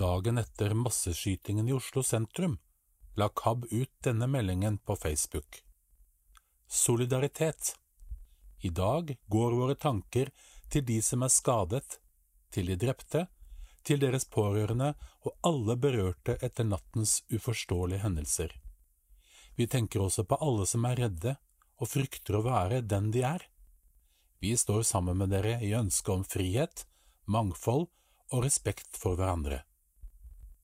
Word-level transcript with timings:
Dagen 0.00 0.38
etter 0.38 0.74
masseskytingen 0.74 1.68
i 1.68 1.72
Oslo 1.72 2.02
sentrum 2.02 2.58
la 3.14 3.28
KAB 3.28 3.66
ut 3.70 3.90
denne 4.00 4.26
meldingen 4.26 4.78
på 4.78 4.96
Facebook. 4.96 5.64
Solidaritet. 6.68 7.76
I 8.60 8.68
dag 8.68 9.18
går 9.26 9.52
våre 9.52 9.74
tanker 9.74 10.32
til 10.72 10.86
de 10.88 10.96
som 11.02 11.20
er 11.22 11.28
skadet, 11.28 12.00
til 12.48 12.72
de 12.72 12.78
drepte, 12.80 13.26
til 13.84 14.00
deres 14.00 14.24
pårørende 14.24 14.94
og 15.20 15.36
alle 15.44 15.76
berørte 15.76 16.38
etter 16.40 16.64
nattens 16.64 17.20
uforståelige 17.28 18.00
hendelser. 18.00 18.56
Vi 19.56 19.68
tenker 19.68 20.00
også 20.08 20.24
på 20.24 20.40
alle 20.40 20.64
som 20.66 20.88
er 20.88 20.96
redde 21.04 21.36
og 21.76 21.92
frykter 21.92 22.40
å 22.40 22.46
være 22.48 22.80
den 22.80 23.12
de 23.12 23.28
er. 23.36 23.50
Vi 24.40 24.56
står 24.56 24.80
sammen 24.96 25.20
med 25.20 25.36
dere 25.36 25.58
i 25.60 25.74
ønsket 25.76 26.14
om 26.14 26.24
frihet, 26.24 26.86
mangfold 27.28 27.90
og 28.30 28.46
respekt 28.48 28.96
for 28.96 29.20
hverandre. 29.20 29.66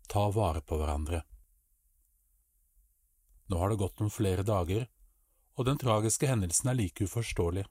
Ta 0.06 0.28
vare 0.30 0.60
på 0.60 0.78
hverandre. 0.78 1.22
Nå 3.46 3.58
har 3.58 3.70
det 3.70 3.80
gått 3.80 4.00
noen 4.00 4.10
flere 4.10 4.42
dager, 4.46 4.86
og 5.56 5.66
den 5.68 5.78
tragiske 5.78 6.28
hendelsen 6.28 6.70
er 6.70 6.78
like 6.78 7.06
uforståelig. 7.06 7.64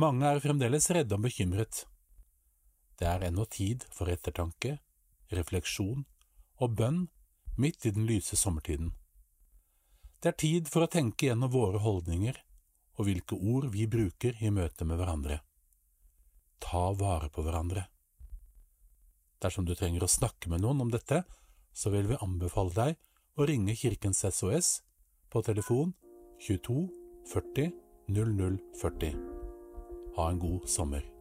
Mange 0.00 0.26
er 0.26 0.42
fremdeles 0.42 0.90
redde 0.90 1.14
og 1.14 1.26
bekymret. 1.26 1.84
Det 2.98 3.06
er 3.06 3.28
ennå 3.28 3.44
tid 3.50 3.84
for 3.94 4.10
ettertanke, 4.10 4.78
refleksjon 5.30 6.04
og 6.62 6.76
bønn 6.78 7.06
midt 7.58 7.86
i 7.86 7.92
den 7.94 8.06
lyse 8.08 8.36
sommertiden. 8.36 8.92
Det 10.20 10.32
er 10.32 10.40
tid 10.40 10.70
for 10.72 10.84
å 10.84 10.90
tenke 10.90 11.28
gjennom 11.28 11.52
våre 11.52 11.82
holdninger 11.84 12.38
og 12.96 13.08
hvilke 13.08 13.36
ord 13.36 13.68
vi 13.74 13.86
bruker 13.90 14.38
i 14.40 14.50
møte 14.54 14.86
med 14.88 14.98
hverandre. 14.98 15.40
Ta 16.62 16.86
vare 16.96 17.28
på 17.28 17.42
hverandre. 17.44 17.86
Dersom 19.44 19.66
du 19.68 19.74
trenger 19.76 20.06
å 20.06 20.08
snakke 20.08 20.48
med 20.48 20.64
noen 20.64 20.80
om 20.86 20.92
dette, 20.92 21.20
så 21.76 21.92
vil 21.92 22.08
vi 22.08 22.20
anbefale 22.24 22.72
deg 22.72 22.96
å 23.36 23.48
ringe 23.50 23.76
Kirkens 23.76 24.24
SOS 24.24 24.78
på 25.28 25.44
telefon 25.44 25.92
22 26.40 26.86
40 27.32 27.74
00 28.08 28.56
40. 28.80 29.18
Ha 30.16 30.30
en 30.30 30.40
god 30.40 30.70
sommer. 30.70 31.13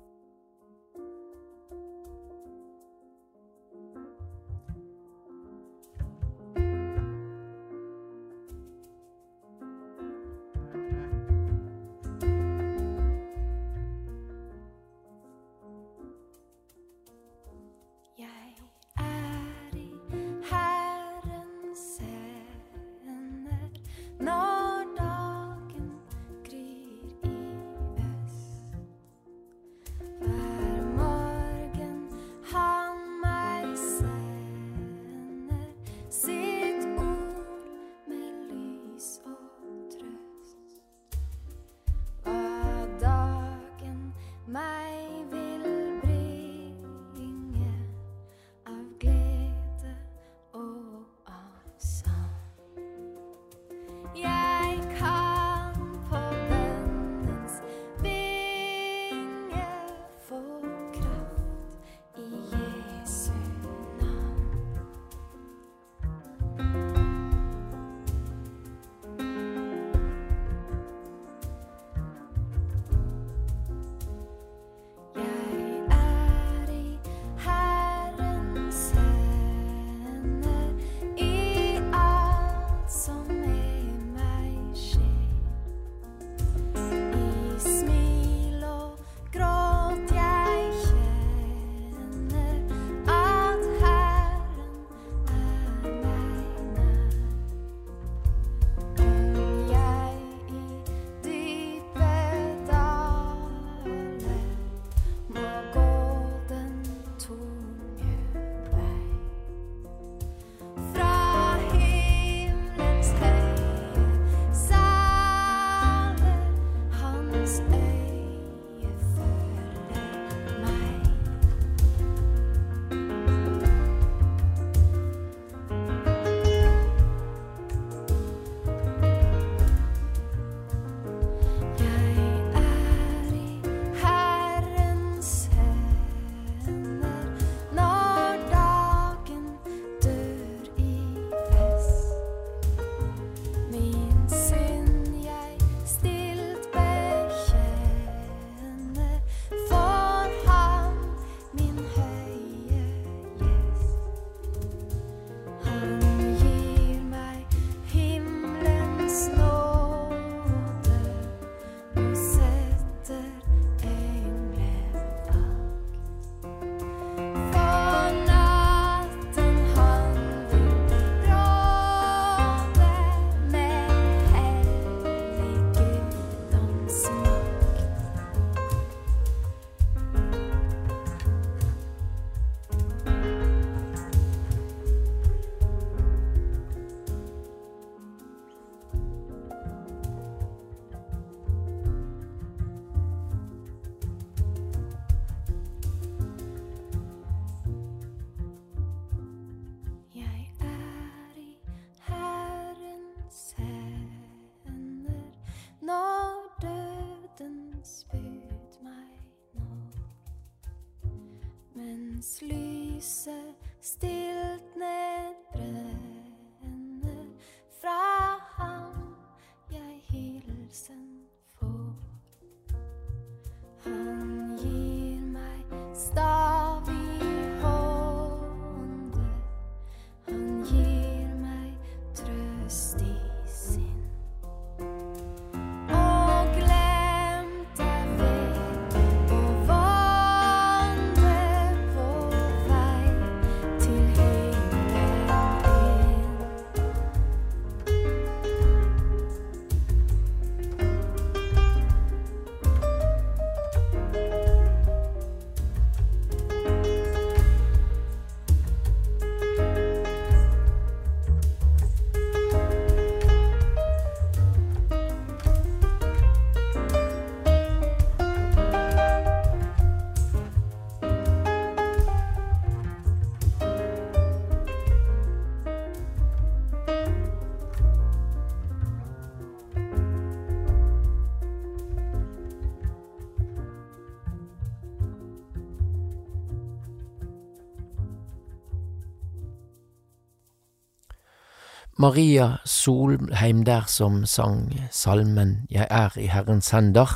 Maria 292.03 292.57
Solheim 292.65 293.63
der 293.63 293.85
som 293.87 294.25
sang 294.25 294.73
salmen 294.91 295.65
Jeg 295.71 295.87
er 295.89 296.17
i 296.19 296.25
Herrens 296.27 296.69
hender. 296.69 297.15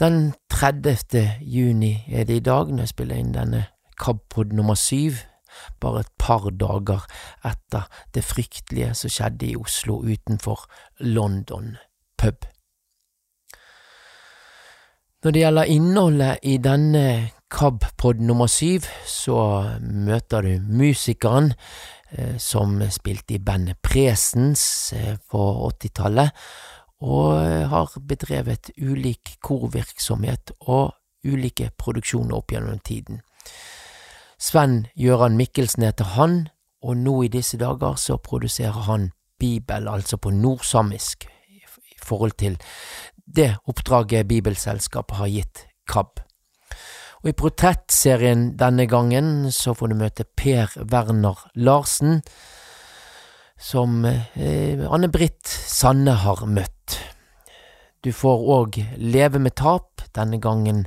Den 0.00 0.34
30. 0.50 1.30
juni 1.40 2.02
er 2.10 2.24
det 2.24 2.36
i 2.36 2.40
dag, 2.40 2.72
når 2.72 2.82
jeg 2.82 2.88
spiller 2.88 3.20
inn 3.22 3.30
denne 3.36 3.60
KAB-pod 4.02 4.50
nummer 4.50 4.74
syv, 4.74 5.22
bare 5.78 6.02
et 6.02 6.10
par 6.18 6.50
dager 6.50 7.06
etter 7.46 7.86
det 8.14 8.24
fryktelige 8.26 8.96
som 8.98 9.14
skjedde 9.14 9.52
i 9.52 9.54
Oslo 9.56 10.00
utenfor 10.02 10.66
London 10.98 11.76
pub. 12.18 12.50
Når 15.22 15.30
det 15.30 15.40
gjelder 15.40 15.70
innholdet 15.70 16.42
i 16.42 16.58
denne 16.58 17.30
KAB-pod 17.46 18.18
nummer 18.26 18.50
syv, 18.50 18.90
så 19.06 19.38
møter 19.80 20.42
du 20.42 20.58
musikeren 20.82 21.54
som 22.38 22.78
spilte 22.90 23.36
i 23.36 23.42
bandet 23.42 23.80
Presens 23.82 24.92
eh, 24.92 25.16
på 25.30 25.42
80-tallet, 25.68 26.30
og 27.04 27.40
eh, 27.42 27.64
har 27.68 27.94
bedrevet 28.08 28.70
ulik 28.78 29.36
korvirksomhet 29.44 30.54
og 30.60 30.94
ulike 31.24 31.70
produksjoner 31.78 32.36
opp 32.36 32.52
gjennom 32.52 32.80
tiden. 32.84 33.20
Sven 34.38 34.86
Gøran 34.98 35.38
Mikkelsen 35.40 35.86
heter 35.86 36.16
han, 36.16 36.48
og 36.84 36.98
nå 37.00 37.22
i 37.24 37.32
disse 37.32 37.58
dager 37.60 37.96
så 38.00 38.18
produserer 38.20 38.86
han 38.88 39.10
Bibel, 39.40 39.88
altså 39.88 40.16
på 40.16 40.30
nordsamisk, 40.30 41.24
i 41.24 41.98
forhold 42.04 42.36
til 42.38 42.58
det 43.24 43.54
oppdraget 43.66 44.28
Bibelselskapet 44.28 45.16
har 45.16 45.32
gitt 45.32 45.64
KAB. 45.88 46.23
Og 47.24 47.30
I 47.30 47.38
portrettserien 47.40 48.50
denne 48.60 48.84
gangen 48.84 49.48
så 49.48 49.72
får 49.72 49.88
du 49.90 49.94
møte 49.96 50.26
Per 50.36 50.74
Werner 50.92 51.38
Larsen, 51.56 52.18
som 53.56 54.04
eh, 54.04 54.82
Anne-Britt 54.84 55.48
Sanne 55.48 56.18
har 56.20 56.42
møtt. 56.44 56.98
Du 58.04 58.10
får 58.12 58.44
òg 58.58 58.76
Leve 59.00 59.40
med 59.40 59.56
tap, 59.56 60.04
denne 60.12 60.36
gangen 60.36 60.84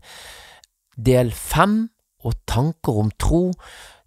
del 0.93 1.33
fem, 1.33 1.87
og 2.21 2.37
Tanker 2.45 3.01
om 3.01 3.09
tro, 3.17 3.41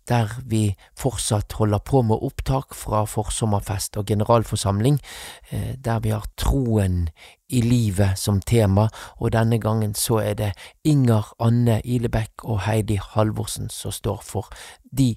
der 0.06 0.30
vi 0.46 0.68
fortsatt 0.98 1.58
holder 1.58 1.82
på 1.82 2.04
med 2.06 2.22
opptak 2.30 2.78
fra 2.78 3.02
forsommerfest 3.10 3.98
og 3.98 4.06
generalforsamling, 4.06 5.02
eh, 5.50 5.74
der 5.82 5.98
vi 6.06 6.14
har 6.14 6.30
troen 6.38 7.08
i 7.50 7.62
livet 7.64 8.18
som 8.18 8.40
tema, 8.40 8.88
og 9.18 9.32
denne 9.34 9.58
gangen 9.60 9.94
så 9.98 10.20
er 10.22 10.34
det 10.38 10.50
Inger 10.84 11.32
Anne 11.42 11.80
Ilebekk 11.84 12.44
og 12.44 12.62
Heidi 12.66 12.98
Halvorsen 13.02 13.70
som 13.70 13.94
står 13.94 14.22
for 14.24 14.50
de 14.84 15.14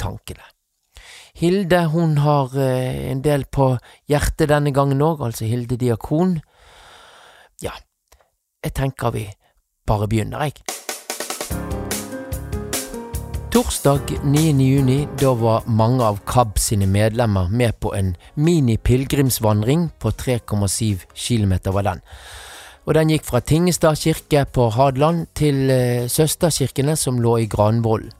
tankene. 0.00 0.44
Hilde 1.38 1.84
hun 1.92 2.16
har 2.18 2.54
eh, 2.58 3.10
en 3.12 3.22
del 3.22 3.46
på 3.46 3.70
hjertet 4.10 4.50
denne 4.50 4.72
gangen 4.74 5.02
òg, 5.04 5.22
altså 5.22 5.46
Hilde 5.46 5.78
Diakon. 5.78 6.38
Ja, 7.62 7.76
jeg 8.64 8.74
tenker 8.74 9.14
vi 9.14 9.28
bare 9.86 10.08
begynner, 10.10 10.48
jeg. 10.48 10.58
Torsdag 13.58 14.00
9. 14.22 14.60
juni, 14.62 15.08
da 15.18 15.32
var 15.34 15.64
mange 15.66 16.04
av 16.06 16.20
KAB 16.30 16.60
sine 16.62 16.86
medlemmer 16.86 17.48
med 17.50 17.74
på 17.82 17.90
en 17.96 18.12
mini-pilegrimsvandring 18.38 19.88
på 19.98 20.12
3,7 20.14 21.00
km 21.10 21.56
var 21.74 21.88
den. 21.88 22.04
Og 22.86 22.94
den 22.94 23.10
gikk 23.10 23.26
fra 23.26 23.40
Tingestad 23.42 23.98
kirke 23.98 24.44
på 24.54 24.68
Hadeland 24.76 25.26
til 25.34 25.72
eh, 25.74 26.06
søsterkirkene 26.06 26.94
som 26.94 27.18
lå 27.18 27.34
i 27.42 27.50
Granvollen. 27.50 28.14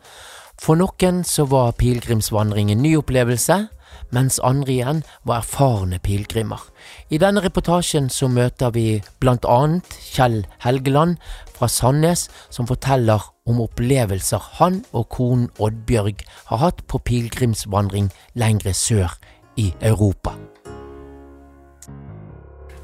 For 0.58 0.75
noen 0.75 1.23
så 1.23 1.46
var 1.46 1.76
pilegrimsvandring 1.79 2.75
en 2.75 2.82
ny 2.82 2.96
opplevelse, 2.99 3.69
mens 4.11 4.43
andre 4.43 4.75
igjen 4.75 5.06
var 5.23 5.44
erfarne 5.44 6.02
pilegrimer. 6.02 6.67
I 7.14 7.23
denne 7.23 7.46
reportasjen 7.46 8.11
så 8.11 8.26
møter 8.26 8.75
vi 8.75 8.88
blant 9.23 9.46
annet 9.46 10.00
Kjell 10.02 10.40
Helgeland 10.67 11.20
fra 11.55 11.70
Sandnes, 11.70 12.26
som 12.50 12.67
forteller 12.67 13.31
om 13.49 13.62
opplevelser 13.65 14.45
han 14.59 14.83
og 14.93 15.09
konen 15.15 15.49
Oddbjørg 15.59 16.25
har 16.50 16.62
hatt 16.62 16.85
på 16.87 17.00
pilegrimsvandring 17.09 18.11
lengre 18.37 18.75
sør 18.77 19.17
i 19.56 19.71
Europa. 19.81 20.35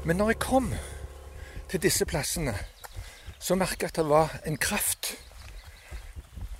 Men 0.05 0.17
når 0.17 0.33
jeg 0.33 0.39
kom 0.39 0.73
til 1.69 1.81
disse 1.81 2.05
plassene, 2.05 2.53
så 3.39 3.55
merka 3.57 3.85
jeg 3.85 3.93
at 3.93 4.01
det 4.01 4.09
var 4.09 4.35
en 4.45 4.57
kraft. 4.57 5.15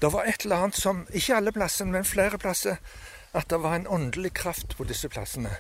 Det 0.01 0.13
var 0.13 0.29
et 0.29 0.45
eller 0.45 0.65
annet 0.65 0.77
som 0.77 1.05
Ikke 1.13 1.35
alle 1.35 1.51
plassene, 1.51 1.91
men 1.91 2.05
flere 2.05 2.37
plasser. 2.37 2.77
At 3.33 3.49
det 3.49 3.61
var 3.61 3.75
en 3.75 3.87
åndelig 3.87 4.33
kraft 4.33 4.77
på 4.77 4.83
disse 4.83 5.09
plassene. 5.09 5.51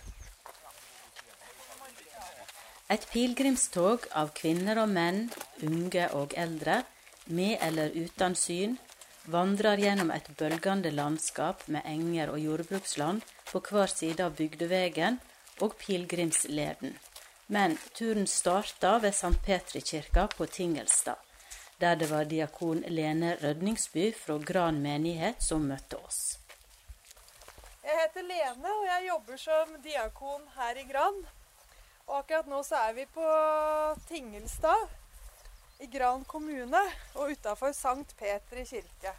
Et 2.89 3.07
pilegrimstog 3.11 4.05
av 4.13 4.29
kvinner 4.37 4.77
og 4.77 4.89
menn, 4.93 5.31
unge 5.65 6.05
og 6.13 6.33
eldre, 6.37 6.83
med 7.25 7.57
eller 7.61 7.89
uten 7.89 8.35
syn, 8.35 8.77
vandrer 9.25 9.77
gjennom 9.81 10.11
et 10.11 10.27
bølgende 10.37 10.91
landskap 10.91 11.67
med 11.67 11.85
enger 11.85 12.29
og 12.33 12.39
jordbruksland 12.39 13.25
på 13.49 13.61
hver 13.69 13.89
side 13.89 14.25
av 14.25 14.35
bygdevegen 14.37 15.19
og 15.65 15.77
pilegrimsleden. 15.81 16.95
Men 17.47 17.77
turen 17.93 18.27
starta 18.27 18.97
ved 18.99 19.13
St. 19.13 19.37
Petri 19.45 19.81
kirka 19.81 20.27
på 20.27 20.45
Tingelstad, 20.45 21.17
der 21.77 21.95
det 21.95 22.09
var 22.09 22.25
diakon 22.25 22.83
Lene 22.87 23.35
Rødningsby 23.41 24.11
fra 24.17 24.37
Gran 24.37 24.81
menighet 24.81 25.43
som 25.43 25.65
møtte 25.69 25.97
oss. 25.97 26.39
Jeg 27.85 27.97
heter 28.01 28.25
Lene, 28.25 28.69
og 28.69 28.85
jeg 28.85 29.07
jobber 29.07 29.37
som 29.37 29.73
diakon 29.83 30.45
her 30.57 30.77
i 30.81 30.85
Gran. 30.89 31.25
Og 32.05 32.19
akkurat 32.19 32.47
nå 32.49 32.61
så 32.65 32.81
er 32.87 32.93
vi 32.97 33.05
på 33.13 33.25
Tingelstad 34.09 34.89
i 35.79 35.87
Gran 35.91 36.23
kommune 36.23 36.81
og 37.15 37.31
utafor 37.31 37.71
Sankt 37.75 38.15
Petri 38.17 38.63
kirke. 38.65 39.13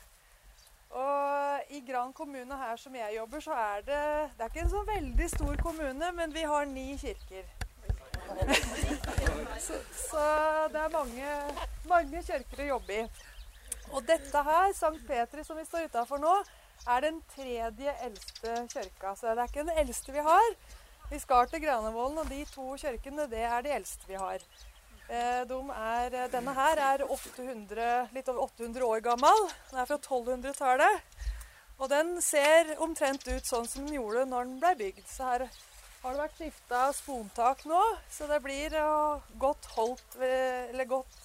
Og 0.90 1.60
i 1.70 1.82
Gran 1.86 2.12
kommune 2.12 2.56
her 2.56 2.76
som 2.76 2.94
jeg 2.94 3.16
jobber, 3.16 3.40
så 3.40 3.52
er 3.52 3.80
det 3.86 4.30
Det 4.38 4.44
er 4.44 4.50
ikke 4.50 4.60
en 4.60 4.70
så 4.70 4.84
veldig 4.86 5.30
stor 5.30 5.56
kommune, 5.62 6.12
men 6.12 6.34
vi 6.34 6.42
har 6.42 6.64
ni 6.64 6.96
kirker. 6.96 7.44
så, 9.66 9.74
så, 10.10 10.22
det 10.72 10.80
er 10.80 10.92
mange, 10.92 11.34
mange 11.88 12.22
kirker 12.22 12.62
å 12.62 12.70
jobbe 12.74 13.00
i. 13.00 13.08
Og 13.92 14.06
dette 14.06 14.42
her, 14.48 14.72
Sankt 14.74 15.06
Petri 15.06 15.44
som 15.44 15.58
vi 15.58 15.64
står 15.64 15.90
utafor 15.90 16.22
nå, 16.22 16.32
er 16.88 17.00
den 17.00 17.20
tredje 17.34 17.94
eldste 18.02 18.56
kirka. 18.72 19.14
Så 19.14 19.34
det 19.34 19.44
er 19.44 19.52
ikke 19.52 19.66
den 19.66 19.84
eldste 19.84 20.12
vi 20.12 20.24
har. 20.26 20.48
Vi 21.10 21.18
skal 21.22 21.46
til 21.50 21.62
Granevollen, 21.62 22.18
og 22.18 22.30
de 22.30 22.44
to 22.50 22.74
kirkene 22.80 23.28
det 23.30 23.44
er 23.46 23.62
de 23.62 23.74
eldste 23.76 24.08
vi 24.08 24.18
har. 24.18 24.42
Eh, 25.06 25.42
de 25.46 25.58
er, 25.70 26.16
denne 26.32 26.52
her 26.56 26.80
er 26.82 27.04
800, 27.06 28.08
litt 28.14 28.28
over 28.32 28.48
800 28.48 28.86
år 28.86 29.04
gammel. 29.04 29.42
Den 29.70 29.80
er 29.82 29.88
fra 29.88 29.98
1200-tallet. 30.00 31.24
Og 31.76 31.90
den 31.92 32.16
ser 32.24 32.72
omtrent 32.82 33.26
ut 33.28 33.46
sånn 33.46 33.68
som 33.68 33.86
den 33.86 33.98
gjorde 33.98 34.24
når 34.26 34.48
den 34.48 34.58
ble 34.62 34.72
bygd. 34.80 35.04
Så 35.10 35.28
her 35.28 35.46
har 35.46 36.14
det 36.14 36.22
vært 36.22 36.40
skifta 36.40 36.82
spontak 36.96 37.64
nå, 37.68 37.82
så 38.10 38.28
det 38.30 38.40
blir 38.44 38.74
uh, 38.78 39.22
godt 39.42 39.66
holdt 39.74 40.18
eller 40.22 40.88
godt 40.88 41.16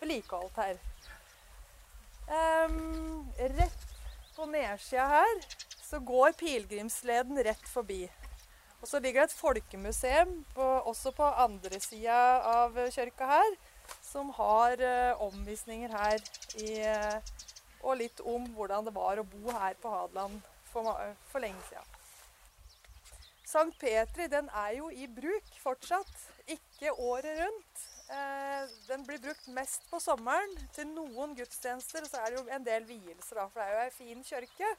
vedlikeholdt 0.00 0.60
her. 0.60 0.78
Um, 2.26 3.28
rett 3.38 3.84
på 4.34 4.48
nedsida 4.50 5.06
her 5.12 5.44
så 5.86 6.00
går 6.02 6.34
pilegrimsleden 6.40 7.38
rett 7.46 7.68
forbi. 7.70 8.06
Og 8.80 8.88
så 8.90 9.00
ligger 9.00 9.24
det 9.24 9.30
et 9.30 9.38
folkemuseum 9.38 10.36
på, 10.54 10.66
også 10.92 11.12
på 11.16 11.30
andre 11.46 11.80
sida 11.80 12.18
av 12.52 12.76
kirka 12.94 13.30
her, 13.30 13.56
som 14.02 14.30
har 14.36 14.78
uh, 14.82 15.26
omvisninger 15.26 15.92
her 15.92 16.22
i, 16.62 16.70
uh, 16.86 17.18
og 17.82 18.00
litt 18.02 18.22
om 18.22 18.46
hvordan 18.56 18.86
det 18.86 18.94
var 18.94 19.20
å 19.20 19.26
bo 19.26 19.52
her 19.54 19.76
på 19.82 19.90
Hadeland 19.90 20.40
for, 20.72 20.92
for 21.30 21.42
lenge 21.42 21.62
siden. 21.70 21.96
Sankt 23.46 23.78
Petri 23.78 24.26
den 24.26 24.48
er 24.58 24.72
jo 24.80 24.88
i 24.90 25.06
bruk 25.06 25.52
fortsatt, 25.62 26.10
ikke 26.50 26.92
året 26.92 27.38
rundt. 27.40 27.84
Eh, 28.10 28.68
den 28.88 29.06
blir 29.06 29.18
brukt 29.22 29.46
mest 29.54 29.86
på 29.90 30.00
sommeren 30.02 30.52
til 30.74 30.86
noen 30.90 31.34
gudstjenester, 31.38 32.02
og 32.02 32.10
så 32.10 32.20
er 32.22 32.34
det 32.34 32.40
jo 32.40 32.56
en 32.56 32.66
del 32.66 32.86
vielser, 32.86 33.38
da, 33.38 33.46
for 33.50 33.62
det 33.62 33.66
er 33.66 33.72
jo 33.72 33.80
ei 33.80 33.86
en 33.86 33.96
fin 33.96 34.26
kirke. 34.26 34.72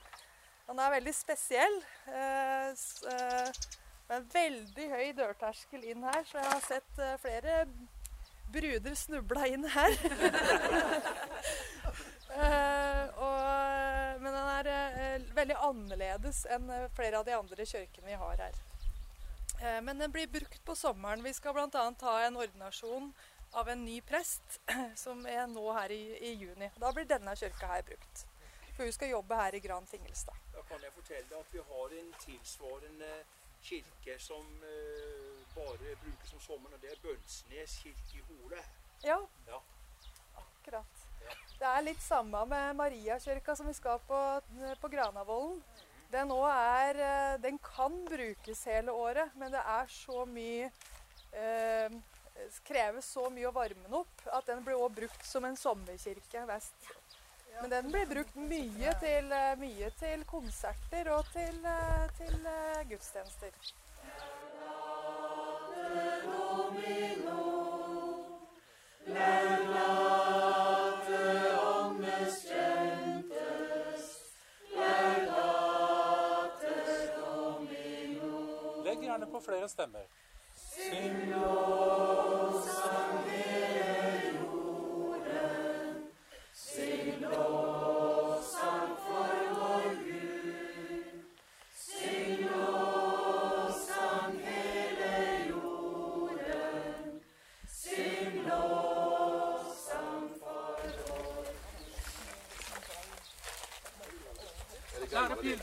Den 0.67 0.79
er 0.83 0.93
veldig 0.93 1.15
spesiell. 1.15 1.75
Eh, 2.11 2.85
eh, 4.07 4.09
med 4.09 4.17
en 4.17 4.29
veldig 4.33 4.89
høy 4.91 5.13
dørterskel 5.17 5.83
inn 5.83 6.03
her, 6.03 6.23
så 6.25 6.39
jeg 6.39 6.51
har 6.51 6.65
sett 6.65 6.99
eh, 7.03 7.17
flere 7.21 7.65
bruder 8.51 8.95
snubla 8.95 9.47
inn 9.51 9.67
her. 9.67 9.97
uh, 12.31 13.03
og, 13.27 14.21
men 14.23 14.31
den 14.31 14.51
er 14.53 14.69
uh, 14.71 15.25
veldig 15.35 15.57
annerledes 15.67 16.45
enn 16.55 16.71
flere 16.95 17.19
av 17.19 17.27
de 17.27 17.35
andre 17.35 17.67
kirkene 17.67 18.07
vi 18.07 18.21
har 18.23 18.45
her. 18.47 18.63
Men 19.81 19.97
den 19.97 20.11
blir 20.13 20.29
brukt 20.29 20.59
på 20.65 20.75
sommeren. 20.77 21.23
Vi 21.25 21.31
skal 21.33 21.55
bl.a. 21.57 21.85
ha 22.01 22.15
en 22.21 22.35
ordinasjon 22.37 23.07
av 23.51 23.69
en 23.69 23.85
ny 23.85 24.01
prest 24.01 24.59
som 25.03 25.25
er 25.25 25.47
nå 25.49 25.63
her 25.73 25.91
i, 25.91 26.01
i, 26.29 26.33
juni. 26.37 26.69
Da 26.77 26.91
blir 26.93 27.07
denne 27.09 27.33
kirka 27.35 27.71
her 27.71 27.81
brukt. 27.87 28.25
For 28.75 28.85
hun 28.85 28.93
skal 28.93 29.09
jobbe 29.15 29.39
her 29.39 29.57
i 29.57 29.61
Gran 29.63 29.87
Tingelstad. 29.89 30.37
Da 30.53 30.61
kan 30.69 30.83
jeg 30.83 30.93
fortelle 30.93 31.39
at 31.39 31.53
vi 31.53 31.63
har 31.71 31.95
en 31.99 32.13
tilsvarende 32.21 33.11
kirke 33.67 34.17
som 34.23 34.63
eh, 34.63 35.41
bare 35.55 35.95
brukes 36.03 36.33
om 36.33 36.43
sommeren, 36.43 36.77
og 36.77 36.81
det 36.83 36.93
er 36.93 37.01
Bønsnes 37.03 37.77
kirke 37.83 38.19
i 38.19 38.23
Hole. 38.29 38.63
Ja. 39.03 39.19
Ja. 39.47 39.61
Akkurat. 40.43 41.03
Det 41.57 41.65
er 41.67 41.83
litt 41.83 42.01
samme 42.03 42.43
med 42.47 42.75
Mariakirka 42.77 43.55
som 43.57 43.67
vi 43.67 43.73
skal 43.75 43.99
på, 44.07 44.19
på 44.81 44.91
Granavolden. 44.93 45.61
Den, 46.11 46.31
er, 46.47 46.99
eh, 47.03 47.39
den 47.43 47.57
kan 47.59 47.97
brukes 48.07 48.63
hele 48.69 48.93
året, 48.95 49.33
men 49.35 49.51
det 49.51 49.63
er 49.63 49.89
så 49.91 50.23
mye 50.29 50.69
eh, 51.35 51.97
krever 52.67 53.01
så 53.03 53.27
mye 53.33 53.49
å 53.49 53.55
varme 53.55 53.83
den 53.83 53.97
opp 53.97 54.23
at 54.31 54.47
den 54.47 54.63
blir 54.65 54.77
også 54.77 54.95
brukt 55.01 55.25
som 55.27 55.47
en 55.47 55.57
sommerkirke 55.59 56.45
vest. 56.47 56.91
Men 57.61 57.69
den 57.69 57.91
blir 57.91 58.05
brukt 58.05 58.35
mye 58.35 58.93
til, 59.01 59.31
eh, 59.31 59.57
mye 59.59 59.89
til 59.99 60.23
konserter 60.25 61.09
og 61.11 61.25
til, 61.33 61.65
eh, 61.65 62.09
til 62.17 62.45
eh, 62.45 62.89
gudstjenester. 62.89 63.51
Legg 78.85 79.03
gjerne 79.03 79.31
på 79.31 79.39
flere 79.39 79.69
stemmer. 79.69 80.05
Kjære 80.77 82.46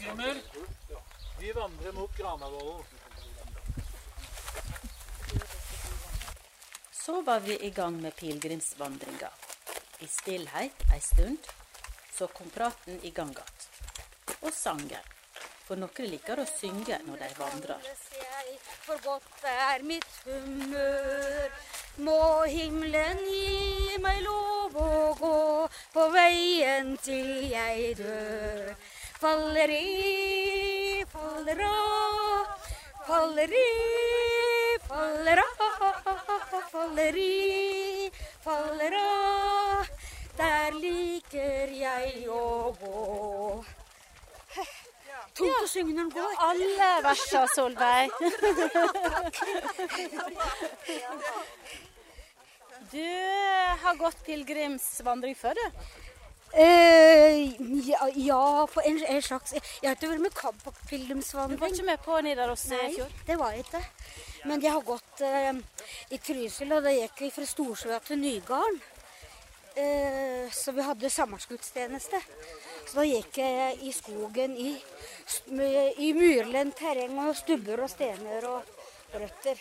pilegrimer, 0.05 0.43
vi 1.41 1.53
vandrer 1.53 1.93
mot 1.93 2.17
Granavolden. 2.17 2.85
Så 6.93 7.23
var 7.23 7.41
vi 7.41 7.59
i 7.67 7.71
gang 7.71 8.03
med 8.03 8.17
pilegrimsvandringa. 8.17 9.29
I 9.99 10.07
stillhet 10.07 10.73
ei 10.95 11.01
stund, 11.01 11.39
så 12.13 12.27
kom 12.27 12.51
praten 12.51 13.01
i 13.03 13.11
gang 13.11 13.31
att. 13.31 13.69
Og 14.41 14.53
sangen. 14.53 15.05
For 15.65 15.81
noen 15.81 16.11
liker 16.11 16.41
å 16.41 16.45
synge 16.45 16.99
når 17.07 17.19
de 17.19 17.29
vandrer. 17.39 17.81
for 18.85 19.01
godt 19.05 19.45
er 19.45 19.83
mitt 19.83 20.17
humør. 20.25 21.49
Må 21.97 22.45
himmelen 22.45 23.19
gi 23.25 23.97
meg 23.99 24.21
lov 24.23 24.77
å 24.77 25.15
gå 25.21 25.69
på 25.93 26.09
veien 26.13 26.97
til 26.97 27.49
jeg 27.49 27.97
dør. 27.97 28.75
Faller 29.25 29.71
i, 29.71 31.05
faller 31.13 31.61
av, 31.65 32.47
faller 33.07 33.53
i, 33.57 33.71
faller 34.89 35.41
av, 35.41 36.11
faller 36.73 37.17
i, 37.17 38.11
faller 38.45 38.99
av. 38.99 39.89
Der 40.37 40.77
liker 40.77 41.73
jeg 41.73 42.29
å 42.29 42.69
gå. 42.83 43.65
Tungt 45.33 45.57
å 45.57 45.73
synge 45.73 45.97
når 45.97 46.03
den 46.03 46.13
går. 46.21 46.39
Alle 46.51 46.93
versa, 47.09 47.49
Solveig. 47.57 48.13
Du 52.93 53.01
har 53.81 53.97
gått 53.99 54.21
pilegrimsvandring 54.27 55.35
før, 55.35 55.57
du? 55.57 56.04
Eh, 56.57 57.51
ja, 57.89 58.09
ja, 58.15 58.67
på 58.75 58.81
en, 58.81 59.05
en 59.05 59.23
slags 59.23 59.53
Jeg 59.57 59.89
har 59.89 59.97
ikke 59.97 60.11
vært 60.13 60.23
med 60.23 60.35
Du 61.51 61.57
var 61.59 61.73
ikke 61.73 61.87
med 61.89 62.03
på 62.05 62.19
Nidaros 62.23 62.67
i 62.69 62.77
Nei, 62.77 62.91
fjor? 62.95 63.15
det 63.27 63.39
var 63.41 63.57
jeg 63.57 63.65
ikke. 63.65 63.81
Men 64.45 64.63
jeg 64.63 64.71
har 64.71 64.85
gått 64.87 65.23
eh, 65.27 65.51
i 66.15 66.21
Trysil, 66.23 66.71
og 66.77 66.85
da 66.87 66.93
gikk 66.95 67.25
vi 67.25 67.31
fra 67.35 67.47
Storsjøa 67.49 67.99
til 68.07 68.21
Nygarden. 68.23 68.79
Eh, 69.75 70.47
så 70.55 70.77
vi 70.77 70.87
hadde 70.87 71.11
sommerskudstjeneste. 71.11 72.23
Så 72.87 73.01
da 73.01 73.09
gikk 73.09 73.41
jeg 73.43 73.75
i 73.83 73.91
skogen 73.97 74.55
i, 74.55 74.77
i 76.07 76.13
myrlendt 76.15 76.79
terreng 76.79 77.19
og 77.25 77.35
stubber 77.35 77.83
og 77.83 77.91
stener 77.91 78.47
og 78.47 78.63
røtter. 79.17 79.59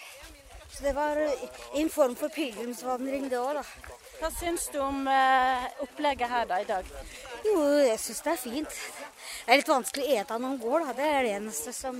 Så 0.70 0.86
det 0.86 0.94
var 0.94 1.18
en 1.18 1.90
form 1.90 2.14
for 2.20 2.30
pilegrimsvandring 2.34 3.32
det 3.34 3.42
òg, 3.42 3.64
da. 3.64 3.93
Hva 4.24 4.30
syns 4.32 4.70
du 4.72 4.78
om 4.80 5.02
eh, 5.12 5.64
opplegget 5.84 6.30
her 6.32 6.46
da 6.48 6.62
i 6.64 6.68
dag? 6.68 6.88
Jo, 7.44 7.58
jeg 7.84 8.00
syns 8.00 8.22
det 8.24 8.32
er 8.32 8.40
fint. 8.40 8.78
Det 9.44 9.52
er 9.52 9.60
litt 9.60 9.72
vanskelig 9.72 10.06
å 10.06 10.14
ete 10.22 10.38
når 10.38 10.44
man 10.46 10.62
går, 10.62 10.86
da. 10.86 10.94
Det 10.96 11.10
er 11.10 11.28
det 11.28 11.34
eneste 11.42 11.74
som 11.76 12.00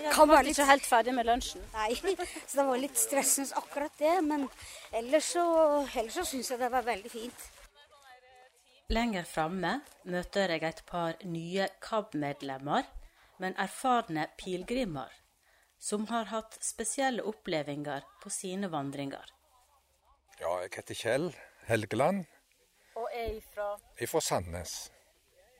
kan 0.00 0.26
Du 0.26 0.32
være 0.32 0.32
var 0.32 0.48
litt 0.48 0.58
ikke 0.58 0.66
helt 0.72 0.90
ferdig 0.90 1.14
med 1.14 1.30
lunsjen? 1.30 1.62
Nei, 1.76 1.94
så 2.48 2.58
det 2.58 2.66
var 2.72 2.82
litt 2.82 2.98
stressende 2.98 3.62
akkurat 3.62 4.02
det. 4.02 4.16
Men 4.26 4.48
ellers 4.90 5.30
så, 5.36 5.46
ellers 5.86 6.18
så 6.18 6.26
syns 6.32 6.50
jeg 6.50 6.64
det 6.64 6.74
var 6.74 6.90
veldig 6.90 7.14
fint. 7.14 7.48
Lenger 8.90 9.32
framme 9.36 9.76
møter 10.10 10.50
jeg 10.56 10.66
et 10.66 10.86
par 10.90 11.14
nye 11.22 11.70
KAB-medlemmer, 11.78 12.90
men 13.38 13.54
erfarne 13.54 14.26
pilegrimer, 14.40 15.14
som 15.78 16.10
har 16.10 16.32
hatt 16.34 16.58
spesielle 16.58 17.22
opplevelser 17.22 18.02
på 18.18 18.34
sine 18.34 18.74
vandringer. 18.74 19.30
Ja, 20.40 20.54
jeg 20.62 20.70
heter 20.72 20.96
Kjell 20.96 21.26
Helgeland, 21.68 22.24
Og 22.96 23.08
er 23.12 23.34
ifra 23.36 23.74
fra 24.08 24.20
Sandnes. 24.24 24.90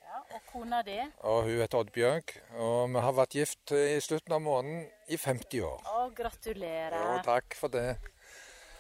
ja, 0.07 0.21
Og 0.37 0.41
kona 0.53 0.81
di? 0.83 0.97
Og 1.21 1.43
hun 1.45 1.61
heter 1.61 1.83
Oddbjørg. 1.83 2.33
Og 2.57 2.89
vi 2.95 3.03
har 3.05 3.13
vært 3.13 3.37
gift 3.37 3.73
i 3.77 4.01
slutten 4.01 4.33
av 4.33 4.41
måneden 4.41 4.89
i 5.09 5.19
50 5.21 5.61
år. 5.69 5.85
Å, 5.85 6.09
gratulerer. 6.17 6.97
Jo, 6.97 7.21
takk 7.29 7.59
for 7.61 7.69
det. 7.69 7.99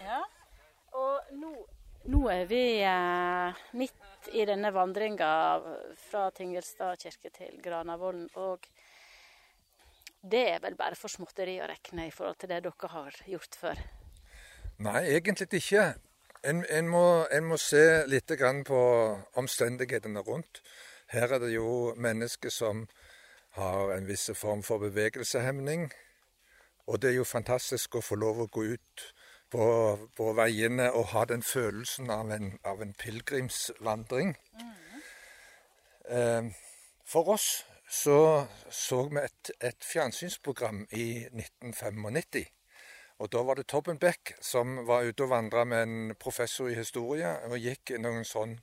Ja. 0.00 0.22
Og 0.96 1.36
nå, 1.36 1.52
nå 2.08 2.24
er 2.32 2.48
vi 2.48 2.64
eh, 2.80 3.62
midt 3.76 4.32
i 4.32 4.48
denne 4.48 4.72
vandringa 4.72 5.30
fra 6.08 6.30
Tingelstad 6.30 6.96
kirke 7.04 7.28
til 7.36 7.60
Granavolden. 7.60 8.30
Og 8.40 8.64
det 10.22 10.46
er 10.56 10.60
vel 10.64 10.80
bare 10.80 10.96
for 10.96 11.12
småtteri 11.12 11.60
å 11.60 11.68
regne 11.68 12.08
i 12.08 12.10
forhold 12.14 12.40
til 12.40 12.56
det 12.56 12.64
dere 12.64 12.94
har 12.96 13.24
gjort 13.28 13.64
før. 13.66 13.88
Nei, 14.80 15.02
egentlig 15.12 15.48
ikke. 15.52 15.94
En, 16.44 16.64
en, 16.70 16.88
må, 16.88 17.26
en 17.32 17.44
må 17.44 17.56
se 17.60 18.06
litt 18.08 18.32
på 18.64 18.80
omstendighetene 19.36 20.20
rundt. 20.24 20.62
Her 21.12 21.34
er 21.36 21.38
det 21.42 21.50
jo 21.52 21.92
mennesker 21.96 22.50
som 22.50 22.86
har 23.58 23.92
en 23.92 24.06
viss 24.08 24.30
form 24.34 24.62
for 24.62 24.78
bevegelseshemning. 24.78 25.90
Og 26.86 27.02
det 27.02 27.10
er 27.10 27.18
jo 27.18 27.24
fantastisk 27.24 27.94
å 27.94 28.00
få 28.00 28.16
lov 28.16 28.40
å 28.40 28.46
gå 28.46 28.64
ut 28.72 29.04
på, 29.52 29.64
på 30.16 30.32
veiene 30.38 30.88
og 30.92 31.10
ha 31.12 31.24
den 31.28 31.42
følelsen 31.42 32.10
av 32.10 32.30
en, 32.32 32.54
av 32.64 32.80
en 32.80 32.94
pilegrimsvandring. 32.94 34.36
Mm. 36.10 36.54
for 37.06 37.28
oss 37.28 37.64
så 37.90 38.46
så 38.70 39.02
vi 39.08 39.20
et, 39.22 39.50
et 39.60 39.84
fjernsynsprogram 39.84 40.86
i 40.90 41.26
1995. 41.26 42.46
Og 43.20 43.28
da 43.28 43.42
var 43.44 43.58
det 43.58 43.66
Tobben 43.68 43.98
Beck 44.00 44.32
som 44.40 44.78
var 44.88 45.04
ute 45.04 45.26
og 45.26 45.32
vandra 45.34 45.66
med 45.68 45.82
en 45.82 46.14
professor 46.16 46.70
i 46.70 46.78
historie 46.78 47.28
og 47.50 47.58
gikk 47.60 47.92
noen 48.00 48.24
sånn 48.24 48.54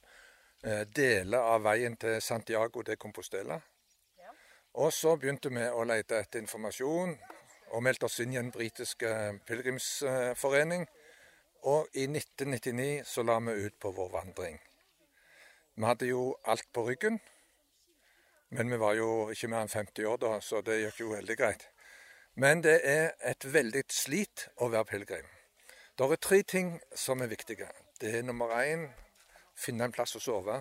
eh, 0.66 0.82
deler 0.90 1.46
av 1.54 1.62
veien 1.68 1.98
til 2.02 2.18
Santiago 2.26 2.82
de 2.82 2.98
Compostela. 2.98 3.60
Og 4.82 4.90
så 4.94 5.14
begynte 5.18 5.54
vi 5.54 5.62
å 5.70 5.86
lete 5.86 6.18
etter 6.18 6.42
informasjon 6.42 7.14
og 7.68 7.86
meldte 7.86 8.10
oss 8.10 8.18
inn 8.24 8.34
i 8.34 8.42
en 8.42 8.50
britiske 8.54 9.14
pilegrimsforening. 9.46 10.88
Og 11.70 11.94
i 11.94 12.10
1999 12.10 13.06
så 13.06 13.26
la 13.30 13.38
vi 13.46 13.58
ut 13.66 13.78
på 13.78 13.94
vår 13.94 14.12
vandring. 14.14 14.58
Vi 15.78 15.86
hadde 15.86 16.10
jo 16.10 16.32
alt 16.50 16.66
på 16.74 16.90
ryggen. 16.90 17.22
Men 18.50 18.72
vi 18.72 18.78
var 18.82 18.96
jo 18.96 19.28
ikke 19.30 19.50
mer 19.52 19.66
enn 19.66 19.74
50 19.74 20.06
år 20.08 20.22
da, 20.22 20.38
så 20.42 20.62
det 20.66 20.80
gikk 20.80 21.02
jo 21.04 21.10
veldig 21.12 21.36
greit. 21.38 21.68
Men 22.39 22.63
det 22.63 22.82
er 22.84 23.15
et 23.25 23.46
veldig 23.53 23.82
slit 23.89 24.44
å 24.62 24.67
være 24.70 24.86
pilegrim. 24.86 25.29
Det 25.98 26.06
er 26.06 26.20
tre 26.22 26.38
ting 26.46 26.75
som 26.94 27.22
er 27.25 27.32
viktige. 27.32 27.65
Det 27.98 28.12
er 28.13 28.22
nummer 28.22 28.51
én 28.62 28.84
finne 29.58 29.88
en 29.88 29.96
plass 29.96 30.13
å 30.15 30.22
sove. 30.22 30.60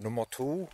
Nummer 0.00 0.24
to 0.32 0.64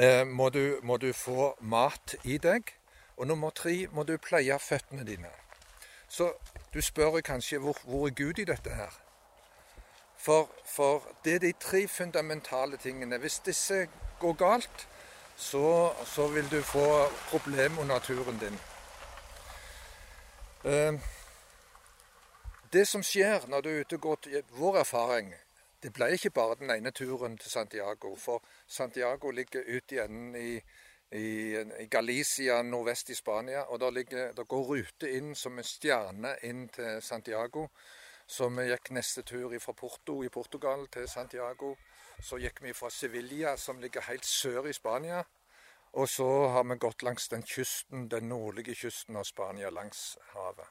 eh, 0.00 0.24
må, 0.24 0.48
du, 0.48 0.78
må 0.82 0.96
du 0.96 1.12
få 1.12 1.50
mat 1.60 2.14
i 2.24 2.38
deg. 2.40 2.72
Og 3.18 3.28
nummer 3.28 3.52
tre 3.52 3.74
må 3.92 4.06
du 4.08 4.14
pleie 4.16 4.56
føttene 4.56 5.04
dine. 5.04 5.34
Så 6.08 6.30
du 6.72 6.80
spør 6.80 7.20
kanskje 7.20 7.60
hvor, 7.60 7.76
hvor 7.84 8.08
er 8.08 8.16
Gud 8.16 8.40
i 8.40 8.48
dette 8.48 8.72
her? 8.72 8.96
For, 10.16 10.48
for 10.64 11.04
det 11.24 11.34
er 11.34 11.44
de 11.44 11.52
tre 11.60 11.84
fundamentale 11.88 12.80
tingene. 12.80 13.20
Hvis 13.20 13.42
disse 13.44 13.84
går 14.18 14.40
galt, 14.40 14.88
så, 15.36 15.92
så 16.08 16.32
vil 16.32 16.48
du 16.48 16.62
få 16.62 16.88
problemer 17.28 17.84
med 17.84 17.92
naturen 17.92 18.40
din. 18.40 18.58
Eh, 20.64 20.94
det 22.72 22.86
som 22.88 23.02
skjer 23.02 23.46
når 23.48 23.60
du 23.60 23.68
er 23.70 23.84
ute 23.84 23.96
og 23.96 24.00
går 24.00 24.42
Vår 24.58 24.80
erfaring 24.80 25.34
det 25.82 25.92
ble 25.94 26.08
ikke 26.14 26.32
bare 26.34 26.56
den 26.58 26.72
ene 26.74 26.90
turen 26.90 27.36
til 27.38 27.50
Santiago. 27.50 28.16
For 28.16 28.42
Santiago 28.66 29.30
ligger 29.30 29.62
ut 29.76 29.92
i 29.92 30.00
enden 30.02 30.34
i, 30.34 30.60
i 31.14 31.86
Galicia 31.90 32.62
nordvest 32.62 33.10
i 33.10 33.14
Spania. 33.14 33.62
Og 33.62 33.80
der, 33.80 33.90
ligger, 33.90 34.32
der 34.32 34.44
går 34.44 34.64
rute 34.72 35.10
inn 35.14 35.34
som 35.34 35.58
en 35.58 35.64
stjerne 35.64 36.34
inn 36.42 36.66
til 36.74 37.02
Santiago. 37.02 37.68
Så 38.26 38.48
vi 38.48 38.66
gikk 38.68 38.90
neste 38.90 39.22
tur 39.22 39.54
fra 39.62 39.72
Porto 39.72 40.22
i 40.24 40.28
Portugal 40.28 40.86
til 40.92 41.08
Santiago. 41.08 41.76
Så 42.20 42.36
gikk 42.42 42.58
vi 42.62 42.74
fra 42.74 42.90
Sevilla, 42.90 43.56
som 43.56 43.78
ligger 43.78 44.02
helt 44.10 44.26
sør 44.26 44.66
i 44.66 44.72
Spania. 44.72 45.22
Og 45.92 46.08
så 46.08 46.26
har 46.52 46.64
vi 46.68 46.76
gått 46.80 47.02
langs 47.02 47.28
den 47.28 47.42
kysten, 47.42 48.08
den 48.08 48.28
nordlige 48.28 48.74
kysten 48.74 49.16
av 49.16 49.24
Spania, 49.28 49.70
langs 49.70 50.16
havet. 50.34 50.66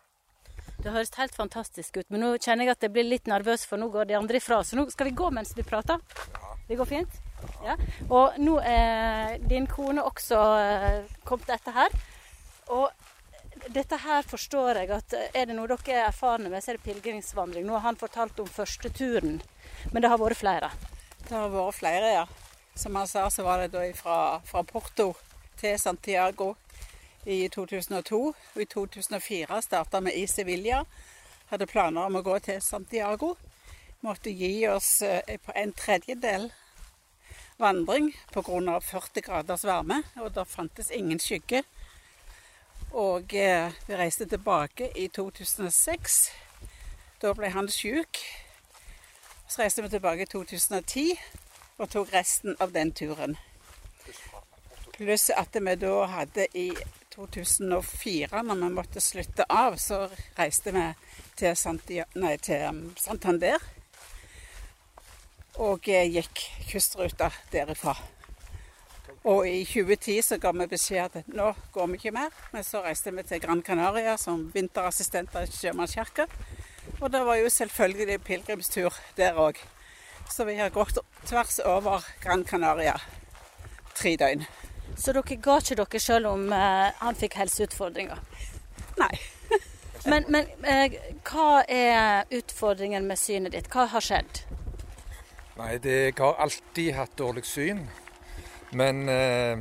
Det 0.77 0.91
høres 0.93 1.09
helt 1.17 1.35
fantastisk 1.35 1.97
ut, 1.97 2.09
men 2.13 2.21
nå 2.21 2.29
kjenner 2.37 2.67
jeg 2.67 2.75
at 2.75 2.85
jeg 2.85 2.93
blir 2.93 3.07
litt 3.07 3.29
nervøs, 3.29 3.65
for 3.65 3.81
nå 3.81 3.89
går 3.93 4.09
de 4.09 4.17
andre 4.19 4.37
ifra. 4.37 4.61
Så 4.63 4.77
nå 4.77 4.85
skal 4.93 5.09
vi 5.09 5.17
gå 5.17 5.29
mens 5.33 5.55
vi 5.57 5.65
prater. 5.65 6.01
Ja. 6.35 6.53
Det 6.67 6.77
går 6.77 6.89
fint? 6.89 7.17
Ja. 7.65 7.77
Og 8.09 8.37
nå 8.43 8.57
er 8.61 9.37
din 9.49 9.67
kone 9.71 10.03
også 10.05 10.41
eh, 10.61 11.17
kommet 11.25 11.49
etter 11.55 11.75
her. 11.77 11.97
Og 12.75 12.91
dette 13.73 13.99
her 14.03 14.25
forstår 14.27 14.81
jeg 14.83 14.91
at 14.95 15.15
eh, 15.17 15.29
er 15.33 15.47
det 15.49 15.57
noe 15.57 15.69
dere 15.71 15.95
er 15.95 16.09
erfarne 16.09 16.51
med, 16.51 16.63
så 16.63 16.73
er 16.73 16.79
det 16.79 16.85
pilegrimsvandring. 16.85 17.65
Nå 17.65 17.77
har 17.77 17.87
han 17.87 17.99
fortalt 17.99 18.39
om 18.43 18.49
første 18.51 18.91
turen, 18.93 19.39
men 19.93 20.03
det 20.03 20.11
har 20.11 20.21
vært 20.21 20.41
flere. 20.41 20.71
Det 21.23 21.33
har 21.33 21.49
vært 21.53 21.79
flere, 21.79 22.11
ja. 22.19 22.27
Som 22.77 22.95
han 22.95 23.07
sa, 23.07 23.29
så 23.29 23.43
var 23.43 23.57
det 23.57 23.67
da 23.67 23.93
fra, 23.93 24.41
fra 24.45 24.63
Porto 24.63 25.15
til 25.57 25.79
Santiago 25.79 26.53
i 27.25 27.47
2002. 27.49 28.19
Og 28.55 28.61
i 28.61 28.65
2004 28.65 29.61
starta 29.61 29.99
vi 30.05 30.13
i 30.21 30.27
Sevilla. 30.29 30.83
Hadde 31.49 31.65
planer 31.65 32.05
om 32.05 32.19
å 32.19 32.21
gå 32.21 32.35
til 32.45 32.61
Santiago. 32.61 33.31
Måtte 34.05 34.29
gi 34.29 34.67
oss 34.69 35.01
eh, 35.01 35.39
en 35.55 35.73
tredjedel 35.73 36.51
vandring 37.57 38.11
pga. 38.29 38.77
40 38.77 39.25
graders 39.25 39.65
varme, 39.65 40.03
og 40.21 40.35
det 40.35 40.45
fantes 40.45 40.93
ingen 40.93 41.17
skygge. 41.17 41.63
Og 42.93 43.33
eh, 43.33 43.73
vi 43.87 43.97
reiste 43.97 44.29
tilbake 44.29 44.91
i 44.93 45.07
2006. 45.09 46.21
Da 47.25 47.33
ble 47.33 47.49
han 47.57 47.73
syk. 47.73 48.21
Så 49.49 49.63
reiste 49.63 49.81
vi 49.81 49.89
tilbake 49.97 50.29
i 50.29 50.31
2010 50.37 51.17
og 51.77 51.89
tok 51.93 52.13
resten 52.13 52.57
av 52.59 52.73
den 52.73 52.91
turen. 52.91 53.37
Pluss 54.97 55.29
at 55.29 55.53
vi 55.53 55.75
da 55.77 55.93
hadde 56.09 56.47
i 56.57 56.71
2004, 57.13 58.41
når 58.43 58.61
vi 58.63 58.69
måtte 58.73 59.01
slutte 59.01 59.45
av, 59.49 59.77
så 59.81 60.07
reiste 60.37 60.73
vi 60.73 60.85
til, 61.37 62.03
nei, 62.17 62.35
til 62.41 62.65
um, 62.69 62.83
Santander. 62.97 63.61
Og 65.61 65.89
eh, 65.89 66.05
gikk 66.13 66.43
kystruta 66.69 67.31
derifra. 67.53 67.95
Og 69.27 69.47
i 69.49 69.63
2010 69.65 70.21
så 70.23 70.37
ga 70.41 70.53
vi 70.55 70.69
beskjed 70.71 71.17
at 71.19 71.31
nå 71.33 71.49
går 71.73 71.89
vi 71.91 71.97
ikke 71.99 72.13
mer. 72.15 72.33
Men 72.53 72.65
så 72.65 72.83
reiste 72.85 73.13
vi 73.13 73.25
til 73.25 73.41
Gran 73.43 73.63
Canaria 73.65 74.13
som 74.21 74.45
vinterassistenter 74.53 75.45
i 75.45 75.51
Sjømannskirka. 75.51 76.27
Og 77.01 77.09
det 77.11 77.25
var 77.25 77.41
jo 77.41 77.49
selvfølgelig 77.51 78.21
pilegrimstur 78.23 78.93
der 79.17 79.41
òg. 79.41 79.59
Så 80.29 80.45
vi 80.45 80.57
har 80.59 80.69
gått 80.69 80.97
tvers 81.25 81.59
over 81.65 82.05
Gran 82.21 82.43
Canaria 82.43 82.99
tre 83.97 84.15
døgn. 84.19 84.45
Så 84.97 85.13
dere 85.13 85.37
ga 85.41 85.57
ikke 85.61 85.77
dere 85.79 86.01
selv 86.01 86.31
om 86.31 86.51
eh, 86.53 86.93
han 87.01 87.17
fikk 87.17 87.37
helseutfordringer? 87.41 88.21
Nei. 89.01 89.13
Men, 90.07 90.23
men 90.31 90.45
eh, 90.63 90.93
hva 91.27 91.65
er 91.67 92.29
utfordringen 92.31 93.09
med 93.09 93.19
synet 93.19 93.51
ditt? 93.51 93.65
Hva 93.73 93.89
har 93.91 94.03
skjedd? 94.05 94.37
Nei, 95.57 95.73
det, 95.83 95.95
jeg 96.05 96.15
har 96.21 96.37
alltid 96.45 96.93
hatt 96.95 97.17
dårlig 97.19 97.43
syn. 97.49 97.81
Men 98.77 99.01
eh, 99.11 99.59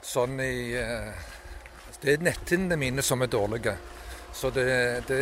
sånn 0.00 0.40
i 0.40 0.72
eh, 0.78 1.10
Det 2.00 2.14
er 2.14 2.24
netthinnene 2.24 2.78
mine 2.80 3.04
som 3.04 3.26
er 3.26 3.32
dårlige. 3.34 3.74
Så 4.34 4.50
det, 4.50 4.66
det 5.06 5.20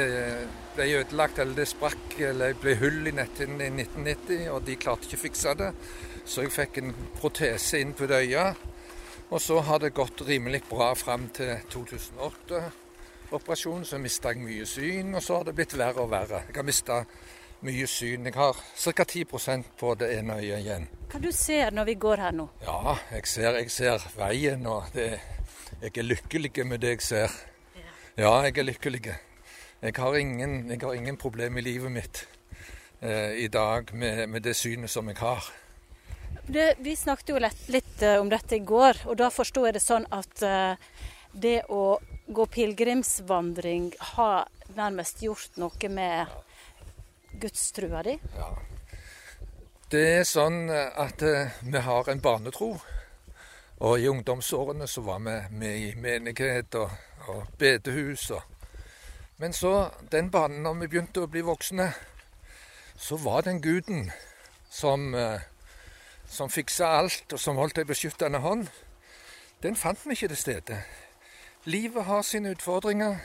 ble 0.74 0.86
ødelagt, 1.02 1.38
eller 1.42 1.58
det 1.58 1.66
sprakk, 1.68 2.14
eller 2.18 2.54
det 2.54 2.60
ble 2.62 2.76
hull 2.80 3.10
i 3.10 3.12
netthinnen 3.12 3.60
i 3.60 3.84
1990, 3.84 4.46
og 4.54 4.62
de 4.64 4.76
klarte 4.80 5.08
ikke 5.08 5.18
å 5.20 5.24
fikse 5.26 5.52
det. 5.60 5.72
Så 6.24 6.46
jeg 6.46 6.54
fikk 6.54 6.78
en 6.80 6.94
protese 7.18 7.82
inn 7.82 7.92
på 7.98 8.08
det 8.08 8.22
øyet. 8.24 8.68
Og 9.32 9.40
så 9.40 9.60
har 9.64 9.78
det 9.80 9.94
gått 9.96 10.20
rimelig 10.28 10.62
bra 10.68 10.90
fram 10.96 11.28
til 11.32 11.54
2008-operasjonen. 11.72 13.84
Så 13.88 13.98
mista 14.00 14.28
jeg 14.32 14.42
mye 14.44 14.66
syn, 14.68 15.14
og 15.16 15.22
så 15.24 15.38
har 15.38 15.44
det 15.48 15.54
blitt 15.60 15.76
verre 15.76 16.00
og 16.04 16.10
verre. 16.12 16.42
Jeg 16.48 16.56
har 16.56 16.66
mista 16.68 16.96
mye 17.64 17.86
syn. 17.88 18.26
Jeg 18.28 18.36
har 18.36 18.56
ca. 18.56 19.04
10% 19.04 19.64
på 19.80 19.94
det 20.00 20.08
ene 20.18 20.32
øyet 20.40 20.58
igjen. 20.58 20.84
Hva 21.12 21.18
du 21.20 21.32
ser 21.36 21.70
når 21.76 21.84
vi 21.92 21.96
går 22.00 22.18
her 22.26 22.34
nå? 22.36 22.46
Ja, 22.64 22.96
jeg 23.12 23.26
ser, 23.28 23.52
jeg 23.60 23.70
ser 23.72 23.98
veien, 24.16 24.66
og 24.68 24.82
det, 24.96 25.08
jeg 25.80 25.96
er 25.96 26.08
lykkelig 26.08 26.66
med 26.66 26.78
det 26.84 26.90
jeg 26.96 27.02
ser. 27.08 27.30
Ja, 28.12 28.42
jeg 28.44 28.58
er 28.60 28.66
lykkelig. 28.68 29.14
Jeg 29.80 29.94
har 29.96 30.14
ingen, 30.18 30.70
jeg 30.70 30.80
har 30.82 30.92
ingen 30.92 31.16
problem 31.16 31.56
i 31.56 31.62
livet 31.64 31.92
mitt 31.92 32.18
eh, 33.00 33.38
i 33.40 33.46
dag 33.48 33.88
med, 33.96 34.26
med 34.28 34.42
det 34.44 34.52
synet 34.52 34.90
som 34.92 35.08
jeg 35.08 35.16
har. 35.16 35.46
Det, 36.44 36.74
vi 36.84 36.92
snakket 36.96 37.30
jo 37.32 37.38
litt, 37.40 37.62
litt 37.72 38.02
uh, 38.04 38.18
om 38.20 38.28
dette 38.28 38.58
i 38.58 38.66
går, 38.68 39.00
og 39.08 39.16
da 39.16 39.30
forsto 39.32 39.64
jeg 39.64 39.78
det 39.78 39.80
sånn 39.80 40.04
at 40.12 40.42
eh, 40.44 40.74
det 41.32 41.62
å 41.72 41.96
gå 42.28 42.46
pilegrimsvandring 42.52 43.94
har 44.12 44.50
nærmest 44.76 45.22
gjort 45.24 45.56
noe 45.62 45.88
med 45.88 46.34
gudstrua 47.40 48.02
di? 48.04 48.18
Ja. 48.36 48.50
Det 49.88 50.04
er 50.18 50.28
sånn 50.28 50.66
at 50.68 51.24
eh, 51.24 51.56
vi 51.64 51.80
har 51.88 52.12
en 52.12 52.20
barnetro. 52.20 52.74
Og 53.82 53.96
i 53.98 54.12
ungdomsårene 54.12 54.84
så 54.86 55.00
var 55.08 55.24
vi 55.24 55.38
med 55.56 55.80
i 55.80 55.88
menighet 55.96 56.76
og, 56.76 56.92
og 57.28 57.46
bedehus. 57.58 58.30
Og. 58.30 58.42
Men 59.38 59.52
så, 59.52 59.90
den 60.12 60.30
banen 60.30 60.62
når 60.62 60.74
vi 60.74 60.86
begynte 60.86 61.22
å 61.22 61.30
bli 61.30 61.40
voksne, 61.46 61.92
så 62.96 63.16
var 63.16 63.46
den 63.46 63.62
guden 63.62 64.10
som 64.70 65.14
uh, 65.14 65.40
som 66.32 66.50
fiksa 66.50 66.86
alt, 66.86 67.32
og 67.32 67.40
som 67.40 67.56
holdt 67.60 67.78
ei 67.78 67.84
beskyttende 67.84 68.40
hånd, 68.40 68.68
den 69.62 69.76
fant 69.76 70.00
vi 70.06 70.16
ikke 70.16 70.28
til 70.32 70.36
stede. 70.36 70.78
Livet 71.64 72.04
har 72.04 72.22
sine 72.22 72.54
utfordringer. 72.56 73.18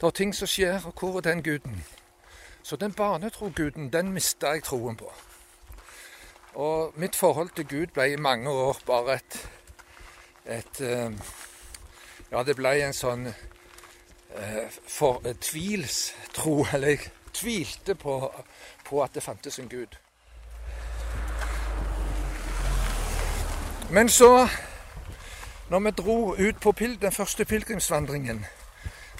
Det 0.00 0.06
er 0.06 0.16
ting 0.16 0.32
som 0.34 0.48
skjer, 0.48 0.86
og 0.86 0.94
hvor 0.96 1.18
er 1.18 1.26
den 1.28 1.42
guden? 1.42 1.84
Så 2.62 2.76
den 2.76 2.92
barnetroguden, 2.92 3.92
den 3.92 4.12
mista 4.12 4.54
jeg 4.54 4.64
troen 4.64 4.96
på. 4.96 5.12
Og 6.54 6.92
mitt 6.96 7.16
forhold 7.16 7.52
til 7.56 7.68
Gud 7.68 7.92
ble 7.94 8.12
i 8.12 8.16
mange 8.16 8.50
år 8.50 8.80
bare 8.86 9.14
et, 9.14 9.36
et 10.46 10.80
eh, 10.80 11.12
Ja, 12.30 12.44
det 12.46 12.54
ble 12.54 12.76
en 12.78 12.94
sånn 12.94 13.26
eh, 13.26 14.66
for, 14.86 15.18
tvilstro. 15.42 16.60
Eller 16.74 16.94
jeg 16.94 17.10
tvilte 17.34 17.96
på, 17.98 18.20
på 18.86 19.02
at 19.02 19.14
det 19.14 19.24
fantes 19.24 19.58
en 19.58 19.68
Gud. 19.70 19.96
Men 23.90 24.08
så, 24.08 24.46
når 25.70 25.80
vi 25.80 25.90
dro 25.98 26.36
ut 26.38 26.60
på 26.62 26.72
den 26.78 27.12
første 27.12 27.44
pilegrimsvandringen, 27.44 28.44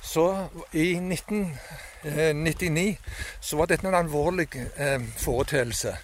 så 0.02 0.46
i 0.72 0.94
1999 0.94 2.88
eh, 2.88 2.96
så 3.40 3.56
var 3.56 3.66
dette 3.66 3.88
en 3.88 3.94
alvorlig 3.94 4.48
eh, 4.54 5.02
foreteelse. 5.18 5.96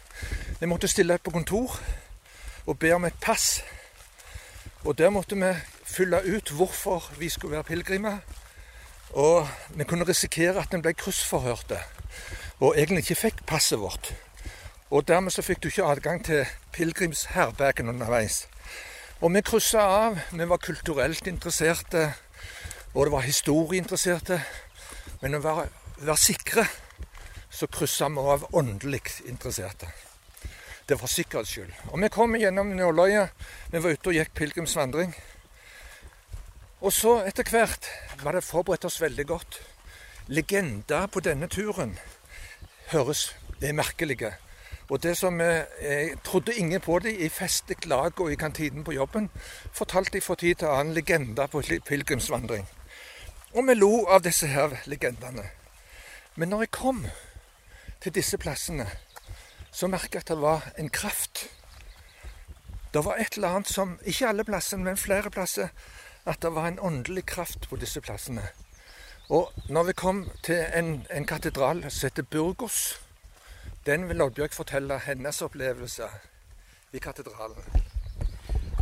Vi 0.61 0.67
måtte 0.67 0.89
stille 0.91 1.15
opp 1.15 1.23
på 1.23 1.31
kontor 1.31 1.79
og 2.67 2.79
be 2.79 2.91
om 2.95 3.05
et 3.05 3.23
pass. 3.23 3.63
Og 4.85 4.99
der 4.99 5.11
måtte 5.11 5.39
vi 5.39 5.55
fylle 5.97 6.21
ut 6.25 6.51
hvorfor 6.53 7.11
vi 7.19 7.29
skulle 7.33 7.57
være 7.57 7.71
pilegrimer. 7.71 8.19
Og 9.17 9.49
vi 9.75 9.85
kunne 9.85 10.05
risikere 10.09 10.61
at 10.61 10.75
en 10.75 10.83
ble 10.85 10.93
kryssforhørte 10.93 11.79
og 12.61 12.77
egentlig 12.77 13.05
ikke 13.05 13.21
fikk 13.21 13.43
passet 13.47 13.81
vårt. 13.81 14.13
Og 14.91 15.09
dermed 15.09 15.33
så 15.35 15.43
fikk 15.43 15.63
du 15.63 15.69
ikke 15.69 15.85
adgang 15.85 16.25
til 16.25 16.45
pilegrimsherbergen 16.73 17.89
underveis. 17.89 18.47
Og 19.21 19.33
vi 19.35 19.41
kryssa 19.41 19.81
av. 19.81 20.19
Vi 20.33 20.49
var 20.49 20.61
kulturelt 20.61 21.27
interesserte, 21.27 22.13
og 22.95 23.07
det 23.07 23.13
var 23.13 23.25
historieinteresserte. 23.25 24.41
Men 25.23 25.39
å 25.39 25.43
være, 25.45 25.69
være 26.01 26.17
sikre, 26.21 26.67
så 27.51 27.69
kryssa 27.73 28.09
vi 28.13 28.27
av 28.35 28.49
åndelig 28.53 29.03
interesserte. 29.25 29.89
Det 30.89 31.01
var 31.01 31.11
sikkerhets 31.11 31.51
skyld. 31.51 31.73
Og 31.91 32.03
vi 32.03 32.13
kom 32.15 32.37
gjennom 32.39 32.77
nåløyet. 32.77 33.33
Vi 33.73 33.83
var 33.83 33.97
ute 33.97 34.13
og 34.13 34.21
gikk 34.21 34.37
pilegrimsvandring. 34.39 35.17
Og 36.81 36.93
så, 36.93 37.23
etter 37.25 37.49
hvert, 37.51 37.89
var 38.23 38.37
det 38.37 38.45
forberedt 38.45 38.85
oss 38.85 39.01
veldig 39.01 39.27
godt. 39.27 39.61
Legender 40.29 41.07
på 41.07 41.21
denne 41.25 41.49
turen 41.49 41.97
høres 42.93 43.31
det 43.61 43.71
er 43.71 43.79
merkelige. 43.79 44.33
Og 44.89 45.03
det 45.03 45.17
som 45.19 45.41
jeg, 45.41 45.67
jeg 45.83 46.19
trodde 46.25 46.55
ingen 46.55 46.81
på 46.81 46.99
det 46.99 47.17
i 47.19 47.29
festet 47.29 47.87
lag 47.87 48.21
og 48.21 48.33
i 48.33 48.39
kantinen 48.39 48.85
på 48.85 48.93
jobben, 48.93 49.31
fortalte 49.73 50.19
de 50.19 50.21
fra 50.21 50.35
tid 50.35 50.55
til 50.55 50.71
annen 50.71 50.95
legender 50.95 51.47
på 51.51 51.63
pilegrimsvandring. 51.89 52.69
Og 53.55 53.67
vi 53.67 53.75
lo 53.75 54.05
av 54.07 54.23
disse 54.23 54.47
her 54.47 54.77
legendene. 54.87 55.49
Men 56.37 56.53
når 56.53 56.67
jeg 56.67 56.71
kom 56.71 57.07
til 58.01 58.15
disse 58.15 58.39
plassene, 58.39 58.87
så 59.73 59.89
merka 59.89 60.19
jeg 60.19 60.27
at 60.27 60.29
det 60.35 60.41
var 60.43 60.69
en 60.79 60.91
kraft. 60.91 61.47
Det 62.93 63.05
var 63.05 63.17
et 63.17 63.35
eller 63.37 63.57
annet 63.57 63.69
som 63.69 63.99
Ikke 64.05 64.29
alle 64.29 64.45
plassene, 64.45 64.85
men 64.85 64.97
flere 64.97 65.31
plasser. 65.31 65.69
At 66.27 66.43
det 66.43 66.51
var 66.55 66.69
en 66.69 66.79
åndelig 66.79 67.27
kraft 67.27 67.69
på 67.71 67.77
disse 67.77 68.01
plassene. 68.01 68.43
Og 69.29 69.53
når 69.69 69.83
vi 69.83 69.93
kom 69.93 70.25
til 70.43 70.65
en, 70.75 71.07
en 71.11 71.27
katedral 71.27 71.85
som 71.91 72.07
heter 72.07 72.23
Burgos, 72.23 73.01
den 73.87 74.09
vil 74.09 74.23
Oddbjørg 74.23 74.55
fortelle 74.55 74.99
hennes 75.03 75.43
opplevelse 75.43 76.09
i 76.93 76.99
katedralen. 76.99 77.63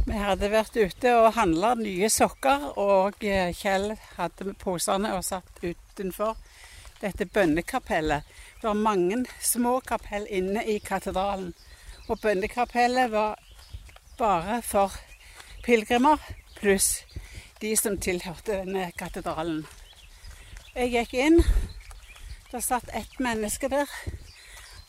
Vi 0.04 0.16
hadde 0.20 0.50
vært 0.52 0.76
ute 0.76 1.12
og 1.16 1.32
handla 1.36 1.74
nye 1.80 2.08
sokker, 2.12 2.66
og 2.80 3.24
eh, 3.24 3.52
Kjell 3.56 3.94
hadde 4.18 4.52
posene 4.60 5.14
og 5.16 5.24
satt 5.24 5.62
utenfor 5.64 6.36
dette 7.00 7.24
bønnekapellet. 7.24 8.28
Det 8.60 8.68
var 8.68 8.80
mange 8.80 9.22
små 9.40 9.78
kapell 9.84 10.26
inne 10.28 10.64
i 10.68 10.76
katedralen. 10.84 11.54
Og 12.08 12.20
bønnekapellet 12.20 13.12
var 13.12 13.40
bare 14.18 14.60
for 14.64 14.92
pilegrimer 15.64 16.20
pluss 16.60 17.02
de 17.64 17.76
som 17.76 17.94
tilhørte 17.96 18.58
denne 18.60 18.90
katedralen. 18.98 19.62
Jeg 20.74 20.90
gikk 20.92 21.14
inn. 21.16 21.38
Det 22.50 22.60
satt 22.60 22.90
ett 22.92 23.14
menneske 23.22 23.70
der. 23.72 23.88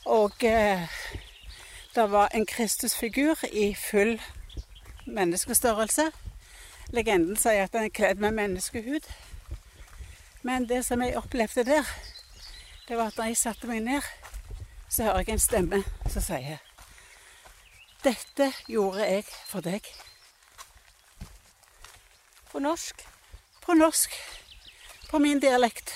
Og 0.06 0.44
eh, 0.44 0.84
det 1.96 2.06
var 2.12 2.34
en 2.36 2.46
Kristusfigur 2.46 3.46
i 3.48 3.70
full 3.80 4.18
menneskestørrelse. 5.08 6.10
Legenden 6.92 7.40
sier 7.40 7.64
at 7.64 7.74
den 7.74 7.88
er 7.88 7.94
kledd 7.96 8.20
med 8.20 8.36
menneskehud. 8.36 9.08
Men 10.44 10.68
det 10.70 10.84
som 10.86 11.02
jeg 11.02 11.16
opplevde 11.18 11.64
der, 11.64 11.88
det 12.90 12.98
var 12.98 13.08
at 13.08 13.18
når 13.18 13.32
jeg 13.32 13.38
satte 13.38 13.70
meg 13.72 13.86
ned, 13.86 14.10
så 14.90 15.08
hører 15.08 15.24
jeg 15.24 15.38
en 15.38 15.46
stemme 15.46 15.80
som 16.10 16.28
sier 16.28 16.60
Dette 18.04 18.52
gjorde 18.68 19.08
jeg 19.08 19.24
for 19.48 19.64
deg. 19.66 19.88
På 22.56 22.60
norsk? 22.60 23.08
På 23.66 23.74
norsk. 23.74 24.14
På 25.12 25.20
min 25.20 25.40
dialekt. 25.40 25.90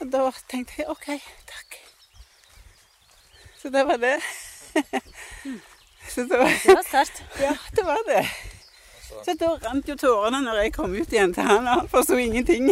Og 0.00 0.10
da 0.12 0.26
tenkte 0.52 0.74
jeg 0.82 0.88
OK, 0.92 1.06
takk. 1.48 1.76
Så 3.62 3.70
det 3.72 3.86
var 3.88 3.96
det. 4.02 4.18
Så 6.12 6.26
det 6.28 6.38
var, 6.42 6.52
Det 6.66 6.74
var 6.74 6.84
sterkt. 6.88 7.22
ja, 7.46 7.54
det 7.76 7.84
var 7.86 8.02
det. 8.08 8.26
Så 9.24 9.34
da 9.40 9.48
rant 9.64 9.88
jo 9.88 9.96
tårene 9.96 10.42
når 10.44 10.60
jeg 10.60 10.74
kom 10.76 10.92
ut 10.92 11.14
igjen 11.16 11.32
til 11.32 11.48
han, 11.48 11.64
og 11.64 11.80
han 11.80 11.88
forsto 11.88 12.18
ingenting. 12.20 12.68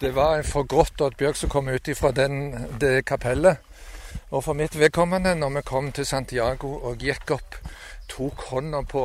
Det 0.00 0.10
var 0.16 0.40
en 0.40 0.48
forgrått 0.48 1.04
og 1.06 1.12
et 1.12 1.20
bjørk 1.22 1.38
som 1.38 1.52
kom 1.54 1.70
ut 1.70 1.92
fra 2.00 2.10
det 2.10 2.96
kapellet. 3.06 3.62
Og 4.34 4.42
for 4.42 4.58
mitt 4.58 4.74
vedkommende, 4.74 5.36
når 5.38 5.54
vi 5.60 5.64
kom 5.70 5.92
til 5.92 6.06
Santiago 6.06 6.72
og 6.82 6.98
gikk 6.98 7.30
opp, 7.38 7.60
tok 8.10 8.48
hånda 8.50 8.82
på 8.90 9.04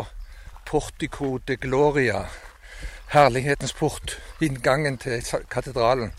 Portico 0.65 1.38
de 1.47 1.58
Gloria, 1.58 2.26
herlighetens 3.12 3.74
port, 3.74 4.17
inngangen 4.41 4.97
til 4.97 5.21
katedralen, 5.52 6.13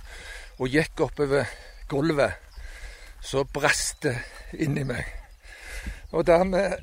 og 0.59 0.69
gikk 0.69 1.01
oppover 1.01 1.49
gulvet, 1.89 2.33
så 3.21 3.45
brast 3.45 4.03
det 4.03 4.17
inni 4.59 4.85
meg. 4.85 5.07
Og 6.13 6.27
dermed 6.27 6.77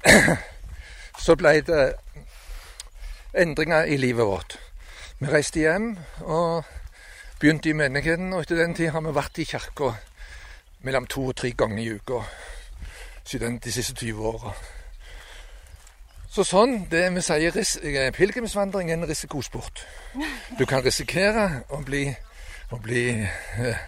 så 1.25 1.35
ble 1.35 1.59
det 1.61 1.83
endringer 3.33 3.85
i 3.85 3.97
livet 3.97 4.25
vårt. 4.25 4.57
Vi 5.19 5.29
reiste 5.29 5.59
hjem 5.59 5.91
og 6.21 6.63
begynte 7.39 7.69
i 7.69 7.77
menigheten, 7.77 8.33
og 8.33 8.41
etter 8.41 8.63
den 8.63 8.75
tid 8.75 8.93
har 8.95 9.03
vi 9.05 9.15
vært 9.15 9.39
i 9.39 9.47
kirka 9.47 9.93
mellom 10.87 11.05
to 11.11 11.29
og 11.29 11.35
tre 11.35 11.51
ganger 11.51 11.83
i 11.83 11.93
uka 11.99 12.23
siden 13.29 13.59
de 13.59 13.71
siste 13.71 13.93
20 13.93 14.27
åra. 14.27 14.53
Så 16.39 16.45
sånn, 16.47 16.85
det 16.87 17.01
vi 17.11 17.19
sier 17.19 17.51
ris 17.51 17.73
eh, 17.83 18.13
pilegrimsvandring 18.15 18.87
er 18.87 18.95
en 18.95 19.07
risikosport. 19.09 19.81
Du 20.55 20.61
kan 20.63 20.79
risikere 20.85 21.65
å 21.75 21.81
bli, 21.83 22.05
å 22.71 22.79
bli 22.79 23.01
eh, 23.25 23.81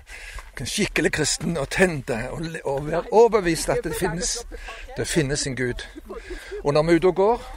skikkelig 0.59 1.13
kristen 1.15 1.55
og 1.55 1.69
tente 1.71 2.17
og, 2.33 2.43
og 2.67 2.89
være 2.89 3.05
overbevist 3.07 3.71
at 3.71 3.79
det 3.87 3.95
finnes, 3.95 4.33
det 4.97 5.07
finnes 5.07 5.47
en 5.47 5.55
Gud. 5.55 5.87
Og 6.65 6.75
når 6.75 6.89
vi 6.89 6.97
er 6.97 6.99
ute 6.99 7.13
og 7.13 7.15
går 7.21 7.47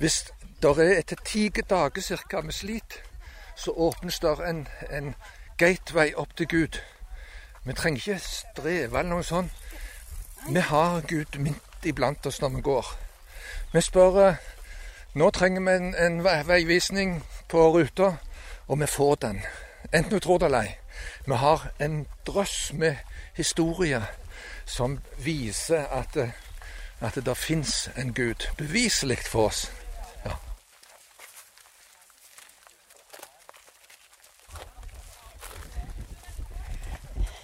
Hvis 0.00 0.18
det 0.64 0.74
er 0.78 0.96
etter 0.96 1.20
ti 1.20 1.50
dager 1.52 2.00
cirka 2.00 2.40
med 2.40 2.56
slit, 2.56 3.02
så 3.56 3.76
åpnes 3.76 4.18
det 4.24 4.36
en, 4.48 4.66
en 4.90 5.14
gateway 5.60 6.16
opp 6.16 6.32
til 6.36 6.48
Gud. 6.48 6.80
Vi 7.68 7.72
trenger 7.76 8.00
ikke 8.00 8.20
streve 8.32 8.98
eller 8.98 9.10
noe 9.12 9.22
sånt. 9.22 9.52
Vi 10.48 10.60
har 10.72 11.02
Gud 11.04 11.36
midt 11.36 11.84
iblant 11.84 12.26
oss 12.26 12.40
når 12.40 12.56
vi 12.56 12.68
går. 12.72 13.03
Vi 13.74 13.80
spør 13.80 14.28
eh, 14.28 14.36
Nå 15.14 15.30
trenger 15.30 15.60
vi 15.60 15.72
en, 15.76 15.94
en 15.94 16.24
veivisning 16.24 17.24
på 17.48 17.64
ruta, 17.74 18.12
og 18.66 18.80
vi 18.80 18.86
får 18.86 19.14
den. 19.14 19.40
Enten 19.94 20.12
du 20.12 20.18
tror 20.18 20.38
det 20.38 20.46
eller 20.46 20.62
ei. 20.62 20.74
Vi 21.26 21.34
har 21.34 21.66
en 21.82 22.06
drøss 22.26 22.72
med 22.72 22.96
historier 23.34 24.06
som 24.66 25.00
viser 25.18 25.86
at, 25.90 26.16
eh, 26.16 26.30
at 27.00 27.18
det 27.26 27.36
fins 27.36 27.90
en 27.96 28.14
Gud. 28.14 28.46
Beviselig 28.58 29.18
for 29.26 29.46
oss. 29.46 29.70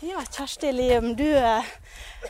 Ja, 0.02 0.22
Kjersti 0.32 0.70
Liam, 0.72 1.16
du, 1.16 1.26
eh, 1.36 1.64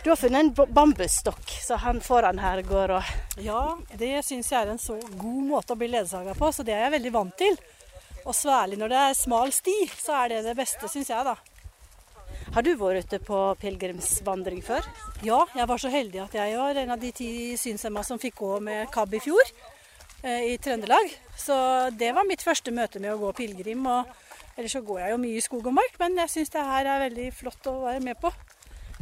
du 0.05 0.11
har 0.11 0.17
funnet 0.17 0.41
en 0.41 0.73
bambusstokk, 0.75 1.51
så 1.63 1.77
han 1.83 2.01
foran 2.01 2.39
her 2.39 2.63
går 2.63 2.95
og 2.95 3.43
Ja, 3.43 3.77
det 3.99 4.21
syns 4.25 4.51
jeg 4.53 4.63
er 4.63 4.73
en 4.73 4.81
så 4.81 4.97
god 5.19 5.43
måte 5.49 5.75
å 5.75 5.79
bli 5.81 5.91
ledsaga 5.91 6.37
på, 6.39 6.51
så 6.55 6.65
det 6.67 6.77
er 6.77 6.87
jeg 6.87 6.95
veldig 6.99 7.13
vant 7.17 7.37
til. 7.39 7.59
Og 8.25 8.37
særlig 8.37 8.79
når 8.79 8.93
det 8.93 9.01
er 9.01 9.17
smal 9.19 9.53
sti, 9.53 9.77
så 9.99 10.15
er 10.23 10.35
det 10.35 10.45
det 10.47 10.55
beste, 10.59 10.89
syns 10.93 11.11
jeg, 11.11 11.27
da. 11.27 11.35
Har 12.55 12.65
du 12.67 12.71
vært 12.79 13.11
ute 13.11 13.21
på 13.23 13.41
pilegrimsvandring 13.63 14.63
før? 14.67 14.87
Ja, 15.27 15.43
jeg 15.55 15.67
var 15.71 15.83
så 15.83 15.91
heldig 15.93 16.23
at 16.25 16.39
jeg 16.39 16.57
var 16.59 16.81
en 16.81 16.95
av 16.95 17.03
de 17.03 17.11
ti 17.15 17.31
synshemma 17.59 18.03
som 18.07 18.21
fikk 18.23 18.39
gå 18.41 18.57
med 18.65 18.89
KAB 18.95 19.19
i 19.19 19.23
fjor, 19.27 19.53
eh, 20.23 20.53
i 20.53 20.57
Trøndelag. 20.63 21.13
Så 21.39 21.57
det 21.99 22.15
var 22.15 22.29
mitt 22.29 22.43
første 22.47 22.75
møte 22.75 23.03
med 23.03 23.15
å 23.15 23.21
gå 23.21 23.35
pilegrim. 23.43 23.87
Ellers 24.57 24.75
så 24.75 24.83
går 24.87 25.03
jeg 25.03 25.15
jo 25.15 25.21
mye 25.27 25.37
i 25.37 25.45
skog 25.45 25.67
og 25.67 25.77
mark, 25.79 25.99
men 25.99 26.19
jeg 26.23 26.35
syns 26.35 26.55
det 26.55 26.67
her 26.73 26.87
er 26.87 27.05
veldig 27.09 27.29
flott 27.35 27.71
å 27.71 27.77
være 27.85 28.03
med 28.07 28.19
på. 28.23 28.33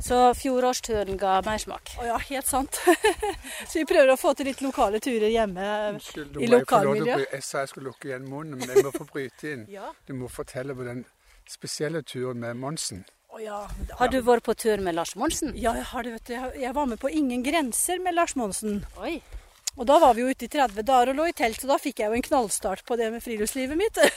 Så 0.00 0.16
fjorårsturen 0.38 1.16
ga 1.18 1.40
mersmak? 1.42 1.90
Å 1.98 2.04
ja, 2.06 2.18
helt 2.28 2.46
sant. 2.46 2.78
så 3.68 3.80
vi 3.80 3.84
prøver 3.88 4.12
å 4.14 4.16
få 4.20 4.30
til 4.38 4.46
litt 4.46 4.60
lokale 4.62 5.00
turer 5.02 5.26
hjemme 5.32 5.64
Unnskyld, 5.94 6.36
i 6.38 6.46
lokalmiljøet. 6.52 7.32
Jeg 7.34 7.42
sa 7.42 7.64
jeg 7.64 7.72
skulle 7.72 7.90
lukke 7.90 8.12
igjen 8.12 8.28
munnen, 8.30 8.58
men 8.62 8.70
jeg 8.70 8.84
må 8.86 8.92
få 8.94 9.06
bryte 9.10 9.52
inn. 9.54 9.64
Ja. 9.78 9.90
Du 10.06 10.14
må 10.14 10.28
fortelle 10.30 10.74
på 10.78 10.86
den 10.86 11.04
spesielle 11.50 12.02
turen 12.06 12.38
med 12.44 12.56
Monsen. 12.60 13.02
Oh, 13.28 13.40
ja, 13.42 13.64
Har 13.98 14.08
du 14.08 14.20
vært 14.24 14.46
på 14.46 14.54
tur 14.56 14.80
med 14.80 14.94
Lars 14.96 15.12
Monsen? 15.18 15.50
Ja, 15.58 15.74
jeg 15.76 15.84
har 15.90 16.06
det, 16.06 16.14
vet 16.14 16.30
du. 16.30 16.32
Jeg- 16.34 16.62
Jeg 16.62 16.74
var 16.78 16.86
med 16.88 16.98
på 17.02 17.10
Ingen 17.12 17.42
grenser 17.44 17.98
med 18.00 18.14
Lars 18.16 18.34
Monsen. 18.36 18.84
Oi. 19.02 19.18
Og 19.76 19.86
da 19.86 19.98
var 20.02 20.14
vi 20.16 20.22
jo 20.24 20.30
ute 20.32 20.46
i 20.46 20.48
30 20.50 20.82
dager 20.82 21.10
og 21.12 21.16
lå 21.20 21.26
i 21.28 21.34
telt, 21.36 21.60
og 21.62 21.68
da 21.74 21.76
fikk 21.78 22.00
jeg 22.00 22.08
jo 22.10 22.16
en 22.16 22.22
knallstart 22.24 22.84
på 22.88 22.96
det 22.98 23.10
med 23.12 23.22
friluftslivet 23.22 23.76
mitt. 23.78 23.98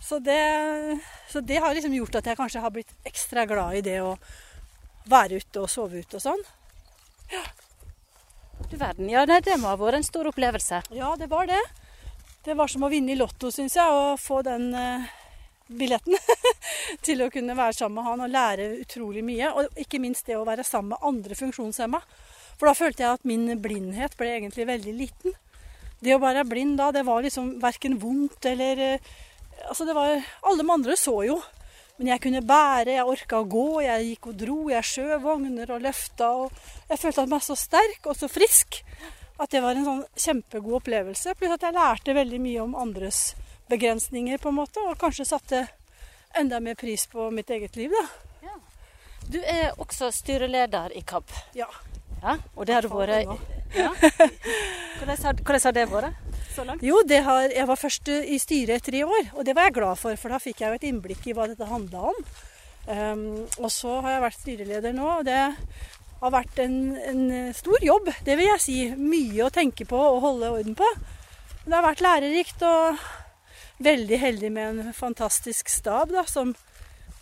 så, 0.00 0.18
det, 0.18 1.00
så 1.28 1.40
det 1.40 1.60
har 1.62 1.74
liksom 1.74 1.94
gjort 1.94 2.20
at 2.20 2.30
jeg 2.30 2.38
kanskje 2.38 2.62
har 2.64 2.72
blitt 2.74 2.92
ekstra 3.08 3.44
glad 3.48 3.80
i 3.80 3.84
det 3.84 3.98
å 4.02 4.14
være 5.10 5.40
ute 5.40 5.62
og 5.62 5.70
sove 5.70 6.00
ute 6.00 6.18
og 6.18 6.24
sånn. 6.24 6.42
Du 8.70 8.76
verden. 8.76 9.08
Ja, 9.10 9.24
det 9.26 9.56
må 9.58 9.70
ha 9.70 9.78
vært 9.78 10.00
en 10.00 10.06
stor 10.06 10.28
opplevelse. 10.30 10.82
Ja, 10.94 11.14
det 11.18 11.30
var 11.30 11.48
det. 11.48 11.60
Det 12.44 12.56
var 12.56 12.70
som 12.72 12.84
å 12.86 12.90
vinne 12.92 13.12
i 13.12 13.18
Lotto, 13.18 13.50
syns 13.52 13.76
jeg, 13.76 13.84
å 13.84 14.16
få 14.20 14.40
den 14.46 14.70
eh, 14.76 15.08
billetten 15.68 16.16
til 17.06 17.22
å 17.24 17.30
kunne 17.32 17.56
være 17.56 17.76
sammen 17.76 18.00
med 18.00 18.08
han 18.08 18.24
og 18.24 18.32
lære 18.32 18.68
utrolig 18.80 19.24
mye. 19.26 19.52
Og 19.52 19.80
ikke 19.80 20.00
minst 20.02 20.28
det 20.28 20.38
å 20.38 20.46
være 20.48 20.64
sammen 20.66 20.94
med 20.94 21.08
andre 21.10 21.36
funksjonshemma. 21.38 22.00
For 22.60 22.68
da 22.68 22.76
følte 22.76 23.04
jeg 23.04 23.18
at 23.18 23.28
min 23.28 23.48
blindhet 23.62 24.16
ble 24.20 24.34
egentlig 24.36 24.68
veldig 24.68 24.96
liten. 24.96 25.36
Det 26.00 26.14
å 26.16 26.22
være 26.22 26.46
blind 26.48 26.78
da, 26.80 26.88
det 26.96 27.04
var 27.08 27.24
liksom 27.24 27.58
verken 27.60 27.98
vondt 28.00 28.48
eller 28.48 28.84
eh, 28.86 29.10
Altså, 29.68 29.84
det 29.84 29.96
var 29.96 30.12
Alle 30.16 30.62
de 30.62 30.72
andre 30.72 30.96
så 30.96 31.16
jo. 31.26 31.40
Men 32.00 32.14
jeg 32.14 32.22
kunne 32.24 32.40
bære, 32.40 32.94
jeg 32.96 33.04
orka 33.04 33.42
å 33.42 33.48
gå, 33.50 33.82
jeg 33.84 34.04
gikk 34.06 34.30
og 34.30 34.36
dro, 34.40 34.58
jeg 34.72 34.88
skjøv 34.88 35.18
vogner 35.20 35.72
og 35.74 35.82
løfta. 35.84 36.30
Og 36.46 36.88
jeg 36.88 37.00
følte 37.02 37.26
meg 37.28 37.44
så 37.44 37.56
sterk 37.60 38.08
og 38.08 38.16
så 38.16 38.30
frisk 38.30 38.80
at 39.40 39.52
det 39.52 39.60
var 39.64 39.76
en 39.76 39.84
sånn 39.84 40.00
kjempegod 40.16 40.78
opplevelse. 40.80 41.34
Pluss 41.36 41.52
at 41.56 41.66
jeg 41.68 41.76
lærte 41.76 42.16
veldig 42.16 42.40
mye 42.40 42.64
om 42.64 42.76
andres 42.76 43.34
begrensninger, 43.68 44.40
på 44.40 44.48
en 44.48 44.58
måte, 44.58 44.82
og 44.84 44.98
kanskje 45.00 45.28
satte 45.28 45.62
enda 46.36 46.60
mer 46.60 46.76
pris 46.80 47.06
på 47.08 47.28
mitt 47.34 47.52
eget 47.52 47.76
liv, 47.76 47.92
da. 47.92 48.06
Du 49.30 49.38
er 49.38 49.76
også 49.78 50.08
styreleder 50.10 50.96
i 50.98 51.04
KAB. 51.06 51.28
Ja. 51.54 51.68
Ja, 52.20 52.36
og 52.54 52.66
det 52.68 52.76
har 52.76 52.84
det 52.84 52.92
vært 52.92 53.10
ja. 53.70 53.90
hvordan, 54.98 55.16
har, 55.24 55.72
det 55.72 55.86
vært? 55.88 56.30
så 56.54 56.64
langt? 56.66 56.82
Jo, 56.84 57.00
det 57.06 57.22
har, 57.24 57.46
jeg 57.54 57.68
var 57.70 57.78
først 57.78 58.10
i 58.10 58.38
styret 58.42 58.82
i 58.82 58.90
tre 58.90 59.04
år, 59.06 59.30
og 59.34 59.46
det 59.46 59.54
var 59.56 59.68
jeg 59.68 59.76
glad 59.78 60.00
for, 60.00 60.18
for 60.20 60.34
da 60.34 60.40
fikk 60.42 60.62
jeg 60.62 60.72
jo 60.72 60.80
et 60.80 60.88
innblikk 60.90 61.28
i 61.30 61.36
hva 61.36 61.46
dette 61.50 61.68
handla 61.68 62.10
om. 62.10 62.20
Um, 62.90 63.24
og 63.60 63.70
så 63.72 64.00
har 64.00 64.16
jeg 64.16 64.24
vært 64.24 64.40
styreleder 64.40 64.96
nå, 64.96 65.06
og 65.20 65.24
det 65.28 65.38
har 66.20 66.34
vært 66.34 66.60
en, 66.64 66.76
en 66.98 67.24
stor 67.56 67.80
jobb, 67.84 68.10
det 68.26 68.36
vil 68.36 68.50
jeg 68.50 68.64
si. 68.64 68.78
Mye 68.98 69.46
å 69.46 69.54
tenke 69.54 69.86
på 69.88 70.00
og 70.00 70.20
holde 70.24 70.52
orden 70.58 70.76
på. 70.78 70.88
Det 71.64 71.76
har 71.76 71.86
vært 71.86 72.04
lærerikt 72.04 72.64
og 72.66 73.00
veldig 73.80 74.18
heldig 74.20 74.50
med 74.52 74.82
en 74.82 74.96
fantastisk 74.96 75.70
stab 75.72 76.12
da, 76.12 76.26
som, 76.28 76.52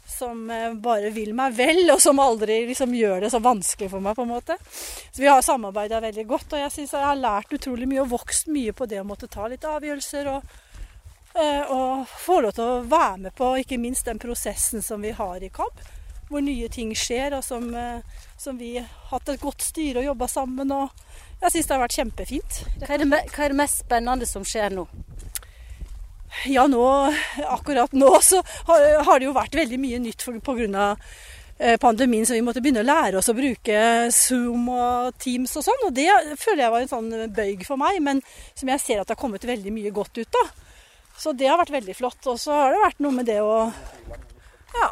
som 0.08 0.50
eh, 0.50 0.72
bare 0.74 1.10
vil 1.10 1.34
meg 1.36 1.56
vel, 1.56 1.84
og 1.92 2.00
som 2.02 2.18
aldri 2.22 2.62
liksom 2.68 2.94
gjør 2.96 3.20
det 3.24 3.32
så 3.32 3.40
vanskelig 3.44 3.90
for 3.92 4.04
meg, 4.04 4.16
på 4.16 4.24
en 4.24 4.32
måte. 4.32 4.56
Så 4.68 5.20
vi 5.22 5.28
har 5.28 5.44
samarbeida 5.44 6.00
veldig 6.00 6.24
godt, 6.28 6.54
og 6.54 6.64
jeg 6.64 6.74
syns 6.74 6.96
jeg 6.96 7.04
har 7.04 7.20
lært 7.20 7.52
utrolig 7.52 7.88
mye 7.90 8.02
og 8.06 8.14
vokst 8.16 8.48
mye 8.52 8.74
på 8.76 8.88
det 8.88 9.02
å 9.02 9.06
måtte 9.08 9.30
ta 9.30 9.48
litt 9.50 9.68
avgjørelser. 9.68 10.32
og 10.32 10.56
eh, 11.38 11.70
og 11.70 12.08
få 12.08 12.40
lov 12.40 12.56
til 12.56 12.64
å 12.64 12.80
være 12.88 13.28
med 13.28 13.36
på 13.36 13.52
ikke 13.60 13.78
minst 13.78 14.08
den 14.08 14.18
prosessen 14.18 14.82
som 14.82 15.04
vi 15.04 15.12
har 15.14 15.44
i 15.44 15.52
KAB. 15.52 15.84
Hvor 16.28 16.42
nye 16.44 16.68
ting 16.68 16.90
skjer, 16.96 17.38
og 17.38 17.44
som, 17.44 17.68
eh, 17.74 18.00
som 18.36 18.58
vi 18.58 18.76
har 18.78 18.88
hatt 19.12 19.28
et 19.28 19.40
godt 19.40 19.62
styre 19.64 20.02
og 20.02 20.10
jobba 20.10 20.28
sammen. 20.28 20.72
og 20.72 20.90
Jeg 21.40 21.52
syns 21.52 21.66
det 21.66 21.76
har 21.76 21.84
vært 21.84 22.00
kjempefint. 22.00 22.64
Hva 22.80 22.94
er, 22.94 23.04
det, 23.04 23.22
hva 23.36 23.44
er 23.44 23.54
det 23.54 23.60
mest 23.62 23.84
spennende 23.84 24.26
som 24.26 24.44
skjer 24.44 24.74
nå? 24.74 24.88
Ja, 26.46 26.66
nå, 26.70 26.84
akkurat 27.48 27.92
nå 27.92 28.10
så 28.22 28.42
har, 28.68 29.18
det 29.18 29.26
jo 29.26 29.34
vært 29.36 29.56
veldig 29.58 29.80
mye 29.80 29.98
nytt 30.02 30.24
pga. 30.44 30.86
eh, 31.58 31.76
pandemien, 31.80 32.26
så 32.26 32.36
vi 32.36 32.44
måtte 32.46 32.60
begynne 32.62 32.84
å 32.84 32.86
lære 32.86 33.18
oss 33.18 33.28
å 33.32 33.34
bruke 33.34 34.10
Zoom 34.14 34.68
og 34.70 35.16
Teams 35.18 35.56
og 35.56 35.64
sånn. 35.66 35.84
Og 35.88 35.92
det 35.94 36.08
føler 36.38 36.64
jeg 36.64 36.74
var 36.74 36.84
en 36.84 36.92
sånn 36.92 37.10
bøyg 37.34 37.64
for 37.66 37.80
meg, 37.80 38.00
men 38.02 38.22
som 38.54 38.68
jeg 38.68 38.80
ser 38.80 39.00
at 39.00 39.08
det 39.08 39.16
har 39.16 39.22
kommet 39.22 39.44
veldig 39.48 39.72
mye 39.74 39.90
godt 39.94 40.20
ut 40.20 40.40
av. 40.42 40.52
Så 41.18 41.32
det 41.34 41.48
har 41.50 41.58
vært 41.58 41.74
veldig 41.74 41.96
flott. 41.98 42.20
Og 42.30 42.38
så 42.38 42.54
har 42.54 42.72
det 42.72 42.84
vært 42.84 43.02
noe 43.02 43.16
med 43.16 43.26
det 43.26 43.40
å 43.42 43.72
ja, 44.78 44.90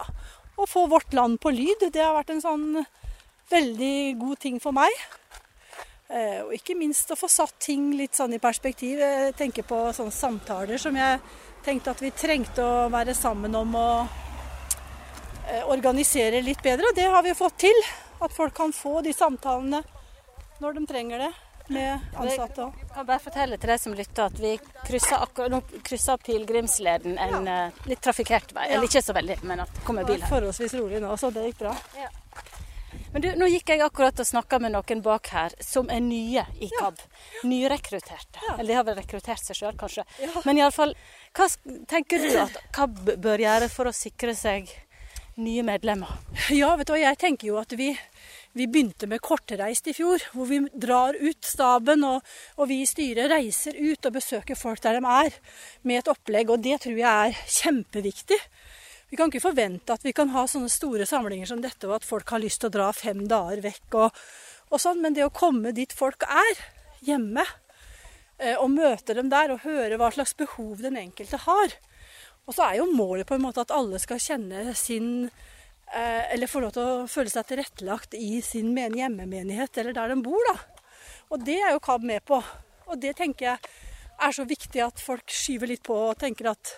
å 0.56 0.66
få 0.66 0.86
vårt 0.90 1.14
land 1.14 1.38
på 1.40 1.52
lyd. 1.54 1.86
Det 1.92 2.02
har 2.02 2.16
vært 2.16 2.34
en 2.34 2.42
sånn 2.42 2.66
veldig 3.52 3.96
god 4.18 4.40
ting 4.42 4.58
for 4.62 4.74
meg. 4.74 4.90
Eh, 6.06 6.42
og 6.44 6.52
ikke 6.54 6.76
minst 6.78 7.10
å 7.10 7.18
få 7.18 7.28
satt 7.30 7.56
ting 7.66 7.88
litt 7.98 8.14
sånn 8.14 8.36
i 8.36 8.42
perspektiv. 8.42 9.00
Jeg 9.02 9.34
tenker 9.38 9.66
på 9.66 9.78
sånne 9.96 10.14
samtaler 10.14 10.78
som 10.78 10.94
jeg 10.94 11.18
tenkte 11.66 11.96
at 11.96 12.02
vi 12.02 12.12
trengte 12.14 12.62
å 12.62 12.86
være 12.92 13.14
sammen 13.16 13.54
om 13.58 13.74
å 13.74 13.88
eh, 15.50 15.64
organisere 15.66 16.44
litt 16.46 16.62
bedre. 16.62 16.92
Og 16.92 16.98
det 16.98 17.08
har 17.10 17.26
vi 17.26 17.34
fått 17.34 17.58
til. 17.66 17.82
At 18.22 18.32
folk 18.32 18.54
kan 18.56 18.72
få 18.72 19.02
de 19.04 19.12
samtalene 19.12 19.82
når 20.62 20.78
de 20.78 20.86
trenger 20.88 21.26
det 21.26 21.32
med 21.68 22.14
ansatte 22.14 22.62
òg. 22.64 22.78
Jeg 22.80 22.92
kan 22.94 23.08
bare 23.08 23.20
fortelle 23.20 23.58
til 23.60 23.72
deg 23.72 23.82
som 23.82 23.96
lytter 23.98 24.30
at 24.30 24.38
vi 24.40 24.52
krysser 24.86 25.50
nå 25.52 25.60
krysser 25.84 26.22
pilegrimsleden 26.22 27.18
en 27.20 27.50
ja. 27.50 27.56
litt 27.90 28.00
trafikkert 28.00 28.54
vei. 28.56 28.70
Eller 28.70 28.88
ikke 28.88 29.02
så 29.04 29.16
veldig, 29.16 29.40
men 29.50 29.66
at 29.66 29.74
det 29.74 29.84
kommer 29.84 30.06
bil 30.08 30.22
her. 30.22 30.30
Forholdsvis 30.30 30.78
rolig 30.78 31.02
nå, 31.02 31.10
så 31.20 31.32
det 31.34 31.48
gikk 31.50 31.66
bra. 31.66 31.74
Men 33.16 33.22
du, 33.24 33.30
nå 33.40 33.46
gikk 33.48 33.70
jeg 33.72 33.80
akkurat 33.80 34.18
og 34.20 34.26
snakka 34.28 34.58
med 34.60 34.74
noen 34.74 34.98
bak 35.00 35.30
her 35.32 35.54
som 35.64 35.86
er 35.88 36.02
nye 36.04 36.42
i 36.60 36.66
KAB. 36.68 36.98
Nyrekrutterte. 37.48 38.42
Eller 38.58 38.68
de 38.68 38.76
har 38.76 38.84
vel 38.84 38.98
rekruttert 38.98 39.40
seg 39.40 39.56
sjøl, 39.56 39.78
kanskje. 39.80 40.04
Men 40.44 40.60
iallfall, 40.60 40.92
hva 41.32 41.46
tenker 41.88 42.20
du 42.20 42.36
at 42.42 42.58
KAB 42.76 43.14
bør 43.24 43.40
gjøre 43.40 43.70
for 43.72 43.88
å 43.88 43.94
sikre 43.96 44.36
seg 44.36 44.68
nye 45.40 45.64
medlemmer? 45.64 46.12
Ja, 46.52 46.74
vet 46.76 46.92
du 46.92 46.98
jeg 47.00 47.16
tenker 47.22 47.48
jo 47.48 47.56
at 47.56 47.72
vi, 47.80 47.88
vi 48.52 48.68
begynte 48.68 49.08
med 49.08 49.24
kortreist 49.24 49.88
i 49.88 49.96
fjor. 49.96 50.20
Hvor 50.36 50.52
vi 50.52 50.60
drar 50.76 51.16
ut 51.16 51.40
staben, 51.48 52.04
og, 52.04 52.20
og 52.60 52.68
vi 52.68 52.82
i 52.84 52.90
styret 52.92 53.32
reiser 53.32 53.80
ut 53.80 54.10
og 54.10 54.20
besøker 54.20 54.60
folk 54.60 54.84
der 54.84 55.00
de 55.00 55.16
er. 55.22 55.40
Med 55.88 56.02
et 56.02 56.12
opplegg, 56.12 56.52
og 56.52 56.60
det 56.68 56.82
tror 56.84 57.00
jeg 57.00 57.32
er 57.32 57.44
kjempeviktig. 57.62 58.44
Vi 59.10 59.16
kan 59.18 59.30
ikke 59.30 59.44
forvente 59.44 59.94
at 59.94 60.02
vi 60.02 60.14
kan 60.16 60.32
ha 60.34 60.46
sånne 60.50 60.70
store 60.72 61.06
samlinger 61.06 61.46
som 61.46 61.60
dette, 61.62 61.86
og 61.86 62.00
at 62.00 62.06
folk 62.06 62.30
har 62.34 62.42
lyst 62.42 62.62
til 62.62 62.72
å 62.72 62.74
dra 62.74 62.88
fem 62.96 63.22
dager 63.30 63.62
vekk 63.62 63.98
og, 64.02 64.22
og 64.72 64.82
sånn. 64.82 65.02
Men 65.04 65.14
det 65.14 65.26
å 65.26 65.34
komme 65.34 65.74
dit 65.76 65.92
folk 65.94 66.26
er, 66.26 66.62
hjemme, 67.06 67.44
eh, 68.38 68.56
og 68.58 68.72
møte 68.74 69.14
dem 69.14 69.30
der 69.30 69.54
og 69.54 69.62
høre 69.66 69.98
hva 70.00 70.10
slags 70.14 70.34
behov 70.38 70.82
den 70.82 70.98
enkelte 70.98 71.38
har. 71.44 71.76
Og 72.46 72.54
så 72.54 72.66
er 72.66 72.80
jo 72.80 72.88
målet 72.90 73.28
på 73.28 73.36
en 73.36 73.44
måte 73.46 73.62
at 73.62 73.74
alle 73.74 73.98
skal 74.02 74.22
kjenne 74.22 74.70
sin 74.78 75.26
eh, 75.26 76.22
Eller 76.34 76.50
få 76.50 76.62
lov 76.62 76.76
til 76.76 76.82
å 76.82 77.08
føle 77.10 77.30
seg 77.30 77.46
tilrettelagt 77.48 78.14
i 78.14 78.40
sin 78.42 78.72
men 78.74 78.94
hjemmemenighet 78.94 79.82
eller 79.82 79.94
der 79.96 80.14
de 80.14 80.20
bor, 80.22 80.50
da. 80.50 80.58
Og 81.34 81.42
det 81.46 81.58
er 81.58 81.74
jo 81.74 81.82
KAB 81.82 82.06
med 82.06 82.26
på. 82.26 82.38
Og 82.86 82.98
det 83.02 83.16
tenker 83.18 83.52
jeg 83.52 83.70
er 84.16 84.34
så 84.34 84.46
viktig 84.48 84.82
at 84.82 85.02
folk 85.02 85.30
skyver 85.30 85.70
litt 85.70 85.82
på 85.86 85.94
og 86.08 86.18
tenker 86.18 86.52
at 86.52 86.76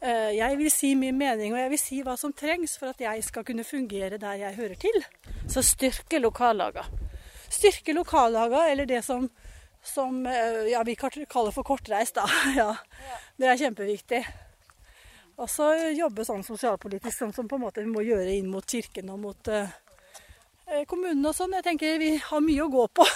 jeg 0.00 0.56
vil 0.60 0.70
si 0.70 0.92
min 0.94 1.16
mening, 1.18 1.52
og 1.54 1.58
jeg 1.58 1.70
vil 1.72 1.80
si 1.82 1.96
hva 2.06 2.14
som 2.20 2.32
trengs 2.32 2.76
for 2.78 2.92
at 2.92 3.00
jeg 3.02 3.22
skal 3.26 3.44
kunne 3.44 3.64
fungere 3.66 4.20
der 4.22 4.38
jeg 4.44 4.54
hører 4.54 4.78
til. 4.78 4.98
Så 5.50 5.64
styrke 5.66 6.20
lokallaga. 6.22 6.84
Styrke 7.50 7.92
lokallaga, 7.96 8.68
eller 8.70 8.86
det 8.86 9.04
som, 9.04 9.28
som 9.82 10.26
eh, 10.26 10.68
ja, 10.72 10.82
vi 10.84 10.94
kaller 10.94 11.50
for 11.50 11.64
kortreist, 11.64 12.14
da. 12.20 12.28
Ja, 12.60 12.74
det 13.36 13.48
er 13.48 13.60
kjempeviktig. 13.64 14.22
Og 15.38 15.46
så 15.50 15.70
jobbe 15.94 16.26
sånn 16.26 16.42
sosialpolitisk, 16.42 17.14
sånn 17.14 17.34
som 17.34 17.48
på 17.48 17.58
en 17.58 17.64
måte 17.68 17.84
vi 17.84 17.90
må 17.90 18.02
gjøre 18.02 18.34
inn 18.34 18.50
mot 18.50 18.66
kirken 18.66 19.12
og 19.14 19.20
mot 19.22 19.50
eh, 19.54 19.70
eh, 20.66 20.82
kommunene 20.90 21.30
og 21.30 21.36
sånn. 21.36 21.54
Jeg 21.60 21.66
tenker 21.70 22.00
vi 22.02 22.16
har 22.18 22.42
mye 22.44 22.64
å 22.66 22.72
gå 22.72 22.88
på 22.90 23.06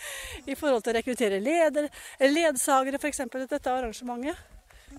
i 0.50 0.56
forhold 0.58 0.86
til 0.86 0.94
å 0.94 0.96
rekruttere 1.00 1.42
leder, 1.42 1.90
ledsagere 2.22 3.02
f.eks. 3.02 3.26
dette 3.34 3.74
arrangementet. 3.74 4.48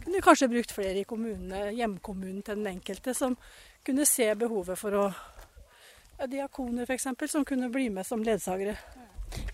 Kunne 0.01 0.23
kanskje 0.25 0.49
brukt 0.51 0.73
flere 0.75 1.01
i 1.01 1.07
kommunene, 1.07 1.69
hjemkommunen 1.77 2.41
til 2.43 2.59
den 2.59 2.73
enkelte, 2.75 3.13
som 3.17 3.37
kunne 3.85 4.07
se 4.07 4.27
behovet 4.39 4.79
for 4.79 4.97
å 4.97 5.05
ja, 6.19 6.27
Diakoner 6.29 6.87
f.eks., 6.87 7.07
som 7.31 7.45
kunne 7.45 7.69
bli 7.73 7.89
med 7.93 8.07
som 8.07 8.23
ledsagere. 8.23 8.75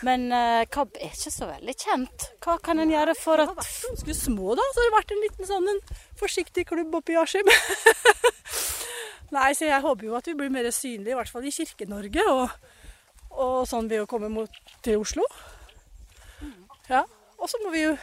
Men 0.03 0.27
uh, 0.31 0.63
KAB 0.71 0.97
er 0.99 1.13
ikke 1.13 1.31
så 1.31 1.47
veldig 1.49 1.75
kjent. 1.79 2.25
Hva 2.43 2.57
kan 2.63 2.81
en 2.81 2.91
gjøre 2.91 3.15
for 3.19 3.41
at 3.43 3.53
Ganske 3.55 4.15
små, 4.15 4.55
da. 4.59 4.65
Så 4.73 4.81
har 4.81 4.89
det 4.89 4.95
vært 4.97 5.13
en 5.15 5.23
liten 5.23 5.49
sånn 5.49 5.69
en 5.71 5.79
forsiktig 6.19 6.65
klubb 6.69 6.97
oppe 6.99 7.15
i 7.15 7.19
Askim. 7.19 7.47
Nei, 9.35 9.51
så 9.53 9.69
jeg 9.69 9.85
håper 9.85 10.07
jo 10.07 10.17
at 10.17 10.27
vi 10.27 10.35
blir 10.35 10.51
mer 10.51 10.67
synlige, 10.73 11.13
i 11.13 11.19
hvert 11.19 11.31
fall 11.31 11.45
i 11.47 11.53
Kirke-Norge. 11.53 12.25
Og, 12.33 12.75
og 13.37 13.55
sånn 13.69 13.89
ved 13.91 14.03
å 14.03 14.09
komme 14.09 14.31
mot, 14.33 14.59
til 14.85 14.99
Oslo. 15.03 15.25
Ja. 16.89 17.05
Og 17.39 17.47
så 17.49 17.59
må 17.63 17.71
vi 17.73 17.85
jo 17.85 17.93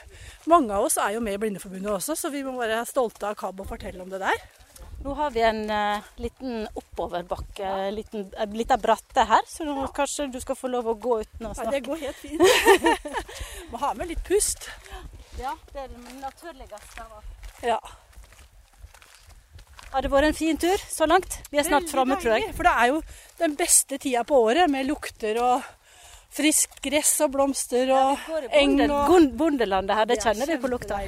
Mange 0.48 0.72
av 0.72 0.86
oss 0.86 0.96
er 1.02 1.16
jo 1.16 1.22
med 1.24 1.36
i 1.36 1.40
Blindeforbundet 1.42 1.90
også, 1.98 2.14
så 2.16 2.30
vi 2.32 2.44
må 2.46 2.54
være 2.58 2.84
stolte 2.88 3.26
av 3.28 3.36
KAB 3.38 3.64
og 3.64 3.68
fortelle 3.72 4.02
om 4.04 4.12
det 4.12 4.22
der. 4.22 4.44
Nå 5.02 5.12
har 5.18 5.32
vi 5.34 5.42
en 5.44 5.60
uh, 5.70 6.06
liten 6.22 6.64
oppoverbakke, 6.74 7.72
liten, 7.94 8.24
en 8.42 8.54
liten 8.56 8.80
bratte 8.82 9.26
her, 9.28 9.44
så 9.50 9.66
nå 9.66 9.84
kanskje 9.94 10.28
du 10.32 10.38
skal 10.42 10.58
få 10.58 10.70
lov 10.72 10.88
å 10.90 10.96
gå 10.98 11.20
uten 11.22 11.46
å 11.46 11.52
Nei, 11.52 11.66
Ja, 11.66 11.74
det 11.74 11.82
går 11.86 12.00
helt 12.00 12.22
fint. 12.22 12.42
må 13.70 13.82
ha 13.82 13.92
med 13.98 14.10
litt 14.10 14.24
pust. 14.26 14.70
Ja, 15.38 15.52
det 15.74 15.84
er 15.84 15.92
det 15.92 16.16
naturligste. 16.22 17.04
av. 17.04 17.22
Ja. 17.66 17.78
Har 19.92 20.02
det 20.02 20.10
vært 20.12 20.30
en 20.32 20.36
fin 20.36 20.58
tur 20.60 20.80
så 20.90 21.06
langt? 21.06 21.38
Vi 21.52 21.60
er 21.60 21.68
snart 21.68 21.86
framme, 21.92 22.18
tror 22.20 22.38
jeg. 22.38 22.50
For 22.56 22.66
det 22.66 22.74
er 22.74 22.90
jo 22.94 23.02
den 23.38 23.54
beste 23.58 24.00
tida 24.02 24.24
på 24.26 24.40
året, 24.48 24.70
med 24.72 24.88
lukter 24.88 25.38
og 25.44 25.70
friskt 26.34 26.80
gress 26.84 27.14
og 27.24 27.32
blomster 27.36 27.90
og 27.94 28.26
eng 28.50 28.76
Bonde, 28.80 28.88
og 28.92 29.28
bondelandet 29.38 29.98
her, 29.98 30.08
det 30.08 30.18
er 30.18 30.28
kjenner 30.28 30.52
vi 30.52 30.58
på 30.62 30.70
lukta. 30.72 31.00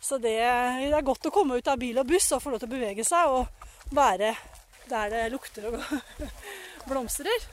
Så 0.00 0.18
det, 0.22 0.36
det 0.38 0.92
er 0.94 1.06
godt 1.06 1.30
å 1.30 1.34
komme 1.34 1.58
ut 1.58 1.70
av 1.70 1.78
bil 1.80 1.98
og 1.98 2.08
buss 2.08 2.30
og 2.36 2.42
få 2.42 2.52
lov 2.52 2.62
til 2.62 2.70
å 2.70 2.74
bevege 2.76 3.06
seg 3.06 3.32
og 3.34 3.94
være 3.94 4.34
der 4.88 5.10
det 5.12 5.24
lukter 5.32 5.68
og 5.70 5.80
blomstrer. 6.90 7.48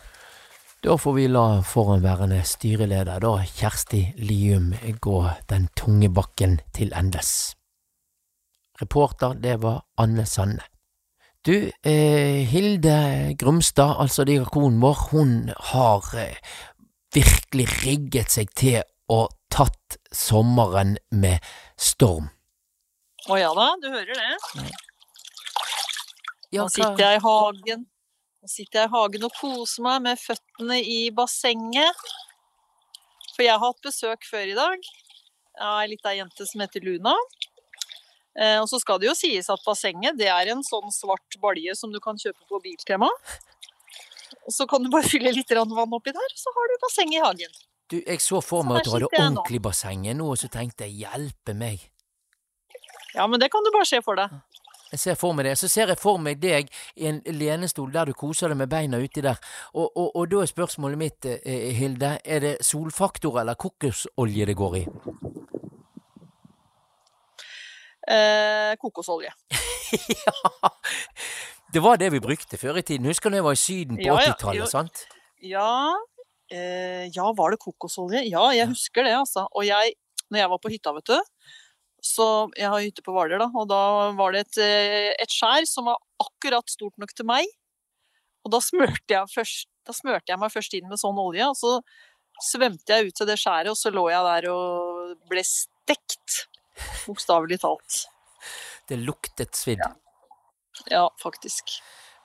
Da 0.86 0.98
får 1.02 1.14
vi 1.16 1.26
la 1.32 1.62
foranværende 1.66 2.44
styreleder, 2.46 3.20
da, 3.24 3.32
Kjersti 3.42 4.04
Lium, 4.22 4.70
gå 5.02 5.18
den 5.50 5.66
tunge 5.74 6.12
bakken 6.14 6.60
til 6.78 6.94
endes. 6.94 7.56
Reporter, 8.82 9.34
det 9.34 9.58
var 9.64 9.82
Anne 9.98 10.28
Sanne. 10.30 10.75
Du, 11.46 11.72
eh, 11.84 12.42
Hilde 12.50 13.36
Grumstad, 13.38 14.00
altså 14.02 14.24
diakonen 14.26 14.80
vår, 14.82 15.02
hun 15.12 15.52
har 15.70 16.08
eh, 16.18 16.40
virkelig 17.14 17.68
rigget 17.84 18.34
seg 18.34 18.50
til 18.58 18.80
og 19.14 19.30
tatt 19.54 20.00
sommeren 20.10 20.96
med 21.14 21.46
storm. 21.78 22.32
Å 23.30 23.38
ja 23.38 23.52
da, 23.54 23.68
du 23.78 23.92
hører 23.94 24.18
det. 24.18 24.66
Ja, 26.50 26.64
Nå 26.64 26.68
sitter 26.74 27.04
jeg 27.04 27.22
i 27.22 27.24
hagen. 27.28 27.86
Nå 28.42 28.50
sitter 28.50 28.82
jeg 28.82 28.90
i 28.90 28.96
hagen 28.98 29.30
og 29.30 29.38
koser 29.38 29.86
meg 29.86 30.02
med 30.08 30.22
føttene 30.26 30.82
i 30.82 31.00
bassenget. 31.14 32.06
For 33.36 33.46
jeg 33.46 33.54
har 33.54 33.62
hatt 33.62 33.86
besøk 33.86 34.26
før 34.32 34.50
i 34.50 34.58
dag 34.58 34.94
av 35.62 35.84
ei 35.84 35.92
lita 35.94 36.18
jente 36.18 36.50
som 36.50 36.66
heter 36.66 36.82
Luna. 36.90 37.14
Eh, 38.36 38.58
og 38.60 38.68
så 38.70 38.80
skal 38.82 39.00
det 39.00 39.08
jo 39.10 39.16
sies 39.18 39.48
at 39.52 39.62
bassenget 39.66 40.18
det 40.20 40.28
er 40.32 40.52
en 40.52 40.64
sånn 40.66 40.92
svart 40.92 41.38
balje 41.42 41.76
som 41.80 41.94
du 41.94 42.02
kan 42.04 42.20
kjøpe 42.20 42.44
på 42.50 42.60
Biltema. 42.64 43.10
Og 44.46 44.54
så 44.54 44.68
kan 44.70 44.84
du 44.84 44.92
bare 44.94 45.08
fylle 45.08 45.32
litt 45.34 45.52
vann 45.56 45.96
oppi 45.98 46.14
der, 46.14 46.36
så 46.38 46.52
har 46.56 46.70
du 46.70 46.76
basseng 46.84 47.16
i 47.16 47.24
hagen. 47.24 47.56
Du, 47.90 48.00
jeg 48.02 48.22
så 48.22 48.42
for 48.42 48.66
meg 48.66 48.82
at 48.82 48.88
du 48.88 48.96
hadde 48.96 49.10
ordentlig 49.14 49.62
basseng 49.62 50.08
nå, 50.10 50.32
og 50.34 50.40
så 50.42 50.50
tenkte 50.52 50.88
jeg 50.88 51.06
hjelpe 51.06 51.54
meg. 51.58 51.84
Ja, 53.16 53.28
men 53.30 53.40
det 53.40 53.52
kan 53.54 53.64
du 53.64 53.72
bare 53.74 53.88
se 53.88 54.02
for 54.04 54.20
deg. 54.20 54.34
Jeg 54.92 55.02
ser 55.02 55.18
for 55.20 55.36
meg 55.36 55.48
det. 55.48 55.56
Så 55.60 55.68
ser 55.72 55.90
jeg 55.92 56.00
for 56.00 56.22
meg 56.22 56.40
deg 56.42 56.70
i 56.96 57.08
en 57.10 57.22
lenestol 57.36 57.90
der 57.94 58.10
du 58.10 58.14
koser 58.18 58.52
deg 58.52 58.60
med 58.62 58.72
beina 58.72 59.00
uti 59.02 59.24
der. 59.26 59.40
Og, 59.74 59.90
og, 59.90 60.12
og 60.14 60.30
da 60.32 60.44
er 60.44 60.52
spørsmålet 60.52 61.02
mitt, 61.02 61.26
eh, 61.26 61.72
Hilde, 61.76 62.18
er 62.24 62.44
det 62.44 62.54
solfaktor 62.66 63.42
eller 63.42 63.58
kokosolje 63.60 64.46
det 64.46 64.56
går 64.56 64.78
i? 64.84 64.86
Eh, 68.12 68.74
kokosolje. 68.82 69.32
Det 71.76 71.82
var 71.84 71.98
det 72.00 72.08
vi 72.14 72.22
brukte 72.24 72.56
før 72.62 72.78
i 72.80 72.84
tiden. 72.86 73.08
Husker 73.10 73.34
du 73.34 73.40
jeg 73.40 73.44
var 73.44 73.56
i 73.58 73.60
Syden 73.60 73.98
på 74.00 74.06
Ja, 74.06 74.14
ja, 74.22 74.32
80-tallet, 74.32 74.62
jo. 74.62 74.68
sant? 74.70 75.02
Ja, 75.44 75.72
eh, 76.54 77.10
ja, 77.12 77.26
var 77.36 77.52
det 77.52 77.60
kokosolje? 77.60 78.22
Ja, 78.30 78.46
jeg 78.56 78.70
husker 78.72 79.04
det, 79.04 79.12
altså. 79.18 79.44
Og 79.52 79.66
jeg, 79.68 79.96
når 80.32 80.40
jeg 80.40 80.52
var 80.54 80.62
på 80.64 80.72
hytta, 80.72 80.94
vet 80.96 81.10
du, 81.12 81.18
så 82.06 82.28
jeg 82.56 82.70
har 82.72 82.86
hytte 82.86 83.04
på 83.04 83.12
Hvaler, 83.16 83.42
da, 83.42 83.50
og 83.52 83.68
da 83.68 83.82
var 84.16 84.36
det 84.36 84.46
et, 84.46 84.60
eh, 84.64 85.10
et 85.26 85.36
skjær 85.36 85.68
som 85.68 85.90
var 85.90 86.00
akkurat 86.22 86.70
stort 86.72 86.96
nok 87.02 87.12
til 87.18 87.28
meg. 87.28 87.50
Og 88.46 88.54
da 88.54 88.62
smørte 88.64 89.18
jeg, 89.18 89.32
først, 89.34 89.68
da 89.84 89.92
smørte 89.98 90.32
jeg 90.32 90.40
meg 90.40 90.54
først 90.54 90.78
inn 90.78 90.88
med 90.88 91.02
sånn 91.02 91.20
olje, 91.20 91.50
og 91.50 91.58
så 91.60 91.74
svømte 92.46 92.94
jeg 92.94 93.10
ut 93.10 93.20
til 93.20 93.28
det 93.34 93.40
skjæret, 93.42 93.74
og 93.74 93.80
så 93.80 93.92
lå 93.92 94.06
jeg 94.14 94.24
der 94.30 94.48
og 94.54 95.18
ble 95.28 95.44
stekt. 95.50 96.46
Bokstavelig 97.06 97.60
talt. 97.64 98.02
Det 98.90 98.98
luktet 99.02 99.56
svidd. 99.58 99.84
Ja, 100.92 101.08
faktisk. 101.22 101.78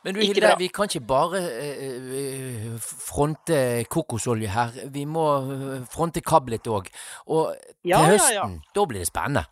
Men 0.04 0.16
du 0.16 0.22
Hilde, 0.24 0.54
vi 0.56 0.70
kan 0.72 0.88
ikke 0.88 1.02
bare 1.04 1.40
eh, 1.44 1.80
eh, 2.16 2.68
fronte 2.80 3.84
kokosolje 3.92 4.48
her. 4.48 4.76
Vi 4.92 5.04
må 5.04 5.24
eh, 5.44 5.82
fronte 5.92 6.22
kablet 6.24 6.68
òg. 6.72 6.88
Og 7.28 7.50
til 7.52 7.92
Ja, 7.92 8.00
ja, 8.00 8.06
ja. 8.06 8.12
høsten, 8.14 8.60
da 8.76 8.84
blir 8.88 9.04
det 9.04 9.10
spennende. 9.10 9.44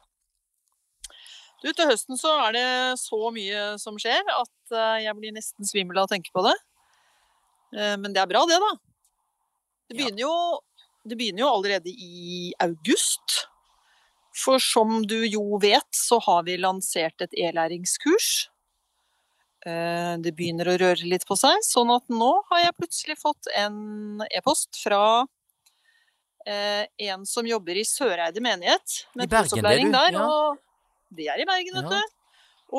Du, 1.61 1.69
til 1.75 1.91
høsten 1.91 2.17
så 2.17 2.33
er 2.47 2.57
det 2.57 2.67
så 3.03 3.29
mye 3.35 3.75
som 3.83 3.99
skjer 4.01 4.25
at 4.39 4.73
eh, 4.73 5.05
jeg 5.05 5.17
blir 5.21 5.37
nesten 5.37 5.69
svimmel 5.69 6.01
av 6.01 6.09
å 6.09 6.13
tenke 6.15 6.33
på 6.33 6.45
det. 6.49 6.57
Men 7.69 8.15
det 8.17 8.23
er 8.23 8.29
bra, 8.31 8.47
det, 8.49 8.57
da. 8.63 8.71
Det 9.91 9.97
begynner 9.99 10.23
jo, 10.23 10.35
det 11.05 11.19
begynner 11.21 11.43
jo 11.43 11.49
allerede 11.53 11.93
i 11.93 12.55
august. 12.65 13.43
For 14.39 14.61
som 14.63 15.01
du 15.09 15.17
jo 15.27 15.59
vet, 15.63 15.89
så 15.97 16.21
har 16.23 16.45
vi 16.47 16.57
lansert 16.61 17.25
et 17.25 17.35
e-læringskurs. 17.35 18.29
Eh, 19.67 20.15
Det 20.23 20.33
begynner 20.39 20.69
å 20.71 20.77
røre 20.79 21.09
litt 21.11 21.27
på 21.27 21.37
seg, 21.37 21.59
sånn 21.67 21.91
at 21.95 22.07
nå 22.13 22.31
har 22.51 22.61
jeg 22.67 22.77
plutselig 22.79 23.17
fått 23.19 23.51
en 23.59 24.23
e-post 24.31 24.79
fra 24.85 25.01
eh, 26.47 26.87
en 27.11 27.27
som 27.27 27.47
jobber 27.47 27.77
i 27.81 27.85
Søreide 27.89 28.41
menighet. 28.45 29.03
I 29.19 29.27
Bergen, 29.27 29.63
det 29.63 29.75
det, 29.75 29.83
du, 29.85 29.91
der. 29.93 30.13
ja. 30.13 30.29
Og 30.29 31.17
det 31.19 31.29
er 31.35 31.43
i 31.43 31.49
Bergen, 31.49 31.75
vet 31.83 31.91
Ja. 31.91 31.99
du. 31.99 32.15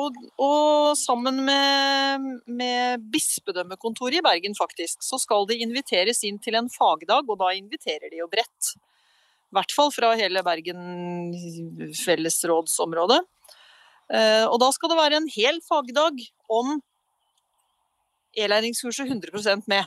Og, 0.00 0.14
og 0.38 0.92
sammen 0.96 1.40
med, 1.44 2.26
med 2.46 3.00
bispedømmekontoret 3.10 4.20
i 4.20 4.22
Bergen, 4.22 4.54
faktisk, 4.54 5.02
så 5.02 5.18
skal 5.18 5.48
de 5.50 5.56
inviteres 5.64 6.22
inn 6.24 6.38
til 6.38 6.54
en 6.54 6.68
fagdag, 6.70 7.26
og 7.26 7.40
da 7.40 7.48
inviterer 7.58 8.06
de 8.12 8.20
jo 8.22 8.28
bredt. 8.30 8.76
I 9.50 9.56
hvert 9.58 9.72
fall 9.74 9.90
fra 9.90 10.12
hele 10.14 10.42
Bergen 10.46 11.32
fellesrådsområde. 12.04 13.20
Eh, 14.14 14.44
Og 14.46 14.58
da 14.62 14.70
skal 14.74 14.90
det 14.92 14.98
være 14.98 15.16
en 15.18 15.30
hel 15.34 15.58
fagdag 15.66 16.20
om 16.50 16.76
e-læringskurset 18.38 19.08
100% 19.10 19.66
med. 19.66 19.84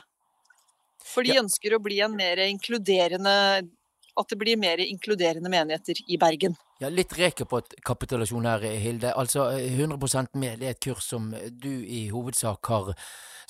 For 1.04 1.24
de 1.24 1.38
ønsker 1.40 1.76
å 1.76 1.82
bli 1.84 2.00
en 2.04 2.14
mer 2.16 2.40
inkluderende 2.48 3.68
At 4.16 4.28
det 4.30 4.36
blir 4.38 4.54
mer 4.56 4.78
inkluderende 4.78 5.50
menigheter 5.50 5.98
i 6.06 6.14
Bergen. 6.22 6.52
Ja, 6.78 6.86
Litt 6.88 7.10
rekapitulasjon 7.18 8.44
her, 8.46 8.62
Hilde. 8.78 9.10
Altså, 9.18 9.48
100% 9.58 10.36
med 10.38 10.60
det 10.60 10.68
er 10.68 10.76
et 10.76 10.80
kurs 10.84 11.02
som 11.08 11.32
du 11.50 11.82
i 11.82 12.04
hovedsak 12.12 12.70
har 12.70 12.92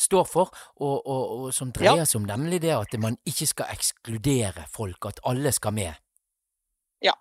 står 0.01 0.25
for, 0.25 0.49
og, 0.81 1.05
og, 1.05 1.35
og 1.45 1.53
som 1.53 1.69
dreier 1.71 2.01
Ja. 2.01 2.07
seg 2.09 2.23
om 2.23 2.25
nemlig 2.27 2.63
det 2.65 2.73
at 2.73 2.97
man 2.99 3.19
ikke 3.29 3.47
skal 3.47 3.67
ekskludere 3.77 4.65
folk, 4.73 5.05
at 5.05 5.21
alle 5.29 5.53
skal 5.53 5.77
med. 5.77 6.01
Ja. 7.05 7.15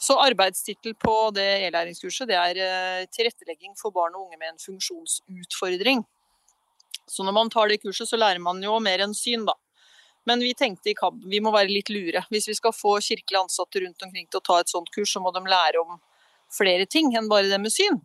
Så 0.00 0.16
arbeidstittel 0.16 0.94
på 0.96 1.14
det 1.36 1.48
e-læringskurset 1.66 2.30
det 2.30 2.38
er 2.40 2.60
eh, 2.64 3.08
tilrettelegging 3.12 3.74
for 3.76 3.92
barn 3.92 4.14
og 4.16 4.28
unge 4.28 4.38
med 4.40 4.54
en 4.54 4.62
funksjonsutfordring. 4.62 6.04
Så 7.10 7.26
når 7.26 7.36
man 7.36 7.50
tar 7.52 7.68
det 7.68 7.82
kurset, 7.82 8.08
så 8.08 8.16
lærer 8.16 8.40
man 8.40 8.62
jo 8.64 8.78
mer 8.80 9.02
enn 9.04 9.12
syn, 9.16 9.44
da. 9.48 9.56
Men 10.28 10.42
vi 10.44 10.52
tenkte 10.54 10.92
i 10.92 10.96
KAB 10.96 11.24
vi 11.32 11.40
må 11.42 11.52
være 11.52 11.72
litt 11.72 11.90
lure. 11.92 12.22
Hvis 12.32 12.48
vi 12.48 12.56
skal 12.56 12.74
få 12.76 12.94
kirkelig 13.04 13.40
ansatte 13.40 13.82
rundt 13.82 14.04
omkring 14.06 14.28
til 14.28 14.40
å 14.40 14.46
ta 14.46 14.60
et 14.60 14.72
sånt 14.72 14.90
kurs, 14.94 15.12
så 15.12 15.22
må 15.22 15.32
de 15.34 15.42
lære 15.48 15.82
om 15.82 15.98
flere 16.54 16.86
ting 16.88 17.12
enn 17.16 17.28
bare 17.30 17.50
det 17.50 17.60
med 17.60 17.72
syn. 17.74 17.98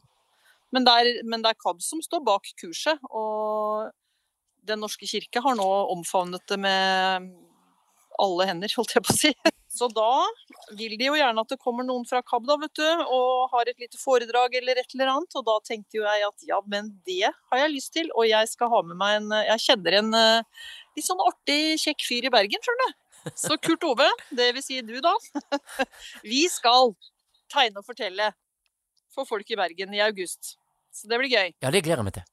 Men 0.73 0.87
det 0.87 0.95
er, 0.99 1.09
men 1.27 1.43
det 1.43 1.53
er 1.53 1.61
KAB 1.61 1.83
som 1.83 2.01
står 2.03 2.23
bak 2.25 2.49
kurset, 2.61 2.99
og 3.11 3.93
Den 4.65 4.79
norske 4.81 5.05
kirke 5.05 5.43
har 5.45 5.53
nå 5.53 5.65
omfavnet 5.93 6.41
det 6.49 6.55
med 6.57 7.27
alle 8.17 8.47
hender, 8.49 8.71
holdt 8.73 8.95
jeg 8.95 9.03
på 9.05 9.13
å 9.13 9.17
si. 9.19 9.29
Så 9.75 9.89
da 9.91 10.23
vil 10.79 10.95
de 10.95 11.09
jo 11.09 11.17
gjerne 11.17 11.43
at 11.43 11.51
det 11.51 11.59
kommer 11.59 11.83
noen 11.83 12.05
fra 12.07 12.21
KAB 12.23 12.45
da, 12.47 12.55
vet 12.61 12.79
du, 12.79 12.85
og 13.11 13.51
har 13.51 13.67
et 13.67 13.81
lite 13.83 13.99
foredrag 13.99 14.55
eller 14.55 14.79
et 14.79 14.95
eller 14.95 15.11
annet. 15.11 15.35
Og 15.35 15.47
da 15.47 15.57
tenkte 15.67 15.99
jo 15.99 16.05
jeg 16.05 16.27
at 16.27 16.45
ja, 16.47 16.61
men 16.71 16.93
det 17.07 17.25
har 17.27 17.61
jeg 17.61 17.73
lyst 17.73 17.91
til. 17.97 18.07
Og 18.15 18.29
jeg 18.29 18.51
skal 18.51 18.71
ha 18.71 18.83
med 18.87 18.99
meg 19.01 19.19
en 19.19 19.33
Jeg 19.35 19.63
kjenner 19.65 19.99
en 19.99 20.13
eh, 20.19 20.69
litt 20.95 21.07
sånn 21.07 21.23
artig, 21.25 21.75
kjekk 21.83 22.07
fyr 22.07 22.29
i 22.29 22.33
Bergen, 22.33 22.63
skjønner 22.63 22.93
du. 22.93 23.01
Så 23.33 23.57
Kurt 23.57 23.83
Ove, 23.87 24.07
det 24.37 24.51
vil 24.55 24.63
si 24.63 24.79
du 24.85 24.99
da, 25.01 25.13
vi 26.31 26.45
skal 26.51 26.93
tegne 27.51 27.81
og 27.81 27.87
fortelle 27.87 28.29
for 29.15 29.27
folk 29.27 29.49
i 29.49 29.57
Bergen 29.59 29.95
i 29.95 30.03
august. 30.05 30.55
Så 30.95 31.09
det 31.11 31.19
blir 31.19 31.31
gøy. 31.31 31.51
Ja, 31.63 31.71
det 31.73 31.81
gleder 31.83 32.03
jeg 32.03 32.07
meg 32.07 32.15
til. 32.19 32.27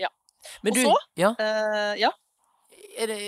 Ja. 0.00 0.10
Men 0.64 0.72
og 0.72 0.78
du, 0.78 0.82
så, 0.88 0.96
ja, 1.20 1.30
eh, 1.38 1.94
ja, 2.00 2.10
det, 3.06 3.18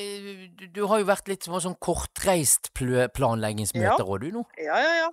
du, 0.58 0.66
du 0.74 0.80
har 0.90 1.00
jo 1.00 1.08
vært 1.08 1.28
litt 1.30 1.46
som 1.46 1.56
sånn 1.62 1.78
kortreist 1.80 2.72
planleggingsmøter 2.76 4.04
òg, 4.04 4.16
Ja. 4.16 4.18
du 4.22 4.38
nå? 4.38 4.44
Ja, 4.60 4.80
ja, 4.82 4.94
ja. 5.04 5.10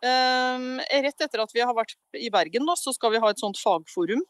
Um, 0.00 0.78
rett 0.80 1.20
etter 1.20 1.42
at 1.42 1.50
vi 1.52 1.60
har 1.60 1.74
vært 1.76 1.92
i 2.16 2.30
Bergen, 2.32 2.64
da, 2.68 2.76
så 2.78 2.94
skal 2.96 3.12
vi 3.12 3.20
ha 3.20 3.30
et 3.30 3.40
sånt 3.42 3.58
fagforum. 3.60 4.22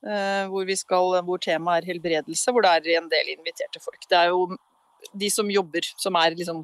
Uh, 0.00 0.46
hvor, 0.48 0.64
vi 0.64 0.76
skal, 0.80 1.18
hvor 1.26 1.40
temaet 1.42 1.82
er 1.82 1.90
helbredelse, 1.92 2.52
hvor 2.54 2.64
det 2.64 2.70
er 2.78 3.00
en 3.00 3.10
del 3.10 3.34
inviterte 3.34 3.82
folk. 3.82 4.00
Det 4.08 4.16
er 4.16 4.30
jo 4.30 4.46
de 5.12 5.28
som 5.32 5.50
jobber, 5.50 5.84
som 6.00 6.16
er 6.20 6.36
liksom 6.38 6.62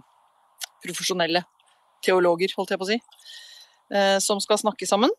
profesjonelle 0.84 1.42
teologer, 2.06 2.52
holdt 2.56 2.72
jeg 2.72 2.80
på 2.80 2.86
å 2.86 2.90
si, 2.92 3.00
uh, 3.92 4.16
som 4.22 4.40
skal 4.40 4.62
snakke 4.62 4.88
sammen. 4.88 5.12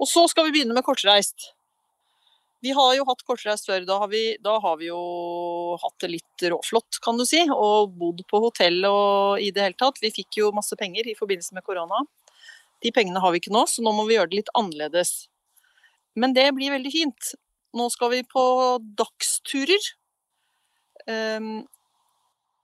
Og 0.00 0.08
så 0.08 0.24
skal 0.30 0.46
vi 0.46 0.58
begynne 0.58 0.76
med 0.76 0.86
kortreist. 0.86 1.50
Vi 2.64 2.72
har 2.72 2.94
jo 2.96 3.04
hatt 3.08 3.22
kortreist 3.28 3.68
før. 3.68 3.84
Da 3.86 3.98
har, 4.00 4.08
vi, 4.12 4.22
da 4.42 4.56
har 4.62 4.78
vi 4.80 4.88
jo 4.88 5.00
hatt 5.82 5.96
det 6.02 6.12
litt 6.14 6.46
råflott, 6.52 7.00
kan 7.04 7.18
du 7.20 7.26
si. 7.28 7.42
Og 7.52 7.92
bodd 8.00 8.24
på 8.30 8.40
hotell 8.46 8.80
og 8.88 9.42
i 9.42 9.52
det 9.54 9.66
hele 9.66 9.78
tatt. 9.78 10.00
Vi 10.02 10.14
fikk 10.14 10.40
jo 10.40 10.54
masse 10.56 10.78
penger 10.80 11.08
i 11.08 11.16
forbindelse 11.18 11.56
med 11.56 11.66
korona. 11.66 12.02
De 12.84 12.92
pengene 12.92 13.20
har 13.22 13.32
vi 13.32 13.42
ikke 13.42 13.54
nå, 13.54 13.64
så 13.68 13.84
nå 13.84 13.92
må 13.96 14.06
vi 14.08 14.16
gjøre 14.16 14.32
det 14.32 14.40
litt 14.40 14.54
annerledes. 14.56 15.14
Men 16.16 16.34
det 16.36 16.48
blir 16.56 16.72
veldig 16.72 16.92
fint. 16.92 17.32
Nå 17.76 17.88
skal 17.92 18.12
vi 18.14 18.24
på 18.28 18.42
dagsturer. 18.98 19.92
Um, 21.06 21.66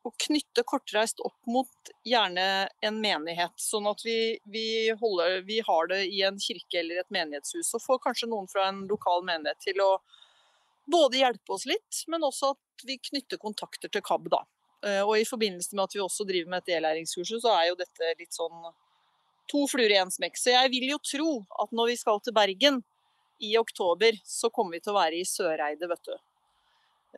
og 0.03 0.15
knytte 0.19 0.65
kortreist 0.67 1.21
opp 1.23 1.37
mot 1.47 1.91
gjerne 2.07 2.47
en 2.83 2.99
menighet. 3.03 3.55
Sånn 3.61 3.87
at 3.87 4.03
vi, 4.05 4.39
vi, 4.51 4.65
holder, 4.99 5.43
vi 5.47 5.61
har 5.67 5.91
det 5.93 6.01
i 6.11 6.23
en 6.27 6.41
kirke 6.43 6.81
eller 6.81 7.03
et 7.03 7.15
menighetshus. 7.15 7.71
Og 7.79 7.85
får 7.85 8.03
kanskje 8.09 8.31
noen 8.33 8.51
fra 8.51 8.67
en 8.71 8.83
lokal 8.91 9.23
menighet 9.27 9.63
til 9.63 9.79
å 9.85 9.93
både 10.91 11.21
hjelpe 11.21 11.55
oss 11.55 11.69
litt, 11.71 12.03
men 12.11 12.27
også 12.27 12.53
at 12.57 12.87
vi 12.89 12.99
knytter 12.99 13.39
kontakter 13.39 13.93
til 13.93 14.03
KAB, 14.03 14.27
da. 14.33 14.43
Eh, 14.83 15.03
Og 15.07 15.15
i 15.21 15.29
forbindelse 15.29 15.77
med 15.77 15.85
at 15.85 15.95
vi 15.95 16.03
også 16.03 16.27
driver 16.27 16.51
med 16.51 16.65
et 16.65 16.75
e-læringskurs, 16.77 17.37
så 17.45 17.55
er 17.55 17.69
jo 17.71 17.79
dette 17.79 18.15
litt 18.19 18.35
sånn 18.35 18.73
to 19.51 19.67
fluer 19.71 19.93
i 19.93 20.01
én 20.01 20.11
smekk. 20.11 20.39
Så 20.39 20.55
jeg 20.55 20.75
vil 20.75 20.91
jo 20.91 20.99
tro 21.07 21.31
at 21.63 21.71
når 21.71 21.93
vi 21.93 21.97
skal 22.01 22.21
til 22.21 22.35
Bergen 22.35 22.83
i 23.43 23.55
oktober, 23.59 24.19
så 24.27 24.51
kommer 24.51 24.77
vi 24.79 24.83
til 24.83 24.95
å 24.95 24.99
være 24.99 25.19
i 25.19 25.27
Søreide, 25.27 25.87
vet 25.91 26.11
du. 26.11 26.15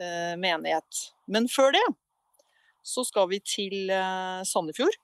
Eh, 0.05 0.35
menighet. 0.41 1.07
Men 1.31 1.49
før 1.49 1.73
det 1.73 1.85
så 2.85 3.05
skal 3.09 3.31
vi 3.33 3.41
til 3.41 3.91
eh, 3.93 4.45
Sandefjord. 4.45 4.97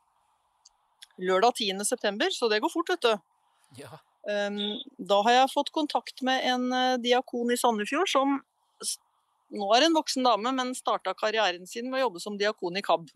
Lørdag 1.21 1.57
10. 1.57 1.81
september, 1.89 2.31
så 2.33 2.49
det 2.53 2.61
går 2.61 2.73
fort, 2.73 2.93
vet 2.93 3.09
du. 3.09 3.13
Ja. 3.81 4.01
Da 4.21 5.17
har 5.25 5.33
jeg 5.33 5.53
fått 5.55 5.73
kontakt 5.73 6.21
med 6.27 6.45
en 6.45 6.69
eh, 6.77 6.99
diakon 7.01 7.53
i 7.53 7.59
Sandefjord 7.61 8.11
som 8.13 8.39
nå 9.51 9.67
er 9.75 9.87
en 9.87 9.97
voksen 9.97 10.27
dame, 10.27 10.53
men 10.55 10.77
starta 10.79 11.15
karrieren 11.19 11.67
sin 11.67 11.89
med 11.91 11.99
å 11.99 12.05
jobbe 12.05 12.21
som 12.23 12.37
diakon 12.39 12.77
i 12.79 12.85
KAB. 12.85 13.09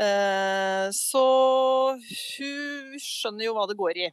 Eh, 0.00 0.88
så 0.96 1.24
hun 1.94 2.96
skjønner 2.98 3.46
jo 3.46 3.54
hva 3.58 3.68
det 3.70 3.78
går 3.78 4.06
i. 4.06 4.12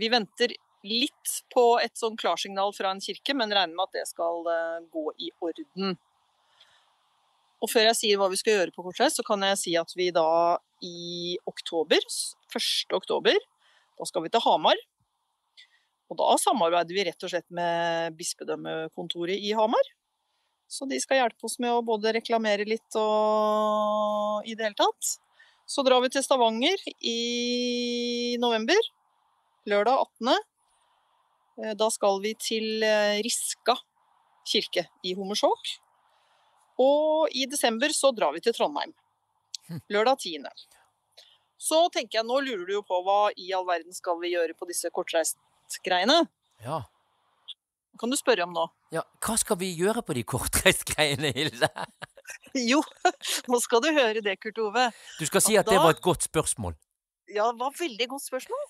Vi 0.00 0.08
venter 0.08 0.54
litt 0.88 1.32
på 1.52 1.76
et 1.76 1.92
sånn 2.00 2.16
klarsignal 2.16 2.72
fra 2.72 2.94
en 2.94 3.02
kirke, 3.04 3.36
men 3.36 3.52
regner 3.52 3.76
med 3.76 3.84
at 3.84 3.98
det 3.98 4.06
skal 4.08 4.48
gå 4.88 5.04
i 5.20 5.28
orden. 5.44 5.92
Og 7.62 7.70
før 7.70 7.86
jeg 7.90 7.98
sier 7.98 8.18
hva 8.18 8.28
vi 8.32 8.38
skal 8.40 8.56
gjøre 8.56 8.74
på 8.74 8.82
kortreist, 8.82 9.20
så 9.20 9.24
kan 9.26 9.42
jeg 9.46 9.58
si 9.60 9.74
at 9.78 9.92
vi 9.94 10.10
da 10.14 10.58
i 10.82 11.36
oktober, 11.46 12.02
1. 12.50 12.94
oktober, 12.98 13.38
da 13.98 14.08
skal 14.08 14.24
vi 14.24 14.32
til 14.34 14.42
Hamar. 14.42 14.78
Og 16.10 16.18
da 16.18 16.34
samarbeider 16.42 16.96
vi 16.96 17.04
rett 17.06 17.24
og 17.24 17.30
slett 17.32 17.46
med 17.54 18.16
bispedømmekontoret 18.18 19.38
i 19.38 19.54
Hamar. 19.56 19.92
Så 20.72 20.88
de 20.88 20.98
skal 21.00 21.20
hjelpe 21.20 21.46
oss 21.46 21.58
med 21.62 21.70
å 21.72 21.84
både 21.84 22.14
reklamere 22.16 22.66
litt 22.68 22.96
og 22.98 24.48
i 24.48 24.56
det 24.56 24.66
hele 24.66 24.78
tatt. 24.78 25.14
Så 25.68 25.84
drar 25.86 26.02
vi 26.04 26.10
til 26.12 26.24
Stavanger 26.24 26.80
i 26.98 28.36
november. 28.42 28.80
Lørdag 29.68 30.02
18. 30.18 30.32
Eh, 31.62 31.74
Da 31.78 31.88
skal 31.94 32.18
vi 32.24 32.34
til 32.40 32.82
eh, 32.82 33.20
Riska 33.24 33.76
kirke 34.48 34.88
i 35.06 35.14
Hommersåk. 35.14 35.76
Og 36.82 37.32
i 37.36 37.46
desember 37.50 37.92
så 37.94 38.10
drar 38.16 38.34
vi 38.34 38.42
til 38.44 38.54
Trondheim. 38.56 38.94
Lørdag 39.92 40.18
10. 40.24 40.46
Så 41.62 41.78
tenker 41.94 42.18
jeg, 42.20 42.26
nå 42.26 42.40
lurer 42.42 42.64
du 42.66 42.74
jo 42.80 42.82
på 42.86 42.98
hva 43.06 43.20
i 43.38 43.52
all 43.54 43.66
verden 43.68 43.94
skal 43.94 44.18
vi 44.22 44.32
gjøre 44.34 44.56
på 44.58 44.66
disse 44.68 44.90
kortreistgreiene? 44.94 46.24
Ja. 46.64 46.82
Kan 48.00 48.10
du 48.10 48.16
spørre 48.18 48.48
om 48.48 48.54
nå? 48.56 48.66
ja. 48.94 49.02
Hva 49.22 49.36
skal 49.40 49.58
vi 49.60 49.68
gjøre 49.78 50.02
på 50.04 50.16
de 50.16 50.24
kortreistgreiene, 50.26 51.32
Hilde? 51.36 51.70
Jo, 52.56 52.78
nå 53.50 53.58
skal 53.60 53.80
du 53.82 53.88
høre 53.92 54.20
det, 54.24 54.36
Kurt 54.40 54.58
Ove. 54.62 54.84
Du 55.18 55.24
skal 55.28 55.42
si 55.44 55.56
At 55.58 55.66
at 55.66 55.72
det 55.72 55.80
var 55.82 55.94
et 55.94 56.02
godt 56.04 56.24
spørsmål. 56.24 56.76
Ja, 57.28 57.48
det 57.50 57.60
var 57.60 57.74
veldig 57.76 58.06
godt 58.12 58.24
spørsmål. 58.24 58.62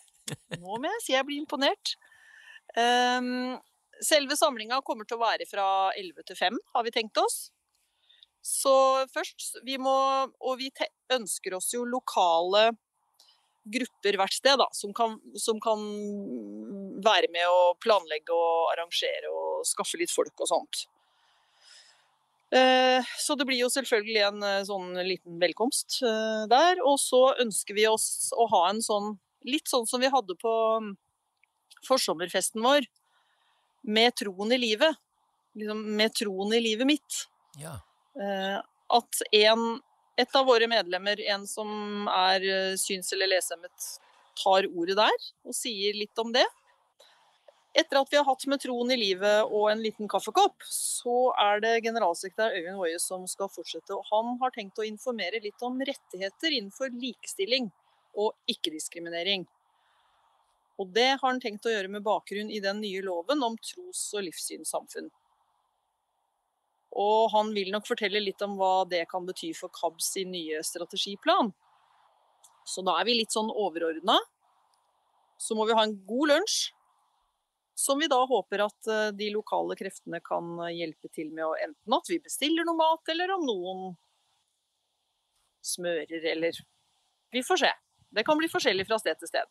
Nå 0.57 0.79
må 0.81 0.89
jeg 0.89 1.03
si 1.05 1.15
jeg 1.15 1.27
blir 1.29 1.43
imponert. 1.43 1.93
Um, 2.79 3.59
selve 4.03 4.39
samlinga 4.39 4.81
kommer 4.87 5.07
til 5.09 5.19
å 5.19 5.23
være 5.23 5.47
fra 5.51 5.67
11 5.99 6.27
til 6.31 6.39
5, 6.39 6.59
har 6.75 6.87
vi 6.87 6.95
tenkt 6.95 7.21
oss. 7.23 7.37
Så 8.43 8.73
først, 9.15 9.61
vi 9.63 9.77
må 9.79 9.93
Og 10.43 10.57
vi 10.59 10.73
ønsker 11.15 11.55
oss 11.55 11.71
jo 11.75 11.85
lokale 11.87 12.73
grupper 13.63 14.17
hvert 14.19 14.35
sted, 14.35 14.59
da, 14.59 14.67
som 14.75 14.91
kan, 14.91 15.13
som 15.39 15.61
kan 15.63 15.79
være 17.05 17.29
med 17.31 17.47
å 17.47 17.75
planlegge 17.79 18.35
og 18.35 18.73
arrangere 18.73 19.31
og 19.31 19.63
skaffe 19.69 20.01
litt 20.01 20.11
folk 20.11 20.35
og 20.43 20.51
sånt. 20.51 20.81
Eh, 22.53 23.07
Så 23.19 23.37
det 23.39 23.47
blir 23.49 23.63
jo 23.63 23.71
selvfølgelig 23.73 24.25
en 24.27 24.43
eh, 24.45 24.65
sånn 24.69 24.91
liten 25.07 25.39
velkomst 25.41 26.03
eh, 26.05 26.43
der. 26.51 26.83
Og 26.85 26.99
så 27.01 27.23
ønsker 27.41 27.79
vi 27.79 27.87
oss 27.89 28.33
å 28.37 28.49
ha 28.51 28.67
en 28.73 28.83
sånn 28.85 29.15
litt 29.49 29.71
sånn 29.71 29.87
som 29.89 30.03
vi 30.03 30.11
hadde 30.13 30.37
på 30.39 30.53
mm, 30.83 30.91
forsommerfesten 31.87 32.63
vår, 32.63 32.87
med 33.83 34.15
troen 34.19 34.53
i 34.55 34.61
livet. 34.61 35.01
Liksom 35.59 35.81
med 35.97 36.15
troen 36.19 36.53
i 36.55 36.61
livet 36.63 36.89
mitt. 36.89 37.25
Ja. 37.61 37.79
Eh, 38.21 38.59
At 38.93 39.23
en, 39.33 39.81
et 40.21 40.35
av 40.37 40.47
våre 40.47 40.67
medlemmer, 40.69 41.21
en 41.33 41.47
som 41.49 42.09
er 42.13 42.43
eh, 42.45 42.75
syns- 42.77 43.13
eller 43.17 43.31
lesehemmet, 43.33 43.87
tar 44.43 44.67
ordet 44.69 44.97
der 44.97 45.25
og 45.45 45.57
sier 45.57 45.97
litt 45.97 46.19
om 46.21 46.33
det. 46.33 46.45
Etter 47.73 48.03
at 48.03 48.11
vi 48.13 48.19
har 48.19 48.27
hatt 48.29 48.45
med 48.53 48.61
troen 48.61 48.91
i 48.93 48.99
livet 49.01 49.49
og 49.49 49.71
en 49.71 49.81
liten 49.81 50.09
kaffekopp, 50.09 50.61
så 50.69 51.31
er 51.41 51.63
det 51.65 51.79
generalsekretær 51.87 52.53
Øyvind 52.53 52.77
Woie 52.77 52.99
som 53.01 53.25
skal 53.29 53.49
fortsette. 53.49 53.97
Og 53.97 54.05
han 54.11 54.37
har 54.43 54.53
tenkt 54.53 54.81
å 54.81 54.85
informere 54.85 55.41
litt 55.41 55.65
om 55.65 55.81
rettigheter 55.81 56.53
innenfor 56.53 56.93
likestilling 56.93 57.71
og 58.13 58.37
ikke-diskriminering. 58.53 59.47
Og 60.81 60.93
det 60.93 61.09
har 61.15 61.25
han 61.25 61.41
tenkt 61.41 61.65
å 61.65 61.73
gjøre 61.73 61.89
med 61.93 62.05
bakgrunn 62.05 62.53
i 62.53 62.61
den 62.61 62.81
nye 62.85 63.01
loven 63.05 63.41
om 63.45 63.57
tros- 63.57 64.11
og 64.17 64.27
livssynssamfunn. 64.29 65.09
Og 66.99 67.33
han 67.33 67.53
vil 67.57 67.73
nok 67.73 67.87
fortelle 67.89 68.21
litt 68.21 68.43
om 68.45 68.59
hva 68.59 68.85
det 68.89 69.07
kan 69.11 69.25
bety 69.29 69.53
for 69.57 69.73
KABs 69.73 70.13
sin 70.17 70.33
nye 70.35 70.61
strategiplan. 70.67 71.53
Så 72.69 72.85
da 72.85 72.99
er 73.01 73.09
vi 73.09 73.17
litt 73.17 73.35
sånn 73.35 73.51
overordna. 73.51 74.19
Så 75.41 75.57
må 75.59 75.67
vi 75.67 75.77
ha 75.77 75.85
en 75.87 75.97
god 76.07 76.35
lunsj, 76.35 76.59
som 77.75 77.99
vi 77.99 78.07
da 78.11 78.21
håper 78.29 78.63
at 78.67 78.91
eh, 78.93 79.09
de 79.17 79.31
lokale 79.35 79.75
kreftene 79.79 80.21
kan 80.23 80.53
eh, 80.67 80.75
hjelpe 80.77 81.09
til 81.11 81.33
med 81.33 81.47
å 81.49 81.57
enten 81.57 81.97
at 81.97 82.11
vi 82.11 82.21
bestiller 82.23 82.69
noe 82.69 82.79
mat, 82.79 83.03
eller 83.11 83.33
om 83.35 83.47
noen 83.49 83.81
smører, 85.67 86.29
eller 86.35 86.61
Vi 87.33 87.41
får 87.43 87.57
se. 87.57 87.71
Det 88.13 88.27
kan 88.29 88.37
bli 88.37 88.49
forskjellig 88.53 88.85
fra 88.87 88.99
sted 89.01 89.17
til 89.19 89.31
sted. 89.31 89.49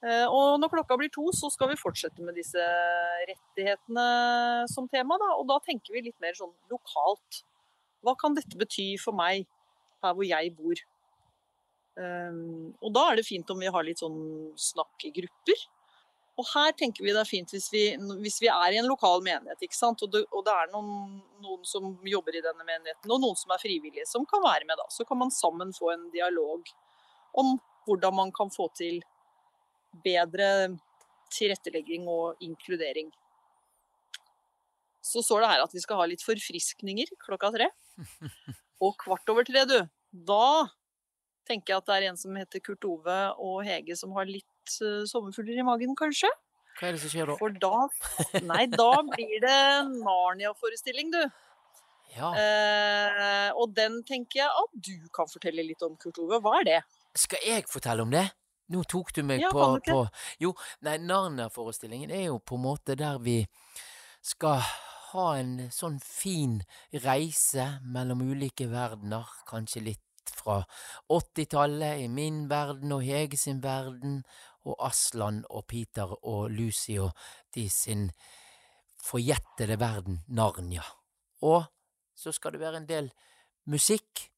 Eh, 0.00 0.26
Og 0.26 0.60
når 0.60 0.72
klokka 0.72 0.96
blir 0.96 1.10
to, 1.12 1.26
så 1.36 1.50
skal 1.52 1.72
vi 1.72 1.80
fortsette 1.80 2.24
med 2.24 2.38
disse 2.38 2.60
rettighetene 3.28 4.06
som 4.72 4.88
tema. 4.88 5.18
Da. 5.20 5.34
Og 5.36 5.48
da 5.50 5.58
tenker 5.64 5.92
vi 5.96 6.06
litt 6.08 6.20
mer 6.20 6.36
sånn 6.38 6.54
lokalt. 6.72 7.42
Hva 8.00 8.16
kan 8.16 8.36
dette 8.36 8.56
bety 8.56 8.94
for 9.00 9.16
meg 9.16 9.44
her 10.00 10.16
hvor 10.16 10.24
jeg 10.24 10.54
bor? 10.56 10.80
Um, 12.00 12.70
og 12.80 12.94
da 12.96 13.10
er 13.10 13.18
det 13.18 13.26
fint 13.26 13.50
om 13.52 13.60
vi 13.60 13.68
har 13.68 13.84
litt 13.84 14.00
sånn 14.00 14.54
snakk 14.56 15.04
i 15.04 15.12
grupper. 15.12 15.66
Og 16.40 16.46
her 16.54 16.72
tenker 16.78 17.04
vi 17.04 17.12
det 17.12 17.20
er 17.20 17.28
fint 17.28 17.50
hvis 17.52 17.66
vi, 17.68 17.82
hvis 18.22 18.38
vi 18.40 18.48
er 18.48 18.72
i 18.72 18.78
en 18.80 18.88
lokal 18.88 19.20
menighet, 19.20 19.60
ikke 19.66 19.76
sant? 19.76 20.00
Og, 20.06 20.08
det, 20.14 20.22
og 20.32 20.46
det 20.46 20.54
er 20.56 20.70
noen, 20.72 21.18
noen 21.44 21.66
som 21.68 21.90
jobber 22.08 22.38
i 22.38 22.44
denne 22.44 22.64
menigheten, 22.64 23.10
og 23.10 23.20
noen 23.20 23.36
som 23.36 23.52
er 23.52 23.60
frivillige, 23.60 24.06
som 24.08 24.24
kan 24.30 24.40
være 24.46 24.64
med 24.64 24.80
da. 24.80 24.86
Så 24.88 25.04
kan 25.04 25.20
man 25.20 25.34
sammen 25.34 25.74
få 25.76 25.92
en 25.92 26.08
dialog 26.14 26.72
om 27.36 27.58
hvordan 27.84 28.16
man 28.16 28.32
kan 28.32 28.48
få 28.54 28.70
til 28.78 29.02
bedre 30.04 30.50
tilrettelegging 31.34 32.08
og 32.10 32.40
inkludering. 32.44 33.10
Så 35.04 35.22
står 35.24 35.42
det 35.42 35.52
her 35.52 35.64
at 35.64 35.74
vi 35.74 35.82
skal 35.82 36.00
ha 36.00 36.08
litt 36.10 36.24
forfriskninger 36.24 37.14
klokka 37.22 37.52
tre. 37.54 37.70
Og 38.84 38.94
kvart 39.00 39.28
over 39.28 39.44
tre, 39.44 39.66
du. 39.68 39.78
Da 40.10 40.68
tenker 41.48 41.74
jeg 41.74 41.82
at 41.82 41.88
det 41.88 41.96
er 41.96 42.06
en 42.10 42.20
som 42.20 42.36
heter 42.38 42.62
Kurt 42.64 42.86
Ove 42.88 43.18
og 43.42 43.58
Hege 43.66 43.96
som 43.98 44.14
har 44.16 44.28
litt 44.28 44.76
uh, 44.80 45.04
sommerfugler 45.08 45.60
i 45.60 45.66
magen, 45.66 45.92
kanskje. 45.98 46.30
Hva 46.78 46.88
er 46.88 46.96
det 46.96 47.02
som 47.02 47.12
skjer 47.12 47.28
da? 47.28 47.36
For 47.36 47.52
da 47.60 48.40
Nei, 48.46 48.64
da 48.72 48.90
blir 49.04 49.36
det 49.42 49.60
Narnia-forestilling, 49.98 51.10
du. 51.12 51.22
Ja. 52.14 52.30
Eh, 52.34 53.50
og 53.54 53.74
den 53.76 54.00
tenker 54.06 54.42
jeg 54.42 54.48
at 54.48 54.78
du 54.88 54.94
kan 55.14 55.28
fortelle 55.30 55.62
litt 55.66 55.82
om, 55.86 55.98
Kurt 56.00 56.18
Ove. 56.22 56.40
Hva 56.42 56.56
er 56.62 56.66
det? 56.66 56.78
Skal 57.18 57.42
jeg 57.46 57.66
fortelle 57.70 58.06
om 58.06 58.14
det? 58.14 58.24
Nå 58.70 58.84
tok 58.86 59.12
du 59.16 59.24
meg 59.26 59.42
Ja, 59.42 59.50
på, 59.50 59.64
på 59.86 60.04
Jo, 60.42 60.54
nei, 60.86 60.98
Narnia-forestillingen 61.02 62.12
er 62.14 62.28
jo 62.28 62.38
på 62.38 62.58
en 62.58 62.66
måte 62.68 62.96
der 62.98 63.18
vi 63.22 63.40
skal 64.22 64.62
ha 65.10 65.26
en 65.40 65.70
sånn 65.74 65.98
fin 66.04 66.60
reise 67.02 67.66
mellom 67.82 68.22
ulike 68.30 68.68
verdener, 68.70 69.26
kanskje 69.48 69.82
litt 69.88 70.34
fra 70.36 70.60
80-tallet 71.10 72.04
i 72.04 72.08
min 72.12 72.44
verden 72.50 72.94
og 72.94 73.02
Hege 73.04 73.38
sin 73.40 73.62
verden, 73.64 74.20
og 74.68 74.76
Aslan 74.84 75.42
og 75.48 75.64
Peter 75.72 76.12
og 76.20 76.50
Lucy 76.52 76.98
og 77.00 77.16
de 77.56 77.66
sin 77.72 78.10
forjettede 79.00 79.78
verden, 79.80 80.20
Narnia. 80.28 80.84
Og 81.40 81.64
så 82.14 82.32
skal 82.36 82.52
det 82.54 82.60
være 82.60 82.82
en 82.82 82.88
del 82.88 83.08
musikk, 83.70 84.28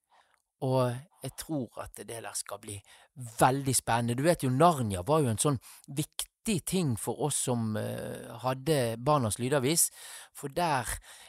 og 0.63 0.95
jeg 1.23 1.37
tror 1.39 1.83
at 1.85 1.97
det 1.97 2.23
der 2.23 2.35
skal 2.35 2.61
bli 2.63 2.77
veldig 3.39 3.75
spennende. 3.77 4.17
Du 4.19 4.25
vet 4.27 4.43
jo, 4.43 4.51
Narnia 4.51 5.03
var 5.07 5.23
jo 5.23 5.31
en 5.33 5.43
sånn 5.43 5.59
viktig 5.87 6.32
ting 6.45 6.97
for 6.99 7.21
oss 7.23 7.37
som 7.47 7.77
eh, 7.77 8.33
hadde 8.43 8.97
Barnas 8.99 9.39
Lydavis, 9.39 9.91
for 10.35 10.49
der 10.49 10.89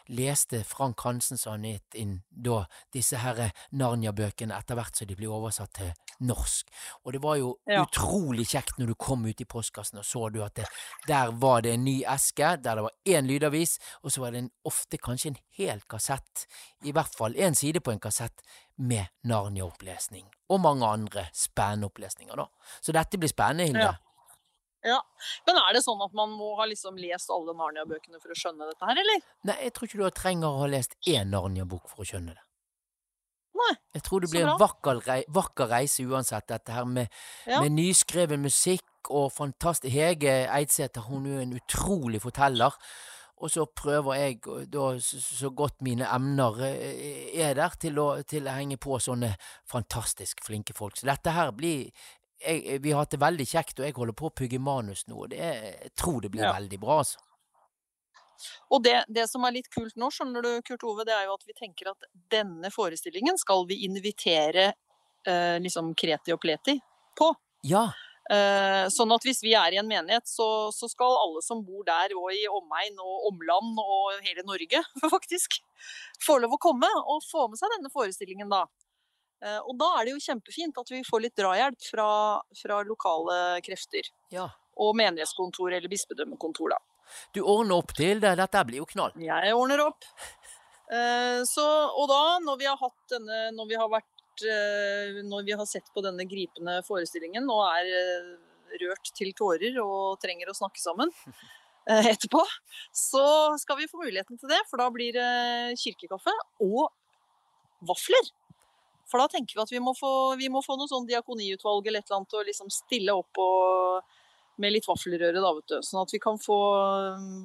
leste 0.10 0.64
Frank 0.66 1.00
Hansen 1.06 1.38
så 1.38 1.52
han 1.54 1.64
het 1.64 1.96
inn 1.96 2.24
da 2.30 2.64
disse 2.94 3.18
her 3.22 3.52
Narnia-bøkene 3.72 4.56
etter 4.58 4.76
hvert 4.76 4.96
som 4.98 5.08
de 5.08 5.16
ble 5.16 5.28
oversatt 5.32 5.74
til 5.78 5.92
norsk. 6.24 6.68
Og 7.06 7.14
det 7.14 7.22
var 7.24 7.36
jo 7.38 7.58
Ja. 7.68 7.84
utrolig 7.84 8.48
kjekt 8.48 8.78
når 8.80 8.88
du 8.88 8.96
kom 8.96 9.26
ut 9.26 9.42
i 9.42 9.46
postkassen 9.46 10.00
og 10.00 10.06
så 10.06 10.32
du 10.34 10.42
at 10.44 10.56
det, 10.56 10.66
der 11.08 11.32
var 11.32 11.62
det 11.62 11.74
en 11.74 11.84
ny 11.86 12.04
eske, 12.04 12.58
der 12.64 12.76
det 12.76 12.84
var 12.84 12.92
én 13.06 13.28
lydavis, 13.28 13.78
og 14.04 14.12
så 14.12 14.22
var 14.22 14.32
det 14.32 14.40
en, 14.40 14.52
ofte 14.66 14.98
kanskje 14.98 15.28
en 15.34 15.38
hel 15.58 15.82
kassett, 15.90 16.48
i 16.84 16.92
hvert 16.92 17.14
fall 17.16 17.36
en 17.38 17.56
side 17.56 17.80
på 17.82 17.92
en 17.92 18.00
kassett, 18.00 18.42
med 18.78 19.06
Narnia-opplesning. 19.24 20.26
Og 20.50 20.60
mange 20.62 20.86
andre 20.88 21.28
spennende 21.34 21.86
opplesninger, 21.92 22.36
da. 22.36 22.48
Så 22.82 22.92
dette 22.92 23.18
blir 23.20 23.30
spennende, 23.30 23.68
Hilde. 23.70 23.80
Ja. 23.80 23.94
Ja. 24.84 25.00
Men 25.48 25.60
er 25.62 25.74
det 25.78 25.84
sånn 25.86 26.02
at 26.04 26.14
man 26.18 26.34
må 26.36 26.54
ha 26.60 26.66
liksom 26.68 26.98
lest 27.00 27.30
alle 27.32 27.54
Narnia-bøkene 27.56 28.20
for 28.20 28.34
å 28.34 28.38
skjønne 28.38 28.68
dette 28.68 28.90
her, 28.90 29.00
eller? 29.04 29.22
Nei, 29.48 29.56
jeg 29.68 29.74
tror 29.76 29.88
ikke 29.90 30.02
du 30.02 30.10
trenger 30.18 30.50
å 30.50 30.64
ha 30.64 30.72
lest 30.74 30.98
én 31.08 31.32
Narnia-bok 31.32 31.88
for 31.92 32.04
å 32.04 32.08
skjønne 32.10 32.36
det. 32.36 32.44
Nei, 33.54 33.74
Jeg 33.94 34.04
tror 34.04 34.24
det 34.24 34.32
blir 34.32 34.48
en 34.50 34.58
vakker, 34.60 35.00
rei 35.06 35.20
vakker 35.30 35.70
reise 35.70 36.04
uansett, 36.10 36.48
dette 36.50 36.74
her 36.74 36.86
med, 36.90 37.08
Ja. 37.46 37.62
med 37.62 37.72
nyskreven 37.78 38.42
musikk 38.42 39.12
og 39.14 39.32
fantastisk 39.32 39.94
Hege 39.94 40.48
Eidsæter, 40.50 41.06
hun 41.08 41.26
er 41.28 41.36
jo 41.36 41.42
en 41.46 41.60
utrolig 41.60 42.22
forteller. 42.22 42.74
Og 43.44 43.52
så 43.52 43.66
prøver 43.66 44.16
jeg 44.16 44.42
da 44.72 44.98
så, 45.04 45.20
så 45.20 45.50
godt 45.52 45.82
mine 45.82 46.08
emner 46.08 46.60
eh, 46.64 47.30
er 47.44 47.54
der, 47.58 47.70
til 47.80 48.00
å, 48.00 48.24
til 48.24 48.48
å 48.48 48.54
henge 48.56 48.78
på 48.80 49.00
sånne 49.04 49.34
fantastisk 49.70 50.44
flinke 50.46 50.74
folk. 50.74 50.96
Så 50.98 51.06
dette 51.10 51.34
her 51.36 51.52
blir 51.52 51.92
jeg, 52.44 52.82
Vi 52.84 52.92
har 52.92 53.04
hatt 53.04 53.14
det 53.16 53.22
veldig 53.22 53.46
kjekt, 53.48 53.80
og 53.80 53.86
jeg 53.88 53.96
holder 53.98 54.18
på 54.20 54.30
å 54.30 54.34
pugge 54.36 54.60
manus 54.60 55.06
nå, 55.08 55.24
og 55.26 55.30
det 55.34 55.40
jeg 55.40 55.94
tror 56.00 56.22
det 56.22 56.32
blir 56.34 56.44
Ja. 56.44 56.54
veldig 56.54 56.80
bra, 56.80 57.00
altså. 57.04 57.20
Og 58.74 58.84
det, 58.84 58.96
det 59.08 59.28
som 59.30 59.44
er 59.48 59.56
litt 59.56 59.70
kult 59.72 59.96
nå, 60.00 60.10
skjønner 60.12 60.44
du, 60.44 60.50
Kurt 60.68 60.84
Ove, 60.84 61.06
det 61.08 61.14
er 61.16 61.28
jo 61.30 61.36
at 61.38 61.46
vi 61.48 61.54
tenker 61.56 61.92
at 61.94 62.08
denne 62.34 62.72
forestillingen 62.74 63.38
skal 63.40 63.64
vi 63.70 63.84
invitere 63.88 64.74
eh, 65.28 65.60
liksom 65.64 65.94
kreti 65.96 66.34
og 66.34 66.42
pleti 66.44 66.76
på. 67.16 67.30
Ja. 67.70 67.86
Eh, 68.32 68.86
sånn 68.92 69.12
at 69.16 69.26
hvis 69.28 69.42
vi 69.44 69.54
er 69.60 69.76
i 69.76 69.80
en 69.82 69.88
menighet, 69.88 70.28
så, 70.28 70.72
så 70.76 70.90
skal 70.92 71.16
alle 71.22 71.44
som 71.46 71.64
bor 71.64 71.84
der 71.88 72.16
og 72.18 72.32
i 72.36 72.44
omegn 72.48 73.00
og 73.04 73.30
omland 73.32 73.80
og 73.84 74.24
hele 74.26 74.46
Norge, 74.48 74.84
faktisk, 75.16 75.60
få 76.24 76.40
lov 76.44 76.58
å 76.58 76.62
komme 76.64 76.90
og 77.04 77.24
få 77.30 77.48
med 77.52 77.60
seg 77.62 77.72
denne 77.78 77.92
forestillingen 77.94 78.52
da. 78.52 78.66
Eh, 79.44 79.60
og 79.60 79.76
da 79.80 79.90
er 79.98 80.08
det 80.08 80.16
jo 80.16 80.24
kjempefint 80.24 80.78
at 80.80 80.92
vi 80.94 81.02
får 81.04 81.26
litt 81.26 81.36
drahjelp 81.40 81.88
fra, 81.90 82.08
fra 82.56 82.80
lokale 82.88 83.38
krefter. 83.66 84.08
Ja. 84.32 84.48
Og 84.80 84.96
menighetskontor 84.98 85.74
eller 85.74 85.92
bispedømmekontor, 85.92 86.76
da. 86.76 86.80
Du 87.36 87.42
ordner 87.44 87.82
opp 87.82 87.92
til 87.98 88.24
det. 88.24 88.38
Dette 88.40 88.64
blir 88.70 88.82
jo 88.82 88.88
knall. 88.94 89.12
Jeg 89.20 89.56
ordner 89.58 89.84
opp. 89.84 90.08
Eh, 90.94 91.42
så, 91.50 91.66
og 91.92 92.08
da, 92.12 92.22
når 92.46 92.62
vi 92.62 92.70
har 92.70 92.80
hatt 92.80 93.14
denne 93.16 93.38
Når 93.56 93.68
vi 93.70 93.78
har 93.80 93.88
vært 93.90 94.44
eh, 94.44 95.22
Når 95.26 95.46
vi 95.48 95.56
har 95.56 95.68
sett 95.70 95.88
på 95.96 96.04
denne 96.04 96.26
gripende 96.28 96.82
forestillingen 96.84 97.48
og 97.50 97.62
er 97.70 97.88
rørt 98.82 99.12
til 99.16 99.32
tårer 99.38 99.78
og 99.80 100.20
trenger 100.22 100.50
å 100.50 100.56
snakke 100.58 100.82
sammen 100.82 101.12
etterpå, 102.14 102.42
så 102.96 103.26
skal 103.62 103.78
vi 103.78 103.90
få 103.92 104.00
muligheten 104.02 104.40
til 104.42 104.50
det. 104.50 104.60
For 104.70 104.82
da 104.82 104.88
blir 104.92 105.14
det 105.14 105.78
kirkekaffe 105.78 106.34
og 106.66 106.88
vafler. 107.86 108.32
For 109.10 109.22
da 109.22 109.30
tenker 109.32 109.58
vi 109.58 109.64
at 109.64 109.74
vi 109.74 109.82
må 109.84 109.94
få, 109.98 110.12
vi 110.40 110.50
må 110.52 110.62
få 110.66 110.78
noe 110.80 110.90
sånn 110.90 111.08
diakoniutvalg 111.10 111.88
eller 111.88 112.02
et 112.02 112.10
eller 112.10 112.22
annet 112.22 112.38
og 112.40 112.48
liksom 112.48 112.72
stille 112.74 113.16
opp 113.16 113.42
og, 113.42 114.16
med 114.62 114.74
litt 114.76 114.88
vaffelrøre, 114.88 115.42
da, 115.42 115.52
vet 115.58 115.74
du. 115.74 115.78
Sånn 115.86 116.04
at 116.04 116.14
vi 116.14 116.22
kan 116.24 116.40
få 116.42 116.58
um, 117.18 117.44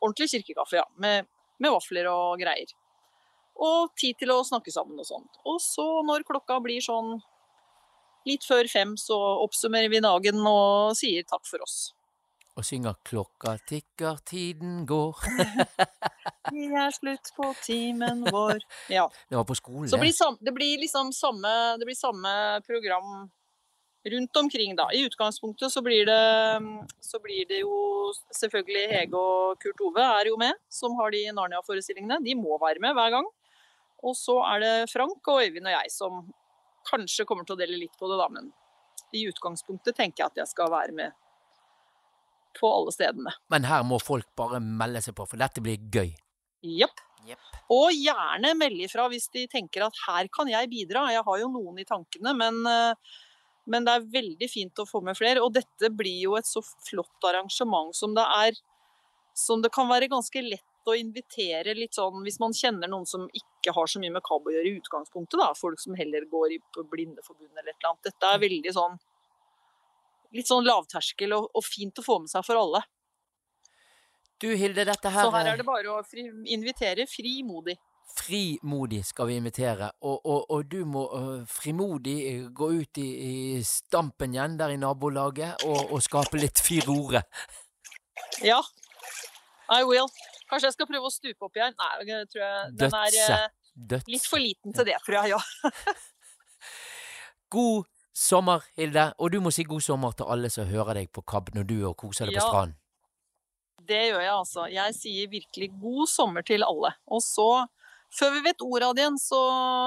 ordentlig 0.00 0.30
kirkekaffe, 0.34 0.78
ja. 0.80 0.86
Med, 1.02 1.28
med 1.60 1.74
vafler 1.74 2.08
og 2.12 2.40
greier. 2.40 2.72
Og 3.60 3.92
tid 4.00 4.16
til 4.20 4.32
å 4.32 4.40
snakke 4.46 4.72
sammen 4.72 5.00
og 5.00 5.08
sånt. 5.08 5.40
Og 5.48 5.60
så 5.64 5.86
når 6.06 6.24
klokka 6.28 6.60
blir 6.64 6.80
sånn 6.84 7.18
litt 8.28 8.44
før 8.44 8.68
fem, 8.68 8.94
så 9.00 9.16
oppsummerer 9.44 9.92
vi 9.92 10.02
dagen 10.04 10.40
og 10.46 10.96
sier 10.98 11.24
takk 11.28 11.44
for 11.48 11.64
oss. 11.64 11.90
Og 12.60 12.66
synger 12.68 12.92
'Klokka 13.08 13.54
tikker, 13.64 14.18
tiden 14.28 14.82
går'. 14.84 15.16
Vi 16.52 16.66
er 16.76 16.90
slutt 16.92 17.30
på 17.32 17.46
timen 17.64 18.20
vår. 18.28 18.60
Ja. 18.92 19.06
Det 19.30 19.38
var 19.38 19.46
på 19.48 19.56
skolen, 19.56 19.88
Så 19.88 19.96
det. 19.96 20.02
blir 20.02 20.12
sam, 20.12 20.36
det 20.44 20.52
blir 20.52 20.76
liksom 20.82 21.08
samme, 21.16 21.52
det 21.80 21.86
blir 21.88 21.96
samme 21.96 22.60
program 22.66 23.30
rundt 24.12 24.36
omkring, 24.36 24.76
da. 24.76 24.90
I 24.92 25.06
utgangspunktet 25.08 25.72
så 25.72 25.80
blir 25.80 26.04
det, 26.04 26.20
så 27.00 27.20
blir 27.24 27.48
det 27.48 27.62
jo 27.62 28.12
selvfølgelig 28.36 28.84
Hege 28.92 29.16
og 29.16 29.56
Kurt 29.64 29.80
Ove 29.80 30.04
er 30.20 30.28
jo 30.28 30.36
med, 30.36 30.60
som 30.68 30.98
har 31.00 31.16
de 31.16 31.24
Narnia-forestillingene. 31.32 32.20
De 32.24 32.36
må 32.36 32.60
være 32.60 32.80
med 32.84 32.92
hver 32.92 33.16
gang. 33.16 33.30
Og 34.04 34.16
så 34.16 34.36
er 34.52 34.60
det 34.60 34.74
Frank 34.92 35.32
og 35.32 35.40
Øyvind 35.46 35.64
og 35.64 35.76
jeg 35.78 35.96
som 35.96 36.28
kanskje 36.92 37.24
kommer 37.24 37.48
til 37.48 37.56
å 37.56 37.62
dele 37.64 37.80
litt 37.80 37.96
på 37.96 38.08
det, 38.12 38.20
da. 38.20 38.28
Men 38.28 38.52
i 39.16 39.24
utgangspunktet 39.32 39.96
tenker 39.96 40.26
jeg 40.26 40.32
at 40.34 40.44
jeg 40.44 40.52
skal 40.52 40.68
være 40.76 40.92
med 40.92 41.16
på 42.58 42.70
alle 42.70 42.94
stedene. 42.94 43.32
Men 43.52 43.68
her 43.68 43.84
må 43.86 44.00
folk 44.02 44.28
bare 44.38 44.60
melde 44.62 45.02
seg 45.04 45.16
på, 45.18 45.26
for 45.28 45.40
dette 45.40 45.62
blir 45.64 45.80
gøy. 45.92 46.12
Jepp. 46.76 47.06
Og 47.70 47.92
gjerne 47.94 48.54
melde 48.58 48.86
ifra 48.88 49.06
hvis 49.12 49.28
de 49.34 49.46
tenker 49.50 49.84
at 49.86 49.98
her 50.06 50.30
kan 50.34 50.48
jeg 50.50 50.70
bidra. 50.72 51.06
Jeg 51.14 51.24
har 51.26 51.42
jo 51.42 51.50
noen 51.52 51.78
i 51.78 51.86
tankene, 51.88 52.32
men, 52.36 52.62
eh, 52.66 53.20
men 53.70 53.86
det 53.86 53.94
er 53.94 54.08
veldig 54.16 54.48
fint 54.50 54.82
å 54.82 54.88
få 54.88 55.02
med 55.06 55.18
flere. 55.18 55.44
Og 55.44 55.54
dette 55.54 55.92
blir 55.94 56.24
jo 56.24 56.34
et 56.38 56.48
så 56.48 56.62
flott 56.88 57.28
arrangement 57.28 57.94
som 57.96 58.16
det 58.16 58.26
er. 58.26 58.58
Som 59.36 59.62
det 59.62 59.70
kan 59.72 59.88
være 59.88 60.10
ganske 60.10 60.42
lett 60.42 60.66
å 60.88 60.96
invitere 60.96 61.76
litt 61.76 61.94
sånn 61.94 62.24
hvis 62.24 62.40
man 62.42 62.56
kjenner 62.56 62.90
noen 62.90 63.06
som 63.06 63.28
ikke 63.36 63.74
har 63.76 63.88
så 63.90 64.00
mye 64.02 64.12
med 64.14 64.24
KAB 64.26 64.48
å 64.48 64.54
gjøre 64.56 64.72
i 64.72 64.80
utgangspunktet. 64.80 65.38
da, 65.38 65.52
Folk 65.54 65.80
som 65.80 65.94
heller 65.94 66.26
går 66.26 66.56
i 66.56 66.58
på 66.74 66.84
Blindeforbundet 66.90 67.60
eller 67.60 67.70
et 67.70 67.78
eller 67.78 67.92
annet. 67.92 68.08
Dette 68.08 68.32
er 68.32 68.42
veldig 68.42 68.74
sånn 68.74 68.98
litt 70.36 70.48
sånn 70.48 70.66
lavterskel 70.66 71.34
og, 71.36 71.50
og 71.54 71.64
fint 71.66 72.00
å 72.00 72.06
få 72.06 72.18
med 72.24 72.32
seg 72.32 72.46
for 72.46 72.60
alle. 72.60 72.82
Du 74.40 74.48
Hilde, 74.56 74.86
dette 74.88 75.12
her 75.12 75.28
Så 75.28 75.32
her 75.34 75.52
er 75.52 75.60
det 75.60 75.66
bare 75.68 75.92
å 75.92 76.02
fri, 76.06 76.24
invitere 76.48 77.04
frimodig. 77.10 77.76
Frimodig 78.10 79.02
skal 79.06 79.28
vi 79.28 79.36
invitere, 79.38 79.90
og, 80.02 80.16
og, 80.24 80.46
og 80.50 80.64
du 80.66 80.80
må 80.88 81.04
uh, 81.12 81.42
frimodig 81.46 82.16
øh, 82.32 82.46
gå 82.56 82.70
ut 82.80 82.98
i, 82.98 83.06
i 83.26 83.34
stampen 83.66 84.34
igjen 84.34 84.56
der 84.58 84.74
i 84.74 84.80
nabolaget 84.80 85.62
og, 85.68 85.92
og 85.94 86.02
skape 86.02 86.40
litt 86.40 86.58
firore. 86.64 87.22
Ja, 88.42 88.58
I 89.70 89.84
will. 89.86 90.08
Kanskje 90.50 90.70
jeg 90.70 90.78
skal 90.78 90.88
prøve 90.90 91.06
å 91.06 91.14
stupe 91.14 91.46
opp 91.46 91.60
igjen? 91.60 91.76
Nei, 91.78 91.92
jeg 92.08 92.26
tror 92.32 92.42
jeg, 92.42 92.74
den 92.80 92.98
er 92.98 93.20
eh, 93.22 94.08
litt 94.10 94.26
for 94.26 94.42
liten 94.42 94.74
til 94.74 94.88
det, 94.88 94.96
tror 95.04 95.20
jeg, 95.20 95.36
ja. 95.36 95.70
God 97.54 97.86
sommer, 98.20 98.64
Hilde, 98.76 99.06
og 99.18 99.32
du 99.32 99.38
må 99.40 99.50
si 99.54 99.64
god 99.64 99.80
sommer 99.84 100.12
til 100.16 100.28
alle 100.30 100.50
som 100.52 100.68
hører 100.68 101.00
deg 101.00 101.10
på 101.16 101.22
KAB 101.24 101.54
når 101.56 101.66
du 101.70 101.76
og 101.88 101.96
koser 102.00 102.28
deg 102.28 102.36
på 102.36 102.42
Ja. 102.42 102.48
stranden. 102.48 102.76
Det 103.90 104.00
gjør 104.10 104.20
jeg 104.22 104.32
altså. 104.36 104.66
Jeg 104.70 104.94
sier 104.94 105.30
virkelig 105.32 105.70
god 105.80 106.06
sommer 106.06 106.44
til 106.46 106.62
alle. 106.62 106.92
Og 107.10 107.22
så, 107.24 107.46
før 108.14 108.34
vi 108.36 108.42
vet 108.44 108.60
ordet 108.62 108.86
av 108.86 108.94
det 108.94 109.02
igjen, 109.06 109.16
så 109.18 109.40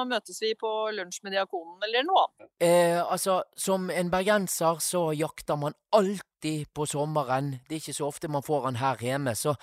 møtes 0.10 0.42
vi 0.42 0.54
på 0.60 0.72
lunsj 0.98 1.22
med 1.24 1.36
Diakonen 1.38 1.86
eller 1.88 2.04
noe 2.08 2.26
annet. 2.26 2.50
Eh, 2.60 3.00
altså, 3.06 3.44
som 3.56 3.90
en 3.94 4.10
bergenser 4.12 4.82
så 4.84 5.06
jakter 5.16 5.56
man 5.62 5.78
alltid 5.94 6.66
på 6.74 6.88
sommeren. 6.90 7.60
Det 7.70 7.78
er 7.78 7.84
ikke 7.84 7.96
så 8.02 8.10
ofte 8.10 8.28
man 8.34 8.44
får 8.44 8.66
han 8.72 8.82
her 8.82 8.98
hjemme, 8.98 9.36
så 9.40 9.54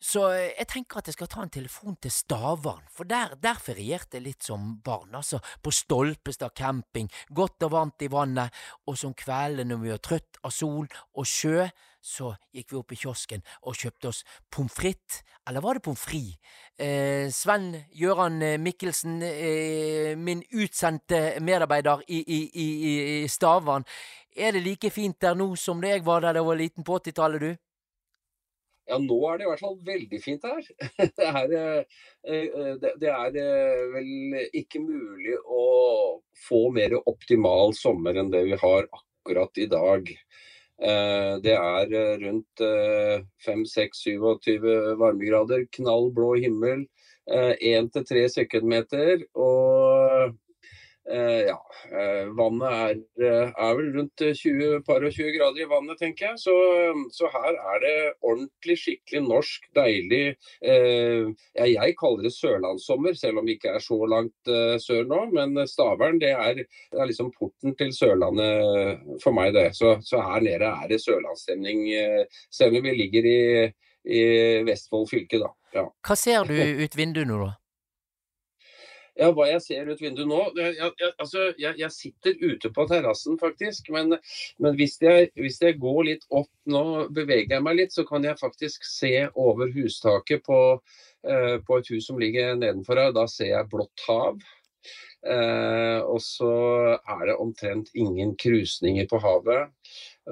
så 0.00 0.24
eh, 0.32 0.54
jeg 0.56 0.68
tenker 0.72 1.00
at 1.00 1.10
jeg 1.10 1.16
skal 1.18 1.28
ta 1.30 1.42
en 1.44 1.52
telefon 1.52 1.98
til 2.00 2.12
Stavern, 2.14 2.86
for 2.92 3.08
der, 3.08 3.34
der 3.40 3.60
ferierte 3.60 4.16
jeg 4.16 4.24
litt 4.24 4.46
som 4.46 4.78
barn, 4.84 5.12
altså. 5.18 5.42
På 5.60 5.72
Stolpestad 5.74 6.54
camping, 6.56 7.10
godt 7.28 7.68
og 7.68 7.74
varmt 7.76 8.06
i 8.06 8.10
vannet, 8.12 8.56
og 8.88 8.96
som 8.98 9.12
kveldene 9.14 9.74
når 9.74 9.82
vi 9.84 9.92
var 9.92 10.02
trøtt 10.04 10.40
av 10.40 10.56
sol 10.56 10.88
og 10.88 11.28
sjø, 11.28 11.68
så 12.00 12.32
gikk 12.56 12.72
vi 12.72 12.78
opp 12.78 12.92
i 12.94 12.96
kiosken 12.96 13.42
og 13.68 13.76
kjøpte 13.76 14.08
oss 14.08 14.22
pommes 14.48 14.72
frites, 14.72 15.20
eller 15.44 15.60
var 15.60 15.76
det 15.76 15.84
pommes 15.84 16.00
frites? 16.00 16.40
Eh, 16.80 17.28
Sven 17.28 17.74
Gøran 17.92 18.40
eh, 18.42 18.56
Mikkelsen, 18.56 19.20
eh, 19.20 20.16
min 20.16 20.40
utsendte 20.56 21.36
medarbeider 21.44 22.00
i, 22.08 22.22
i, 22.24 22.40
i, 22.48 22.68
i 23.20 23.28
Stavern, 23.28 23.84
er 24.32 24.56
det 24.56 24.64
like 24.64 24.90
fint 24.94 25.20
der 25.20 25.36
nå 25.36 25.52
som 25.60 25.82
det 25.82 25.98
jeg 25.98 26.06
var 26.06 26.24
da 26.24 26.32
jeg 26.32 26.46
var 26.46 26.56
liten 26.56 26.86
på 26.86 26.96
80-tallet, 27.02 27.44
du? 27.44 27.69
Ja, 28.90 28.98
nå 28.98 29.16
er 29.30 29.38
det 29.38 29.46
i 29.46 29.50
hvert 29.52 29.62
fall 29.62 29.76
veldig 29.86 30.18
fint 30.22 30.44
her. 30.46 30.64
Det 31.18 31.26
er, 31.26 31.52
eh, 32.26 32.72
det 32.82 32.90
det 33.00 33.10
er 33.14 33.36
eh, 33.38 33.82
vel 33.94 34.38
ikke 34.60 34.82
mulig 34.82 35.36
å 35.46 35.64
få 36.48 36.64
mer 36.74 36.96
optimal 37.04 37.74
sommer 37.78 38.18
enn 38.18 38.32
det 38.32 38.42
vi 38.48 38.58
har 38.58 38.88
akkurat 38.90 39.60
i 39.62 39.68
dag. 39.70 40.10
Eh, 40.82 41.34
Det 41.44 41.54
er 41.54 41.94
eh, 42.02 42.14
rundt 42.24 42.64
5-6-27 43.46 44.66
varmegrader, 45.00 45.66
knall 45.78 46.10
blå 46.16 46.34
himmel, 46.42 46.86
1-3 47.30 48.26
sekundmeter. 48.32 49.22
Og 49.38 50.16
eh, 50.18 50.32
ja, 51.48 51.56
eh, 51.90 52.28
vannet 52.38 52.70
er, 52.70 52.98
eh, 53.24 53.50
er 53.50 53.76
vel 53.78 53.90
rundt 53.96 54.22
20 54.22 54.82
par 54.86 55.02
og 55.02 55.12
20 55.12 55.32
grader 55.34 55.64
i 55.64 55.68
vannet, 55.70 55.98
tenker 55.98 56.30
jeg. 56.30 56.40
Så, 56.44 56.54
så 57.14 57.30
her 57.32 57.58
er 57.72 57.82
det 57.84 57.94
ordentlig, 58.20 58.76
skikkelig 58.78 59.22
norsk, 59.26 59.66
deilig 59.76 60.22
eh, 60.62 61.26
ja, 61.58 61.66
Jeg 61.66 61.96
kaller 62.00 62.26
det 62.28 62.34
sørlandssommer, 62.36 63.16
selv 63.18 63.42
om 63.42 63.48
vi 63.48 63.58
ikke 63.58 63.74
er 63.76 63.84
så 63.84 63.98
langt 64.10 64.52
eh, 64.52 64.76
sør 64.82 65.06
nå. 65.10 65.22
Men 65.34 65.62
Stavern 65.70 66.20
det 66.22 66.32
er, 66.36 66.62
det 66.64 67.00
er 67.00 67.10
liksom 67.10 67.32
porten 67.36 67.74
til 67.78 67.94
Sørlandet 67.96 69.20
for 69.22 69.34
meg, 69.36 69.54
det. 69.56 69.70
Så, 69.78 69.96
så 70.06 70.22
her 70.24 70.44
nede 70.46 70.66
er 70.66 70.90
det 70.90 71.02
sørlandsstemning. 71.02 71.86
eh, 71.94 72.76
vi 72.80 72.94
ligger 72.96 73.26
i, 73.26 73.40
i 74.06 74.22
Vestfold 74.66 75.08
fylke, 75.10 75.42
da. 75.42 75.50
Ja. 75.74 75.86
Hva 76.06 76.16
ser 76.18 76.46
du 76.48 76.54
ut 76.56 76.96
vinduet 76.98 77.28
nå, 77.30 77.42
da? 77.44 77.59
Ja, 79.20 79.28
hva 79.36 79.50
jeg 79.50 79.60
ser 79.60 79.88
ut 79.90 80.00
vinduet 80.00 80.28
nå 80.30 80.38
jeg, 80.56 80.78
jeg, 80.78 81.10
altså, 81.20 81.50
jeg, 81.60 81.74
jeg 81.76 81.92
sitter 81.92 82.38
ute 82.40 82.70
på 82.72 82.86
terrassen, 82.88 83.36
faktisk. 83.40 83.90
Men, 83.92 84.16
men 84.62 84.78
hvis, 84.78 84.96
hvis 85.36 85.60
jeg 85.60 85.76
går 85.82 86.00
litt 86.08 86.24
opp 86.32 86.48
nå, 86.72 86.84
beveger 87.12 87.58
jeg 87.58 87.66
meg 87.66 87.82
litt, 87.82 87.92
så 87.92 88.06
kan 88.08 88.24
jeg 88.24 88.40
faktisk 88.40 88.86
se 88.88 89.12
over 89.34 89.68
hustaket 89.74 90.46
på, 90.46 90.60
eh, 91.28 91.58
på 91.66 91.80
et 91.80 91.92
hus 91.92 92.08
som 92.08 92.22
ligger 92.22 92.56
nedenfor 92.56 93.02
her. 93.02 93.12
Da 93.16 93.26
ser 93.28 93.52
jeg 93.52 93.68
blått 93.74 94.06
hav. 94.08 94.40
Eh, 95.20 96.00
og 96.00 96.16
så 96.24 96.54
er 96.96 97.26
det 97.28 97.36
omtrent 97.44 97.92
ingen 97.92 98.32
krusninger 98.40 99.04
på 99.10 99.20
havet. 99.20 99.68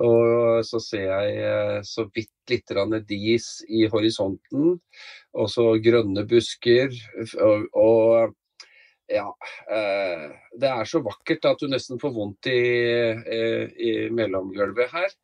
Og 0.01 0.65
så 0.65 0.81
ser 0.81 1.09
jeg 1.11 1.39
eh, 1.45 1.79
så 1.85 2.07
vidt 2.15 2.33
litt 2.49 2.73
dis 3.09 3.53
i 3.69 3.85
horisonten. 3.93 4.79
Og 5.37 5.53
så 5.53 5.75
grønne 5.85 6.25
busker. 6.25 6.95
Og, 7.37 7.69
og 7.77 8.37
ja, 9.09 9.29
eh, 9.73 10.25
det 10.61 10.69
er 10.69 10.89
så 10.89 11.01
vakkert 11.01 11.47
at 11.49 11.63
du 11.63 11.71
nesten 11.73 12.01
får 12.01 12.13
vondt 12.13 12.49
i, 12.53 12.61
eh, 13.17 13.73
i 13.81 13.93
mellomgulvet 14.13 14.93
her. 14.93 15.15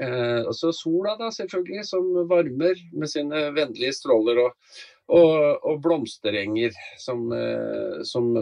Eh, 0.00 0.40
og 0.46 0.54
så 0.56 0.72
sola, 0.72 1.12
da, 1.20 1.28
selvfølgelig, 1.34 1.84
som 1.84 2.08
varmer 2.30 2.80
med 2.96 3.12
sine 3.12 3.50
vennlige 3.56 3.92
stråler. 3.98 4.40
Og, 4.46 4.80
og, 5.12 5.64
og 5.68 5.80
blomsterenger 5.84 6.72
som, 7.00 7.26
eh, 7.36 8.00
som, 8.08 8.32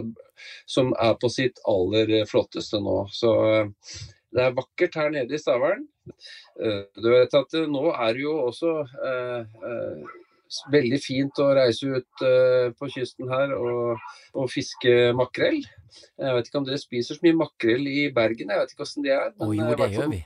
som, 0.65 0.93
er 0.95 1.17
på 1.19 1.31
sitt 1.31 1.59
aller 1.67 2.15
flotteste 2.29 2.79
nå. 2.79 3.01
Så 3.11 3.33
eh, 3.49 3.97
det 4.33 4.47
er 4.47 4.55
vakkert 4.55 4.95
her 5.01 5.11
nede 5.13 5.35
i 5.35 5.41
Stavern. 5.41 5.83
Eh, 6.63 6.85
du 6.95 7.11
vet 7.11 7.35
at 7.35 7.59
nå 7.67 7.89
er 7.91 8.15
det 8.15 8.23
jo 8.23 8.37
også 8.47 8.77
veldig 10.73 10.99
fint 11.03 11.39
å 11.41 11.49
reise 11.57 11.89
ut 11.89 12.25
uh, 12.25 12.67
på 12.77 12.89
kysten 12.93 13.31
her 13.31 13.55
og, 13.57 14.03
og, 14.33 14.45
fiske 14.51 15.13
makrell. 15.17 15.61
Jeg 16.19 16.37
vet 16.37 16.49
ikke 16.49 16.61
om 16.61 16.67
dere 16.67 16.81
spiser 16.81 17.17
så 17.17 17.25
mye 17.25 17.39
makrell 17.45 17.89
i 17.89 18.07
Bergen, 18.13 18.53
jeg 18.53 18.63
vet 18.63 18.73
ikke 18.75 18.85
hvordan 18.85 19.07
det 19.07 19.15
er. 19.17 19.33
Men, 19.33 19.47
oh, 19.47 19.55
jo, 19.57 19.71
det 19.79 19.89
gjør 19.95 20.13
vi. 20.13 20.21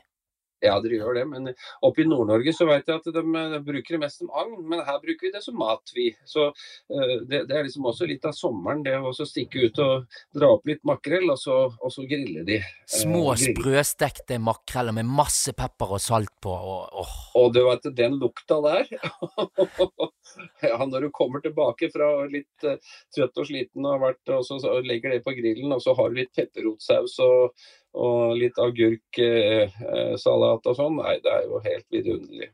Ja, 0.64 0.80
dere 0.82 0.98
gjør 0.98 1.18
det. 1.20 1.26
Men 1.30 1.50
oppe 1.86 2.02
i 2.02 2.08
Nord-Norge 2.08 2.54
så 2.56 2.66
vet 2.70 2.88
jeg 2.90 2.98
at 2.98 3.10
de, 3.14 3.22
de, 3.22 3.60
bruker 3.68 3.96
det 3.96 4.02
mest 4.02 4.24
som 4.24 4.32
agn, 4.34 4.56
men 4.70 4.82
her 4.88 4.98
bruker 5.04 5.28
vi 5.28 5.34
det 5.36 5.44
som 5.46 5.58
mat, 5.60 5.94
vi. 5.94 6.08
Så 6.26 6.48
uh, 6.50 7.14
det, 7.30 7.44
det, 7.50 7.54
er 7.54 7.68
liksom 7.68 7.86
også 7.92 8.08
litt 8.10 8.26
av 8.26 8.34
sommeren, 8.38 8.82
det 8.86 8.96
å 8.98 9.14
stikke 9.14 9.68
ut 9.68 9.82
og 9.84 10.20
dra 10.36 10.52
opp 10.56 10.66
litt 10.70 10.82
makrell, 10.88 11.30
og 11.34 11.40
så, 11.42 11.60
og 11.70 11.94
så 11.94 12.08
grille 12.10 12.46
de. 12.48 12.60
Uh, 12.64 12.98
Små 12.98 13.24
sprøstekte 13.38 14.40
makreller 14.42 14.98
med 14.98 15.10
masse 15.10 15.54
pepper 15.58 15.98
og 15.98 16.04
salt 16.04 16.34
på. 16.42 16.54
Og, 16.54 17.04
oh. 17.04 17.16
og 17.44 17.54
du 17.54 17.62
vet 17.68 17.90
den 17.98 18.18
lukta 18.22 18.60
der 18.66 18.88
Ja, 20.62 20.78
når 20.86 21.08
du 21.08 21.10
kommer 21.16 21.42
tilbake 21.44 21.90
fra 21.94 22.10
litt 22.32 22.66
uh, 22.66 22.78
trøtt 23.14 23.38
og 23.38 23.50
sliten 23.50 23.86
og, 23.86 24.02
vært, 24.02 24.24
og 24.34 24.46
så, 24.48 24.58
så 24.64 24.80
legger 24.82 25.14
det 25.14 25.24
på 25.26 25.36
grillen, 25.38 25.70
og 25.76 25.84
så 25.84 25.94
har 25.98 26.10
du 26.10 26.24
litt 26.24 26.34
pepperrotsaus 26.38 27.20
og 27.24 27.68
og 27.94 28.36
litt 28.38 28.58
agurksalat 28.62 30.60
eh, 30.66 30.70
og 30.72 30.76
sånn. 30.78 31.00
Nei, 31.00 31.18
det 31.24 31.32
er 31.34 31.48
jo 31.48 31.62
helt 31.64 31.86
vidunderlig. 31.94 32.52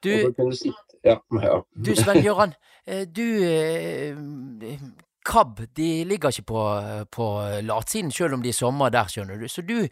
Du, 0.00 0.10
sitte, 0.56 0.98
ja, 1.04 1.18
ja. 1.42 1.60
du 1.76 1.92
Sven 1.98 2.22
Gøran, 2.24 2.56
eh, 2.86 3.04
du 3.04 3.26
Krabb 5.30 5.60
de 5.76 5.88
ligger 6.08 6.32
ikke 6.32 6.48
på, 6.48 6.62
på 7.12 7.24
latsiden, 7.68 8.08
selv 8.10 8.38
om 8.38 8.42
de 8.42 8.48
er 8.48 8.56
sommer 8.56 8.88
der, 8.90 9.10
skjønner 9.12 9.36
du. 9.36 9.44
Så 9.52 9.62
du 9.62 9.84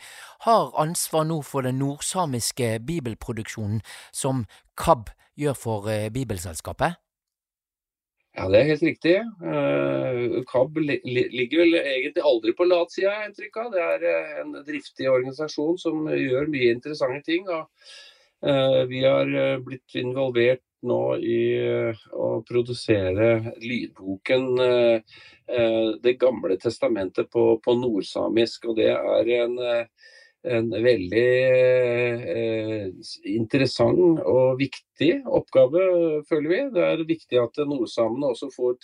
har 0.46 0.72
ansvar 0.80 1.28
nå 1.28 1.42
for 1.44 1.60
den 1.68 1.78
nordsamiske 1.82 2.78
bibelproduksjonen 2.88 3.82
som 4.08 4.46
KAB 4.80 5.12
gjør 5.36 5.60
for 5.60 5.92
Bibelselskapet? 6.14 6.96
Ja, 8.38 8.44
det 8.46 8.58
er 8.58 8.68
helt 8.68 8.84
riktig. 8.86 9.14
Uh, 9.42 10.44
KAB 10.46 10.76
ligger 10.78 11.62
vel 11.64 11.78
egentlig 11.80 12.22
aldri 12.22 12.52
på 12.54 12.68
latsida, 12.68 13.10
har 13.10 13.24
jeg 13.24 13.32
inntrykk 13.32 13.58
av. 13.58 13.72
Det 13.72 13.80
er 13.82 14.04
uh, 14.06 14.36
en 14.44 14.52
driftig 14.68 15.08
organisasjon 15.10 15.80
som 15.82 16.06
gjør 16.12 16.46
mye 16.52 16.76
interessante 16.76 17.24
ting. 17.26 17.48
Og, 17.50 17.66
uh, 18.46 18.84
vi 18.86 19.02
har 19.02 19.32
blitt 19.66 19.98
involvert 19.98 20.62
nå 20.86 21.00
i 21.18 21.40
å 22.14 22.28
produsere 22.46 23.56
lydboken 23.58 24.44
'Det 25.98 26.12
gamle 26.20 26.54
testamentet' 26.62 27.32
på, 27.34 27.58
på 27.58 27.74
nordsamisk. 27.74 28.68
Og 28.70 28.76
det 28.78 28.92
er 28.94 29.32
en 29.40 29.58
en 30.46 30.70
veldig 30.70 31.26
eh, 32.30 32.86
interessant 33.26 34.22
og 34.22 34.58
viktig 34.60 35.12
oppgave, 35.26 35.84
føler 36.28 36.50
vi. 36.52 36.64
Det 36.74 36.84
er 36.84 37.06
viktig 37.08 37.40
at 37.42 37.62
nordsamene 37.66 38.32
også 38.32 38.50
får 38.54 38.76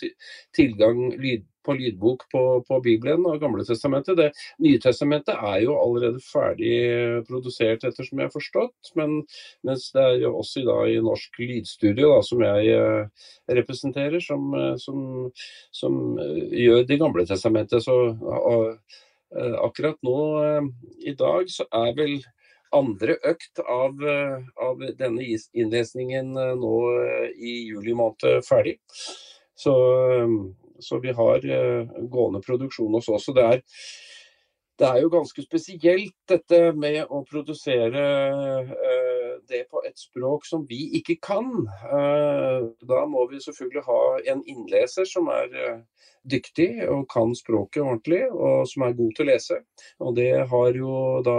tilgang 0.55 1.07
lyd, 1.15 1.45
på 1.65 1.73
lydbok 1.73 2.27
på, 2.29 2.41
på, 2.67 2.79
Bibelen 2.85 3.25
og 3.25 3.39
Gamle 3.41 3.65
testamentet. 3.65 4.19
Det 4.19 4.27
Nye 4.61 4.81
testamentet 4.83 5.33
er 5.33 5.63
jo 5.63 5.77
allerede 5.79 6.21
ferdig 6.21 6.75
produsert, 7.25 7.87
ettersom 7.87 8.21
jeg 8.21 8.29
har 8.29 8.35
forstått. 8.35 8.91
Men, 8.99 9.17
mens 9.65 9.87
det 9.95 10.03
er 10.03 10.19
jo 10.27 10.35
også 10.43 10.61
da, 10.67 10.77
i 10.91 10.99
Norsk 11.01 11.39
Lydstudio, 11.41 12.11
da, 12.13 12.19
som 12.27 12.43
jeg 12.45 12.75
eh, 12.75 13.25
representerer, 13.57 14.21
som, 14.21 14.51
eh, 14.59 14.75
som, 14.81 15.01
som, 15.73 15.97
eh, 16.21 16.43
gjør 16.65 16.85
Det 16.85 16.99
gamle 17.01 17.25
testamentet. 17.25 17.81
Så, 17.83 17.95
Eh, 18.15 19.01
akkurat 19.35 19.97
nå 20.05 20.19
eh, 20.43 20.67
i 21.11 21.13
dag 21.17 21.49
så 21.51 21.67
er 21.73 21.93
vel 21.97 22.15
andre 22.75 23.17
økt 23.27 23.61
av, 23.61 24.01
eh, 24.03 24.41
av 24.61 24.81
denne 24.99 25.27
innlesningen 25.53 26.33
nå 26.59 26.75
i 27.35 27.55
juli 27.69 27.95
måned 27.95 28.43
ferdig. 28.47 28.77
Så, 29.55 29.73
så 30.83 30.99
vi 30.99 31.13
har 31.15 31.45
gående 32.11 32.41
produksjon 32.43 32.97
hos 32.97 33.07
oss. 33.07 33.29
Og 33.31 33.37
det 33.37 33.45
er, 33.45 33.61
det 34.75 34.89
er 34.89 34.97
jo 35.05 35.13
ganske 35.13 35.45
spesielt 35.45 36.17
dette 36.27 36.59
med 36.75 37.05
å 37.07 37.21
produsere 37.23 38.03
det 39.49 39.63
på 39.71 39.81
et 39.87 39.97
språk 39.99 40.45
som 40.47 40.65
vi 40.69 40.81
ikke 40.99 41.17
kan. 41.23 41.49
Da 42.89 43.01
må 43.09 43.25
vi 43.31 43.41
selvfølgelig 43.43 43.83
ha 43.87 44.01
en 44.33 44.43
innleser 44.49 45.07
som 45.09 45.29
er 45.33 45.51
dyktig 46.25 46.69
og 46.89 47.05
kan 47.11 47.35
språket 47.37 47.83
ordentlig, 47.83 48.23
og 48.31 48.65
som 48.69 48.87
er 48.87 48.97
god 48.97 49.11
til 49.15 49.25
å 49.25 49.29
lese. 49.29 49.59
Og 50.01 50.15
det 50.17 50.31
har 50.51 50.79
jo 50.79 50.95
da 51.25 51.37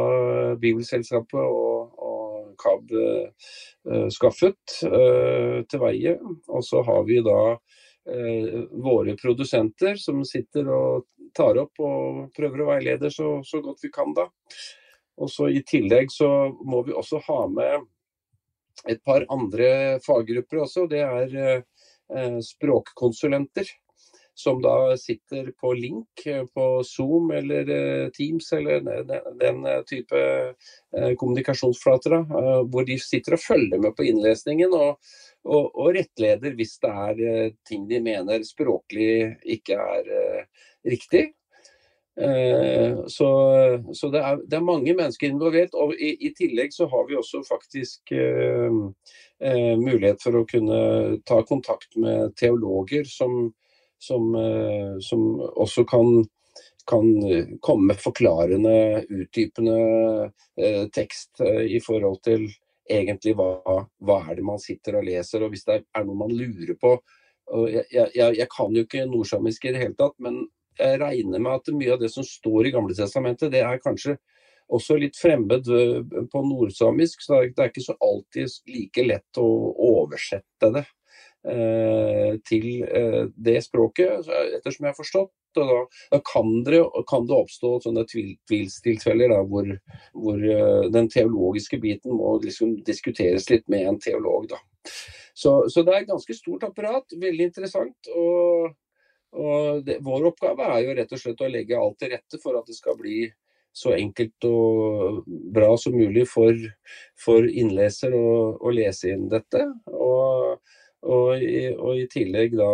Bibelselskapet 0.63 1.41
og, 1.43 1.97
og 1.99 2.55
KAB 2.63 2.95
uh, 2.95 4.07
skaffet 4.15 4.79
til 4.81 5.83
veie. 5.83 6.17
Og 6.49 6.65
så 6.65 6.85
har 6.87 7.05
vi 7.09 7.21
da 7.27 7.41
våre 8.07 9.17
produsenter 9.19 9.97
som 9.99 10.21
sitter 10.23 10.69
og 10.71 11.09
tar 11.37 11.59
opp 11.61 11.81
og 11.83 12.29
prøver 12.37 12.63
å 12.63 12.69
veilede 12.71 13.11
så, 13.11 13.41
så 13.43 13.61
godt 13.65 13.83
vi 13.85 13.91
kan 13.93 14.15
da. 14.17 14.29
Og 15.17 15.31
så 15.33 15.49
I 15.51 15.63
tillegg 15.67 16.13
så 16.13 16.29
må 16.69 16.83
vi 16.87 16.95
også 16.97 17.23
ha 17.27 17.41
med 17.51 17.87
et 18.85 19.01
par 19.05 19.25
andre 19.33 19.99
faggrupper 20.05 20.63
også. 20.67 20.87
Det 20.91 21.03
er 21.03 21.63
språkkonsulenter 22.45 23.71
som 24.39 24.63
da 24.63 24.97
sitter 25.01 25.49
på 25.61 25.73
link 25.73 26.27
eh, 26.27 26.45
på 26.45 26.83
Zoom 26.85 27.31
eller 27.31 27.71
eh, 27.73 28.09
Teams 28.13 28.53
eller 28.53 28.83
den 29.41 29.65
eh, 29.67 29.81
type 29.89 30.21
kommunikasjonsflater, 31.21 32.15
hvor 32.71 32.85
de 32.89 32.97
sitter 33.01 33.37
og 33.37 33.43
følger 33.43 33.81
med 33.81 33.95
på 33.97 34.07
innlesningen 34.07 34.73
og, 34.77 35.01
og, 35.45 35.67
og 35.73 35.91
rettleder 35.97 36.55
hvis 36.57 36.77
det 36.83 36.93
er 36.93 37.51
ting 37.69 37.85
de 37.91 38.01
mener 38.05 38.45
språklig 38.47 39.09
ikke 39.57 39.77
er 39.77 40.09
riktig. 40.89 41.27
Så, 42.17 43.27
så 43.93 44.09
det, 44.09 44.21
er, 44.25 44.39
det, 44.41 44.57
er, 44.57 44.63
mange 44.65 44.95
mennesker 44.97 45.29
involvert. 45.29 45.75
Og 45.77 45.93
i, 46.01 46.15
i, 46.25 46.31
tillegg 46.33 46.73
så 46.73 46.87
har 46.89 47.05
vi 47.11 47.19
også 47.19 47.43
faktisk 47.45 48.13
eh, 48.17 49.77
mulighet 49.77 50.25
for 50.25 50.41
å 50.41 50.47
kunne 50.49 50.79
ta 51.29 51.43
kontakt 51.45 51.99
med 52.01 52.33
teologer 52.41 53.05
som, 53.05 53.51
som, 53.99 54.35
eh, 54.35 54.99
som 55.01 55.41
også 55.41 55.85
kan, 55.85 56.25
kan, 56.87 57.05
komme 57.61 57.93
med 57.93 58.01
forklarende, 58.01 59.05
utdypende 59.09 59.79
eh, 60.57 60.87
tekst 60.95 61.41
eh, 61.41 61.67
i 61.77 61.81
forhold 61.81 62.23
til 62.25 62.49
egentlig 62.91 63.35
hva, 63.39 63.83
hva, 63.99 64.21
er 64.29 64.39
det 64.39 64.47
man 64.47 64.63
sitter 64.63 65.01
og 65.01 65.09
leser, 65.09 65.43
og 65.43 65.55
hvis 65.55 65.67
det 65.67 65.81
er, 65.83 66.05
noe 66.07 66.19
man 66.27 66.35
lurer 66.35 66.77
på. 66.79 66.97
Jeg, 67.71 67.85
jeg, 67.95 68.11
jeg, 68.15 68.47
kan 68.51 68.75
jo 68.75 68.83
ikke 68.83 69.05
nordsamisk 69.07 69.67
i 69.67 69.73
det 69.75 69.83
hele 69.83 69.99
tatt, 69.99 70.15
men 70.23 70.47
jeg 70.79 71.01
regner 71.03 71.43
med 71.43 71.61
at 71.61 71.75
mye 71.75 71.95
av 71.95 72.03
det 72.03 72.11
som 72.13 72.27
står 72.27 72.69
i 72.69 72.75
Gamle 72.75 72.97
Testamentet, 72.97 73.53
det 73.53 73.63
er 73.65 73.83
kanskje 73.83 74.17
også 74.67 74.97
litt 74.99 75.17
fremmed 75.19 75.69
på 76.33 76.43
nordsamisk, 76.43 77.23
så 77.23 77.45
det 77.47 77.63
er 77.63 77.71
ikke 77.71 77.85
så 77.85 77.95
alltid 78.03 78.55
like 78.73 79.05
lett 79.07 79.41
å 79.41 79.49
oversette 79.95 80.73
det. 80.75 80.87
Eh, 81.47 82.39
til 82.43 82.81
eh, 82.83 83.25
det 83.39 83.61
språket, 83.63 84.27
ettersom 84.57 84.87
jeg 84.87 84.91
har 84.91 84.97
forstått. 84.99 85.35
Og 85.57 85.69
da, 85.71 85.77
da 86.13 86.19
kan, 86.27 86.49
det, 86.67 86.81
kan, 87.09 87.29
det, 87.29 87.37
oppstå 87.37 87.71
sånne 87.85 88.03
tvilstilfeller 88.11 89.33
hvor, 89.47 89.69
hvor, 90.13 90.43
eh, 90.43 90.89
den 90.93 91.07
teologiske 91.13 91.79
biten 91.81 92.17
må 92.19 92.35
liksom 92.43 92.75
diskuteres 92.89 93.47
litt 93.53 93.69
med 93.73 93.87
en 93.93 94.01
teolog. 94.03 94.49
Da. 94.51 94.59
Så, 95.39 95.55
så 95.71 95.87
det 95.87 95.95
er 95.95 96.03
et 96.03 96.11
ganske 96.11 96.35
stort 96.35 96.67
apparat, 96.67 97.15
veldig 97.15 97.47
interessant. 97.53 98.11
og, 98.11 98.75
og 99.33 99.83
det, 99.87 99.99
Vår 100.05 100.31
oppgave 100.31 100.69
er 100.77 100.85
jo 100.85 100.95
rett 100.99 101.13
og 101.13 101.21
slett 101.23 101.43
å 101.43 101.51
legge 101.51 101.81
alt 101.81 101.99
til 102.01 102.13
rette 102.15 102.41
for 102.43 102.59
at 102.59 102.69
det 102.69 102.77
skal 102.79 102.97
bli 103.01 103.27
så 103.77 103.93
enkelt 103.93 104.47
og 104.49 105.27
bra 105.27 105.75
som 105.77 105.97
mulig 105.99 106.25
for, 106.31 106.57
for 107.21 107.45
innleser 107.45 108.15
å, 108.17 108.57
å 108.57 108.73
lese 108.73 109.13
inn 109.13 109.29
dette. 109.33 109.67
Og 109.93 110.57
og 111.07 111.39
i, 111.39 111.69
og 111.77 112.01
i, 112.01 112.07
tillegg 112.11 112.57
da 112.59 112.67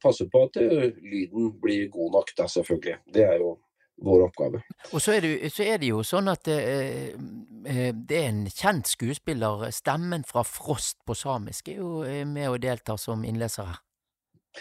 passe 0.00 0.24
på 0.30 0.44
at 0.46 0.56
lyden 0.56 1.50
blir 1.60 1.90
god 1.92 2.14
nok, 2.16 2.30
da 2.38 2.46
selvfølgelig. 2.48 2.96
Det 3.12 3.24
er 3.26 3.42
jo 3.42 3.50
vår 4.04 4.24
oppgave. 4.28 4.62
Og 4.92 5.02
så 5.02 5.16
er 5.16 5.24
det, 5.24 5.32
så 5.54 5.66
er 5.68 5.78
det 5.82 5.90
jo 5.92 6.02
sånn 6.06 6.30
at 6.32 6.48
eh, 6.50 7.12
eh, 7.68 7.90
det 7.94 8.18
er 8.18 8.30
en 8.30 8.44
kjent 8.50 8.90
skuespiller. 8.90 9.68
Stemmen 9.74 10.24
fra 10.26 10.42
Frost 10.48 10.98
på 11.06 11.16
samisk 11.18 11.70
er 11.70 11.82
jo 11.82 12.02
eh, 12.08 12.24
med 12.26 12.50
og 12.50 12.60
deltar 12.64 12.98
som 13.00 13.24
innleser 13.26 13.70
her. 13.70 13.82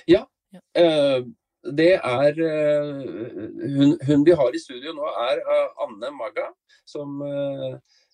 Ja. 0.10 0.24
Ja. 0.54 0.62
Eh, 0.80 1.24
det 1.64 1.94
er 1.96 2.40
hun, 2.40 3.94
hun, 4.04 4.24
vi 4.28 4.34
har 4.36 4.52
i 4.52 4.60
studio 4.60 4.92
nå, 4.98 5.08
er 5.30 5.40
Anne 5.86 6.10
Magga, 6.12 6.50
som, 6.84 7.22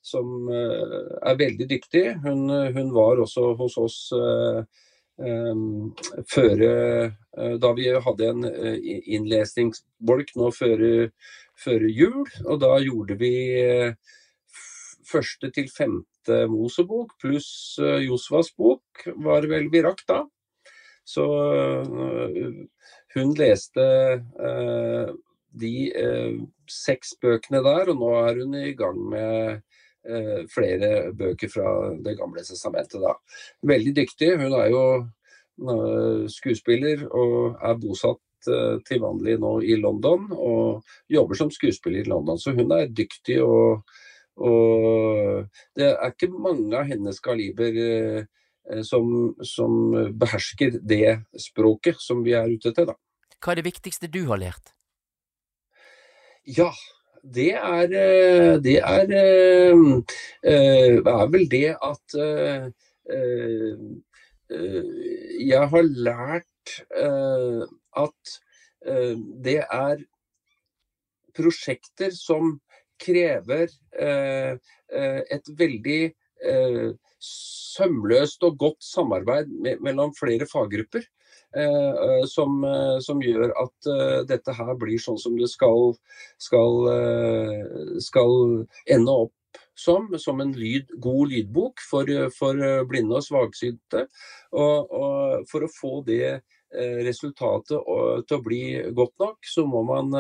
som 0.06 0.52
er 0.54 1.40
veldig 1.40 1.66
dyktig. 1.72 2.04
Hun, 2.28 2.44
hun, 2.76 2.94
var 2.94 3.24
også 3.24 3.56
hos 3.58 3.80
oss 3.82 3.98
før 6.30 6.62
Da 7.66 7.74
vi 7.82 7.90
hadde 8.06 8.30
en 8.30 8.46
innlesningsbolk 9.18 10.36
nå 10.38 10.54
før, 10.54 10.86
før 11.58 11.90
jul, 11.90 12.22
og 12.46 12.62
da 12.62 12.76
gjorde 12.86 13.18
vi 13.18 13.34
første 15.10 15.50
til 15.58 15.74
femte 15.74 16.44
Mosebok 16.54 17.18
pluss 17.22 17.80
Josvas 18.06 18.54
bok, 18.54 19.10
var 19.26 19.50
vel 19.50 19.74
vi 19.74 19.82
rakk 19.90 20.06
da. 20.06 20.28
Så 21.10 21.26
hun 23.16 23.34
leste 23.38 23.86
eh, 24.46 25.12
de 25.60 25.74
eh, 25.98 26.38
seks 26.70 27.16
bøkene 27.22 27.64
der, 27.66 27.90
og 27.90 28.02
nå 28.02 28.10
er 28.22 28.42
hun 28.44 28.58
i 28.60 28.74
gang 28.78 29.00
med 29.12 29.62
eh, 30.06 30.44
flere 30.54 31.10
bøker 31.18 31.52
fra 31.52 31.72
Det 32.06 32.18
gamle 32.20 32.46
testamentet. 32.46 33.02
Da. 33.02 33.16
Veldig 33.74 33.96
dyktig. 34.04 34.36
Hun 34.42 34.54
er 34.60 34.70
jo 34.74 34.84
skuespiller 36.32 37.02
og 37.10 37.58
er 37.68 37.74
bosatt 37.82 38.22
til 38.88 39.02
vanlig 39.04 39.34
nå 39.44 39.58
i 39.68 39.74
London 39.76 40.30
og 40.32 40.94
jobber 41.12 41.36
som 41.36 41.50
skuespiller 41.52 42.06
i 42.06 42.08
London. 42.08 42.40
Så 42.40 42.54
hun 42.56 42.72
er 42.72 42.88
dyktig 42.88 43.42
og, 43.44 43.84
og 44.40 45.50
det 45.76 45.90
er 45.90 46.14
ikke 46.14 46.32
mange 46.32 46.72
av 46.80 46.88
hennes 46.88 47.20
kaliber 47.20 47.76
Eh, 47.76 48.24
som, 48.86 49.34
som, 49.46 49.94
behersker 50.20 50.80
det 50.86 51.20
språket 51.42 52.02
som 52.02 52.24
vi 52.26 52.36
er 52.38 52.50
ute 52.52 52.70
etter. 52.72 52.92
Da. 52.92 52.96
Hva 53.40 53.54
er 53.54 53.62
det 53.62 53.70
viktigste 53.70 54.10
du 54.12 54.24
har 54.30 54.42
lært? 54.42 54.74
Ja, 56.50 56.72
det 57.24 57.52
er, 57.54 57.92
eh, 57.94 58.58
det 58.64 58.78
er, 58.80 59.12
eh, 59.12 59.76
er 61.00 61.28
vel 61.34 61.50
det 61.52 61.76
at 61.76 62.20
jeg 64.50 65.66
har 65.72 65.84
lært 65.86 66.72
at 68.04 68.40
det 69.46 69.60
er 69.62 70.02
prosjekter 71.38 72.12
som 72.16 72.60
krever 73.02 73.70
et 74.90 75.52
veldig 75.60 76.02
sømløst 77.20 78.44
og 78.48 78.58
godt 78.60 78.84
samarbeid 78.84 79.50
mellom 79.84 80.14
flere 80.18 80.48
faggrupper. 80.50 81.04
Eh, 81.56 81.94
eh, 82.06 82.26
som, 82.30 82.64
eh, 82.64 83.00
som, 83.02 83.22
gjør 83.26 83.50
at 83.58 83.90
dette 84.30 84.54
her 84.54 84.76
blir 84.78 85.02
sånn 85.02 85.18
som 85.18 85.34
det 85.38 85.50
skal, 85.50 85.96
skal, 86.38 86.86
skal 88.06 88.34
ende 88.86 89.16
opp 89.26 89.34
som, 89.80 90.12
som 90.22 90.44
en 90.44 90.52
lyd, 90.54 90.92
god 91.02 91.32
lydbok 91.32 91.82
for, 91.82 92.10
for 92.36 92.86
blinde 92.90 93.18
og 93.18 93.26
svaksynte. 93.26 94.06
Og, 94.52 94.94
og, 94.94 95.48
for 95.50 95.66
å 95.66 95.72
få 95.74 95.94
det 96.06 96.42
resultatet 96.70 97.80
til 98.30 98.36
å 98.38 98.44
bli 98.46 98.62
godt 98.94 99.16
nok, 99.18 99.38
så 99.48 99.64
må 99.66 99.82
man 99.88 100.12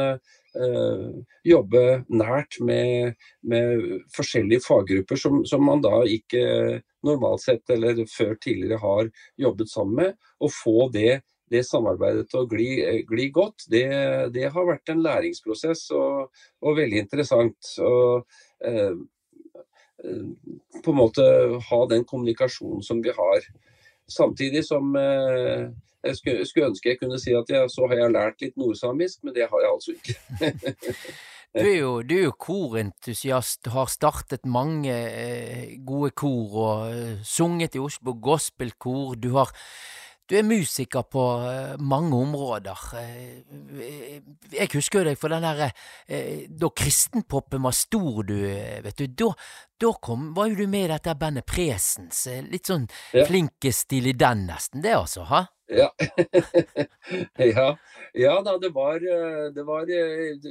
jobbe 1.45 1.83
nært 2.09 2.57
med, 2.65 3.19
med 3.45 3.83
forskjellige 4.15 4.65
faggrupper 4.65 5.19
som, 5.21 5.43
som, 5.45 5.61
man 5.61 5.83
da 5.85 5.99
ikke 6.09 6.41
normalt 7.05 7.43
sett 7.43 7.69
eller 7.69 8.01
før 8.09 8.33
tidligere 8.41 8.81
har 8.81 9.11
jobbet 9.37 9.69
sammen 9.69 9.99
med. 10.01 10.17
Og 10.41 10.53
få 10.53 10.89
det, 10.93 11.21
det 11.51 11.63
samarbeidet 11.67 12.27
til 12.29 12.43
å 12.43 12.49
gli, 12.49 12.69
gli 13.09 13.29
godt, 13.33 13.65
det, 13.71 13.85
det, 14.35 14.49
har 14.53 14.67
vært 14.67 14.91
en 14.93 15.03
læringsprosess 15.05 15.87
og, 15.97 16.29
og 16.65 16.77
veldig 16.79 17.03
interessant. 17.05 17.73
Og, 17.85 18.41
eh, 18.65 18.93
på 20.79 20.93
en 20.93 20.99
måte 20.99 21.25
ha 21.69 21.79
den 21.91 22.05
kommunikasjonen 22.07 22.85
som 22.85 23.01
vi 23.03 23.11
har. 23.15 23.47
Samtidig 24.09 24.63
som 24.67 24.93
eh, 24.97 25.67
jeg 26.03 26.15
skulle, 26.15 26.45
skulle, 26.47 26.69
ønske 26.71 26.93
jeg 26.93 26.99
kunne 27.01 27.19
si 27.19 27.33
at 27.35 27.49
jeg, 27.51 27.69
så 27.73 27.87
har 27.89 27.99
jeg 28.03 28.13
lært 28.15 28.45
litt 28.45 28.55
nordsamisk, 28.57 29.23
men 29.23 29.35
det 29.35 29.49
har 29.51 29.65
jeg 29.65 29.73
altså 29.73 29.97
ikke. 29.97 30.15
Du 31.49 31.65
er 31.65 31.79
jo, 31.79 31.93
du 32.05 32.11
er 32.13 32.27
jo 32.27 32.33
korentusiast, 32.37 33.71
har 33.73 33.87
startet 33.89 34.45
mange 34.45 34.93
eh, 34.93 35.79
gode 35.81 36.11
kor 36.13 36.59
og 36.61 36.91
eh, 36.91 37.23
sunget 37.25 37.73
i 37.73 37.81
Oslo 37.81 38.13
gospelkor. 38.21 39.15
Du, 39.17 39.31
har, 39.33 39.49
du 40.29 40.37
er 40.37 40.45
musiker 40.45 41.07
på 41.09 41.25
eh, 41.49 41.73
mange 41.81 42.13
områder. 42.21 42.85
Eh, 43.01 44.21
jeg 44.53 44.69
husker 44.75 45.01
jo 45.01 45.09
deg 45.09 45.17
for 45.17 45.33
den 45.33 45.41
derre 45.47 45.71
eh, 46.05 46.45
Da 46.53 46.69
kristenpopen 46.69 47.65
var 47.65 47.73
stor, 47.73 48.21
du, 48.29 48.37
vet 48.85 49.01
du. 49.01 49.07
Da, 49.09 49.33
da 49.81 49.95
kom, 49.97 50.35
var 50.37 50.51
jo 50.51 50.61
du 50.61 50.67
med 50.69 50.85
i 50.85 50.93
dette 50.93 51.17
bandet 51.17 51.49
Presens. 51.49 52.27
Litt 52.45 52.69
sånn 52.69 52.85
ja. 53.17 53.25
flinkestil 53.25 54.13
i 54.13 54.13
den, 54.13 54.45
nesten. 54.51 54.85
Det 54.85 54.93
altså, 55.01 55.25
ha? 55.33 55.47
Ja. 55.69 55.89
ja. 57.37 57.77
ja. 58.13 58.41
da, 58.41 58.57
det 58.57 58.69
var, 58.69 58.95
eh, 58.95 59.51
det 59.53 59.63
var, 59.63 59.89
eh, 59.89 60.49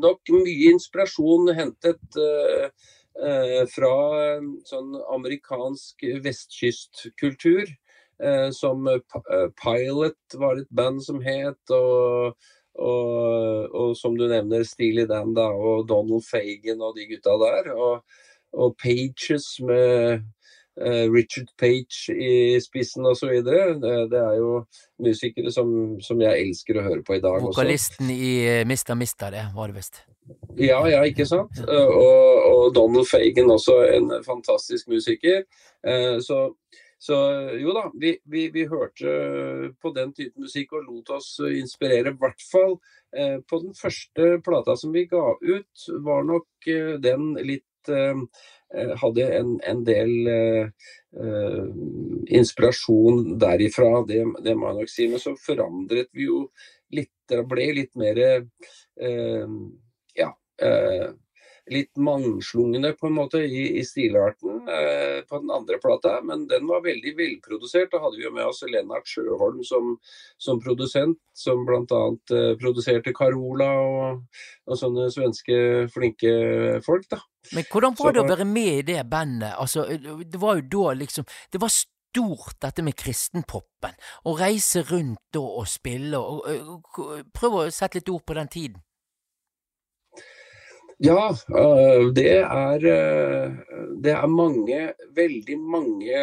nok 0.00 0.32
mye 0.32 0.72
inspirasjon 0.72 1.52
hentet 1.58 2.16
uh, 2.16 2.68
fra 3.72 3.94
sånn 4.68 4.92
amerikansk 5.10 6.06
vestkystkultur. 6.22 7.66
Som 8.54 8.86
Pilot 9.58 10.36
var 10.38 10.58
et 10.58 10.70
band 10.74 11.02
som 11.02 11.18
het, 11.22 11.72
og, 11.74 12.38
og, 12.78 13.74
og 13.74 13.92
som 13.98 14.14
du 14.18 14.24
nevner, 14.30 14.62
Steely 14.66 15.04
Dan 15.10 15.34
da, 15.34 15.48
og 15.50 15.84
Donald 15.90 16.26
Fagan 16.26 16.82
og 16.82 16.94
de 16.98 17.06
gutta 17.10 17.36
der. 17.42 17.70
Og, 17.74 18.18
og 18.58 18.74
Pages 18.82 19.50
med 19.66 20.18
Eh, 20.18 20.37
Richard 21.12 21.50
Page 21.58 22.14
i 22.14 22.58
spissen 22.62 23.06
osv. 23.06 23.40
Det, 23.44 23.60
det 24.12 24.20
er 24.20 24.36
jo 24.38 24.52
musikere 25.02 25.52
som, 25.54 25.70
som, 26.04 26.20
jeg 26.22 26.48
elsker 26.48 26.78
å 26.78 26.84
høre 26.86 27.04
på 27.06 27.18
i 27.18 27.22
dag 27.24 27.42
Vokalisten 27.44 28.08
også. 28.08 28.18
i 28.18 28.32
eh, 28.46 28.64
Mista 28.68 28.96
Mista, 28.98 29.30
det 29.34 29.46
var 29.54 29.72
det 29.72 29.78
visst. 29.78 30.02
Ja, 30.58 30.82
ja, 30.90 31.00
ikke 31.06 31.26
sant. 31.28 31.60
Eh, 31.62 31.94
og, 31.94 32.42
og, 32.50 32.66
Donald 32.76 33.08
Fagan 33.10 33.54
også 33.54 33.80
en 33.94 34.12
fantastisk 34.26 34.90
musiker. 34.92 35.44
Så, 36.20 36.36
så 36.98 37.16
jo 37.54 37.70
da, 37.72 37.84
vi, 37.94 38.16
vi, 38.26 38.48
vi, 38.50 38.64
hørte 38.66 39.12
på 39.78 39.92
den 39.94 40.10
type 40.12 40.34
musikk 40.42 40.74
og 40.74 40.88
lot 40.88 41.12
oss 41.14 41.36
inspirere. 41.46 42.10
I 42.10 42.18
hvert 42.18 42.42
fall 42.50 42.74
på 43.48 43.60
den 43.62 43.76
første 43.78 44.26
plata 44.44 44.74
som 44.76 44.90
vi 44.92 45.06
ga 45.08 45.22
ut, 45.38 45.86
var 46.04 46.26
nok 46.26 46.68
den 47.06 47.30
litt 47.38 47.62
Eh, 47.62 47.67
hadde 47.88 49.24
en, 49.32 49.54
en 49.64 49.78
del 49.84 50.10
uh, 50.28 51.68
inspirasjon 52.28 53.38
derifra, 53.40 54.02
det, 54.08 54.20
det, 54.44 54.54
må 54.56 54.68
jeg 54.68 54.78
nok 54.80 54.92
si. 54.92 55.06
Men 55.08 55.22
så 55.22 55.32
forandret 55.40 56.10
vi 56.12 56.26
jo 56.28 56.42
litt, 56.94 57.12
det 57.28 57.40
ble 57.48 57.70
litt 57.78 57.94
mer 58.00 58.20
uh, 58.20 59.54
ja, 60.18 60.28
uh, 60.64 61.08
litt 61.72 61.96
mangslungne 61.96 62.92
på 62.98 63.08
en 63.08 63.16
måte 63.16 63.40
i, 63.44 63.64
i 63.80 63.84
stilarten 63.86 64.68
eh, 64.68 65.20
på 65.28 65.40
den 65.42 65.50
andre 65.54 65.78
plata, 65.82 66.18
men 66.24 66.46
den 66.50 66.66
var 66.68 66.84
veldig 66.84 67.14
velprodusert. 67.18 67.90
Da 67.92 68.00
hadde 68.02 68.18
vi 68.18 68.26
jo 68.26 68.32
med 68.34 68.48
oss 68.48 68.62
Lennart 68.68 69.08
Sjøholm 69.08 69.62
som, 69.66 69.96
som 70.40 70.60
produsent, 70.62 71.20
som 71.36 71.64
bl.a. 71.68 72.02
Eh, 72.34 72.54
produserte 72.60 73.14
Carola 73.16 73.70
og, 73.82 74.40
og, 74.66 74.78
sånne 74.80 75.08
svenske 75.14 75.60
flinke 75.94 76.32
folk. 76.86 77.08
da. 77.12 77.22
Men 77.54 77.68
hvordan 77.70 77.96
var 77.98 78.14
det 78.14 78.24
å 78.24 78.28
være 78.28 78.48
med 78.48 78.72
i 78.80 78.88
det 78.94 79.04
bandet? 79.10 79.54
Altså, 79.56 79.86
det 79.88 80.40
var 80.40 80.58
jo 80.58 80.66
da 80.68 80.98
liksom 80.98 81.24
Det 81.52 81.60
var 81.62 81.72
stort 81.72 82.58
dette 82.60 82.82
med 82.84 82.96
kristenpoppen, 82.98 83.94
Å 84.24 84.34
reise 84.36 84.82
rundt 84.88 85.22
da 85.32 85.40
og 85.40 85.68
spille 85.70 86.18
og, 86.18 86.44
og, 86.44 87.00
og 87.04 87.32
Prøv 87.32 87.56
å 87.56 87.64
sette 87.72 88.00
litt 88.00 88.12
ord 88.12 88.26
på 88.26 88.36
den 88.36 88.52
tiden. 88.52 88.82
Ja, 90.98 91.30
øh, 91.30 92.10
det 92.14 92.30
er, 92.38 92.74
øh, 92.74 93.52
det 94.02 94.12
er 94.12 94.26
mange, 94.26 94.78
veldig 95.14 95.58
mange 95.60 96.22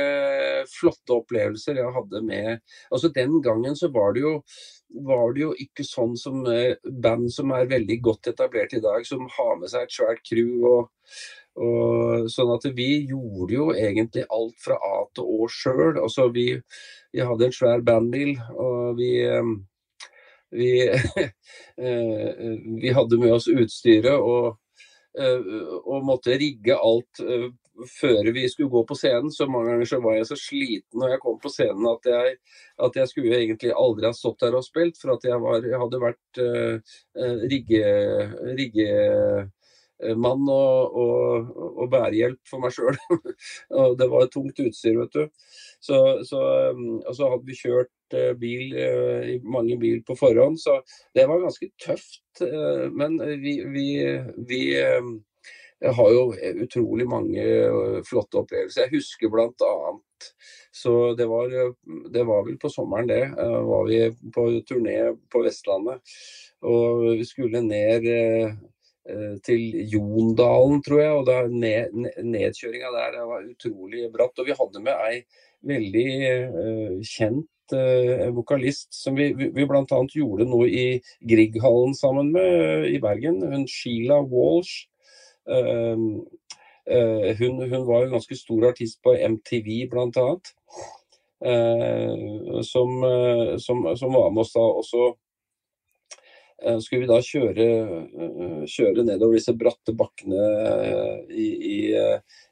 flotte 0.67 1.15
opplevelser 1.15 1.77
jeg 1.79 1.93
hadde 1.95 2.21
med 2.27 2.57
Altså 2.91 3.07
Den 3.15 3.41
gangen 3.41 3.75
så 3.75 3.87
var 3.87 4.11
det 4.13 4.21
jo, 4.21 4.41
var 5.07 5.31
det 5.31 5.41
jo 5.41 5.53
ikke 5.63 5.85
sånn 5.87 6.17
som 6.19 6.43
øh, 6.51 6.75
band 7.03 7.29
som 7.31 7.53
er 7.55 7.71
veldig 7.71 7.97
godt 8.03 8.27
etablert 8.33 8.75
i 8.75 8.81
dag, 8.83 9.07
som 9.07 9.23
har 9.37 9.53
med 9.61 9.71
seg 9.71 9.87
et 9.87 9.95
svært 9.95 10.19
crew. 10.27 10.67
og, 10.67 10.91
og 11.55 12.27
sånn 12.35 12.51
at 12.57 12.67
vi 12.75 12.89
gjorde 13.07 13.55
jo 13.55 13.69
egentlig 13.71 14.25
alt 14.27 14.59
fra 14.59 14.75
A 14.75 15.05
til 15.15 15.23
Å 15.23 15.47
sjøl. 15.47 16.01
Altså 16.03 16.27
vi, 16.35 16.49
vi 17.15 17.23
hadde 17.23 17.47
en 17.47 17.55
svær 17.61 17.79
bandbil, 17.79 18.35
og 18.51 18.99
vi 18.99 19.13
vi, 20.55 20.69
vi 22.83 22.93
hadde 22.95 23.23
med 23.23 23.33
oss 23.39 23.47
utstyret 23.51 24.19
og 24.19 24.59
og 25.15 25.95
eh, 25.95 26.05
måtte 26.05 26.35
rigge 26.39 26.75
alt 26.75 27.21
eh, 27.23 27.47
før 27.91 28.31
vi 28.35 28.45
skulle 28.51 28.71
gå 28.71 28.83
på 28.87 28.95
scenen, 28.95 29.31
så 29.31 29.47
mange 29.51 29.71
ganger 29.71 29.89
så 29.89 29.99
var 30.03 30.15
jeg 30.17 30.29
så 30.29 30.37
sliten 30.39 31.01
når 31.01 31.15
jeg 31.15 31.23
kom 31.25 31.41
på 31.43 31.51
scenen 31.51 31.89
at 31.91 32.07
jeg, 32.07 32.37
at 32.87 32.99
jeg 33.01 33.11
skulle 33.11 33.39
egentlig 33.39 33.73
aldri 33.75 34.07
ha 34.07 34.15
stått 34.15 34.45
der 34.45 34.55
og 34.55 34.63
spilt, 34.63 34.99
for 35.01 35.15
at 35.15 35.27
jeg, 35.27 35.39
var, 35.43 35.59
jeg 35.59 35.81
hadde 35.81 35.99
vært 36.03 36.39
uh, 36.39 36.95
rigge, 37.51 37.81
mann 40.19 40.47
og, 40.51 40.95
og, 40.99 41.51
og, 41.71 41.85
bærehjelp 41.91 42.39
for 42.47 42.63
meg 42.63 42.73
sjøl. 42.75 42.95
det 43.99 44.07
var 44.11 44.25
et 44.25 44.33
tungt 44.33 44.59
utstyr, 44.59 44.97
vet 44.99 45.15
du. 45.15 45.51
Så, 45.83 45.99
så, 46.27 46.41
og 46.75 47.13
så 47.15 47.29
hadde 47.31 47.47
vi 47.47 47.59
kjørt 47.59 47.91
bil, 48.39 48.75
mange 49.43 49.77
bil 49.81 50.01
på 50.05 50.15
forhånd, 50.19 50.59
så 50.61 50.81
det 51.15 51.25
var 51.29 51.41
ganske 51.41 51.69
tøft. 51.81 52.43
Men 52.93 53.17
vi, 53.41 53.57
vi, 53.71 53.87
vi 54.47 54.61
har 55.83 56.11
jo 56.11 56.25
utrolig 56.63 57.07
mange 57.07 57.45
flotte 58.07 58.41
opplevelser. 58.41 58.85
Jeg 58.85 58.99
husker 58.99 59.31
bl.a. 59.31 59.73
Så 60.75 61.13
det 61.15 61.27
var, 61.29 61.51
det 62.11 62.23
var 62.27 62.45
vel 62.47 62.57
på 62.59 62.71
sommeren 62.71 63.09
det. 63.09 63.23
Var 63.35 63.89
vi 63.89 63.99
på 64.35 64.47
turné 64.67 64.97
på 65.31 65.43
Vestlandet. 65.45 66.15
Og 66.65 67.03
vi 67.19 67.27
skulle 67.27 67.61
ned 67.63 68.07
til 69.45 69.89
Jondalen, 69.91 70.81
tror 70.85 71.01
jeg. 71.01 71.17
Og 71.19 71.27
da 71.27 71.41
ned, 71.51 71.95
nedkjøringa 72.23 72.93
der 72.95 73.17
det 73.17 73.25
var 73.29 73.49
utrolig 73.51 74.07
bratt. 74.13 74.39
Og 74.39 74.49
vi 74.49 74.57
hadde 74.57 74.85
med 74.85 75.05
ei 75.09 75.19
veldig 75.65 76.09
uh, 76.55 76.95
kjent 77.71 78.35
vokalist 78.35 78.93
som 78.93 79.15
vi, 79.15 79.33
vi, 79.33 79.49
vi 79.53 79.65
bl.a. 79.65 79.85
gjorde 80.13 80.45
noe 80.45 80.67
i 80.67 81.01
Grieghallen 81.21 81.95
sammen 81.95 82.31
med 82.31 82.89
i 82.89 82.99
Bergen. 82.99 83.41
Hun 83.41 83.67
Sheila 83.67 84.21
Walsh. 84.21 84.87
Ehm, 85.49 86.25
eh, 86.85 87.35
hun, 87.37 87.61
hun, 87.69 87.85
var 87.85 88.05
en 88.05 88.11
ganske 88.11 88.35
stor 88.35 88.69
artist 88.69 89.01
på 89.03 89.15
MTV 89.15 89.87
bl.a. 89.89 90.39
Eh, 91.45 92.61
som, 92.61 93.03
eh, 93.03 93.57
som, 93.57 93.85
som, 93.97 94.13
var 94.13 94.31
med 94.31 94.41
oss 94.41 94.53
da. 94.53 94.65
også. 94.81 95.13
skulle 96.81 97.03
vi 97.03 97.07
da 97.09 97.17
kjøre, 97.21 97.65
kjøre 98.71 99.03
nedover 99.03 99.35
disse 99.35 99.53
bratte 99.59 99.93
bakkene 99.93 100.45
i, 101.29 101.47
i, 101.75 101.79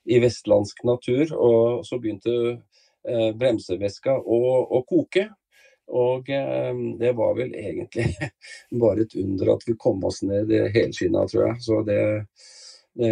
i 0.05 0.19
vestlandsk 0.21 0.83
natur. 0.85 1.31
Og 1.33 1.85
så 1.87 1.97
begynte 1.97 2.59
bremseveska 3.03 4.17
og, 4.21 4.71
og 4.71 4.85
koke. 4.87 5.27
Og 5.93 6.29
det 6.99 7.09
var 7.17 7.33
vel 7.35 7.51
egentlig 7.59 8.05
bare 8.83 9.03
et 9.03 9.15
under 9.19 9.51
at 9.53 9.65
vi 9.67 9.75
kom 9.77 10.05
oss 10.07 10.21
ned 10.23 10.53
helskinna, 10.73 11.25
tror 11.27 11.43
jeg. 11.49 11.57
Så 11.65 11.81
det, 11.87 11.99
det, 12.95 13.11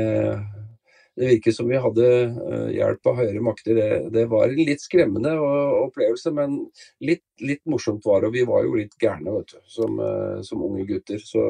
det 1.16 1.28
virket 1.28 1.56
som 1.56 1.68
vi 1.70 1.78
hadde 1.78 2.06
eh, 2.08 2.70
hjelp 2.78 3.08
av 3.12 3.18
høyere 3.20 3.44
makter. 3.44 3.76
Det, 3.76 3.90
det 4.16 4.24
var 4.32 4.48
en 4.48 4.64
litt 4.70 4.84
skremmende 4.84 5.34
opplevelse, 5.38 6.32
men 6.36 6.56
litt, 7.04 7.26
litt, 7.44 7.62
morsomt 7.70 8.06
var 8.08 8.22
det. 8.22 8.32
Og 8.32 8.38
vi 8.38 8.46
var 8.48 8.64
jo 8.66 8.78
litt 8.80 8.96
gærne 9.02 9.44
som, 9.70 10.00
eh, 10.00 10.40
som 10.48 10.64
unge 10.66 10.88
gutter. 10.88 11.20
Så, 11.22 11.44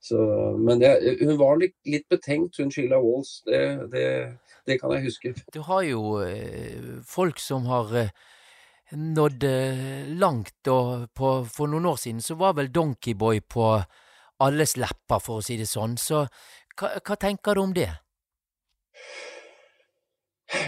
så, 0.00 0.20
men 0.58 0.80
det, 0.80 0.94
hun 1.20 1.36
var 1.38 1.60
litt, 1.60 1.76
litt, 1.84 2.08
betenkt, 2.10 2.58
hun 2.58 2.72
Sheila 2.72 3.02
Walls. 3.04 3.42
Det, 3.46 3.62
det, 4.70 4.78
kan 4.82 4.94
jeg 4.96 5.08
huske. 5.08 5.34
Du 5.54 5.60
har 5.66 5.82
jo 5.86 6.20
eh, 6.24 7.00
folk 7.06 7.40
som 7.42 7.66
har 7.70 7.94
eh, 7.98 8.12
nådd 8.96 9.46
eh, 9.48 10.10
langt, 10.20 10.58
og 10.72 11.08
på, 11.16 11.32
for 11.50 11.70
noen 11.70 11.90
år 11.92 11.98
siden 12.02 12.22
så 12.24 12.38
var 12.40 12.56
vel 12.58 12.72
Donkeyboy 12.74 13.42
på 13.50 13.72
alles 14.40 14.76
lepper, 14.80 15.20
for 15.20 15.40
å 15.40 15.44
si 15.44 15.58
det 15.60 15.68
sånn. 15.68 15.98
Så 16.00 16.24
hva, 16.80 16.94
hva 16.96 17.18
tenker 17.20 17.58
du 17.58 17.64
om 17.66 17.74
det? 17.76 17.90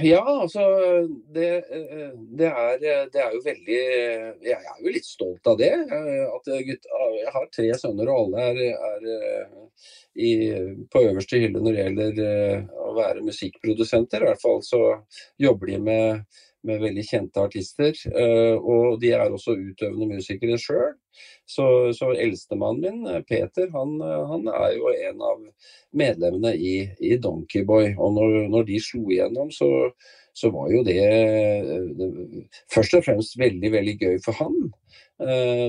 Ja, 0.03 0.23
altså 0.23 0.63
det, 1.35 1.49
det, 2.39 2.47
er, 2.47 2.77
det, 2.79 3.19
er, 3.19 3.33
jo 3.35 3.41
veldig 3.43 3.79
Jeg 4.47 4.59
er 4.59 4.79
jo 4.79 4.93
litt 4.95 5.09
stolt 5.09 5.51
av 5.51 5.59
det. 5.59 5.73
At 5.83 6.51
gutt, 6.69 6.87
jeg 7.17 7.35
har 7.35 7.49
tre 7.51 7.67
sønner, 7.81 8.13
og 8.13 8.37
alle 8.37 8.47
er, 8.53 8.63
er 8.93 9.51
i, 10.15 10.31
på 10.93 11.03
øverste 11.09 11.41
hylle 11.43 11.63
når 11.65 11.75
det 11.75 11.83
gjelder 11.83 12.23
å 12.79 12.95
være 12.99 13.27
musikkprodusenter. 13.27 14.23
I 14.23 14.31
hvert 14.31 14.45
fall 14.45 14.63
så 14.67 14.83
jobber 15.41 15.73
de 15.73 15.83
med 15.91 16.41
med 16.67 16.83
veldig 16.83 17.05
kjente 17.07 17.43
artister. 17.43 17.97
Eh, 18.13 18.55
og 18.57 18.99
de 19.03 19.13
er 19.17 19.31
også 19.33 19.57
utøvende 19.59 20.17
musikere 20.17 20.59
sjøl. 20.61 20.95
Så, 21.49 21.67
så 21.97 22.13
eldstemannen 22.17 22.83
min, 22.83 23.11
eh, 23.11 23.23
Peter, 23.29 23.69
han, 23.75 23.99
eh, 24.01 24.23
han, 24.31 24.49
er 24.49 24.77
jo 24.79 24.93
en 24.95 25.23
av 25.29 25.45
medlemmene 25.99 26.55
i, 26.57 26.75
i 27.03 27.17
Donkeyboy. 27.23 27.95
Og 27.99 28.19
når, 28.19 28.37
når, 28.53 28.69
de 28.71 28.83
slo 28.83 29.05
igjennom, 29.11 29.51
så, 29.55 29.69
så 30.39 30.53
var 30.55 30.71
jo 30.73 30.85
det, 30.87 31.01
det, 31.99 32.13
først 32.73 33.01
og 33.01 33.05
fremst 33.09 33.37
veldig, 33.41 33.75
veldig 33.75 33.99
gøy 34.01 34.23
for 34.25 34.39
han. 34.41 34.63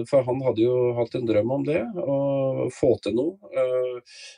For 0.10 0.26
han 0.26 0.40
hadde 0.42 0.64
jo 0.64 0.76
hatt 0.98 1.14
en 1.14 1.28
drøm 1.30 1.52
om 1.54 1.66
det, 1.68 1.84
å 2.00 2.70
få 2.74 2.96
til 3.04 3.14
noe. 3.20 3.52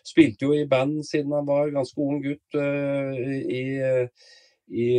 Spilte 0.03 0.49
jo 0.49 0.58
i 0.58 0.66
band 0.68 1.06
siden 1.08 1.32
han 1.32 1.47
var 1.47 1.72
ganske 1.72 2.03
ung 2.03 2.18
gutt 2.26 2.58
i 2.60 3.62
i, 4.68 4.89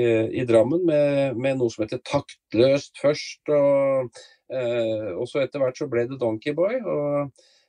i 0.40 0.44
Drammen 0.48 0.84
med, 0.86 1.36
med, 1.36 1.58
noe 1.58 1.72
som 1.72 1.84
heter 1.84 2.02
Taktløst 2.06 2.98
først. 3.02 3.42
Og, 3.50 4.22
eh, 4.52 5.10
og 5.16 5.26
så 5.30 5.42
etter 5.42 5.62
hvert 5.62 5.78
så 5.78 5.88
ble 5.90 6.06
det 6.10 6.20
Donkeyboy. 6.22 6.78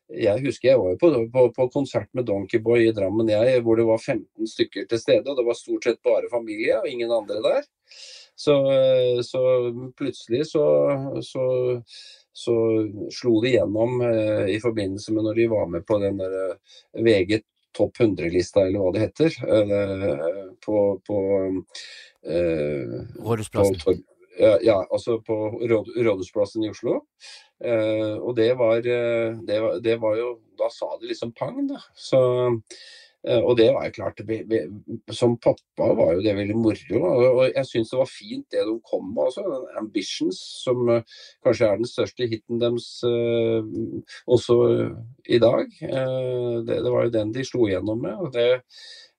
jeg 0.07 0.43
husker 0.45 0.69
jeg 0.69 0.79
var 0.79 0.99
på, 1.01 1.09
på, 1.33 1.47
på, 1.55 1.69
konsert 1.73 2.07
med 2.13 2.27
Donkeyboy 2.29 2.85
i 2.85 2.93
Drammen 2.95 3.29
jeg, 3.31 3.61
hvor 3.65 3.79
det 3.79 3.87
var 3.89 3.99
15 3.99 4.53
stykker 4.53 4.87
til 4.87 5.01
stede. 5.01 5.25
og 5.29 5.37
Det 5.37 5.47
var 5.47 5.59
stort 5.59 5.89
sett 5.89 6.03
bare 6.05 6.31
familie 6.31 6.79
og 6.79 6.87
ingen 6.87 7.11
andre 7.11 7.41
der. 7.43 7.67
Så, 8.37 8.53
så 9.25 9.41
plutselig 9.97 10.45
så, 10.45 10.63
så, 11.25 11.45
så, 12.33 12.55
slo 13.09 13.39
de 13.41 13.55
gjennom 13.55 14.01
eh, 14.05 14.51
i 14.53 14.59
forbindelse 14.61 15.13
med 15.15 15.25
når 15.25 15.39
de 15.39 15.47
var 15.49 15.71
med 15.73 15.87
på 15.89 15.97
den 16.03 16.19
der 16.21 16.35
eh, 16.43 16.99
VG 17.01 17.39
topp 17.77 18.01
100-lista, 18.03 18.65
eller 18.65 18.81
hva 18.81 18.93
det 18.95 19.05
heter, 19.05 19.39
eh, 19.47 20.37
på, 20.65 20.83
på 21.07 21.23
eh, 22.27 22.95
Rådhusplassen? 23.21 24.03
Ja, 24.37 24.57
ja, 24.61 24.77
altså 24.93 25.17
på 25.25 25.35
Råd, 25.65 25.95
Rådhusplassen 25.97 26.65
i 26.65 26.69
Oslo. 26.69 26.99
Eh, 27.63 28.17
og 28.21 28.35
det 28.37 28.51
var, 28.59 28.77
eh, 28.85 29.33
det 29.47 29.61
var, 29.63 29.79
det 29.81 29.95
var 29.97 30.17
jo 30.19 30.35
Da 30.57 30.69
sa 30.73 30.89
det 31.01 31.11
liksom 31.11 31.31
pang, 31.37 31.57
da. 31.69 31.77
Så 31.93 32.19
og 33.25 33.57
det 33.57 33.67
var 33.73 33.87
jo 33.87 33.95
klart, 33.95 34.21
Som 35.11 35.37
pappa 35.41 35.87
var 35.97 36.13
jo 36.15 36.21
det 36.23 36.35
veldig 36.37 36.55
moro. 36.55 36.99
Og 37.01 37.41
jeg 37.49 37.65
syns 37.65 37.89
det 37.91 37.99
var 37.99 38.11
fint 38.11 38.45
det 38.53 38.65
de 38.67 38.75
kom 38.85 39.09
med 39.13 39.23
også. 39.27 39.43
'Ambitions', 39.75 40.39
som 40.63 40.89
eh, 40.89 41.03
kanskje 41.43 41.67
er 41.67 41.75
den 41.77 41.89
største 41.89 42.27
hiten 42.27 42.61
deres 42.61 43.03
uh, 43.03 43.63
også 44.27 44.57
i 45.27 45.39
dag. 45.39 45.65
Det, 45.81 46.77
det, 46.83 46.91
var 46.91 47.07
jo 47.07 47.17
den 47.17 47.33
de 47.33 47.43
slo 47.45 47.67
igjennom 47.67 48.01
med. 48.01 48.15
og 48.15 48.33
det, 48.33 48.61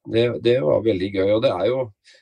det, 0.09 0.43
det 0.45 0.59
var 0.63 0.85
veldig 0.85 1.11
gøy. 1.13 1.31
Og 1.37 1.43
det 1.43 1.51
er 1.51 1.67
jo 1.69 1.81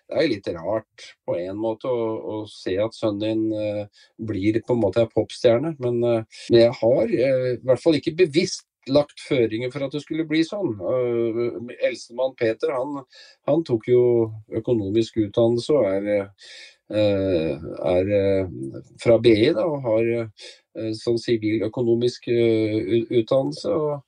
det 0.08 0.16
er 0.16 0.30
litt 0.30 0.48
rart 0.54 1.08
på 1.26 1.36
en 1.38 1.58
måte 1.58 1.90
å, 1.90 2.06
å 2.18 2.36
se 2.50 2.76
at 2.82 2.94
sønnen 2.94 3.20
din 3.20 3.88
blir 4.16 4.60
på 4.62 4.74
en 4.74 4.82
måte 4.82 5.02
en 5.02 5.12
popstjerne, 5.12 5.74
men, 5.82 5.98
men 6.00 6.60
jeg 6.60 6.72
har 6.80 7.10
i 7.10 7.58
hvert 7.66 7.82
fall 7.82 7.98
ikke 7.98 8.14
bevisst 8.22 8.66
lagt 8.92 9.22
føringer 9.22 9.72
for 9.72 9.86
at 9.86 9.94
det 9.94 10.02
skulle 10.04 10.26
bli 10.28 10.42
sånn. 10.46 10.76
Eldstemann 11.76 12.36
Peter 12.38 12.72
han, 12.74 13.02
han, 13.48 13.64
tok 13.66 13.88
jo 13.90 14.02
økonomisk 14.60 15.20
utdannelse 15.26 15.76
og 15.76 15.88
er, 15.90 16.30
uh, 16.94 17.68
er 17.92 18.12
uh, 18.14 18.80
fra 19.02 19.18
BI 19.22 19.52
da, 19.56 19.66
og 19.66 19.86
har 19.86 20.10
uh, 20.22 20.90
sånn 20.96 21.20
siviløkonomisk 21.22 22.30
utdannelse. 22.30 23.72
og 23.72 24.02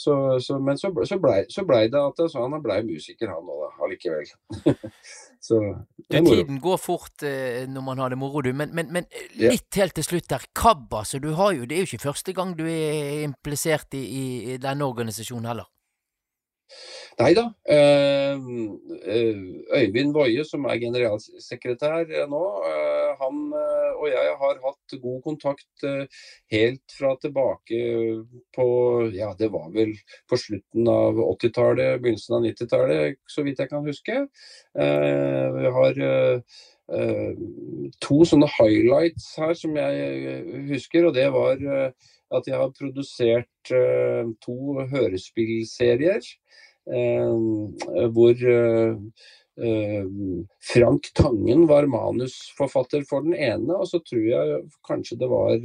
så, 0.00 0.40
så, 0.40 0.58
men 0.58 0.78
så, 0.78 0.88
så 1.04 1.18
blei 1.20 1.42
ble 1.68 1.80
det 1.92 2.00
at 2.00 2.20
så 2.32 2.44
han 2.46 2.62
blei 2.64 2.78
musiker, 2.86 3.28
han 3.28 3.48
òg, 3.52 3.80
allikevel. 3.84 4.30
så, 5.48 5.58
du, 6.06 6.16
tiden 6.24 6.60
går 6.62 6.80
fort 6.80 7.24
eh, 7.26 7.66
når 7.68 7.84
man 7.84 8.00
har 8.00 8.14
det 8.14 8.20
moro, 8.20 8.40
du. 8.40 8.52
Men, 8.56 8.72
men, 8.76 8.88
men 8.94 9.08
litt 9.36 9.68
ja. 9.68 9.82
helt 9.82 9.98
til 9.98 10.06
slutt 10.06 10.30
der. 10.32 10.46
KAB, 10.56 10.86
altså. 11.02 11.20
Du 11.20 11.34
har 11.36 11.52
jo, 11.58 11.68
det 11.68 11.76
er 11.76 11.84
jo 11.84 11.90
ikke 11.90 12.06
første 12.06 12.32
gang 12.36 12.56
du 12.56 12.64
er 12.64 13.26
implisert 13.26 13.98
i, 13.98 14.00
i, 14.06 14.24
i 14.54 14.56
denne 14.62 14.88
organisasjonen 14.88 15.52
heller? 15.52 15.68
Nei 17.18 17.32
da. 17.34 17.46
Eh, 17.68 18.38
eh, 19.04 19.40
Øyvind 19.80 20.14
Woie, 20.14 20.44
som 20.46 20.64
er 20.70 20.78
generalsekretær 20.80 22.06
nå, 22.30 22.42
eh, 22.70 23.10
han 23.20 23.40
og 24.00 24.06
jeg 24.08 24.34
har 24.40 24.60
hatt 24.62 24.94
god 25.02 25.18
kontakt 25.22 25.84
helt 26.52 26.94
fra 26.96 27.10
tilbake 27.20 27.80
på 28.56 28.66
Ja, 29.12 29.34
det 29.36 29.50
var 29.52 29.68
vel 29.74 29.92
på 30.30 30.38
slutten 30.40 30.88
av 30.88 31.18
80-tallet, 31.20 32.00
begynnelsen 32.00 32.38
av 32.38 32.46
90-tallet, 32.46 33.18
så 33.28 33.44
vidt 33.44 33.60
jeg 33.60 33.68
kan 33.68 33.84
huske. 33.84 34.22
Vi 34.72 35.74
har 35.76 36.00
to 38.06 38.22
sånne 38.30 38.48
highlights 38.56 39.34
her 39.36 39.52
som 39.58 39.76
jeg 39.76 40.64
husker, 40.70 41.10
og 41.10 41.14
det 41.18 41.28
var 41.34 41.60
at 41.60 42.48
jeg 42.48 42.56
har 42.56 42.72
produsert 42.78 43.74
to 44.40 44.86
hørespillserier. 44.94 46.24
Eh, 46.88 48.08
hvor 48.08 48.44
eh, 48.50 48.96
eh, 49.60 50.04
Frank 50.72 51.10
Tangen 51.14 51.66
var 51.68 51.86
manusforfatter 51.86 53.04
for 53.08 53.26
den 53.26 53.36
ene, 53.36 53.76
og 53.76 53.88
så 53.90 54.00
tror 54.00 54.24
jeg 54.24 54.62
kanskje 54.88 55.18
det 55.20 55.28
var 55.30 55.58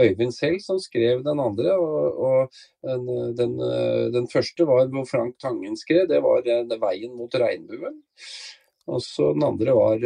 Øyvind 0.00 0.32
selv 0.34 0.62
som 0.64 0.80
skrev 0.80 1.24
den 1.26 1.42
andre. 1.42 1.76
Og, 1.76 2.22
og 2.28 3.36
den, 3.36 3.58
den, 4.14 4.30
første 4.32 4.66
var 4.68 4.88
hvor 4.94 5.06
Frank 5.08 5.36
Tangen 5.42 5.76
skrev, 5.76 6.08
det 6.08 6.22
var 6.24 6.42
'Veien 6.42 7.14
mot 7.16 7.34
regnbuen'. 7.34 8.00
Og 8.90 8.98
så 9.02 9.32
den 9.32 9.44
andre 9.46 9.74
var 9.76 10.00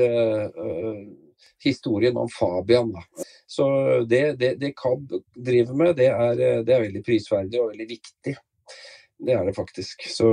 historien 1.65 2.17
om 2.17 2.29
Fabian. 2.29 2.93
Så 3.47 3.65
det, 4.05 4.37
det, 4.37 4.55
det 4.61 4.75
KAB 4.77 5.15
driver 5.33 5.75
med, 5.75 5.97
det 5.97 6.11
er, 6.11 6.35
det 6.67 6.75
er 6.75 6.85
veldig 6.85 7.03
prisverdig 7.07 7.63
og 7.63 7.71
veldig 7.71 7.89
viktig. 7.89 8.37
Det 9.19 9.33
er 9.33 9.45
det 9.49 9.57
faktisk. 9.57 10.07
Så 10.13 10.31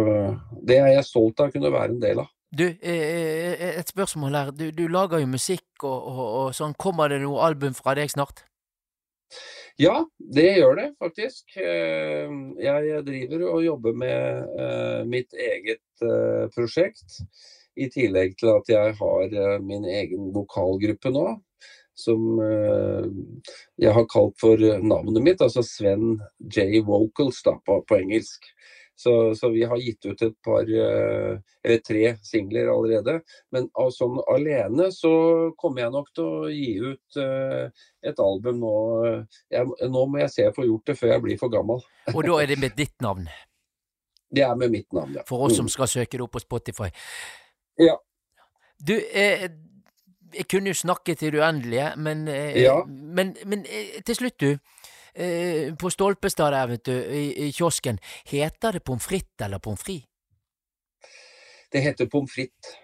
det 0.68 0.80
er 0.82 0.96
jeg 0.98 1.08
stolt 1.08 1.40
av 1.40 1.52
å 1.52 1.54
kunne 1.56 1.72
være 1.74 1.96
en 1.96 2.02
del 2.04 2.24
av. 2.24 2.32
Du, 2.54 2.68
et 2.70 3.90
spørsmål 3.90 4.36
her. 4.38 4.52
Du, 4.54 4.68
du 4.76 4.84
lager 4.92 5.24
jo 5.24 5.30
musikk 5.32 5.86
og, 5.88 6.10
og, 6.12 6.26
og, 6.26 6.50
sånn. 6.54 6.76
Kommer 6.78 7.10
det 7.10 7.24
noe 7.24 7.42
album 7.48 7.74
fra 7.78 7.96
deg 7.98 8.12
snart? 8.14 8.44
Ja, 9.82 10.04
det 10.20 10.52
gjør 10.60 10.78
det 10.78 10.88
faktisk. 11.02 11.56
Jeg 11.58 13.00
driver 13.08 13.48
og 13.48 13.64
jobber 13.66 13.98
med 13.98 15.08
mitt 15.10 15.34
eget 15.34 16.06
prosjekt. 16.54 17.24
I 17.74 17.88
tillegg 17.90 18.36
til 18.38 18.52
at 18.54 18.70
jeg 18.70 18.94
har 19.00 19.64
min 19.66 19.88
egen 19.90 20.30
vokalgruppe 20.36 21.10
nå. 21.10 21.26
Som 21.96 22.40
jeg 23.78 23.94
har 23.94 24.06
kalt 24.10 24.34
for 24.42 24.58
navnet 24.82 25.22
mitt, 25.22 25.42
altså 25.46 25.62
Sven 25.62 26.16
J. 26.42 26.82
Vocals 26.88 27.44
da, 27.46 27.54
på, 27.62 27.84
på 27.86 28.00
engelsk. 28.02 28.48
Så, 28.96 29.36
så, 29.36 29.50
vi 29.50 29.64
har 29.66 29.78
gitt 29.82 30.06
ut 30.06 30.22
et 30.22 30.36
par, 30.46 30.68
eller 30.70 31.80
tre 31.86 32.16
singler 32.26 32.70
allerede. 32.74 33.20
Men 33.54 33.70
sånn 33.94 34.20
alene 34.30 34.90
så 34.94 35.14
kommer 35.58 35.84
jeg 35.84 35.94
nok 35.96 36.12
til 36.14 36.30
å 36.30 36.52
gi 36.54 36.74
ut 36.82 37.22
et 37.22 38.22
album 38.22 38.62
nå. 38.62 38.76
Jeg, 39.54 39.90
nå 39.90 40.06
må 40.06 40.22
jeg 40.22 40.34
se 40.34 40.46
jeg 40.46 40.58
får 40.58 40.70
gjort 40.70 40.92
det 40.92 40.98
før 41.02 41.14
jeg 41.16 41.26
blir 41.26 41.42
for 41.42 41.54
gammel. 41.54 41.82
Og 42.14 42.22
da 42.26 42.38
er 42.44 42.54
det 42.54 42.62
med 42.62 42.78
ditt 42.78 42.96
navn? 43.06 43.28
Det 44.34 44.42
er 44.42 44.56
med 44.58 44.72
mitt 44.74 44.94
navn, 44.94 45.14
ja. 45.14 45.22
For 45.30 45.46
oss 45.46 45.60
som 45.60 45.68
skal 45.70 45.86
søke 45.86 46.18
det 46.18 46.24
opp 46.26 46.34
på 46.34 46.42
Spotify. 46.42 46.88
Ja. 47.78 47.94
Du, 48.82 48.96
eh, 48.98 49.46
jeg 50.36 50.48
kunne 50.52 50.74
jo 50.74 50.78
snakke 50.78 51.16
til 51.16 51.34
det 51.34 51.42
uendelige, 51.42 51.94
men, 51.98 52.28
eh, 52.28 52.62
ja. 52.62 52.84
men, 52.86 53.36
men 53.46 53.66
eh, 53.70 54.02
til 54.06 54.16
slutt, 54.16 54.40
du. 54.42 54.58
Eh, 55.16 55.76
på 55.78 55.90
Stolpestad 55.94 56.52
der, 56.52 56.68
vet 56.68 56.86
du, 56.86 56.92
i, 56.92 57.48
i 57.48 57.52
kiosken, 57.52 58.00
heter 58.26 58.72
det 58.72 58.84
pommes 58.84 59.06
frites 59.06 59.46
eller 59.46 59.62
pommes 59.62 59.84
frites? 59.84 60.10
Det 61.74 61.82
heter 61.82 62.10
pommes 62.10 62.34
frites. 62.34 62.78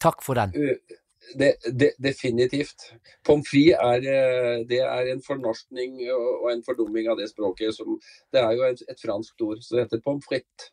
Takk 0.00 0.22
for 0.22 0.34
den. 0.34 0.54
Det, 1.38 1.54
det, 1.80 1.92
definitivt. 2.02 2.90
Pommes 3.26 3.48
frites 3.48 3.78
er, 3.78 4.64
det 4.68 4.80
er 4.82 5.12
en 5.12 5.22
fornorskning 5.22 5.98
og 6.14 6.50
en 6.52 6.62
fordumming 6.66 7.08
av 7.10 7.18
det 7.18 7.30
språket. 7.30 7.74
Som, 7.74 8.00
det 8.34 8.42
er 8.42 8.58
jo 8.58 8.66
et, 8.66 8.82
et 8.90 9.02
fransk 9.02 9.46
ord, 9.46 9.62
så 9.62 9.76
det 9.76 9.86
heter 9.86 10.02
pommes 10.04 10.26
frites. 10.26 10.72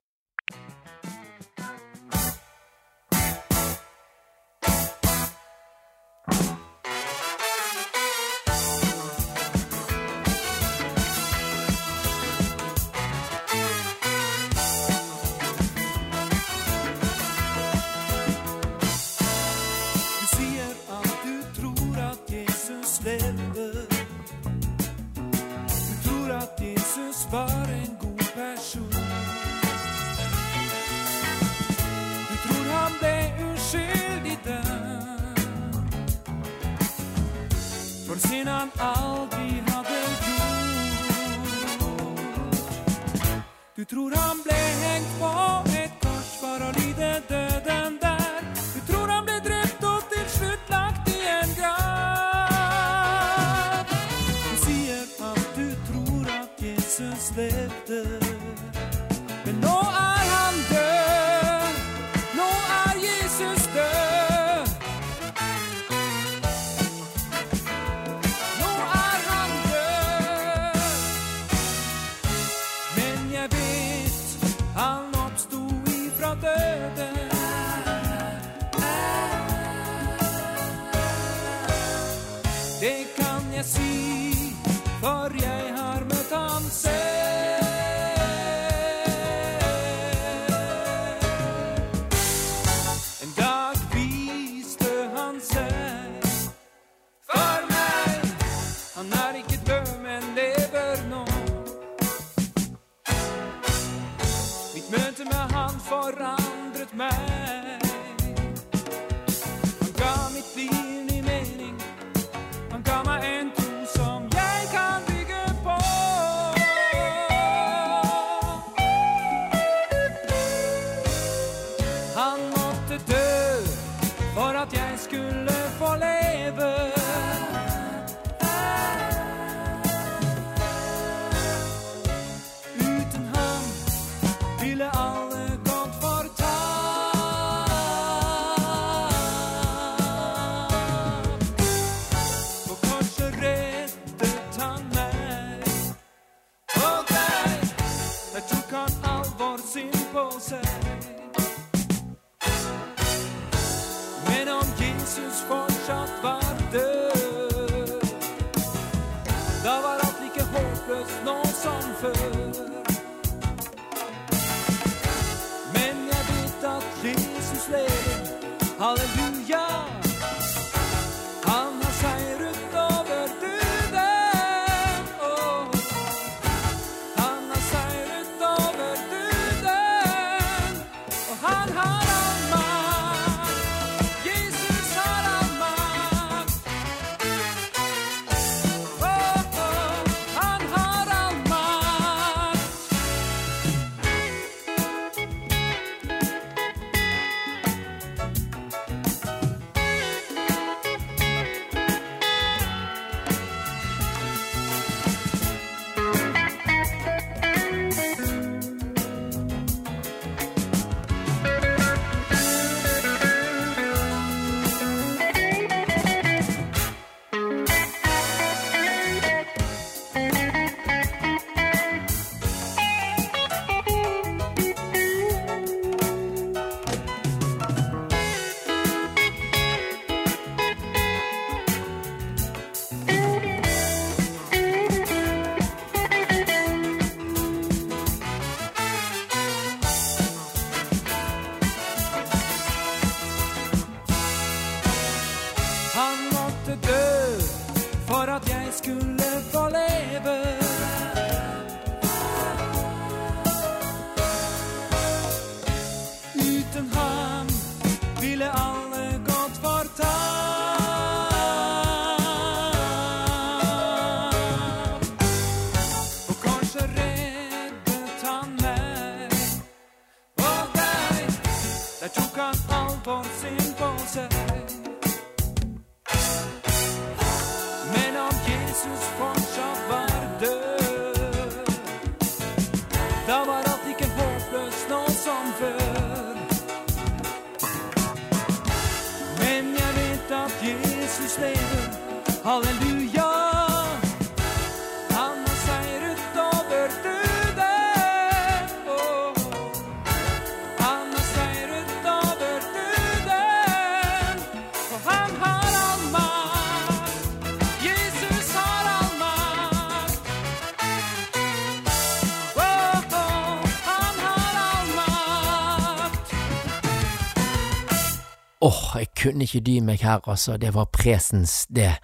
Kunne 319.23 319.47
ikke 319.47 319.63
dy 319.63 319.79
meg 319.85 320.03
her, 320.03 320.21
altså. 320.27 320.57
Det 320.59 320.73
var 320.75 320.91
presens, 320.93 321.63
det. 321.69 321.95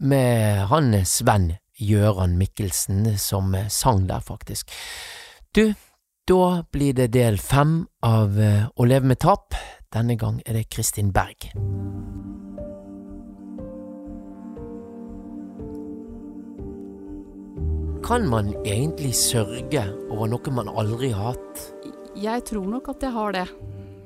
Med 0.00 0.66
han 0.70 0.94
Sven 1.04 1.52
Gjøran 1.76 2.38
Mikkelsen 2.40 3.18
som 3.20 3.54
sang 3.68 4.06
der, 4.08 4.20
faktisk. 4.24 4.72
Du, 5.54 5.74
da 6.28 6.62
blir 6.72 6.96
det 6.96 7.12
del 7.14 7.38
fem 7.38 7.84
av 8.02 8.40
eh, 8.40 8.64
Å 8.66 8.88
leve 8.88 9.12
med 9.12 9.20
tap. 9.22 9.54
Denne 9.94 10.16
gang 10.18 10.40
er 10.44 10.58
det 10.58 10.68
Kristin 10.72 11.12
Berg. 11.14 11.52
Kan 18.06 18.28
man 18.30 18.52
egentlig 18.64 19.14
sørge 19.18 19.86
over 20.10 20.28
noe 20.30 20.52
man 20.54 20.68
aldri 20.70 21.10
har 21.14 21.34
hatt? 21.34 21.64
Jeg 22.16 22.44
tror 22.48 22.68
nok 22.70 22.92
at 22.92 23.02
jeg 23.02 23.12
har 23.14 23.34
det. 23.34 23.46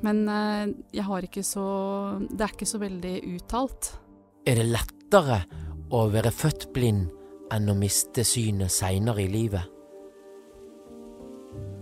Men 0.06 0.22
eh, 0.28 0.70
jeg 0.96 1.06
har 1.06 1.26
ikke 1.26 1.44
så 1.44 1.66
Det 2.28 2.44
er 2.44 2.54
ikke 2.54 2.68
så 2.68 2.80
veldig 2.80 3.16
uttalt. 3.34 3.92
Er 4.48 4.60
det 4.60 4.70
lettere 4.70 5.42
å 5.92 6.06
være 6.12 6.32
født 6.32 6.70
blind 6.74 7.10
enn 7.52 7.68
å 7.68 7.76
miste 7.76 8.24
synet 8.24 8.72
seinere 8.72 9.24
i 9.24 9.30
livet? 9.30 9.66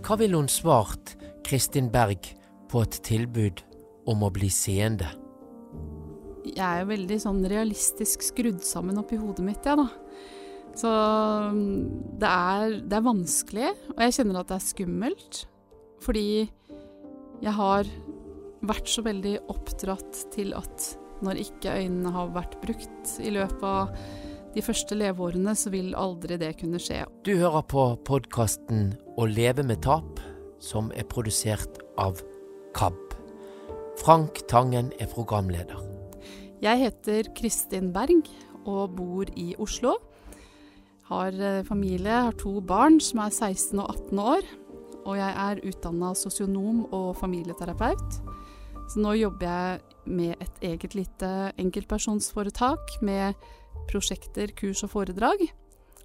Hva 0.05 0.17
ville 0.19 0.39
hun 0.39 0.49
svart 0.49 1.13
Kristin 1.45 1.91
Berg 1.93 2.31
på 2.69 2.81
et 2.85 2.99
tilbud 3.05 3.61
om 4.09 4.25
å 4.25 4.31
bli 4.33 4.49
seende? 4.53 5.09
Jeg 6.49 6.63
er 6.65 6.81
jo 6.81 6.89
veldig 6.89 7.19
sånn 7.21 7.43
realistisk 7.51 8.23
skrudd 8.25 8.63
sammen 8.65 8.97
oppi 9.01 9.19
hodet 9.19 9.45
mitt, 9.45 9.65
jeg, 9.65 9.77
da. 9.77 9.87
Så 10.79 10.89
mm, 10.89 12.17
det 12.21 12.29
er, 12.29 12.77
det 12.89 12.97
er 12.97 13.05
vanskelig, 13.05 13.71
og 13.93 14.03
jeg 14.05 14.15
kjenner 14.17 14.41
at 14.41 14.51
det 14.51 14.57
er 14.57 14.65
skummelt. 14.65 15.41
Fordi 16.03 16.27
jeg 17.43 17.53
har 17.55 17.89
vært 18.65 18.89
så 18.91 19.03
veldig 19.05 19.35
oppdratt 19.51 20.25
til 20.33 20.53
at 20.57 20.89
når 21.23 21.41
ikke 21.43 21.75
øynene 21.81 22.11
har 22.15 22.33
vært 22.35 22.57
brukt 22.63 23.13
i 23.19 23.31
løpet 23.35 23.63
av 23.67 23.93
de 24.55 24.63
første 24.65 24.95
leveårene, 24.97 25.53
så 25.55 25.71
vil 25.73 25.93
aldri 25.97 26.39
det 26.41 26.55
kunne 26.61 26.81
skje. 26.81 27.03
Du 27.27 27.35
hører 27.37 27.63
på 27.69 27.85
podkasten 28.07 28.93
Å 29.19 29.27
leve 29.27 29.65
med 29.67 29.83
tap, 29.83 30.21
som 30.63 30.93
er 30.95 31.07
produsert 31.11 31.81
av 31.99 32.21
KAB. 32.75 32.97
Frank 33.99 34.39
Tangen 34.47 34.93
er 34.99 35.11
programleder. 35.11 35.79
Jeg 36.63 36.79
heter 36.79 37.27
Kristin 37.35 37.91
Berg 37.95 38.29
og 38.63 38.95
bor 38.95 39.29
i 39.35 39.51
Oslo. 39.59 39.97
Har 41.09 41.35
eh, 41.35 41.65
familie, 41.67 42.15
har 42.29 42.35
to 42.39 42.59
barn 42.61 42.99
som 43.03 43.23
er 43.25 43.33
16 43.33 43.79
og 43.79 43.91
18 44.11 44.23
år. 44.23 44.49
Og 45.03 45.15
jeg 45.17 45.35
er 45.43 45.61
utdanna 45.67 46.13
sosionom 46.15 46.83
og 46.93 47.15
familieterapeut. 47.19 48.19
Så 48.89 49.03
nå 49.03 49.11
jobber 49.19 49.45
jeg 49.45 49.81
med 50.09 50.39
et 50.41 50.63
eget 50.65 50.95
lite 50.97 51.27
enkeltpersonsforetak 51.61 52.95
med 53.05 53.37
prosjekter, 53.91 54.49
kurs 54.57 54.81
og 54.87 54.95
foredrag. 54.95 55.43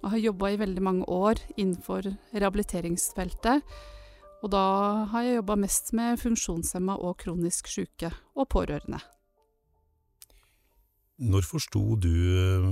Og 0.03 0.11
har 0.13 0.21
jobba 0.21 0.51
i 0.53 0.59
veldig 0.61 0.83
mange 0.85 1.07
år 1.09 1.41
innenfor 1.55 2.05
rehabiliteringsfeltet. 2.35 3.65
Og 4.45 4.51
da 4.53 4.65
har 5.09 5.25
jeg 5.25 5.39
jobba 5.39 5.55
mest 5.57 5.89
med 5.97 6.21
funksjonshemma 6.21 6.99
og 7.01 7.17
kronisk 7.23 7.71
syke 7.73 8.11
og 8.37 8.51
pårørende. 8.53 8.99
Når 11.25 11.47
forsto 11.47 11.81
du 11.97 12.11
eh, 12.11 12.67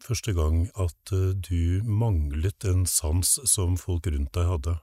første 0.00 0.32
gang 0.32 0.62
at 0.80 1.12
eh, 1.12 1.34
du 1.34 1.84
manglet 1.84 2.64
en 2.64 2.86
sans 2.88 3.34
som 3.44 3.76
folk 3.76 4.08
rundt 4.08 4.32
deg 4.32 4.48
hadde? 4.48 4.78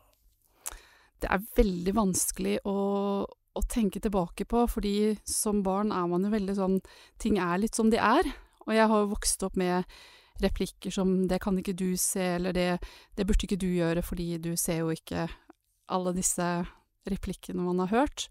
Det 1.23 1.31
er 1.31 1.47
veldig 1.57 1.95
vanskelig 1.95 2.59
å, 2.67 2.75
å 3.55 3.63
tenke 3.71 4.01
tilbake 4.03 4.45
på, 4.49 4.65
fordi 4.67 5.15
som 5.23 5.63
barn 5.63 5.93
er 5.95 6.09
man 6.11 6.27
jo 6.27 6.33
veldig 6.33 6.55
sånn 6.57 6.81
Ting 7.21 7.39
er 7.39 7.61
litt 7.61 7.75
som 7.75 7.89
de 7.89 7.97
er. 8.01 8.27
Og 8.67 8.73
jeg 8.75 8.89
har 8.91 9.01
jo 9.01 9.13
vokst 9.13 9.43
opp 9.47 9.55
med 9.55 9.85
replikker 10.43 10.91
som 10.91 11.27
'det 11.27 11.39
kan 11.39 11.57
ikke 11.57 11.75
du 11.75 11.95
se', 11.95 12.35
eller 12.35 12.51
det, 12.51 12.79
'det 13.15 13.25
burde 13.25 13.47
ikke 13.47 13.59
du 13.59 13.67
gjøre 13.67 14.03
fordi 14.03 14.37
du 14.37 14.57
ser 14.57 14.79
jo 14.79 14.91
ikke' 14.91 15.29
alle 15.87 16.13
disse 16.13 16.65
replikkene 17.09 17.63
man 17.63 17.79
har 17.79 17.87
hørt. 17.93 18.27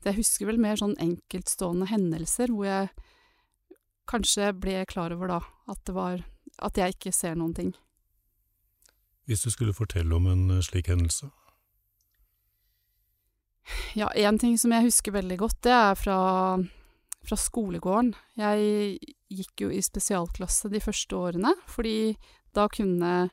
Så 0.00 0.10
jeg 0.10 0.20
husker 0.20 0.46
vel 0.50 0.58
mer 0.58 0.76
sånn 0.76 0.96
enkeltstående 1.02 1.88
hendelser 1.90 2.52
hvor 2.52 2.66
jeg 2.66 2.90
kanskje 4.10 4.52
ble 4.58 4.84
klar 4.86 5.14
over 5.14 5.30
da 5.30 5.40
at 5.70 5.82
det 5.86 5.94
var 5.94 6.24
at 6.62 6.78
jeg 6.78 6.96
ikke 6.96 7.12
ser 7.12 7.34
noen 7.34 7.54
ting. 7.54 7.74
Hvis 9.26 9.42
du 9.42 9.50
skulle 9.50 9.74
fortelle 9.74 10.14
om 10.14 10.28
en 10.30 10.50
eh, 10.54 10.62
slik 10.62 10.86
hendelse? 10.86 11.32
Ja, 13.98 14.10
én 14.14 14.38
ting 14.38 14.56
som 14.58 14.72
jeg 14.74 14.86
husker 14.86 15.14
veldig 15.16 15.38
godt, 15.40 15.58
det 15.66 15.74
er 15.74 15.98
fra, 15.98 16.18
fra 17.26 17.38
skolegården. 17.40 18.12
Jeg 18.38 18.98
gikk 19.32 19.66
jo 19.66 19.70
i 19.74 19.82
spesialklasse 19.82 20.70
de 20.72 20.82
første 20.82 21.18
årene, 21.18 21.54
fordi 21.70 22.14
da 22.56 22.68
kunne 22.72 23.28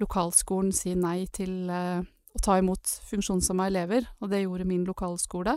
lokalskolen 0.00 0.72
si 0.76 0.94
nei 0.98 1.26
til 1.32 1.68
eh, 1.72 2.00
å 2.36 2.42
ta 2.44 2.58
imot 2.60 2.96
funksjonshemma 3.08 3.68
elever, 3.70 4.08
og 4.20 4.32
det 4.32 4.44
gjorde 4.44 4.68
min 4.68 4.84
lokalskole. 4.88 5.56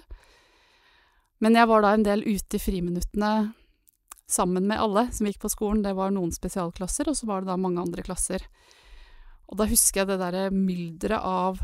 Men 1.40 1.56
jeg 1.56 1.70
var 1.72 1.84
da 1.84 1.94
en 1.96 2.06
del 2.08 2.26
ute 2.28 2.60
i 2.60 2.62
friminuttene 2.62 3.34
sammen 4.30 4.68
med 4.70 4.80
alle 4.80 5.08
som 5.16 5.28
gikk 5.28 5.40
på 5.44 5.52
skolen. 5.52 5.84
Det 5.84 5.96
var 5.98 6.12
noen 6.14 6.32
spesialklasser, 6.36 7.10
og 7.10 7.18
så 7.18 7.28
var 7.30 7.41
det 7.41 7.52
da 7.52 7.58
mange 7.60 7.82
andre 7.82 8.04
klasser. 8.06 8.44
Og 9.50 9.58
da 9.60 9.68
husker 9.70 10.04
jeg 10.04 10.12
det 10.12 10.20
derre 10.22 10.50
mylderet 10.54 11.24
av 11.26 11.64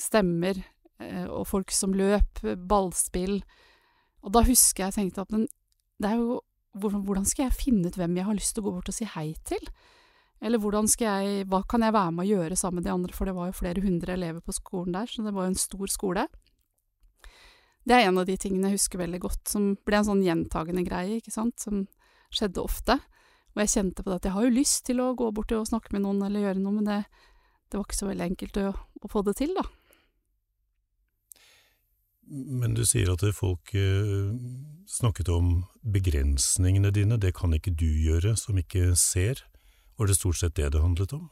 stemmer 0.00 0.62
og 0.98 1.44
folk 1.48 1.72
som 1.74 1.94
løp, 1.96 2.40
ballspill. 2.68 3.40
Og 4.24 4.32
da 4.34 4.42
husker 4.46 4.86
jeg 4.86 4.96
tenkte 4.96 5.26
at 5.26 5.34
men 5.34 5.46
det 6.00 6.10
er 6.10 6.20
jo 6.20 6.40
hvordan 6.76 7.24
skal 7.28 7.46
jeg 7.46 7.56
finne 7.56 7.88
ut 7.88 7.96
hvem 7.96 8.18
jeg 8.18 8.28
har 8.28 8.36
lyst 8.36 8.52
til 8.56 8.64
å 8.64 8.66
gå 8.66 8.74
bort 8.76 8.90
og 8.92 8.96
si 8.96 9.06
hei 9.08 9.30
til? 9.48 9.62
Eller 10.44 10.60
hvordan 10.60 10.88
skal 10.90 11.22
jeg, 11.22 11.46
hva 11.48 11.62
kan 11.68 11.84
jeg 11.84 11.94
være 11.96 12.12
med 12.12 12.26
å 12.26 12.28
gjøre 12.34 12.58
sammen 12.60 12.82
med 12.82 12.88
de 12.88 12.92
andre, 12.92 13.14
for 13.16 13.28
det 13.28 13.36
var 13.36 13.48
jo 13.48 13.56
flere 13.56 13.80
hundre 13.80 14.12
elever 14.12 14.42
på 14.44 14.52
skolen 14.52 14.92
der, 14.92 15.08
så 15.08 15.24
det 15.24 15.32
var 15.32 15.46
jo 15.46 15.54
en 15.54 15.62
stor 15.62 15.92
skole. 15.92 16.26
Det 17.86 17.96
er 17.96 18.08
en 18.08 18.20
av 18.20 18.26
de 18.28 18.36
tingene 18.40 18.68
jeg 18.68 18.80
husker 18.80 19.00
veldig 19.00 19.22
godt, 19.22 19.42
som 19.48 19.70
ble 19.86 20.00
en 20.00 20.08
sånn 20.10 20.24
gjentagende 20.26 20.84
greie, 20.84 21.20
ikke 21.20 21.32
sant, 21.32 21.56
som 21.62 21.86
skjedde 22.34 22.60
ofte. 22.60 22.98
Og 23.54 23.62
jeg 23.62 23.72
kjente 23.72 24.04
på 24.04 24.12
det 24.12 24.18
at 24.20 24.28
jeg 24.28 24.36
har 24.36 24.44
jo 24.44 24.56
lyst 24.58 24.82
til 24.84 25.00
å 25.00 25.14
gå 25.16 25.30
bort 25.32 25.54
og 25.56 25.68
snakke 25.70 25.94
med 25.94 26.04
noen 26.04 26.20
eller 26.26 26.44
gjøre 26.44 26.60
noe, 26.60 26.76
men 26.76 26.90
det, 26.90 27.00
det 27.70 27.78
var 27.78 27.86
ikke 27.88 28.02
så 28.02 28.10
veldig 28.10 28.26
enkelt 28.26 28.60
å, 28.60 28.72
å 28.76 29.12
få 29.12 29.24
det 29.24 29.38
til, 29.40 29.56
da. 29.56 29.64
Men 32.26 32.74
du 32.74 32.82
sier 32.86 33.12
at 33.12 33.22
folk 33.36 33.70
eh, 33.78 34.32
snakket 34.90 35.28
om 35.30 35.60
begrensningene 35.82 36.90
dine, 36.90 37.18
det 37.22 37.36
kan 37.38 37.54
ikke 37.54 37.74
du 37.78 37.86
gjøre 37.86 38.34
som 38.38 38.58
ikke 38.58 38.96
ser. 38.98 39.44
Var 39.96 40.10
det 40.10 40.16
stort 40.18 40.40
sett 40.40 40.56
det 40.58 40.72
det 40.74 40.82
handlet 40.82 41.14
om? 41.14 41.28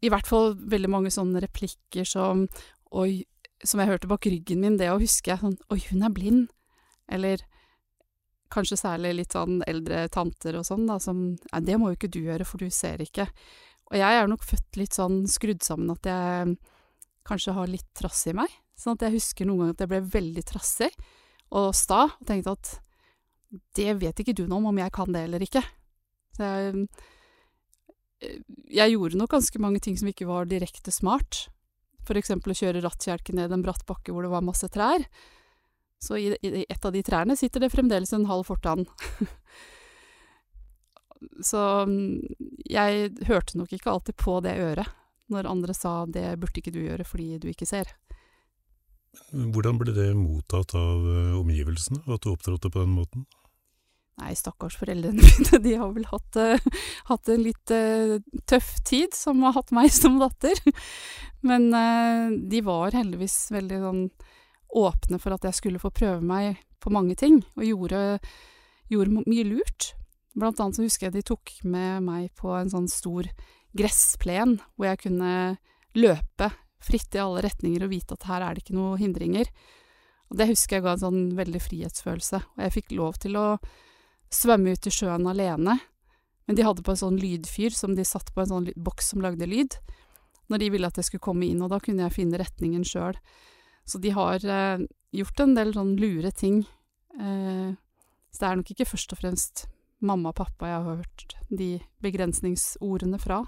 I 0.00 0.10
hvert 0.12 0.28
fall 0.28 0.54
veldig 0.56 0.90
mange 0.90 1.12
sånne 1.14 1.42
replikker 1.44 2.06
som 2.08 2.46
Oi, 2.90 3.22
som 3.62 3.78
jeg 3.78 3.86
hørte 3.86 4.08
bak 4.10 4.26
ryggen 4.26 4.58
min, 4.64 4.76
det 4.80 4.88
å 4.90 4.98
huske 4.98 5.36
sånn 5.38 5.56
Oi, 5.70 5.78
hun 5.92 6.04
er 6.04 6.12
blind. 6.14 6.48
Eller 7.10 7.44
kanskje 8.50 8.80
særlig 8.80 9.14
litt 9.14 9.36
sånn 9.36 9.60
eldre 9.70 10.08
tanter 10.12 10.58
og 10.58 10.66
sånn, 10.66 10.88
da, 10.90 10.98
som 11.02 11.22
Nei, 11.32 11.62
det 11.64 11.78
må 11.78 11.92
jo 11.92 12.00
ikke 12.00 12.12
du 12.12 12.20
gjøre, 12.24 12.46
for 12.48 12.60
du 12.60 12.68
ser 12.74 13.02
ikke. 13.04 13.28
Og 13.90 13.98
jeg 13.98 14.20
er 14.20 14.28
nok 14.30 14.44
født 14.46 14.78
litt 14.78 14.96
sånn 14.96 15.22
skrudd 15.30 15.62
sammen 15.66 15.94
at 15.94 16.06
jeg 16.06 16.56
kanskje 17.26 17.54
har 17.56 17.70
litt 17.70 17.88
trass 17.96 18.24
i 18.30 18.34
meg. 18.36 18.52
Sånn 18.78 18.96
at 18.96 19.06
jeg 19.06 19.18
husker 19.18 19.48
noen 19.48 19.64
ganger 19.64 19.76
at 19.76 19.84
jeg 19.84 19.92
ble 19.92 20.02
veldig 20.14 20.44
trassig 20.48 20.90
og 21.50 21.74
sta, 21.76 22.06
og 22.08 22.26
tenkte 22.26 22.54
at 22.54 22.74
det 23.76 23.96
vet 23.98 24.22
ikke 24.22 24.36
du 24.38 24.44
noe 24.46 24.60
om, 24.60 24.70
om 24.70 24.78
jeg 24.78 24.94
kan 24.94 25.10
det 25.10 25.24
eller 25.26 25.42
ikke. 25.42 25.62
Så 26.36 26.46
jeg, 26.46 26.84
jeg 28.70 28.94
gjorde 28.94 29.18
nok 29.18 29.34
ganske 29.34 29.62
mange 29.62 29.82
ting 29.82 29.98
som 29.98 30.10
ikke 30.10 30.28
var 30.28 30.50
direkte 30.50 30.94
smart. 30.94 31.48
for 32.06 32.16
eksempel 32.16 32.50
å 32.50 32.56
kjøre 32.56 32.80
rattkjelke 32.82 33.34
ned 33.36 33.52
en 33.52 33.62
bratt 33.62 33.84
bakke 33.86 34.10
hvor 34.10 34.24
det 34.24 34.32
var 34.32 34.42
masse 34.42 34.66
trær. 34.72 35.04
Så 36.00 36.16
i, 36.16 36.30
i 36.40 36.64
et 36.64 36.86
av 36.86 36.94
de 36.94 37.02
trærne 37.04 37.36
sitter 37.36 37.60
det 37.60 37.74
fremdeles 37.74 38.12
en 38.16 38.24
halv 38.26 38.48
fortann. 38.48 38.86
Så 41.44 41.60
mm, 41.84 42.24
jeg 42.64 43.12
hørte 43.28 43.60
nok 43.60 43.74
ikke 43.76 43.92
alltid 43.92 44.16
på 44.16 44.38
det 44.40 44.56
øret 44.56 44.88
når 45.32 45.48
andre 45.50 45.76
sa 45.76 46.04
det 46.06 46.34
burde 46.40 46.62
ikke 46.62 46.74
du 46.74 46.82
gjøre 46.82 47.06
fordi 47.06 47.38
du 47.42 47.48
ikke 47.50 47.68
ser. 47.68 47.92
Hvordan 49.30 49.78
ble 49.80 49.94
det 49.94 50.12
mottatt 50.14 50.74
av 50.78 51.06
eh, 51.10 51.36
omgivelsene, 51.38 52.04
at 52.06 52.22
du 52.22 52.30
opptrådte 52.30 52.70
på 52.70 52.82
den 52.84 52.92
måten? 52.94 53.26
Nei, 54.20 54.34
stakkars 54.36 54.76
foreldrene 54.78 55.22
mine, 55.24 55.60
de 55.64 55.76
har 55.80 55.92
vel 55.96 56.06
hatt, 56.10 56.36
uh, 56.36 56.82
hatt 57.08 57.30
en 57.32 57.42
litt 57.42 57.72
uh, 57.72 58.18
tøff 58.50 58.74
tid, 58.86 59.14
som 59.16 59.40
har 59.46 59.56
hatt 59.56 59.72
meg 59.74 59.90
som 60.02 60.18
datter. 60.20 60.60
Men 61.46 61.70
uh, 61.72 62.28
de 62.50 62.62
var 62.66 62.96
heldigvis 62.96 63.48
veldig 63.54 63.80
sånn 63.86 64.04
åpne 64.76 65.18
for 65.18 65.34
at 65.34 65.46
jeg 65.48 65.58
skulle 65.58 65.82
få 65.82 65.90
prøve 65.94 66.20
meg 66.22 66.60
på 66.80 66.92
mange 66.94 67.16
ting, 67.18 67.40
og 67.56 67.64
gjorde, 67.66 68.02
gjorde 68.92 69.24
mye 69.24 69.46
lurt. 69.48 69.92
Blant 70.38 70.60
annet 70.62 70.78
så 70.78 70.84
husker 70.86 71.08
jeg 71.08 71.18
de 71.18 71.26
tok 71.26 71.56
med 71.66 72.04
meg 72.06 72.30
på 72.38 72.52
en 72.54 72.70
sånn 72.70 72.86
stor 72.88 73.26
gressplen, 73.76 74.58
hvor 74.74 74.90
jeg 74.90 75.02
kunne 75.06 75.34
løpe 75.98 76.50
fritt 76.80 77.14
i 77.14 77.20
alle 77.22 77.42
retninger 77.44 77.84
og 77.84 77.92
vite 77.92 78.16
at 78.16 78.26
her 78.28 78.44
er 78.44 78.56
det 78.56 78.64
ikke 78.64 78.78
noen 78.78 79.00
hindringer. 79.00 79.50
Og 80.30 80.38
det 80.38 80.48
husker 80.52 80.78
jeg 80.78 80.86
ga 80.86 80.94
en 80.94 81.04
sånn 81.04 81.22
veldig 81.38 81.60
frihetsfølelse, 81.62 82.40
og 82.54 82.64
jeg 82.64 82.74
fikk 82.76 82.92
lov 82.96 83.18
til 83.22 83.36
å 83.38 83.46
svømme 84.30 84.76
ut 84.76 84.86
i 84.86 84.92
sjøen 84.94 85.26
alene. 85.26 85.76
Men 86.46 86.58
de 86.58 86.66
hadde 86.66 86.84
på 86.86 86.94
en 86.94 87.02
sånn 87.02 87.18
lydfyr 87.20 87.74
som 87.74 87.96
de 87.98 88.06
satt 88.06 88.30
på 88.34 88.42
en 88.42 88.50
sånn 88.52 88.70
boks 88.78 89.12
som 89.12 89.22
lagde 89.22 89.46
lyd, 89.50 89.76
når 90.50 90.62
de 90.62 90.70
ville 90.74 90.88
at 90.88 90.98
jeg 90.98 91.06
skulle 91.06 91.26
komme 91.26 91.46
inn, 91.46 91.62
og 91.62 91.70
da 91.70 91.78
kunne 91.82 92.06
jeg 92.06 92.16
finne 92.16 92.40
retningen 92.40 92.86
sjøl. 92.86 93.18
Så 93.86 94.00
de 94.02 94.10
har 94.14 94.42
eh, 94.42 94.82
gjort 95.14 95.42
en 95.42 95.54
del 95.58 95.74
sånn 95.74 95.92
lure 95.98 96.32
ting. 96.34 96.62
Eh, 97.18 97.70
så 98.30 98.42
det 98.42 98.48
er 98.48 98.58
nok 98.58 98.72
ikke 98.74 98.88
først 98.88 99.14
og 99.14 99.22
fremst 99.22 99.64
mamma 100.00 100.32
og 100.32 100.38
pappa 100.40 100.70
jeg 100.70 100.82
har 100.86 101.00
hørt 101.02 101.36
de 101.50 101.70
begrensningsordene 102.02 103.18
fra. 103.22 103.44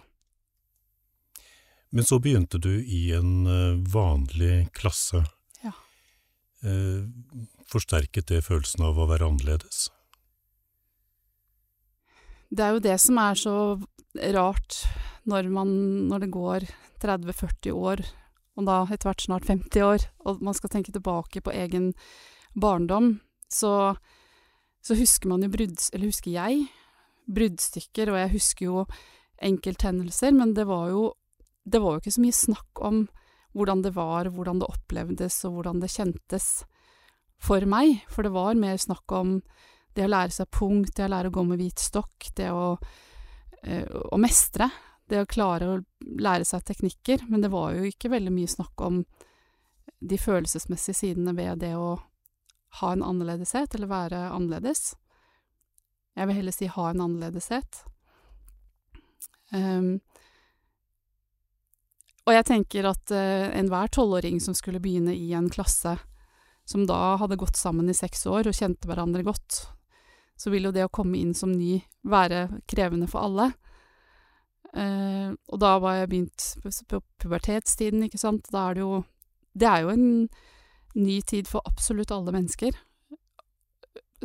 Men 1.93 2.07
så 2.09 2.19
begynte 2.23 2.59
du 2.59 2.73
i 2.81 3.11
en 3.13 3.47
eh, 3.47 3.81
vanlig 3.93 4.71
klasse. 4.77 5.27
Ja. 5.61 5.75
Eh, 6.65 7.05
Forsterket 7.69 8.29
det 8.29 8.43
følelsen 8.45 8.85
av 8.85 9.01
å 9.01 9.09
være 9.09 9.29
annerledes? 9.29 9.87
Det 12.53 12.65
er 12.65 12.75
jo 12.77 12.83
det 12.85 12.99
som 13.01 13.21
er 13.21 13.39
så 13.41 13.57
rart 14.37 14.83
når, 15.29 15.49
man, 15.53 15.71
når 16.11 16.25
det 16.25 16.33
går 16.35 16.67
30-40 17.05 17.77
år, 17.77 18.03
og 18.57 18.69
da 18.69 18.83
etter 18.85 19.09
hvert 19.09 19.25
snart 19.25 19.49
50 19.49 19.87
år, 19.87 20.05
og 20.29 20.43
man 20.45 20.57
skal 20.57 20.73
tenke 20.73 20.93
tilbake 20.93 21.41
på 21.45 21.55
egen 21.57 21.93
barndom, 22.53 23.15
så, 23.49 23.95
så 24.85 24.97
husker 24.99 25.33
man 25.33 25.45
jo 25.45 25.53
brudd... 25.53 25.81
Eller 25.93 26.13
husker 26.13 26.33
jeg 26.35 26.67
bruddstykker, 27.33 28.13
og 28.13 28.21
jeg 28.21 28.33
husker 28.35 28.67
jo 28.67 28.85
enkelthendelser, 29.43 30.35
men 30.37 30.53
det 30.57 30.67
var 30.69 30.91
jo 30.93 31.11
det 31.65 31.81
var 31.83 31.97
jo 31.97 32.03
ikke 32.03 32.15
så 32.17 32.25
mye 32.25 32.37
snakk 32.37 32.83
om 32.83 33.03
hvordan 33.53 33.83
det 33.85 33.93
var, 33.97 34.31
hvordan 34.33 34.63
det 34.63 34.71
opplevdes 34.71 35.43
og 35.47 35.59
hvordan 35.59 35.83
det 35.83 35.93
kjentes 35.93 36.49
for 37.43 37.65
meg, 37.69 38.01
for 38.11 38.25
det 38.25 38.33
var 38.35 38.59
mer 38.59 38.79
snakk 38.81 39.13
om 39.13 39.41
det 39.97 40.07
å 40.07 40.13
lære 40.13 40.33
seg 40.33 40.49
punkt, 40.55 40.95
det 40.97 41.07
å 41.07 41.13
lære 41.13 41.33
å 41.33 41.35
gå 41.35 41.45
med 41.47 41.61
hvit 41.61 41.83
stokk, 41.83 42.31
det 42.39 42.49
å, 42.55 42.79
eh, 43.63 43.85
å 43.87 44.19
mestre, 44.21 44.71
det 45.11 45.21
å 45.21 45.29
klare 45.29 45.69
å 45.69 45.83
lære 46.01 46.47
seg 46.49 46.65
teknikker, 46.65 47.27
men 47.29 47.43
det 47.45 47.53
var 47.53 47.75
jo 47.77 47.85
ikke 47.91 48.13
veldig 48.15 48.33
mye 48.33 48.49
snakk 48.49 48.81
om 48.81 49.03
de 50.01 50.19
følelsesmessige 50.19 50.97
sidene 50.97 51.35
ved 51.37 51.61
det 51.63 51.75
å 51.77 51.99
ha 52.81 52.93
en 52.93 53.05
annerledeshet, 53.05 53.75
eller 53.75 53.91
være 53.91 54.23
annerledes. 54.33 54.95
Jeg 56.17 56.29
vil 56.29 56.39
heller 56.41 56.57
si 56.57 56.71
ha 56.73 56.89
en 56.91 57.05
annerledeshet. 57.05 57.83
Um, 59.53 60.01
og 62.23 62.37
jeg 62.37 62.47
tenker 62.47 62.87
at 62.87 63.13
eh, 63.15 63.51
enhver 63.59 63.91
tolvåring 63.91 64.39
som 64.43 64.55
skulle 64.55 64.83
begynne 64.83 65.15
i 65.17 65.33
en 65.35 65.51
klasse, 65.51 65.97
som 66.69 66.85
da 66.87 67.17
hadde 67.19 67.41
gått 67.41 67.59
sammen 67.59 67.91
i 67.91 67.97
seks 67.97 68.25
år 68.31 68.47
og 68.47 68.55
kjente 68.55 68.87
hverandre 68.87 69.25
godt, 69.27 69.65
så 70.39 70.53
vil 70.53 70.69
jo 70.69 70.75
det 70.75 70.87
å 70.87 70.93
komme 70.93 71.19
inn 71.19 71.35
som 71.35 71.51
ny 71.55 71.81
være 72.07 72.47
krevende 72.71 73.09
for 73.11 73.27
alle. 73.27 73.51
Eh, 74.73 75.35
og 75.35 75.61
da 75.61 75.75
var 75.83 75.99
jeg 75.99 76.13
begynt 76.13 76.47
på, 76.89 77.03
pubertetstiden, 77.21 78.07
ikke 78.07 78.21
sant. 78.23 78.47
Da 78.55 78.71
er 78.71 78.79
det 78.79 78.87
jo 78.87 79.03
Det 79.53 79.69
er 79.69 79.83
jo 79.83 79.91
en 79.93 80.29
ny 80.97 81.21
tid 81.29 81.49
for 81.49 81.61
absolutt 81.69 82.11
alle 82.11 82.33
mennesker. 82.33 82.73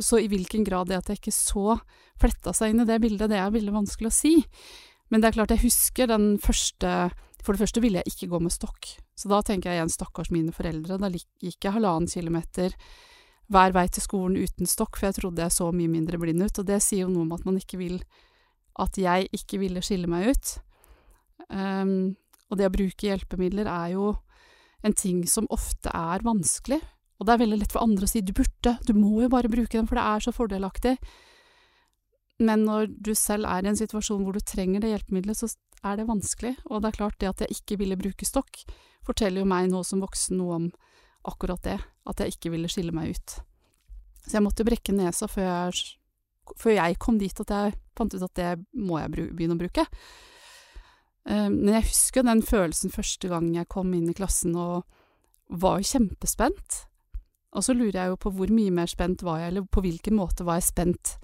Så 0.00 0.22
i 0.22 0.28
hvilken 0.30 0.64
grad 0.64 0.88
det 0.88 0.96
at 0.96 1.10
jeg 1.10 1.20
ikke 1.20 1.34
så 1.34 1.80
fletta 2.16 2.54
seg 2.56 2.72
inn 2.72 2.80
i 2.80 2.88
det 2.88 3.00
bildet, 3.02 3.28
det 3.28 3.36
er 3.36 3.52
veldig 3.52 3.74
vanskelig 3.74 4.08
å 4.08 4.14
si. 4.14 4.32
Men 5.10 5.20
det 5.20 5.28
er 5.28 5.36
klart 5.36 5.52
jeg 5.52 5.66
husker 5.66 6.08
den 6.08 6.38
første 6.40 7.10
For 7.48 7.56
det 7.56 7.62
første 7.62 7.80
ville 7.80 8.02
jeg 8.02 8.12
ikke 8.12 8.26
gå 8.28 8.38
med 8.44 8.52
stokk. 8.52 8.90
Så 9.16 9.30
da 9.32 9.38
tenker 9.40 9.70
jeg 9.70 9.78
igjen 9.78 9.92
stakkars 9.94 10.28
mine 10.28 10.52
foreldre. 10.52 10.98
Da 11.00 11.08
gikk 11.08 11.64
jeg 11.64 11.72
halvannen 11.72 12.10
kilometer 12.12 12.74
hver 13.48 13.72
vei 13.72 13.86
til 13.88 14.04
skolen 14.04 14.36
uten 14.36 14.68
stokk, 14.68 14.98
for 14.98 15.08
jeg 15.08 15.16
trodde 15.16 15.40
jeg 15.40 15.54
så 15.54 15.70
mye 15.72 15.88
mindre 15.88 16.20
blind 16.20 16.44
ut. 16.44 16.60
Og 16.60 16.66
det 16.68 16.82
sier 16.84 17.06
jo 17.06 17.08
noe 17.14 17.24
om 17.24 17.32
at 17.32 17.46
man 17.48 17.56
ikke 17.56 17.80
vil 17.80 18.02
At 18.78 18.94
jeg 19.00 19.26
ikke 19.34 19.58
ville 19.58 19.80
skille 19.82 20.06
meg 20.06 20.28
ut. 20.28 20.50
Um, 21.48 22.14
og 22.52 22.60
det 22.60 22.68
å 22.68 22.74
bruke 22.76 23.08
hjelpemidler 23.08 23.66
er 23.66 23.96
jo 23.96 24.12
en 24.86 24.94
ting 24.94 25.24
som 25.26 25.48
ofte 25.50 25.88
er 25.88 26.22
vanskelig. 26.22 26.78
Og 27.18 27.26
det 27.26 27.32
er 27.32 27.40
veldig 27.42 27.58
lett 27.64 27.74
for 27.74 27.82
andre 27.82 28.06
å 28.06 28.12
si 28.12 28.22
du 28.22 28.30
burde, 28.36 28.76
du 28.86 28.92
må 28.94 29.24
jo 29.24 29.32
bare 29.32 29.50
bruke 29.50 29.72
dem, 29.72 29.88
for 29.88 29.98
det 29.98 30.04
er 30.04 30.22
så 30.22 30.36
fordelaktig. 30.36 30.94
Men 32.38 32.64
når 32.68 32.92
du 32.94 33.14
selv 33.18 33.48
er 33.50 33.66
i 33.66 33.70
en 33.72 33.78
situasjon 33.78 34.22
hvor 34.22 34.36
du 34.36 34.42
trenger 34.46 34.82
det 34.82 34.92
hjelpemiddelet, 34.92 35.40
så 35.40 35.50
er 35.82 35.98
det 35.98 36.08
vanskelig. 36.08 36.54
Og 36.70 36.82
det 36.82 36.92
er 36.92 36.98
klart 36.98 37.18
det 37.18 37.30
at 37.32 37.42
jeg 37.44 37.58
ikke 37.58 37.78
ville 37.80 37.98
bruke 37.98 38.26
stokk, 38.26 38.62
forteller 39.06 39.42
jo 39.42 39.50
meg 39.50 39.70
nå 39.72 39.82
som 39.86 40.02
voksen 40.04 40.38
noe 40.38 40.58
om 40.58 40.68
akkurat 41.28 41.62
det, 41.64 41.78
at 42.08 42.22
jeg 42.22 42.36
ikke 42.36 42.52
ville 42.54 42.70
skille 42.70 42.94
meg 42.94 43.16
ut. 43.16 43.38
Så 44.22 44.36
jeg 44.36 44.44
måtte 44.44 44.66
brekke 44.66 44.94
nesa 44.94 45.28
før 45.30 45.46
jeg, 45.48 45.84
før 46.60 46.76
jeg 46.76 46.98
kom 47.02 47.18
dit 47.20 47.42
at 47.44 47.54
jeg 47.54 47.76
fant 47.98 48.14
ut 48.14 48.26
at 48.28 48.38
det 48.38 48.50
må 48.78 49.00
jeg 49.00 49.30
begynne 49.34 49.56
å 49.56 49.62
bruke. 49.62 49.86
Eh, 51.28 51.48
Men 51.48 51.74
jeg 51.74 51.88
husker 51.90 52.26
den 52.26 52.42
følelsen 52.42 52.94
første 52.94 53.30
gang 53.30 53.50
jeg 53.56 53.70
kom 53.72 53.90
inn 53.94 54.10
i 54.10 54.16
klassen 54.16 54.54
og 54.56 54.84
var 55.48 55.80
jo 55.80 55.90
kjempespent. 55.90 56.84
Og 57.56 57.64
så 57.64 57.74
lurer 57.74 57.96
jeg 57.96 58.12
jo 58.12 58.20
på 58.20 58.32
hvor 58.36 58.52
mye 58.52 58.70
mer 58.70 58.86
spent 58.90 59.24
var 59.24 59.40
jeg, 59.40 59.52
eller 59.52 59.66
på 59.72 59.82
hvilken 59.82 60.18
måte 60.20 60.44
var 60.44 60.60
jeg 60.60 60.68
spent 60.68 61.16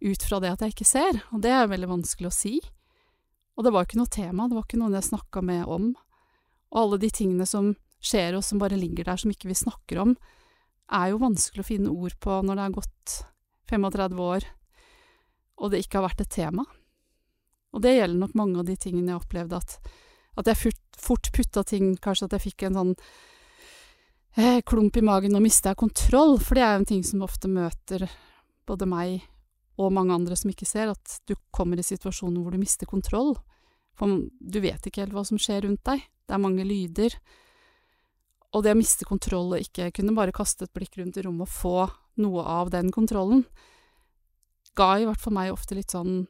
ut 0.00 0.26
fra 0.26 0.40
det 0.40 0.52
at 0.54 0.64
jeg 0.64 0.74
ikke 0.74 0.88
ser, 0.88 1.20
og 1.30 1.42
det 1.44 1.52
er 1.54 1.70
veldig 1.70 1.90
vanskelig 1.90 2.30
å 2.30 2.34
si. 2.34 2.54
Og 3.58 3.66
det 3.66 3.72
var 3.74 3.84
ikke 3.84 4.00
noe 4.00 4.12
tema, 4.12 4.48
det 4.48 4.56
var 4.56 4.64
ikke 4.64 4.80
noen 4.80 4.96
jeg 4.96 5.08
snakka 5.10 5.42
med 5.44 5.66
om. 5.68 5.90
Og 6.70 6.82
alle 6.82 7.00
de 7.02 7.10
tingene 7.12 7.46
som 7.48 7.74
skjer 8.00 8.38
og 8.38 8.44
som 8.46 8.60
bare 8.62 8.78
ligger 8.80 9.10
der 9.10 9.20
som 9.20 9.32
ikke 9.32 9.50
vi 9.50 9.58
snakker 9.58 10.00
om, 10.00 10.14
er 10.90 11.12
jo 11.12 11.20
vanskelig 11.22 11.62
å 11.62 11.68
finne 11.68 11.92
ord 11.92 12.16
på 12.22 12.40
når 12.42 12.56
det 12.56 12.64
er 12.64 12.78
gått 12.78 13.18
35 13.70 14.22
år 14.24 14.48
og 15.60 15.72
det 15.72 15.82
ikke 15.84 16.00
har 16.00 16.08
vært 16.08 16.22
et 16.24 16.32
tema. 16.32 16.64
Og 17.70 17.82
det 17.84 17.94
gjelder 17.94 18.22
nok 18.22 18.38
mange 18.38 18.62
av 18.62 18.68
de 18.68 18.76
tingene 18.80 19.12
jeg 19.12 19.20
opplevde 19.20 19.60
at, 19.60 19.76
at 20.40 20.48
jeg 20.50 20.58
fort, 20.58 20.80
fort 20.98 21.30
putta 21.36 21.64
ting, 21.68 21.92
kanskje 22.02 22.26
at 22.26 22.36
jeg 22.36 22.46
fikk 22.48 22.64
en 22.66 22.78
sånn 22.80 22.94
eh, 24.40 24.62
klump 24.66 24.96
i 24.96 25.04
magen 25.06 25.36
og 25.36 25.44
mista 25.44 25.74
jeg 25.74 25.82
kontroll, 25.84 26.38
for 26.42 26.58
det 26.58 26.64
er 26.64 26.74
jo 26.74 26.82
en 26.82 26.90
ting 26.90 27.04
som 27.06 27.26
ofte 27.26 27.50
møter 27.52 28.08
både 28.68 28.88
meg 28.90 29.28
og 29.80 29.94
mange 29.96 30.12
andre 30.12 30.36
som 30.36 30.50
ikke 30.52 30.68
ser, 30.68 30.92
at 30.92 31.20
du 31.28 31.36
kommer 31.54 31.80
i 31.80 31.86
situasjoner 31.86 32.42
hvor 32.42 32.52
du 32.52 32.60
mister 32.60 32.88
kontroll. 32.88 33.32
For 33.96 34.26
du 34.28 34.58
vet 34.60 34.86
ikke 34.86 35.04
helt 35.04 35.16
hva 35.16 35.24
som 35.26 35.40
skjer 35.40 35.64
rundt 35.64 35.82
deg. 35.88 36.02
Det 36.28 36.36
er 36.36 36.42
mange 36.42 36.66
lyder. 36.66 37.16
Og 38.52 38.64
det 38.64 38.74
å 38.74 38.78
miste 38.78 39.06
kontroll 39.08 39.54
og 39.54 39.62
ikke 39.62 39.90
kunne 39.96 40.16
bare 40.16 40.34
kaste 40.36 40.66
et 40.66 40.74
blikk 40.76 40.98
rundt 40.98 41.16
i 41.20 41.24
rommet 41.24 41.46
og 41.46 41.54
få 41.54 41.74
noe 42.20 42.44
av 42.44 42.72
den 42.74 42.90
kontrollen, 42.92 43.44
ga 44.76 44.92
i 44.98 45.06
hvert 45.06 45.22
fall 45.22 45.34
meg 45.36 45.52
ofte 45.54 45.76
litt 45.78 45.94
sånn 45.94 46.24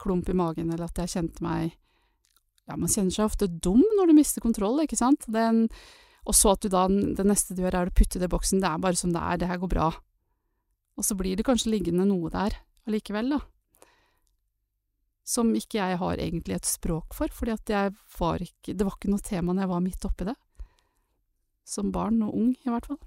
klump 0.00 0.28
i 0.32 0.36
magen, 0.36 0.70
eller 0.72 0.88
at 0.88 1.00
jeg 1.02 1.14
kjente 1.16 1.44
meg 1.44 1.76
Ja, 2.68 2.76
man 2.78 2.90
kjenner 2.92 3.10
seg 3.10 3.26
ofte 3.26 3.48
dum 3.50 3.80
når 3.98 4.10
du 4.10 4.14
mister 4.14 4.42
kontroll, 4.44 4.78
ikke 4.84 4.98
sant? 4.98 5.24
Den, 5.32 5.64
og 6.22 6.36
så 6.38 6.52
at 6.54 6.62
du 6.62 6.70
da, 6.70 6.84
det 6.86 7.24
neste 7.26 7.56
du 7.56 7.64
gjør 7.64 7.76
er 7.80 7.90
å 7.90 7.94
putte 7.96 8.20
det 8.22 8.28
i 8.28 8.30
boksen, 8.30 8.60
det 8.62 8.68
er 8.68 8.82
bare 8.84 8.98
som 8.98 9.10
det 9.14 9.22
er, 9.22 9.40
det 9.40 9.48
her 9.50 9.58
går 9.58 9.72
bra. 9.72 9.88
Og 10.94 11.06
så 11.06 11.16
blir 11.18 11.34
det 11.34 11.46
kanskje 11.48 11.72
liggende 11.72 12.06
noe 12.06 12.30
der 12.30 12.54
allikevel, 12.90 13.36
da. 13.36 13.40
Som 15.30 15.52
ikke 15.54 15.78
jeg 15.78 15.98
har 16.00 16.18
egentlig 16.18 16.56
et 16.58 16.66
språk 16.66 17.14
for, 17.14 17.30
fordi 17.32 17.54
at 17.54 17.70
jeg 17.70 17.92
var 18.18 18.42
ikke 18.42 18.74
Det 18.74 18.86
var 18.86 18.96
ikke 18.96 19.12
noe 19.12 19.22
tema 19.22 19.54
når 19.54 19.62
jeg 19.62 19.72
var 19.72 19.84
midt 19.84 20.08
oppi 20.08 20.26
det. 20.26 20.36
Som 21.64 21.92
barn 21.94 22.18
og 22.26 22.34
ung, 22.34 22.50
i 22.58 22.72
hvert 22.72 22.90
fall. 22.90 22.98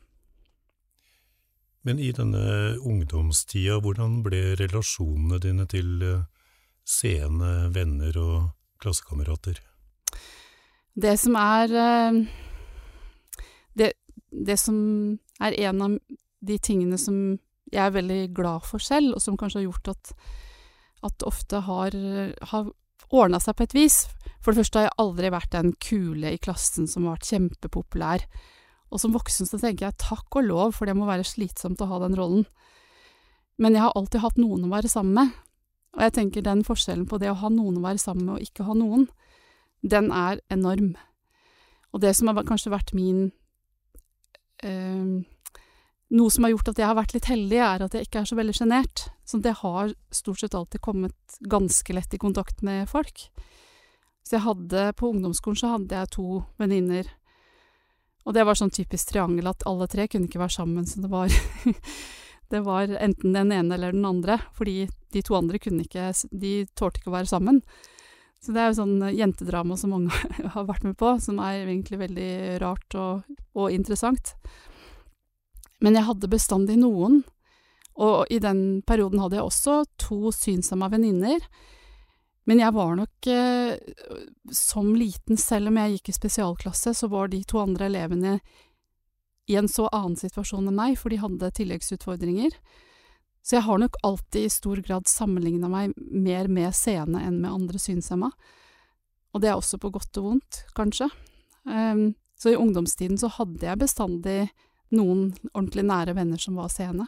Men 1.83 1.99
i 1.99 2.13
denne 2.15 2.77
ungdomstida, 2.79 3.81
hvordan 3.83 4.21
ble 4.23 4.53
relasjonene 4.55 5.39
dine 5.43 5.65
til 5.67 5.99
eh, 6.07 6.21
seende 6.87 7.73
venner 7.75 8.15
og 8.21 8.37
klassekamerater? 8.79 9.59
Det 10.95 11.17
som 11.19 11.35
er 11.35 11.75
eh, 11.83 12.21
det, 13.75 13.91
det 14.31 14.57
som 14.61 14.77
er 15.43 15.59
en 15.67 15.83
av 15.89 15.97
de 16.43 16.57
tingene 16.59 16.99
som 16.99 17.17
jeg 17.73 17.83
er 17.83 17.95
veldig 17.97 18.21
glad 18.37 18.65
for 18.67 18.83
selv, 18.83 19.15
og 19.17 19.23
som 19.23 19.37
kanskje 19.39 19.61
har 19.61 19.67
gjort 19.67 19.91
at, 19.95 20.13
at 21.09 21.25
ofte 21.27 21.63
har, 21.65 21.97
har 22.53 22.71
ordna 23.13 23.39
seg 23.41 23.57
på 23.57 23.67
et 23.67 23.77
vis. 23.77 23.99
For 24.43 24.51
det 24.51 24.63
første 24.63 24.79
har 24.79 24.89
jeg 24.89 24.99
aldri 25.03 25.31
vært 25.33 25.55
den 25.55 25.73
kule 25.81 26.33
i 26.33 26.41
klassen 26.41 26.89
som 26.89 27.07
har 27.07 27.17
vært 27.17 27.31
kjempepopulær. 27.31 28.25
Og 28.93 29.01
som 29.01 29.15
voksen 29.15 29.49
så 29.49 29.57
tenker 29.57 29.87
jeg 29.87 30.01
takk 30.01 30.37
og 30.37 30.45
lov, 30.45 30.75
for 30.77 30.89
det 30.89 30.95
må 30.97 31.07
være 31.09 31.25
slitsomt 31.25 31.81
å 31.81 31.89
ha 31.89 32.01
den 32.03 32.17
rollen. 32.19 32.45
Men 33.61 33.75
jeg 33.75 33.85
har 33.85 33.97
alltid 33.97 34.23
hatt 34.23 34.39
noen 34.41 34.67
å 34.67 34.73
være 34.73 34.91
sammen 34.91 35.17
med. 35.17 35.33
Og 35.93 36.05
jeg 36.05 36.15
tenker 36.17 36.45
den 36.45 36.63
forskjellen 36.65 37.05
på 37.09 37.19
det 37.21 37.29
å 37.29 37.37
ha 37.37 37.49
noen 37.53 37.77
å 37.77 37.85
være 37.85 38.01
sammen 38.01 38.27
med 38.27 38.37
og 38.37 38.45
ikke 38.45 38.65
ha 38.65 38.75
noen, 38.77 39.07
den 39.85 40.09
er 40.15 40.39
enorm. 40.53 40.93
Og 41.93 42.01
det 42.01 42.15
som 42.17 42.29
har 42.29 42.45
kanskje 42.47 42.73
vært 42.73 42.95
min 42.97 43.27
eh, 44.65 45.21
Noe 46.13 46.29
som 46.29 46.45
har 46.45 46.53
gjort 46.53 46.69
at 46.69 46.79
jeg 46.79 46.85
har 46.85 46.97
vært 46.97 47.15
litt 47.15 47.27
heldig, 47.31 47.57
er 47.57 47.83
at 47.85 47.95
jeg 47.97 48.05
ikke 48.05 48.21
er 48.21 48.29
så 48.29 48.37
veldig 48.37 48.53
sjenert. 48.53 49.07
Så 49.25 49.39
jeg 49.41 49.57
har 49.63 49.93
stort 50.13 50.43
sett 50.43 50.53
alltid 50.53 50.83
kommet 50.85 51.37
ganske 51.49 51.95
lett 51.95 52.13
i 52.13 52.21
kontakt 52.21 52.61
med 52.61 52.85
folk. 52.91 53.25
Så 54.23 54.37
jeg 54.37 54.45
hadde 54.45 54.91
På 54.99 55.09
ungdomsskolen 55.09 55.57
så 55.59 55.71
hadde 55.73 55.97
jeg 55.97 56.11
to 56.13 56.43
venninner. 56.61 57.09
Og 58.23 58.35
det 58.37 58.45
var 58.47 58.55
sånn 58.55 58.71
typisk 58.71 59.09
triangel 59.09 59.49
at 59.49 59.65
alle 59.67 59.87
tre 59.91 60.05
kunne 60.07 60.29
ikke 60.29 60.39
være 60.39 60.55
sammen, 60.55 60.85
så 60.87 61.01
det 61.03 61.09
var 61.11 61.33
Det 62.53 62.59
var 62.61 62.91
enten 63.01 63.33
den 63.33 63.51
ene 63.55 63.73
eller 63.73 63.95
den 63.95 64.05
andre, 64.05 64.35
fordi 64.53 64.85
de 65.15 65.21
to 65.25 65.33
andre 65.33 65.57
kunne 65.57 65.87
ikke 65.87 66.11
De 66.29 66.67
tålte 66.77 67.01
ikke 67.01 67.09
å 67.09 67.15
være 67.15 67.31
sammen. 67.31 67.63
Så 68.43 68.53
det 68.53 68.61
er 68.61 68.69
jo 68.69 68.77
sånn 68.77 68.99
jentedrama 69.15 69.77
som 69.79 69.95
mange 69.95 70.13
har 70.53 70.67
vært 70.69 70.85
med 70.85 70.97
på, 70.99 71.15
som 71.23 71.39
er 71.41 71.63
egentlig 71.63 71.97
veldig 72.03 72.33
rart 72.61 72.99
og, 72.99 73.23
og 73.57 73.73
interessant. 73.73 74.35
Men 75.83 75.99
jeg 75.99 76.07
hadde 76.07 76.31
bestandig 76.31 76.77
noen, 76.79 77.21
og 77.93 78.25
i 78.33 78.39
den 78.41 78.81
perioden 78.87 79.21
hadde 79.21 79.37
jeg 79.37 79.45
også 79.45 79.77
to 80.01 80.31
synshemma 80.33 80.89
venninner. 80.89 81.43
Men 82.49 82.59
jeg 82.59 82.75
var 82.75 82.95
nok 82.99 83.27
eh, 83.31 83.75
som 84.51 84.93
liten, 84.97 85.37
selv 85.39 85.69
om 85.69 85.77
jeg 85.79 85.97
gikk 85.97 86.09
i 86.11 86.15
spesialklasse, 86.17 86.95
så 86.97 87.09
var 87.11 87.29
de 87.31 87.43
to 87.47 87.61
andre 87.61 87.87
elevene 87.91 88.39
i 89.51 89.59
en 89.59 89.67
så 89.67 89.89
annen 89.91 90.17
situasjon 90.19 90.67
enn 90.71 90.79
meg, 90.79 90.97
for 90.99 91.11
de 91.11 91.19
hadde 91.21 91.51
tilleggsutfordringer. 91.59 92.55
Så 93.43 93.57
jeg 93.57 93.67
har 93.67 93.79
nok 93.79 93.99
alltid 94.07 94.47
i 94.47 94.51
stor 94.51 94.79
grad 94.83 95.09
sammenligna 95.11 95.67
meg 95.71 95.95
mer 95.99 96.47
med 96.47 96.71
seende 96.75 97.19
enn 97.19 97.41
med 97.43 97.51
andre 97.51 97.79
synshemma. 97.81 98.31
Og 99.35 99.43
det 99.43 99.51
er 99.51 99.59
også 99.59 99.79
på 99.81 99.91
godt 99.91 100.19
og 100.21 100.29
vondt, 100.29 100.61
kanskje. 100.77 101.09
Um, 101.67 102.13
så 102.39 102.53
i 102.53 102.59
ungdomstiden 102.59 103.19
så 103.19 103.29
hadde 103.35 103.67
jeg 103.67 103.81
bestandig 103.81 104.37
noen 104.95 105.31
ordentlig 105.53 105.85
nære 105.89 106.15
venner 106.17 106.41
som 106.41 106.57
var 106.59 106.71
seende. 106.73 107.07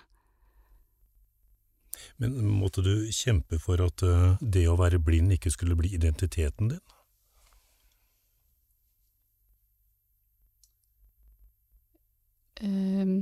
Men 2.18 2.36
måtte 2.48 2.84
du 2.84 3.08
kjempe 3.12 3.60
for 3.60 3.82
at 3.84 4.04
uh, 4.06 4.36
det 4.42 4.66
å 4.72 4.78
være 4.80 5.02
blind 5.04 5.34
ikke 5.36 5.52
skulle 5.54 5.78
bli 5.80 5.94
identiteten 5.96 6.72
din? 6.72 6.84
Um, 12.64 13.16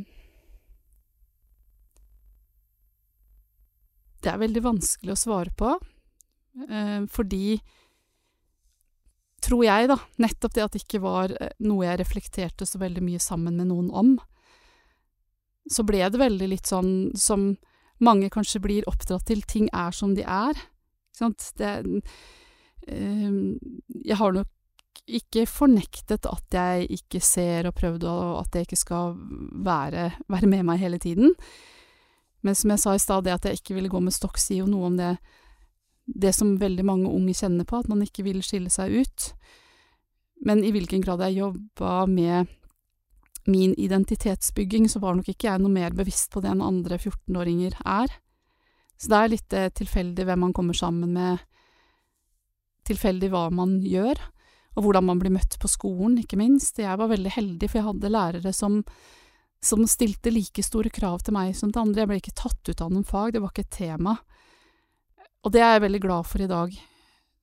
det 4.22 4.30
er 4.30 4.44
veldig 4.44 4.62
vanskelig 4.64 5.16
å 5.16 5.20
svare 5.20 5.56
på, 5.58 5.78
uh, 6.70 7.00
fordi 7.12 7.58
Tror 9.44 9.66
jeg, 9.66 9.90
da, 9.92 9.98
nettopp 10.24 10.54
det 10.56 10.62
at 10.64 10.72
det 10.72 10.80
ikke 10.86 11.02
var 11.04 11.34
noe 11.68 11.84
jeg 11.84 11.98
reflekterte 12.00 12.64
så 12.64 12.80
veldig 12.80 13.02
mye 13.04 13.20
sammen 13.20 13.58
med 13.60 13.68
noen 13.74 13.90
om, 13.92 14.14
så 15.72 15.86
ble 15.88 16.04
det 16.12 16.20
veldig 16.20 16.50
litt 16.52 16.70
sånn 16.70 17.14
som 17.16 17.54
mange 18.04 18.30
kanskje 18.34 18.62
blir 18.64 18.88
oppdratt 18.90 19.28
til, 19.30 19.44
ting 19.48 19.70
er 19.72 19.96
som 19.96 20.16
de 20.18 20.26
er. 20.26 20.58
Ikke 20.58 21.22
sant? 21.22 21.52
Det 21.60 21.72
øh, 22.90 23.56
Jeg 24.04 24.18
har 24.20 24.34
nok 24.36 24.50
ikke 25.04 25.46
fornektet 25.50 26.28
at 26.30 26.56
jeg 26.56 26.88
ikke 27.00 27.20
ser 27.24 27.68
og 27.68 27.76
prøvd, 27.76 28.08
og 28.08 28.42
at 28.44 28.56
jeg 28.56 28.68
ikke 28.68 28.80
skal 28.80 29.16
være, 29.66 30.12
være 30.32 30.50
med 30.50 30.66
meg 30.68 30.80
hele 30.80 31.00
tiden. 31.00 31.34
Men 32.44 32.56
som 32.56 32.74
jeg 32.74 32.84
sa 32.84 32.96
i 32.96 33.02
stad, 33.02 33.24
det 33.24 33.36
at 33.36 33.46
jeg 33.48 33.62
ikke 33.62 33.78
ville 33.78 33.92
gå 33.92 34.00
med 34.04 34.16
stokk, 34.16 34.40
sier 34.40 34.64
jo 34.64 34.72
noe 34.72 34.92
om 34.92 34.98
det, 35.00 35.16
det 36.06 36.34
som 36.36 36.58
veldig 36.60 36.86
mange 36.88 37.12
unge 37.12 37.36
kjenner 37.36 37.68
på, 37.68 37.80
at 37.80 37.88
man 37.92 38.04
ikke 38.04 38.26
vil 38.28 38.42
skille 38.44 38.72
seg 38.72 38.92
ut. 39.04 39.30
Men 40.44 40.64
i 40.64 40.74
hvilken 40.76 41.04
grad 41.04 41.24
jeg 41.24 41.40
jobba 41.40 42.04
med 42.12 42.52
min 43.50 43.74
identitetsbygging, 43.80 44.90
så 44.90 45.02
var 45.04 45.18
nok 45.18 45.30
ikke 45.32 45.50
jeg 45.50 45.62
noe 45.64 45.74
mer 45.74 45.96
bevisst 45.96 46.32
på 46.34 46.44
det 46.44 46.52
enn 46.54 46.64
andre 46.64 47.00
14-åringer 47.00 47.76
er. 47.84 48.14
Så 49.00 49.12
det 49.12 49.20
er 49.20 49.34
litt 49.34 49.56
eh, 49.58 49.72
tilfeldig 49.76 50.28
hvem 50.28 50.46
man 50.46 50.54
kommer 50.56 50.78
sammen 50.78 51.16
med, 51.16 51.42
tilfeldig 52.88 53.30
hva 53.34 53.48
man 53.52 53.78
gjør, 53.84 54.20
og 54.74 54.86
hvordan 54.86 55.08
man 55.10 55.20
blir 55.22 55.34
møtt 55.34 55.58
på 55.62 55.70
skolen, 55.72 56.18
ikke 56.22 56.40
minst. 56.40 56.80
Jeg 56.82 57.00
var 57.00 57.12
veldig 57.12 57.34
heldig, 57.36 57.70
for 57.70 57.80
jeg 57.80 57.88
hadde 57.90 58.14
lærere 58.14 58.54
som, 58.56 58.80
som 59.64 59.84
stilte 59.90 60.34
like 60.34 60.64
store 60.66 60.92
krav 60.94 61.22
til 61.24 61.36
meg 61.36 61.54
som 61.58 61.72
til 61.72 61.84
andre. 61.84 62.04
Jeg 62.04 62.12
ble 62.12 62.22
ikke 62.24 62.38
tatt 62.40 62.72
ut 62.72 62.82
av 62.82 62.94
noen 62.94 63.08
fag, 63.08 63.36
det 63.36 63.44
var 63.44 63.54
ikke 63.54 63.68
et 63.68 63.78
tema. 63.78 64.18
Og 65.44 65.52
det 65.54 65.62
er 65.62 65.76
jeg 65.76 65.86
veldig 65.86 66.04
glad 66.04 66.28
for 66.32 66.44
i 66.44 66.50
dag, 66.50 66.76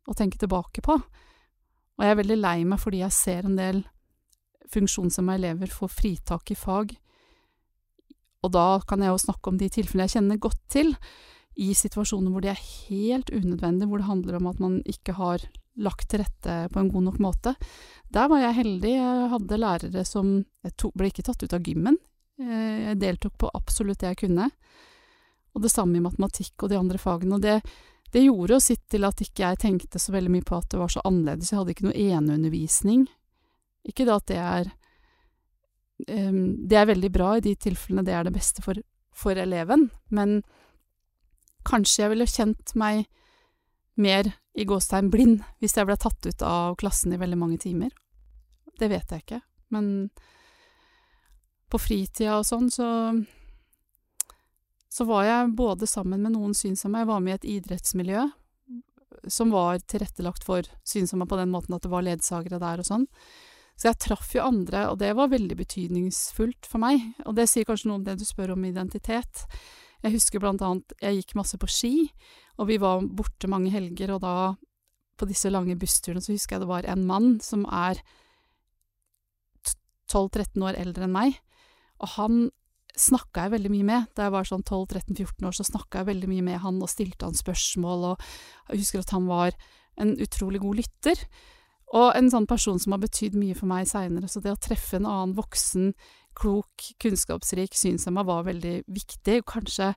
å 0.09 0.17
tenke 0.17 0.41
tilbake 0.41 0.83
på. 0.85 0.97
Og 0.97 2.05
jeg 2.07 2.15
er 2.15 2.23
veldig 2.23 2.41
lei 2.41 2.59
meg 2.65 2.81
fordi 2.81 3.03
jeg 3.03 3.13
ser 3.13 3.47
en 3.47 3.59
del 3.61 3.85
funksjonshemma 4.75 5.37
elever 5.39 5.73
får 5.73 5.93
fritak 5.95 6.53
i 6.55 6.59
fag. 6.59 6.95
Og 8.41 8.53
da 8.55 8.81
kan 8.89 9.03
jeg 9.05 9.13
jo 9.13 9.25
snakke 9.27 9.53
om 9.53 9.59
de 9.61 9.69
tilfellene 9.73 10.09
jeg 10.09 10.17
kjenner 10.17 10.41
godt 10.41 10.63
til, 10.73 10.95
i 11.61 11.73
situasjoner 11.77 12.33
hvor 12.33 12.45
det 12.45 12.55
er 12.55 12.69
helt 12.89 13.33
unødvendig, 13.35 13.89
hvor 13.91 14.01
det 14.01 14.09
handler 14.09 14.39
om 14.39 14.47
at 14.49 14.61
man 14.63 14.79
ikke 14.89 15.17
har 15.19 15.43
lagt 15.81 16.09
til 16.11 16.23
rette 16.23 16.55
på 16.73 16.81
en 16.81 16.89
god 16.93 17.09
nok 17.09 17.19
måte. 17.23 17.55
Der 18.13 18.31
var 18.31 18.41
jeg 18.43 18.57
heldig. 18.61 18.95
Jeg 18.97 19.29
hadde 19.35 19.61
lærere 19.61 20.05
som 20.09 20.33
Jeg 20.65 20.73
to, 20.77 20.91
ble 20.95 21.11
ikke 21.11 21.25
tatt 21.27 21.43
ut 21.43 21.55
av 21.57 21.63
gymmen. 21.65 21.99
Eh, 22.41 22.91
jeg 22.91 23.01
deltok 23.01 23.37
på 23.39 23.53
absolutt 23.55 24.01
det 24.01 24.13
jeg 24.13 24.23
kunne. 24.27 24.51
Og 25.55 25.63
det 25.65 25.73
samme 25.73 25.99
i 25.99 26.05
matematikk 26.05 26.63
og 26.63 26.73
de 26.73 26.79
andre 26.79 26.99
fagene. 27.01 27.37
Og 27.37 27.45
det, 27.45 27.61
det 28.13 28.25
gjorde 28.25 28.57
jo 28.57 28.61
sitt 28.61 28.85
til 28.93 29.07
at 29.09 29.21
ikke 29.25 29.45
jeg 29.45 29.63
tenkte 29.63 30.01
så 30.03 30.15
veldig 30.15 30.33
mye 30.37 30.47
på 30.47 30.59
at 30.59 30.69
det 30.73 30.81
var 30.81 30.93
så 30.93 31.05
annerledes. 31.05 31.53
Jeg 31.53 31.61
hadde 31.61 31.75
ikke 31.75 31.89
noe 31.89 31.97
eneundervisning. 31.97 33.09
Ikke 33.89 34.07
da 34.09 34.19
at 34.21 34.29
det 34.29 34.39
er 34.41 34.71
um, 36.09 36.69
Det 36.69 36.79
er 36.79 36.91
veldig 36.91 37.11
bra 37.15 37.37
i 37.37 37.45
de 37.45 37.55
tilfellene 37.57 38.05
det 38.07 38.17
er 38.17 38.27
det 38.29 38.35
beste 38.37 38.65
for, 38.65 38.81
for 39.17 39.39
eleven, 39.39 39.89
men 40.09 40.41
kanskje 41.69 42.05
jeg 42.05 42.13
ville 42.15 42.29
kjent 42.29 42.75
meg 42.79 43.05
mer 44.01 44.31
i 44.57 44.65
gåstegn 44.65 45.11
blind 45.13 45.43
hvis 45.61 45.77
jeg 45.77 45.89
ble 45.89 45.97
tatt 46.01 46.25
ut 46.25 46.43
av 46.47 46.77
klassen 46.81 47.13
i 47.13 47.21
veldig 47.21 47.39
mange 47.39 47.61
timer. 47.61 47.93
Det 48.81 48.89
vet 48.89 49.13
jeg 49.13 49.25
ikke, 49.25 49.43
men 49.77 50.09
på 51.71 51.79
fritida 51.79 52.39
og 52.41 52.49
sånn, 52.49 52.71
så 52.73 52.89
så 54.91 55.05
var 55.07 55.23
jeg 55.23 55.53
både 55.55 55.87
sammen 55.87 56.23
med 56.25 56.35
noen 56.35 56.55
synshemma, 56.57 57.05
jeg 57.05 57.11
var 57.13 57.21
med 57.23 57.33
i 57.33 57.39
et 57.39 57.51
idrettsmiljø 57.61 58.25
som 59.31 59.53
var 59.55 59.79
tilrettelagt 59.87 60.43
for 60.47 60.67
synshemma 60.87 61.29
på 61.31 61.39
den 61.39 61.53
måten 61.53 61.77
at 61.77 61.85
det 61.85 61.93
var 61.93 62.03
ledsagere 62.03 62.59
der 62.59 62.83
og 62.83 62.89
sånn. 62.89 63.07
Så 63.81 63.89
jeg 63.89 64.01
traff 64.05 64.35
jo 64.37 64.45
andre, 64.45 64.85
og 64.93 64.99
det 65.01 65.15
var 65.17 65.31
veldig 65.33 65.57
betydningsfullt 65.57 66.69
for 66.69 66.83
meg. 66.83 67.01
Og 67.25 67.33
det 67.39 67.47
sier 67.49 67.65
kanskje 67.65 67.89
noe 67.89 68.01
om 68.03 68.05
det 68.05 68.19
du 68.21 68.27
spør 68.29 68.53
om 68.53 68.67
identitet. 68.69 69.47
Jeg 70.05 70.13
husker 70.19 70.43
blant 70.43 70.61
annet 70.65 70.93
jeg 71.01 71.23
gikk 71.23 71.37
masse 71.41 71.57
på 71.61 71.69
ski, 71.69 71.95
og 72.61 72.69
vi 72.69 72.77
var 72.81 73.01
borte 73.05 73.49
mange 73.49 73.73
helger, 73.73 74.13
og 74.17 74.21
da, 74.25 74.35
på 75.17 75.29
disse 75.29 75.49
lange 75.53 75.79
bussturene, 75.81 76.21
så 76.21 76.35
husker 76.35 76.59
jeg 76.59 76.65
det 76.67 76.73
var 76.73 76.89
en 76.93 77.07
mann 77.09 77.39
som 77.45 77.65
er 77.65 78.03
12-13 80.11 80.61
år 80.67 80.77
eldre 80.81 81.07
enn 81.07 81.15
meg, 81.15 81.37
og 82.01 82.17
han 82.19 82.41
snakka 83.01 83.47
jeg 83.47 83.55
veldig 83.55 83.71
mye 83.73 83.87
med. 83.87 84.09
Da 84.17 84.27
jeg 84.27 84.35
var 84.35 84.49
sånn 84.49 84.65
12-13-14 84.67 85.47
år, 85.47 85.57
så 85.57 85.65
snakka 85.69 86.03
jeg 86.03 86.11
veldig 86.11 86.31
mye 86.33 86.47
med 86.51 86.61
han 86.65 86.81
og 86.83 86.91
stilte 86.91 87.29
han 87.29 87.39
spørsmål, 87.39 88.11
og 88.13 88.29
jeg 88.73 88.83
husker 88.83 89.05
at 89.05 89.15
han 89.17 89.29
var 89.31 89.57
en 90.01 90.15
utrolig 90.21 90.61
god 90.61 90.81
lytter. 90.83 91.25
Og 91.97 92.15
en 92.15 92.31
sånn 92.31 92.47
person 92.47 92.79
som 92.79 92.95
har 92.95 93.03
betydd 93.03 93.35
mye 93.39 93.57
for 93.59 93.71
meg 93.71 93.89
seinere, 93.91 94.29
så 94.31 94.43
det 94.43 94.53
å 94.55 94.63
treffe 94.63 95.01
en 95.01 95.09
annen 95.09 95.35
voksen, 95.39 95.93
klok, 96.39 96.93
kunnskapsrik 97.03 97.75
synshemma 97.75 98.23
var 98.27 98.47
veldig 98.47 98.77
viktig, 98.87 99.41
og 99.43 99.49
kanskje 99.51 99.91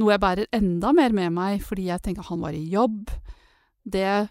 noe 0.00 0.12
jeg 0.12 0.22
bærer 0.22 0.50
enda 0.54 0.90
mer 0.92 1.14
med 1.16 1.32
meg 1.32 1.62
fordi 1.64 1.86
jeg 1.88 2.02
tenker 2.04 2.26
han 2.28 2.42
var 2.42 2.56
i 2.56 2.64
jobb. 2.68 3.08
Det 3.84 4.26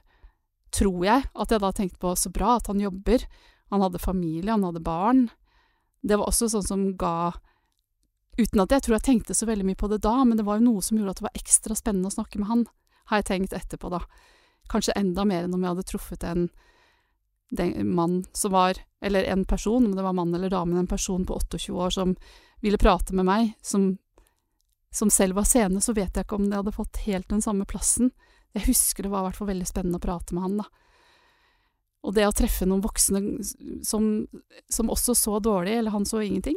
tror 0.73 1.05
jeg 1.05 1.25
at 1.33 1.53
jeg 1.53 1.63
da 1.63 1.71
tenkte 1.73 2.01
på, 2.01 2.13
så 2.17 2.31
bra 2.33 2.57
at 2.57 2.69
han 2.69 2.81
jobber. 2.81 3.25
Han 3.73 3.81
hadde 3.81 4.01
familie, 4.01 4.51
han 4.51 4.65
hadde 4.65 4.83
barn. 4.83 5.27
Det 6.03 6.17
var 6.19 6.29
også 6.29 6.51
sånn 6.51 6.67
som 6.67 6.85
ga 6.99 7.33
Uten 8.33 8.63
at 8.63 8.71
jeg 8.73 8.81
tror 8.81 8.95
jeg 8.95 9.05
tenkte 9.05 9.35
så 9.37 9.45
veldig 9.45 9.65
mye 9.67 9.77
på 9.77 9.85
det 9.91 9.99
da, 10.01 10.15
men 10.25 10.39
det 10.39 10.45
var 10.47 10.57
jo 10.57 10.65
noe 10.65 10.81
som 10.81 10.97
gjorde 10.97 11.11
at 11.13 11.19
det 11.19 11.25
var 11.27 11.35
ekstra 11.37 11.75
spennende 11.77 12.09
å 12.09 12.15
snakke 12.15 12.39
med 12.41 12.49
han, 12.49 12.63
har 13.11 13.21
jeg 13.21 13.27
tenkt 13.27 13.53
etterpå, 13.53 13.91
da. 13.93 13.99
Kanskje 14.73 14.95
enda 14.97 15.21
mer 15.29 15.45
enn 15.45 15.53
om 15.53 15.61
jeg 15.61 15.69
hadde 15.69 15.85
truffet 15.91 16.25
en 16.25 16.47
den 17.51 17.89
mann 17.95 18.23
som 18.33 18.51
var 18.51 18.77
Eller 19.01 19.23
en 19.23 19.45
person, 19.45 19.85
om 19.85 19.95
det 19.95 20.03
var 20.03 20.13
mann 20.13 20.33
eller 20.33 20.49
dame, 20.49 20.79
en 20.79 20.87
person 20.87 21.25
på 21.25 21.39
28 21.39 21.73
år 21.73 21.89
som 21.89 22.15
ville 22.61 22.77
prate 22.79 23.11
med 23.13 23.25
meg, 23.27 23.49
som, 23.61 23.97
som 24.91 25.09
selv 25.11 25.35
var 25.35 25.43
sene, 25.43 25.81
så 25.83 25.91
vet 25.93 26.15
jeg 26.15 26.23
ikke 26.23 26.37
om 26.39 26.45
det 26.47 26.55
hadde 26.55 26.71
fått 26.71 27.01
helt 27.03 27.27
den 27.27 27.43
samme 27.43 27.65
plassen. 27.67 28.13
Jeg 28.55 28.69
husker 28.69 29.03
det 29.03 29.11
var 29.11 29.25
i 29.25 29.27
hvert 29.27 29.41
fall 29.41 29.49
veldig 29.51 29.67
spennende 29.67 29.99
å 29.99 30.05
prate 30.05 30.31
med 30.31 30.45
han, 30.45 30.61
da. 30.61 30.69
Og 32.03 32.15
det 32.15 32.23
å 32.27 32.35
treffe 32.35 32.63
noen 32.67 32.83
voksne 32.83 33.21
som, 33.83 34.07
som 34.71 34.91
også 34.91 35.15
så 35.15 35.37
dårlig, 35.43 35.75
eller 35.81 35.91
han 35.91 36.07
så 36.07 36.23
ingenting, 36.23 36.55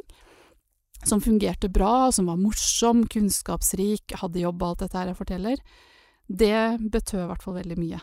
som 1.03 1.21
fungerte 1.21 1.69
bra, 1.69 2.13
som 2.13 2.31
var 2.31 2.39
morsom, 2.41 3.05
kunnskapsrik, 3.11 4.15
hadde 4.23 4.43
jobb 4.43 4.63
og 4.63 4.69
alt 4.69 4.87
dette 4.87 4.99
her 4.99 5.11
jeg 5.11 5.19
forteller, 5.19 5.63
det 6.27 6.59
betød 6.91 7.25
i 7.25 7.29
hvert 7.31 7.45
fall 7.45 7.59
veldig 7.61 7.79
mye. 7.79 8.01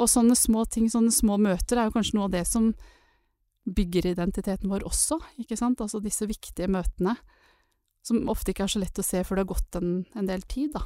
Og 0.00 0.08
sånne 0.08 0.36
små 0.38 0.64
ting, 0.72 0.88
sånne 0.90 1.12
små 1.12 1.36
møter, 1.40 1.78
er 1.78 1.88
jo 1.88 1.96
kanskje 1.96 2.16
noe 2.16 2.28
av 2.30 2.34
det 2.34 2.46
som 2.48 2.70
bygger 3.62 4.08
identiteten 4.10 4.72
vår 4.72 4.86
også, 4.88 5.20
ikke 5.38 5.58
sant, 5.58 5.82
altså 5.84 6.00
disse 6.02 6.26
viktige 6.26 6.70
møtene, 6.72 7.14
som 8.02 8.24
ofte 8.32 8.50
ikke 8.50 8.64
er 8.66 8.72
så 8.72 8.82
lett 8.82 8.98
å 8.98 9.04
se 9.06 9.20
før 9.22 9.38
det 9.38 9.44
har 9.44 9.52
gått 9.52 9.78
en, 9.78 9.92
en 10.18 10.26
del 10.26 10.42
tid, 10.50 10.72
da. 10.74 10.82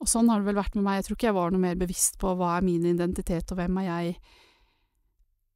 Og 0.00 0.08
sånn 0.08 0.28
har 0.30 0.40
det 0.40 0.48
vel 0.50 0.58
vært 0.58 0.76
med 0.76 0.84
meg, 0.86 0.98
jeg 1.00 1.08
tror 1.08 1.18
ikke 1.18 1.28
jeg 1.28 1.36
var 1.36 1.52
noe 1.52 1.62
mer 1.62 1.78
bevisst 1.80 2.18
på 2.20 2.32
hva 2.36 2.56
er 2.56 2.64
min 2.64 2.84
identitet 2.88 3.52
og 3.52 3.60
hvem 3.60 3.78
er 3.80 3.86
jeg 3.86 4.10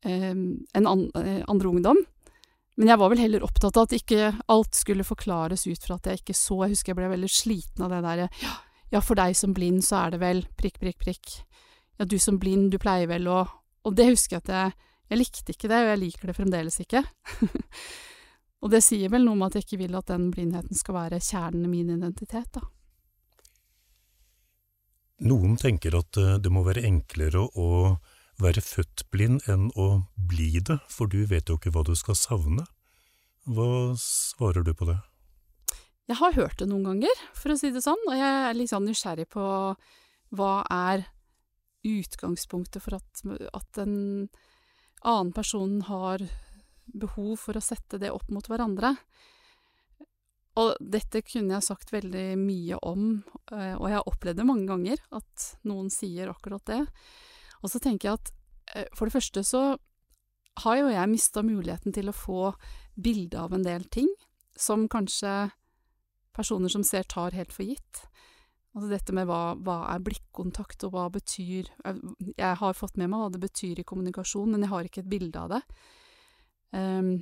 eh, 0.08 0.32
enn 0.32 0.88
an, 0.88 1.06
eh, 1.20 1.42
andre 1.44 1.72
ungdom. 1.72 2.00
Men 2.80 2.92
jeg 2.92 3.00
var 3.02 3.12
vel 3.12 3.20
heller 3.20 3.44
opptatt 3.44 3.76
av 3.76 3.84
at 3.84 3.96
ikke 3.98 4.30
alt 4.52 4.76
skulle 4.78 5.04
forklares 5.04 5.66
ut 5.68 5.84
fra 5.84 5.98
at 5.98 6.08
jeg 6.08 6.22
ikke 6.22 6.36
så. 6.36 6.62
Jeg 6.64 6.72
husker 6.72 6.94
jeg 6.94 7.00
ble 7.02 7.10
veldig 7.12 7.28
sliten 7.32 7.84
av 7.84 7.92
det 7.92 8.00
derre 8.06 8.28
ja, 8.90 9.02
for 9.04 9.18
deg 9.18 9.36
som 9.38 9.52
blind 9.54 9.84
så 9.86 10.04
er 10.04 10.14
det 10.14 10.22
vel 10.22 10.42
prikk, 10.58 10.80
prikk, 10.82 10.98
prikk. 11.04 11.34
Ja, 12.00 12.06
du 12.08 12.16
som 12.18 12.38
blind, 12.40 12.70
du 12.72 12.78
pleier 12.80 13.10
vel 13.10 13.28
å 13.28 13.42
Og 13.84 13.92
det 13.96 14.06
husker 14.08 14.38
jeg 14.38 14.44
at 14.46 14.52
jeg 14.54 14.88
Jeg 15.10 15.18
likte 15.20 15.52
ikke 15.52 15.68
det, 15.68 15.80
og 15.82 15.90
jeg 15.90 16.00
liker 16.00 16.30
det 16.30 16.36
fremdeles 16.36 16.76
ikke. 16.80 17.00
og 18.62 18.70
det 18.70 18.80
sier 18.86 19.10
vel 19.10 19.24
noe 19.26 19.34
om 19.34 19.42
at 19.42 19.56
jeg 19.58 19.66
ikke 19.66 19.80
vil 19.80 19.96
at 19.98 20.06
den 20.06 20.28
blindheten 20.30 20.78
skal 20.78 20.94
være 20.94 21.18
kjernen 21.18 21.64
i 21.66 21.70
min 21.72 21.90
identitet, 21.96 22.46
da. 22.54 22.62
Noen 25.26 25.58
tenker 25.58 25.98
at 25.98 26.16
eh, 26.16 26.38
det 26.38 26.54
må 26.54 26.62
være 26.62 26.86
enklere 26.86 27.42
å 27.58 27.98
være 28.38 28.62
født 28.62 29.08
blind 29.10 29.42
enn 29.50 29.68
å 29.74 30.06
bli 30.14 30.62
det, 30.62 30.78
for 30.86 31.10
du 31.10 31.24
vet 31.26 31.50
jo 31.50 31.58
ikke 31.58 31.74
hva 31.74 31.82
du 31.90 31.96
skal 31.98 32.14
savne. 32.14 32.68
Hva 33.50 33.96
svarer 33.98 34.62
du 34.62 34.70
på 34.78 34.88
det? 34.88 35.00
Jeg 36.06 36.22
har 36.22 36.38
hørt 36.38 36.62
det 36.62 36.70
noen 36.70 36.86
ganger, 36.86 37.24
for 37.34 37.50
å 37.50 37.58
si 37.58 37.74
det 37.74 37.82
sånn, 37.82 38.00
og 38.06 38.14
jeg 38.14 38.44
er 38.46 38.56
litt 38.56 38.70
sånn 38.70 38.86
nysgjerrig 38.86 39.26
på 39.34 39.42
hva 40.38 40.54
er 40.70 41.10
utgangspunktet 41.86 42.82
for 42.84 42.98
at, 42.98 43.22
at 43.56 43.82
en 43.82 44.28
annen 45.00 45.32
person 45.32 45.80
har 45.88 46.24
behov 46.90 47.36
for 47.40 47.56
å 47.56 47.64
sette 47.64 48.00
det 48.02 48.10
opp 48.12 48.30
mot 48.34 48.46
hverandre. 48.50 48.94
Og 50.60 50.74
dette 50.82 51.22
kunne 51.24 51.56
jeg 51.56 51.66
sagt 51.68 51.92
veldig 51.94 52.34
mye 52.40 52.80
om, 52.84 53.22
eh, 53.52 53.76
og 53.76 53.86
jeg 53.86 53.96
har 53.96 54.10
opplevd 54.10 54.40
det 54.40 54.48
mange 54.48 54.66
ganger, 54.68 55.02
at 55.14 55.46
noen 55.68 55.88
sier 55.94 56.32
akkurat 56.32 56.64
det. 56.68 56.82
Og 57.62 57.70
så 57.70 57.80
tenker 57.82 58.10
jeg 58.10 58.18
at 58.18 58.32
eh, 58.74 58.90
for 58.96 59.06
det 59.06 59.14
første 59.14 59.44
så 59.46 59.62
har 60.64 60.80
jo 60.80 60.90
jeg 60.90 61.12
mista 61.12 61.44
muligheten 61.46 61.94
til 61.94 62.10
å 62.10 62.16
få 62.16 62.50
bilde 62.98 63.38
av 63.38 63.54
en 63.54 63.64
del 63.64 63.86
ting, 63.92 64.10
som 64.58 64.88
kanskje 64.90 65.52
personer 66.36 66.72
som 66.72 66.84
ser, 66.84 67.06
tar 67.08 67.36
helt 67.36 67.54
for 67.54 67.64
gitt. 67.64 68.04
Altså 68.70 68.90
dette 68.92 69.14
med 69.16 69.26
hva, 69.26 69.56
hva 69.58 69.80
er 69.90 70.02
blikkontakt, 70.06 70.84
og 70.86 70.94
hva 70.94 71.08
betyr 71.10 71.66
Jeg 72.36 72.58
har 72.60 72.76
fått 72.78 73.00
med 73.00 73.10
meg 73.10 73.18
hva 73.18 73.30
det 73.34 73.42
betyr 73.42 73.80
i 73.82 73.86
kommunikasjon, 73.86 74.52
men 74.52 74.62
jeg 74.62 74.70
har 74.70 74.86
ikke 74.86 75.02
et 75.02 75.10
bilde 75.10 75.42
av 75.42 75.54
det. 75.56 75.62
Um, 76.70 77.14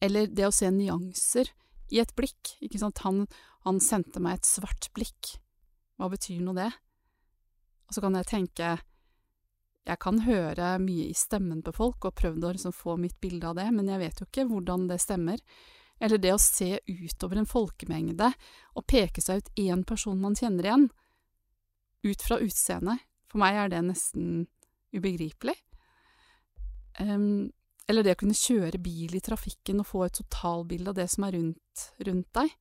eller 0.00 0.30
det 0.32 0.46
å 0.48 0.54
se 0.54 0.70
nyanser 0.72 1.50
i 1.92 2.00
et 2.00 2.14
blikk, 2.16 2.54
ikke 2.64 2.80
sant. 2.80 3.02
Han, 3.04 3.26
han 3.66 3.80
sendte 3.84 4.22
meg 4.22 4.38
et 4.38 4.48
svart 4.48 4.88
blikk. 4.96 5.34
Hva 6.00 6.08
betyr 6.08 6.40
nå 6.46 6.54
det? 6.56 6.70
Og 7.90 7.96
så 7.96 8.04
kan 8.04 8.16
jeg 8.16 8.30
tenke 8.30 8.78
jeg 9.88 9.98
kan 9.98 10.20
høre 10.22 10.74
mye 10.82 11.08
i 11.10 11.16
stemmen 11.16 11.62
på 11.64 11.72
folk, 11.74 12.04
og 12.04 12.16
prøvd 12.18 12.46
å 12.46 12.52
liksom 12.54 12.74
få 12.76 12.96
mitt 13.00 13.16
bilde 13.20 13.48
av 13.48 13.56
det, 13.58 13.66
men 13.74 13.88
jeg 13.88 14.02
vet 14.02 14.20
jo 14.20 14.26
ikke 14.28 14.46
hvordan 14.50 14.86
det 14.90 15.00
stemmer. 15.02 15.40
Eller 16.00 16.20
det 16.20 16.32
å 16.32 16.40
se 16.40 16.78
utover 16.88 17.40
en 17.40 17.48
folkemengde 17.48 18.30
og 18.74 18.86
peke 18.88 19.22
seg 19.22 19.42
ut 19.42 19.50
én 19.60 19.84
person 19.84 20.20
man 20.20 20.36
kjenner 20.38 20.66
igjen, 20.66 20.86
ut 22.08 22.24
fra 22.24 22.40
utseendet. 22.40 23.04
For 23.30 23.42
meg 23.42 23.58
er 23.60 23.72
det 23.72 23.82
nesten 23.86 24.46
ubegripelig. 24.96 25.54
Um, 26.98 27.50
eller 27.90 28.06
det 28.06 28.14
å 28.14 28.20
kunne 28.22 28.38
kjøre 28.38 28.80
bil 28.82 29.14
i 29.16 29.22
trafikken 29.22 29.82
og 29.82 29.88
få 29.88 30.04
et 30.06 30.16
totalbilde 30.20 30.92
av 30.92 30.98
det 30.98 31.06
som 31.10 31.26
er 31.26 31.36
rundt, 31.36 31.86
rundt 32.06 32.28
deg. 32.38 32.52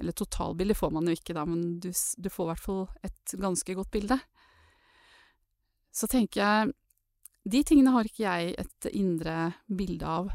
Eller 0.00 0.16
totalbilde 0.16 0.76
får 0.76 0.92
man 0.94 1.08
jo 1.08 1.16
ikke, 1.16 1.34
da, 1.36 1.44
men 1.46 1.76
du, 1.82 1.90
du 1.92 2.28
får 2.32 2.46
i 2.46 2.50
hvert 2.50 2.64
fall 2.64 2.84
et 3.06 3.34
ganske 3.38 3.76
godt 3.78 3.92
bilde. 3.92 4.18
Så 5.92 6.08
tenker 6.08 6.40
jeg 6.40 6.72
De 7.44 7.60
tingene 7.66 7.90
har 7.90 8.06
ikke 8.06 8.22
jeg 8.22 8.52
et 8.62 8.86
indre 8.94 9.52
bilde 9.66 10.06
av. 10.06 10.30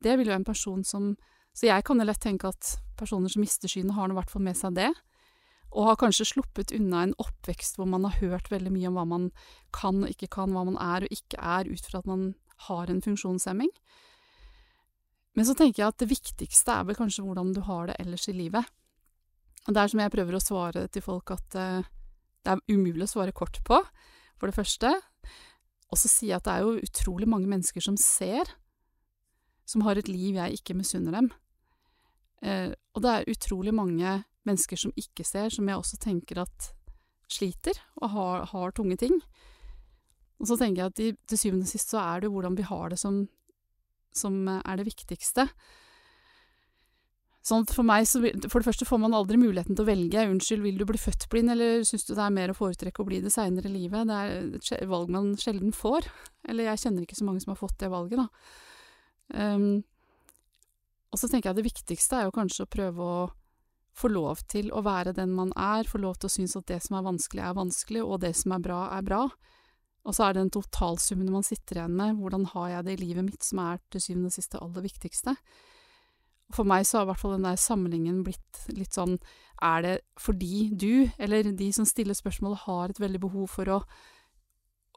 Det 0.00 0.14
vil 0.16 0.30
jo 0.30 0.36
en 0.38 0.46
person 0.48 0.80
som 0.84 1.10
Så 1.58 1.66
jeg 1.66 1.82
kan 1.86 1.98
jo 1.98 2.06
lett 2.06 2.22
tenke 2.22 2.52
at 2.52 2.76
personer 2.98 3.32
som 3.32 3.42
mister 3.42 3.70
synet, 3.70 3.96
har 3.96 4.06
nå 4.06 4.14
i 4.14 4.18
hvert 4.20 4.30
fall 4.30 4.44
med 4.46 4.54
seg 4.58 4.76
det. 4.78 4.92
Og 5.74 5.88
har 5.88 5.98
kanskje 6.00 6.28
sluppet 6.30 6.70
unna 6.76 7.02
en 7.04 7.16
oppvekst 7.18 7.76
hvor 7.76 7.88
man 7.90 8.06
har 8.06 8.20
hørt 8.22 8.50
veldig 8.52 8.70
mye 8.72 8.90
om 8.90 8.98
hva 8.98 9.06
man 9.10 9.24
kan 9.74 10.04
og 10.04 10.12
ikke 10.12 10.30
kan, 10.38 10.54
hva 10.54 10.62
man 10.68 10.78
er 10.80 11.04
og 11.04 11.14
ikke 11.14 11.40
er, 11.42 11.66
ut 11.66 11.88
fra 11.90 12.00
at 12.00 12.06
man 12.08 12.30
har 12.68 12.90
en 12.90 13.02
funksjonshemming. 13.02 13.72
Men 15.34 15.46
så 15.46 15.54
tenker 15.58 15.82
jeg 15.82 15.92
at 15.92 15.98
det 16.02 16.10
viktigste 16.10 16.74
er 16.74 16.86
vel 16.86 16.98
kanskje 16.98 17.24
hvordan 17.26 17.50
du 17.54 17.60
har 17.66 17.90
det 17.90 17.98
ellers 18.02 18.28
i 18.30 18.36
livet. 18.38 18.70
Og 19.66 19.74
det 19.74 19.82
er 19.82 19.92
som 19.92 20.02
jeg 20.02 20.14
prøver 20.14 20.38
å 20.38 20.42
svare 20.42 20.86
til 20.94 21.04
folk 21.04 21.34
at 21.34 21.58
uh, 21.58 21.90
det 22.46 22.54
er 22.54 22.62
umulig 22.70 23.04
å 23.04 23.10
svare 23.10 23.34
kort 23.36 23.58
på 23.66 23.82
for 24.38 24.46
det 24.46 24.56
første. 24.56 24.94
Og 25.90 25.98
så 26.00 26.10
sier 26.10 26.32
jeg 26.36 26.40
at 26.40 26.46
det 26.48 26.54
er 26.54 26.64
jo 26.64 26.86
utrolig 26.86 27.28
mange 27.28 27.50
mennesker 27.50 27.82
som 27.84 27.98
ser, 28.00 28.48
som 29.68 29.84
har 29.84 30.00
et 30.00 30.08
liv 30.08 30.38
jeg 30.38 30.62
ikke 30.62 30.78
misunner 30.78 31.18
dem. 31.18 31.30
Eh, 32.42 32.72
og 32.94 33.04
det 33.04 33.14
er 33.14 33.30
utrolig 33.32 33.74
mange 33.74 34.18
mennesker 34.48 34.80
som 34.80 34.94
ikke 34.96 35.26
ser, 35.26 35.50
som 35.52 35.68
jeg 35.68 35.78
også 35.80 35.98
tenker 36.02 36.42
at 36.44 36.70
sliter 37.28 37.76
og 38.00 38.12
har, 38.14 38.46
har 38.52 38.76
tunge 38.76 38.96
ting. 39.00 39.18
Og 40.38 40.48
så 40.48 40.56
tenker 40.56 40.84
jeg 40.84 40.92
at 40.92 41.00
de, 41.00 41.10
til 41.28 41.40
syvende 41.40 41.66
og 41.66 41.72
sist 41.72 41.92
så 41.92 42.00
er 42.00 42.20
det 42.20 42.28
jo 42.28 42.36
hvordan 42.36 42.56
vi 42.56 42.66
har 42.68 42.92
det 42.92 43.00
som, 43.00 43.24
som 44.14 44.40
er 44.48 44.78
det 44.78 44.86
viktigste. 44.88 45.48
Sånn 47.48 47.64
for 47.68 47.86
meg 47.86 48.04
så 48.08 48.20
For 48.20 48.60
det 48.60 48.66
første 48.66 48.86
får 48.88 49.00
man 49.00 49.14
aldri 49.16 49.38
muligheten 49.40 49.76
til 49.76 49.84
å 49.84 49.88
velge. 49.88 50.24
Unnskyld, 50.30 50.64
vil 50.64 50.80
du 50.80 50.84
bli 50.88 51.00
født 51.00 51.28
blind, 51.32 51.52
eller 51.54 51.84
syns 51.86 52.04
du 52.04 52.12
det 52.12 52.24
er 52.24 52.34
mer 52.34 52.52
å 52.52 52.56
foretrekke 52.56 53.02
å 53.02 53.08
bli 53.08 53.22
det 53.24 53.32
seinere 53.32 53.70
i 53.70 53.74
livet? 53.74 54.08
Det 54.10 54.18
er 54.18 54.80
et 54.82 54.90
valg 54.90 55.12
man 55.14 55.30
sjelden 55.40 55.72
får. 55.74 56.10
Eller 56.48 56.68
jeg 56.70 56.82
kjenner 56.84 57.06
ikke 57.06 57.18
så 57.18 57.28
mange 57.28 57.44
som 57.44 57.54
har 57.54 57.60
fått 57.60 57.78
det 57.80 57.92
valget, 57.92 58.20
da. 58.20 58.28
Um, 59.38 59.70
og 61.08 61.20
så 61.20 61.28
tenker 61.28 61.50
jeg 61.50 61.58
det 61.58 61.68
viktigste 61.68 62.18
er 62.18 62.26
jo 62.28 62.34
kanskje 62.36 62.66
å 62.66 62.72
prøve 62.72 63.04
å 63.04 63.20
få 63.98 64.10
lov 64.12 64.42
til 64.50 64.70
å 64.70 64.82
være 64.86 65.14
den 65.16 65.32
man 65.34 65.50
er, 65.58 65.88
få 65.88 66.00
lov 66.02 66.18
til 66.18 66.28
å 66.28 66.34
synes 66.36 66.56
at 66.58 66.68
det 66.70 66.78
som 66.84 66.98
er 66.98 67.06
vanskelig, 67.06 67.42
er 67.44 67.56
vanskelig, 67.56 68.04
og 68.04 68.20
det 68.22 68.34
som 68.38 68.54
er 68.54 68.62
bra, 68.62 68.82
er 68.94 69.06
bra. 69.06 69.22
Og 70.06 70.14
så 70.14 70.24
er 70.24 70.36
det 70.36 70.44
den 70.44 70.54
totalsummen 70.54 71.32
man 71.32 71.46
sitter 71.46 71.80
igjen 71.80 71.96
med. 71.98 72.20
Hvordan 72.20 72.46
har 72.52 72.68
jeg 72.72 72.86
det 72.86 72.94
i 72.94 73.02
livet 73.02 73.26
mitt, 73.26 73.42
som 73.44 73.60
er 73.64 73.82
til 73.92 74.04
syvende 74.04 74.30
og 74.30 74.36
sist 74.36 74.54
det 74.54 74.62
aller 74.64 74.86
viktigste. 74.86 75.34
For 76.54 76.68
meg 76.68 76.86
så 76.88 77.00
har 77.00 77.08
i 77.08 77.10
hvert 77.10 77.20
fall 77.20 77.34
den 77.36 77.48
der 77.48 77.58
samlingen 77.60 78.22
blitt 78.24 78.62
litt 78.72 78.96
sånn 78.96 79.18
Er 79.60 79.82
det 79.84 79.94
fordi 80.16 80.70
du, 80.72 81.10
eller 81.18 81.50
de 81.52 81.66
som 81.74 81.84
stiller 81.88 82.16
spørsmålet, 82.16 82.64
har 82.64 82.88
et 82.88 83.00
veldig 83.02 83.20
behov 83.20 83.50
for 83.52 83.68
å 83.74 83.80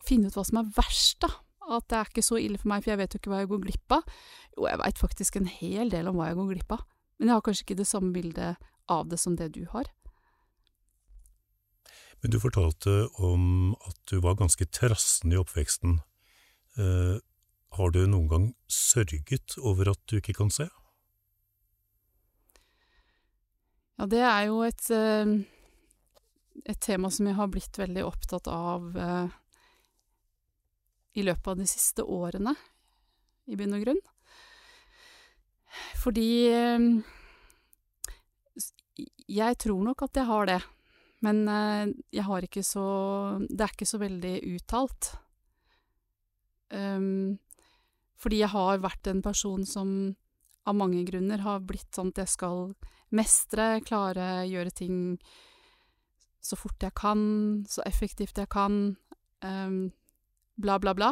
finne 0.06 0.30
ut 0.30 0.38
hva 0.38 0.46
som 0.48 0.62
er 0.62 0.70
verst, 0.78 1.26
da? 1.26 1.32
At 1.70 1.88
det 1.92 1.98
er 1.98 2.10
ikke 2.10 2.26
så 2.26 2.40
ille 2.42 2.58
for 2.58 2.72
meg, 2.72 2.84
for 2.84 2.94
jeg 2.94 3.02
vet 3.02 3.14
jo 3.14 3.22
ikke 3.22 3.32
hva 3.32 3.42
jeg 3.44 3.52
går 3.52 3.64
glipp 3.68 3.96
av. 3.96 4.20
Jo, 4.58 4.68
jeg 4.68 4.82
veit 4.82 5.02
faktisk 5.02 5.38
en 5.38 5.50
hel 5.50 5.92
del 5.94 6.10
om 6.10 6.18
hva 6.18 6.32
jeg 6.32 6.40
går 6.40 6.54
glipp 6.56 6.78
av, 6.78 6.86
men 7.20 7.30
jeg 7.30 7.38
har 7.38 7.46
kanskje 7.46 7.66
ikke 7.68 7.82
det 7.82 7.90
samme 7.90 8.14
bildet 8.16 8.70
av 8.92 9.10
det 9.12 9.20
som 9.22 9.38
det 9.40 9.52
du 9.56 9.64
har. 9.72 9.90
Men 12.22 12.34
du 12.34 12.38
fortalte 12.42 13.08
om 13.18 13.74
at 13.88 13.98
du 14.12 14.20
var 14.22 14.38
ganske 14.38 14.68
trassende 14.70 15.38
i 15.38 15.42
oppveksten. 15.42 16.00
Eh, 16.78 17.18
har 17.78 17.94
du 17.96 18.02
noen 18.06 18.28
gang 18.30 18.46
sørget 18.70 19.58
over 19.58 19.94
at 19.94 20.02
du 20.10 20.20
ikke 20.20 20.36
kan 20.38 20.52
se? 20.54 20.68
Ja, 23.98 24.08
det 24.10 24.22
er 24.26 24.44
jo 24.50 24.62
et, 24.66 24.86
eh, 24.94 25.34
et 26.66 26.82
tema 26.82 27.10
som 27.10 27.28
jeg 27.30 27.38
har 27.38 27.50
blitt 27.54 27.78
veldig 27.78 28.06
opptatt 28.06 28.50
av 28.50 28.98
eh, 28.98 29.38
i 31.18 31.26
løpet 31.26 31.48
av 31.54 31.60
de 31.60 31.68
siste 31.70 32.06
årene, 32.06 32.54
i 33.52 33.58
bunn 33.60 33.76
og 33.76 33.84
grunn. 33.86 34.02
Fordi 36.02 36.30
eh, 36.52 36.86
jeg 39.32 39.60
tror 39.64 39.84
nok 39.88 40.06
at 40.08 40.22
jeg 40.22 40.30
har 40.30 40.50
det, 40.50 40.62
men 41.22 41.44
jeg 42.10 42.24
har 42.26 42.42
ikke 42.42 42.64
så 42.66 42.84
Det 43.46 43.62
er 43.62 43.74
ikke 43.76 43.86
så 43.86 44.00
veldig 44.02 44.34
uttalt. 44.56 45.12
Um, 46.74 47.38
fordi 48.22 48.42
jeg 48.42 48.54
har 48.54 48.82
vært 48.82 49.10
en 49.12 49.22
person 49.22 49.66
som 49.68 50.16
av 50.70 50.78
mange 50.78 51.04
grunner 51.08 51.42
har 51.42 51.64
blitt 51.66 51.90
sånn 51.96 52.12
at 52.14 52.22
jeg 52.24 52.34
skal 52.36 52.68
mestre, 53.18 53.82
klare, 53.86 54.46
gjøre 54.48 54.74
ting 54.78 54.98
så 56.42 56.58
fort 56.58 56.82
jeg 56.82 56.94
kan, 56.98 57.22
så 57.70 57.84
effektivt 57.86 58.40
jeg 58.40 58.50
kan, 58.50 58.96
um, 59.46 59.92
bla, 60.56 60.80
bla, 60.82 60.96
bla. 60.98 61.12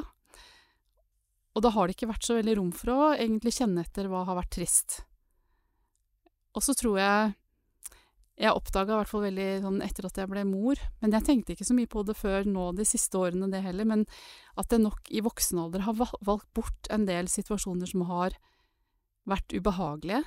Og 1.56 1.64
da 1.66 1.72
har 1.74 1.88
det 1.88 1.98
ikke 1.98 2.11
vært 2.11 2.28
så 2.28 2.38
veldig 2.38 2.56
rom 2.60 2.72
for 2.76 2.94
å 2.94 3.11
egentlig 3.16 3.56
kjenne 3.57 3.84
etter 3.86 4.10
hva 4.10 4.24
har 4.28 4.38
vært 4.38 4.53
trist. 4.60 5.02
Og 6.56 6.66
så 6.66 6.76
tror 6.78 6.98
jeg 6.99 7.38
Jeg 8.40 8.56
oppdaga 8.56 8.94
i 8.94 8.98
hvert 9.02 9.10
fall 9.11 9.26
veldig 9.26 9.48
sånn 9.66 9.82
etter 9.84 10.06
at 10.07 10.16
jeg 10.16 10.30
ble 10.32 10.45
mor, 10.48 10.80
men 11.02 11.11
jeg 11.11 11.26
tenkte 11.28 11.52
ikke 11.52 11.66
så 11.68 11.76
mye 11.76 11.90
på 11.91 12.06
det 12.07 12.14
før 12.16 12.45
nå 12.48 12.70
de 12.78 12.86
siste 12.88 13.20
årene, 13.20 13.49
det 13.52 13.60
heller, 13.66 13.84
men 13.84 14.06
at 14.56 14.72
jeg 14.72 14.80
nok 14.80 15.11
i 15.11 15.20
voksen 15.20 15.60
alder 15.60 15.84
har 15.84 15.98
valgt 15.99 16.48
bort 16.56 16.88
en 16.88 17.03
del 17.03 17.28
situasjoner 17.28 17.91
som 17.91 18.06
har 18.07 18.38
vært 19.28 19.52
ubehagelige, 19.52 20.24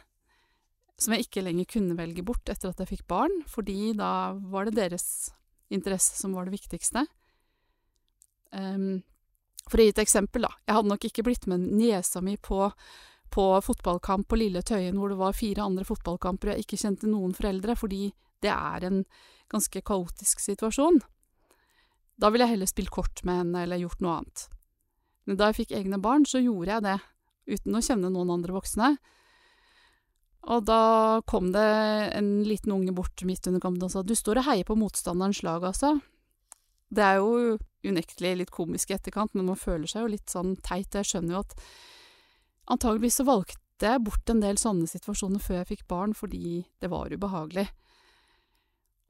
som 1.01 1.17
jeg 1.17 1.25
ikke 1.25 1.47
lenger 1.47 1.71
kunne 1.73 1.97
velge 1.97 2.27
bort 2.29 2.53
etter 2.53 2.69
at 2.69 2.85
jeg 2.85 2.91
fikk 2.93 3.07
barn, 3.09 3.33
fordi 3.49 3.95
da 3.97 4.37
var 4.53 4.69
det 4.69 4.77
deres 4.77 5.33
interesse 5.73 6.13
som 6.21 6.37
var 6.37 6.45
det 6.45 6.59
viktigste. 6.59 7.07
Um, 8.53 9.03
for 9.69 9.81
å 9.81 9.87
gi 9.87 9.93
et 9.95 10.03
eksempel, 10.03 10.47
da. 10.47 10.53
Jeg 10.67 10.77
hadde 10.77 10.93
nok 10.93 11.07
ikke 11.09 11.25
blitt 11.27 11.47
med 11.51 11.65
niesa 11.73 12.23
mi 12.25 12.37
på, 12.37 12.67
på 13.33 13.45
fotballkamp 13.65 14.29
på 14.29 14.39
Lille 14.41 14.63
Tøyen 14.67 14.99
hvor 15.01 15.13
det 15.13 15.21
var 15.21 15.37
fire 15.39 15.65
andre 15.65 15.87
fotballkamper 15.89 16.51
og 16.51 16.57
jeg 16.57 16.67
ikke 16.67 16.81
kjente 16.83 17.11
noen 17.11 17.35
foreldre, 17.37 17.77
fordi 17.79 18.11
det 18.43 18.51
er 18.53 18.89
en 18.89 19.05
ganske 19.53 19.85
kaotisk 19.87 20.43
situasjon. 20.43 21.01
Da 22.21 22.31
ville 22.31 22.47
jeg 22.47 22.57
heller 22.57 22.71
spilt 22.71 22.93
kort 22.93 23.23
med 23.27 23.41
henne 23.43 23.65
eller 23.65 23.81
gjort 23.81 24.03
noe 24.05 24.19
annet. 24.21 24.45
Men 25.29 25.39
da 25.39 25.49
jeg 25.49 25.63
fikk 25.63 25.75
egne 25.79 26.01
barn, 26.03 26.27
så 26.27 26.43
gjorde 26.43 26.75
jeg 26.75 26.87
det, 26.89 26.99
uten 27.55 27.79
å 27.79 27.83
kjenne 27.85 28.11
noen 28.13 28.33
andre 28.35 28.55
voksne. 28.57 28.95
Og 30.53 30.65
da 30.67 31.23
kom 31.31 31.53
det 31.55 31.69
en 32.19 32.31
liten 32.43 32.75
unge 32.75 32.95
bort 32.97 33.23
midt 33.27 33.47
under 33.47 33.63
kampen 33.63 33.87
og 33.87 33.93
sa 33.95 34.03
du 34.03 34.15
står 34.19 34.41
og 34.41 34.49
heier 34.49 34.67
på 34.67 34.79
motstanderens 34.79 35.45
lag, 35.47 35.63
altså. 35.69 36.01
Det 36.93 37.05
er 37.07 37.21
jo 37.23 37.59
unektelig 37.87 38.37
litt 38.39 38.53
komisk 38.55 38.91
i 38.91 38.97
etterkant, 38.97 39.35
men 39.35 39.49
man 39.51 39.59
føler 39.59 39.91
seg 39.91 40.05
jo 40.05 40.13
litt 40.15 40.33
sånn 40.33 40.55
teit. 40.65 40.95
Jeg 40.95 41.09
skjønner 41.09 41.37
jo 41.37 41.43
at 41.43 41.57
antageligvis 42.73 43.21
så 43.21 43.27
valgte 43.29 43.93
jeg 43.93 44.03
bort 44.07 44.31
en 44.31 44.43
del 44.43 44.61
sånne 44.61 44.87
situasjoner 44.91 45.43
før 45.43 45.61
jeg 45.61 45.71
fikk 45.73 45.87
barn, 45.91 46.15
fordi 46.15 46.63
det 46.83 46.91
var 46.93 47.13
ubehagelig. 47.13 47.67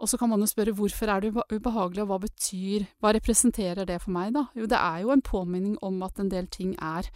Og 0.02 0.08
så 0.10 0.18
kan 0.18 0.32
man 0.32 0.42
jo 0.42 0.48
spørre 0.50 0.74
hvorfor 0.74 1.12
er 1.12 1.22
det 1.22 1.30
ubehagelig, 1.52 2.02
og 2.02 2.08
hva 2.10 2.18
betyr, 2.24 2.88
hva 2.98 3.12
representerer 3.14 3.86
det 3.86 4.00
for 4.02 4.14
meg, 4.16 4.32
da? 4.34 4.48
Jo, 4.58 4.66
det 4.66 4.80
er 4.80 5.04
jo 5.04 5.12
en 5.14 5.22
påminning 5.22 5.76
om 5.84 6.02
at 6.02 6.18
en 6.18 6.32
del 6.32 6.48
ting 6.50 6.74
er 6.82 7.06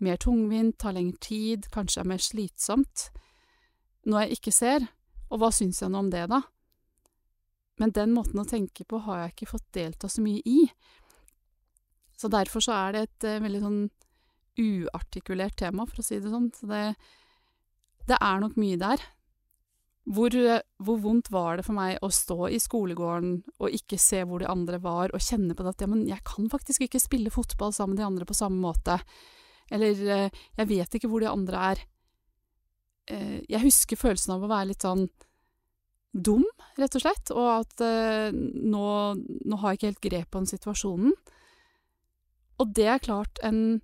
mer 0.00 0.20
tungvint, 0.20 0.78
tar 0.78 0.94
lengre 0.94 1.18
tid, 1.20 1.66
kanskje 1.74 2.04
er 2.04 2.08
mer 2.12 2.22
slitsomt. 2.22 3.08
Noe 4.06 4.24
jeg 4.24 4.38
ikke 4.38 4.54
ser. 4.54 4.86
Og 5.30 5.42
hva 5.42 5.50
syns 5.54 5.82
jeg 5.82 5.90
nå 5.90 6.04
om 6.04 6.12
det, 6.12 6.24
da? 6.30 6.40
Men 7.80 7.94
den 7.96 8.12
måten 8.12 8.42
å 8.42 8.48
tenke 8.48 8.84
på 8.84 9.00
har 9.06 9.24
jeg 9.24 9.34
ikke 9.34 9.52
fått 9.54 9.68
delta 9.76 10.08
så 10.12 10.22
mye 10.24 10.42
i. 10.44 10.66
Så 12.20 12.28
derfor 12.28 12.64
så 12.64 12.76
er 12.76 12.92
det 12.92 13.06
et 13.06 13.28
uh, 13.30 13.40
veldig 13.46 13.62
sånn 13.64 13.80
uartikulert 14.60 15.56
tema, 15.56 15.86
for 15.88 16.02
å 16.02 16.04
si 16.04 16.18
det 16.20 16.28
sånn. 16.32 16.50
Så 16.52 16.68
det, 16.68 16.82
det 18.10 18.18
er 18.20 18.42
nok 18.42 18.58
mye 18.60 18.80
der. 18.80 19.06
Hvor, 20.10 20.34
hvor, 20.80 20.98
vondt 21.04 21.28
var 21.30 21.58
det 21.58 21.64
for 21.66 21.76
meg 21.76 22.00
å 22.02 22.08
stå 22.10 22.48
i 22.50 22.58
skolegården 22.58 23.34
og 23.60 23.76
ikke 23.76 23.98
se 24.00 24.22
hvor 24.26 24.42
de 24.42 24.48
andre 24.50 24.80
var, 24.82 25.12
og 25.14 25.22
kjenne 25.22 25.54
på 25.54 25.62
det 25.62 25.74
at 25.74 25.84
ja, 25.84 25.88
men 25.92 26.06
jeg 26.08 26.24
kan 26.26 26.48
faktisk 26.50 26.86
ikke 26.86 27.02
spille 27.02 27.32
fotball 27.32 27.74
sammen 27.76 27.94
med 27.94 28.02
de 28.02 28.08
andre 28.08 28.28
på 28.28 28.36
samme 28.36 28.58
måte. 28.60 28.98
Eller 29.70 30.04
uh, 30.04 30.44
jeg 30.58 30.70
vet 30.72 30.98
ikke 30.98 31.08
hvor 31.08 31.24
de 31.24 31.30
andre 31.30 31.64
er. 31.72 31.82
Uh, 33.12 33.38
jeg 33.46 33.64
husker 33.64 34.00
følelsen 34.00 34.34
av 34.36 34.44
å 34.44 34.50
være 34.50 34.72
litt 34.72 34.84
sånn 34.84 35.06
dum, 36.12 36.44
rett 36.78 36.96
og 36.98 37.04
slett, 37.04 37.30
og 37.34 37.48
at 37.60 37.84
eh, 37.84 38.32
nå, 38.32 38.86
nå, 39.14 39.60
har 39.60 39.72
jeg 39.72 39.78
ikke 39.78 39.90
helt 39.90 40.06
grep 40.08 40.38
om 40.40 40.48
situasjonen. 40.48 41.14
Og 42.60 42.74
det 42.76 42.88
er 42.92 43.02
klart 43.02 43.40
en 43.46 43.80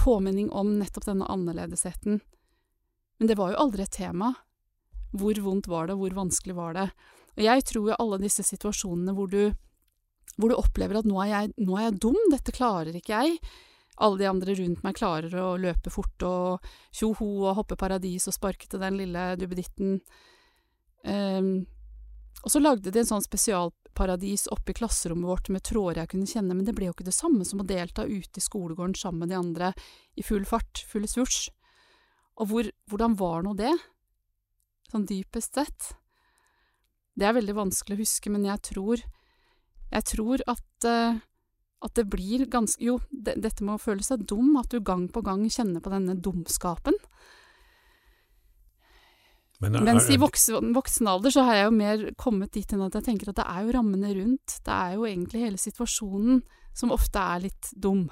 påminning 0.00 0.50
om 0.52 0.74
nettopp 0.80 1.06
denne 1.06 1.28
annerledesheten. 1.30 2.20
Men 3.20 3.28
det 3.28 3.36
var 3.38 3.52
jo 3.52 3.62
aldri 3.64 3.84
et 3.84 3.96
tema. 3.96 4.34
Hvor 5.16 5.40
vondt 5.44 5.68
var 5.70 5.88
det, 5.88 5.98
hvor 6.00 6.14
vanskelig 6.16 6.56
var 6.56 6.76
det? 6.76 6.86
Og 7.36 7.42
jeg 7.44 7.64
tror 7.68 7.90
jo 7.90 7.98
alle 7.98 8.20
disse 8.22 8.44
situasjonene 8.46 9.14
hvor 9.16 9.30
du, 9.30 9.50
hvor 10.36 10.52
du 10.52 10.58
opplever 10.58 11.00
at 11.00 11.08
nå 11.08 11.18
er, 11.24 11.32
jeg, 11.32 11.52
nå 11.60 11.76
er 11.76 11.88
jeg 11.88 12.00
dum, 12.02 12.18
dette 12.32 12.54
klarer 12.54 12.96
ikke 12.96 13.20
jeg. 13.22 13.38
Alle 14.00 14.20
de 14.20 14.28
andre 14.30 14.56
rundt 14.56 14.84
meg 14.84 14.96
klarer 14.96 15.34
å 15.36 15.54
løpe 15.60 15.92
fort 15.92 16.24
og 16.24 16.70
tjoho 16.96 17.28
og 17.44 17.58
hoppe 17.58 17.76
paradis 17.80 18.28
og 18.30 18.36
sparke 18.36 18.68
til 18.70 18.80
den 18.82 18.96
lille 19.00 19.34
duppeditten. 19.40 19.98
Um, 21.04 21.52
og 22.40 22.52
så 22.52 22.60
lagde 22.60 22.92
de 22.92 23.02
en 23.02 23.08
sånn 23.08 23.24
spesialparadis 23.24 24.46
oppe 24.52 24.72
i 24.72 24.76
klasserommet 24.78 25.28
vårt 25.28 25.50
med 25.52 25.64
tråder 25.66 26.02
jeg 26.02 26.12
kunne 26.14 26.28
kjenne, 26.28 26.56
men 26.56 26.66
det 26.66 26.74
ble 26.76 26.88
jo 26.88 26.94
ikke 26.94 27.08
det 27.08 27.16
samme 27.16 27.44
som 27.48 27.60
å 27.60 27.68
delta 27.68 28.06
ute 28.08 28.40
i 28.40 28.44
skolegården 28.44 28.96
sammen 28.96 29.24
med 29.24 29.32
de 29.32 29.40
andre 29.40 29.72
i 30.16 30.24
full 30.24 30.46
fart, 30.48 30.84
full 30.88 31.08
svosj. 31.10 31.50
Og 32.40 32.48
hvor, 32.48 32.70
hvordan 32.88 33.16
var 33.20 33.44
nå 33.44 33.54
det, 33.58 33.72
sånn 34.88 35.08
dypest 35.08 35.58
sett? 35.58 35.90
Det 37.12 37.26
er 37.28 37.36
veldig 37.36 37.56
vanskelig 37.58 37.98
å 37.98 38.00
huske, 38.00 38.32
men 38.32 38.46
jeg 38.48 38.62
tror, 38.70 39.02
jeg 39.90 40.06
tror 40.08 40.44
at, 40.48 40.86
uh, 40.88 41.20
at 41.84 41.98
det 41.98 42.06
blir 42.08 42.46
ganske 42.48 42.80
Jo, 42.80 42.96
det, 43.10 43.36
dette 43.44 43.66
med 43.66 43.76
å 43.76 43.82
føle 43.82 44.06
seg 44.06 44.24
dum, 44.30 44.54
at 44.56 44.72
du 44.72 44.80
gang 44.80 45.10
på 45.12 45.20
gang 45.26 45.44
kjenner 45.50 45.84
på 45.84 45.92
denne 45.92 46.16
dumskapen. 46.16 46.96
Men 49.60 49.76
er, 49.76 49.84
Mens 49.84 50.08
i 50.08 50.16
voksen, 50.20 50.72
voksen, 50.72 51.08
alder 51.10 51.34
så 51.34 51.44
har 51.44 51.58
jeg 51.58 51.66
jo 51.68 51.76
mer 51.76 52.04
kommet 52.20 52.52
dit 52.56 52.70
hen 52.72 52.84
at 52.86 52.96
jeg 52.96 53.06
tenker 53.10 53.30
at 53.30 53.40
det 53.42 53.44
er 53.44 53.66
jo 53.66 53.74
rammene 53.76 54.12
rundt, 54.16 54.56
det 54.64 54.76
er 54.76 54.94
jo 54.96 55.04
egentlig 55.08 55.42
hele 55.44 55.60
situasjonen 55.60 56.40
som 56.76 56.94
ofte 56.94 57.20
er 57.20 57.42
litt 57.44 57.72
dum. 57.76 58.06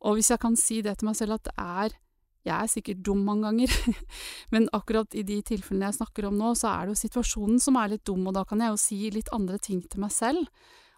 Og 0.00 0.16
hvis 0.16 0.30
jeg 0.32 0.40
kan 0.40 0.56
si 0.56 0.80
det 0.84 0.96
til 0.98 1.10
meg 1.10 1.18
selv 1.18 1.36
at 1.36 1.50
det 1.50 1.56
er 1.60 1.98
Jeg 2.40 2.56
er 2.56 2.68
sikkert 2.72 3.02
dum 3.04 3.18
mange 3.20 3.44
ganger, 3.44 3.72
men 4.52 4.70
akkurat 4.72 5.12
i 5.12 5.20
de 5.28 5.42
tilfellene 5.44 5.90
jeg 5.90 5.98
snakker 5.98 6.24
om 6.24 6.38
nå, 6.40 6.54
så 6.56 6.70
er 6.70 6.86
det 6.86 6.94
jo 6.94 7.00
situasjonen 7.02 7.58
som 7.60 7.76
er 7.76 7.90
litt 7.92 8.06
dum, 8.08 8.22
og 8.24 8.32
da 8.32 8.46
kan 8.48 8.62
jeg 8.64 8.72
jo 8.72 8.78
si 8.80 9.00
litt 9.12 9.28
andre 9.36 9.58
ting 9.60 9.82
til 9.84 10.00
meg 10.00 10.14
selv. 10.14 10.48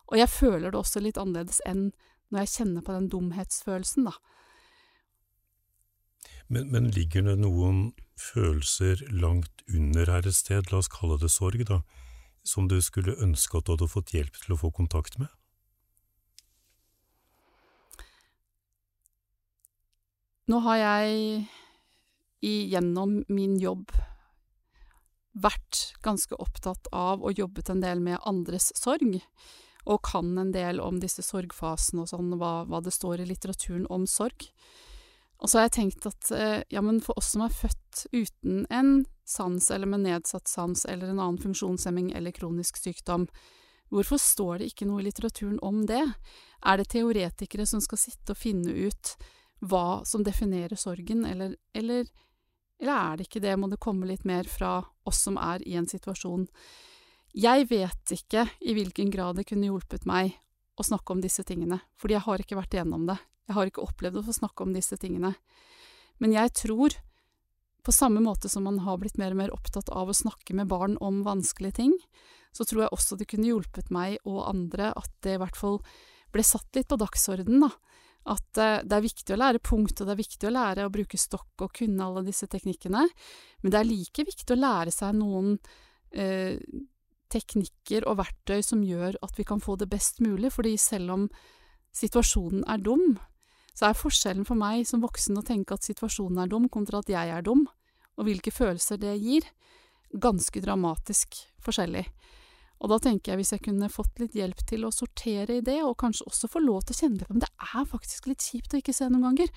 Og 0.07 0.21
jeg 0.21 0.31
føler 0.31 0.71
det 0.71 0.79
også 0.79 1.03
litt 1.03 1.19
annerledes 1.19 1.59
enn 1.67 1.89
når 2.31 2.45
jeg 2.45 2.53
kjenner 2.53 2.87
på 2.87 2.95
den 2.95 3.11
dumhetsfølelsen, 3.11 4.07
da. 4.07 4.15
Men, 6.53 6.69
men, 6.69 6.91
ligger 6.93 7.25
det 7.25 7.39
noen 7.41 7.95
følelser 8.21 9.01
langt 9.09 9.63
under 9.73 10.11
her 10.13 10.27
et 10.29 10.37
sted, 10.37 10.69
la 10.69 10.83
oss 10.83 10.91
kalle 10.93 11.17
det 11.21 11.31
sorg, 11.33 11.63
da, 11.65 11.81
som 12.45 12.69
du 12.69 12.77
skulle 12.85 13.17
ønske 13.25 13.57
at 13.57 13.65
du 13.65 13.73
hadde 13.73 13.89
fått 13.89 14.13
hjelp 14.13 14.37
til 14.37 14.53
å 14.53 14.59
få 14.61 14.73
kontakt 14.77 15.17
med? 15.23 15.33
Nå 20.53 20.61
har 20.67 20.81
jeg 20.83 21.47
gjennom 22.43 23.23
min 23.33 23.57
jobb 23.63 23.95
vært 25.33 25.95
ganske 26.05 26.37
opptatt 26.37 26.91
av 26.93 27.23
og 27.25 27.39
jobbet 27.39 27.71
en 27.73 27.81
del 27.81 28.03
med 28.05 28.21
andres 28.29 28.75
sorg, 28.77 29.23
og 29.89 30.05
kan 30.05 30.37
en 30.39 30.53
del 30.53 30.85
om 30.85 31.01
disse 31.01 31.25
sorgfasene 31.25 32.05
og 32.05 32.13
sånn, 32.13 32.35
hva, 32.37 32.67
hva 32.69 32.83
det 32.85 32.93
står 32.93 33.23
i 33.23 33.31
litteraturen 33.33 33.89
om 33.89 34.05
sorg. 34.05 34.51
Og 35.43 35.51
så 35.51 35.59
har 35.59 35.67
jeg 35.67 35.75
tenkt 35.75 36.07
at 36.07 36.31
eh, 36.37 36.61
ja, 36.71 36.81
men 36.85 37.01
for 37.03 37.19
oss 37.19 37.33
som 37.35 37.43
er 37.43 37.55
født 37.55 38.05
uten 38.15 38.63
en 38.71 38.93
sans 39.27 39.71
eller 39.75 39.91
med 39.91 40.05
nedsatt 40.05 40.47
sans 40.51 40.85
eller 40.87 41.11
en 41.11 41.19
annen 41.19 41.41
funksjonshemming 41.43 42.13
eller 42.15 42.35
kronisk 42.37 42.79
sykdom, 42.79 43.27
hvorfor 43.91 44.21
står 44.23 44.63
det 44.63 44.71
ikke 44.71 44.87
noe 44.87 45.03
i 45.03 45.09
litteraturen 45.09 45.59
om 45.63 45.83
det? 45.91 46.05
Er 46.63 46.79
det 46.79 46.93
teoretikere 46.95 47.67
som 47.67 47.83
skal 47.83 47.99
sitte 47.99 48.37
og 48.37 48.39
finne 48.39 48.71
ut 48.71 49.17
hva 49.63 50.03
som 50.07 50.23
definerer 50.27 50.79
sorgen, 50.79 51.25
eller, 51.27 51.57
eller, 51.75 52.07
eller 52.79 52.95
er 52.95 53.19
det 53.19 53.27
ikke 53.29 53.43
det, 53.43 53.59
må 53.59 53.71
det 53.71 53.83
komme 53.83 54.07
litt 54.11 54.25
mer 54.27 54.47
fra 54.51 54.81
oss 55.07 55.25
som 55.27 55.39
er 55.43 55.63
i 55.67 55.75
en 55.79 55.91
situasjon? 55.91 56.47
Jeg 57.35 57.67
vet 57.71 58.15
ikke 58.15 58.47
i 58.61 58.75
hvilken 58.77 59.11
grad 59.11 59.39
det 59.39 59.49
kunne 59.51 59.71
hjulpet 59.71 60.07
meg 60.07 60.37
å 60.79 60.87
snakke 60.87 61.15
om 61.15 61.23
disse 61.23 61.45
tingene, 61.47 61.81
fordi 62.01 62.17
jeg 62.17 62.27
har 62.27 62.43
ikke 62.43 62.59
vært 62.59 62.77
igjennom 62.77 63.07
det. 63.11 63.19
Jeg 63.49 63.57
har 63.59 63.69
ikke 63.69 63.85
opplevd 63.85 64.21
å 64.21 64.27
få 64.27 64.35
snakke 64.37 64.65
om 64.65 64.75
disse 64.75 64.97
tingene. 65.01 65.35
Men 66.23 66.35
jeg 66.35 66.53
tror, 66.57 66.95
på 67.83 67.95
samme 67.95 68.23
måte 68.25 68.49
som 68.49 68.65
man 68.69 68.81
har 68.87 69.01
blitt 69.03 69.19
mer 69.21 69.35
og 69.35 69.41
mer 69.43 69.55
opptatt 69.55 69.91
av 69.91 70.11
å 70.11 70.17
snakke 70.17 70.55
med 70.57 70.71
barn 70.71 70.97
om 71.03 71.25
vanskelige 71.27 71.81
ting, 71.81 71.97
så 72.53 72.67
tror 72.69 72.85
jeg 72.85 72.95
også 72.95 73.19
det 73.19 73.29
kunne 73.33 73.49
hjulpet 73.49 73.91
meg 73.93 74.19
og 74.29 74.45
andre 74.47 74.93
at 74.97 75.13
det 75.25 75.37
i 75.37 75.41
hvert 75.43 75.59
fall 75.59 75.81
ble 76.33 76.45
satt 76.47 76.69
litt 76.77 76.89
på 76.89 77.01
dagsordenen, 77.01 77.67
da. 77.67 77.73
At 78.33 78.61
uh, 78.61 78.79
det 78.87 78.95
er 78.95 79.03
viktig 79.03 79.35
å 79.35 79.41
lære 79.41 79.63
punkt, 79.67 79.99
og 79.99 80.07
det 80.07 80.15
er 80.15 80.21
viktig 80.21 80.47
å 80.47 80.55
lære 80.55 80.87
å 80.87 80.93
bruke 80.95 81.19
stokk 81.19 81.65
og 81.67 81.73
kunne 81.75 82.07
alle 82.07 82.23
disse 82.29 82.47
teknikkene, 82.47 83.03
men 83.63 83.75
det 83.75 83.81
er 83.81 83.89
like 83.89 84.27
viktig 84.29 84.55
å 84.55 84.61
lære 84.61 84.95
seg 84.95 85.17
noen 85.19 85.57
uh, 85.59 86.55
teknikker 87.33 88.07
og 88.09 88.19
verktøy 88.21 88.61
som 88.65 88.85
gjør 88.85 89.19
at 89.25 89.39
vi 89.39 89.47
kan 89.49 89.63
få 89.63 89.77
det 89.81 89.91
best 89.93 90.21
mulig, 90.25 90.53
fordi 90.55 90.77
selv 90.81 91.17
om 91.17 91.29
situasjonen 91.97 92.65
er 92.71 92.83
dum, 92.85 93.17
så 93.73 93.89
er 93.89 93.99
forskjellen 93.99 94.47
for 94.49 94.59
meg 94.59 94.85
som 94.89 95.03
voksen 95.05 95.39
å 95.41 95.45
tenke 95.47 95.77
at 95.77 95.87
situasjonen 95.87 96.43
er 96.45 96.51
dum, 96.53 96.69
kontra 96.73 97.01
at 97.01 97.13
jeg 97.13 97.33
er 97.33 97.45
dum, 97.45 97.65
og 98.19 98.29
hvilke 98.29 98.53
følelser 98.53 99.01
det 99.01 99.17
gir, 99.21 99.47
ganske 100.13 100.61
dramatisk 100.61 101.39
forskjellig. 101.65 102.05
Og 102.83 102.91
da 102.91 102.99
tenker 102.99 103.33
jeg 103.33 103.41
hvis 103.41 103.53
jeg 103.55 103.63
kunne 103.69 103.89
fått 103.93 104.19
litt 104.19 104.35
hjelp 104.37 104.65
til 104.67 104.85
å 104.85 104.93
sortere 104.93 105.61
i 105.61 105.65
det, 105.65 105.79
og 105.87 105.97
kanskje 106.03 106.27
også 106.29 106.51
få 106.51 106.63
lov 106.65 106.83
til 106.85 106.97
å 106.97 107.01
kjenne 107.05 107.27
på 107.29 107.37
Men 107.37 107.45
det 107.45 107.53
er 107.63 107.89
faktisk 107.89 108.27
litt 108.29 108.43
kjipt 108.43 108.75
å 108.75 108.81
ikke 108.83 108.95
se 108.97 109.07
noen 109.09 109.29
ganger. 109.29 109.53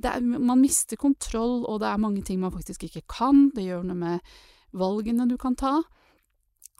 Er, 0.00 0.20
man 0.20 0.60
mister 0.60 1.00
kontroll, 1.00 1.64
og 1.64 1.80
det 1.80 1.88
er 1.88 2.02
mange 2.02 2.22
ting 2.24 2.40
man 2.42 2.52
faktisk 2.52 2.84
ikke 2.86 3.06
kan. 3.10 3.48
Det 3.56 3.64
gjør 3.64 3.88
noe 3.88 4.00
med 4.02 4.34
valgene 4.76 5.26
du 5.28 5.38
kan 5.40 5.56
ta. 5.58 5.80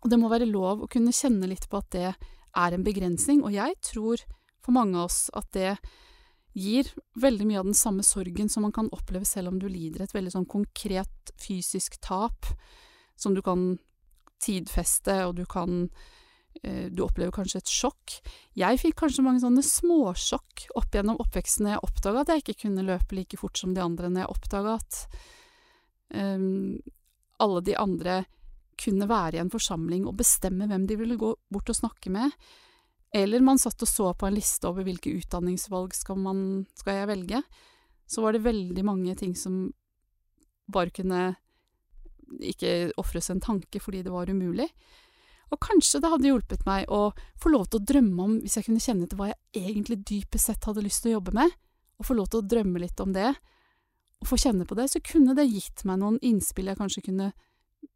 Og 0.01 0.11
det 0.11 0.19
må 0.21 0.31
være 0.33 0.49
lov 0.49 0.85
å 0.85 0.91
kunne 0.91 1.15
kjenne 1.15 1.49
litt 1.51 1.67
på 1.69 1.81
at 1.81 1.91
det 1.93 2.11
er 2.11 2.75
en 2.75 2.85
begrensning, 2.87 3.43
og 3.45 3.55
jeg 3.55 3.77
tror 3.85 4.23
for 4.65 4.75
mange 4.77 4.99
av 4.99 5.09
oss 5.09 5.29
at 5.37 5.49
det 5.57 5.75
gir 6.57 6.89
veldig 7.21 7.47
mye 7.47 7.61
av 7.61 7.69
den 7.69 7.79
samme 7.79 8.03
sorgen 8.03 8.49
som 8.51 8.65
man 8.67 8.75
kan 8.75 8.89
oppleve 8.91 9.29
selv 9.29 9.53
om 9.53 9.61
du 9.61 9.69
lider 9.71 10.03
et 10.03 10.15
veldig 10.15 10.33
sånn 10.35 10.49
konkret 10.51 11.31
fysisk 11.39 12.01
tap, 12.03 12.49
som 13.15 13.37
du 13.37 13.43
kan 13.45 13.77
tidfeste, 14.43 15.21
og 15.29 15.37
du 15.41 15.45
kan 15.47 15.87
Du 16.61 17.05
opplever 17.05 17.31
kanskje 17.31 17.61
et 17.63 17.71
sjokk. 17.71 18.17
Jeg 18.59 18.81
fikk 18.83 18.97
kanskje 18.99 19.23
mange 19.23 19.41
sånne 19.41 19.63
småsjokk 19.63 20.65
opp 20.77 20.91
gjennom 20.93 21.21
oppveksten 21.23 21.65
når 21.65 21.77
jeg 21.77 21.85
oppdaga 21.87 22.21
at 22.21 22.33
jeg 22.33 22.43
ikke 22.43 22.57
kunne 22.65 22.85
løpe 22.85 23.15
like 23.17 23.39
fort 23.39 23.57
som 23.57 23.71
de 23.73 23.81
andre, 23.81 24.11
når 24.11 24.25
jeg 24.25 24.33
oppdaga 24.35 24.75
at 24.75 24.99
um, 26.11 26.83
alle 27.39 27.63
de 27.65 27.77
andre 27.79 28.17
kunne 28.81 29.09
være 29.11 29.39
i 29.39 29.43
en 29.43 29.53
forsamling 29.53 30.07
og 30.09 30.17
bestemme 30.21 30.69
hvem 30.71 30.87
de 30.89 30.99
ville 31.01 31.19
gå 31.21 31.35
bort 31.53 31.71
og 31.73 31.79
snakke 31.79 32.13
med. 32.13 32.33
Eller 33.15 33.43
man 33.43 33.59
satt 33.59 33.83
og 33.83 33.91
så 33.91 34.13
på 34.15 34.29
en 34.29 34.37
liste 34.37 34.69
over 34.69 34.87
hvilke 34.87 35.13
utdanningsvalg 35.19 35.95
skal, 35.99 36.19
man, 36.23 36.65
skal 36.79 37.01
jeg 37.01 37.11
velge. 37.11 37.43
Så 38.11 38.23
var 38.23 38.35
det 38.35 38.45
veldig 38.47 38.85
mange 38.87 39.15
ting 39.19 39.35
som 39.39 39.69
bare 40.71 40.95
kunne 40.95 41.35
ikke 42.47 42.93
ofres 43.01 43.31
en 43.33 43.43
tanke 43.43 43.83
fordi 43.83 44.05
det 44.07 44.15
var 44.15 44.31
umulig. 44.31 44.69
Og 45.51 45.59
kanskje 45.59 45.99
det 45.99 46.11
hadde 46.13 46.31
hjulpet 46.31 46.63
meg 46.67 46.91
å 46.95 47.11
få 47.43 47.51
lov 47.51 47.67
til 47.67 47.81
å 47.81 47.87
drømme 47.91 48.23
om, 48.23 48.37
hvis 48.43 48.57
jeg 48.59 48.69
kunne 48.69 48.83
kjenne 48.83 49.09
til 49.11 49.19
hva 49.19 49.33
jeg 49.33 49.65
egentlig 49.73 49.99
dypest 50.07 50.47
sett 50.47 50.69
hadde 50.69 50.85
lyst 50.85 51.03
til 51.03 51.11
å 51.11 51.17
jobbe 51.19 51.35
med, 51.41 51.57
og 51.99 52.07
få 52.07 52.15
lov 52.15 52.31
til 52.31 52.41
å 52.41 52.47
drømme 52.53 52.83
litt 52.83 53.03
om 53.03 53.11
det, 53.17 53.33
og 54.21 54.29
få 54.31 54.39
kjenne 54.39 54.67
på 54.69 54.77
det, 54.79 54.87
så 54.93 55.03
kunne 55.03 55.35
det 55.35 55.49
gitt 55.51 55.83
meg 55.89 55.99
noen 55.99 56.21
innspill 56.23 56.71
jeg 56.71 56.79
kanskje 56.79 57.03
kunne 57.09 57.33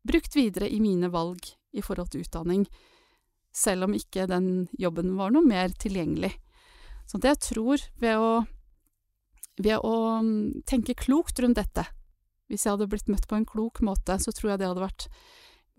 brukt 0.04 0.36
videre 0.36 0.68
i 0.70 0.80
mine 0.82 1.10
valg 1.12 1.46
i 1.74 1.82
forhold 1.84 2.12
til 2.12 2.24
utdanning, 2.24 2.66
selv 3.54 3.86
om 3.86 3.94
ikke 3.96 4.26
den 4.30 4.66
jobben 4.78 5.14
var 5.18 5.32
noe 5.34 5.46
mer 5.46 5.72
tilgjengelig. 5.78 6.32
Så 7.06 7.20
jeg 7.22 7.40
tror 7.44 7.82
ved 8.00 8.18
å, 8.18 8.30
ved 9.60 9.84
å 9.84 9.94
tenke 10.66 10.96
klokt 10.98 11.38
rundt 11.42 11.60
dette, 11.60 11.86
hvis 12.48 12.66
jeg 12.66 12.74
hadde 12.74 12.90
blitt 12.90 13.08
møtt 13.12 13.28
på 13.28 13.38
en 13.38 13.48
klok 13.48 13.80
måte, 13.84 14.18
så 14.20 14.32
tror 14.34 14.54
jeg 14.54 14.62
det 14.62 14.68
hadde 14.68 14.84
vært 14.84 15.08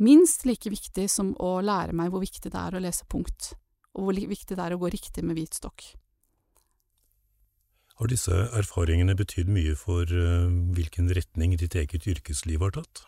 minst 0.02 0.46
like 0.48 0.70
viktig 0.70 1.06
som 1.12 1.34
å 1.40 1.60
lære 1.64 1.96
meg 1.96 2.12
hvor 2.12 2.24
viktig 2.24 2.52
det 2.52 2.62
er 2.62 2.76
å 2.76 2.82
lese 2.84 3.08
punkt, 3.12 3.54
og 3.96 4.08
hvor 4.08 4.18
viktig 4.18 4.58
det 4.58 4.64
er 4.64 4.76
å 4.76 4.82
gå 4.82 4.92
riktig 4.92 5.24
med 5.24 5.38
hvit 5.40 5.56
stokk. 5.58 5.94
Har 7.96 8.12
disse 8.12 8.36
erfaringene 8.60 9.16
betydd 9.16 9.48
mye 9.56 9.76
for 9.80 10.04
uh, 10.04 10.52
hvilken 10.76 11.08
retning 11.16 11.56
ditt 11.56 11.78
eget 11.80 12.10
yrkesliv 12.12 12.66
har 12.66 12.76
tatt? 12.76 13.06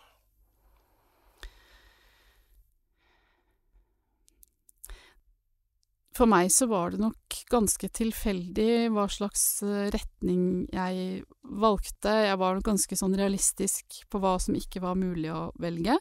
For 6.18 6.26
meg 6.26 6.50
så 6.50 6.66
var 6.66 6.90
det 6.90 6.98
nok 6.98 7.36
ganske 7.46 7.88
tilfeldig 7.94 8.88
hva 8.90 9.04
slags 9.12 9.62
eh, 9.62 9.86
retning 9.94 10.66
jeg 10.74 11.22
valgte. 11.62 12.14
Jeg 12.26 12.40
var 12.40 12.56
nok 12.56 12.66
ganske 12.66 12.98
sånn 12.98 13.14
realistisk 13.18 14.00
på 14.10 14.18
hva 14.22 14.34
som 14.42 14.56
ikke 14.58 14.82
var 14.82 14.98
mulig 14.98 15.30
å 15.30 15.52
velge. 15.62 15.94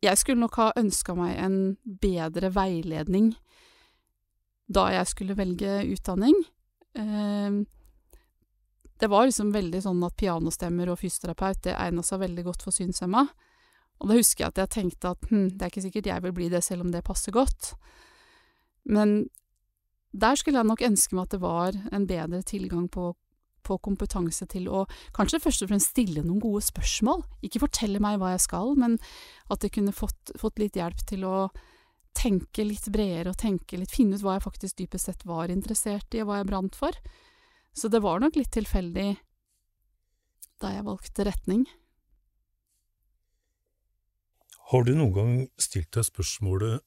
Jeg 0.00 0.20
skulle 0.20 0.40
nok 0.40 0.56
ha 0.56 0.70
ønska 0.78 1.12
meg 1.18 1.34
en 1.42 1.58
bedre 1.84 2.52
veiledning 2.54 3.34
da 4.72 4.86
jeg 4.94 5.10
skulle 5.10 5.36
velge 5.36 5.82
utdanning. 5.90 6.36
Ehm, 6.96 7.62
det 9.00 9.08
var 9.10 9.26
liksom 9.26 9.52
veldig 9.52 9.80
sånn 9.84 10.00
at 10.06 10.16
pianostemmer 10.20 10.92
og 10.92 11.00
fysioterapeut, 11.00 11.60
det 11.64 11.76
egna 11.76 12.04
seg 12.04 12.22
veldig 12.22 12.44
godt 12.46 12.64
for 12.64 12.76
synshemma. 12.76 13.26
Og 13.98 14.10
da 14.10 14.18
husker 14.20 14.44
jeg 14.44 14.52
at 14.52 14.60
jeg 14.62 14.74
tenkte 14.76 15.12
at 15.16 15.30
hm, 15.30 15.48
det 15.56 15.64
er 15.64 15.72
ikke 15.72 15.86
sikkert 15.88 16.12
jeg 16.12 16.24
vil 16.24 16.36
bli 16.36 16.50
det 16.52 16.62
selv 16.64 16.86
om 16.86 16.92
det 16.94 17.04
passer 17.06 17.34
godt. 17.34 17.72
Men 18.88 19.28
der 20.16 20.38
skulle 20.40 20.60
jeg 20.62 20.68
nok 20.68 20.84
ønske 20.86 21.16
meg 21.16 21.28
at 21.28 21.34
det 21.36 21.42
var 21.42 21.78
en 21.92 22.06
bedre 22.08 22.40
tilgang 22.48 22.86
på, 22.92 23.10
på 23.66 23.78
kompetanse 23.84 24.48
til 24.48 24.68
å 24.72 24.84
kanskje 25.16 25.42
først 25.44 25.64
og 25.64 25.72
fremst 25.72 25.92
stille 25.92 26.24
noen 26.24 26.40
gode 26.42 26.64
spørsmål. 26.64 27.22
Ikke 27.44 27.62
fortelle 27.62 28.00
meg 28.02 28.18
hva 28.20 28.32
jeg 28.34 28.46
skal, 28.48 28.72
men 28.80 28.96
at 29.52 29.64
jeg 29.64 29.76
kunne 29.76 29.94
fått, 29.96 30.32
fått 30.40 30.60
litt 30.62 30.78
hjelp 30.80 31.04
til 31.08 31.26
å 31.28 31.48
tenke 32.18 32.64
litt 32.66 32.88
bredere 32.90 33.30
og 33.30 33.38
tenke 33.38 33.78
litt, 33.78 33.92
finne 33.94 34.16
ut 34.16 34.24
hva 34.24 34.38
jeg 34.38 34.46
faktisk 34.48 34.80
dypest 34.80 35.10
sett 35.10 35.26
var 35.28 35.52
interessert 35.52 36.14
i, 36.16 36.22
og 36.24 36.30
hva 36.30 36.40
jeg 36.40 36.48
brant 36.48 36.78
for. 36.78 36.96
Så 37.76 37.90
det 37.92 38.00
var 38.02 38.22
nok 38.22 38.38
litt 38.40 38.50
tilfeldig 38.56 39.10
da 40.58 40.72
jeg 40.74 40.86
valgte 40.88 41.28
retning. 41.28 41.68
Har 44.72 44.84
du 44.84 44.96
noen 44.96 45.14
gang 45.14 45.34
stilt 45.60 45.92
deg 45.94 46.08
spørsmålet 46.08 46.82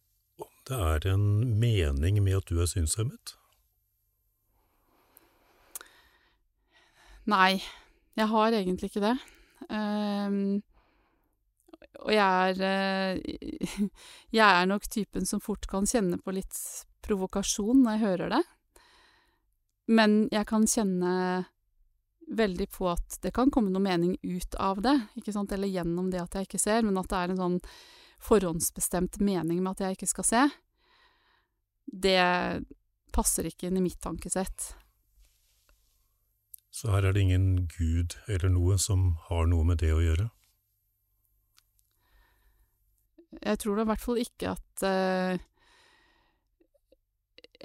det 0.69 0.77
er 0.77 1.07
en 1.13 1.27
mening 1.59 2.19
med 2.23 2.41
at 2.41 2.49
du 2.49 2.59
er 2.61 2.69
synshemmet? 2.69 3.35
Nei, 7.29 7.61
jeg 8.17 8.27
har 8.31 8.57
egentlig 8.57 8.91
ikke 8.91 9.03
det. 9.03 9.15
Um, 9.69 10.61
og 12.01 12.11
jeg 12.15 12.55
er 12.57 13.19
uh, 13.21 13.87
Jeg 14.37 14.47
er 14.47 14.65
nok 14.67 14.87
typen 14.89 15.27
som 15.29 15.41
fort 15.43 15.67
kan 15.69 15.85
kjenne 15.87 16.17
på 16.17 16.33
litt 16.33 16.57
provokasjon 17.05 17.83
når 17.83 17.95
jeg 17.97 18.05
hører 18.05 18.35
det. 18.35 18.41
Men 19.91 20.25
jeg 20.31 20.47
kan 20.49 20.67
kjenne 20.69 21.13
veldig 22.31 22.67
på 22.71 22.87
at 22.91 23.17
det 23.23 23.33
kan 23.35 23.51
komme 23.51 23.73
noe 23.73 23.83
mening 23.83 24.15
ut 24.23 24.55
av 24.61 24.79
det, 24.83 24.93
ikke 25.19 25.33
sant, 25.35 25.51
eller 25.51 25.67
gjennom 25.67 26.07
det 26.13 26.21
at 26.21 26.37
jeg 26.37 26.47
ikke 26.47 26.61
ser, 26.61 26.85
men 26.85 26.99
at 27.01 27.09
det 27.11 27.17
er 27.17 27.33
en 27.33 27.41
sånn 27.41 27.57
forhåndsbestemt 28.21 29.19
mening 29.23 29.61
med 29.63 29.73
at 29.73 29.85
jeg 29.85 29.97
ikke 29.97 30.11
skal 30.11 30.27
se, 30.27 30.43
det 31.91 32.21
passer 33.11 33.49
ikke 33.49 33.67
inn 33.67 33.79
i 33.79 33.83
mitt 33.83 33.99
tankesett. 34.03 34.71
Så 36.71 36.91
her 36.93 37.03
er 37.03 37.15
det 37.15 37.25
ingen 37.25 37.65
gud 37.67 38.15
eller 38.31 38.53
noe 38.53 38.77
som 38.79 39.15
har 39.27 39.49
noe 39.51 39.67
med 39.67 39.81
det 39.83 39.91
å 39.91 39.99
gjøre? 39.99 40.29
Jeg 43.41 43.59
tror 43.59 43.77
da 43.77 43.83
i 43.83 43.89
hvert 43.91 44.03
fall 44.03 44.21
ikke 44.21 44.53
at 44.53 44.85
uh, 44.85 45.35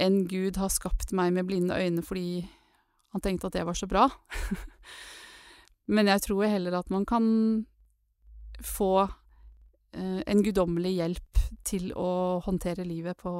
en 0.03 0.19
gud 0.31 0.59
har 0.59 0.73
skapt 0.73 1.15
meg 1.17 1.33
med 1.37 1.47
blinde 1.49 1.79
øyne 1.79 2.05
fordi 2.07 2.47
han 3.15 3.23
tenkte 3.25 3.49
at 3.49 3.57
det 3.57 3.65
var 3.67 3.79
så 3.79 3.89
bra. 3.91 4.09
Men 5.95 6.11
jeg 6.11 6.25
tror 6.27 6.49
heller 6.51 6.75
at 6.81 6.91
man 6.91 7.07
kan 7.07 7.27
få 8.61 9.07
en 9.97 10.43
guddommelig 10.45 10.93
hjelp 10.99 11.41
til 11.67 11.91
å 11.97 12.41
håndtere 12.45 12.85
livet 12.87 13.19
på, 13.23 13.33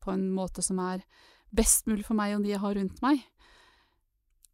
på 0.00 0.12
en 0.12 0.26
måte 0.34 0.62
som 0.64 0.80
er 0.84 1.04
best 1.54 1.88
mulig 1.88 2.04
for 2.06 2.18
meg 2.18 2.34
og 2.36 2.44
de 2.44 2.52
jeg 2.52 2.62
har 2.62 2.76
rundt 2.76 3.00
meg. 3.04 3.22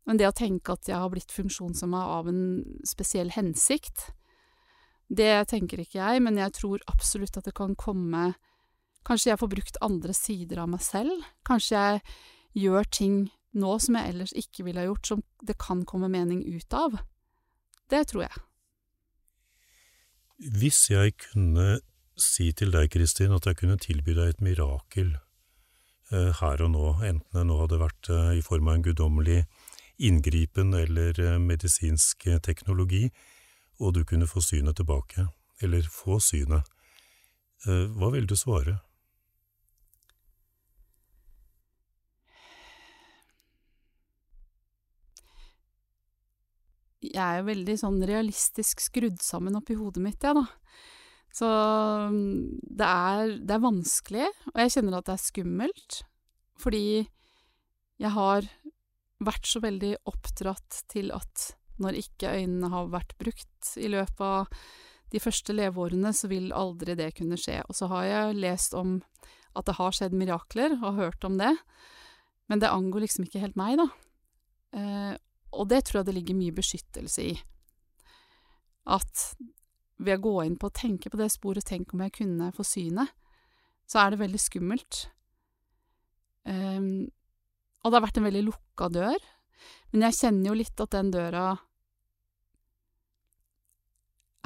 Men 0.08 0.18
det 0.20 0.28
å 0.28 0.36
tenke 0.36 0.74
at 0.74 0.88
jeg 0.88 0.98
har 0.98 1.10
blitt 1.12 1.32
funksjonshemma 1.34 2.00
av 2.18 2.30
en 2.30 2.42
spesiell 2.88 3.32
hensikt, 3.34 4.10
det 5.10 5.32
tenker 5.50 5.82
ikke 5.82 5.98
jeg, 5.98 6.22
men 6.22 6.38
jeg 6.38 6.54
tror 6.54 6.82
absolutt 6.90 7.36
at 7.40 7.48
det 7.48 7.56
kan 7.58 7.74
komme 7.78 8.32
Kanskje 9.00 9.30
jeg 9.30 9.40
får 9.40 9.48
brukt 9.48 9.78
andre 9.80 10.12
sider 10.12 10.58
av 10.60 10.66
meg 10.68 10.82
selv? 10.84 11.22
Kanskje 11.48 11.78
jeg 11.80 12.00
gjør 12.66 12.88
ting 12.92 13.14
nå 13.56 13.78
som 13.80 13.96
jeg 13.96 14.12
ellers 14.12 14.34
ikke 14.36 14.66
ville 14.66 14.82
ha 14.82 14.90
gjort, 14.90 15.08
som 15.08 15.22
det 15.40 15.56
kan 15.56 15.86
komme 15.88 16.10
mening 16.12 16.42
ut 16.44 16.76
av? 16.76 16.98
Det 17.88 18.02
tror 18.10 18.26
jeg. 18.26 18.42
Hvis 20.40 20.86
jeg 20.88 21.18
kunne 21.20 21.80
si 22.16 22.46
til 22.56 22.72
deg, 22.72 22.88
Kristin, 22.92 23.34
at 23.36 23.44
jeg 23.44 23.58
kunne 23.60 23.76
tilby 23.76 24.14
deg 24.16 24.32
et 24.32 24.44
mirakel 24.44 25.10
eh, 26.12 26.30
her 26.38 26.62
og 26.64 26.70
nå, 26.72 26.84
enten 27.04 27.36
det 27.36 27.42
nå 27.44 27.58
hadde 27.60 27.80
vært 27.80 28.08
eh, 28.08 28.38
i 28.38 28.44
form 28.44 28.70
av 28.70 28.78
en 28.78 28.84
guddommelig 28.86 29.42
inngripen 30.00 30.72
eller 30.78 31.20
eh, 31.20 31.36
medisinsk 31.44 32.24
eh, 32.26 32.40
teknologi, 32.40 33.10
og 33.80 33.98
du 33.98 34.04
kunne 34.08 34.28
få 34.28 34.40
synet 34.44 34.80
tilbake, 34.80 35.26
eller 35.60 35.84
få 35.92 36.16
synet, 36.24 36.64
eh, 37.66 37.84
hva 37.92 38.08
vil 38.16 38.28
du 38.28 38.36
svare? 38.36 38.78
Jeg 47.00 47.20
er 47.20 47.40
jo 47.40 47.48
veldig 47.48 47.76
sånn 47.80 48.00
realistisk 48.04 48.82
skrudd 48.84 49.20
sammen 49.24 49.56
oppi 49.56 49.76
hodet 49.78 50.02
mitt, 50.04 50.20
jeg, 50.22 50.36
da. 50.36 50.44
Så 51.32 51.46
mm, 52.10 52.58
det 52.60 52.88
er, 52.88 53.32
det 53.46 53.56
er 53.56 53.62
vanskelig, 53.62 54.28
og 54.52 54.60
jeg 54.60 54.74
kjenner 54.74 54.98
at 54.98 55.08
det 55.08 55.14
er 55.14 55.24
skummelt, 55.24 56.00
fordi 56.60 56.84
jeg 58.00 58.12
har 58.16 58.48
vært 59.20 59.48
så 59.48 59.60
veldig 59.62 59.94
oppdratt 60.08 60.82
til 60.90 61.12
at 61.14 61.50
når 61.80 61.98
ikke 62.00 62.34
øynene 62.36 62.70
har 62.72 62.92
vært 62.92 63.16
brukt 63.20 63.72
i 63.80 63.88
løpet 63.92 64.24
av 64.24 64.50
de 65.10 65.20
første 65.22 65.54
leveårene, 65.56 66.12
så 66.14 66.28
vil 66.30 66.52
aldri 66.54 66.94
det 66.98 67.12
kunne 67.16 67.38
skje. 67.40 67.60
Og 67.66 67.76
så 67.76 67.88
har 67.90 68.04
jeg 68.06 68.38
lest 68.40 68.76
om 68.78 68.98
at 69.58 69.66
det 69.66 69.76
har 69.80 69.96
skjedd 69.96 70.14
mirakler, 70.14 70.76
og 70.78 71.00
hørt 71.00 71.24
om 71.26 71.38
det, 71.40 71.54
men 72.50 72.62
det 72.62 72.70
angår 72.70 73.06
liksom 73.06 73.26
ikke 73.26 73.42
helt 73.42 73.58
meg, 73.58 73.78
da. 73.80 73.88
Eh, 74.76 75.14
og 75.52 75.70
det 75.70 75.84
tror 75.86 76.00
jeg 76.00 76.10
det 76.10 76.16
ligger 76.18 76.38
mye 76.38 76.56
beskyttelse 76.56 77.24
i. 77.32 77.32
At 78.90 79.24
ved 80.00 80.18
å 80.18 80.24
gå 80.24 80.34
inn 80.46 80.58
på 80.60 80.70
å 80.70 80.74
tenke 80.74 81.10
på 81.12 81.20
det 81.20 81.30
sporet, 81.34 81.66
tenk 81.68 81.92
om 81.92 82.04
jeg 82.06 82.16
kunne 82.22 82.50
få 82.56 82.64
synet, 82.66 83.10
så 83.90 84.02
er 84.02 84.12
det 84.12 84.22
veldig 84.22 84.40
skummelt. 84.40 85.00
Um, 86.46 87.10
og 87.82 87.90
det 87.90 87.98
har 87.98 88.06
vært 88.06 88.20
en 88.20 88.28
veldig 88.28 88.44
lukka 88.46 88.88
dør, 88.92 89.18
men 89.92 90.06
jeg 90.08 90.18
kjenner 90.20 90.50
jo 90.50 90.60
litt 90.60 90.80
at 90.80 90.94
den 90.94 91.10
døra 91.12 91.44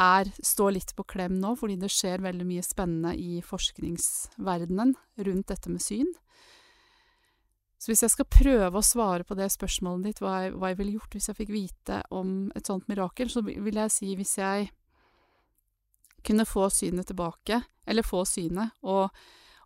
er, 0.00 0.30
står 0.42 0.74
litt 0.74 0.94
på 0.96 1.06
klem 1.06 1.36
nå, 1.38 1.54
fordi 1.58 1.76
det 1.78 1.92
skjer 1.92 2.24
veldig 2.24 2.46
mye 2.48 2.64
spennende 2.66 3.14
i 3.14 3.38
forskningsverdenen 3.46 4.94
rundt 5.28 5.50
dette 5.52 5.70
med 5.70 5.84
syn. 5.84 6.10
Så 7.84 7.90
hvis 7.92 8.00
jeg 8.00 8.12
skal 8.14 8.24
prøve 8.32 8.80
å 8.80 8.86
svare 8.86 9.26
på 9.28 9.36
det 9.36 9.50
spørsmålet 9.52 10.06
ditt, 10.06 10.20
hva 10.24 10.38
jeg, 10.46 10.52
hva 10.56 10.70
jeg 10.70 10.78
ville 10.78 10.94
gjort 10.94 11.14
hvis 11.18 11.26
jeg 11.28 11.36
fikk 11.36 11.50
vite 11.52 11.98
om 12.16 12.30
et 12.56 12.64
sånt 12.64 12.86
mirakel, 12.88 13.28
så 13.28 13.42
vil 13.44 13.76
jeg 13.76 13.92
si 13.92 14.12
hvis 14.16 14.38
jeg 14.38 14.70
kunne 16.24 16.46
få 16.48 16.70
synet 16.72 17.10
tilbake, 17.10 17.58
eller 17.84 18.06
få 18.08 18.22
synet, 18.24 18.72
og, 18.88 19.12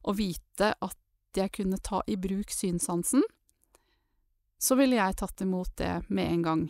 og 0.02 0.16
vite 0.18 0.72
at 0.74 1.38
jeg 1.38 1.52
kunne 1.54 1.78
ta 1.78 2.00
i 2.10 2.16
bruk 2.18 2.50
synssansen, 2.50 3.22
så 4.58 4.74
ville 4.80 4.98
jeg 4.98 5.14
tatt 5.20 5.44
imot 5.44 5.76
det 5.78 5.92
med 6.08 6.32
en 6.32 6.42
gang. 6.42 6.64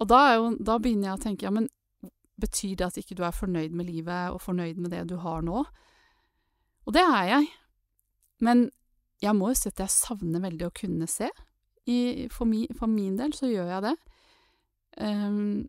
Og 0.00 0.08
da, 0.08 0.20
jo, 0.38 0.46
da, 0.56 0.78
begynner 0.80 1.10
jeg 1.10 1.18
å 1.18 1.24
tenke, 1.26 1.44
ja, 1.44 1.52
men 1.52 1.68
betyr 2.40 2.78
det 2.80 2.86
at 2.88 2.96
ikke 3.02 3.18
du 3.20 3.20
er 3.28 3.36
fornøyd 3.36 3.76
med 3.76 3.90
livet 3.90 4.32
og 4.32 4.40
fornøyd 4.40 4.80
med 4.80 4.96
det 4.96 5.04
du 5.12 5.18
har 5.20 5.44
nå? 5.44 5.66
Og 6.88 6.96
det 6.96 7.04
er 7.04 7.28
jeg. 7.28 7.52
Men 8.40 8.64
jeg 9.22 9.36
må 9.36 9.50
jo 9.50 9.58
si 9.58 9.70
at 9.70 9.84
jeg 9.84 9.94
savner 9.94 10.42
veldig 10.44 10.68
å 10.68 10.74
kunne 10.74 11.08
se. 11.10 11.30
I, 11.90 12.26
for, 12.32 12.48
mi, 12.48 12.64
for, 12.76 12.88
min 12.88 13.16
del 13.20 13.34
så 13.36 13.50
gjør 13.50 13.70
jeg 13.74 13.84
det. 13.84 13.94
Um, 15.04 15.66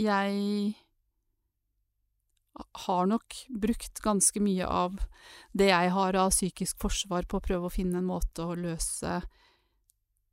jeg 0.00 0.74
har 2.86 3.06
nok 3.10 3.36
brukt 3.50 4.00
ganske 4.02 4.42
mye 4.42 4.66
av 4.66 4.98
det 5.52 5.70
jeg 5.70 5.90
har 5.94 6.18
av 6.18 6.30
psykisk 6.34 6.78
forsvar 6.82 7.26
på 7.30 7.38
å 7.38 7.44
prøve 7.44 7.68
å 7.68 7.74
finne 7.74 7.98
en 8.00 8.08
måte 8.08 8.46
å 8.46 8.56
løse 8.58 9.20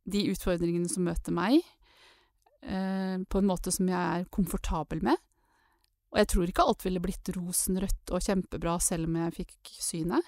de 0.02 0.24
utfordringene 0.30 0.90
som 0.90 1.06
møter 1.06 1.34
meg, 1.34 1.60
eh, 2.62 3.18
på 3.22 3.38
en 3.38 3.48
måte 3.48 3.74
som 3.74 3.88
jeg 3.90 3.98
er 3.98 4.30
komfortabel 4.34 5.02
med. 5.02 5.18
Og 6.12 6.20
jeg 6.20 6.28
tror 6.28 6.50
ikke 6.50 6.66
alt 6.66 6.84
ville 6.84 7.02
blitt 7.02 7.30
rosenrødt 7.36 8.12
og 8.12 8.22
kjempebra 8.22 8.76
selv 8.82 9.08
om 9.08 9.18
jeg 9.22 9.36
fikk 9.40 9.74
synet. 9.78 10.26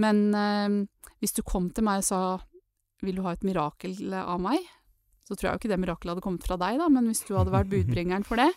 Men 0.00 0.24
eh, 0.34 0.78
hvis 1.22 1.36
du 1.36 1.42
kom 1.46 1.70
til 1.74 1.86
meg 1.86 2.02
og 2.02 2.08
sa 2.08 2.20
vil 3.04 3.18
du 3.18 3.24
ha 3.26 3.34
et 3.34 3.46
mirakel 3.46 3.94
av 4.18 4.40
meg, 4.42 4.62
så 5.26 5.36
tror 5.36 5.48
jeg 5.48 5.54
jo 5.54 5.60
ikke 5.60 5.70
det 5.74 5.80
mirakelet 5.82 6.14
hadde 6.14 6.24
kommet 6.24 6.46
fra 6.46 6.56
deg, 6.58 6.78
da, 6.80 6.88
men 6.90 7.10
hvis 7.10 7.20
du 7.28 7.34
hadde 7.36 7.52
vært 7.52 7.70
budbringeren 7.70 8.24
for 8.26 8.40
det, 8.40 8.48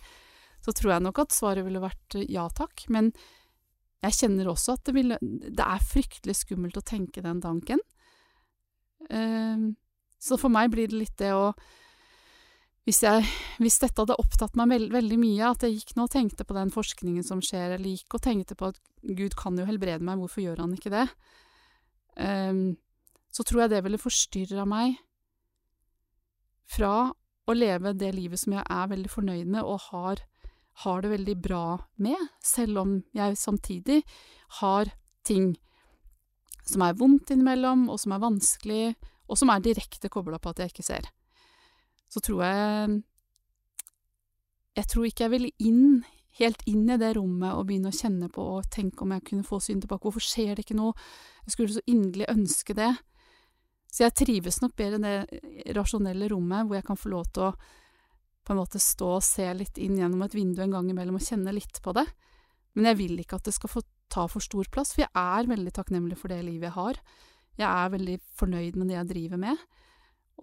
så 0.63 0.73
tror 0.77 0.95
jeg 0.95 1.05
nok 1.05 1.19
at 1.23 1.35
svaret 1.35 1.65
ville 1.65 1.81
vært 1.83 2.15
ja 2.29 2.45
takk. 2.53 2.85
Men 2.93 3.11
jeg 4.05 4.17
kjenner 4.17 4.49
også 4.49 4.77
at 4.77 4.85
det, 4.87 4.95
ville, 4.97 5.17
det 5.21 5.65
er 5.65 5.85
fryktelig 5.91 6.37
skummelt 6.39 6.79
å 6.79 6.85
tenke 6.85 7.23
den 7.25 7.41
tanken. 7.43 7.81
Eh, 9.09 9.67
så 10.21 10.37
for 10.41 10.53
meg 10.53 10.71
blir 10.73 10.89
det 10.89 11.01
litt 11.01 11.17
det 11.21 11.33
å 11.33 11.51
hvis, 12.87 13.03
jeg, 13.05 13.25
hvis 13.61 13.77
dette 13.83 14.01
hadde 14.01 14.17
opptatt 14.17 14.55
meg 14.57 14.71
veld, 14.71 14.87
veldig 14.93 15.19
mye, 15.21 15.51
at 15.51 15.65
jeg 15.65 15.77
gikk 15.77 15.93
nå 15.97 16.07
og 16.07 16.13
tenkte 16.15 16.45
på 16.47 16.57
den 16.57 16.71
forskningen 16.73 17.25
som 17.25 17.43
skjer, 17.45 17.75
eller 17.75 17.93
gikk 17.93 18.17
og 18.17 18.23
tenkte 18.25 18.57
på 18.57 18.71
at 18.71 18.79
Gud 19.05 19.35
kan 19.37 19.57
jo 19.59 19.67
helbrede 19.67 20.01
meg, 20.05 20.17
hvorfor 20.21 20.43
gjør 20.43 20.63
han 20.63 20.73
ikke 20.73 20.93
det? 20.93 21.05
Um, 22.17 22.63
så 23.31 23.45
tror 23.47 23.63
jeg 23.63 23.73
det 23.75 23.83
ville 23.85 24.01
forstyrra 24.01 24.65
meg 24.67 24.97
fra 26.71 27.11
å 27.11 27.55
leve 27.55 27.93
det 27.97 28.11
livet 28.15 28.41
som 28.41 28.55
jeg 28.55 28.65
er 28.65 28.91
veldig 28.91 29.11
fornøyd 29.11 29.53
med 29.53 29.61
og 29.61 29.87
har, 29.91 30.25
har 30.83 31.03
det 31.03 31.13
veldig 31.13 31.37
bra 31.43 31.65
med, 32.01 32.27
selv 32.43 32.81
om 32.83 32.97
jeg 33.17 33.39
samtidig 33.39 34.01
har 34.61 34.91
ting 35.27 35.53
som 36.67 36.83
er 36.85 36.97
vondt 36.97 37.33
innimellom, 37.33 37.87
og 37.91 37.99
som 38.01 38.13
er 38.15 38.21
vanskelig, 38.21 38.83
og 39.29 39.39
som 39.39 39.51
er 39.51 39.63
direkte 39.63 40.11
kobla 40.11 40.39
på 40.41 40.51
at 40.51 40.61
jeg 40.61 40.73
ikke 40.73 40.85
ser. 40.85 41.09
Så 42.11 42.19
tror 42.19 42.43
jeg 42.43 43.03
Jeg 44.75 44.87
tror 44.87 45.05
ikke 45.07 45.23
jeg 45.25 45.31
vil 45.33 45.47
inn, 45.59 46.03
helt 46.39 46.61
inn 46.65 46.87
i 46.87 46.97
det 46.99 47.15
rommet 47.17 47.57
og 47.57 47.65
begynne 47.67 47.91
å 47.91 47.95
kjenne 47.95 48.29
på 48.31 48.43
og 48.57 48.69
tenke 48.71 49.03
om 49.03 49.11
jeg 49.11 49.25
kunne 49.27 49.47
få 49.47 49.59
synet 49.59 49.83
tilbake. 49.83 50.05
Hvorfor 50.07 50.23
skjer 50.23 50.55
det 50.55 50.63
ikke 50.63 50.79
noe? 50.79 50.93
Jeg 51.43 51.55
skulle 51.55 51.75
så 51.75 51.83
inderlig 51.91 52.29
ønske 52.31 52.75
det. 52.77 52.93
Så 53.91 54.05
jeg 54.05 54.15
trives 54.15 54.61
nok 54.63 54.77
bedre 54.79 54.95
i 54.95 55.01
det 55.03 55.75
rasjonelle 55.75 56.29
rommet, 56.31 56.67
hvor 56.67 56.79
jeg 56.79 56.87
kan 56.87 56.99
få 56.99 57.11
lov 57.11 57.27
til 57.35 57.49
å 57.49 57.55
på 58.41 58.53
en 58.55 58.61
måte 58.61 58.79
stå 58.81 59.09
og 59.17 59.25
se 59.25 59.45
litt 59.53 59.77
inn 59.77 59.99
gjennom 59.99 60.23
et 60.25 60.33
vindu 60.33 60.63
en 60.63 60.73
gang 60.73 60.87
imellom 60.89 61.19
og 61.19 61.25
kjenne 61.25 61.53
litt 61.53 61.77
på 61.83 61.93
det. 61.93 62.07
Men 62.73 62.89
jeg 62.89 62.99
vil 63.01 63.19
ikke 63.21 63.37
at 63.37 63.49
det 63.49 63.53
skal 63.55 63.69
få 63.69 63.83
ta 64.11 64.25
for 64.31 64.43
stor 64.43 64.67
plass, 64.73 64.95
for 64.95 65.05
jeg 65.05 65.11
er 65.13 65.49
veldig 65.51 65.73
takknemlig 65.75 66.17
for 66.19 66.31
det 66.31 66.41
livet 66.47 66.69
jeg 66.69 66.77
har. 66.77 67.01
Jeg 67.59 67.67
er 67.67 67.93
veldig 67.93 68.17
fornøyd 68.39 68.79
med 68.79 68.89
det 68.89 68.97
jeg 68.97 69.09
driver 69.11 69.41
med, 69.43 69.65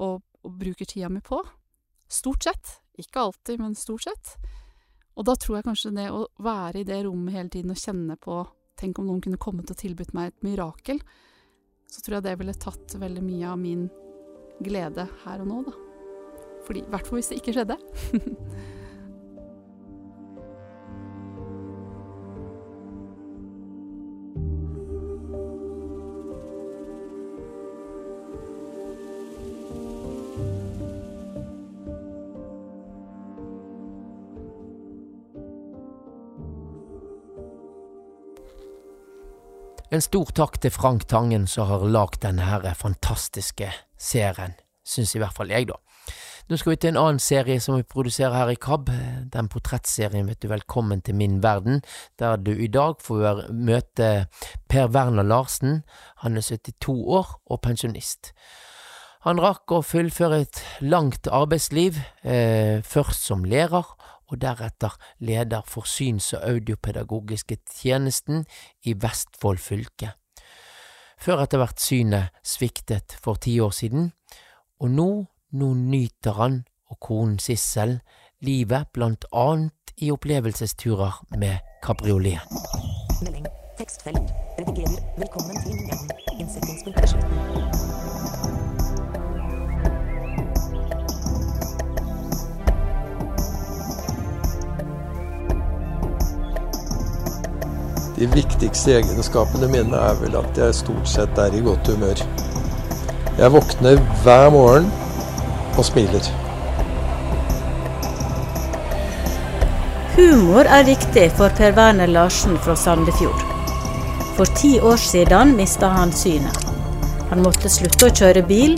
og, 0.04 0.22
og 0.44 0.58
bruker 0.60 0.88
tida 0.88 1.10
mi 1.12 1.24
på. 1.24 1.40
Stort 2.08 2.48
sett. 2.48 2.78
Ikke 2.98 3.20
alltid, 3.20 3.60
men 3.60 3.76
stort 3.78 4.08
sett. 4.08 4.34
Og 5.18 5.26
da 5.26 5.34
tror 5.38 5.58
jeg 5.58 5.66
kanskje 5.66 5.94
det 5.96 6.08
å 6.14 6.26
være 6.42 6.82
i 6.82 6.86
det 6.86 7.02
rommet 7.06 7.34
hele 7.34 7.52
tiden 7.52 7.74
og 7.74 7.80
kjenne 7.80 8.18
på 8.20 8.44
Tenk 8.78 9.00
om 9.00 9.08
noen 9.08 9.18
kunne 9.18 9.40
kommet 9.42 9.72
og 9.72 9.78
tilbudt 9.80 10.12
meg 10.14 10.28
et 10.30 10.44
mirakel. 10.46 11.00
Så 11.90 11.98
tror 11.98 12.20
jeg 12.20 12.28
det 12.28 12.36
ville 12.38 12.54
tatt 12.54 12.94
veldig 12.94 13.24
mye 13.26 13.48
av 13.50 13.56
min 13.58 13.88
glede 14.62 15.08
her 15.24 15.42
og 15.42 15.48
nå, 15.50 15.62
da. 15.66 15.74
I 16.68 16.84
hvert 16.86 17.08
fall 17.08 17.18
hvis 17.18 17.32
det 17.32 17.40
ikke 17.40 17.56
skjedde. 17.56 17.78
En 39.88 40.02
stor 40.04 40.28
takk 40.36 40.58
til 40.60 40.68
Frank 40.68 41.06
Tangen 41.08 41.46
som 41.48 41.70
har 41.70 41.86
lagd 41.88 42.18
denne 42.20 42.74
fantastiske 42.76 43.70
serien, 43.96 44.52
syns 44.84 45.14
i 45.16 45.20
hvert 45.22 45.32
fall 45.32 45.48
jeg, 45.48 45.70
da. 45.70 45.78
Nå 46.48 46.58
skal 46.60 46.74
vi 46.74 46.80
til 46.82 46.90
en 46.92 46.98
annen 47.00 47.22
serie 47.24 47.56
som 47.64 47.78
vi 47.78 47.86
produserer 47.88 48.36
her 48.36 48.52
i 48.52 48.58
KAB, 48.60 48.90
den 49.32 49.48
portrettserien 49.48 50.28
vet 50.28 50.42
du 50.44 50.50
Velkommen 50.52 51.00
til 51.00 51.16
min 51.16 51.38
verden, 51.40 51.80
der 52.20 52.36
du 52.36 52.52
i 52.52 52.68
dag 52.68 53.00
får 53.00 53.48
møte 53.48 54.28
Per 54.68 54.92
Werner 54.92 55.24
Larsen. 55.24 55.80
Han 56.20 56.36
er 56.36 56.44
72 56.44 56.92
år 56.92 57.32
og 57.48 57.62
pensjonist. 57.64 58.34
Han 59.24 59.40
rakk 59.40 59.72
å 59.72 59.80
fullføre 59.80 60.42
et 60.44 60.60
langt 60.84 61.32
arbeidsliv, 61.32 61.96
eh, 62.28 62.84
først 62.84 63.24
som 63.24 63.48
lærer 63.48 63.88
og 64.28 64.40
deretter 64.42 64.94
leder 65.18 65.64
for 65.66 65.88
syns- 65.88 66.34
og 66.36 66.44
audiopedagogiske 66.50 67.58
tjenesten 67.70 68.44
i 68.84 68.94
Vestfold 68.94 69.58
fylke, 69.58 70.12
før 71.18 71.42
etter 71.44 71.62
hvert 71.62 71.80
synet 71.82 72.36
sviktet 72.46 73.16
for 73.22 73.40
ti 73.40 73.58
år 73.60 73.74
siden, 73.74 74.12
og 74.78 74.90
nå, 74.94 75.10
nå 75.52 75.72
nyter 75.74 76.38
han 76.38 76.62
og 76.88 77.00
konen 77.00 77.38
Sissel 77.42 77.98
livet 78.44 78.92
blant 78.94 79.24
annet 79.32 79.74
i 79.98 80.12
opplevelsesturer 80.14 81.24
med 81.38 81.58
kabriolet. 81.82 82.38
Melding, 83.22 83.48
tekstfelt, 83.80 84.30
redigerer, 84.60 85.02
velkommen 85.18 85.58
til 85.64 85.74
inngangen, 85.74 86.10
innsettingspunkt 86.38 88.27
De 98.18 98.26
viktigste 98.26 98.96
egenskapene 98.98 99.68
mine 99.70 99.94
er 99.94 100.16
vel 100.18 100.34
at 100.40 100.56
jeg 100.58 100.74
stort 100.74 101.06
sett 101.06 101.38
er 101.38 101.54
i 101.54 101.60
godt 101.62 101.86
humør. 101.92 102.22
Jeg 103.38 103.52
våkner 103.54 104.00
hver 104.24 104.48
morgen 104.50 104.88
og 105.78 105.84
smiler. 105.86 106.26
Humor 110.16 110.66
er 110.66 110.88
viktig 110.88 111.28
for 111.38 111.54
Per 111.60 111.76
Werner 111.76 112.10
Larsen 112.10 112.58
fra 112.64 112.74
Sandefjord. 112.74 113.44
For 114.34 114.50
ti 114.58 114.72
år 114.82 114.98
siden 114.98 115.54
mista 115.54 115.92
han 115.94 116.10
synet. 116.10 116.58
Han 117.30 117.44
måtte 117.44 117.70
slutte 117.70 118.08
å 118.08 118.16
kjøre 118.18 118.42
bil, 118.48 118.74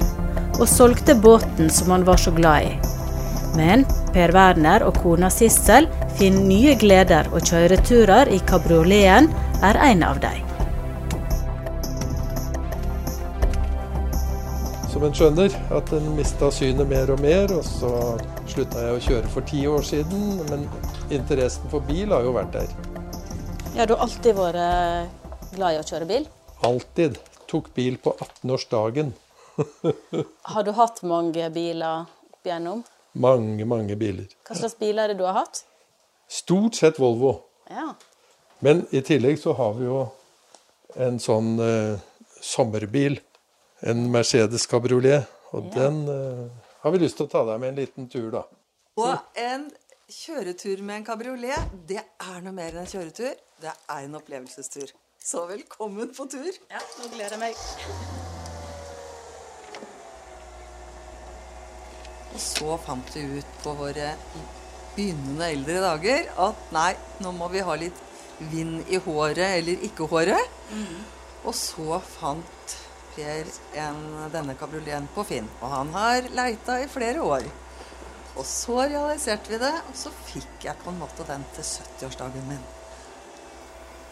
og 0.60 0.68
solgte 0.68 1.16
båten 1.16 1.72
som 1.72 1.94
han 1.94 2.04
var 2.04 2.20
så 2.20 2.34
glad 2.36 2.68
i. 2.68 2.76
Men 3.56 3.86
Per 4.10 4.32
Werner 4.34 4.82
og 4.82 4.96
kona 4.98 5.28
Sissel 5.30 5.86
finner 6.18 6.46
nye 6.48 6.74
gleder, 6.78 7.28
og 7.30 7.46
kjøreturer 7.46 8.30
i 8.34 8.40
kabrioleten 8.42 9.30
er 9.62 9.78
en 9.86 10.02
av 10.02 10.18
dem. 10.22 10.46
Som 14.90 15.06
en 15.06 15.14
skjønner, 15.14 15.54
at 15.70 15.94
en 15.94 16.10
mista 16.16 16.50
synet 16.50 16.90
mer 16.90 17.14
og 17.14 17.22
mer. 17.22 17.54
Og 17.54 17.62
så 17.64 17.92
slutta 18.50 18.82
jeg 18.88 18.96
å 18.96 19.04
kjøre 19.06 19.32
for 19.32 19.46
ti 19.46 19.62
år 19.70 19.86
siden, 19.86 20.42
men 20.50 20.66
interessen 21.14 21.70
for 21.70 21.86
bil 21.86 22.10
har 22.10 22.26
jo 22.26 22.34
vært 22.34 22.58
der. 22.58 22.76
Ja, 23.76 23.86
du 23.86 23.94
har 23.94 24.02
alltid 24.08 24.34
vært 24.34 25.54
glad 25.54 25.76
i 25.76 25.80
å 25.80 25.86
kjøre 25.86 26.10
bil? 26.10 26.26
Alltid. 26.66 27.20
Tok 27.50 27.70
bil 27.74 27.96
på 28.02 28.12
18-årsdagen. 28.18 29.14
Har 30.52 30.66
du 30.66 30.70
hatt 30.74 31.00
mange 31.06 31.46
biler 31.54 32.02
opp 32.02 32.46
igjennom? 32.46 32.82
Mange, 33.12 33.66
mange 33.68 33.96
biler. 33.98 34.30
Hva 34.46 34.56
slags 34.58 34.76
bil 34.80 35.00
er 35.00 35.12
det 35.12 35.18
du 35.20 35.26
har 35.26 35.40
hatt? 35.42 35.64
Stort 36.30 36.78
sett 36.78 37.00
Volvo. 37.02 37.34
Ja. 37.70 37.92
Men 38.64 38.84
i 38.94 39.02
tillegg 39.06 39.40
så 39.40 39.54
har 39.58 39.74
vi 39.78 39.88
jo 39.88 40.04
en 41.00 41.18
sånn 41.22 41.56
eh, 41.64 41.98
sommerbil. 42.44 43.18
En 43.80 44.06
Mercedes 44.12 44.66
Cabriolet. 44.70 45.28
Og 45.56 45.70
den 45.74 46.04
eh, 46.12 46.46
har 46.84 46.94
vi 46.94 47.02
lyst 47.02 47.18
til 47.18 47.26
å 47.26 47.32
ta 47.32 47.44
deg 47.48 47.62
med 47.62 47.72
en 47.72 47.80
liten 47.80 48.10
tur, 48.12 48.28
da. 48.34 48.44
Og 49.00 49.40
en 49.40 49.66
kjøretur 50.10 50.82
med 50.82 51.00
en 51.00 51.06
kabriolet, 51.06 51.74
det 51.88 52.02
er 52.02 52.40
noe 52.44 52.54
mer 52.54 52.74
enn 52.74 52.84
en 52.84 52.90
kjøretur. 52.90 53.34
Det 53.60 53.72
er 53.72 54.04
en 54.04 54.18
opplevelsestur. 54.18 54.92
Så 55.20 55.44
velkommen 55.50 56.14
på 56.16 56.26
tur. 56.32 56.50
Ja, 56.70 56.80
nå 57.00 57.12
gleder 57.12 57.36
jeg 57.36 57.42
meg. 57.42 58.49
Og 62.30 62.40
så 62.42 62.76
fant 62.84 63.14
vi 63.16 63.24
ut 63.38 63.56
på 63.64 63.74
våre 63.78 64.12
begynnende 64.94 65.48
eldre 65.50 65.80
dager 65.84 66.30
at 66.46 66.70
nei, 66.74 66.92
nå 67.22 67.32
må 67.34 67.48
vi 67.52 67.64
ha 67.66 67.76
litt 67.78 68.06
vind 68.50 68.88
i 68.88 69.00
håret 69.02 69.58
eller 69.60 69.88
ikke 69.88 70.08
håret. 70.10 70.60
Mm. 70.72 71.00
Og 71.44 71.56
så 71.56 72.00
fant 72.18 72.78
Per 73.10 73.48
en, 73.74 73.96
denne 74.30 74.54
kabrioleten 74.54 75.08
på 75.10 75.24
Finn, 75.26 75.48
og 75.58 75.72
han 75.72 75.88
har 75.96 76.28
leita 76.30 76.76
i 76.78 76.86
flere 76.88 77.24
år. 77.26 77.48
Og 78.38 78.46
så 78.46 78.76
realiserte 78.84 79.50
vi 79.50 79.58
det, 79.58 79.72
og 79.90 79.98
så 79.98 80.12
fikk 80.28 80.68
jeg 80.68 80.78
på 80.84 80.92
en 80.92 81.00
måte 81.02 81.26
den 81.26 81.42
til 81.56 81.66
70-årsdagen 81.66 82.46
min. 82.46 82.62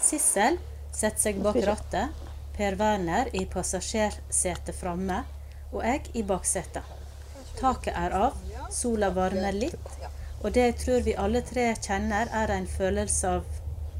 Sissel 0.03 0.59
setter 0.90 1.28
seg 1.28 1.39
bak 1.47 1.61
rattet, 1.62 2.27
Per 2.59 2.74
Werner 2.81 3.31
i 3.39 3.45
passasjersetet 3.47 4.74
framme 4.74 5.23
og 5.70 5.85
jeg 5.86 6.09
i 6.19 6.24
baksetet. 6.27 6.98
Taket 7.59 7.97
er 7.98 8.14
av, 8.14 8.36
sola 8.70 9.10
varmer 9.14 9.56
litt, 9.56 9.97
og 10.44 10.52
det 10.55 10.68
jeg 10.68 10.76
tror 10.85 11.02
vi 11.06 11.16
alle 11.18 11.43
tre 11.47 11.72
kjenner, 11.74 12.30
er 12.30 12.52
en 12.55 12.68
følelse 12.70 13.35
av 13.39 13.48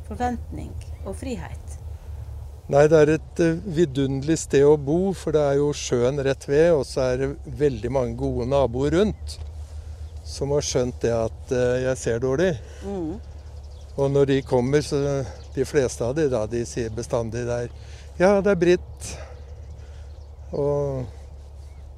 forventning 0.09 0.71
og 1.05 1.17
frihet. 1.19 1.79
Nei, 2.69 2.85
det 2.93 2.99
er 3.01 3.11
et 3.15 3.41
eh, 3.41 3.61
vidunderlig 3.79 4.37
sted 4.43 4.67
å 4.69 4.77
bo, 4.77 5.15
for 5.17 5.33
det 5.33 5.41
er 5.41 5.57
jo 5.57 5.71
sjøen 5.73 6.21
rett 6.25 6.45
ved, 6.45 6.67
og 6.77 6.85
så 6.85 7.07
er 7.07 7.23
det 7.23 7.29
veldig 7.63 7.91
mange 7.97 8.19
gode 8.21 8.45
naboer 8.51 8.93
rundt. 8.99 9.39
Som 10.29 10.53
har 10.53 10.67
skjønt 10.67 10.99
det 11.01 11.15
at 11.17 11.55
eh, 11.57 11.79
jeg 11.87 12.01
ser 12.03 12.21
dårlig. 12.21 12.51
Mm. 12.85 13.15
Og 13.97 14.11
når 14.13 14.29
de 14.31 14.43
kommer, 14.45 14.85
så 14.85 15.01
de 15.55 15.65
fleste 15.67 16.05
av 16.05 16.13
de 16.19 16.29
da, 16.31 16.45
de 16.47 16.61
sier 16.69 16.93
bestandig 16.95 17.47
der 17.49 17.73
Ja, 18.21 18.37
det 18.45 18.53
er 18.53 18.61
Britt. 18.61 19.09
Og 20.53 21.09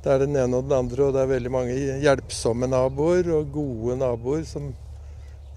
det 0.01 0.13
er 0.13 0.23
den 0.25 0.37
ene 0.41 0.57
og 0.57 0.65
den 0.69 0.79
andre, 0.79 1.07
og 1.07 1.13
det 1.17 1.23
er 1.23 1.35
veldig 1.35 1.53
mange 1.53 1.75
hjelpsomme 2.01 2.69
naboer 2.71 3.29
og 3.37 3.51
gode 3.53 3.99
naboer 4.01 4.47
som 4.49 4.71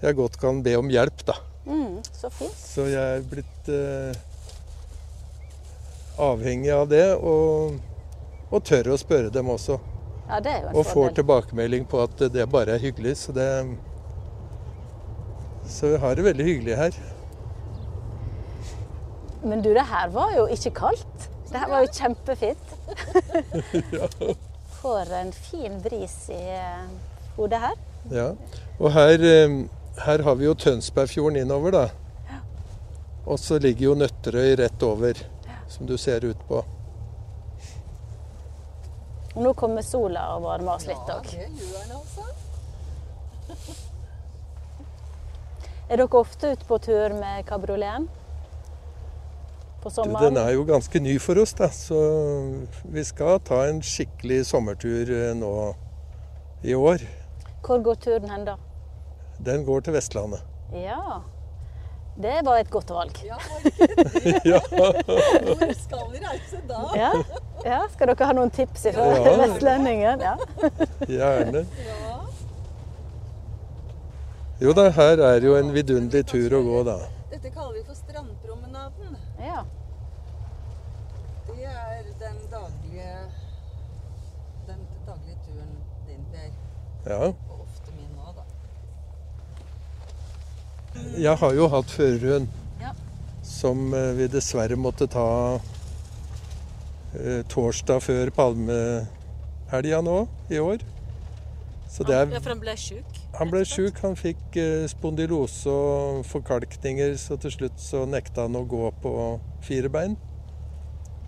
jeg 0.02 0.18
godt 0.18 0.36
kan 0.40 0.60
be 0.64 0.74
om 0.76 0.90
hjelp, 0.92 1.24
da. 1.24 1.38
Mm, 1.64 2.02
så 2.12 2.28
fint. 2.28 2.58
Så 2.60 2.84
jeg 2.90 3.18
er 3.18 3.24
blitt 3.24 3.70
eh, 3.72 4.18
avhengig 6.20 6.74
av 6.76 6.86
det, 6.90 7.06
og, 7.16 7.80
og 8.50 8.64
tør 8.68 8.92
å 8.92 9.00
spørre 9.00 9.32
dem 9.32 9.48
også. 9.54 9.78
Ja, 10.28 10.40
det 10.40 10.52
er 10.52 10.60
jo 10.62 10.68
en 10.70 10.78
Og 10.80 10.86
får 10.88 11.16
tilbakemelding 11.18 11.88
på 11.88 12.00
at 12.04 12.24
det 12.32 12.44
bare 12.52 12.76
er 12.76 12.84
hyggelig. 12.84 13.16
Så 13.24 13.32
det 13.36 13.48
Så 15.68 15.94
vi 15.94 15.96
har 16.00 16.14
det 16.14 16.24
veldig 16.24 16.44
hyggelig 16.44 16.76
her. 16.76 16.96
Men 19.44 19.60
du, 19.64 19.72
det 19.76 19.84
her 19.88 20.08
var 20.12 20.32
jo 20.36 20.46
ikke 20.52 20.70
kaldt. 20.70 21.30
Det 21.54 21.60
her 21.62 21.68
var 21.70 21.84
jo 21.84 21.90
kjempefint. 21.94 22.72
ja. 23.98 24.08
Får 24.80 25.12
en 25.14 25.32
fin 25.32 25.76
bris 25.82 26.16
i 26.34 26.40
eh, 26.50 26.88
hodet 27.36 27.60
her. 27.62 27.76
ja. 28.10 28.32
Og 28.80 28.90
her, 28.90 29.22
eh, 29.22 29.54
her 30.02 30.22
har 30.26 30.34
vi 30.34 30.48
jo 30.48 30.54
Tønsbergfjorden 30.58 31.36
innover, 31.44 31.70
da. 31.70 31.84
Og 33.26 33.38
så 33.38 33.58
ligger 33.62 33.86
jo 33.86 33.94
Nøtterøy 33.94 34.56
rett 34.58 34.82
over, 34.82 35.14
som 35.70 35.86
du 35.86 35.94
ser 35.96 36.26
ut 36.26 36.42
på. 36.48 36.64
Og 39.36 39.40
nå 39.46 39.54
kommer 39.54 39.86
sola 39.86 40.26
og 40.34 40.42
varmer 40.48 40.74
oss 40.74 40.88
litt 40.90 41.14
òg. 41.14 41.30
det 41.30 41.38
gjør 41.70 41.86
den 41.86 41.96
altså. 42.00 42.22
Er 45.88 46.02
dere 46.02 46.18
ofte 46.18 46.50
ute 46.50 46.66
på 46.66 46.82
tur 46.82 47.14
med 47.14 47.46
kabrioleten? 47.46 48.10
På 49.84 49.90
sommeren? 49.92 50.24
Den 50.34 50.40
er 50.40 50.54
jo 50.56 50.64
ganske 50.64 51.00
ny 51.04 51.18
for 51.20 51.38
oss, 51.42 51.52
da, 51.58 51.68
så 51.68 51.98
vi 52.88 53.04
skal 53.04 53.36
ta 53.44 53.66
en 53.68 53.82
skikkelig 53.84 54.42
sommertur 54.48 55.10
eh, 55.12 55.34
nå 55.36 55.52
i 56.64 56.72
år. 56.74 57.04
Hvor 57.64 57.82
går 57.84 58.00
turen 58.00 58.30
hen 58.32 58.46
da? 58.48 58.56
Den 59.44 59.64
går 59.68 59.84
til 59.84 59.96
Vestlandet. 59.98 60.40
Ja. 60.72 61.20
Det 62.16 62.34
var 62.46 62.60
et 62.62 62.70
godt 62.70 62.90
valg. 62.94 63.16
Ja, 63.26 63.36
var 63.36 63.62
det 63.64 63.72
ikke 63.74 63.96
det? 63.98 64.34
Ja. 64.46 64.60
Hvor 64.70 65.72
skal 65.82 66.04
vi 66.12 66.20
reise 66.22 66.60
da? 66.68 66.80
Ja. 66.96 67.10
ja. 67.66 67.80
Skal 67.92 68.12
dere 68.12 68.28
ha 68.30 68.36
noen 68.38 68.52
tips 68.54 68.86
fra 68.94 69.06
Ja. 69.18 69.32
vestlendingen? 69.42 70.22
Ja. 70.22 70.36
Gjerne. 71.10 71.64
Jo 74.62 74.72
da, 74.78 74.88
her 74.94 75.18
er 75.26 75.42
jo 75.44 75.56
en 75.58 75.72
vidunderlig 75.74 76.22
tur 76.30 76.54
å 76.54 76.62
gå, 76.64 76.82
da. 76.86 76.96
Dette 77.34 77.50
kaller 77.50 77.74
vi 77.80 77.82
for 77.88 77.98
strandpromenaden. 77.98 79.16
Ja. 79.42 79.64
Det 81.48 81.66
er 81.66 82.04
den 82.22 82.38
daglige, 82.52 83.16
den 84.68 84.86
daglige 85.08 85.38
turen 85.48 85.74
din, 86.06 86.22
Per. 86.30 86.52
Ja. 87.04 87.20
Og 87.28 87.60
ofte 87.64 87.92
min 87.92 88.10
nå, 88.16 88.32
da. 88.36 88.44
Jeg 91.20 91.36
har 91.40 91.52
jo 91.58 91.68
hatt 91.72 91.90
førerhund 91.92 92.48
Ja. 92.80 92.92
som 93.42 93.92
eh, 93.94 94.12
vi 94.18 94.26
dessverre 94.32 94.76
måtte 94.80 95.06
ta 95.10 95.60
eh, 97.18 97.42
torsdag 97.52 98.00
før 98.02 98.30
palmehelga 98.34 100.00
nå 100.06 100.18
i 100.50 100.58
år. 100.62 100.78
Så 101.94 102.02
det 102.08 102.14
er 102.16 102.26
Ja, 102.32 102.40
for 102.40 102.50
han 102.50 102.60
ble 102.62 102.74
sjuk? 102.80 103.20
Han 103.38 103.50
ble 103.52 103.60
sjuk. 103.68 104.00
Han 104.02 104.16
fikk 104.18 104.56
eh, 104.58 104.86
spondylose 104.90 105.70
og 105.70 106.24
forkalkninger, 106.26 107.14
så 107.20 107.36
til 107.38 107.52
slutt 107.54 107.78
så 107.78 108.02
nekta 108.08 108.48
han 108.48 108.56
å 108.58 108.64
gå 108.66 108.88
på 109.02 109.12
fire 109.62 109.88
bein. 109.92 110.16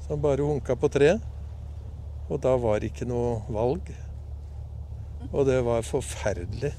Så 0.03 0.15
han 0.15 0.23
bare 0.25 0.43
hunka 0.47 0.75
på 0.75 0.89
tre. 0.91 1.19
Og 2.31 2.41
da 2.43 2.57
var 2.59 2.81
det 2.81 2.91
ikke 2.91 3.07
noe 3.07 3.43
valg. 3.55 3.93
Og 5.33 5.47
det 5.49 5.59
var 5.65 5.87
forferdelig. 5.87 6.73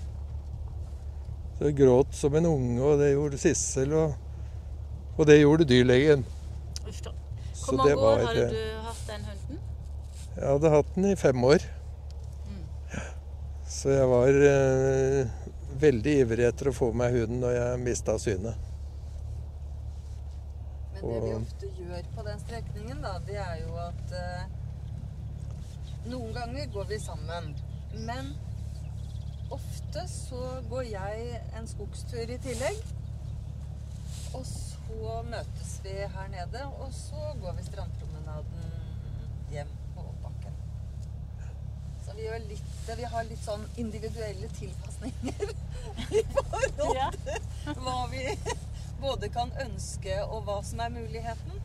Så 1.58 1.70
jeg 1.70 1.78
gråt 1.80 2.14
som 2.14 2.36
en 2.38 2.46
unge, 2.46 2.82
og 2.86 3.00
det 3.02 3.12
gjorde 3.14 3.40
Sissel, 3.42 3.94
og, 3.98 4.14
og 5.18 5.28
det 5.28 5.40
gjorde 5.40 5.66
dyrlegen. 5.66 6.26
Hvor 6.86 7.80
mange 7.80 7.98
år 7.98 8.22
har 8.28 8.38
du 8.38 8.62
hatt 8.86 9.02
den 9.08 9.26
hunden? 9.26 9.66
Jeg 10.38 10.48
hadde 10.48 10.70
hatt 10.70 10.96
den 10.96 11.10
i 11.12 11.16
fem 11.18 11.44
år. 11.44 11.66
Så 13.68 13.90
jeg 13.90 14.08
var 14.10 14.38
eh, 14.52 15.28
veldig 15.82 16.14
ivrig 16.22 16.46
etter 16.48 16.70
å 16.70 16.76
få 16.78 16.92
meg 16.96 17.18
hunden 17.18 17.42
når 17.44 17.56
jeg 17.58 17.82
mista 17.84 18.16
synet. 18.22 18.68
Men 20.94 21.10
det 21.12 21.20
vi 21.26 21.34
ofte 21.36 21.72
gjør 21.78 22.08
på 22.16 22.26
den 22.26 22.40
strekningen, 22.46 23.02
da, 23.04 23.18
det 23.28 23.38
er 23.42 23.60
jo 23.66 23.76
at 23.82 24.16
eh, 24.18 24.48
Noen 26.08 26.32
ganger 26.32 26.70
går 26.72 26.86
vi 26.88 26.98
sammen. 27.04 27.50
Men 27.94 28.34
ofte 29.52 30.08
så 30.08 30.62
går 30.70 30.82
jeg 30.92 31.42
en 31.58 31.68
skogstur 31.68 32.34
i 32.34 32.40
tillegg. 32.44 32.82
Og 34.36 34.46
så 34.46 35.22
møtes 35.28 35.74
vi 35.84 35.96
her 36.16 36.28
nede, 36.32 36.66
og 36.66 36.94
så 36.94 37.34
går 37.42 37.56
vi 37.58 37.64
strandpromenaden 37.64 38.72
hjem 39.52 39.72
på 39.96 40.06
bakken. 40.24 40.58
Så 42.06 42.16
vi, 42.16 42.28
litt, 42.50 42.74
vi 42.98 43.10
har 43.14 43.28
litt 43.28 43.44
sånn 43.44 43.66
individuelle 43.78 44.50
tilpasninger 44.60 45.54
i 46.20 46.24
forhold 46.34 47.20
til 47.24 47.82
hva 47.84 48.00
vi 48.12 48.26
både 49.02 49.30
kan 49.30 49.52
ønske 49.64 50.20
og 50.26 50.44
hva 50.48 50.60
som 50.66 50.84
er 50.84 50.94
muligheten. 50.94 51.64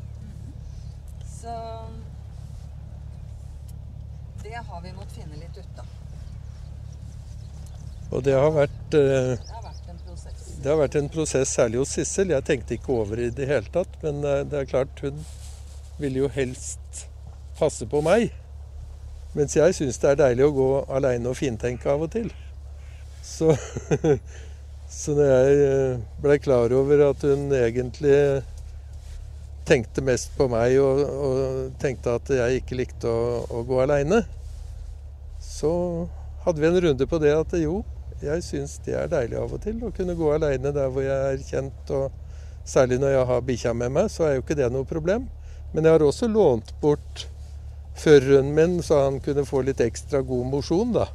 Så 1.32 1.55
Det 4.43 4.55
har 4.55 4.81
vi 4.82 4.93
måttet 4.93 5.20
finne 5.20 5.39
litt 5.39 5.59
ut 5.59 5.78
av. 5.78 6.01
Og 8.12 8.22
det 8.26 8.34
har 8.36 8.52
vært 8.52 8.97
eh, 8.98 9.32
Det 10.62 10.68
har 10.68 10.78
vært 10.78 10.98
en 11.01 11.09
prosess. 11.12 11.55
Særlig 11.56 11.80
hos 11.82 11.94
Sissel. 11.97 12.34
Jeg 12.34 12.47
tenkte 12.48 12.76
ikke 12.76 12.94
over 13.01 13.20
i 13.20 13.30
det 13.34 13.48
hele 13.48 13.72
tatt. 13.72 13.97
Men 14.05 14.22
eh, 14.24 14.44
det 14.48 14.60
er 14.60 14.70
klart, 14.70 15.02
hun 15.02 15.24
ville 16.01 16.24
jo 16.24 16.30
helst 16.32 17.06
passe 17.59 17.86
på 17.89 18.02
meg. 18.05 18.30
Mens 19.36 19.56
jeg 19.56 19.74
syns 19.76 20.01
det 20.02 20.12
er 20.12 20.22
deilig 20.26 20.44
å 20.44 20.55
gå 20.56 20.70
aleine 20.93 21.30
og 21.30 21.39
fintenke 21.39 21.89
av 21.89 22.05
og 22.05 22.12
til. 22.12 22.28
Så, 23.24 23.55
så 25.01 25.14
når 25.16 25.30
jeg 25.30 26.01
blei 26.20 26.36
klar 26.43 26.74
over 26.76 27.06
at 27.09 27.24
hun 27.24 27.47
egentlig 27.56 28.18
tenkte 29.64 30.02
mest 30.05 30.34
på 30.36 30.48
meg 30.51 30.74
og, 30.82 31.01
og 31.06 31.76
tenkte 31.80 32.16
at 32.18 32.32
jeg 32.34 32.60
ikke 32.60 32.80
likte 32.80 33.09
å, 33.09 33.44
å 33.47 33.62
gå 33.66 33.78
aleine, 33.84 34.24
så 35.43 35.72
hadde 36.44 36.60
vi 36.60 36.68
en 36.68 36.80
runde 36.86 37.06
på 37.09 37.20
det 37.22 37.32
at 37.36 37.55
jo, 37.62 37.80
jeg 38.23 38.44
syns 38.47 38.78
det 38.86 38.94
er 38.97 39.11
deilig 39.11 39.39
av 39.40 39.55
og 39.57 39.62
til 39.65 39.81
å 39.82 39.90
kunne 39.94 40.15
gå 40.19 40.28
aleine 40.35 40.73
der 40.74 40.90
hvor 40.93 41.05
jeg 41.05 41.32
er 41.32 41.44
kjent. 41.47 41.90
Og 41.90 42.12
særlig 42.69 43.01
når 43.03 43.16
jeg 43.16 43.28
har 43.32 43.47
bikkja 43.49 43.74
med 43.77 43.94
meg, 43.97 44.11
så 44.12 44.28
er 44.28 44.36
jo 44.36 44.44
ikke 44.44 44.59
det 44.59 44.70
noe 44.73 44.89
problem. 44.89 45.27
Men 45.73 45.89
jeg 45.89 45.97
har 45.97 46.05
også 46.07 46.28
lånt 46.31 46.74
bort 46.82 47.27
føreren 47.99 48.53
min, 48.55 48.78
så 48.85 49.05
han 49.07 49.20
kunne 49.24 49.47
få 49.49 49.65
litt 49.66 49.82
ekstra 49.85 50.23
god 50.27 50.49
mosjon, 50.53 50.94
da. 50.94 51.09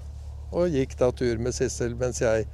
Og 0.52 0.74
gikk 0.74 0.96
da 1.00 1.12
tur 1.12 1.42
med 1.44 1.56
Sissel 1.56 1.96
mens 2.00 2.22
jeg 2.24 2.48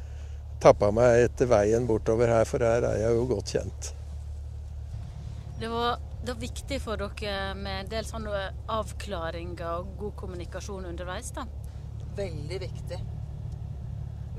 tappa 0.64 0.90
meg 0.96 1.28
etter 1.28 1.50
veien 1.50 1.88
bortover 1.88 2.32
her, 2.32 2.48
for 2.48 2.64
her 2.64 2.86
er 2.88 3.02
jeg 3.04 3.18
jo 3.18 3.26
godt 3.34 3.56
kjent. 3.56 3.92
Det 5.60 5.70
var, 5.72 6.00
det 6.24 6.34
var 6.34 6.40
viktig 6.42 6.80
for 6.84 7.00
dere 7.00 7.54
med 7.58 7.84
en 7.86 7.92
del 7.92 8.08
sånne 8.08 8.46
avklaringer 8.74 9.68
og 9.80 9.98
god 10.00 10.16
kommunikasjon 10.24 10.88
underveis, 10.92 11.34
da? 11.36 11.46
Veldig 12.18 12.64
viktig 12.64 13.04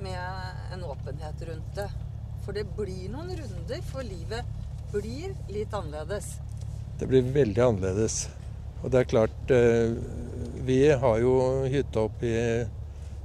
med 0.05 0.74
en 0.74 0.85
åpenhet 0.85 1.43
rundt 1.48 1.74
det. 1.78 1.89
For 2.44 2.56
det 2.56 2.66
blir 2.76 3.09
noen 3.12 3.32
runder, 3.39 3.82
for 3.89 4.05
livet 4.05 4.44
blir 4.93 5.32
litt 5.51 5.72
annerledes. 5.74 6.36
Det 7.01 7.09
blir 7.10 7.24
veldig 7.35 7.62
annerledes. 7.64 8.26
Og 8.82 8.93
det 8.93 9.01
er 9.01 9.10
klart, 9.10 9.51
eh, 9.51 9.97
vi 10.66 10.78
har 10.93 11.20
jo 11.22 11.35
hytte 11.72 12.05
oppe 12.05 12.28
i 12.28 12.43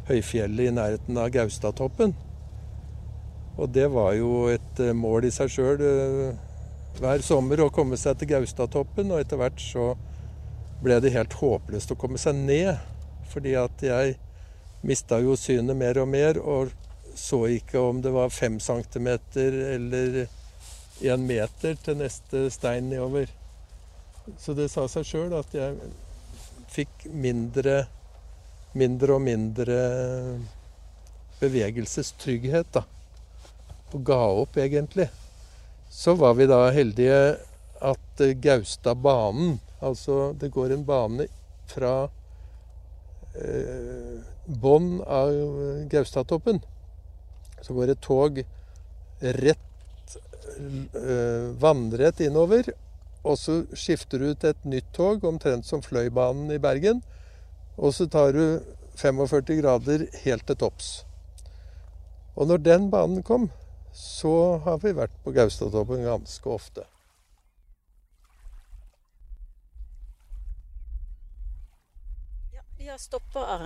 høyfjellet 0.09 0.69
i 0.69 0.75
nærheten 0.75 1.19
av 1.19 1.29
Gaustatoppen. 1.35 2.15
Og 3.59 3.67
det 3.75 3.89
var 3.91 4.13
jo 4.15 4.47
et 4.47 4.79
eh, 4.79 4.95
mål 4.95 5.27
i 5.27 5.33
seg 5.35 5.51
sjøl 5.51 5.83
hver 6.99 7.21
sommer 7.23 7.61
å 7.61 7.73
komme 7.75 7.99
seg 7.99 8.17
til 8.17 8.31
Gaustatoppen. 8.31 9.11
Og 9.11 9.19
etter 9.19 9.41
hvert 9.41 9.59
så 9.59 9.91
ble 10.79 11.01
det 11.03 11.13
helt 11.13 11.35
håpløst 11.41 11.91
å 11.91 11.99
komme 11.99 12.21
seg 12.21 12.39
ned. 12.39 12.79
Fordi 13.29 13.53
at 13.59 13.83
jeg 13.83 14.15
mista 14.81 15.19
jo 15.19 15.35
synet 15.39 15.77
mer 15.77 15.99
og 16.01 16.07
mer, 16.11 16.39
og 16.39 16.71
så 17.15 17.45
ikke 17.51 17.79
om 17.79 18.01
det 18.01 18.13
var 18.15 18.31
fem 18.31 18.59
centimeter 18.59 19.55
eller 19.75 20.21
én 21.01 21.25
meter 21.27 21.75
til 21.83 21.97
neste 21.99 22.47
stein 22.51 22.89
nedover. 22.89 23.29
Så 24.37 24.53
det 24.53 24.69
sa 24.71 24.85
seg 24.91 25.07
sjøl 25.07 25.33
at 25.39 25.53
jeg 25.55 25.75
fikk 26.69 27.07
mindre, 27.11 27.81
mindre 28.77 29.15
og 29.15 29.23
mindre 29.25 29.79
bevegelsestrygghet, 31.39 32.71
da. 32.75 32.83
Og 33.95 34.03
ga 34.05 34.19
opp, 34.43 34.59
egentlig. 34.61 35.07
Så 35.89 36.13
var 36.19 36.35
vi 36.37 36.45
da 36.49 36.67
heldige 36.75 37.39
at 37.81 38.23
Gaustadbanen, 38.43 39.57
altså 39.81 40.33
det 40.37 40.51
går 40.53 40.75
en 40.75 40.83
bane 40.85 41.25
fra 41.69 41.93
eh, 43.33 44.19
bånn 44.49 44.99
av 45.05 45.31
Gaustatoppen, 45.91 46.61
så 47.61 47.75
går 47.75 47.93
et 47.93 48.01
tog 48.01 48.41
rett 49.21 50.15
øh, 50.95 51.51
vannrett 51.61 52.21
innover. 52.25 52.71
Og 53.27 53.37
så 53.37 53.61
skifter 53.75 54.19
du 54.21 54.31
ut 54.31 54.45
et 54.47 54.65
nytt 54.65 54.87
tog, 54.95 55.23
omtrent 55.27 55.67
som 55.67 55.83
Fløibanen 55.83 56.51
i 56.55 56.61
Bergen. 56.61 57.03
Og 57.77 57.93
så 57.95 58.07
tar 58.11 58.33
du 58.35 58.59
45 58.99 59.59
grader 59.61 60.07
helt 60.23 60.47
til 60.47 60.59
topps. 60.59 60.91
Og 62.35 62.47
når 62.47 62.63
den 62.63 62.87
banen 62.91 63.23
kom, 63.23 63.49
så 63.95 64.59
har 64.63 64.79
vi 64.83 64.95
vært 64.95 65.15
på 65.23 65.33
Gaustatoppen 65.35 66.05
ganske 66.07 66.49
ofte. 66.49 66.85
Vi 72.89 72.93
har 72.93 72.97
stoppa 72.97 73.59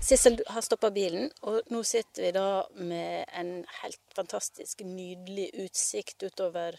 Sissel 0.00 0.36
har 0.46 0.62
stoppa 0.62 0.92
bilen, 0.94 1.24
og 1.42 1.72
nå 1.74 1.80
sitter 1.82 2.22
vi 2.22 2.28
da 2.36 2.44
med 2.78 3.24
en 3.34 3.48
helt 3.80 4.14
fantastisk 4.14 4.84
nydelig 4.86 5.48
utsikt 5.64 6.22
utover 6.22 6.78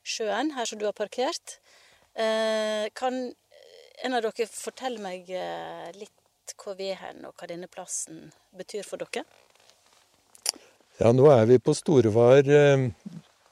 sjøen, 0.00 0.54
her 0.56 0.70
som 0.70 0.80
du 0.80 0.86
har 0.88 0.96
parkert. 0.96 1.58
Eh, 2.16 2.88
kan 2.96 3.20
en 3.28 4.16
av 4.16 4.24
dere 4.24 4.48
fortelle 4.48 5.04
meg 5.04 5.28
eh, 5.28 5.92
litt 6.00 6.56
hvor 6.56 6.80
vi 6.80 6.88
er 6.94 7.02
hen, 7.02 7.26
og 7.28 7.36
hva 7.36 7.50
denne 7.52 7.68
plassen 7.68 8.30
betyr 8.56 8.88
for 8.88 9.04
dere? 9.04 9.28
Ja, 10.96 11.12
nå 11.12 11.28
er 11.28 11.44
vi 11.52 11.60
på 11.60 11.76
Storevar, 11.76 12.40
eh, 12.40 12.88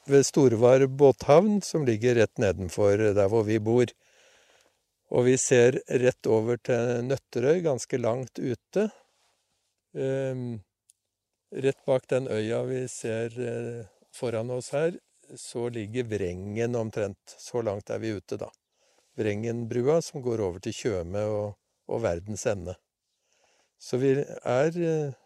ved 0.09 0.31
Storevar 0.32 0.89
båthavn, 0.89 1.61
som 1.61 1.85
ligger 1.85 2.23
rett 2.23 2.41
nedenfor 2.41 3.11
der 3.20 3.28
hvor 3.28 3.45
vi 3.45 3.61
bor. 3.61 3.93
Og 5.11 5.27
vi 5.27 5.35
ser 5.39 5.81
rett 5.89 6.27
over 6.31 6.61
til 6.62 7.01
Nøtterøy, 7.03 7.65
ganske 7.65 7.99
langt 7.99 8.39
ute. 8.39 8.87
Um, 9.91 10.61
rett 11.51 11.81
bak 11.87 12.07
den 12.12 12.28
øya 12.31 12.61
vi 12.69 12.85
ser 12.89 13.35
uh, 13.35 13.89
foran 14.15 14.53
oss 14.55 14.70
her, 14.70 14.95
så 15.35 15.66
ligger 15.74 16.07
Vrengen 16.12 16.78
omtrent. 16.78 17.35
Så 17.43 17.62
langt 17.66 17.91
er 17.91 17.99
vi 17.99 18.15
ute, 18.15 18.39
da. 18.39 18.53
Vrengenbrua 19.19 19.99
som 20.03 20.23
går 20.23 20.45
over 20.47 20.62
til 20.62 20.78
Tjøme 20.78 21.27
og, 21.27 21.59
og 21.91 22.05
Verdens 22.07 22.47
ende. 22.47 22.77
Så 23.82 23.99
vi 23.99 24.15
er 24.15 24.78
uh, 24.78 25.20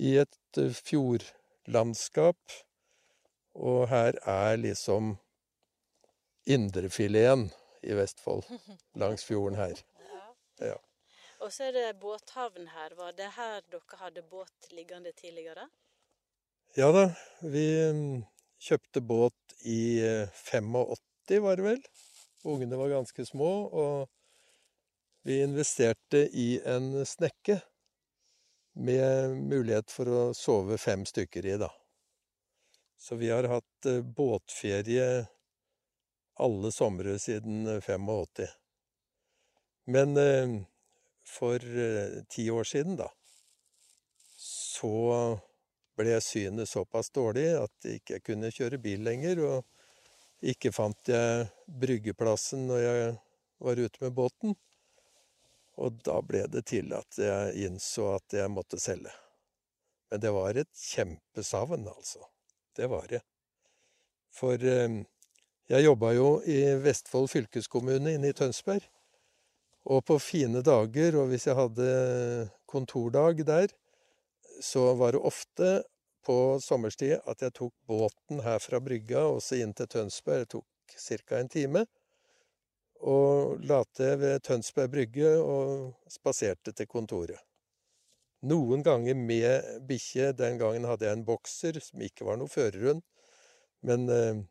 i 0.00 0.16
et 0.24 0.62
uh, 0.62 0.72
fjordlandskap, 0.72 2.40
og 3.60 3.90
her 3.92 4.16
er 4.24 4.56
liksom 4.56 5.18
indrefileten 6.48 7.50
i 7.82 7.94
Vestfold. 7.98 8.46
Langs 8.98 9.24
fjorden 9.24 9.58
her. 9.58 9.78
Ja. 10.60 10.78
Og 11.42 11.50
så 11.52 11.68
er 11.68 11.72
det 11.74 11.86
båthavn 12.00 12.68
her. 12.70 12.94
Var 12.94 13.14
det 13.18 13.30
her 13.36 13.62
dere 13.72 13.98
hadde 13.98 14.22
båt 14.30 14.70
liggende 14.70 15.12
tidligere? 15.18 15.66
Ja 16.78 16.92
da. 16.94 17.08
Vi 17.42 17.66
mm, 17.92 18.22
kjøpte 18.62 19.02
båt 19.04 19.56
i 19.66 20.00
85, 20.46 21.42
var 21.42 21.58
det 21.58 21.66
vel. 21.66 21.82
Ungene 22.48 22.78
var 22.78 22.94
ganske 22.94 23.26
små, 23.26 23.50
og 23.70 24.08
vi 25.26 25.42
investerte 25.42 26.24
i 26.34 26.56
en 26.66 27.04
snekke 27.06 27.60
med 28.78 29.36
mulighet 29.50 29.92
for 29.92 30.08
å 30.08 30.22
sove 30.34 30.78
fem 30.80 31.04
stykker 31.06 31.46
i, 31.46 31.58
da. 31.60 31.68
Så 32.98 33.18
vi 33.18 33.30
har 33.30 33.46
hatt 33.50 33.90
båtferie 34.16 35.26
alle 36.34 36.72
somre 36.72 37.18
siden 37.18 37.80
85. 37.80 38.46
Men 39.84 40.16
eh, 40.16 40.60
for 41.26 41.78
eh, 41.78 42.22
ti 42.28 42.50
år 42.50 42.64
siden, 42.64 42.96
da, 42.96 43.10
så 44.36 45.38
ble 45.96 46.20
synet 46.24 46.68
såpass 46.68 47.10
dårlig 47.10 47.48
at 47.58 47.86
jeg 47.86 48.00
ikke 48.00 48.20
kunne 48.30 48.50
kjøre 48.54 48.80
bil 48.82 49.04
lenger. 49.06 49.42
Og 49.46 50.52
ikke 50.52 50.72
fant 50.74 51.08
jeg 51.08 51.48
bryggeplassen 51.66 52.66
når 52.70 52.80
jeg 52.82 53.10
var 53.62 53.82
ute 53.82 54.04
med 54.04 54.14
båten. 54.16 54.56
Og 55.82 56.00
da 56.04 56.18
ble 56.26 56.44
det 56.52 56.66
til 56.68 56.92
at 56.96 57.18
jeg 57.18 57.66
innså 57.66 58.14
at 58.16 58.36
jeg 58.36 58.50
måtte 58.52 58.80
selge. 58.82 59.12
Men 60.10 60.20
det 60.20 60.32
var 60.34 60.58
et 60.60 60.72
kjempesavn, 60.76 61.86
altså. 61.88 62.26
Det 62.76 62.88
var 62.92 63.06
det. 63.08 63.22
For 64.32 64.60
eh, 64.60 64.98
jeg 65.70 65.84
jobba 65.86 66.12
jo 66.16 66.40
i 66.48 66.58
Vestfold 66.82 67.30
fylkeskommune 67.30 68.16
inne 68.16 68.32
i 68.32 68.36
Tønsberg. 68.36 68.84
Og 69.92 70.04
på 70.06 70.18
fine 70.22 70.62
dager, 70.62 71.16
og 71.18 71.30
hvis 71.30 71.48
jeg 71.48 71.58
hadde 71.58 71.86
kontordag 72.70 73.42
der, 73.46 73.72
så 74.62 74.92
var 74.98 75.14
det 75.14 75.22
ofte 75.26 75.70
på 76.22 76.36
sommerstid 76.62 77.18
at 77.26 77.42
jeg 77.42 77.54
tok 77.56 77.72
båten 77.88 78.42
her 78.44 78.60
fra 78.62 78.78
brygga 78.82 79.24
og 79.32 79.40
så 79.42 79.58
inn 79.62 79.74
til 79.74 79.90
Tønsberg. 79.90 80.44
Det 80.44 80.52
tok 80.54 80.96
ca. 81.26 81.40
en 81.40 81.50
time. 81.50 81.86
Og 83.02 83.58
la 83.66 83.80
til 83.96 84.20
ved 84.20 84.44
Tønsberg 84.46 84.92
brygge 84.92 85.34
og 85.42 85.96
spaserte 86.10 86.72
til 86.72 86.86
kontoret. 86.86 87.40
Noen 88.42 88.82
ganger 88.82 89.14
med 89.18 89.82
bikkje. 89.86 90.32
Den 90.38 90.58
gangen 90.58 90.86
hadde 90.86 91.06
jeg 91.06 91.18
en 91.18 91.26
bokser 91.26 91.78
som 91.82 92.02
ikke 92.02 92.26
var 92.26 92.38
noe 92.38 92.50
førerhund. 92.50 93.02
Men 93.86 94.08
eh, 94.10 94.42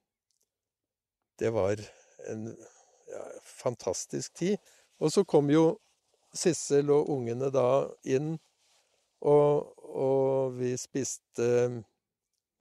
det 1.42 1.50
var 1.50 1.80
en 2.30 2.58
ja, 3.10 3.24
fantastisk 3.44 4.34
tid. 4.34 4.58
Og 5.02 5.10
så 5.14 5.24
kom 5.26 5.50
jo 5.50 5.80
Sissel 6.38 6.92
og 6.94 7.10
ungene 7.10 7.50
da 7.50 7.90
inn, 8.06 8.36
og, 9.26 9.74
og 9.82 10.54
vi 10.60 10.76
spiste 10.78 11.48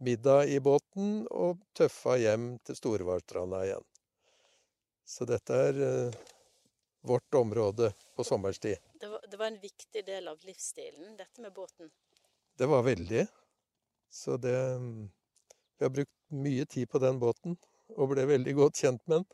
middag 0.00 0.48
i 0.48 0.56
båten 0.64 1.26
og 1.28 1.60
tøffa 1.76 2.16
hjem 2.22 2.54
til 2.64 2.80
Storvarstranda 2.80 3.60
igjen. 3.68 3.86
Så 5.04 5.28
dette 5.28 5.60
er 5.68 5.84
eh, 5.84 6.18
vårt 7.04 7.36
område 7.36 7.92
på 8.16 8.24
sommerstid. 8.24 8.80
Det 9.00 9.12
var, 9.12 9.22
det 9.28 9.36
var 9.36 9.52
en 9.52 9.60
viktig 9.60 10.06
del 10.08 10.32
av 10.32 10.40
livsstilen, 10.48 11.18
dette 11.20 11.44
med 11.44 11.52
båten. 11.52 11.92
Det 12.56 12.68
var 12.68 12.88
veldig. 12.88 13.26
Så 14.08 14.40
det 14.40 14.56
Vi 15.76 15.84
har 15.84 15.92
brukt 15.92 16.16
mye 16.28 16.64
tid 16.66 16.88
på 16.90 16.98
den 17.00 17.20
båten, 17.20 17.60
og 17.96 18.12
ble 18.12 18.26
veldig 18.30 18.54
godt 18.58 18.82
kjent 18.82 19.02
med 19.06 19.22
den. 19.22 19.28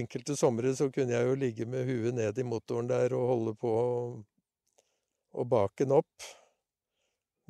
Enkelte 0.00 0.36
somre 0.36 0.72
så 0.76 0.88
kunne 0.92 1.12
jeg 1.12 1.28
jo 1.28 1.34
ligge 1.36 1.66
med 1.68 1.84
huet 1.88 2.14
ned 2.16 2.38
i 2.40 2.46
motoren 2.46 2.88
der 2.88 3.12
og 3.16 3.26
holde 3.28 3.52
på 3.60 3.72
å- 3.74 5.44
bake 5.50 5.84
den 5.84 5.92
opp. 5.92 6.28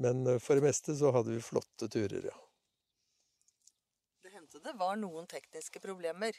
Men 0.02 0.26
eh, 0.26 0.40
for 0.42 0.58
det 0.58 0.64
meste 0.66 0.96
så 0.98 1.12
hadde 1.14 1.30
vi 1.36 1.44
flotte 1.44 1.88
turer, 1.88 2.26
ja. 2.26 2.38
Det 4.24 4.32
hendte 4.34 4.58
det 4.64 4.74
var 4.80 4.96
noen 4.98 5.28
tekniske 5.30 5.78
problemer. 5.84 6.34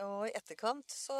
Og 0.00 0.28
i 0.28 0.32
etterkant 0.38 0.86
så 0.94 1.16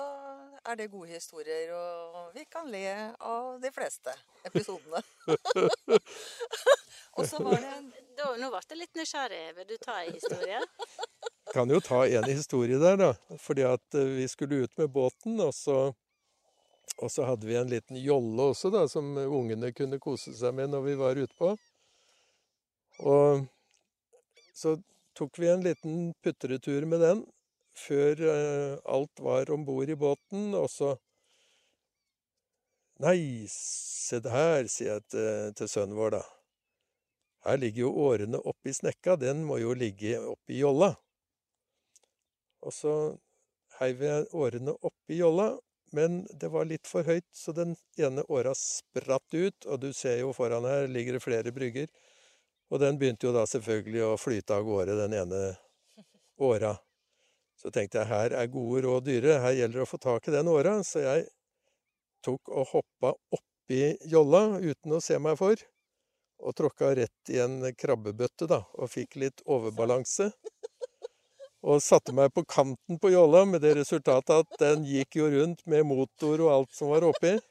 er 0.62 0.78
det 0.78 0.92
gode 0.92 1.10
historier, 1.10 1.72
og 1.74 2.30
vi 2.36 2.44
kan 2.46 2.70
le 2.70 2.84
av 3.18 3.58
de 3.60 3.72
fleste 3.74 4.14
episodene. 4.46 5.02
og 7.18 7.26
så 7.26 7.42
var 7.42 7.58
det 7.58 7.72
en 7.74 7.90
Da, 8.20 8.34
nå 8.36 8.50
ble 8.52 8.60
jeg 8.60 8.78
litt 8.82 8.98
nysgjerrig. 8.98 9.44
Vil 9.56 9.68
du 9.70 9.76
ta 9.80 9.96
en 10.02 10.12
historie? 10.12 10.60
Kan 11.54 11.72
jo 11.72 11.80
ta 11.80 12.02
en 12.06 12.28
historie 12.28 12.78
der, 12.82 12.98
da. 13.00 13.10
Fordi 13.40 13.64
at 13.64 13.96
eh, 13.96 14.12
vi 14.18 14.28
skulle 14.28 14.66
ut 14.66 14.76
med 14.78 14.92
båten, 14.92 15.40
og 15.40 15.54
så, 15.56 15.78
og 16.98 17.10
så 17.10 17.26
hadde 17.30 17.48
vi 17.48 17.56
en 17.58 17.72
liten 17.72 17.98
jolle 17.98 18.50
også, 18.52 18.70
da, 18.74 18.84
som 18.92 19.16
ungene 19.24 19.72
kunne 19.76 19.98
kose 20.02 20.34
seg 20.36 20.54
med 20.58 20.74
når 20.74 20.84
vi 20.84 20.96
var 21.00 21.22
utpå. 21.24 21.54
Og 23.08 23.46
så 24.54 24.76
tok 25.16 25.40
vi 25.40 25.48
en 25.48 25.64
liten 25.64 26.10
putretur 26.22 26.84
med 26.88 27.00
den 27.00 27.24
før 27.80 28.20
eh, 28.28 28.74
alt 28.92 29.22
var 29.24 29.50
om 29.54 29.64
bord 29.64 29.88
i 29.88 29.96
båten, 29.96 30.52
og 30.58 30.68
så 30.72 30.96
Nei, 33.00 33.46
se 33.48 34.18
det 34.20 34.28
her, 34.28 34.66
sier 34.68 34.98
jeg 34.98 35.04
til, 35.08 35.54
til 35.56 35.70
sønnen 35.72 35.96
vår, 35.96 36.18
da. 36.18 36.39
Her 37.46 37.56
ligger 37.56 37.86
jo 37.86 37.90
årene 38.04 38.40
oppi 38.50 38.72
snekka, 38.76 39.16
den 39.16 39.44
må 39.48 39.58
jo 39.62 39.72
ligge 39.76 40.18
oppi 40.20 40.60
jolla. 40.60 40.92
Og 42.60 42.74
så 42.76 42.94
heiv 43.78 44.02
jeg 44.04 44.26
årene 44.36 44.74
oppi 44.76 45.16
jolla, 45.22 45.54
men 45.96 46.20
det 46.38 46.50
var 46.52 46.68
litt 46.68 46.86
for 46.86 47.06
høyt, 47.06 47.26
så 47.34 47.54
den 47.56 47.72
ene 47.98 48.22
åra 48.28 48.52
spratt 48.54 49.34
ut, 49.34 49.66
og 49.66 49.80
du 49.82 49.88
ser 49.96 50.20
jo 50.20 50.34
foran 50.36 50.68
her 50.68 50.86
ligger 50.90 51.16
det 51.16 51.24
flere 51.24 51.54
brygger. 51.54 51.88
Og 52.70 52.78
den 52.82 53.00
begynte 53.00 53.26
jo 53.26 53.34
da 53.34 53.46
selvfølgelig 53.50 54.04
å 54.06 54.20
flyte 54.20 54.54
av 54.54 54.68
gårde, 54.68 54.94
den 55.00 55.16
ene 55.24 55.40
åra. 56.38 56.76
Så 57.58 57.72
tenkte 57.74 58.00
jeg 58.00 58.12
her 58.12 58.36
er 58.36 58.52
gode 58.52 58.84
råd 58.86 59.08
dyre, 59.08 59.40
her 59.42 59.56
gjelder 59.56 59.80
det 59.80 59.88
å 59.88 59.90
få 59.90 59.98
tak 60.00 60.28
i 60.28 60.36
den 60.36 60.48
åra, 60.52 60.76
så 60.86 61.02
jeg 61.02 61.26
tok 62.24 62.52
og 62.52 62.68
hoppa 62.76 63.16
oppi 63.34 63.82
jolla 64.12 64.60
uten 64.60 64.94
å 64.96 65.02
se 65.02 65.18
meg 65.18 65.40
for, 65.40 65.60
og 66.40 66.56
tråkka 66.56 66.94
rett 66.96 67.32
i 67.32 67.40
en 67.42 67.60
krabbebøtte, 67.76 68.48
da, 68.50 68.62
og 68.78 68.90
fikk 68.92 69.18
litt 69.22 69.42
overbalanse. 69.46 70.30
Og 71.60 71.82
satte 71.84 72.14
meg 72.16 72.32
på 72.32 72.44
kanten 72.48 72.98
på 73.00 73.10
jolla, 73.12 73.44
med 73.44 73.60
det 73.64 73.74
resultatet 73.76 74.46
at 74.46 74.62
den 74.62 74.86
gikk 74.88 75.18
jo 75.20 75.28
rundt 75.34 75.60
med 75.68 75.84
motor 75.88 76.46
og 76.46 76.54
alt 76.54 76.72
som 76.76 76.92
var 76.94 77.04
oppi. 77.04 77.36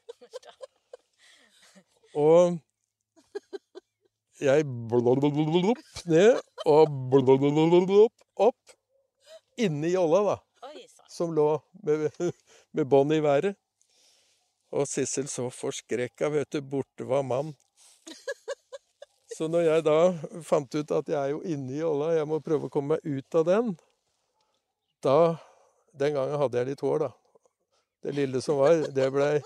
Og 2.18 2.56
jeg 4.42 4.64
blablabla 4.90 5.74
ned 6.10 6.40
og 6.66 6.94
blablabla 7.12 8.08
opp 8.40 8.74
inni 9.60 9.92
jolla, 9.92 10.22
da. 10.24 10.36
Som 11.10 11.34
lå 11.36 11.60
med, 11.84 12.08
med 12.72 12.88
bånd 12.88 13.12
i 13.12 13.20
været. 13.22 13.58
Og 14.72 14.88
Sissel 14.88 15.28
så 15.28 15.50
forskrekka, 15.52 16.30
vet 16.32 16.50
du. 16.54 16.62
Borte 16.62 17.04
var 17.04 17.22
mann. 17.26 17.52
Så 19.40 19.46
når 19.48 19.62
jeg 19.64 19.84
da 19.86 20.00
fant 20.44 20.74
ut 20.76 20.90
at 20.92 21.06
jeg 21.08 21.16
er 21.16 21.30
jo 21.32 21.38
inne 21.48 21.72
i 21.72 21.78
jolla, 21.78 22.10
jeg 22.12 22.28
må 22.28 22.42
prøve 22.44 22.68
å 22.68 22.72
komme 22.72 22.98
meg 22.98 23.06
ut 23.08 23.36
av 23.40 23.46
den, 23.48 23.70
da 25.00 25.38
Den 25.96 26.12
gangen 26.12 26.36
hadde 26.38 26.60
jeg 26.60 26.68
litt 26.68 26.82
hår, 26.84 27.06
da. 27.06 27.08
Det 28.04 28.12
lille 28.14 28.42
som 28.44 28.60
var, 28.60 28.84
det 28.94 29.06
blei 29.10 29.40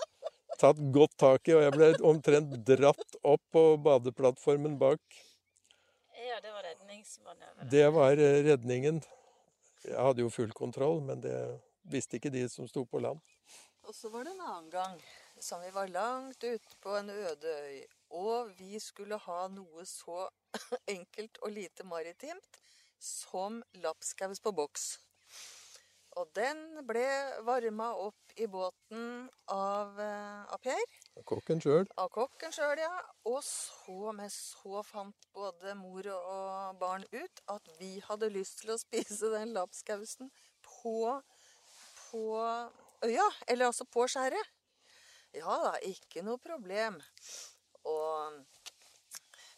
tatt 0.59 0.81
godt 0.93 1.15
tak 1.17 1.47
i, 1.47 1.55
og 1.55 1.63
jeg 1.63 1.73
ble 1.77 1.87
omtrent 2.11 2.51
dratt 2.67 3.17
opp 3.23 3.41
på 3.55 3.63
badeplattformen 3.87 4.75
bak. 4.83 4.99
Ja, 6.19 6.41
det 6.43 6.51
var 6.51 6.67
redningsmanøveren. 6.67 7.71
Det 7.71 7.87
var 7.95 8.19
eh, 8.27 8.37
redningen. 8.51 8.99
Jeg 9.87 9.97
hadde 9.97 10.27
jo 10.27 10.35
full 10.35 10.51
kontroll, 10.59 10.99
men 11.07 11.23
det 11.23 11.39
visste 11.87 12.19
ikke 12.19 12.35
de 12.35 12.43
som 12.51 12.67
sto 12.67 12.83
på 12.83 12.99
land. 12.99 13.23
Og 13.87 13.95
så 13.95 14.11
var 14.11 14.27
det 14.27 14.35
en 14.35 14.43
annen 14.43 14.71
gang 14.75 14.99
som 15.39 15.63
vi 15.63 15.71
var 15.71 15.87
langt 15.87 16.43
ute 16.43 16.81
på 16.83 16.99
en 16.99 17.09
øde 17.15 17.59
øy, 17.63 17.85
og 18.15 18.53
vi 18.59 18.79
skulle 18.79 19.19
ha 19.27 19.39
noe 19.51 19.85
så 19.89 20.27
enkelt 20.95 21.41
og 21.43 21.55
lite 21.55 21.87
maritimt 21.87 22.61
som 23.01 23.61
lapskaus 23.83 24.41
på 24.41 24.53
boks. 24.55 24.95
Og 26.15 26.29
den 26.31 26.61
ble 26.87 27.03
varma 27.43 27.89
opp 27.99 28.37
i 28.39 28.45
båten 28.47 29.25
av, 29.51 29.97
eh, 29.99 30.53
av 30.53 30.61
Per. 30.63 30.83
Kokken 31.27 31.59
sjøl. 31.59 31.89
Av 31.99 32.07
kokken 32.09 32.55
sjøl, 32.55 32.79
ja. 32.79 32.93
Og 33.27 33.41
så 33.43 34.13
med 34.15 34.31
så 34.31 34.83
fant 34.87 35.27
både 35.35 35.75
mor 35.75 36.07
og 36.13 36.79
barn 36.79 37.03
ut 37.11 37.43
at 37.51 37.67
vi 37.81 37.97
hadde 38.07 38.31
lyst 38.31 38.61
til 38.61 38.71
å 38.71 38.79
spise 38.79 39.33
den 39.35 39.51
lapskausen 39.57 40.31
på, 40.63 41.19
på 42.07 42.23
øya. 43.03 43.27
Eller 43.47 43.67
altså 43.67 43.83
på 43.83 44.07
skjæret. 44.07 44.55
Ja 45.35 45.59
da, 45.67 45.75
ikke 45.83 46.23
noe 46.23 46.39
problem. 46.39 47.01
Og 47.91 48.43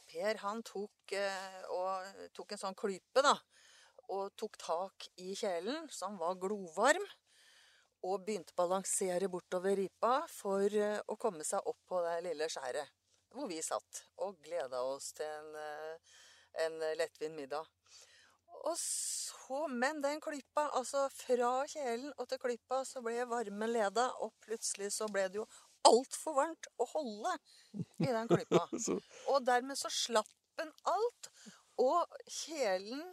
Per 0.08 0.40
han 0.42 0.64
tok, 0.66 1.14
eh, 1.14 1.64
og, 1.76 2.28
tok 2.36 2.56
en 2.56 2.62
sånn 2.62 2.78
klype, 2.80 3.22
da. 3.26 3.36
Og 4.16 4.32
tok 4.40 4.56
tak 4.62 5.08
i 5.20 5.34
kjelen, 5.36 5.90
som 5.92 6.16
var 6.22 6.40
glovarm. 6.40 7.04
Og 8.08 8.24
begynte 8.24 8.54
å 8.56 8.62
balansere 8.62 9.28
bortover 9.30 9.76
ripa 9.76 10.22
for 10.32 10.64
eh, 10.72 11.02
å 11.12 11.18
komme 11.20 11.44
seg 11.44 11.66
opp 11.68 11.82
på 11.90 12.00
det 12.06 12.22
lille 12.30 12.48
skjæret. 12.50 12.94
Hvor 13.36 13.50
vi 13.52 13.60
satt 13.62 14.06
og 14.24 14.40
gleda 14.46 14.80
oss 14.88 15.12
til 15.18 15.28
en, 15.28 15.56
eh, 15.60 16.16
en 16.64 16.80
lettvint 16.98 17.36
middag. 17.36 17.68
Og 18.64 18.78
så, 18.80 19.68
Men 19.68 20.02
den 20.02 20.22
klypa, 20.24 20.70
altså 20.80 21.08
fra 21.14 21.52
kjelen 21.70 22.14
og 22.18 22.30
til 22.32 22.40
klypa, 22.42 22.82
så 22.88 23.04
ble 23.04 23.20
varmen 23.30 23.74
leda, 23.74 24.08
og 24.24 24.34
plutselig 24.44 24.94
så 24.96 25.08
ble 25.12 25.28
det 25.28 25.42
jo 25.42 25.46
altfor 25.88 26.38
varmt 26.38 26.70
å 26.78 26.88
holde 26.94 27.36
i 28.04 28.10
den 28.10 28.30
klypa. 28.32 28.66
Og 29.34 29.44
dermed 29.48 29.80
så 29.80 29.92
slapp 29.94 30.34
den 30.58 30.72
alt, 30.90 31.30
og 31.78 32.18
kjelen 32.26 33.04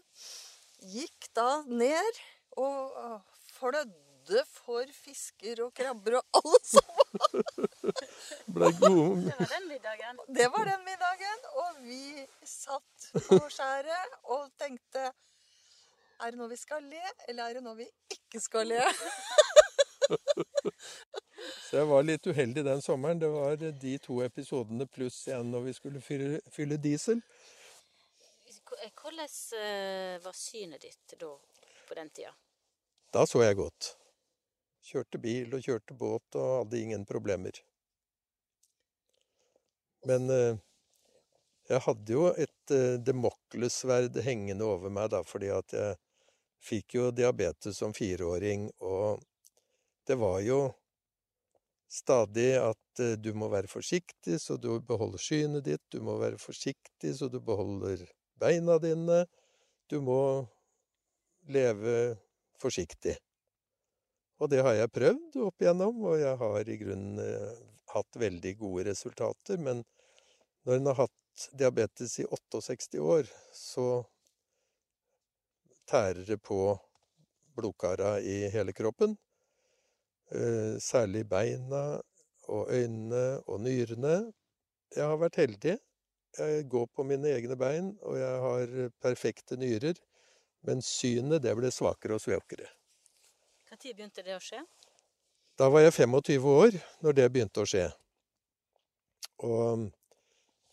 gikk 0.95 1.29
da 1.37 1.61
ned 1.69 2.21
og 2.57 3.21
flødde 3.53 4.45
for 4.49 4.89
fisker 4.97 5.61
og 5.67 5.75
krabber 5.77 6.17
og 6.21 6.39
alle 6.41 6.61
sammen. 6.73 7.69
Ble 8.57 8.71
god 8.81 9.27
Det 9.27 9.37
var 9.37 9.53
den 9.53 9.69
middagen. 9.69 10.23
Det 10.39 10.49
var 10.55 10.71
den 10.71 10.87
middagen, 10.89 11.45
og 11.65 11.83
vi 11.85 12.25
satt 12.49 13.11
på 13.29 13.43
skjæret 13.53 14.17
og 14.33 14.49
tenkte 14.61 15.11
Er 16.23 16.33
det 16.33 16.41
nå 16.41 16.49
vi 16.49 16.57
skal 16.57 16.85
le, 16.89 17.05
eller 17.29 17.45
er 17.51 17.59
det 17.59 17.65
nå 17.67 17.77
vi 17.77 17.91
ikke 18.17 18.41
skal 18.41 18.71
le? 18.73 18.81
Så 21.71 21.77
jeg 21.77 21.89
var 21.91 22.07
litt 22.07 22.27
uheldig 22.27 22.65
den 22.65 22.83
sommeren. 22.83 23.21
Det 23.21 23.29
var 23.33 23.57
de 23.57 23.99
to 24.03 24.21
episodene 24.25 24.87
pluss 24.87 25.27
en 25.35 25.51
når 25.53 25.69
vi 25.69 25.75
skulle 25.77 26.03
fylle, 26.05 26.41
fylle 26.53 26.79
diesel. 26.81 27.21
Hvordan 29.05 29.29
eh, 29.61 30.17
var 30.25 30.37
synet 30.37 30.85
ditt 30.85 31.15
da, 31.21 31.33
på 31.89 31.95
den 31.99 32.11
tida? 32.11 32.33
Da 33.13 33.27
så 33.27 33.43
jeg 33.45 33.59
godt. 33.61 33.95
Kjørte 34.85 35.21
bil 35.21 35.55
og 35.57 35.65
kjørte 35.65 35.97
båt 35.97 36.37
og 36.39 36.51
hadde 36.59 36.81
ingen 36.81 37.05
problemer. 37.09 37.61
Men 40.09 40.31
eh, 40.31 40.57
jeg 41.71 41.81
hadde 41.87 42.13
jo 42.13 42.27
et 42.33 42.75
eh, 42.77 42.97
Demoklesverd 43.01 44.19
hengende 44.27 44.67
over 44.69 44.93
meg, 44.93 45.13
da, 45.15 45.23
fordi 45.25 45.49
at 45.55 45.73
jeg 45.73 46.01
fikk 46.65 46.97
jo 46.99 47.13
diabetes 47.13 47.79
som 47.81 47.95
fireåring, 47.97 48.69
og 48.85 49.23
det 50.07 50.17
var 50.21 50.41
jo 50.45 50.59
stadig 51.91 52.55
at 52.59 53.03
eh, 53.03 53.17
du 53.21 53.33
må 53.39 53.49
være 53.53 53.71
forsiktig 53.71 54.41
så 54.43 54.57
du 54.61 54.79
beholder 54.83 55.23
synet 55.23 55.67
ditt, 55.69 55.85
du 55.93 56.01
må 56.05 56.19
være 56.21 56.41
forsiktig 56.43 57.15
så 57.19 57.31
du 57.33 57.41
beholder 57.41 58.05
beina 58.41 58.79
dine, 58.83 59.25
du 59.91 60.01
må 60.03 60.21
leve 61.49 62.17
forsiktig. 62.61 63.17
Og 64.43 64.51
det 64.51 64.65
har 64.67 64.75
jeg 64.77 64.93
prøvd 64.93 65.37
opp 65.47 65.63
igjennom, 65.63 66.01
og 66.09 66.19
jeg 66.19 66.39
har 66.41 66.71
i 66.71 66.79
grunnen 66.81 67.21
eh, 67.23 67.53
hatt 67.95 68.19
veldig 68.19 68.55
gode 68.59 68.89
resultater. 68.89 69.61
Men 69.63 69.85
når 70.67 70.81
en 70.81 70.91
har 70.91 71.05
hatt 71.05 71.47
diabetes 71.59 72.19
i 72.23 72.27
68 72.27 72.99
år, 73.03 73.31
så 73.55 74.03
tærer 75.87 76.25
det 76.27 76.41
på 76.43 76.75
blodkara 77.55 78.17
i 78.21 78.49
hele 78.51 78.75
kroppen. 78.75 79.15
Eh, 80.35 80.77
særlig 80.83 81.23
beina 81.31 82.01
og 82.51 82.71
øynene 82.73 83.41
og 83.47 83.61
nyrene. 83.63 84.33
Jeg 84.97 85.07
har 85.07 85.19
vært 85.21 85.39
heldig. 85.39 85.77
Jeg 86.39 86.65
går 86.71 86.87
på 86.91 87.05
mine 87.07 87.31
egne 87.31 87.57
bein, 87.57 87.93
og 88.03 88.19
jeg 88.19 88.41
har 88.43 88.73
perfekte 89.03 89.57
nyrer. 89.57 90.01
Men 90.67 90.83
synet, 90.83 91.43
det 91.45 91.55
ble 91.55 91.71
svakere 91.71 92.17
og 92.17 92.25
svakere. 92.25 92.67
Når 93.71 93.79
begynte 93.95 94.25
det 94.27 94.35
å 94.35 94.43
skje? 94.43 94.63
Da 95.59 95.69
var 95.71 95.85
jeg 95.85 95.95
25 95.95 96.49
år 96.51 96.79
når 97.05 97.17
det 97.19 97.29
begynte 97.31 97.63
å 97.63 97.69
skje. 97.69 97.85
Og 99.47 99.91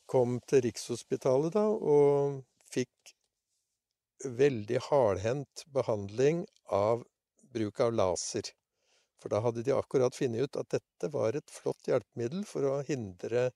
kom 0.10 0.40
til 0.50 0.64
Rikshospitalet 0.66 1.54
da, 1.54 1.68
og 1.70 2.42
fikk 2.74 3.14
veldig 4.26 4.82
hardhendt 4.90 5.66
behandling 5.74 6.46
av 6.66 7.06
bruk 7.54 7.80
av 7.86 7.94
laser. 7.94 8.50
For 9.22 9.30
da 9.30 9.42
hadde 9.46 9.64
de 9.66 9.74
akkurat 9.76 10.16
funnet 10.18 10.50
ut 10.50 10.58
at 10.58 10.72
dette 10.74 11.10
var 11.14 11.38
et 11.38 11.54
flott 11.54 11.88
hjelpemiddel 11.88 12.46
for 12.50 12.66
å 12.66 12.80
hindre 12.88 13.52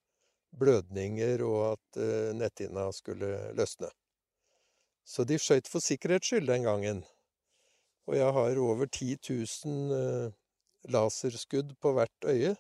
blødninger 0.56 1.42
og 1.46 1.62
at 1.74 2.00
uh, 2.00 2.32
netthinna 2.38 2.88
skulle 2.96 3.32
løsne. 3.58 3.90
Så 5.06 5.26
de 5.28 5.38
skøyt 5.42 5.70
for 5.70 5.84
sikkerhets 5.84 6.32
skyld 6.32 6.50
den 6.50 6.66
gangen. 6.66 7.04
Og 8.06 8.18
jeg 8.18 8.36
har 8.38 8.62
over 8.62 8.86
10 8.86 9.18
000 9.66 9.98
uh, 9.98 10.34
laserskudd 10.94 11.74
på 11.82 11.94
hvert 11.98 12.30
øye. 12.30 12.54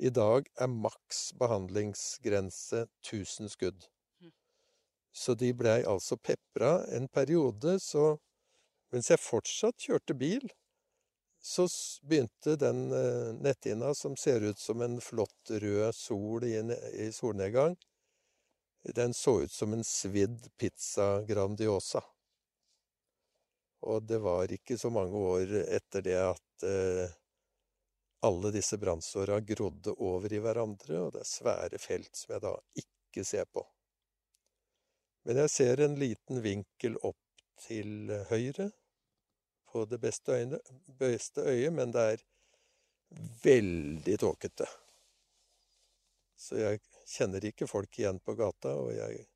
I 0.00 0.12
dag 0.12 0.46
er 0.56 0.68
maks 0.72 1.30
behandlingsgrense 1.40 2.86
1000 3.04 3.52
skudd. 3.52 3.88
Så 5.12 5.34
de 5.34 5.50
blei 5.56 5.80
altså 5.88 6.16
pepra 6.16 6.84
en 6.96 7.08
periode, 7.08 7.78
så 7.80 8.14
mens 8.92 9.10
jeg 9.10 9.20
fortsatt 9.20 9.82
kjørte 9.82 10.14
bil, 10.16 10.46
så 11.40 11.68
begynte 12.02 12.56
den 12.60 12.92
uh, 12.92 13.34
netthinna 13.34 13.94
som 13.94 14.16
ser 14.16 14.40
ut 14.40 14.58
som 14.58 14.82
en 14.84 15.00
flott 15.00 15.50
rød 15.50 15.94
sol 15.94 16.44
i, 16.44 16.56
i 16.92 17.12
solnedgang, 17.12 17.76
den 18.82 19.14
så 19.14 19.40
ut 19.40 19.52
som 19.52 19.72
en 19.72 19.84
svidd 19.84 20.48
pizza 20.56 21.22
Grandiosa. 21.22 22.04
Og 23.80 24.02
det 24.02 24.18
var 24.18 24.52
ikke 24.52 24.78
så 24.78 24.90
mange 24.92 25.16
år 25.16 25.52
etter 25.62 26.04
det 26.04 26.16
at 26.20 26.64
eh, 26.68 27.12
alle 28.28 28.50
disse 28.52 28.76
brannsåra 28.78 29.40
grodde 29.40 29.94
over 29.96 30.32
i 30.32 30.40
hverandre, 30.44 30.98
og 31.00 31.12
det 31.14 31.22
er 31.22 31.30
svære 31.30 31.80
felt 31.80 32.16
som 32.16 32.34
jeg 32.34 32.44
da 32.44 32.54
ikke 32.82 33.24
ser 33.24 33.48
på. 33.52 33.64
Men 35.24 35.40
jeg 35.44 35.52
ser 35.52 35.84
en 35.84 35.96
liten 36.00 36.42
vinkel 36.44 36.96
opp 37.04 37.44
til 37.60 38.12
høyre 38.28 38.70
på 39.72 39.84
det 39.86 39.98
beste, 40.02 40.36
øyne, 40.36 40.60
beste 40.98 41.44
øyet, 41.46 41.72
men 41.72 41.92
det 41.94 42.06
er 42.14 42.22
veldig 43.44 44.18
tåkete. 44.18 44.66
Så 46.40 46.56
jeg 46.56 46.80
kjenner 47.10 47.44
ikke 47.44 47.68
folk 47.68 47.98
igjen 47.98 48.20
på 48.24 48.34
gata, 48.38 48.74
og 48.80 48.94
jeg 48.94 49.26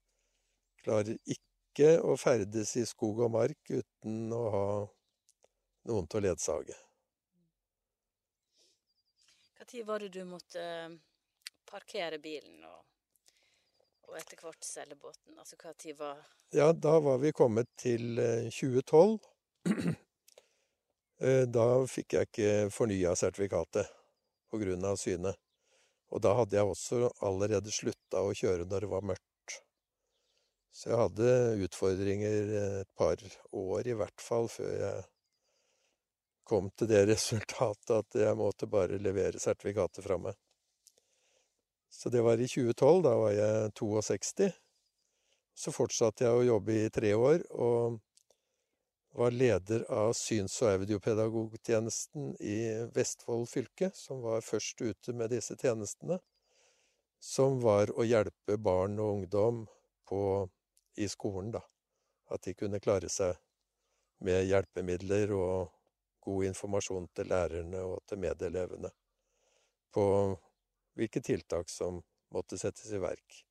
klarer 0.84 1.18
ikke 1.24 1.98
å 2.04 2.16
ferdes 2.20 2.76
i 2.80 2.84
skog 2.88 3.24
og 3.26 3.34
mark 3.34 3.70
uten 3.70 4.32
å 4.32 4.42
ha 4.54 4.66
noen 5.90 6.08
til 6.08 6.22
å 6.22 6.26
ledsage. 6.28 6.76
Når 9.64 9.84
var 9.88 10.00
det 10.04 10.08
du 10.14 10.24
måtte 10.28 10.60
eh, 10.60 10.96
parkere 11.66 12.18
bilen 12.22 12.60
og, 12.68 12.82
og 14.06 14.18
etter 14.20 14.38
hvert 14.38 14.64
selge 14.64 14.94
båten? 15.00 15.34
Altså 15.40 15.58
hva 15.58 15.72
tid 15.74 15.98
var 15.98 16.20
Ja, 16.54 16.68
da 16.72 16.98
var 17.02 17.18
vi 17.18 17.32
kommet 17.34 17.72
til 17.80 18.20
2012. 18.54 19.18
Da 21.18 21.64
fikk 21.86 22.16
jeg 22.16 22.28
ikke 22.28 22.48
fornya 22.74 23.14
sertifikatet 23.16 23.90
på 24.50 24.58
grunn 24.58 24.84
av 24.84 24.98
synet. 24.98 25.38
Og 26.14 26.22
da 26.22 26.34
hadde 26.38 26.58
jeg 26.58 26.70
også 26.70 27.08
allerede 27.26 27.72
slutta 27.74 28.22
å 28.22 28.34
kjøre 28.36 28.66
når 28.70 28.84
det 28.84 28.90
var 28.90 29.06
mørkt. 29.12 29.56
Så 30.74 30.90
jeg 30.90 30.98
hadde 30.98 31.34
utfordringer 31.64 32.54
et 32.60 32.90
par 32.98 33.20
år 33.54 33.88
i 33.90 33.94
hvert 33.98 34.22
fall 34.22 34.48
før 34.50 34.72
jeg 34.74 35.04
kom 36.50 36.66
til 36.74 36.90
det 36.90 37.04
resultatet 37.12 37.94
at 37.94 38.18
jeg 38.18 38.38
måtte 38.38 38.70
bare 38.70 38.98
levere 38.98 39.42
sertifikatet 39.42 40.04
fra 40.06 40.18
meg. 40.20 40.34
Så 41.94 42.10
det 42.10 42.24
var 42.26 42.42
i 42.42 42.48
2012. 42.50 43.02
Da 43.06 43.14
var 43.20 43.34
jeg 43.34 43.74
62. 43.78 44.50
Så 45.54 45.70
fortsatte 45.70 46.26
jeg 46.26 46.34
å 46.34 46.46
jobbe 46.48 46.74
i 46.74 46.90
tre 46.90 47.12
år, 47.14 47.44
og 47.54 48.00
var 49.14 49.30
leder 49.30 49.84
av 49.92 50.12
syns- 50.18 50.56
og 50.62 50.72
audiopedagogtjenesten 50.72 52.32
i 52.42 52.58
Vestfold 52.94 53.46
fylke, 53.48 53.90
som 53.94 54.24
var 54.24 54.42
først 54.42 54.80
ute 54.82 55.14
med 55.14 55.30
disse 55.30 55.54
tjenestene, 55.60 56.18
som 57.22 57.60
var 57.62 57.92
å 57.94 58.04
hjelpe 58.04 58.58
barn 58.58 58.98
og 58.98 59.20
ungdom 59.20 59.62
på, 60.08 60.20
i 60.98 61.06
skolen, 61.08 61.52
da. 61.54 61.62
At 62.34 62.42
de 62.42 62.56
kunne 62.58 62.82
klare 62.82 63.08
seg 63.12 63.38
med 64.24 64.48
hjelpemidler 64.48 65.32
og 65.36 65.70
god 66.24 66.50
informasjon 66.50 67.08
til 67.14 67.30
lærerne 67.30 67.86
og 67.86 68.02
til 68.08 68.22
medelevene 68.24 68.90
på 69.94 70.04
hvilke 70.98 71.22
tiltak 71.22 71.70
som 71.70 72.00
måtte 72.34 72.58
settes 72.58 72.90
i 72.90 72.98
verk. 73.02 73.42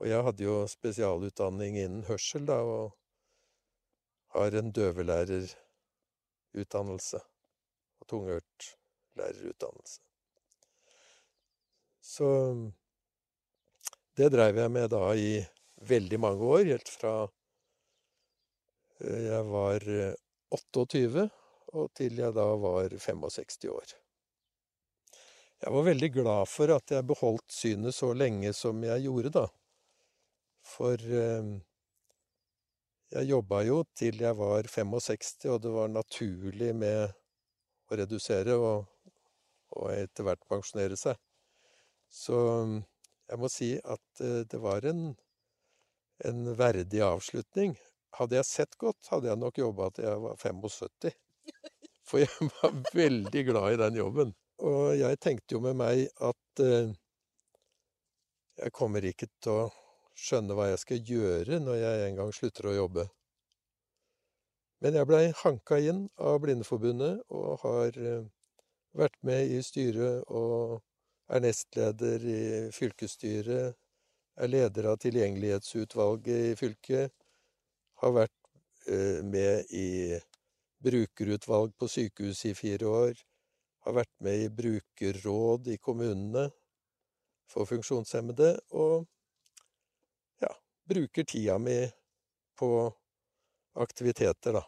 Og 0.00 0.08
jeg 0.08 0.24
hadde 0.26 0.44
jo 0.46 0.62
spesialutdanning 0.68 1.76
innen 1.78 2.06
hørsel, 2.08 2.46
da, 2.48 2.62
og 2.64 2.94
har 4.34 4.50
en 4.58 4.72
døvelærerutdannelse 4.74 7.20
og 8.00 8.04
tunghørtlærerutdannelse. 8.10 10.00
Så 12.04 12.28
det 14.18 14.28
dreiv 14.34 14.54
jeg 14.60 14.70
med 14.70 14.88
da 14.92 15.14
i 15.16 15.46
veldig 15.88 16.20
mange 16.20 16.44
år, 16.44 16.64
helt 16.74 16.88
fra 16.88 17.28
jeg 19.04 19.44
var 19.50 19.80
28 20.54 21.30
og 21.74 21.90
til 21.98 22.16
jeg 22.20 22.32
da 22.36 22.46
var 22.62 22.88
65 22.88 23.64
år. 23.72 23.86
Jeg 25.64 25.72
var 25.72 25.86
veldig 25.86 26.10
glad 26.12 26.48
for 26.50 26.70
at 26.74 26.92
jeg 26.92 27.06
beholdt 27.08 27.52
synet 27.52 27.96
så 27.96 28.12
lenge 28.12 28.52
som 28.52 28.82
jeg 28.84 29.06
gjorde, 29.06 29.30
da. 29.32 29.46
For 30.64 30.96
jeg 33.14 33.30
jobba 33.30 33.62
jo 33.66 33.82
til 33.96 34.20
jeg 34.24 34.36
var 34.38 34.66
65, 34.70 35.46
og 35.52 35.60
det 35.62 35.72
var 35.74 35.92
naturlig 35.92 36.72
med 36.76 37.14
å 37.88 37.98
redusere 38.00 38.56
og, 38.58 38.88
og 39.78 39.90
etter 39.94 40.26
hvert 40.26 40.42
pensjonere 40.50 40.98
seg. 40.98 41.18
Så 42.10 42.38
jeg 43.30 43.40
må 43.40 43.50
si 43.50 43.74
at 43.78 44.24
det 44.50 44.60
var 44.62 44.86
en, 44.90 45.06
en 46.26 46.42
verdig 46.58 47.02
avslutning. 47.06 47.74
Hadde 48.18 48.38
jeg 48.38 48.50
sett 48.50 48.76
godt, 48.78 49.10
hadde 49.10 49.30
jeg 49.30 49.40
nok 49.42 49.58
jobba 49.58 49.90
til 49.94 50.06
jeg 50.06 50.24
var 50.26 50.40
75. 50.42 51.14
For 52.08 52.20
jeg 52.20 52.50
var 52.60 52.74
veldig 52.94 53.44
glad 53.48 53.74
i 53.74 53.80
den 53.80 53.96
jobben. 53.98 54.34
Og 54.64 54.94
jeg 54.98 55.18
tenkte 55.22 55.56
jo 55.56 55.62
med 55.64 55.78
meg 55.80 56.04
at 56.22 56.62
eh, 56.62 56.92
jeg 58.60 58.74
kommer 58.76 59.04
ikke 59.08 59.26
til 59.42 59.64
å 59.64 59.83
skjønne 60.14 60.56
hva 60.56 60.70
jeg 60.70 60.80
skal 60.82 61.12
gjøre 61.12 61.60
når 61.62 61.78
jeg 61.80 62.08
en 62.08 62.18
gang 62.20 62.32
slutter 62.34 62.70
å 62.70 62.78
jobbe. 62.78 63.04
Men 64.84 64.98
jeg 64.98 65.08
blei 65.08 65.22
hanka 65.40 65.78
inn 65.80 66.06
av 66.20 66.40
Blindeforbundet 66.42 67.22
og 67.32 67.62
har 67.62 67.98
vært 68.94 69.16
med 69.26 69.54
i 69.54 69.62
styret 69.64 70.26
og 70.28 70.82
er 71.32 71.40
nestleder 71.40 72.26
i 72.28 72.42
fylkesstyret, 72.74 73.78
er 74.34 74.50
leder 74.50 74.90
av 74.90 74.98
tilgjengelighetsutvalget 75.00 76.50
i 76.50 76.56
fylket, 76.58 77.14
har 78.02 78.16
vært 78.18 78.90
med 79.24 79.70
i 79.72 80.18
brukerutvalg 80.84 81.72
på 81.80 81.88
sykehuset 81.88 82.50
i 82.50 82.58
fire 82.58 82.90
år, 82.90 83.24
har 83.86 83.96
vært 84.00 84.12
med 84.24 84.42
i 84.42 84.52
brukerråd 84.52 85.70
i 85.72 85.78
kommunene 85.80 86.48
for 87.48 87.68
funksjonshemmede, 87.68 88.56
og 88.76 89.06
bruker 90.88 91.24
tida 91.24 91.58
mi 91.58 91.78
på 92.58 92.70
aktiviteter, 93.80 94.58
da. 94.58 94.64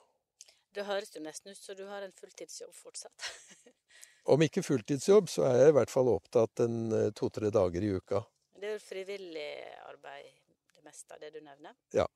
Det 0.77 0.85
høres 0.85 1.15
jo 1.15 1.23
nesten 1.25 1.55
ut 1.55 1.61
som 1.61 1.77
du 1.79 1.87
har 1.89 2.05
en 2.05 2.13
fulltidsjobb 2.13 2.75
fortsatt. 2.77 3.29
Om 4.33 4.43
ikke 4.43 4.65
fulltidsjobb, 4.67 5.29
så 5.31 5.47
er 5.49 5.61
jeg 5.61 5.73
i 5.73 5.77
hvert 5.77 5.93
fall 5.93 6.11
opptatt 6.11 6.65
en 6.65 7.13
to-tre 7.17 7.53
dager 7.55 7.85
i 7.87 7.93
uka. 7.95 8.25
Det 8.57 8.69
er 8.73 8.75
jo 8.75 8.83
frivillig 8.83 9.51
arbeid 9.87 10.33
det 10.75 10.85
meste 10.85 11.15
av 11.15 11.23
det 11.23 11.31
du 11.37 11.41
nevner? 11.45 11.77
Ja. 11.95 12.07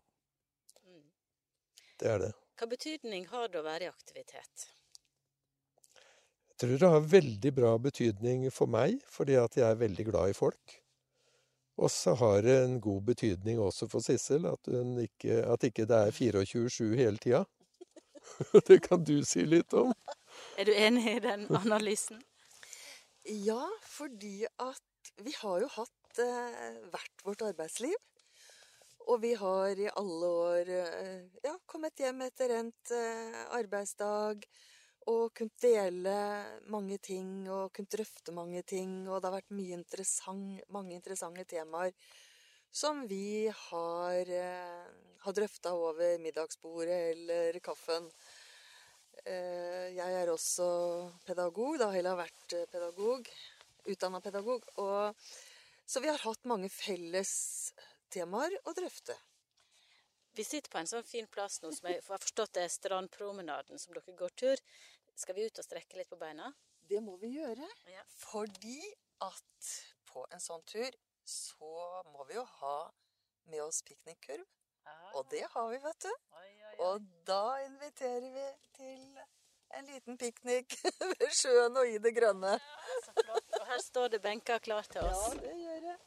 Mm. 0.83 1.07
Det 2.01 2.11
er 2.11 2.23
det. 2.25 2.31
Hva 2.61 2.69
betydning 2.69 3.27
har 3.31 3.49
det 3.49 3.61
å 3.61 3.65
være 3.65 3.87
i 3.87 3.93
aktivitet? 3.93 4.67
Jeg 6.51 6.59
tror 6.61 6.81
det 6.83 6.93
har 6.93 7.11
veldig 7.15 7.53
bra 7.57 7.73
betydning 7.81 8.43
for 8.53 8.69
meg, 8.69 8.99
fordi 9.09 9.39
at 9.41 9.57
jeg 9.57 9.65
er 9.65 9.81
veldig 9.81 10.05
glad 10.11 10.33
i 10.33 10.37
folk. 10.37 10.80
Og 11.81 11.89
så 11.89 12.13
har 12.21 12.43
det 12.45 12.57
en 12.61 12.81
god 12.81 13.07
betydning 13.09 13.61
også 13.63 13.89
for 13.89 14.05
Sissel, 14.05 14.45
at, 14.51 14.69
hun 14.69 14.99
ikke, 15.01 15.41
at 15.49 15.65
ikke 15.65 15.87
det 15.89 15.97
er 15.97 16.17
24-7 16.17 16.97
hele 16.99 17.21
tida. 17.23 17.45
Det 18.69 18.83
kan 18.85 19.01
du 19.05 19.23
si 19.25 19.47
litt 19.49 19.73
om. 19.75 19.95
Er 20.61 20.69
du 20.69 20.75
enig 20.77 21.07
i 21.17 21.23
den 21.25 21.47
analysen? 21.57 22.21
Ja, 23.25 23.65
fordi 23.89 24.45
at 24.61 25.13
vi 25.25 25.33
har 25.41 25.65
jo 25.65 25.71
hatt 25.73 26.21
eh, 26.21 26.77
hvert 26.93 27.25
vårt 27.25 27.45
arbeidsliv. 27.49 27.97
Og 29.09 29.23
vi 29.25 29.33
har 29.41 29.81
i 29.81 29.89
alle 29.89 30.31
år 30.51 30.73
eh, 30.77 31.25
ja, 31.45 31.55
kommet 31.67 32.01
hjem 32.01 32.21
etter 32.29 32.53
endt 32.61 32.93
eh, 32.95 33.41
arbeidsdag 33.57 34.45
og 35.09 35.31
kunnet 35.37 35.63
dele 35.63 36.17
mange 36.69 36.99
ting 37.03 37.49
og 37.49 37.73
kunnet 37.73 37.95
drøfte 37.97 38.35
mange 38.37 38.63
ting. 38.63 39.09
Og 39.09 39.21
det 39.21 39.31
har 39.31 39.39
vært 39.39 39.55
interessant, 39.79 40.61
mange 40.69 40.95
interessante 40.95 41.45
temaer 41.49 41.95
som 42.71 43.07
vi 43.09 43.49
har, 43.49 44.31
eh, 44.31 44.85
har 45.25 45.33
drøfta 45.33 45.73
over 45.75 46.19
middagsbordet 46.19 47.17
eller 47.17 47.59
kaffen. 47.61 48.11
Eh, 49.25 49.91
jeg 49.97 50.13
er 50.23 50.29
også 50.29 51.13
pedagog, 51.27 51.79
da 51.79 51.91
heller 51.91 52.15
har 52.15 52.25
vært 52.27 52.55
eh, 52.55 52.67
pedagog, 52.71 53.29
utdanna 53.87 54.21
pedagog. 54.21 54.63
Og, 54.79 55.15
så 55.87 56.01
vi 56.01 56.09
har 56.09 56.23
hatt 56.23 56.47
mange 56.47 56.71
felles 56.71 57.73
temaer 58.11 58.55
å 58.65 58.75
drøfte. 58.77 59.17
Vi 60.39 60.45
sitter 60.47 60.71
på 60.71 60.79
en 60.79 60.89
sånn 60.91 61.07
fin 61.07 61.27
plass 61.27 61.59
nå 61.63 61.73
som 61.75 61.89
jeg 61.91 61.99
har 62.01 62.07
forstått 62.07 62.55
det 62.57 62.67
er 62.67 62.73
strandpromenaden 62.73 63.81
som 63.83 63.95
dere 63.97 64.15
går 64.19 64.35
tur. 64.43 64.63
Skal 65.19 65.37
vi 65.37 65.47
ut 65.49 65.59
og 65.59 65.67
strekke 65.67 65.99
litt 65.99 66.11
på 66.11 66.19
beina? 66.21 66.53
Det 66.91 67.01
må 67.03 67.17
vi 67.21 67.35
gjøre. 67.37 67.67
Fordi 68.23 68.79
at 69.27 69.73
på 70.11 70.25
en 70.31 70.43
sånn 70.43 70.63
tur 70.71 70.95
så 71.27 71.75
må 72.13 72.25
vi 72.29 72.39
jo 72.39 72.47
ha 72.61 72.79
med 73.51 73.63
oss 73.67 73.83
piknikkurv. 73.87 74.47
Og 75.15 75.27
det 75.31 75.45
har 75.53 75.69
vi, 75.71 75.79
vet 75.83 76.07
du. 76.07 76.13
Og 76.87 77.05
da 77.29 77.45
inviterer 77.67 78.31
vi 78.35 78.47
til 78.79 79.03
en 79.79 79.91
liten 79.91 80.19
piknik 80.19 80.79
ved 81.13 81.27
sjøen 81.37 81.77
og 81.79 81.91
i 81.91 81.99
det 82.03 82.15
grønne. 82.17 82.57
Så 83.05 83.15
flott. 83.19 83.59
Og 83.61 83.69
her 83.71 83.85
står 83.85 84.15
det 84.15 84.23
benker 84.25 84.63
klar 84.65 84.89
til 84.91 85.05
oss. 85.05 85.27
Ja, 85.35 85.43
det 85.45 85.55
gjør 85.59 85.85
det. 85.91 85.99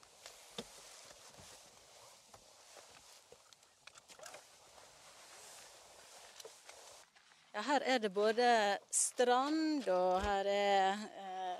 Ja, 7.53 7.61
her 7.61 7.83
er 7.85 7.99
det 8.01 8.09
både 8.09 8.45
strand, 8.89 9.85
og 9.85 10.21
her 10.25 10.47
er 10.49 11.03
eh, 11.21 11.59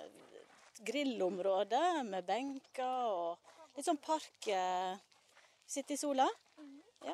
grillområde 0.82 1.82
med 2.08 2.26
benker 2.26 3.12
og 3.14 3.52
litt 3.78 3.86
sånn 3.86 4.00
park. 4.02 4.48
Eh, 4.50 4.98
sitte 5.70 5.94
i 5.94 6.00
sola. 6.02 6.26
Ja. 7.06 7.14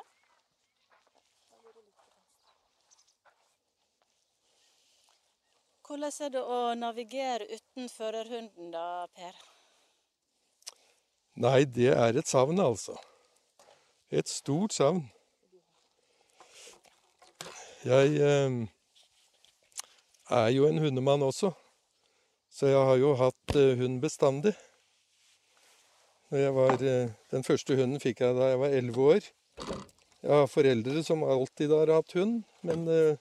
Hvordan 5.84 6.18
er 6.24 6.34
det 6.38 6.48
å 6.56 6.58
navigere 6.80 7.52
uten 7.52 7.92
førerhunden 7.92 8.72
da, 8.72 8.88
Per? 9.12 9.46
Nei, 11.36 11.66
det 11.68 11.92
er 11.92 12.16
et 12.16 12.32
savn, 12.32 12.64
altså. 12.64 12.96
Et 14.08 14.28
stort 14.40 14.72
savn. 14.72 15.04
Jeg 17.80 18.18
eh, 18.20 18.54
er 20.36 20.48
jo 20.52 20.66
en 20.68 20.78
hundemann 20.82 21.22
også, 21.24 21.48
så 22.52 22.68
jeg 22.68 22.82
har 22.90 22.98
jo 23.00 23.14
hatt 23.16 23.54
eh, 23.56 23.78
hund 23.80 24.02
bestandig. 24.02 24.52
Var, 26.28 26.76
eh, 26.84 27.14
den 27.32 27.46
første 27.46 27.78
hunden 27.78 28.02
fikk 28.02 28.20
jeg 28.20 28.36
da 28.36 28.50
jeg 28.50 28.60
var 28.60 28.76
elleve 28.76 29.06
år. 29.14 29.30
Jeg 30.20 30.34
har 30.34 30.52
foreldre 30.52 31.06
som 31.08 31.24
alltid 31.24 31.72
har 31.72 31.94
hatt 31.94 32.12
hund, 32.20 32.42
men 32.68 32.84
eh, 32.84 33.16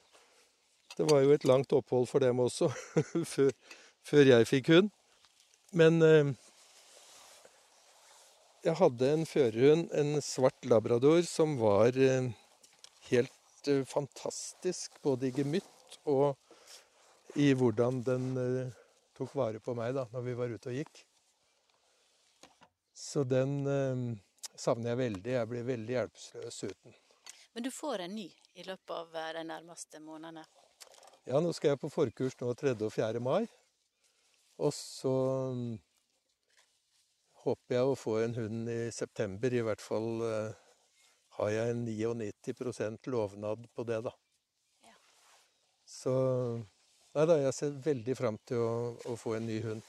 det 0.97 1.07
var 1.07 1.23
jo 1.23 1.31
et 1.37 1.47
langt 1.47 1.71
opphold 1.79 2.11
for 2.11 2.19
dem 2.19 2.43
også 2.43 2.67
før, 3.33 3.55
før 4.03 4.33
jeg 4.33 4.51
fikk 4.51 4.75
hund. 4.75 4.91
Men 5.71 6.03
eh, 6.03 6.35
jeg 8.67 8.75
hadde 8.83 9.15
en 9.15 9.25
førerhund, 9.25 9.87
en 9.95 10.19
svart 10.19 10.67
labrador, 10.67 11.23
som 11.23 11.55
var 11.63 11.95
eh, 11.95 12.27
helt 13.67 13.89
fantastisk, 13.89 15.01
både 15.01 15.27
i 15.27 15.31
gemytt 15.31 15.99
og 16.05 16.35
i 17.35 17.53
hvordan 17.53 18.03
den 18.03 18.37
eh, 18.37 18.71
tok 19.17 19.35
vare 19.35 19.59
på 19.59 19.73
meg 19.77 19.93
da 19.95 20.07
når 20.13 20.25
vi 20.25 20.35
var 20.37 20.49
ute 20.49 20.69
og 20.69 20.79
gikk. 20.79 21.03
Så 22.93 23.23
den 23.23 23.67
eh, 23.67 24.05
savner 24.55 24.93
jeg 24.93 25.01
veldig. 25.03 25.33
Jeg 25.33 25.49
blir 25.49 25.67
veldig 25.67 25.95
hjelpeløs 25.95 26.63
uten. 26.63 26.95
Men 27.53 27.65
du 27.65 27.71
får 27.71 28.05
en 28.05 28.15
ny 28.15 28.29
i 28.53 28.65
løpet 28.65 28.95
av 28.95 29.15
eh, 29.15 29.33
de 29.39 29.45
nærmeste 29.51 30.01
månedene. 30.03 30.45
Ja, 31.29 31.39
nå 31.39 31.51
skal 31.53 31.73
jeg 31.73 31.81
på 31.81 31.91
forkurs 31.93 32.39
nå 32.39 32.53
3. 32.57 32.73
og 32.79 32.93
4. 32.93 33.21
mai. 33.21 33.45
Og 34.59 34.73
så 34.75 35.13
mm, 35.55 35.75
håper 37.45 37.75
jeg 37.75 37.85
å 37.91 37.99
få 37.99 38.17
en 38.23 38.35
hund 38.35 38.71
i 38.71 38.81
september. 38.91 39.53
I 39.53 39.63
hvert 39.63 39.83
fall 39.83 40.25
har 41.39 41.53
jeg 41.55 41.73
en 41.73 41.85
99% 41.87 43.09
lovnad 43.11 43.65
på 43.75 43.85
det, 43.87 44.01
da. 44.05 44.13
Ja. 44.85 44.95
Så 45.87 46.15
Nei 47.17 47.25
da, 47.25 47.39
jeg 47.41 47.53
ser 47.57 47.77
veldig 47.83 48.13
fram 48.13 48.35
til 48.47 48.61
å, 48.61 48.73
å 49.09 49.15
få 49.17 49.33
en 49.39 49.47
ny 49.49 49.55
hund. 49.63 49.85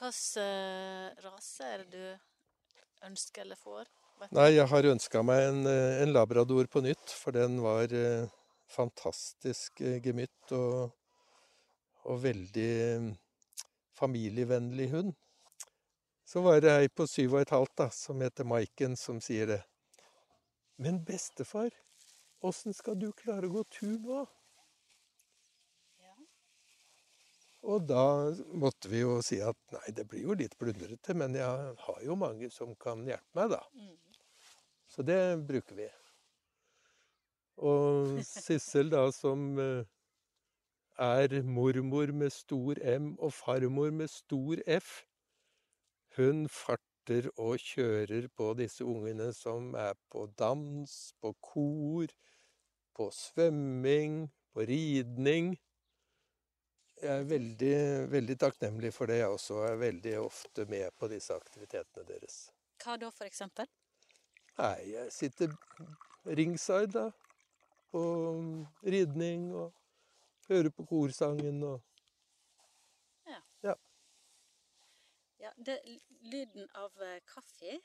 Hvilken 0.00 0.40
eh, 0.40 1.18
rase 1.26 1.66
er 1.68 1.82
det 1.82 1.90
du 1.92 3.04
ønsker 3.10 3.44
eller 3.44 3.58
får? 3.60 3.90
Nei, 4.32 4.46
jeg 4.54 4.64
har 4.68 4.88
ønska 4.88 5.22
meg 5.24 5.42
en, 5.50 5.60
eh, 5.68 6.00
en 6.02 6.12
labrador 6.12 6.66
på 6.72 6.80
nytt, 6.84 7.12
for 7.20 7.36
den 7.36 7.58
var 7.60 7.92
eh, 7.92 8.28
fantastisk 8.72 9.80
eh, 9.84 9.98
gemytt 10.04 10.54
og, 10.56 10.94
og 12.08 12.22
veldig 12.24 12.72
mm, 13.04 13.10
familievennlig 14.00 14.88
hund. 14.94 15.12
Så 16.24 16.40
var 16.44 16.60
det 16.64 16.72
ei 16.78 16.88
på 16.88 17.04
syv 17.10 17.36
og 17.36 17.44
et 17.44 17.52
halvt 17.52 17.76
da, 17.82 17.88
som 17.92 18.20
heter 18.24 18.48
Maiken, 18.48 18.96
som 18.96 19.20
sier 19.24 19.52
det. 19.52 19.60
Men 20.80 21.02
bestefar, 21.04 21.74
åssen 22.40 22.72
skal 22.72 22.96
du 22.96 23.10
klare 23.12 23.50
å 23.50 23.52
gå 23.58 23.64
tur 23.68 23.98
nå? 24.00 24.22
Og 27.68 27.84
da 27.84 28.04
måtte 28.56 28.88
vi 28.88 29.02
jo 29.02 29.18
si 29.24 29.42
at 29.44 29.58
nei, 29.74 29.90
det 29.92 30.06
blir 30.08 30.24
jo 30.24 30.36
litt 30.40 30.56
plundrete, 30.56 31.12
men 31.12 31.36
jeg 31.36 31.74
har 31.84 31.98
jo 32.06 32.16
mange 32.16 32.48
som 32.54 32.72
kan 32.80 33.04
hjelpe 33.04 33.36
meg, 33.36 33.52
da. 33.52 33.60
Så 34.88 35.04
det 35.04 35.20
bruker 35.46 35.76
vi. 35.82 35.88
Og 37.60 38.16
Sissel, 38.24 38.88
da, 38.94 39.04
som 39.12 39.60
eh, 39.60 39.84
er 40.96 41.42
mormor 41.44 42.14
med 42.16 42.32
stor 42.32 42.80
M 42.80 43.12
og 43.18 43.34
farmor 43.36 43.92
med 43.92 44.08
stor 44.08 44.64
F, 44.80 45.02
hun 46.16 46.46
farter 47.10 47.30
og 47.38 47.58
kjører 47.58 48.28
på 48.36 48.54
disse 48.54 48.84
ungene 48.84 49.32
som 49.34 49.74
er 49.74 49.94
på 50.10 50.28
dans, 50.38 51.14
på 51.20 51.34
kor, 51.40 52.06
på 52.94 53.10
svømming, 53.10 54.30
på 54.54 54.60
ridning. 54.60 55.56
Jeg 57.02 57.20
er 57.20 57.24
veldig, 57.24 58.10
veldig 58.12 58.36
takknemlig 58.38 58.92
for 58.92 59.06
det, 59.06 59.18
jeg 59.18 59.28
også. 59.28 59.64
Jeg 59.64 59.72
er 59.72 59.80
veldig 59.80 60.14
ofte 60.20 60.66
med 60.66 60.90
på 60.98 61.08
disse 61.08 61.34
aktivitetene 61.34 62.06
deres. 62.06 62.50
Hva 62.84 62.96
da, 62.96 63.10
for 63.10 63.26
eksempel? 63.26 63.66
Nei, 64.58 64.92
jeg 64.92 65.12
sitter 65.12 65.56
ringside, 66.26 66.92
da. 66.92 67.10
På 67.90 68.02
ridning 68.86 69.48
og 69.50 69.72
hører 70.48 70.70
på 70.70 70.84
korsangen 70.86 71.62
og 71.62 71.80
Ja. 73.26 73.40
Ja. 73.62 73.74
Ja, 75.40 75.50
det 75.56 75.80
lyden 76.20 76.68
av 76.74 77.02
eh, 77.02 77.20
kaffe 77.28 77.78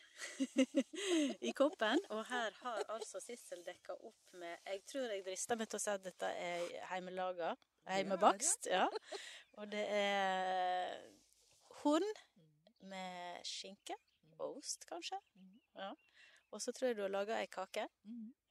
i 1.50 1.54
koppen. 1.56 2.02
Og 2.14 2.24
her 2.30 2.56
har 2.62 2.84
altså 2.96 3.22
Sissel 3.24 3.64
dekka 3.66 3.96
opp 3.96 4.36
med 4.40 4.58
Jeg 4.66 4.84
tror 4.92 5.14
jeg 5.14 5.26
drister 5.26 5.60
meg 5.60 5.70
til 5.72 5.80
å 5.80 5.84
si 5.86 5.94
at 5.94 6.06
dette 6.06 6.32
er 6.42 6.66
hjemmelaga. 6.92 7.54
Hjemmebakst. 7.86 8.70
Ja. 8.72 8.88
Og 9.60 9.70
det 9.72 9.86
er 9.94 10.98
horn 11.84 12.08
med 12.90 13.46
skinke 13.48 13.98
og 14.40 14.58
ost, 14.58 14.88
kanskje. 14.90 15.20
Ja. 15.78 15.94
Og 16.52 16.62
så 16.62 16.74
tror 16.76 16.92
jeg 16.92 16.98
du 16.98 17.06
har 17.06 17.14
laga 17.14 17.40
ei 17.40 17.48
kake. 17.52 17.88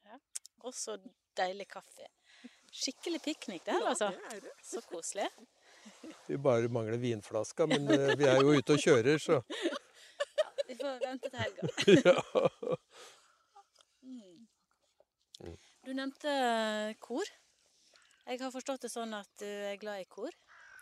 Ja. 0.07 0.19
Og 0.65 0.75
så 0.77 0.97
deilig 1.37 1.67
kaffe. 1.73 2.09
Skikkelig 2.75 3.21
piknik 3.23 3.67
det 3.67 3.77
her, 3.77 3.91
altså. 3.91 4.11
Så 4.63 4.83
koselig. 4.89 5.29
Vi 6.27 6.39
bare 6.41 6.71
mangler 6.73 6.97
vinflaska, 7.01 7.67
men 7.69 7.89
eh, 7.93 8.15
vi 8.17 8.29
er 8.29 8.41
jo 8.41 8.55
ute 8.57 8.77
og 8.77 8.81
kjører, 8.81 9.19
så 9.21 9.41
Ja, 9.43 10.49
Vi 10.69 10.77
får 10.81 11.01
vente 11.03 11.31
til 11.31 11.41
helga. 11.43 11.63
ja. 12.09 12.17
Mm. 14.03 14.47
Du 15.85 15.93
nevnte 15.93 16.35
kor. 17.05 17.29
Jeg 18.25 18.41
har 18.41 18.53
forstått 18.55 18.87
det 18.87 18.93
sånn 18.93 19.13
at 19.17 19.29
du 19.41 19.47
er 19.47 19.77
glad 19.77 20.01
i 20.01 20.09
kor. 20.09 20.33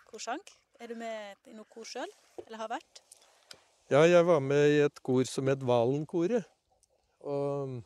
korsang. 0.06 0.42
Er 0.78 0.92
du 0.92 0.94
med 0.98 1.50
i 1.50 1.56
noe 1.56 1.66
kor 1.70 1.86
sjøl, 1.86 2.10
eller 2.46 2.62
har 2.62 2.70
vært? 2.70 3.02
Ja, 3.90 4.04
jeg 4.06 4.24
var 4.26 4.40
med 4.40 4.70
i 4.70 4.78
et 4.84 5.02
kor 5.02 5.26
som 5.26 5.50
het 5.50 5.64
Valenkoret. 5.66 6.46
Og 7.26 7.82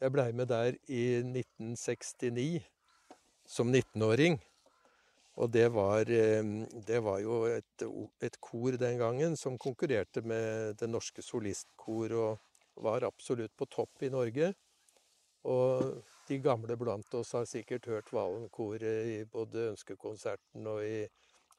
jeg 0.00 0.14
blei 0.14 0.30
med 0.32 0.48
der 0.50 0.78
i 0.86 1.02
1969 1.18 2.62
som 3.46 3.74
19-åring. 3.74 4.38
Og 5.42 5.50
det 5.50 5.66
var, 5.74 6.10
eh, 6.10 6.42
det 6.86 7.00
var 7.02 7.20
jo 7.22 7.42
et, 7.50 7.86
et 8.22 8.36
kor 8.40 8.76
den 8.78 8.98
gangen 9.00 9.36
som 9.36 9.58
konkurrerte 9.58 10.22
med 10.22 10.76
Det 10.78 10.88
Norske 10.90 11.22
Solistkor 11.22 12.14
og 12.14 12.82
var 12.84 13.06
absolutt 13.06 13.54
på 13.56 13.66
topp 13.66 14.02
i 14.06 14.12
Norge. 14.14 14.52
Og 15.44 16.02
de 16.28 16.38
gamle 16.40 16.76
blant 16.80 17.14
oss 17.18 17.34
har 17.36 17.48
sikkert 17.48 17.86
hørt 17.90 18.12
Valenkoret 18.14 19.10
i 19.10 19.16
både 19.28 19.70
Ønskekonserten 19.72 20.66
og 20.70 20.84
i 20.86 21.02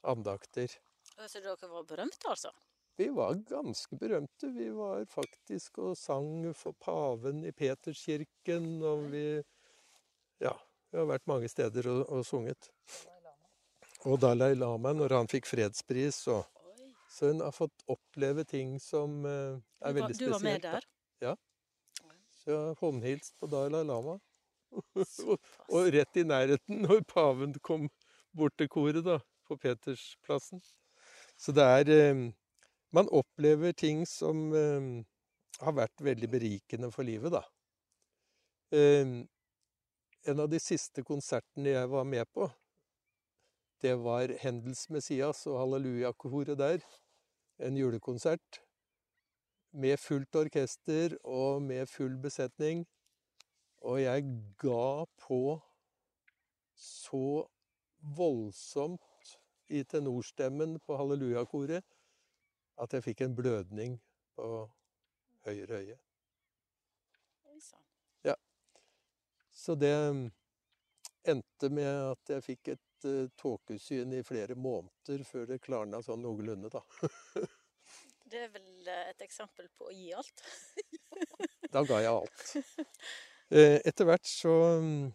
andakter. 0.07 0.71
Så 1.15 1.41
dere 1.41 1.69
var 1.69 1.85
berømte, 1.87 2.31
altså? 2.31 2.51
Vi 2.95 3.09
var 3.11 3.35
ganske 3.49 3.97
berømte. 3.99 4.49
Vi 4.55 4.69
var 4.71 5.03
faktisk 5.11 5.81
og 5.83 5.97
sang 5.99 6.47
for 6.55 6.75
paven 6.79 7.43
i 7.45 7.51
Peterskirken, 7.51 8.81
og 8.83 9.11
vi 9.11 9.43
Ja, 10.39 10.51
vi 10.91 10.97
har 10.97 11.05
vært 11.07 11.27
mange 11.27 11.47
steder 11.47 11.87
og, 11.91 12.01
og 12.11 12.25
sunget. 12.25 12.71
Og 14.05 14.19
Dalai 14.21 14.53
Lama, 14.57 14.91
når 14.93 15.15
han 15.17 15.27
fikk 15.31 15.47
fredspris, 15.49 16.21
så 16.27 16.43
Så 17.15 17.29
hun 17.31 17.39
har 17.39 17.51
fått 17.55 17.83
oppleve 17.87 18.43
ting 18.43 18.73
som 18.81 19.25
eh, 19.25 19.55
er 19.81 19.93
var- 19.93 19.93
veldig 19.93 20.17
du 20.19 20.29
var 20.31 20.39
med 20.43 20.61
der? 20.61 20.81
da. 20.81 21.27
Ja. 21.29 21.35
Så 22.35 22.49
jeg 22.51 22.57
har 22.57 22.75
håndhilst 22.81 23.37
på 23.39 23.47
Dalai 23.47 23.83
Lama. 23.87 24.17
og, 25.29 25.39
og 25.69 25.87
rett 25.95 26.17
i 26.19 26.23
nærheten 26.27 26.81
når 26.83 27.05
paven 27.07 27.53
kom 27.63 27.87
bort 28.35 28.57
til 28.57 28.67
koret, 28.67 29.03
da, 29.05 29.19
på 29.47 29.55
Petersplassen. 29.57 30.59
Så 31.39 31.53
det 31.55 31.63
er 31.63 31.93
eh, 32.11 32.31
Man 32.91 33.07
opplever 33.11 33.71
ting 33.73 34.03
som 34.07 34.51
eh, 34.53 35.03
har 35.61 35.73
vært 35.73 36.03
veldig 36.03 36.29
berikende 36.31 36.91
for 36.91 37.03
livet, 37.07 37.31
da. 37.31 37.41
Eh, 38.75 39.23
en 40.27 40.39
av 40.41 40.49
de 40.51 40.59
siste 40.59 41.03
konsertene 41.03 41.69
jeg 41.77 41.89
var 41.91 42.03
med 42.03 42.25
på, 42.33 42.49
det 43.81 43.95
var 44.03 44.31
Hendels 44.41 44.89
Messias 44.89 45.45
og 45.47 45.59
Halleluja-koret 45.59 46.57
der. 46.57 46.83
En 47.59 47.77
julekonsert 47.77 48.61
med 49.71 49.97
fullt 49.99 50.35
orkester 50.35 51.17
og 51.23 51.61
med 51.61 51.85
full 51.87 52.17
besetning. 52.21 52.85
Og 53.77 54.01
jeg 54.01 54.23
ga 54.57 55.05
på 55.27 55.59
så 56.75 57.45
voldsomt 58.17 59.35
i 59.67 59.83
tenorstemmen 59.83 60.79
på 60.79 60.97
hallelujakoret 60.97 61.83
at 62.81 62.93
jeg 62.93 63.03
fikk 63.03 63.21
en 63.25 63.35
blødning 63.35 63.99
på 64.35 64.49
høyre 65.45 65.79
øye. 65.79 65.97
Ja. 68.23 68.33
Så 69.51 69.75
det 69.75 69.93
mm, 70.13 70.31
endte 71.27 71.69
med 71.69 72.11
at 72.11 72.29
jeg 72.29 72.43
fikk 72.43 72.67
et 72.75 72.81
uh, 73.05 73.27
tåkesyn 73.39 74.13
i 74.17 74.23
flere 74.25 74.57
måneder 74.57 75.23
før 75.27 75.45
det 75.49 75.61
klarna 75.63 76.01
sånn 76.05 76.25
noenlunde, 76.25 76.73
da. 76.73 76.83
Det 78.25 78.39
er 78.41 78.49
vel 78.49 78.89
eh, 78.89 79.11
et 79.11 79.21
eksempel 79.21 79.67
på 79.77 79.89
å 79.89 79.93
gi 79.93 80.09
alt. 80.17 80.41
Da 81.75 81.83
ga 81.85 82.01
jeg 82.03 82.11
alt. 82.11 82.51
Eh, 83.53 83.77
Etter 83.85 84.07
hvert 84.09 84.25
så 84.25 84.51
mm, 84.81 85.11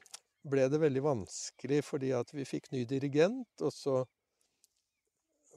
ble 0.47 0.69
det 0.71 0.79
veldig 0.79 1.01
vanskelig 1.03 1.81
fordi 1.83 2.13
at 2.15 2.29
vi 2.31 2.45
fikk 2.47 2.69
ny 2.71 2.85
dirigent, 2.87 3.65
og 3.67 3.73
så 3.75 3.97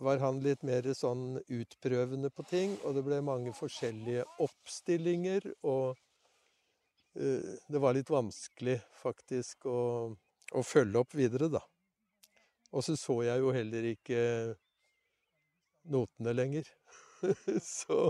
var 0.01 0.18
han 0.23 0.39
litt 0.41 0.65
mer 0.65 0.89
sånn 0.97 1.38
utprøvende 1.38 2.31
på 2.34 2.47
ting, 2.49 2.73
og 2.81 2.97
det 2.97 3.03
ble 3.05 3.19
mange 3.22 3.53
forskjellige 3.53 4.26
oppstillinger, 4.41 5.45
og 5.69 5.93
det 7.14 7.84
var 7.85 7.93
litt 7.93 8.10
vanskelig 8.10 8.80
faktisk 9.03 9.69
å, 9.69 9.80
å 10.57 10.65
følge 10.65 11.05
opp 11.05 11.14
videre, 11.14 11.53
da. 11.53 11.61
Og 12.74 12.84
så 12.84 12.95
så 12.98 13.20
jeg 13.22 13.40
jo 13.40 13.52
heller 13.54 13.86
ikke 13.91 14.20
notene 15.94 16.34
lenger. 16.34 16.70
så 17.78 18.10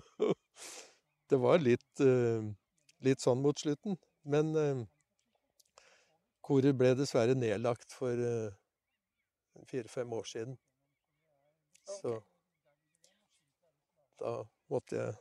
det 1.29 1.39
var 1.41 1.59
litt, 1.59 1.99
eh, 1.99 2.45
litt 3.03 3.23
sånn 3.23 3.41
mot 3.43 3.59
slutten. 3.59 3.97
Men 4.23 4.53
eh, 4.55 4.83
koret 6.43 6.77
ble 6.79 6.93
dessverre 6.95 7.35
nedlagt 7.35 7.91
for 7.97 8.15
eh, 8.15 8.55
fire-fem 9.67 10.15
år 10.15 10.29
siden. 10.31 10.55
Så 11.83 12.15
da 14.23 14.37
måtte 14.71 14.95
jeg 14.95 15.19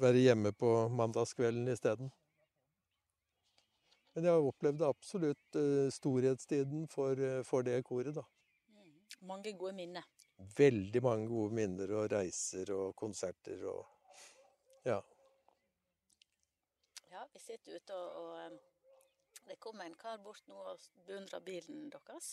være 0.00 0.24
hjemme 0.24 0.54
på 0.56 0.72
mandagskvelden 0.94 1.68
isteden. 1.74 2.08
Men 4.18 4.24
jeg 4.26 4.34
har 4.34 4.44
opplevd 4.48 4.80
absolutt 4.82 5.56
eh, 5.60 5.88
storhetstiden 5.94 6.88
for, 6.90 7.20
eh, 7.22 7.44
for 7.46 7.62
det 7.62 7.76
koret, 7.86 8.16
da. 8.16 8.24
Mange 9.30 9.52
gode 9.54 9.76
minner. 9.78 10.06
Veldig 10.58 11.02
mange 11.04 11.28
gode 11.30 11.54
minner 11.54 11.92
og 11.94 12.08
reiser 12.10 12.72
og 12.74 12.96
konserter 12.98 13.62
og 13.70 13.84
Ja. 14.82 14.96
Ja, 17.12 17.22
vi 17.30 17.38
sitter 17.38 17.76
ute 17.78 17.94
og, 17.94 18.16
og 18.24 19.46
det 19.46 19.60
kom 19.62 19.78
en 19.86 19.94
kar 19.94 20.18
bort 20.24 20.42
nå 20.50 20.64
og 20.72 20.82
beundra 21.06 21.38
bilen 21.38 21.86
deres. 21.94 22.32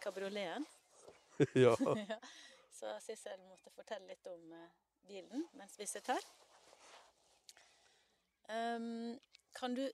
Kabrioleten. 0.00 0.64
ja. 1.66 1.74
Så 2.72 2.94
Sissel 3.04 3.44
måtte 3.50 3.74
fortelle 3.76 4.08
litt 4.08 4.32
om 4.32 4.56
eh, 4.56 4.72
bilen 5.04 5.44
mens 5.52 5.76
vi 5.76 5.84
sitter 5.84 6.16
her. 6.16 6.32
Um, 8.48 9.20
kan 9.52 9.76
du 9.76 9.84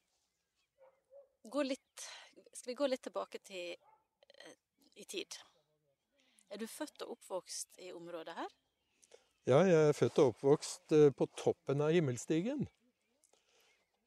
gå 1.43 1.63
litt 1.63 2.09
Skal 2.53 2.73
vi 2.73 2.75
gå 2.75 2.87
litt 2.91 3.03
tilbake 3.03 3.39
til 3.47 3.73
eh, 3.73 4.57
i 5.01 5.05
tid? 5.05 5.39
Er 6.51 6.59
du 6.59 6.67
født 6.67 7.05
og 7.07 7.15
oppvokst 7.15 7.79
i 7.79 7.93
området 7.95 8.35
her? 8.37 8.51
Ja, 9.49 9.63
jeg 9.65 9.89
er 9.89 9.97
født 9.97 10.19
og 10.21 10.35
oppvokst 10.35 10.93
eh, 10.97 11.09
på 11.17 11.29
toppen 11.39 11.81
av 11.81 11.95
himmelstigen. 11.95 12.67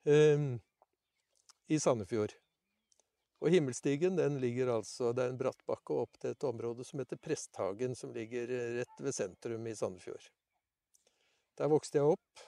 eh, 0.06 0.46
I 1.68 1.80
Sandefjord. 1.80 2.36
Og 3.44 3.52
himmelstigen 3.52 4.16
den 4.16 4.38
ligger 4.40 4.70
altså, 4.78 5.12
det 5.12 5.26
er 5.26 5.34
en 5.34 5.40
brattbakke 5.40 5.96
opp 6.06 6.20
til 6.22 6.32
et 6.32 6.46
område 6.48 6.86
som 6.88 7.02
heter 7.02 7.20
Presthagen, 7.20 7.96
som 7.96 8.14
ligger 8.16 8.52
eh, 8.52 8.70
rett 8.80 9.02
ved 9.04 9.16
sentrum 9.16 9.68
i 9.68 9.76
Sandefjord. 9.76 10.30
Der 11.60 11.72
vokste 11.72 12.00
jeg 12.00 12.16
opp 12.16 12.46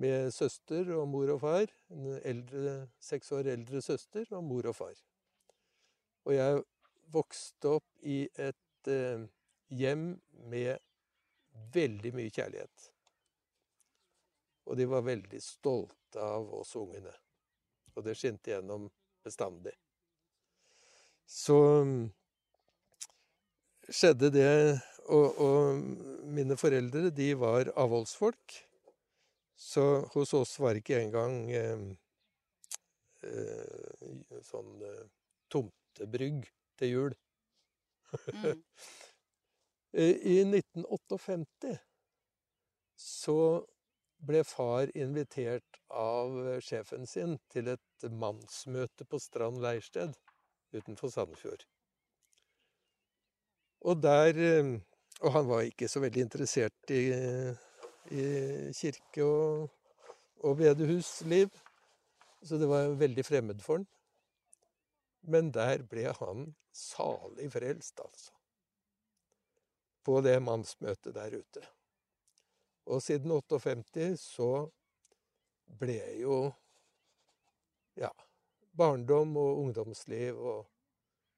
med 0.00 0.32
søster 0.34 0.90
og 0.96 1.08
mor 1.08 1.30
og 1.34 1.40
far. 1.42 1.70
En 1.94 2.06
eldre, 2.22 2.76
seks 3.02 3.32
år 3.32 3.50
eldre 3.54 3.82
søster 3.84 4.26
og 4.34 4.44
mor 4.44 4.66
og 4.70 4.76
far. 4.76 4.96
Og 6.24 6.34
jeg 6.34 6.62
vokste 7.14 7.76
opp 7.76 7.86
i 8.02 8.24
et 8.40 8.90
eh, 8.90 9.26
hjem 9.74 10.08
med 10.50 10.80
veldig 11.74 12.14
mye 12.16 12.32
kjærlighet. 12.32 12.90
Og 14.64 14.78
de 14.80 14.88
var 14.88 15.04
veldig 15.04 15.40
stolte 15.44 16.20
av 16.20 16.48
oss 16.56 16.74
ungene. 16.80 17.12
Og 17.94 18.06
det 18.06 18.16
skinte 18.18 18.54
gjennom 18.54 18.88
bestandig. 19.24 19.74
Så 21.28 21.58
skjedde 23.88 24.30
det 24.32 24.50
og, 25.12 25.40
og 25.40 25.80
mine 26.32 26.56
foreldre, 26.56 27.10
de 27.12 27.34
var 27.36 27.70
avholdsfolk. 27.76 28.56
Så 29.56 30.08
hos 30.14 30.34
oss 30.34 30.58
var 30.60 30.78
ikke 30.78 30.98
engang 30.98 31.50
eh, 31.54 31.84
eh, 33.22 34.40
sånn 34.42 34.82
eh, 34.82 35.04
tomtebrygg 35.52 36.48
til 36.80 36.94
jul. 36.94 37.16
Mm. 38.34 38.62
I 39.94 40.40
1958 40.42 41.76
så 42.98 43.38
ble 44.24 44.42
far 44.46 44.90
invitert 44.98 45.78
av 45.90 46.34
eh, 46.46 46.60
sjefen 46.64 47.06
sin 47.06 47.38
til 47.52 47.70
et 47.74 48.08
mannsmøte 48.10 49.06
på 49.06 49.20
Strand 49.22 49.62
leirsted 49.62 50.16
utenfor 50.74 51.12
Sandefjord. 51.14 51.62
Og 53.84 54.02
der 54.02 54.40
eh, 54.40 54.74
Og 55.22 55.30
han 55.32 55.46
var 55.46 55.62
ikke 55.62 55.86
så 55.88 56.00
veldig 56.02 56.24
interessert 56.26 56.90
i, 56.90 57.04
i 58.12 58.24
kirke 58.76 59.24
og, 59.24 59.70
og 60.44 60.56
bedehusliv, 60.60 61.52
så 62.44 62.58
det 62.60 62.68
var 62.68 62.96
veldig 63.00 63.24
fremmed 63.24 63.62
for 63.64 63.80
han. 63.80 63.86
Men 65.24 65.52
der 65.54 65.86
ble 65.88 66.10
han 66.18 66.50
salig 66.74 67.48
frelst, 67.54 68.00
altså. 68.00 68.32
På 70.04 70.20
det 70.20 70.36
mannsmøtet 70.44 71.14
der 71.16 71.38
ute. 71.38 71.62
Og 72.92 73.00
siden 73.02 73.32
58 73.32 74.18
så 74.20 74.50
ble 75.80 75.96
jo 76.20 76.36
ja, 77.96 78.10
barndom 78.76 79.36
og 79.40 79.64
ungdomsliv 79.64 80.38
og 80.38 80.70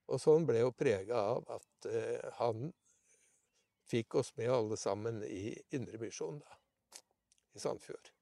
Og 0.07 0.21
sånn 0.23 0.45
ble 0.47 0.61
jo 0.61 0.69
prega 0.71 1.19
av 1.33 1.49
at 1.51 1.87
eh, 1.91 2.27
han 2.39 2.69
fikk 3.91 4.19
oss 4.21 4.33
med 4.37 4.51
alle 4.53 4.77
sammen 4.81 5.23
i 5.25 5.55
Indremisjonen, 5.75 6.43
da. 6.43 6.59
I 7.57 7.63
Sandfjord. 7.63 8.13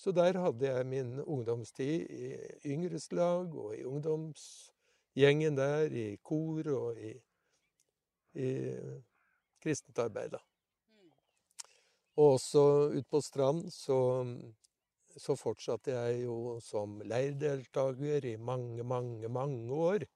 Så 0.00 0.12
der 0.16 0.38
hadde 0.40 0.64
jeg 0.64 0.86
min 0.88 1.18
ungdomstid 1.20 2.06
i 2.08 2.28
yngreslag 2.72 3.52
og 3.52 3.74
i 3.76 3.84
ungdomsgjengen 3.84 5.58
der, 5.58 5.92
i 5.92 6.16
kor 6.24 6.70
og 6.72 7.00
i, 7.00 7.10
i 8.40 8.52
kristent 9.60 9.98
arbeid, 10.00 10.38
da. 10.38 10.40
Og 12.16 12.36
også 12.36 12.62
ute 12.94 13.08
på 13.08 13.20
Strand 13.24 13.68
så, 13.72 13.98
så 15.16 15.36
fortsatte 15.36 15.92
jeg 15.94 16.24
jo 16.24 16.56
som 16.64 16.98
leirdeltaker 17.04 18.26
i 18.32 18.34
mange, 18.36 18.84
mange, 18.84 19.28
mange 19.28 19.72
år. 19.74 20.06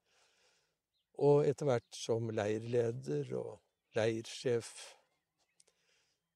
Og 1.21 1.45
etter 1.47 1.69
hvert 1.69 1.95
som 1.95 2.29
leirleder 2.33 3.31
og 3.39 3.53
leirsjef. 3.95 4.71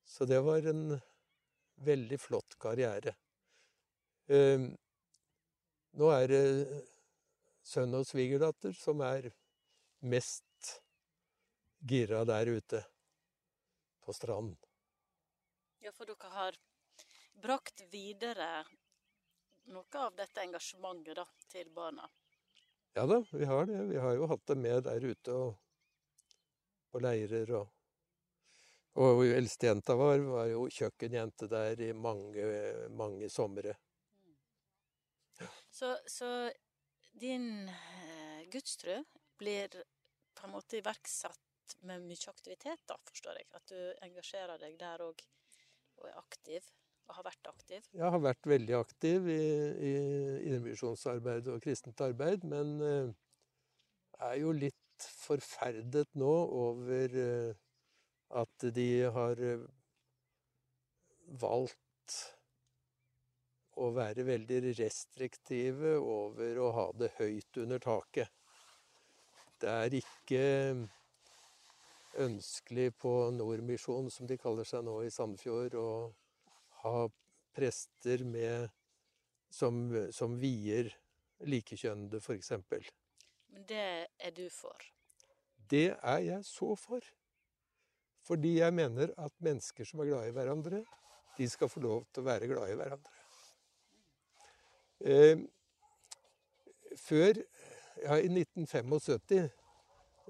Så 0.03 0.25
det 0.25 0.39
var 0.41 0.65
en 0.67 0.99
veldig 1.85 2.19
flott 2.19 2.57
karriere. 2.59 3.15
Eh, 4.29 4.65
nå 5.99 6.09
er 6.13 6.27
det 6.31 6.43
sønn 7.65 7.93
og 7.97 8.07
svigerdatter 8.07 8.73
som 8.77 9.01
er 9.05 9.29
mest 10.05 10.45
gira 11.79 12.23
der 12.27 12.51
ute 12.57 12.83
på 14.05 14.13
stranden. 14.13 14.57
Ja, 15.79 15.93
for 15.95 16.09
dere 16.09 16.33
har 16.33 16.57
brakt 17.39 17.85
videre 17.91 18.65
noe 19.69 20.01
av 20.01 20.15
dette 20.17 20.43
engasjementet 20.43 21.15
da, 21.21 21.25
til 21.51 21.69
barna. 21.71 22.09
Ja 22.97 23.05
da, 23.07 23.21
vi 23.31 23.45
har 23.45 23.65
det. 23.69 23.79
Vi 23.93 23.99
har 24.01 24.15
jo 24.17 24.27
hatt 24.27 24.45
det 24.49 24.57
med 24.59 24.83
der 24.89 25.05
ute 25.05 25.35
og 25.35 25.57
på 26.91 27.01
leirer 27.03 27.51
og 27.59 27.75
Og 28.99 29.21
eldstejenta 29.23 29.93
vår 29.95 30.23
var 30.25 30.47
jo 30.49 30.63
kjøkkenjente 30.73 31.47
der 31.47 31.79
i 31.85 31.91
mange, 31.93 32.43
mange 32.89 33.29
somre. 33.29 33.75
Så, 35.69 35.93
så 36.09 36.49
din 37.21 37.69
eh, 37.69 38.41
gudstro 38.51 38.97
blir 39.39 39.69
på 40.35 40.47
en 40.47 40.55
måte 40.55 40.81
iverksatt 40.81 41.77
med 41.85 42.03
mye 42.09 42.31
aktivitet, 42.33 42.81
da, 42.89 42.97
forstår 43.07 43.39
jeg? 43.39 43.47
At 43.55 43.71
du 43.71 43.79
engasjerer 44.09 44.59
deg 44.59 44.75
der 44.81 45.05
òg, 45.05 45.23
og 46.01 46.09
er 46.09 46.19
aktiv? 46.19 46.67
Og 47.07 47.15
har 47.17 47.25
vært 47.29 47.49
aktiv? 47.49 47.87
Jeg 47.93 48.13
har 48.17 48.21
vært 48.21 48.51
veldig 48.51 48.75
aktiv 48.77 49.31
i, 49.31 49.39
i 49.89 49.93
indremisjonsarbeid 50.49 51.47
og 51.53 51.63
kristent 51.63 52.03
arbeid, 52.05 52.43
men 52.45 52.75
eh, 52.85 53.15
er 54.27 54.37
jo 54.41 54.53
litt 54.53 54.77
forferdet 55.03 56.09
nå 56.19 56.33
over 56.59 57.15
eh, 57.23 57.53
at 58.39 58.65
de 58.75 58.89
har 59.15 59.41
eh, 59.41 59.65
valgt 61.41 62.17
å 63.79 63.89
være 63.95 64.25
veldig 64.27 64.73
restriktive 64.77 65.95
over 65.99 66.59
å 66.59 66.71
ha 66.75 66.87
det 66.99 67.13
høyt 67.19 67.61
under 67.63 67.79
taket. 67.83 68.31
Det 69.59 69.69
er 69.69 69.95
ikke 69.99 70.43
ønskelig 72.19 72.89
på 72.99 73.13
Nordmisjon, 73.35 74.09
som 74.11 74.27
de 74.27 74.37
kaller 74.39 74.67
seg 74.67 74.83
nå 74.87 74.99
i 75.05 75.11
Sandfjord, 75.13 75.75
å 75.79 75.89
ha 76.83 77.07
prester 77.55 78.23
med 78.27 78.69
som, 79.51 79.81
som 80.15 80.35
vier 80.39 80.91
likekjønnede, 81.49 82.19
f.eks. 82.21 82.51
Men 83.53 83.65
det 83.69 83.85
er 84.19 84.35
du 84.35 84.45
for? 84.53 84.77
Det 85.69 85.95
er 86.01 86.17
jeg 86.25 86.45
så 86.45 86.75
for. 86.79 87.05
Fordi 88.25 88.57
jeg 88.59 88.73
mener 88.73 89.13
at 89.17 89.33
mennesker 89.41 89.87
som 89.87 89.99
er 89.99 90.11
glad 90.11 90.27
i 90.29 90.33
hverandre, 90.35 90.83
de 91.37 91.47
skal 91.49 91.69
få 91.71 91.81
lov 91.81 92.03
til 92.13 92.21
å 92.21 92.27
være 92.27 92.49
glad 92.51 92.69
i 92.69 92.77
hverandre. 92.77 93.15
Eh, 94.99 95.39
før, 96.99 97.39
ja, 98.03 98.17
i 98.19 98.29
1975, 98.29 99.47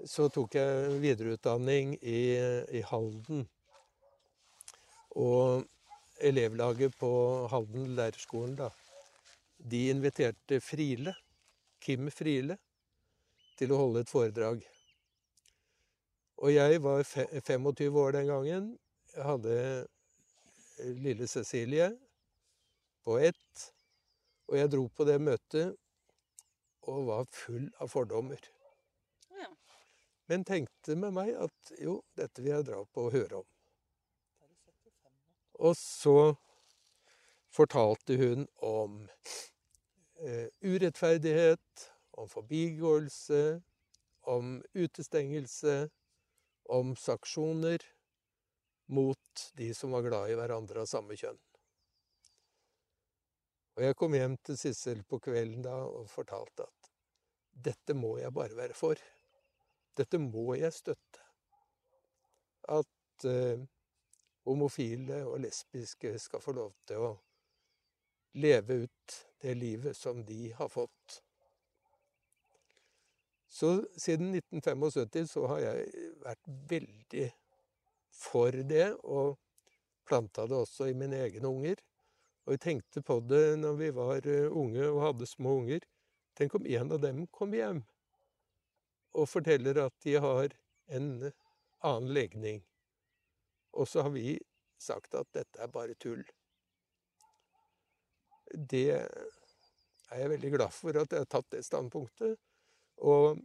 så 0.08 0.28
tok 0.32 0.54
jeg 0.56 1.00
videreutdanning 1.02 1.96
i, 2.00 2.20
i 2.78 2.82
Halden. 2.88 3.44
Og 5.20 5.66
elevlaget 6.20 6.96
på 7.00 7.10
Halden 7.50 7.94
lærerskolen, 7.98 8.56
da, 8.56 8.70
de 9.60 9.88
inviterte 9.92 10.60
Friele, 10.64 11.14
Kim 11.80 12.08
Friele, 12.14 12.56
til 13.60 13.72
å 13.74 13.80
holde 13.82 14.04
et 14.04 14.10
foredrag. 14.10 14.62
Og 16.40 16.54
jeg 16.54 16.80
var 16.80 17.02
25 17.04 17.98
år 18.00 18.14
den 18.16 18.30
gangen. 18.30 18.70
Jeg 19.12 19.26
hadde 19.26 19.56
lille 21.04 21.28
Cecilie 21.28 21.90
på 23.04 23.18
ett. 23.20 23.66
Og 24.48 24.56
jeg 24.56 24.72
dro 24.72 24.86
på 24.88 25.04
det 25.04 25.18
møtet 25.22 25.76
og 26.88 27.06
var 27.10 27.28
full 27.30 27.68
av 27.78 27.92
fordommer. 27.92 28.40
Ja. 29.36 29.50
Men 30.32 30.46
tenkte 30.48 30.96
med 30.96 31.14
meg 31.14 31.34
at 31.36 31.72
jo, 31.78 32.00
dette 32.16 32.42
vil 32.42 32.54
jeg 32.56 32.70
dra 32.70 32.80
på 32.88 33.06
og 33.06 33.14
høre 33.14 33.42
om. 33.42 33.48
Og 35.60 35.76
så 35.76 36.32
fortalte 37.52 38.16
hun 38.16 38.46
om 38.64 39.02
eh, 40.24 40.48
urettferdighet, 40.64 41.89
om 42.20 42.28
forbigåelse, 42.28 43.60
om 44.30 44.58
utestengelse, 44.74 45.88
om 46.70 46.96
saksjoner 46.96 47.84
mot 48.90 49.52
de 49.54 49.74
som 49.74 49.94
var 49.94 50.02
glad 50.02 50.30
i 50.30 50.36
hverandre 50.38 50.84
av 50.84 50.90
samme 50.90 51.16
kjønn. 51.16 51.38
Og 53.78 53.86
jeg 53.86 53.96
kom 53.96 54.14
hjem 54.14 54.36
til 54.44 54.58
Sissel 54.60 55.02
på 55.08 55.20
kvelden 55.24 55.62
da 55.64 55.76
og 55.86 56.10
fortalte 56.10 56.66
at 56.66 56.90
dette 57.70 57.94
må 57.96 58.16
jeg 58.20 58.34
bare 58.34 58.56
være 58.58 58.76
for. 58.76 58.98
Dette 59.96 60.20
må 60.20 60.54
jeg 60.58 60.72
støtte. 60.74 61.22
At 62.70 63.26
eh, 63.28 63.62
homofile 64.46 65.22
og 65.28 65.40
lesbiske 65.44 66.12
skal 66.20 66.44
få 66.44 66.54
lov 66.56 66.74
til 66.88 67.08
å 67.08 67.10
leve 68.40 68.82
ut 68.84 69.16
det 69.42 69.56
livet 69.58 69.96
som 69.96 70.22
de 70.24 70.52
har 70.56 70.70
fått. 70.70 71.20
Så 73.50 73.84
siden 73.98 74.30
1975 74.34 75.30
så 75.32 75.46
har 75.50 75.62
jeg 75.64 76.10
vært 76.22 76.50
veldig 76.70 77.28
for 78.14 78.54
det, 78.54 78.92
og 79.02 79.38
planta 80.06 80.46
det 80.46 80.58
også 80.58 80.90
i 80.90 80.94
mine 80.94 81.18
egne 81.26 81.50
unger. 81.50 81.80
Og 82.46 82.54
jeg 82.54 82.62
tenkte 82.62 83.02
på 83.02 83.18
det 83.26 83.58
når 83.58 83.78
vi 83.80 83.88
var 83.94 84.26
eh, 84.26 84.46
unge 84.46 84.86
og 84.86 85.02
hadde 85.02 85.28
små 85.28 85.56
unger. 85.64 85.82
Tenk 86.38 86.54
om 86.54 86.66
en 86.66 86.94
av 86.94 87.02
dem 87.02 87.24
kom 87.34 87.54
hjem 87.54 87.82
og 89.18 89.26
forteller 89.26 89.80
at 89.82 89.94
de 90.04 90.14
har 90.22 90.52
en 90.94 91.08
annen 91.82 92.12
legning. 92.14 92.60
Og 93.74 93.88
så 93.88 94.04
har 94.06 94.14
vi 94.14 94.38
sagt 94.78 95.14
at 95.18 95.26
dette 95.34 95.62
er 95.62 95.72
bare 95.74 95.96
tull. 95.98 96.22
Det 98.54 98.86
er 98.94 100.22
jeg 100.22 100.30
veldig 100.32 100.52
glad 100.54 100.74
for 100.74 100.94
at 101.02 101.12
jeg 101.12 101.24
har 101.24 101.30
tatt 101.30 101.50
det 101.54 101.64
standpunktet. 101.66 102.38
Og 103.00 103.40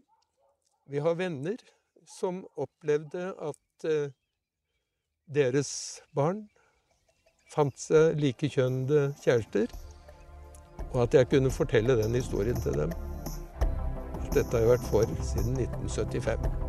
vi 0.92 1.02
har 1.02 1.18
venner 1.18 1.62
som 2.06 2.44
opplevde 2.62 3.32
at 3.42 3.88
eh, 3.90 4.14
deres 5.26 5.72
barn 6.14 6.44
fant 7.54 7.78
seg 7.80 8.20
likekjønnede 8.20 9.16
kjærester, 9.24 9.72
og 10.92 11.02
at 11.06 11.18
jeg 11.18 11.30
kunne 11.32 11.54
fortelle 11.54 11.98
den 12.02 12.18
historien 12.18 12.62
til 12.62 12.78
dem. 12.84 12.94
Dette 14.36 14.52
har 14.52 14.66
jeg 14.66 14.74
vært 14.76 14.88
for 14.92 15.18
siden 15.24 15.60
1975. 15.64 16.65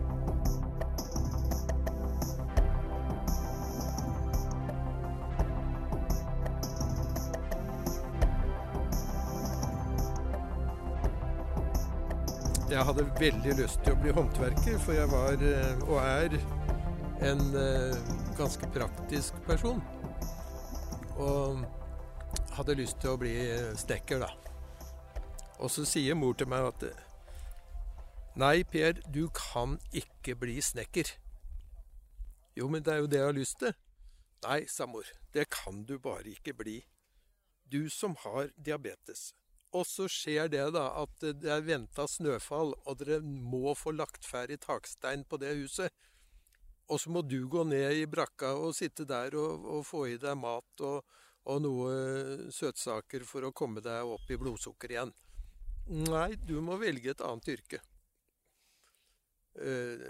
Jeg 12.76 12.84
hadde 12.84 13.06
veldig 13.16 13.54
lyst 13.56 13.78
til 13.86 13.94
å 13.94 13.98
bli 14.02 14.12
håndverker, 14.12 14.74
for 14.84 14.92
jeg 14.92 15.08
var, 15.08 15.40
eh, 15.40 15.78
og 15.86 15.96
er, 16.02 16.34
en 17.24 17.38
eh, 17.56 18.10
ganske 18.36 18.68
praktisk 18.74 19.38
person. 19.46 19.78
Og 21.16 21.62
hadde 22.58 22.76
lyst 22.76 22.98
til 23.00 23.14
å 23.14 23.20
bli 23.22 23.32
snekker, 23.80 24.20
da. 24.20 24.28
Og 25.56 25.72
så 25.72 25.86
sier 25.88 26.18
mor 26.20 26.36
til 26.36 26.52
meg 26.52 26.68
at 26.68 26.84
Nei, 28.36 28.60
Per, 28.68 29.00
du 29.08 29.22
kan 29.32 29.78
ikke 29.96 30.36
bli 30.36 30.58
snekker. 30.60 31.14
Jo, 32.60 32.68
men 32.68 32.84
det 32.84 32.92
er 32.92 33.00
jo 33.00 33.08
det 33.08 33.22
jeg 33.22 33.30
har 33.30 33.40
lyst 33.40 33.60
til. 33.64 33.72
Nei, 34.44 34.66
sa 34.68 34.84
mor, 34.84 35.08
det 35.32 35.48
kan 35.48 35.80
du 35.88 35.96
bare 35.96 36.28
ikke 36.36 36.52
bli. 36.52 36.82
Du 37.72 37.88
som 37.88 38.20
har 38.20 38.52
diabetes, 38.60 39.30
Og 39.76 39.84
så 39.84 40.06
skjer 40.08 40.48
det 40.52 40.64
da 40.76 40.86
at 41.02 41.24
det 41.42 41.50
er 41.52 41.64
venta 41.66 42.06
snøfall, 42.08 42.72
og 42.86 43.00
dere 43.02 43.20
må 43.22 43.74
få 43.76 43.92
lagt 43.96 44.24
ferdig 44.24 44.60
takstein 44.64 45.26
på 45.28 45.38
det 45.42 45.52
huset. 45.58 45.92
Og 46.86 47.00
så 47.02 47.10
må 47.10 47.22
du 47.26 47.40
gå 47.50 47.64
ned 47.66 47.98
i 47.98 48.06
brakka 48.08 48.54
og 48.60 48.76
sitte 48.78 49.04
der 49.08 49.34
og, 49.36 49.64
og 49.66 49.86
få 49.86 50.04
i 50.12 50.18
deg 50.22 50.38
mat 50.38 50.84
og, 50.86 51.02
og 51.50 51.62
noe 51.64 52.50
søtsaker 52.54 53.26
for 53.26 53.46
å 53.46 53.54
komme 53.54 53.82
deg 53.82 54.06
opp 54.06 54.30
i 54.30 54.38
blodsukker 54.38 54.94
igjen. 54.94 55.12
Nei, 55.86 56.32
du 56.46 56.58
må 56.62 56.78
velge 56.80 57.12
et 57.12 57.22
annet 57.26 57.52
yrke. 57.56 57.82
Eh, 59.56 60.08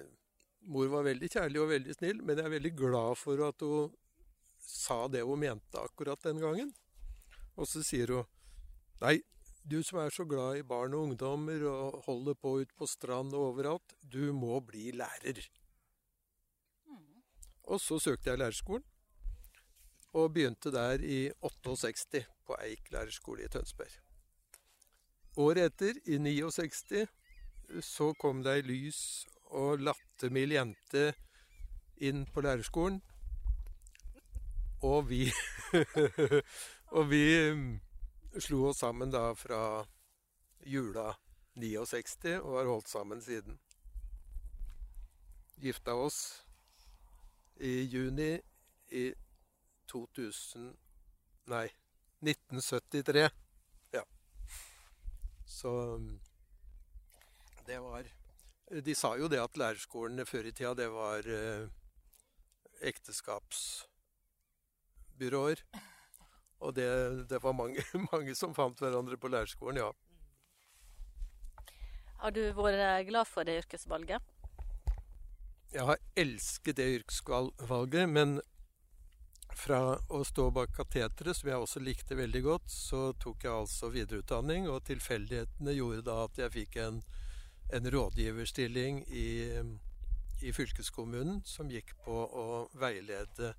mor 0.73 0.89
var 0.93 1.05
veldig 1.07 1.29
kjærlig 1.33 1.63
og 1.63 1.71
veldig 1.73 1.97
snill, 1.97 2.23
men 2.25 2.41
jeg 2.41 2.49
er 2.49 2.55
veldig 2.57 2.75
glad 2.77 3.19
for 3.21 3.43
at 3.49 3.65
hun 3.65 3.93
sa 4.67 5.05
det 5.13 5.25
hun 5.25 5.41
mente 5.41 5.81
akkurat 5.81 6.23
den 6.25 6.41
gangen. 6.43 6.73
Og 7.57 7.69
så 7.69 7.85
sier 7.85 8.13
hun 8.15 8.33
Nei, 8.97 9.19
du 9.71 9.83
som 9.83 9.99
er 9.99 10.15
så 10.15 10.25
glad 10.29 10.61
i 10.61 10.67
barn 10.67 10.95
og 10.95 11.09
ungdommer 11.09 11.63
og 11.67 12.03
holder 12.07 12.37
på 12.39 12.53
ute 12.63 12.75
på 12.79 12.87
strand 12.87 13.35
og 13.35 13.53
overalt, 13.53 13.97
du 14.03 14.33
må 14.33 14.61
bli 14.63 14.93
lærer. 14.95 15.41
Og 17.67 17.81
så 17.83 17.99
søkte 17.99 18.31
jeg 18.31 18.39
lærerskolen, 18.39 18.85
og 20.15 20.33
begynte 20.33 20.71
der 20.73 21.03
i 21.03 21.31
68 21.43 22.23
på 22.47 22.57
Eik 22.63 22.93
lærerskole 22.95 23.45
i 23.45 23.51
Tønsberg. 23.51 23.91
Året 25.37 25.73
etter, 25.73 25.99
i 26.07 26.19
69, 26.19 27.09
så 27.83 28.13
kom 28.17 28.45
det 28.47 28.55
ei 28.55 28.63
lys 28.65 29.01
og 29.51 29.83
lattermild 29.83 30.55
jente 30.55 31.11
inn 31.99 32.23
på 32.33 32.41
lærerskolen. 32.47 33.03
Og 34.87 35.09
vi 35.11 35.27
Og 36.95 37.11
vi 37.11 37.25
slo 38.41 38.69
oss 38.69 38.79
sammen 38.79 39.11
da 39.11 39.35
fra 39.35 39.87
jula 40.67 41.17
69 41.57 42.41
og 42.43 42.59
har 42.59 42.67
holdt 42.69 42.89
sammen 42.91 43.23
siden. 43.23 43.59
Gifta 45.57 45.95
oss 45.97 46.45
i 47.57 47.81
juni 47.89 48.41
i 48.93 49.15
2000 49.89 50.77
Nei, 51.47 51.71
1973. 52.27 53.31
Ja. 53.95 54.03
Så 55.47 55.71
det 57.67 57.79
var 57.79 58.05
De 58.85 58.95
sa 58.99 59.17
jo 59.17 59.29
det 59.31 59.39
at 59.39 59.57
lærerskolen 59.57 60.27
før 60.27 60.45
i 60.51 60.53
tida, 60.53 60.75
det 60.75 60.89
var 60.91 61.23
eh, 61.31 61.69
ekteskapsbyråer. 62.91 65.63
Og 66.65 66.75
det, 66.77 66.89
det 67.31 67.43
var 67.43 67.57
mange, 67.57 67.85
mange 68.13 68.35
som 68.35 68.55
fant 68.57 68.81
hverandre 68.81 69.19
på 69.21 69.31
leirskolen, 69.33 69.83
ja. 69.85 69.93
Har 72.23 72.33
du 72.33 72.43
vært 72.57 73.07
glad 73.11 73.29
for 73.29 73.45
det 73.45 73.59
yrkesvalget? 73.61 74.33
Jeg 75.75 75.85
har 75.85 75.99
elsket 76.17 76.79
det 76.79 76.87
yrkesvalget, 77.01 78.09
men 78.09 78.39
fra 79.57 79.97
å 80.13 80.21
stå 80.25 80.51
bak 80.55 80.73
kateteret, 80.77 81.37
som 81.37 81.49
jeg 81.51 81.61
også 81.61 81.81
likte 81.81 82.17
veldig 82.19 82.43
godt, 82.45 82.71
så 82.73 83.11
tok 83.21 83.45
jeg 83.45 83.53
altså 83.53 83.91
videreutdanning, 83.93 84.69
og 84.71 84.85
tilfeldighetene 84.89 85.75
gjorde 85.77 86.05
da 86.07 86.17
at 86.25 86.41
jeg 86.41 86.55
fikk 86.55 86.79
en, 86.83 87.01
en 87.77 87.91
rådgiverstilling 87.93 89.03
i, 89.09 89.29
i 90.45 90.53
fylkeskommunen 90.57 91.41
som 91.49 91.73
gikk 91.73 91.95
på 92.05 92.17
å 92.27 92.47
veilede 92.77 93.55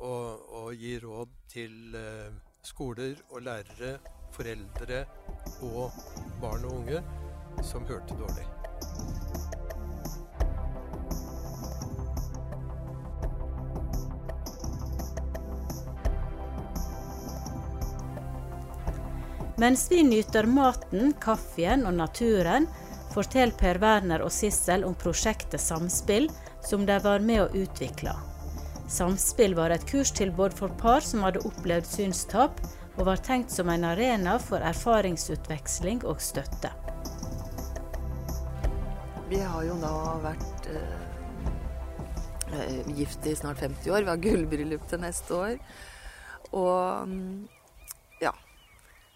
og, 0.00 0.50
og 0.50 0.74
gi 0.74 0.98
råd 1.02 1.36
til 1.50 1.94
eh, 1.98 2.34
skoler 2.64 3.14
og 3.30 3.44
lærere, 3.46 3.98
foreldre 4.34 5.04
og 5.62 5.94
barn 6.42 6.64
og 6.66 6.80
unge 6.80 7.02
som 7.62 7.86
hørte 7.86 8.16
dårlig. 8.18 8.48
Mens 19.56 19.86
vi 19.90 20.02
nyter 20.02 20.48
maten, 20.50 21.12
kaffen 21.22 21.86
og 21.86 21.94
naturen, 21.94 22.66
forteller 23.14 23.54
Per 23.54 23.78
Werner 23.78 24.24
og 24.26 24.34
Sissel 24.34 24.82
om 24.84 24.98
prosjektet 24.98 25.62
Samspill, 25.62 26.26
som 26.64 26.82
de 26.88 26.98
var 27.04 27.22
med 27.22 27.44
å 27.44 27.50
utvikle. 27.62 28.16
Samspill 28.94 29.56
var 29.58 29.72
et 29.74 29.82
kurstilbud 29.90 30.52
for 30.54 30.70
par 30.78 31.02
som 31.02 31.24
hadde 31.26 31.42
opplevd 31.48 31.86
synstap, 31.88 32.60
og 32.94 33.08
var 33.08 33.18
tenkt 33.26 33.50
som 33.50 33.72
en 33.72 33.86
arena 33.88 34.36
for 34.38 34.62
erfaringsutveksling 34.62 36.04
og 36.06 36.22
støtte. 36.22 36.70
Vi 39.26 39.40
har 39.42 39.66
jo 39.66 39.74
da 39.82 39.94
vært 40.22 40.68
eh, 40.70 41.02
eh 42.54 42.94
gift 42.94 43.26
i 43.26 43.34
snart 43.34 43.64
50 43.64 43.90
år. 43.90 44.04
Vi 44.04 44.12
har 44.12 44.22
gullbryllup 44.28 44.86
til 44.86 45.02
neste 45.02 45.34
år. 45.34 45.58
Og 46.52 47.08
mm, 47.08 47.48
ja. 48.22 48.30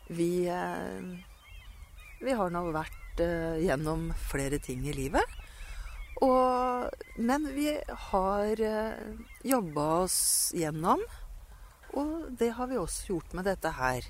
Vi, 0.08 0.48
eh, 0.50 1.12
vi 2.24 2.34
har 2.34 2.50
nå 2.50 2.64
vært 2.74 3.22
eh, 3.22 3.62
gjennom 3.62 4.08
flere 4.32 4.58
ting 4.58 4.88
i 4.88 4.96
livet. 4.96 5.38
Og, 6.24 6.88
men 7.16 7.46
vi 7.54 7.70
har 8.10 8.60
eh, 8.60 9.02
jobba 9.46 9.86
oss 10.02 10.18
gjennom, 10.56 11.02
og 11.94 12.32
det 12.40 12.50
har 12.56 12.70
vi 12.70 12.80
også 12.80 13.12
gjort 13.12 13.36
med 13.38 13.46
dette 13.46 13.70
her. 13.76 14.08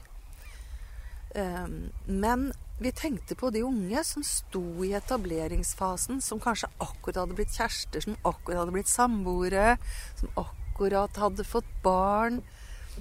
Eh, 1.37 1.67
men 2.07 2.49
vi 2.81 2.93
tenkte 2.93 3.35
på 3.35 3.51
de 3.51 3.65
unge 3.67 4.05
som 4.05 4.25
sto 4.25 4.63
i 4.87 4.95
etableringsfasen, 4.97 6.23
som 6.25 6.41
kanskje 6.41 6.71
akkurat 6.79 7.25
hadde 7.25 7.37
blitt 7.37 7.57
kjærester, 7.59 8.07
som 8.07 8.17
akkurat 8.23 8.63
hadde 8.63 8.77
blitt 8.79 8.93
samboere, 8.93 9.77
som 10.21 10.33
akkurat 10.47 11.21
hadde 11.21 11.45
fått 11.45 11.69
barn, 11.85 12.41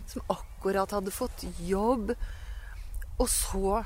som 0.09 0.25
akkurat 0.33 0.91
hadde 0.97 1.15
fått 1.15 1.45
jobb. 1.63 2.11
Og 3.17 3.29
så 3.31 3.83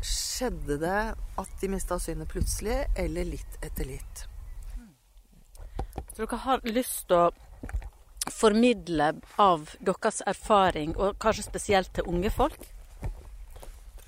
skjedde 0.00 0.78
det 0.80 1.00
at 1.40 1.56
de 1.60 1.72
mista 1.72 1.98
synet 2.00 2.30
plutselig, 2.30 2.84
eller 2.96 3.32
litt 3.34 3.64
etter 3.64 3.88
litt. 3.88 4.29
Så 6.14 6.24
dere 6.24 6.42
har 6.44 6.66
lyst 6.66 7.06
til 7.08 7.16
å 7.16 7.30
formidle 8.30 9.12
av 9.40 9.70
deres 9.80 10.20
erfaring, 10.26 10.94
og 10.96 11.18
kanskje 11.22 11.46
spesielt 11.46 11.92
til 11.94 12.08
unge 12.10 12.30
folk? 12.34 12.60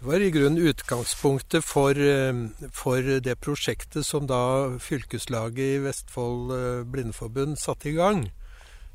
Det 0.02 0.08
var 0.08 0.18
i 0.20 0.32
grunnen 0.34 0.58
utgangspunktet 0.58 1.62
for, 1.62 1.94
eh, 1.94 2.34
for 2.74 3.02
det 3.22 3.36
prosjektet 3.38 4.02
som 4.04 4.26
da 4.26 4.76
fylkeslaget 4.82 5.58
i 5.62 5.82
Vestfold 5.84 6.50
eh, 6.50 6.84
Blindeforbund 6.84 7.54
satte 7.58 7.88
i 7.88 7.92
gang. 7.94 8.32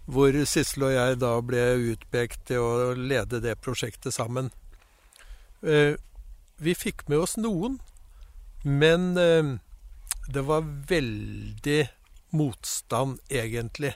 Hvor 0.05 0.35
Sissel 0.45 0.83
og 0.83 0.91
jeg 0.91 1.19
da 1.19 1.31
ble 1.39 1.93
utpekt 1.93 2.47
til 2.47 2.59
å 2.59 2.91
lede 2.91 3.39
det 3.39 3.55
prosjektet 3.63 4.13
sammen. 4.13 4.51
Eh, 5.63 5.95
vi 6.59 6.75
fikk 6.75 7.07
med 7.07 7.23
oss 7.23 7.37
noen, 7.37 7.79
men 8.63 9.13
det 9.15 10.43
var 10.43 10.65
veldig 10.89 11.87
motstand, 12.35 13.19
egentlig, 13.29 13.93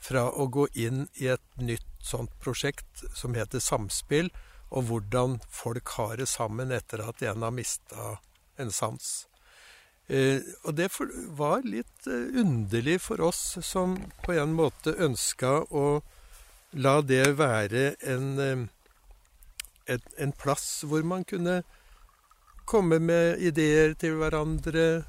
fra 0.00 0.26
å 0.30 0.46
gå 0.52 0.66
inn 0.74 1.06
i 1.14 1.30
et 1.32 1.46
nytt 1.58 1.86
sånt 2.02 2.34
prosjekt 2.42 3.04
som 3.14 3.34
heter 3.34 3.62
Samspill, 3.62 4.30
og 4.70 4.88
hvordan 4.90 5.38
folk 5.50 5.94
har 5.98 6.16
det 6.20 6.28
sammen 6.30 6.74
etter 6.74 7.02
at 7.06 7.22
en 7.22 7.46
har 7.46 7.54
mista 7.54 8.16
en 8.58 8.72
sans. 8.72 9.26
Eh, 10.06 10.42
og 10.62 10.76
det 10.78 10.88
var 11.38 11.66
litt 11.66 12.06
eh, 12.06 12.38
underlig 12.42 13.00
for 13.02 13.22
oss 13.26 13.56
som 13.66 13.96
på 14.22 14.36
en 14.38 14.54
måte 14.54 14.94
ønska 15.02 15.64
å 15.70 15.86
la 16.78 17.00
det 17.02 17.32
være 17.38 17.96
en, 18.06 18.28
en, 18.38 18.68
en 19.90 20.34
plass 20.38 20.84
hvor 20.86 21.02
man 21.02 21.26
kunne 21.26 21.62
komme 22.66 22.98
med 23.02 23.42
ideer 23.42 23.94
til 23.98 24.18
hverandre, 24.20 25.04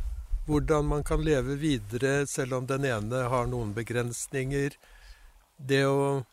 hvordan 0.48 0.88
man 0.88 1.04
kan 1.04 1.24
leve 1.26 1.58
videre 1.60 2.26
selv 2.28 2.62
om 2.62 2.68
den 2.68 2.88
ene 2.88 3.26
har 3.32 3.50
noen 3.52 3.74
begrensninger. 3.76 4.78
Det 5.58 5.84
å 5.86 6.24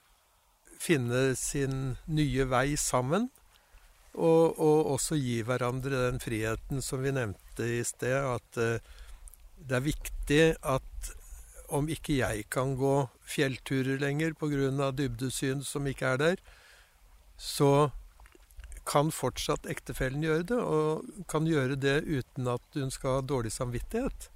finne 0.79 1.33
sin 1.39 1.97
nye 2.07 2.47
vei 2.51 2.77
sammen. 2.81 3.31
Og, 4.15 4.55
og 4.63 4.93
også 4.95 5.19
gi 5.19 5.41
hverandre 5.43 6.05
den 6.07 6.21
friheten 6.23 6.85
som 6.87 7.03
vi 7.03 7.11
nevnte 7.17 7.67
i 7.67 7.81
sted, 7.83 8.15
at 8.15 8.59
uh, 8.63 8.79
det 9.59 9.75
er 9.75 9.89
viktig 9.89 10.43
at 10.63 11.11
om 11.75 11.89
ikke 11.91 12.21
jeg 12.21 12.45
kan 12.53 12.77
gå 12.79 13.09
fjellturer 13.27 13.99
lenger 13.99 14.37
pga. 14.39 14.93
dybdesyn 14.93 15.65
som 15.67 15.87
ikke 15.91 16.15
er 16.15 16.17
der, 16.23 16.37
så 17.37 17.91
kan 18.89 19.11
fortsatt 19.15 19.67
ektefellen 19.71 20.25
gjøre 20.25 20.47
det, 20.53 20.61
og 20.61 21.25
kan 21.31 21.49
gjøre 21.49 21.79
det 21.81 22.03
uten 22.05 22.49
at 22.53 22.79
hun 22.79 22.93
skal 22.93 23.19
ha 23.19 23.25
dårlig 23.25 23.53
samvittighet. 23.55 24.29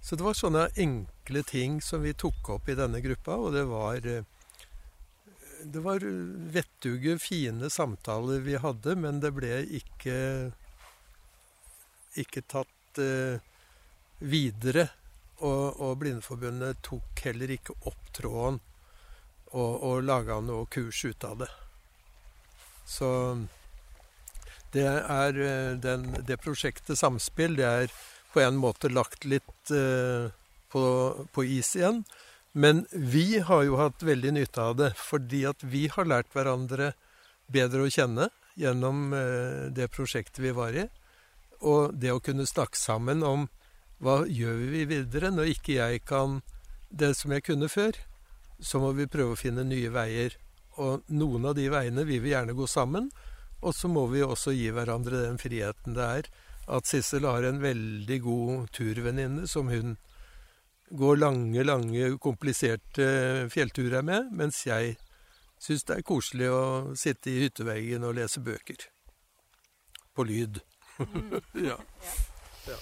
Så 0.00 0.16
det 0.16 0.24
var 0.24 0.36
sånne 0.38 0.68
enkle 0.78 1.42
ting 1.46 1.80
som 1.84 2.04
vi 2.06 2.14
tok 2.16 2.54
opp 2.54 2.68
i 2.70 2.76
denne 2.78 3.02
gruppa, 3.04 3.36
og 3.36 3.52
det 3.56 3.64
var, 3.68 4.00
det 5.64 5.82
var 5.84 6.06
vettuge, 6.54 7.18
fine 7.20 7.70
samtaler 7.72 8.40
vi 8.46 8.56
hadde, 8.62 8.96
men 8.96 9.20
det 9.24 9.34
ble 9.36 9.62
ikke 9.80 10.16
ikke 12.18 12.42
tatt 12.50 13.02
eh, 13.02 13.38
videre. 14.18 14.88
Og, 15.38 15.78
og 15.78 16.00
Blindeforbundet 16.00 16.80
tok 16.82 17.20
heller 17.22 17.52
ikke 17.54 17.76
opp 17.86 18.08
tråden 18.16 18.56
og, 19.52 19.74
og 19.86 20.00
laga 20.02 20.40
noe 20.42 20.66
kurs 20.66 21.04
ut 21.06 21.24
av 21.28 21.44
det. 21.44 21.50
Så 22.88 23.10
det 24.74 24.86
er 24.86 25.40
eh, 25.42 25.74
den, 25.80 26.08
det 26.26 26.40
prosjektet 26.42 26.98
Samspill, 27.00 27.56
det 27.58 27.66
er 27.68 27.92
på 28.32 28.42
en 28.44 28.58
måte 28.60 28.90
lagt 28.92 29.24
litt 29.24 29.72
eh, 29.72 30.30
på, 30.72 30.82
på, 31.32 31.44
is 31.44 31.74
igjen. 31.76 32.02
Men 32.52 32.84
vi 32.92 33.40
har 33.44 33.64
jo 33.64 33.78
hatt 33.80 34.02
veldig 34.04 34.34
nytte 34.36 34.62
av 34.62 34.76
det, 34.80 34.92
fordi 34.98 35.44
at 35.48 35.62
vi 35.62 35.86
har 35.92 36.08
lært 36.08 36.32
hverandre 36.34 36.92
bedre 37.48 37.86
å 37.86 37.92
kjenne 37.92 38.28
gjennom 38.58 39.12
eh, 39.16 39.68
det 39.74 39.90
prosjektet 39.94 40.42
vi 40.44 40.52
var 40.56 40.76
i. 40.76 40.88
Og 41.64 41.94
det 41.94 42.12
å 42.14 42.22
kunne 42.22 42.46
snakke 42.46 42.78
sammen 42.78 43.24
om 43.26 43.48
hva 43.98 44.20
gjør 44.30 44.60
vi 44.70 44.84
videre 44.86 45.32
når 45.34 45.56
ikke 45.56 45.78
jeg 45.80 46.04
kan 46.06 46.38
det 46.88 47.14
som 47.18 47.32
jeg 47.34 47.44
kunne 47.48 47.68
før, 47.68 47.96
så 48.60 48.80
må 48.82 48.92
vi 48.96 49.08
prøve 49.10 49.34
å 49.34 49.38
finne 49.38 49.64
nye 49.66 49.90
veier. 49.92 50.36
Og 50.78 51.02
noen 51.10 51.48
av 51.50 51.56
de 51.58 51.66
veiene 51.70 52.04
vil 52.06 52.22
vi 52.22 52.32
gjerne 52.32 52.54
gå 52.56 52.68
sammen, 52.70 53.10
og 53.60 53.74
så 53.74 53.90
må 53.90 54.06
vi 54.12 54.22
også 54.22 54.54
gi 54.54 54.68
hverandre 54.74 55.24
den 55.26 55.40
friheten 55.40 55.96
det 55.96 56.10
er 56.18 56.30
at 56.68 56.88
Sissel 56.88 57.24
har 57.24 57.46
en 57.48 57.62
veldig 57.62 58.18
god 58.20 58.68
turvenninne 58.76 59.48
som 59.48 59.70
hun 59.72 59.96
går 60.88 61.20
lange, 61.20 61.64
lange, 61.64 62.14
kompliserte 62.20 63.48
fjellturer 63.52 64.04
med, 64.04 64.30
mens 64.36 64.62
jeg 64.66 64.96
syns 65.60 65.84
det 65.88 65.98
er 65.98 66.06
koselig 66.06 66.48
å 66.52 66.62
sitte 66.96 67.32
i 67.32 67.42
hytteveggen 67.44 68.06
og 68.08 68.16
lese 68.16 68.40
bøker. 68.44 68.88
På 70.16 70.24
lyd. 70.28 70.60
ja. 71.68 71.76
ja. 72.68 72.78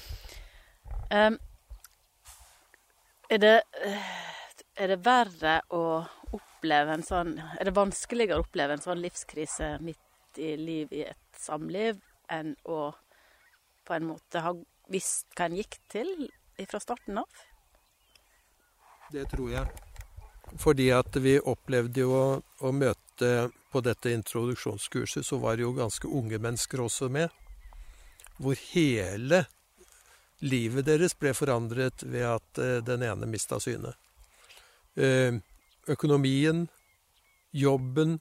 Um, 1.10 1.38
er, 3.30 3.42
det, 3.42 3.54
er 4.78 4.92
det 4.94 5.00
verre 5.04 5.58
å 5.74 5.82
oppleve 6.34 6.96
en 6.96 7.04
sånn 7.06 7.36
Er 7.38 7.68
det 7.68 7.74
vanskeligere 7.76 8.40
å 8.40 8.42
oppleve 8.42 8.74
en 8.74 8.82
sånn 8.82 9.02
livskrise 9.04 9.76
midt 9.84 10.00
i 10.38 10.54
liv 10.60 10.92
i 10.92 11.04
et 11.08 11.40
samliv 11.40 12.00
enn 12.32 12.54
å 12.64 12.90
på 13.86 13.94
en 13.94 14.08
måte 14.08 14.42
ha 14.42 14.52
visst 14.90 15.28
hva 15.36 15.46
en 15.46 15.58
gikk 15.58 15.78
til 15.92 16.28
fra 16.66 16.80
starten 16.82 17.20
av? 17.22 17.44
Det 19.12 19.26
tror 19.30 19.52
jeg. 19.52 19.86
Fordi 20.58 20.90
at 20.94 21.16
vi 21.22 21.36
opplevde 21.38 22.02
jo 22.02 22.14
å, 22.14 22.72
møte 22.72 23.50
på 23.72 23.82
dette 23.84 24.12
introduksjonskurset, 24.14 25.26
så 25.26 25.38
var 25.42 25.56
det 25.56 25.66
jo 25.66 25.74
ganske 25.76 26.08
unge 26.08 26.38
mennesker 26.42 26.82
også 26.84 27.10
med. 27.12 27.30
Hvor 28.38 28.58
hele 28.72 29.44
livet 30.44 30.86
deres 30.86 31.16
ble 31.18 31.32
forandret 31.34 32.04
ved 32.04 32.26
at 32.28 32.60
eh, 32.62 32.78
den 32.84 33.02
ene 33.06 33.28
mista 33.30 33.58
synet. 33.62 33.96
Eh, 34.94 35.34
økonomien, 35.88 36.66
jobben 37.56 38.18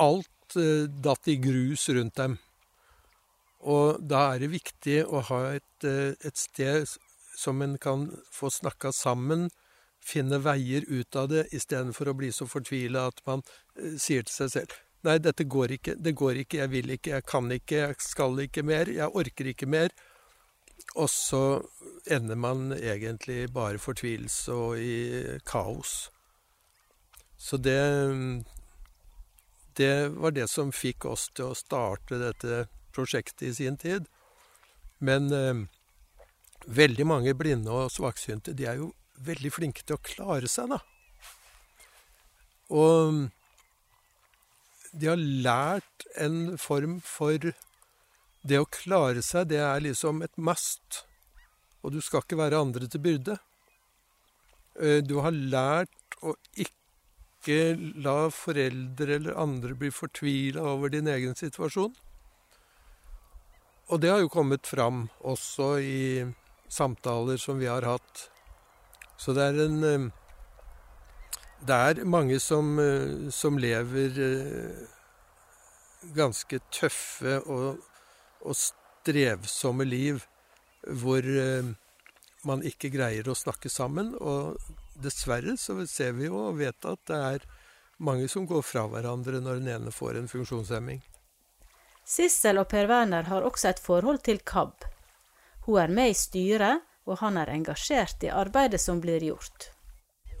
eh, 0.00 0.86
datt 0.88 1.28
i 1.28 1.36
grus 1.42 1.88
rundt 1.88 2.16
dem. 2.20 2.38
Og 3.64 4.00
da 4.00 4.34
er 4.34 4.44
det 4.44 4.52
viktig 4.52 5.02
å 5.06 5.22
ha 5.30 5.40
et, 5.56 5.84
et 5.88 6.36
sted 6.36 6.84
som 7.34 7.62
en 7.64 7.78
kan 7.80 8.10
få 8.32 8.50
snakka 8.52 8.92
sammen, 8.92 9.48
finne 10.04 10.36
veier 10.44 10.84
ut 10.90 11.16
av 11.16 11.30
det, 11.32 11.46
istedenfor 11.56 12.10
å 12.12 12.16
bli 12.18 12.28
så 12.32 12.44
fortvila 12.46 13.06
at 13.08 13.22
man 13.24 13.40
sier 13.96 14.26
til 14.26 14.34
seg 14.34 14.52
selv 14.52 14.80
Nei, 15.04 15.18
dette 15.20 15.44
går 15.44 15.74
ikke. 15.76 15.94
Det 16.00 16.14
går 16.16 16.38
ikke. 16.40 16.62
Jeg 16.62 16.70
vil 16.72 16.92
ikke. 16.94 17.10
Jeg 17.12 17.24
kan 17.28 17.50
ikke. 17.52 17.76
Jeg 17.76 17.96
skal 18.00 18.38
ikke 18.40 18.62
mer. 18.64 18.88
Jeg 18.88 19.12
orker 19.12 19.50
ikke 19.50 19.68
mer. 19.68 19.92
Og 20.96 21.10
så 21.12 21.60
ender 22.08 22.38
man 22.40 22.72
egentlig 22.72 23.50
bare 23.52 23.80
fortvilelse 23.82 24.52
og 24.52 24.80
i 24.80 24.96
kaos. 25.44 26.08
Så 27.36 27.60
det 27.60 27.76
Det 29.74 30.08
var 30.14 30.34
det 30.34 30.48
som 30.50 30.72
fikk 30.72 31.06
oss 31.10 31.28
til 31.34 31.50
å 31.50 31.58
starte 31.58 32.20
dette 32.20 32.66
prosjektet 32.94 33.48
i 33.48 33.54
sin 33.54 33.76
tid. 33.80 34.06
Men 35.02 35.32
eh, 35.34 35.64
veldig 36.66 37.06
mange 37.06 37.34
blinde 37.36 37.72
og 37.74 37.92
svaksynte, 37.92 38.54
de 38.54 38.68
er 38.70 38.78
jo 38.82 38.92
veldig 39.24 39.50
flinke 39.52 39.82
til 39.82 39.98
å 39.98 40.04
klare 40.04 40.50
seg, 40.50 40.74
da. 40.74 40.80
Og 42.74 43.26
de 44.94 45.10
har 45.10 45.18
lært 45.18 46.06
en 46.22 46.56
form 46.60 47.00
for 47.04 47.52
Det 48.44 48.58
å 48.60 48.68
klare 48.68 49.22
seg, 49.24 49.48
det 49.48 49.60
er 49.64 49.80
liksom 49.80 50.18
et 50.20 50.34
must. 50.36 50.98
Og 51.80 51.94
du 51.94 52.02
skal 52.04 52.20
ikke 52.20 52.36
være 52.36 52.58
andre 52.60 52.84
til 52.92 53.00
byrde. 53.00 53.38
Eh, 54.76 55.00
du 55.00 55.14
har 55.24 55.32
lært 55.32 56.18
å 56.20 56.34
ikke 56.52 56.83
la 57.48 58.30
foreldre 58.32 59.18
eller 59.18 59.36
andre 59.40 59.74
bli 59.78 59.90
fortvila 59.92 60.62
over 60.74 60.92
din 60.92 61.08
egen 61.08 61.34
situasjon. 61.36 61.94
Og 63.92 64.00
det 64.00 64.10
har 64.10 64.22
jo 64.22 64.32
kommet 64.32 64.66
fram 64.66 65.08
også 65.20 65.74
i 65.84 66.24
samtaler 66.72 67.36
som 67.36 67.58
vi 67.60 67.68
har 67.68 67.84
hatt. 67.84 68.28
Så 69.20 69.34
det 69.36 69.44
er 69.50 69.60
en 69.66 69.84
eh, 69.84 70.10
det 71.64 71.76
er 71.76 72.04
mange 72.04 72.40
som, 72.40 72.78
eh, 72.80 73.30
som 73.32 73.58
lever 73.60 74.18
eh, 74.20 74.86
ganske 76.16 76.60
tøffe 76.72 77.38
og, 77.44 77.78
og 78.44 78.56
strevsomme 78.58 79.86
liv 79.88 80.24
hvor 80.84 81.24
man 82.44 82.60
ikke 82.68 82.90
greier 82.92 83.24
å 83.32 83.36
snakke 83.38 83.70
sammen. 83.72 84.10
Og 84.20 84.58
dessverre 85.02 85.56
så 85.60 85.76
ser 85.90 86.14
vi 86.18 86.28
jo 86.28 86.38
og 86.48 86.58
vet 86.60 86.86
at 86.88 87.02
det 87.10 87.18
er 87.18 87.46
mange 87.98 88.28
som 88.28 88.46
går 88.46 88.62
fra 88.66 88.86
hverandre 88.90 89.40
når 89.42 89.60
den 89.60 89.70
ene 89.74 89.92
får 89.94 90.18
en 90.18 90.30
funksjonshemming. 90.30 91.02
Sissel 92.04 92.60
og 92.60 92.68
Per 92.68 92.88
Werner 92.90 93.30
har 93.30 93.46
også 93.46 93.70
et 93.70 93.80
forhold 93.80 94.20
til 94.26 94.42
KAB. 94.44 94.84
Hun 95.64 95.80
er 95.80 95.92
med 95.92 96.12
i 96.12 96.18
styret, 96.18 96.82
og 97.08 97.20
han 97.20 97.38
er 97.40 97.52
engasjert 97.52 98.24
i 98.24 98.32
arbeidet 98.32 98.80
som 98.80 99.00
blir 99.00 99.24
gjort. 99.24 99.70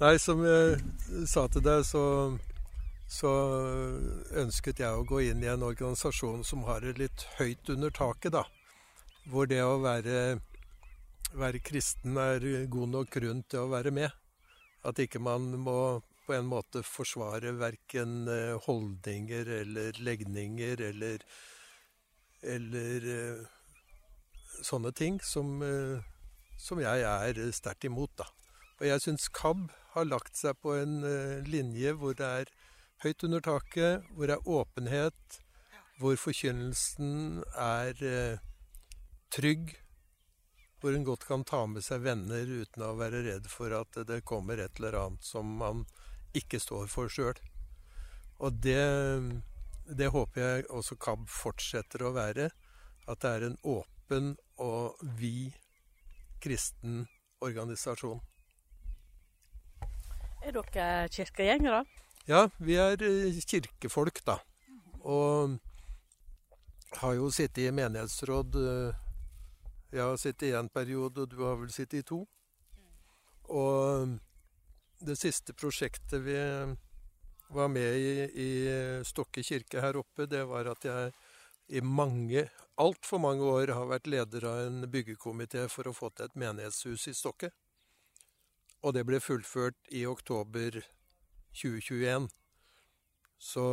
Nei, 0.00 0.16
som 0.20 0.42
jeg 0.44 0.80
sa 1.30 1.46
til 1.48 1.64
deg, 1.64 1.84
så, 1.86 2.02
så, 3.08 3.30
ønsket 4.42 4.82
jeg 4.82 4.90
å 4.90 5.06
gå 5.08 5.22
inn 5.30 5.44
i 5.44 5.52
en 5.52 5.64
organisasjon 5.64 6.42
som 6.44 6.66
har 6.68 6.84
det 6.84 6.98
litt 6.98 7.24
høyt 7.38 7.70
under 7.72 7.94
taket, 7.94 8.34
da. 8.34 8.44
Hvor 9.30 9.48
det 9.48 9.62
å 9.64 9.78
være, 9.80 10.40
være 11.32 11.62
kristen 11.64 12.18
er 12.20 12.44
god 12.68 12.92
nok 12.98 13.14
grunn 13.14 13.40
til 13.48 13.64
å 13.64 13.72
være 13.72 13.94
med. 13.94 14.12
At 14.84 15.00
ikke 15.00 15.22
man 15.22 15.52
må 15.64 16.02
på 16.26 16.34
en 16.36 16.48
måte 16.48 16.82
forsvare 16.86 17.52
verken 17.60 18.28
eh, 18.32 18.54
holdninger 18.66 19.50
eller 19.60 19.98
legninger 20.00 20.80
eller, 20.88 21.24
eller 22.54 23.08
eh, 23.14 23.42
sånne 24.64 24.92
ting 24.96 25.20
som, 25.24 25.58
eh, 25.64 26.00
som 26.60 26.80
jeg 26.80 27.04
er 27.04 27.40
sterkt 27.52 27.88
imot, 27.88 28.14
da. 28.20 28.28
Og 28.80 28.88
jeg 28.88 29.04
syns 29.04 29.28
KAB 29.32 29.68
har 29.94 30.08
lagt 30.08 30.36
seg 30.40 30.56
på 30.64 30.72
en 30.74 30.96
linje 31.46 31.92
hvor 31.94 32.16
det 32.18 32.26
er 32.40 32.48
høyt 33.04 33.22
under 33.28 33.44
taket, 33.44 34.08
hvor 34.10 34.26
det 34.26 34.34
er 34.34 34.48
åpenhet, 34.50 35.36
hvor 36.00 36.18
forkynnelsen 36.18 37.44
er 37.54 38.02
trygg, 39.30 39.76
hvor 40.84 40.92
hun 40.92 41.04
godt 41.04 41.22
kan 41.24 41.44
ta 41.48 41.62
med 41.64 41.80
seg 41.80 42.02
venner 42.04 42.44
uten 42.44 42.82
å 42.84 42.90
være 42.98 43.22
redd 43.24 43.46
for 43.48 43.72
at 43.72 43.96
det 44.04 44.18
kommer 44.28 44.60
et 44.60 44.76
eller 44.76 44.98
annet 45.00 45.24
som 45.24 45.54
man 45.56 45.86
ikke 46.36 46.58
står 46.60 46.90
for 46.92 47.08
sjøl. 47.08 47.38
Og 48.44 48.58
det, 48.60 48.82
det 49.88 50.10
håper 50.12 50.42
jeg 50.42 50.66
også 50.68 50.98
KAB 51.00 51.22
fortsetter 51.32 52.04
å 52.04 52.10
være. 52.12 52.50
At 53.08 53.22
det 53.24 53.30
er 53.30 53.46
en 53.46 53.56
åpen 53.64 54.34
og 54.60 55.00
vid 55.16 55.56
kristen 56.44 57.06
organisasjon. 57.40 58.20
Er 60.44 60.52
dere 60.52 61.08
kirkegjengere? 61.16 61.80
Ja, 62.28 62.42
vi 62.60 62.76
er 62.76 63.00
eh, 63.08 63.40
kirkefolk, 63.40 64.20
da. 64.28 64.36
Og 65.00 65.56
har 67.00 67.16
jo 67.16 67.32
sittet 67.32 67.64
i 67.64 67.72
menighetsråd 67.72 68.60
eh, 68.60 69.03
Jeg 69.94 70.02
har 70.02 70.16
sittet 70.18 70.48
i 70.48 70.54
én 70.58 70.66
periode, 70.74 71.22
og 71.22 71.30
du 71.30 71.44
har 71.44 71.54
vel 71.60 71.70
sittet 71.70 72.00
i 72.00 72.06
to. 72.08 72.24
Og 73.54 74.16
det 75.06 75.14
siste 75.20 75.54
prosjektet 75.54 76.24
vi 76.24 76.34
var 77.54 77.68
med 77.70 77.98
i 78.00 78.24
i 78.42 78.48
Stokke 79.06 79.44
kirke 79.46 79.84
her 79.84 80.00
oppe, 80.00 80.26
det 80.26 80.42
var 80.50 80.66
at 80.72 80.84
jeg 80.84 81.12
i 81.68 81.80
mange, 81.80 82.48
altfor 82.76 83.22
mange 83.22 83.46
år 83.46 83.70
har 83.72 83.86
vært 83.86 84.10
leder 84.10 84.48
av 84.50 84.64
en 84.66 84.90
byggekomité 84.90 85.68
for 85.70 85.86
å 85.86 85.94
få 85.94 86.10
til 86.10 86.26
et 86.26 86.36
menighetshus 86.42 87.06
i 87.08 87.14
Stokke. 87.14 87.52
Og 88.82 88.98
det 88.98 89.06
ble 89.06 89.22
fullført 89.22 89.78
i 89.94 90.04
oktober 90.10 90.82
2021. 91.54 92.28
Så 93.38 93.64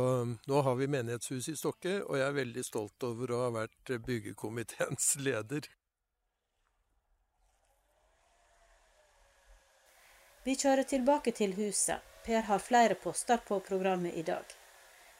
nå 0.46 0.62
har 0.62 0.78
vi 0.78 0.86
menighetshus 0.86 1.50
i 1.50 1.58
Stokke, 1.58 1.98
og 2.06 2.16
jeg 2.20 2.30
er 2.30 2.40
veldig 2.40 2.64
stolt 2.64 3.10
over 3.10 3.34
å 3.34 3.44
ha 3.48 3.54
vært 3.58 3.96
byggekomiteens 4.06 5.16
leder. 5.26 5.66
Vi 10.44 10.56
kjører 10.58 10.82
tilbake 10.82 11.30
til 11.38 11.52
huset. 11.54 12.02
Per 12.26 12.42
har 12.48 12.62
flere 12.62 12.94
poster 12.98 13.38
på 13.46 13.60
programmet 13.62 14.14
i 14.18 14.24
dag. 14.26 14.44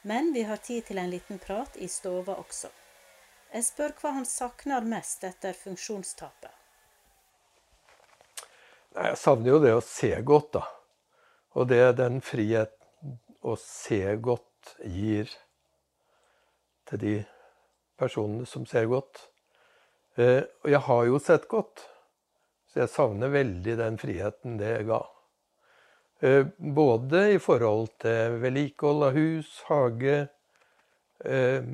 Men 0.03 0.33
vi 0.35 0.43
har 0.43 0.59
tid 0.59 0.89
til 0.89 0.99
en 0.99 1.11
liten 1.11 1.39
prat 1.39 1.77
i 1.79 1.87
stova 1.91 2.35
også. 2.43 2.71
Jeg 3.53 3.67
spør 3.67 3.95
hva 4.01 4.13
han 4.17 4.27
savner 4.27 4.83
mest 4.83 5.23
etter 5.29 5.55
funksjonstapet. 5.55 6.51
Jeg 8.97 9.17
savner 9.17 9.55
jo 9.55 9.61
det 9.63 9.73
å 9.77 9.85
se 9.87 10.11
godt, 10.27 10.59
da. 10.59 10.65
Og 11.55 11.71
det 11.71 11.81
den 12.01 12.19
friheten 12.25 13.19
å 13.43 13.55
se 13.59 14.03
godt 14.23 14.75
gir 14.83 15.31
til 16.91 17.03
de 17.03 17.15
personene 17.99 18.47
som 18.49 18.67
ser 18.67 18.91
godt. 18.91 19.29
Eh, 20.19 20.43
og 20.65 20.71
jeg 20.75 20.83
har 20.89 21.09
jo 21.09 21.23
sett 21.23 21.47
godt, 21.51 21.87
så 22.73 22.83
jeg 22.83 22.93
savner 22.93 23.33
veldig 23.33 23.79
den 23.79 23.99
friheten 24.01 24.59
det 24.61 24.77
ga. 24.89 25.03
Eh, 26.23 26.47
både 26.57 27.33
i 27.33 27.39
forhold 27.43 27.89
til 28.03 28.37
vedlikehold 28.39 29.09
av 29.09 29.17
hus, 29.17 29.49
hage 29.67 30.17
eh, 31.27 31.71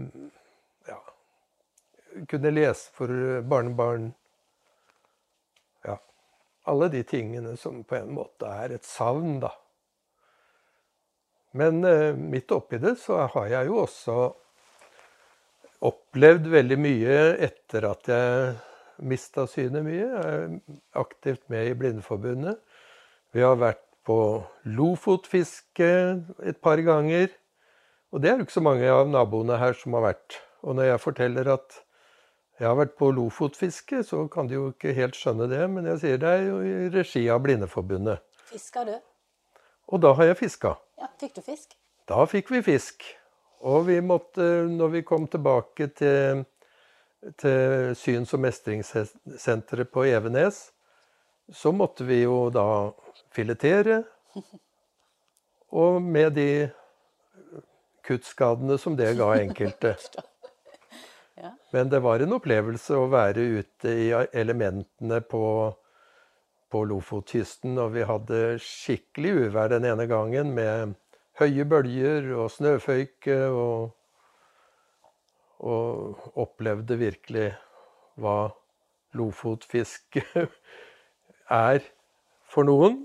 ja, 0.88 1.00
Kunne 2.30 2.52
lese 2.54 2.94
for 2.96 3.42
barnebarn. 3.44 4.06
Ja. 5.84 5.98
Alle 6.64 6.88
de 6.94 7.02
tingene 7.04 7.58
som 7.60 7.82
på 7.84 7.98
en 7.98 8.14
måte 8.16 8.48
er 8.48 8.72
et 8.78 8.88
savn, 8.88 9.34
da. 9.42 9.50
Men 11.60 11.84
eh, 11.84 12.16
midt 12.16 12.54
oppi 12.56 12.80
det 12.80 12.94
så 13.02 13.26
har 13.34 13.50
jeg 13.52 13.68
jo 13.68 13.82
også 13.82 14.16
opplevd 15.88 16.48
veldig 16.54 16.78
mye 16.80 17.18
etter 17.50 17.84
at 17.90 18.08
jeg 18.14 19.04
mista 19.12 19.44
synet 19.44 19.84
mye. 19.84 20.08
Jeg 20.08 20.40
er 20.40 20.80
aktivt 21.04 21.44
med 21.52 21.68
i 21.68 21.76
Blindeforbundet. 21.76 22.56
Vi 23.36 23.44
har 23.44 23.60
vært 23.60 23.84
på 24.08 24.18
lofotfiske 24.64 25.90
et 26.48 26.60
par 26.64 26.80
ganger. 26.84 27.28
Og 28.12 28.22
det 28.22 28.30
er 28.30 28.38
jo 28.38 28.46
ikke 28.46 28.56
så 28.56 28.64
mange 28.64 28.88
av 28.88 29.10
naboene 29.10 29.58
her 29.60 29.76
som 29.76 29.96
har 29.98 30.06
vært. 30.06 30.38
Og 30.64 30.78
når 30.78 30.92
jeg 30.92 31.02
forteller 31.04 31.50
at 31.58 31.82
jeg 32.58 32.66
har 32.66 32.78
vært 32.80 32.96
på 32.98 33.10
lofotfiske, 33.14 34.00
så 34.02 34.24
kan 34.32 34.48
de 34.48 34.56
jo 34.56 34.70
ikke 34.72 34.96
helt 34.96 35.14
skjønne 35.14 35.46
det, 35.50 35.60
men 35.70 35.86
jeg 35.92 36.00
sier 36.02 36.22
det 36.22 36.30
er 36.32 36.46
jo 36.48 36.56
i 36.64 36.88
regi 36.90 37.22
av 37.30 37.44
Blindeforbundet. 37.44 38.24
Fiska 38.48 38.82
du? 38.88 38.96
Og 39.92 40.02
da 40.02 40.10
har 40.18 40.32
jeg 40.32 40.40
fiska. 40.40 40.74
Ja, 40.98 41.06
Fikk 41.20 41.36
du 41.36 41.42
fisk? 41.44 41.76
Da 42.08 42.24
fikk 42.26 42.50
vi 42.50 42.62
fisk. 42.64 43.04
Og 43.68 43.86
vi 43.88 43.98
måtte, 44.02 44.42
når 44.70 44.90
vi 44.96 45.04
kom 45.06 45.26
tilbake 45.30 45.90
til, 45.98 46.44
til 47.38 47.94
syns- 47.98 48.34
og 48.34 48.42
mestringssenteret 48.42 49.92
på 49.94 50.06
Evenes, 50.08 50.60
så 51.54 51.72
måtte 51.72 52.06
vi 52.08 52.22
jo 52.22 52.48
da 52.54 52.66
filetere. 53.38 54.02
Og 55.70 56.02
med 56.02 56.34
de 56.38 56.50
kuttskadene 58.08 58.78
som 58.80 58.96
det 58.98 59.14
ga 59.18 59.34
enkelte. 59.38 59.94
Men 61.72 61.90
det 61.92 62.00
var 62.02 62.22
en 62.24 62.34
opplevelse 62.38 62.96
å 62.98 63.10
være 63.12 63.44
ute 63.60 63.92
i 63.92 64.08
elementene 64.32 65.20
på, 65.22 65.42
på 66.72 66.80
Lofotkysten. 66.90 67.76
Og 67.78 67.92
vi 67.94 68.06
hadde 68.08 68.40
skikkelig 68.64 69.34
uvær 69.44 69.70
den 69.74 69.86
ene 69.86 70.08
gangen 70.10 70.54
med 70.56 70.96
høye 71.38 71.68
bølger 71.68 72.32
og 72.40 72.50
snøføyke. 72.56 73.38
Og, 73.52 73.92
og 75.58 76.32
opplevde 76.38 76.98
virkelig 76.98 77.52
hva 78.18 78.48
lofotfiske 79.18 80.24
er 81.68 81.84
for 82.48 82.66
noen. 82.68 83.04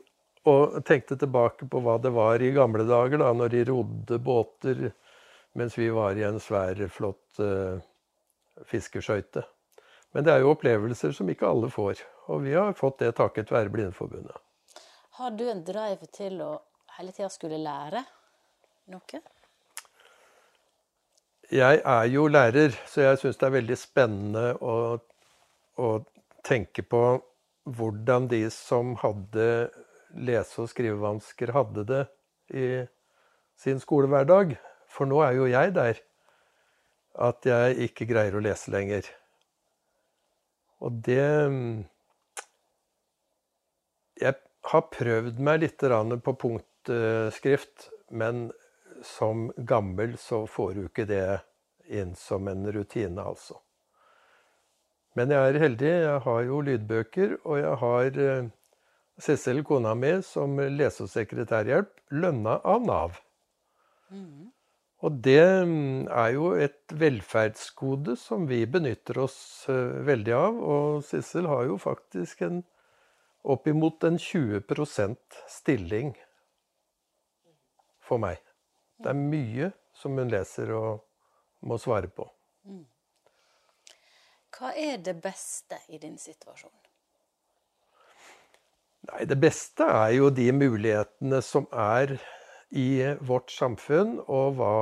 Og 0.50 0.80
tenkte 0.84 1.16
tilbake 1.20 1.68
på 1.72 1.80
hva 1.84 1.96
det 2.04 2.12
var 2.12 2.44
i 2.44 2.52
gamle 2.56 2.84
dager, 2.88 3.22
da, 3.22 3.32
når 3.38 3.54
de 3.54 3.64
rodde 3.70 4.20
båter 4.20 4.90
mens 5.54 5.78
vi 5.78 5.90
var 5.94 6.18
i 6.18 6.24
en 6.26 6.40
svær, 6.42 6.80
flott 6.90 7.40
uh, 7.40 7.78
fiskeskøyte. 8.66 9.44
Men 10.14 10.26
det 10.26 10.34
er 10.34 10.44
jo 10.44 10.54
opplevelser 10.54 11.14
som 11.14 11.30
ikke 11.30 11.50
alle 11.50 11.70
får. 11.74 12.02
Og 12.34 12.44
vi 12.46 12.56
har 12.58 12.74
fått 12.78 13.00
det 13.04 13.14
takket 13.18 13.52
være 13.54 13.72
Blindeforbundet. 13.74 14.36
Har 15.20 15.32
du 15.38 15.46
en 15.50 15.62
drive 15.66 16.10
til 16.14 16.42
å 16.42 16.52
hele 16.98 17.14
tida 17.14 17.30
skulle 17.30 17.62
lære 17.62 18.04
noe? 18.94 19.22
Jeg 21.54 21.82
er 21.86 22.06
jo 22.10 22.26
lærer, 22.32 22.74
så 22.90 23.04
jeg 23.04 23.20
syns 23.22 23.38
det 23.38 23.46
er 23.46 23.56
veldig 23.60 23.78
spennende 23.78 24.46
å, 24.58 24.76
å 25.78 25.90
tenke 26.46 26.82
på 26.82 27.04
hvordan 27.78 28.26
de 28.32 28.48
som 28.54 28.96
hadde 29.02 29.46
lese- 30.14 30.62
og 30.62 30.70
skrivevansker, 30.70 31.54
hadde 31.54 31.86
det 31.90 32.04
i 32.54 32.68
sin 33.60 33.80
skolehverdag. 33.80 34.58
For 34.90 35.10
nå 35.10 35.22
er 35.26 35.38
jo 35.38 35.50
jeg 35.50 35.74
der 35.76 36.02
at 37.14 37.46
jeg 37.46 37.90
ikke 37.90 38.08
greier 38.10 38.36
å 38.36 38.42
lese 38.42 38.72
lenger. 38.74 39.08
Og 40.82 41.02
det 41.06 41.90
Jeg 44.22 44.36
har 44.70 44.84
prøvd 44.94 45.40
meg 45.44 45.60
litt 45.60 45.82
på 46.24 46.34
punktskrift, 46.40 47.90
men 48.10 48.52
som 49.04 49.52
gammel 49.58 50.18
så 50.18 50.46
får 50.48 50.74
du 50.74 50.86
ikke 50.86 51.06
det 51.10 51.42
inn 51.92 52.16
som 52.16 52.48
en 52.48 52.64
rutine, 52.72 53.20
altså. 53.20 53.60
Men 55.16 55.30
jeg 55.34 55.50
er 55.50 55.60
heldig. 55.60 55.90
Jeg 55.90 56.22
har 56.26 56.42
jo 56.48 56.62
lydbøker, 56.62 57.36
og 57.44 57.60
jeg 57.60 57.76
har 57.84 58.22
Sissel, 59.24 59.62
kona 59.64 59.94
mi, 59.96 60.18
som 60.26 60.58
lese- 60.60 61.06
og 61.06 61.12
sekretærhjelp, 61.14 61.94
lønna 62.12 62.58
av 62.68 62.84
Nav. 62.84 63.22
Mm. 64.12 64.52
Og 65.04 65.16
det 65.24 65.40
er 65.44 66.30
jo 66.32 66.54
et 66.56 66.94
velferdsgode 66.96 68.16
som 68.20 68.46
vi 68.48 68.62
benytter 68.68 69.20
oss 69.24 69.38
veldig 69.68 70.36
av. 70.38 70.60
Og 70.76 71.02
Sissel 71.08 71.48
har 71.52 71.66
jo 71.68 71.80
faktisk 71.82 72.44
en 72.48 72.62
oppimot 73.44 74.04
en 74.08 74.20
20% 74.20 75.42
stilling 75.52 76.14
for 78.04 78.24
meg. 78.24 78.40
Det 79.04 79.12
er 79.12 79.20
mye 79.20 79.72
som 80.00 80.16
hun 80.20 80.32
leser 80.32 80.72
og 80.76 81.04
må 81.68 81.80
svare 81.80 82.08
på. 82.08 82.28
Mm. 82.64 82.86
Hva 84.54 84.72
er 84.78 85.00
det 85.04 85.18
beste 85.20 85.80
i 85.92 86.00
din 86.00 86.16
situasjon? 86.22 86.72
Nei, 89.10 89.26
Det 89.28 89.36
beste 89.36 89.84
er 89.84 90.14
jo 90.16 90.30
de 90.32 90.48
mulighetene 90.56 91.42
som 91.44 91.66
er 91.76 92.16
i 92.72 93.04
vårt 93.20 93.52
samfunn, 93.52 94.16
og 94.32 94.56
hva, 94.60 94.76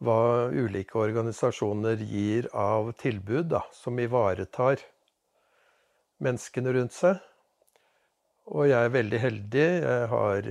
hva 0.00 0.20
ulike 0.48 0.96
organisasjoner 0.98 2.00
gir 2.00 2.48
av 2.56 2.94
tilbud 3.02 3.50
da, 3.52 3.60
som 3.76 4.00
ivaretar 4.00 4.80
menneskene 6.24 6.72
rundt 6.78 6.96
seg. 6.96 7.20
Og 8.50 8.66
jeg 8.66 8.88
er 8.88 8.96
veldig 8.96 9.20
heldig. 9.22 9.68
Jeg 9.84 10.10
har 10.10 10.48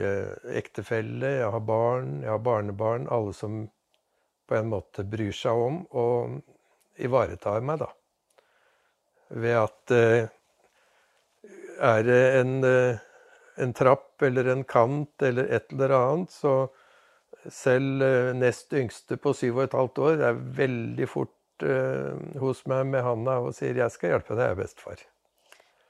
ektefelle, 0.61 1.33
jeg 1.41 1.51
har 1.51 1.65
barn, 1.67 2.19
jeg 2.23 2.31
har 2.31 2.43
barnebarn. 2.45 3.09
Alle 3.11 3.33
som 3.35 3.63
på 4.47 4.55
en 4.55 4.69
måte 4.71 5.03
bryr 5.09 5.35
seg 5.35 5.57
om 5.67 5.81
og 5.97 6.39
ivaretar 7.01 7.65
meg, 7.65 7.81
da. 7.81 7.89
Ved 9.35 9.57
at 9.57 9.97
er 11.79 12.03
det 12.03 12.21
en, 12.39 12.53
en, 13.63 13.73
trapp 13.73 14.21
eller 14.25 14.51
en 14.51 14.63
kant 14.67 15.25
eller 15.25 15.49
et 15.55 15.71
eller 15.73 15.95
annet, 15.95 16.31
så 16.31 16.53
selv 17.49 18.03
nest 18.35 18.73
yngste 18.75 19.17
på 19.21 19.33
syv 19.33 19.61
og 19.61 19.63
et 19.67 19.77
halvt 19.77 20.01
år 20.03 20.25
er 20.29 20.41
veldig 20.57 21.07
fort 21.07 21.63
uh, 21.63 22.17
hos 22.41 22.65
meg 22.67 22.87
med 22.91 23.05
handa 23.05 23.37
og 23.43 23.53
sier 23.55 23.77
'jeg 23.77 23.95
skal 23.95 24.15
hjelpe 24.15 24.35
deg, 24.35 24.43
jeg 24.43 24.57
er 24.57 24.59
bestefar'. 24.59 25.05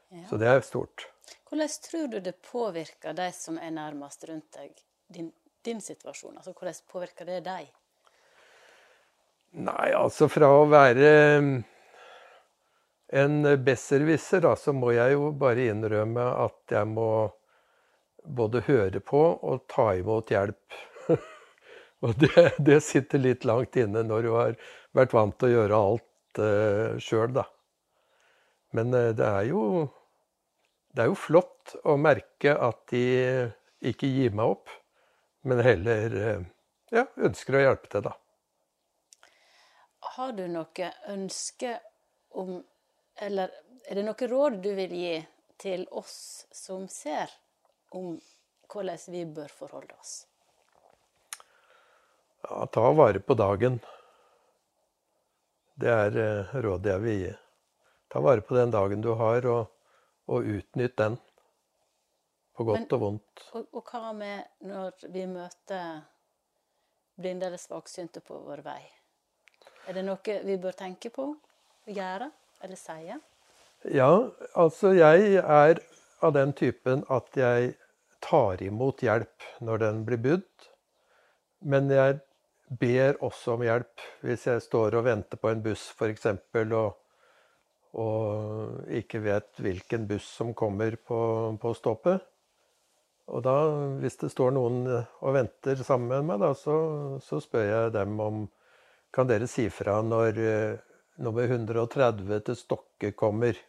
Ja. 0.09 0.25
Så 0.29 0.37
det 0.37 0.47
er 0.47 0.61
stort. 0.61 1.07
Hvordan 1.49 1.69
tror 1.89 2.07
du 2.07 2.19
det 2.19 2.35
påvirker 2.45 3.13
de 3.13 3.31
som 3.33 3.57
er 3.57 3.71
nærmest 3.73 4.25
rundt 4.29 4.53
deg, 4.53 4.71
din, 5.09 5.31
din 5.65 5.81
situasjon? 5.81 6.37
Altså, 6.37 6.53
Hvordan 6.53 6.73
påvirker 6.91 7.25
det 7.25 7.43
deg? 7.45 7.69
Nei, 9.57 9.89
altså 9.97 10.27
fra 10.29 10.49
å 10.59 10.65
være 10.69 11.09
en 13.09 13.41
besserwisser, 13.65 14.43
da, 14.45 14.53
så 14.55 14.73
må 14.75 14.93
jeg 14.93 15.15
jo 15.15 15.31
bare 15.37 15.69
innrømme 15.71 16.25
at 16.45 16.73
jeg 16.75 16.89
må 16.89 17.09
både 18.25 18.61
høre 18.67 19.01
på 19.01 19.19
og 19.19 19.65
ta 19.71 19.91
imot 19.97 20.31
hjelp. 20.33 20.79
og 22.05 22.17
det, 22.21 22.51
det, 22.57 22.79
sitter 22.85 23.21
litt 23.21 23.47
langt 23.49 23.77
inne 23.79 24.03
når 24.05 24.25
du 24.25 24.31
har 24.35 24.57
vært 24.97 25.15
vant 25.15 25.37
til 25.39 25.49
å 25.49 25.55
gjøre 25.55 25.79
alt 25.89 26.41
uh, 26.41 26.99
sjøl, 27.01 27.33
da. 27.39 27.47
Men 28.77 28.93
uh, 28.93 29.09
det 29.17 29.25
er 29.25 29.49
jo 29.49 29.63
Det 30.93 31.03
er 31.03 31.09
jo 31.11 31.17
flott 31.17 31.75
å 31.85 31.95
merke 32.01 32.53
at 32.53 32.79
de 32.89 33.03
ikke 33.85 34.07
gir 34.09 34.33
meg 34.35 34.55
opp. 34.57 34.69
men 35.47 35.61
heller 35.63 36.15
eh, 36.17 36.41
ja, 36.91 37.05
ønsker 37.15 37.55
å 37.55 37.61
hjelpe 37.61 37.87
til, 37.93 38.01
da. 38.03 38.15
Har 40.17 40.33
du 40.35 40.41
noe 40.51 40.89
ønske 41.07 41.77
om 42.35 42.57
Eller 43.21 43.51
er 43.89 43.99
det 43.99 44.05
noe 44.07 44.27
råd 44.31 44.61
du 44.63 44.71
vil 44.77 44.93
gi 44.95 45.15
til 45.59 45.85
oss 45.91 46.47
som 46.55 46.85
ser, 46.87 47.31
om 47.91 48.13
hvordan 48.71 49.01
vi 49.11 49.25
bør 49.25 49.51
forholde 49.51 49.95
oss? 49.99 50.13
Ja, 52.45 52.63
ta 52.71 52.91
vare 52.95 53.19
på 53.19 53.35
dagen. 53.35 53.79
Det 55.79 55.91
er 55.91 56.15
eh, 56.23 56.55
rådet 56.63 56.93
jeg 56.93 57.03
vil 57.03 57.19
gi. 57.25 57.33
Ta 58.09 58.23
vare 58.23 58.41
på 58.45 58.55
den 58.55 58.71
dagen 58.71 59.03
du 59.03 59.11
har, 59.19 59.45
og, 59.51 59.67
og 60.31 60.47
utnytt 60.55 60.95
den. 60.97 61.19
På 62.55 62.63
godt 62.71 62.79
Men- 62.79 62.95
og 62.95 63.03
vondt. 63.03 63.45
Og, 63.51 63.67
og 63.75 63.91
hva 63.91 64.13
med 64.15 64.65
når 64.67 65.11
vi 65.11 65.27
møter 65.27 66.01
blinde 67.19 67.51
eller 67.51 67.59
svaksynte 67.59 68.23
på 68.23 68.39
vår 68.47 68.63
vei? 68.63 68.81
Er 69.87 69.95
det 69.97 70.07
noe 70.07 70.41
vi 70.45 70.55
bør 70.61 70.75
tenke 70.79 71.11
på, 71.11 71.33
gjøre 71.87 72.31
eller 72.63 72.79
si? 72.79 73.13
Ja, 73.95 74.11
altså 74.59 74.91
jeg 74.97 75.39
er 75.39 75.79
av 76.19 76.33
den 76.35 76.51
typen 76.57 77.05
at 77.07 77.37
jeg 77.39 77.75
tar 78.23 78.61
imot 78.63 79.03
hjelp 79.03 79.45
når 79.63 79.83
den 79.85 80.01
blir 80.07 80.19
budt. 80.23 80.71
Men 81.59 81.91
jeg 81.91 82.19
ber 82.79 83.19
også 83.25 83.55
om 83.55 83.63
hjelp 83.65 84.03
hvis 84.25 84.45
jeg 84.49 84.63
står 84.63 84.99
og 84.99 85.05
venter 85.07 85.39
på 85.39 85.51
en 85.51 85.63
buss 85.63 85.89
f.eks. 85.95 86.27
Og, 86.75 86.97
og 88.03 88.91
ikke 88.99 89.23
vet 89.23 89.63
hvilken 89.63 90.07
buss 90.09 90.27
som 90.41 90.53
kommer 90.53 90.99
på, 90.99 91.21
på 91.61 91.73
stoppet. 91.77 92.19
Og 93.29 93.43
da, 93.45 93.55
hvis 94.01 94.17
det 94.19 94.31
står 94.33 94.55
noen 94.55 94.83
og 94.89 95.33
venter 95.35 95.79
sammen 95.85 96.09
med 96.09 96.31
meg, 96.31 96.39
da, 96.41 96.53
så, 96.57 96.75
så 97.21 97.39
spør 97.43 97.67
jeg 97.67 97.97
dem 97.97 98.19
om 98.19 98.47
Kan 99.13 99.25
dere 99.25 99.47
si 99.49 99.63
fra 99.73 99.95
når 100.05 100.35
nummer 101.19 101.43
130 101.51 102.39
til 102.47 102.57
Stokke 102.57 103.11
kommer? 103.17 103.59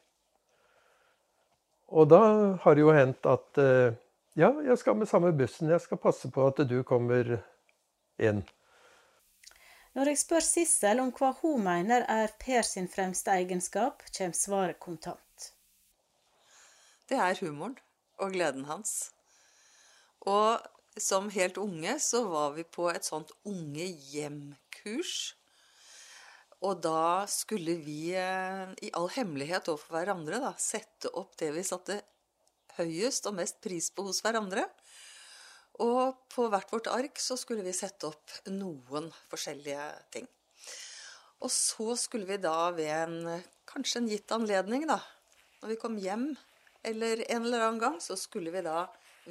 Og 1.90 2.06
da 2.10 2.22
har 2.62 2.78
det 2.78 2.84
jo 2.84 2.94
hendt 2.94 3.26
at 3.26 3.58
eh, 3.58 3.98
ja, 4.38 4.52
jeg 4.62 4.78
skal 4.78 4.96
med 4.96 5.10
samme 5.10 5.32
bussen. 5.36 5.70
Jeg 5.70 5.82
skal 5.82 5.98
passe 5.98 6.30
på 6.30 6.46
at 6.46 6.62
du 6.70 6.80
kommer 6.86 7.40
inn. 8.22 8.44
Når 9.98 10.12
jeg 10.12 10.20
spør 10.20 10.44
Sissel 10.46 11.00
om 11.02 11.10
hva 11.16 11.32
hun 11.40 11.64
mener 11.66 12.04
er 12.06 12.30
Per 12.38 12.62
sin 12.62 12.86
fremste 12.88 13.34
egenskap, 13.34 14.04
kommer 14.14 14.38
svaret 14.38 14.78
kontant. 14.78 15.50
Det 17.10 17.18
er 17.18 17.40
humoren 17.42 17.74
og 18.22 18.36
gleden 18.36 18.68
hans. 18.70 19.10
Og 20.20 20.62
som 21.00 21.26
helt 21.34 21.58
unge 21.58 21.96
så 21.98 22.22
var 22.28 22.54
vi 22.54 22.62
på 22.62 22.86
et 22.92 23.06
sånt 23.08 23.32
unge 23.42 23.88
hjem-kurs. 24.12 25.34
Og 26.60 26.80
da 26.84 27.24
skulle 27.30 27.78
vi 27.80 28.12
eh, 28.12 28.72
i 28.84 28.90
all 28.96 29.08
hemmelighet 29.14 29.70
overfor 29.72 29.96
hverandre 29.96 30.40
da, 30.42 30.52
sette 30.60 31.08
opp 31.16 31.32
det 31.40 31.52
vi 31.54 31.64
satte 31.64 32.00
høyest 32.76 33.28
og 33.30 33.38
mest 33.38 33.62
pris 33.64 33.88
på 33.94 34.04
hos 34.08 34.20
hverandre. 34.24 34.66
Og 35.80 36.20
på 36.28 36.44
hvert 36.52 36.72
vårt 36.74 36.90
ark 36.92 37.22
så 37.22 37.38
skulle 37.40 37.64
vi 37.64 37.72
sette 37.76 38.10
opp 38.10 38.34
noen 38.52 39.08
forskjellige 39.30 39.86
ting. 40.12 40.28
Og 41.40 41.48
så 41.48 41.96
skulle 41.96 42.28
vi 42.28 42.36
da 42.42 42.68
ved 42.76 42.92
en 42.92 43.42
kanskje 43.70 44.02
en 44.02 44.10
gitt 44.10 44.36
anledning, 44.36 44.84
da, 44.90 44.98
når 45.62 45.72
vi 45.72 45.80
kom 45.80 45.96
hjem 46.00 46.34
eller 46.84 47.24
en 47.30 47.44
eller 47.44 47.64
annen 47.64 47.80
gang, 47.80 47.96
så 48.00 48.16
skulle 48.16 48.52
vi 48.52 48.62
da 48.64 48.84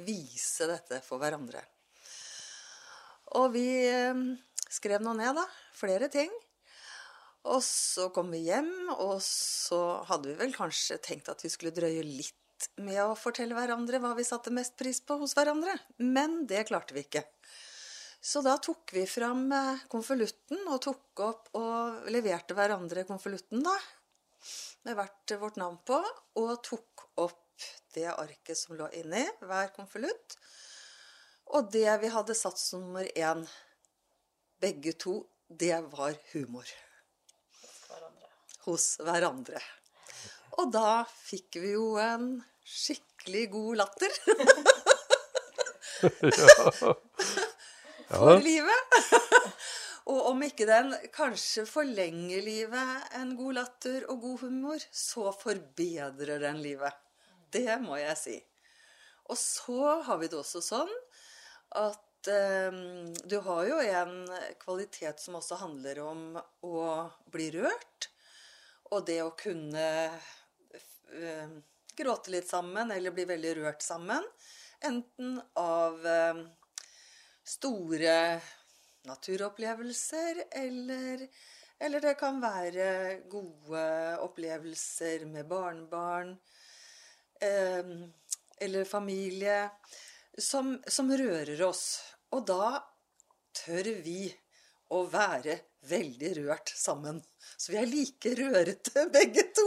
vise 0.06 0.66
dette 0.70 1.00
for 1.06 1.22
hverandre. 1.22 1.62
Og 3.38 3.52
vi 3.54 3.66
eh, 3.86 4.22
skrev 4.66 5.02
nå 5.02 5.14
ned, 5.18 5.38
da. 5.38 5.46
Flere 5.78 6.10
ting. 6.10 6.32
Og 7.48 7.62
så 7.64 8.10
kom 8.12 8.32
vi 8.34 8.42
hjem, 8.50 8.90
og 8.92 9.16
så 9.24 9.80
hadde 10.10 10.28
vi 10.28 10.36
vel 10.42 10.52
kanskje 10.52 10.98
tenkt 11.00 11.30
at 11.32 11.40
vi 11.44 11.50
skulle 11.52 11.72
drøye 11.72 12.02
litt 12.04 12.36
med 12.84 12.98
å 13.00 13.16
fortelle 13.16 13.56
hverandre 13.56 14.00
hva 14.02 14.12
vi 14.18 14.26
satte 14.28 14.52
mest 14.52 14.76
pris 14.76 15.00
på 15.00 15.16
hos 15.22 15.32
hverandre. 15.38 15.72
Men 16.04 16.42
det 16.50 16.66
klarte 16.68 16.96
vi 16.96 17.06
ikke. 17.06 17.24
Så 18.20 18.42
da 18.44 18.58
tok 18.60 18.92
vi 18.92 19.06
fram 19.08 19.46
eh, 19.56 19.86
konvolutten 19.88 20.66
og 20.68 20.82
tok 20.84 21.22
opp 21.24 21.48
og 21.56 22.10
leverte 22.12 22.56
hverandre 22.56 23.06
konvolutten, 23.08 23.64
da. 23.64 23.76
Med 24.84 24.98
hvert 24.98 25.34
vårt 25.40 25.56
navn 25.60 25.80
på. 25.88 25.96
Og 26.42 26.52
tok 26.66 27.06
opp 27.24 27.64
det 27.96 28.08
arket 28.12 28.60
som 28.60 28.76
lå 28.76 28.90
inni 29.00 29.24
hver 29.40 29.72
konvolutt. 29.72 30.36
Og 31.56 31.72
det 31.72 31.88
vi 32.04 32.12
hadde 32.12 32.36
satt 32.36 32.60
som 32.60 32.84
nummer 32.84 33.08
én, 33.16 33.42
begge 34.60 34.92
to, 35.00 35.16
det 35.48 35.80
var 35.90 36.14
humor. 36.34 36.68
Hos 38.70 38.94
hverandre. 39.02 39.60
Og 40.62 40.70
da 40.74 41.02
fikk 41.10 41.58
vi 41.62 41.74
jo 41.74 41.92
en 42.00 42.32
skikkelig 42.66 43.48
god 43.52 43.82
latter. 43.82 44.18
For 48.10 48.32
Ja. 48.32 48.38
livet. 48.42 48.94
Og 50.10 50.24
om 50.32 50.40
ikke 50.42 50.66
den 50.66 50.88
kanskje 51.14 51.62
forlenger 51.68 52.40
livet 52.42 53.12
en 53.18 53.36
god 53.38 53.54
latter 53.60 54.06
og 54.10 54.22
god 54.24 54.38
humor, 54.42 54.82
så 54.90 55.30
forbedrer 55.36 56.40
den 56.42 56.58
livet. 56.64 56.96
Det 57.54 57.76
må 57.82 57.98
jeg 58.00 58.16
si. 58.18 58.36
Og 59.30 59.38
så 59.38 60.00
har 60.06 60.18
vi 60.18 60.30
det 60.32 60.40
også 60.40 60.62
sånn 60.64 60.90
at 61.78 62.30
eh, 62.32 62.80
du 63.30 63.36
har 63.46 63.62
jo 63.68 63.78
en 63.84 64.16
kvalitet 64.64 65.22
som 65.22 65.38
også 65.38 65.60
handler 65.60 66.02
om 66.02 66.24
å 66.66 66.80
bli 67.30 67.52
rørt. 67.60 68.10
Og 68.90 69.04
det 69.06 69.20
å 69.22 69.34
kunne 69.38 69.86
eh, 70.10 71.52
gråte 71.96 72.32
litt 72.34 72.48
sammen, 72.50 72.90
eller 72.90 73.14
bli 73.14 73.26
veldig 73.28 73.54
rørt 73.60 73.84
sammen. 73.84 74.24
Enten 74.82 75.36
av 75.60 76.06
eh, 76.06 76.40
store 77.46 78.16
naturopplevelser, 79.06 80.44
eller, 80.62 81.26
eller 81.78 82.04
det 82.04 82.16
kan 82.20 82.40
være 82.42 82.88
gode 83.30 83.84
opplevelser 84.26 85.26
med 85.30 85.48
barnebarn. 85.50 86.34
Eh, 87.40 87.94
eller 88.60 88.84
familie. 88.84 89.70
Som, 90.38 90.76
som 90.86 91.10
rører 91.10 91.58
oss. 91.66 91.98
Og 92.32 92.46
da 92.46 92.78
tør 93.56 93.88
vi 94.04 94.30
å 94.90 95.04
være 95.10 95.60
veldig 95.90 96.32
rørt 96.42 96.72
sammen. 96.76 97.20
Så 97.56 97.72
vi 97.72 97.78
er 97.80 97.88
like 97.88 98.34
rørete 98.38 99.06
begge 99.16 99.46
to. 99.56 99.66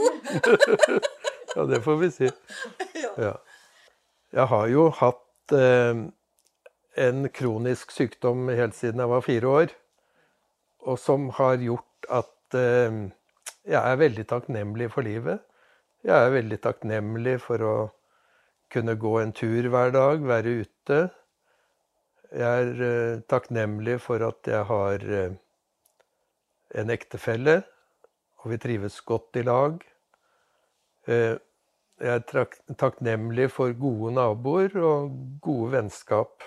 Ja, 1.54 1.64
det 1.70 1.80
får 1.84 1.98
vi 2.02 2.10
si. 2.14 2.30
Ja. 3.18 3.36
Jeg 4.34 4.46
har 4.50 4.68
jo 4.70 4.88
hatt 4.98 5.54
eh, 5.54 6.04
en 7.06 7.28
kronisk 7.34 7.94
sykdom 7.94 8.48
helt 8.50 8.74
siden 8.74 9.02
jeg 9.02 9.12
var 9.12 9.26
fire 9.26 9.52
år. 9.60 9.74
Og 10.84 10.98
som 11.00 11.28
har 11.38 11.62
gjort 11.62 12.08
at 12.12 12.58
eh, 12.58 13.02
jeg 13.64 13.80
er 13.80 14.00
veldig 14.00 14.26
takknemlig 14.28 14.90
for 14.92 15.06
livet. 15.06 15.44
Jeg 16.04 16.16
er 16.18 16.34
veldig 16.34 16.58
takknemlig 16.66 17.38
for 17.40 17.64
å 17.64 17.76
kunne 18.74 18.96
gå 18.98 19.14
en 19.22 19.32
tur 19.32 19.70
hver 19.70 19.94
dag, 19.94 20.24
være 20.26 20.58
ute. 20.64 20.98
Jeg 22.34 22.68
er 22.68 22.80
eh, 22.82 23.20
takknemlig 23.30 24.00
for 24.02 24.22
at 24.26 24.48
jeg 24.50 24.66
har 24.66 25.04
eh, 25.06 25.34
en 26.74 26.90
ektefelle, 26.90 27.60
og 28.42 28.50
vi 28.50 28.58
trives 28.58 28.96
godt 29.06 29.38
i 29.38 29.44
lag. 29.46 29.78
Eh, 31.06 31.36
Jeg 32.02 32.10
er 32.10 32.48
takknemlig 32.74 33.52
for 33.54 33.70
gode 33.78 34.10
naboer 34.16 34.72
og 34.82 35.12
gode 35.40 35.70
vennskap. 35.76 36.42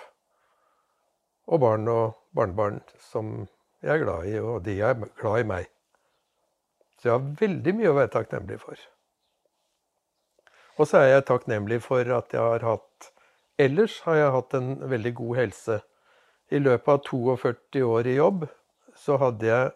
Og 1.48 1.60
barn 1.62 1.88
og 1.88 2.18
barnebarn 2.36 2.82
som 3.00 3.48
jeg 3.80 3.94
er 3.94 4.04
glad 4.04 4.28
i, 4.28 4.36
og 4.38 4.64
de 4.66 4.76
er 4.84 5.00
glad 5.16 5.40
i 5.40 5.48
meg. 5.48 5.70
Så 6.98 7.08
jeg 7.08 7.14
har 7.16 7.34
veldig 7.40 7.74
mye 7.78 7.90
å 7.94 7.96
være 7.96 8.12
takknemlig 8.12 8.60
for. 8.60 8.76
Og 10.76 10.86
så 10.86 11.00
er 11.00 11.14
jeg 11.14 11.28
takknemlig 11.30 11.80
for 11.82 12.12
at 12.18 12.36
jeg 12.36 12.44
har 12.44 12.66
hatt 12.66 13.08
Ellers 13.58 14.00
har 14.06 14.14
jeg 14.14 14.34
hatt 14.36 14.54
en 14.54 14.74
veldig 14.90 15.14
god 15.18 15.36
helse. 15.40 15.80
I 16.54 16.60
løpet 16.62 16.92
av 16.94 17.02
42 17.42 17.82
år 17.84 18.06
i 18.06 18.18
jobb 18.18 18.46
så 18.98 19.18
hadde 19.18 19.48
jeg 19.48 19.72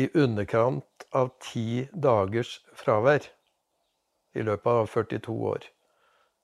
i 0.00 0.06
underkant 0.18 1.06
av 1.16 1.30
ti 1.42 1.86
dagers 1.94 2.58
fravær 2.78 3.26
i 4.34 4.44
løpet 4.46 4.70
av 4.70 4.90
42 4.90 5.36
år. 5.52 5.64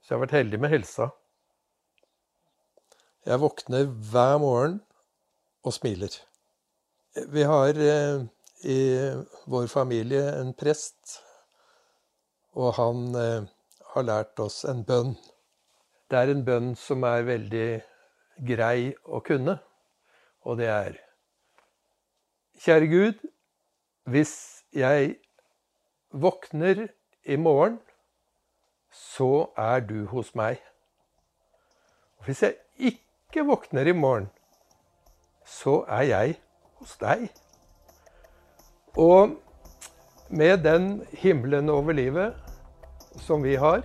Så 0.02 0.12
jeg 0.12 0.16
har 0.16 0.24
vært 0.24 0.38
heldig 0.38 0.62
med 0.62 0.74
helsa. 0.74 1.10
Jeg 3.26 3.42
våkner 3.42 3.90
hver 4.10 4.38
morgen 4.38 4.80
og 5.66 5.74
smiler. 5.74 6.14
Vi 7.34 7.42
har 7.42 7.78
eh, 7.80 8.22
i 8.70 8.80
vår 9.50 9.66
familie 9.72 10.28
en 10.38 10.52
prest, 10.54 11.18
og 12.54 12.76
han 12.78 13.08
eh, 13.18 13.48
har 13.94 14.06
lært 14.06 14.38
oss 14.42 14.62
en 14.68 14.84
bønn. 14.86 15.16
Det 16.10 16.18
er 16.18 16.30
en 16.30 16.44
bønn 16.46 16.74
som 16.78 17.02
er 17.06 17.24
veldig 17.26 17.68
grei 18.46 18.92
å 19.04 19.18
kunne. 19.26 19.56
Og 20.46 20.60
det 20.60 20.68
er 20.70 21.00
Kjære 22.62 22.86
Gud, 22.88 23.24
hvis 24.08 24.64
jeg 24.72 25.16
våkner 26.14 26.86
i 27.26 27.36
morgen, 27.36 27.80
så 28.88 29.50
er 29.58 29.82
du 29.84 30.06
hos 30.08 30.30
meg. 30.38 30.62
Og 32.16 32.30
hvis 32.30 32.42
jeg 32.46 32.56
ikke 32.78 33.44
våkner 33.44 33.90
i 33.90 33.92
morgen, 33.92 34.30
så 35.44 35.82
er 35.98 36.06
jeg 36.08 36.38
hos 36.78 36.94
deg. 37.02 37.26
Og 38.96 39.36
med 40.30 40.64
den 40.64 40.88
himmelen 41.12 41.68
over 41.68 41.92
livet 41.92 42.34
som 43.26 43.44
vi 43.44 43.58
har, 43.60 43.82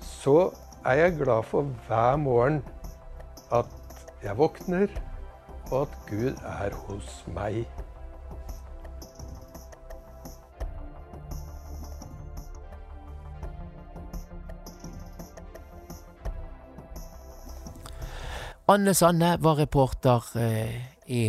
så 0.00 0.48
er 0.84 0.92
jeg 0.92 1.16
glad 1.18 1.42
for 1.42 1.62
hver 1.62 2.16
morgen 2.16 2.62
at 3.52 3.66
jeg 4.22 4.38
våkner, 4.38 4.86
og 5.70 5.82
at 5.82 5.98
Gud 6.08 6.34
er 6.44 6.74
hos 6.74 7.24
meg. 7.34 7.64
Anne 18.68 18.94
Sanne 18.94 19.36
var 19.40 19.56
reporter 19.56 20.24
eh, 20.36 20.74
i 21.06 21.22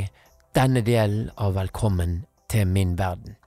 denne 0.55 0.81
delen 0.83 1.29
av 1.37 1.53
Velkommen 1.55 2.25
til 2.51 2.67
min 2.67 2.97
verden. 2.99 3.37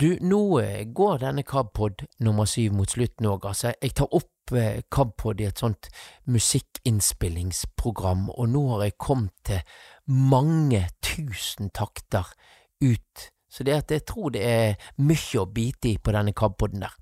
Du, 0.00 0.18
nå 0.20 0.58
eh, 0.60 0.84
går 0.94 1.22
denne 1.22 1.42
KABpod 1.42 2.04
nummer 2.20 2.44
syv 2.44 2.76
mot 2.76 2.90
slutten 2.90 3.26
òg. 3.26 3.48
Altså, 3.48 3.72
jeg 3.82 3.96
tar 3.96 4.12
opp 4.12 4.28
eh, 4.56 4.82
KABpod 4.90 5.40
i 5.40 5.44
et 5.48 5.58
sånt 5.58 5.88
musikkinnspillingsprogram, 6.26 8.30
og 8.30 8.48
nå 8.52 8.68
har 8.74 8.82
jeg 8.86 8.98
kommet 8.98 9.32
til 9.44 9.60
mange 10.06 10.88
tusen 11.04 11.70
takter 11.74 12.24
ut. 12.80 13.30
Så 13.50 13.64
det 13.64 13.74
at 13.74 13.90
jeg 13.90 14.06
tror 14.06 14.30
det 14.34 14.42
er 14.44 14.74
mye 15.00 15.40
å 15.40 15.52
bite 15.52 15.88
i 15.92 15.98
på 15.98 16.12
denne 16.14 16.32
KABpoden 16.36 16.80
der. 16.84 16.94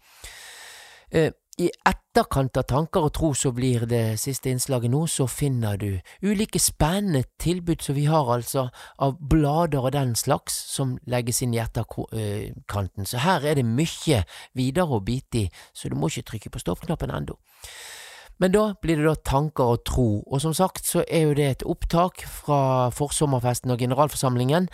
Eh, 1.10 1.30
i 1.56 1.70
etterkant 1.88 2.58
av 2.60 2.66
Tanker 2.68 3.06
og 3.06 3.14
tro, 3.16 3.30
så 3.32 3.50
blir 3.56 3.86
det 3.88 4.18
siste 4.20 4.50
innslaget 4.52 4.92
nå, 4.92 5.06
så 5.08 5.24
finner 5.30 5.78
du 5.80 5.88
ulike 6.20 6.60
spennende 6.60 7.24
tilbud 7.40 7.80
som 7.84 7.96
vi 7.96 8.04
har, 8.10 8.28
altså, 8.34 8.66
av 9.00 9.16
blader 9.20 9.88
og 9.88 9.94
den 9.96 10.12
slags, 10.20 10.56
som 10.74 10.98
legges 11.08 11.40
inn 11.44 11.56
i 11.56 11.62
etterkanten. 11.64 13.08
Så 13.08 13.24
her 13.24 13.46
er 13.46 13.56
det 13.56 13.64
mye 13.64 14.22
videre 14.56 14.98
å 14.98 15.04
bite 15.04 15.46
i, 15.46 15.50
så 15.72 15.88
du 15.88 15.96
må 15.96 16.12
ikke 16.12 16.30
trykke 16.32 16.52
på 16.52 16.64
stoppknappen 16.66 17.14
ennå. 17.16 17.38
Men 18.36 18.52
da 18.52 18.66
blir 18.82 19.00
det 19.00 19.08
da 19.08 19.14
tanker 19.16 19.72
og 19.72 19.84
tro, 19.88 20.08
og 20.26 20.42
som 20.44 20.52
sagt 20.52 20.84
så 20.84 21.06
er 21.08 21.24
jo 21.24 21.36
det 21.38 21.46
et 21.48 21.64
opptak 21.64 22.20
fra 22.28 22.90
forsommerfesten 22.92 23.72
og 23.72 23.80
generalforsamlingen, 23.80 24.68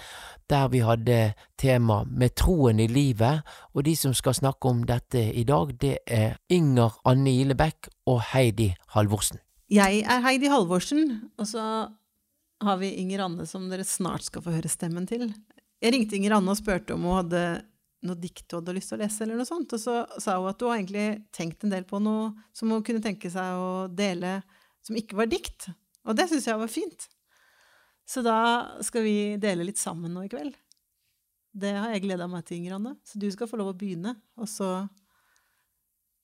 der 0.53 0.69
vi 0.73 0.83
hadde 0.85 1.33
tema 1.61 2.03
med 2.05 2.35
troen 2.37 2.81
i 2.83 2.89
livet, 2.91 3.43
og 3.73 3.87
de 3.87 3.95
som 3.97 4.13
skal 4.17 4.37
snakke 4.37 4.69
om 4.69 4.85
dette 4.89 5.23
i 5.33 5.45
dag, 5.49 5.73
det 5.81 5.97
er 6.07 6.37
Inger 6.53 6.99
Anne 7.09 7.33
Ilebekk 7.43 7.89
og 8.13 8.21
Heidi 8.33 8.73
Halvorsen. 8.95 9.41
Jeg 9.73 10.03
er 10.05 10.21
Heidi 10.27 10.51
Halvorsen, 10.53 11.33
og 11.41 11.49
så 11.49 11.65
har 12.63 12.79
vi 12.79 12.93
Inger 13.01 13.25
Anne 13.27 13.47
som 13.49 13.69
dere 13.71 13.87
snart 13.89 14.29
skal 14.29 14.45
få 14.45 14.55
høre 14.55 14.71
stemmen 14.71 15.09
til. 15.09 15.31
Jeg 15.83 15.95
ringte 15.95 16.19
Inger 16.19 16.37
Anne 16.37 16.53
og 16.53 16.61
spurte 16.61 16.95
om 16.95 17.07
hun 17.09 17.23
hadde 17.23 17.45
noe 18.07 18.19
dikt 18.19 18.51
hun 18.51 18.61
hadde 18.61 18.75
lyst 18.77 18.93
til 18.93 18.99
å 18.99 19.03
lese, 19.03 19.23
eller 19.25 19.41
noe 19.41 19.49
sånt. 19.49 19.73
Og 19.73 19.81
så 19.81 20.03
sa 20.21 20.37
hun 20.39 20.51
at 20.51 20.63
hun 20.63 20.75
egentlig 20.75 21.07
tenkt 21.35 21.65
en 21.65 21.73
del 21.73 21.87
på 21.89 22.03
noe 22.03 22.33
som 22.55 22.71
hun 22.75 22.85
kunne 22.87 23.03
tenke 23.03 23.31
seg 23.33 23.59
å 23.59 23.89
dele 23.89 24.41
som 24.85 24.99
ikke 24.99 25.19
var 25.19 25.31
dikt. 25.31 25.71
Og 26.07 26.19
det 26.19 26.29
syns 26.31 26.49
jeg 26.51 26.61
var 26.61 26.71
fint. 26.71 27.09
Så 28.09 28.23
da 28.25 28.39
skal 28.85 29.07
vi 29.07 29.17
dele 29.41 29.67
litt 29.67 29.81
sammen 29.81 30.13
nå 30.15 30.27
i 30.27 30.31
kveld. 30.33 30.57
Det 31.53 31.75
har 31.77 31.93
jeg 31.93 32.07
gleda 32.07 32.27
meg 32.31 32.47
til, 32.49 32.61
Inger 32.61 32.79
Anne. 32.79 32.95
Så 33.05 33.21
du 33.21 33.29
skal 33.33 33.49
få 33.51 33.59
lov 33.61 33.73
å 33.75 33.77
begynne, 33.79 34.15
og 34.41 34.49
så 34.49 34.71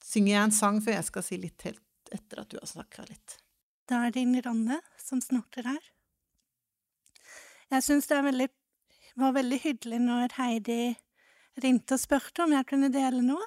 synger 0.04 0.32
jeg 0.32 0.46
en 0.46 0.56
sang 0.56 0.80
før 0.84 0.96
jeg 0.96 1.08
skal 1.10 1.26
si 1.26 1.38
litt 1.40 1.68
helt 1.68 2.14
etter 2.14 2.40
at 2.40 2.48
du 2.48 2.56
har 2.60 2.68
snakka 2.68 3.04
litt. 3.10 3.36
Da 3.88 4.06
er 4.06 4.14
det 4.14 4.24
Inger 4.24 4.48
Anne 4.50 4.80
som 5.00 5.20
snorter 5.24 5.68
her. 5.68 5.82
Jeg 7.68 7.84
syns 7.84 8.08
det 8.08 8.22
veldig, 8.24 8.48
var 9.20 9.36
veldig 9.36 9.60
hyggelig 9.60 10.00
når 10.00 10.34
Heidi 10.38 10.82
ringte 11.60 11.98
og 11.98 12.00
spurte 12.00 12.44
om 12.44 12.54
jeg 12.56 12.68
kunne 12.70 12.88
dele 12.92 13.20
noe. 13.24 13.44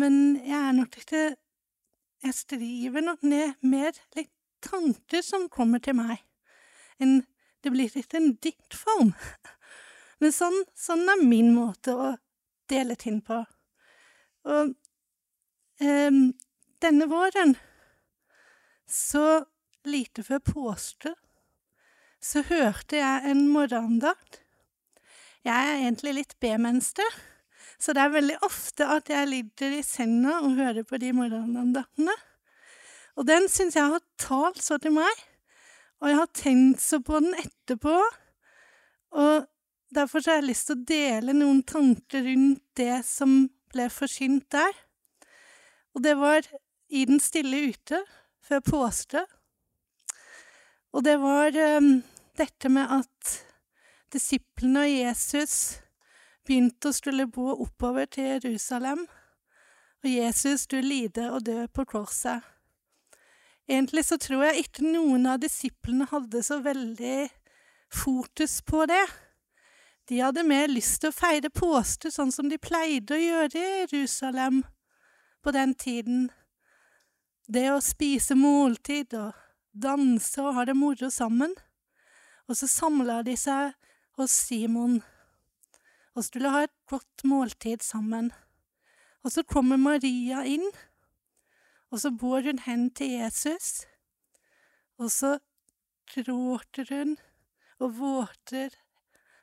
Men 0.00 0.38
jeg 0.40 0.58
er 0.58 0.76
nok 0.76 1.00
ikke 1.02 1.24
Jeg 2.24 2.32
skriver 2.38 3.02
nok 3.04 3.20
ned 3.28 3.58
mer 3.60 3.92
litt 4.16 4.30
tanker 4.64 5.20
som 5.20 5.42
kommer 5.52 5.82
til 5.84 5.92
meg, 5.98 6.22
enn 7.02 7.22
det 7.64 7.72
blir 7.72 7.90
litt 7.96 8.14
en 8.14 8.34
diktform. 8.44 9.14
Men 10.20 10.34
sånn, 10.34 10.56
sånn 10.76 11.08
er 11.10 11.24
min 11.24 11.52
måte 11.56 11.94
å 11.96 12.10
dele 12.70 12.96
ting 13.00 13.20
på. 13.24 13.40
Og 14.44 14.74
eh, 15.80 16.20
denne 16.84 17.08
våren, 17.10 17.56
så 18.84 19.44
lite 19.88 20.24
før 20.24 20.42
påske, 20.44 21.14
så 22.24 22.44
hørte 22.48 23.00
jeg 23.00 23.30
en 23.30 23.46
morgendakt. 23.52 24.40
jeg 25.44 25.52
er 25.52 25.82
egentlig 25.82 26.14
litt 26.16 26.36
B-mønster, 26.40 27.16
så 27.78 27.92
det 27.92 28.00
er 28.00 28.14
veldig 28.14 28.36
ofte 28.46 28.86
at 28.88 29.10
jeg 29.12 29.28
ligger 29.28 29.74
i 29.76 29.82
senga 29.84 30.38
og 30.40 30.56
hører 30.56 30.86
på 30.88 30.96
de 31.02 31.10
morgenandaktene. 31.12 32.14
Og 33.20 33.26
den 33.28 33.48
syns 33.52 33.76
jeg 33.76 33.92
har 33.92 34.00
talt 34.16 34.62
så 34.64 34.78
til 34.80 34.94
meg, 34.96 35.12
og 36.02 36.10
jeg 36.10 36.18
har 36.18 36.30
tenkt 36.36 36.82
så 36.84 37.00
på 37.04 37.20
den 37.22 37.36
etterpå. 37.40 37.94
Og 39.14 39.46
derfor 39.94 40.24
har 40.26 40.40
jeg 40.40 40.48
lyst 40.50 40.68
til 40.68 40.78
å 40.78 40.86
dele 40.88 41.36
noen 41.36 41.62
tanker 41.66 42.26
rundt 42.26 42.64
det 42.78 42.98
som 43.06 43.44
ble 43.72 43.88
forsynt 43.92 44.48
der. 44.54 44.74
Og 45.94 46.02
det 46.04 46.16
var 46.18 46.46
i 46.94 47.04
Den 47.08 47.20
stille 47.20 47.72
ute, 47.72 48.02
før 48.44 48.60
påske. 48.60 49.24
Og 50.94 51.02
det 51.02 51.16
var 51.18 51.56
um, 51.78 52.02
dette 52.38 52.70
med 52.70 52.90
at 53.00 53.32
disiplene 54.14 54.84
og 54.84 54.92
Jesus 54.92 55.56
begynte 56.46 56.92
å 56.92 56.94
skulle 56.94 57.26
bo 57.26 57.48
oppover 57.64 58.06
til 58.06 58.28
Jerusalem, 58.36 59.06
og 60.04 60.10
Jesus 60.10 60.68
skulle 60.68 60.86
lide 60.86 61.30
og 61.32 61.46
dø 61.48 61.64
på 61.72 61.86
korset. 61.88 62.44
Egentlig 63.68 64.04
så 64.04 64.18
tror 64.20 64.44
jeg 64.44 64.64
ikke 64.64 64.84
noen 64.84 65.26
av 65.30 65.40
disiplene 65.40 66.08
hadde 66.10 66.42
så 66.44 66.58
veldig 66.64 67.28
fokus 67.94 68.58
på 68.66 68.84
det. 68.90 69.04
De 70.08 70.20
hadde 70.20 70.44
mer 70.44 70.68
lyst 70.68 71.00
til 71.00 71.12
å 71.12 71.16
feire 71.16 71.48
påske 71.48 72.10
sånn 72.12 72.32
som 72.34 72.50
de 72.50 72.60
pleide 72.60 73.16
å 73.16 73.22
gjøre 73.22 73.60
i 73.60 73.78
Jerusalem 73.86 74.60
på 75.44 75.54
den 75.56 75.72
tiden. 75.80 76.26
Det 77.48 77.70
å 77.72 77.80
spise 77.84 78.36
måltid 78.36 79.16
og 79.16 79.32
danse 79.72 80.42
og 80.44 80.58
ha 80.58 80.66
det 80.68 80.76
moro 80.76 81.08
sammen. 81.12 81.54
Og 82.48 82.58
så 82.60 82.68
samla 82.68 83.22
de 83.24 83.36
seg 83.40 83.72
hos 84.18 84.32
Simon 84.44 85.00
og 86.14 86.22
skulle 86.22 86.52
ha 86.52 86.64
et 86.66 86.74
godt 86.90 87.24
måltid 87.26 87.82
sammen. 87.82 88.28
Og 89.24 89.32
så 89.34 89.42
kommer 89.48 89.80
Maria 89.80 90.44
inn, 90.46 90.66
og 91.94 92.00
så 92.02 92.10
går 92.10 92.48
hun 92.48 92.58
hen 92.64 92.88
til 92.90 93.12
Jesus, 93.20 93.84
og 94.98 95.12
så 95.14 95.36
gråter 96.10 96.88
hun 96.90 97.12
og 97.78 97.92
våter 98.00 98.74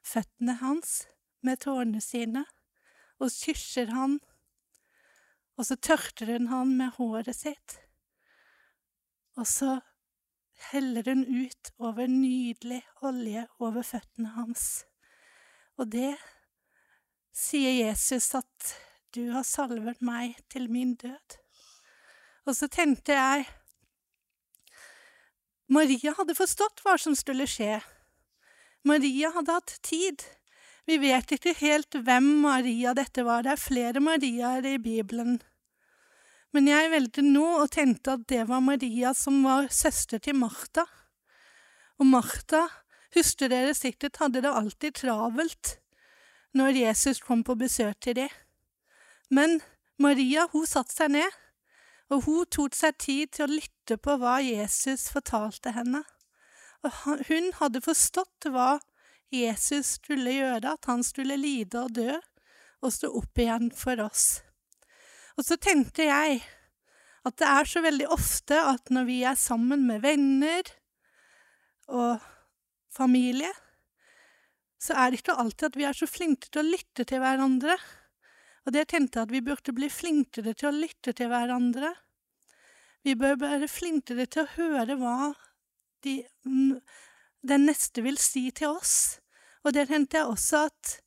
føttene 0.03 0.57
hans 0.59 1.05
med 1.47 1.61
tårene 1.63 2.01
sine, 2.03 2.43
og 3.23 3.31
kysser 3.31 3.93
han, 3.95 4.17
og 5.55 5.69
så 5.69 5.77
tørter 5.79 6.33
hun 6.33 6.49
han 6.51 6.75
med 6.75 6.91
håret 6.97 7.31
sitt, 7.37 7.77
og 9.39 9.47
så 9.47 9.77
heller 10.73 11.07
hun 11.07 11.23
ut 11.23 11.71
over 11.79 12.11
nydelig 12.11 12.81
olje 12.99 13.45
over 13.63 13.85
føttene 13.87 14.33
hans. 14.35 14.83
Og 15.79 15.87
det 15.95 16.17
sier 17.31 17.77
Jesus 17.79 18.33
at 18.35 18.73
du 19.15 19.29
har 19.31 19.47
salvet 19.47 20.03
meg 20.03 20.35
til 20.51 20.67
min 20.71 20.97
død. 20.99 21.40
Og 22.47 22.57
så 22.57 22.69
tenkte 22.71 23.15
jeg 23.15 23.47
Maria 25.71 26.11
hadde 26.17 26.35
forstått 26.35 26.81
hva 26.83 26.97
som 26.99 27.15
skulle 27.15 27.47
skje. 27.47 27.79
Maria 28.83 29.29
hadde 29.35 29.55
hatt 29.55 29.77
tid. 29.85 30.23
Vi 30.89 30.97
vet 30.99 31.31
ikke 31.31 31.53
helt 31.61 31.95
hvem 31.95 32.27
Maria 32.43 32.95
dette 32.97 33.23
var, 33.23 33.45
det 33.45 33.53
er 33.53 33.61
flere 33.61 34.01
Mariaer 34.03 34.65
i 34.67 34.77
Bibelen. 34.81 35.37
Men 36.51 36.67
jeg 36.67 36.89
valgte 36.91 37.23
nå 37.23 37.45
og 37.61 37.69
tenkte 37.71 38.17
at 38.17 38.25
det 38.27 38.43
var 38.49 38.63
Maria 38.65 39.13
som 39.15 39.37
var 39.45 39.69
søster 39.71 40.19
til 40.19 40.35
Martha. 40.41 40.83
Og 42.01 42.09
Martha, 42.09 42.65
husker 43.15 43.51
dere 43.51 43.75
sikkert, 43.77 44.19
hadde 44.19 44.41
det 44.43 44.51
alltid 44.51 44.97
travelt 44.99 45.77
når 46.57 46.81
Jesus 46.81 47.21
kom 47.23 47.45
på 47.47 47.55
besøk 47.55 47.95
til 48.03 48.17
dem. 48.17 48.33
Men 49.31 49.61
Maria, 50.01 50.49
hun 50.51 50.67
satte 50.67 50.97
seg 50.97 51.13
ned, 51.13 51.39
Og 52.11 52.25
hun 52.27 52.47
tok 52.51 52.75
seg 52.75 52.97
tid 52.99 53.31
til 53.35 53.47
å 53.47 53.55
lytte 53.55 53.97
på 54.01 54.17
hva 54.19 54.39
Jesus 54.43 55.07
fortalte 55.13 55.71
henne. 55.75 56.03
Og 56.83 57.23
hun 57.29 57.51
hadde 57.59 57.83
forstått 57.85 58.49
hva 58.51 58.79
Jesus 59.31 59.95
skulle 59.99 60.33
gjøre, 60.33 60.73
at 60.75 60.89
han 60.89 61.05
skulle 61.07 61.39
lide 61.39 61.85
og 61.85 61.95
dø 61.95 62.11
og 62.81 62.91
stå 62.91 63.11
opp 63.15 63.39
igjen 63.39 63.69
for 63.77 64.01
oss. 64.03 64.41
Og 65.37 65.45
så 65.47 65.55
tenkte 65.61 66.09
jeg 66.09 66.41
at 67.21 67.37
det 67.39 67.47
er 67.47 67.69
så 67.69 67.83
veldig 67.85 68.07
ofte 68.11 68.57
at 68.57 68.91
når 68.91 69.07
vi 69.07 69.21
er 69.29 69.37
sammen 69.39 69.85
med 69.87 70.01
venner 70.03 70.71
og 71.91 72.23
familie, 72.91 73.51
så 74.81 74.97
er 74.97 75.11
det 75.11 75.21
ikke 75.21 75.37
alltid 75.37 75.67
at 75.69 75.77
vi 75.77 75.85
er 75.85 75.97
så 75.97 76.09
flinke 76.09 76.49
til 76.49 76.63
å 76.63 76.71
lytte 76.73 77.05
til 77.07 77.21
hverandre. 77.21 77.77
Og 78.65 78.75
det 78.75 78.87
tenkte 78.91 79.23
at 79.23 79.31
vi 79.33 79.41
burde 79.41 79.73
bli 79.73 79.89
flinkere 79.89 80.53
til 80.53 80.69
å 80.69 80.75
lytte 80.75 81.13
til 81.17 81.31
hverandre. 81.31 81.93
Vi 83.01 83.15
bør 83.17 83.39
være 83.41 83.69
flinkere 83.71 84.27
til 84.29 84.45
å 84.45 84.51
høre 84.55 84.97
hva 84.99 85.31
de, 86.05 86.19
den 86.43 87.65
neste 87.65 88.03
vil 88.05 88.19
si 88.21 88.49
til 88.53 88.77
oss. 88.77 89.21
Og 89.65 89.73
det 89.73 89.87
tenkte 89.89 90.21
jeg 90.21 90.29
også 90.29 90.65
at 90.69 90.97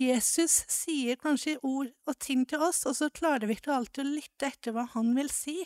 Jesus 0.00 0.58
sier 0.68 1.16
kanskje 1.20 1.56
ord 1.64 1.88
og 2.06 2.18
ting 2.20 2.44
til 2.48 2.62
oss, 2.66 2.82
og 2.84 2.98
så 2.98 3.08
klarer 3.08 3.48
vi 3.48 3.56
ikke 3.56 3.72
alltid 3.72 4.02
å 4.04 4.14
lytte 4.18 4.50
etter 4.50 4.74
hva 4.76 4.84
han 4.92 5.14
vil 5.16 5.30
si. 5.32 5.56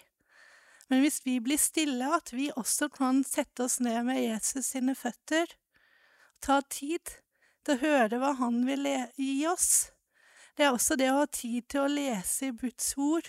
Men 0.90 1.02
hvis 1.04 1.20
vi 1.24 1.38
blir 1.42 1.58
stille, 1.58 2.06
at 2.14 2.32
vi 2.34 2.50
også 2.50 2.90
kan 2.94 3.24
sette 3.26 3.66
oss 3.66 3.78
ned 3.82 4.04
med 4.06 4.22
Jesus 4.22 4.72
sine 4.74 4.94
føtter, 4.98 5.50
ta 6.42 6.60
tid 6.66 7.16
til 7.66 7.76
å 7.76 7.82
høre 7.82 8.20
hva 8.20 8.34
han 8.40 8.62
vil 8.66 8.86
gi 9.18 9.34
oss. 9.50 9.90
Det 10.60 10.66
er 10.66 10.74
også 10.76 10.92
det 11.00 11.06
å 11.08 11.22
ha 11.22 11.28
tid 11.32 11.64
til 11.72 11.80
å 11.80 11.88
lese 11.88 12.50
Guds 12.52 12.90
ord. 13.00 13.24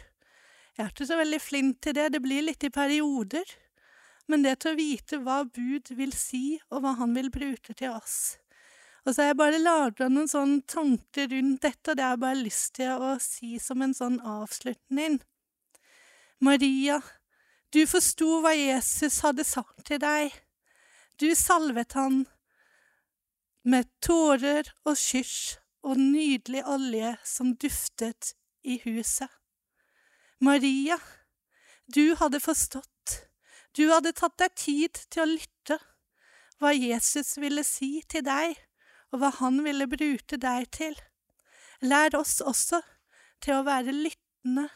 Jeg 0.76 0.84
er 0.84 0.90
ikke 0.92 1.06
så 1.08 1.16
veldig 1.16 1.38
flink 1.40 1.78
til 1.80 1.94
det, 1.96 2.10
det 2.12 2.20
blir 2.20 2.44
litt 2.44 2.66
i 2.68 2.70
perioder, 2.76 3.54
men 4.28 4.44
det 4.44 4.58
til 4.60 4.74
å 4.74 4.76
vite 4.76 5.20
hva 5.24 5.38
Bud 5.48 5.94
vil 5.96 6.12
si, 6.12 6.58
og 6.68 6.84
hva 6.84 6.92
han 7.00 7.16
vil 7.16 7.30
bruke 7.32 7.72
til 7.72 7.94
oss. 7.94 8.18
Og 9.06 9.14
så 9.14 9.24
har 9.24 9.30
jeg 9.30 9.38
bare 9.40 9.62
lagra 9.64 10.10
noen 10.12 10.28
sånne 10.28 10.66
tanker 10.68 11.32
rundt 11.32 11.64
dette, 11.64 11.94
og 11.94 12.02
det 12.02 12.04
har 12.04 12.18
jeg 12.18 12.24
bare 12.26 12.42
lyst 12.42 12.74
til 12.82 13.08
å 13.08 13.14
si 13.24 13.54
som 13.64 13.88
en 13.88 13.96
sånn 13.96 14.20
avslutning. 14.28 15.22
Maria, 16.44 17.00
du 17.72 17.80
forsto 17.88 18.42
hva 18.44 18.52
Jesus 18.60 19.22
hadde 19.24 19.48
sagt 19.48 19.86
til 19.88 20.04
deg. 20.04 20.36
Du 21.16 21.30
salvet 21.32 21.96
han 21.96 22.26
med 23.64 23.88
tårer 24.04 24.76
og 24.84 25.00
skyss 25.00 25.61
og 25.84 25.98
nydelig 25.98 26.64
olje 26.70 27.16
som 27.26 27.56
duftet 27.58 28.34
i 28.64 28.78
huset. 28.84 29.30
Maria, 30.42 30.98
du 31.96 32.16
hadde 32.18 32.42
forstått, 32.42 33.18
du 33.78 33.88
hadde 33.92 34.14
tatt 34.18 34.38
deg 34.42 34.56
tid 34.58 35.02
til 35.10 35.24
å 35.24 35.32
lytte 35.32 35.78
hva 36.62 36.74
Jesus 36.76 37.38
ville 37.42 37.64
si 37.66 38.04
til 38.10 38.26
deg, 38.26 38.54
og 39.12 39.22
hva 39.22 39.32
han 39.42 39.60
ville 39.66 39.90
bruke 39.90 40.38
deg 40.40 40.70
til. 40.76 40.96
Lær 41.82 42.16
oss 42.20 42.40
også 42.46 42.82
til 43.42 43.58
å 43.58 43.66
være 43.66 43.96
lyttende 43.96 44.68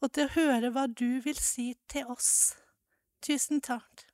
og 0.00 0.12
til 0.16 0.26
å 0.26 0.34
høre 0.34 0.72
hva 0.74 0.86
du 0.90 1.20
vil 1.24 1.38
si 1.38 1.72
til 1.92 2.10
oss. 2.10 2.56
Tusen 3.22 3.60
takk. 3.62 4.09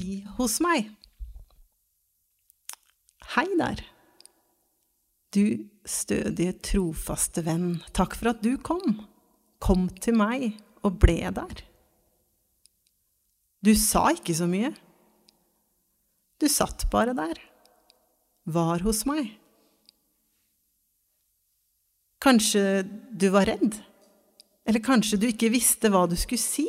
Bli 0.00 0.22
hos 0.38 0.54
meg. 0.64 0.86
Hei 3.34 3.44
der. 3.58 3.82
Du 5.34 5.42
stødige, 5.84 6.54
trofaste 6.64 7.42
venn, 7.44 7.82
takk 7.92 8.16
for 8.16 8.30
at 8.32 8.40
du 8.40 8.54
kom. 8.64 9.02
Kom 9.60 9.90
til 10.00 10.16
meg 10.16 10.54
og 10.80 10.96
ble 11.02 11.18
der. 11.36 11.60
Du 13.60 13.74
sa 13.76 14.06
ikke 14.14 14.32
så 14.38 14.48
mye. 14.48 14.70
Du 16.40 16.48
satt 16.48 16.86
bare 16.90 17.12
der. 17.18 17.36
Var 18.48 18.80
hos 18.86 19.04
meg. 19.04 19.34
Kanskje 22.24 22.86
du 23.12 23.28
var 23.34 23.50
redd? 23.52 23.76
Eller 24.64 24.80
kanskje 24.80 25.20
du 25.20 25.28
ikke 25.28 25.52
visste 25.52 25.92
hva 25.92 26.06
du 26.08 26.16
skulle 26.16 26.40
si? 26.40 26.66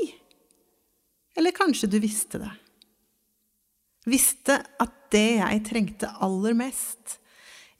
Eller 1.39 1.55
kanskje 1.55 1.87
du 1.87 1.97
visste 2.03 2.43
det? 2.43 2.51
Visste 4.09 4.57
at 4.81 4.95
det 5.13 5.27
jeg 5.37 5.63
trengte 5.67 6.09
aller 6.23 6.55
mest, 6.57 7.19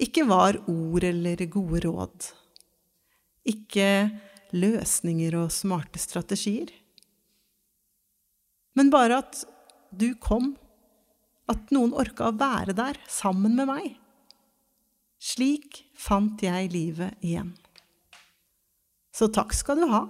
ikke 0.01 0.25
var 0.29 0.57
ord 0.69 1.05
eller 1.05 1.41
gode 1.49 1.81
råd. 1.85 2.27
Ikke 3.49 4.09
løsninger 4.53 5.37
og 5.39 5.53
smarte 5.53 6.01
strategier. 6.01 6.69
Men 8.77 8.91
bare 8.93 9.21
at 9.21 9.41
du 9.91 10.11
kom, 10.21 10.55
at 11.51 11.73
noen 11.75 11.93
orka 11.97 12.29
å 12.29 12.37
være 12.37 12.75
der 12.77 12.99
sammen 13.11 13.57
med 13.57 13.67
meg. 13.69 13.87
Slik 15.21 15.83
fant 15.97 16.41
jeg 16.41 16.71
livet 16.73 17.17
igjen. 17.25 17.51
Så 19.11 19.27
takk 19.33 19.53
skal 19.53 19.81
du 19.81 19.89
ha, 19.91 20.05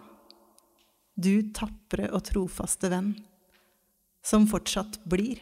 du 1.17 1.51
tapre 1.55 2.07
og 2.13 2.23
trofaste 2.29 2.91
venn, 2.93 3.15
som 4.23 4.45
fortsatt 4.47 5.01
blir. 5.09 5.41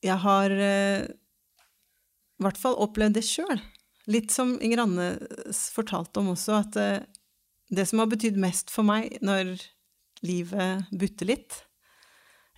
Jeg 0.00 0.16
har 0.24 0.50
eh, 0.50 1.06
i 2.40 2.44
hvert 2.44 2.60
fall 2.60 2.78
opplevd 2.80 3.18
det 3.18 3.26
sjøl. 3.26 3.60
Litt 4.10 4.32
som 4.34 4.56
Inger 4.64 4.84
Anne 4.86 5.08
fortalte 5.74 6.22
om 6.22 6.32
også, 6.32 6.62
at 6.62 6.78
eh, 6.80 7.02
det 7.70 7.86
som 7.86 8.02
har 8.02 8.10
betydd 8.10 8.40
mest 8.40 8.72
for 8.72 8.86
meg 8.86 9.20
når 9.22 9.54
livet 10.26 10.88
butter 10.90 11.28
litt, 11.30 11.60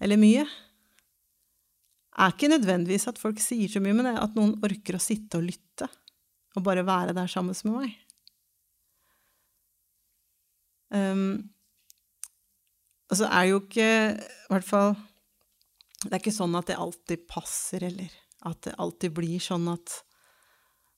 eller 0.03 0.19
mye, 0.19 0.47
er 2.13 2.33
ikke 2.33 2.51
nødvendigvis 2.53 3.09
at 3.09 3.21
folk 3.21 3.41
sier 3.41 3.71
så 3.71 3.81
mye, 3.83 3.95
men 3.97 4.07
det 4.07 4.15
er 4.15 4.25
at 4.25 4.35
noen 4.37 4.57
orker 4.65 4.99
å 4.99 5.03
sitte 5.03 5.39
og 5.39 5.47
lytte, 5.47 5.89
og 6.57 6.65
bare 6.67 6.85
være 6.87 7.15
der 7.17 7.31
sammen 7.31 7.57
med 7.65 7.77
meg. 7.77 7.99
Um, 10.93 11.52
og 13.13 13.19
så 13.21 13.29
er 13.29 13.51
jo 13.51 13.59
ikke, 13.61 13.89
i 14.17 14.53
hvert 14.55 14.65
fall 14.65 14.95
Det 16.03 16.15
er 16.15 16.23
ikke 16.23 16.33
sånn 16.35 16.57
at 16.59 16.71
det 16.71 16.79
alltid 16.81 17.27
passer, 17.31 17.85
eller 17.87 18.15
at 18.49 18.65
det 18.65 18.73
alltid 18.81 19.13
blir 19.15 19.43
sånn 19.43 19.69
at, 19.71 20.01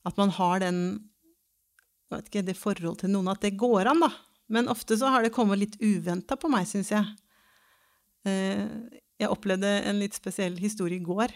at 0.08 0.16
man 0.20 0.30
har 0.38 0.62
den 0.62 0.78
jeg 2.08 2.20
vet 2.20 2.28
ikke, 2.30 2.44
det 2.46 2.54
forhold 2.56 3.00
til 3.00 3.10
noen 3.10 3.32
at 3.32 3.42
det 3.42 3.56
går 3.58 3.88
an, 3.90 4.04
da. 4.04 4.10
Men 4.52 4.68
ofte 4.70 4.94
så 5.00 5.08
har 5.10 5.24
det 5.24 5.32
kommet 5.34 5.58
litt 5.58 5.74
uventa 5.82 6.36
på 6.38 6.50
meg, 6.52 6.68
syns 6.68 6.92
jeg. 6.92 7.08
Eh, 8.28 8.68
Jeg 9.18 9.30
opplevde 9.30 9.70
en 9.88 9.98
litt 9.98 10.14
spesiell 10.14 10.56
historie 10.60 11.00
i 11.00 11.04
går 11.04 11.32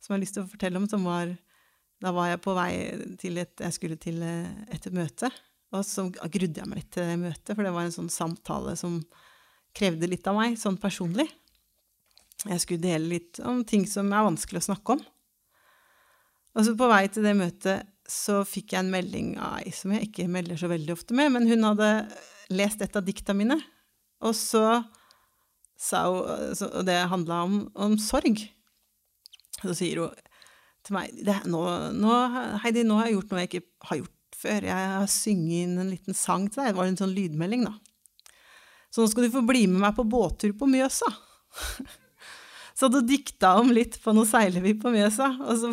som 0.00 0.12
jeg 0.12 0.16
har 0.16 0.22
lyst 0.22 0.36
til 0.38 0.44
å 0.44 0.50
fortelle 0.50 0.80
om. 0.80 0.88
som 0.88 1.04
var, 1.04 1.36
Da 2.00 2.12
var 2.12 2.28
jeg 2.28 2.42
på 2.44 2.54
vei 2.54 2.72
til 3.18 3.38
et 3.38 3.54
Jeg 3.60 3.72
skulle 3.72 3.96
til 4.00 4.22
eh, 4.22 4.64
et 4.70 4.88
møte, 4.92 5.30
og 5.72 5.84
så 5.84 6.08
grudde 6.10 6.60
jeg 6.60 6.68
meg 6.68 6.80
litt 6.80 6.90
til 6.92 7.04
det 7.04 7.18
møtet, 7.18 7.54
for 7.54 7.62
det 7.62 7.72
var 7.72 7.84
en 7.84 7.98
sånn 7.98 8.10
samtale 8.10 8.76
som 8.76 9.02
krevde 9.76 10.08
litt 10.10 10.26
av 10.30 10.38
meg, 10.38 10.56
sånn 10.60 10.78
personlig. 10.80 11.26
Jeg 12.46 12.62
skulle 12.62 12.84
dele 12.84 13.10
litt 13.16 13.40
om 13.44 13.62
ting 13.66 13.86
som 13.88 14.08
er 14.12 14.26
vanskelig 14.26 14.62
å 14.62 14.68
snakke 14.70 14.96
om. 14.96 15.04
Og 16.56 16.64
så 16.64 16.72
på 16.78 16.88
vei 16.88 17.04
til 17.12 17.26
det 17.26 17.34
møtet 17.36 17.92
så 18.08 18.40
fikk 18.46 18.72
jeg 18.72 18.84
en 18.84 18.92
melding 18.92 19.32
av 19.42 19.58
ei 19.60 19.72
som 19.74 19.92
jeg 19.92 20.08
ikke 20.08 20.28
melder 20.30 20.58
så 20.60 20.70
veldig 20.70 20.94
ofte 20.94 21.16
med, 21.16 21.32
men 21.34 21.48
hun 21.50 21.66
hadde 21.66 21.88
lest 22.54 22.84
et 22.84 22.96
av 22.96 23.04
dikta 23.04 23.34
mine, 23.36 23.58
og 24.24 24.36
så 24.38 24.84
sa 25.76 26.06
hun 26.08 26.54
Og 26.70 26.84
det 26.88 26.94
handla 27.10 27.42
om, 27.44 27.56
om 27.74 27.98
sorg. 28.00 28.38
Så 29.60 29.74
sier 29.76 30.00
hun 30.00 30.14
til 30.86 30.94
meg 30.96 31.18
nå, 31.50 31.60
nå, 31.92 32.14
Heidi, 32.62 32.84
nå 32.86 32.96
har 32.96 33.10
jeg 33.10 33.18
gjort 33.18 33.32
noe 33.32 33.42
jeg 33.42 33.50
ikke 33.50 33.88
har 33.90 33.98
gjort 34.00 34.38
før. 34.40 34.68
Jeg 34.70 34.88
har 34.94 35.10
sunget 35.10 35.66
inn 35.66 35.82
en 35.82 35.90
liten 35.92 36.16
sang 36.16 36.46
til 36.48 36.62
deg. 36.62 36.70
Det 36.70 36.78
var 36.78 36.88
en 36.88 36.98
sånn 37.00 37.12
lydmelding, 37.16 37.66
da. 37.66 37.74
Så 38.96 39.04
nå 39.04 39.10
skal 39.12 39.26
du 39.26 39.34
få 39.34 39.42
bli 39.44 39.66
med 39.68 39.82
meg 39.82 39.92
på 39.92 40.06
båttur 40.08 40.54
på 40.56 40.64
Mjøsa. 40.72 41.10
Så 42.76 42.88
hun 42.88 43.04
dikta 43.08 43.50
om 43.60 43.68
litt 43.72 43.98
på 44.00 44.12
'Nå 44.12 44.22
seiler 44.28 44.64
vi 44.64 44.72
på 44.76 44.88
Mjøsa, 44.92 45.26
og 45.40 45.58
så, 45.60 45.70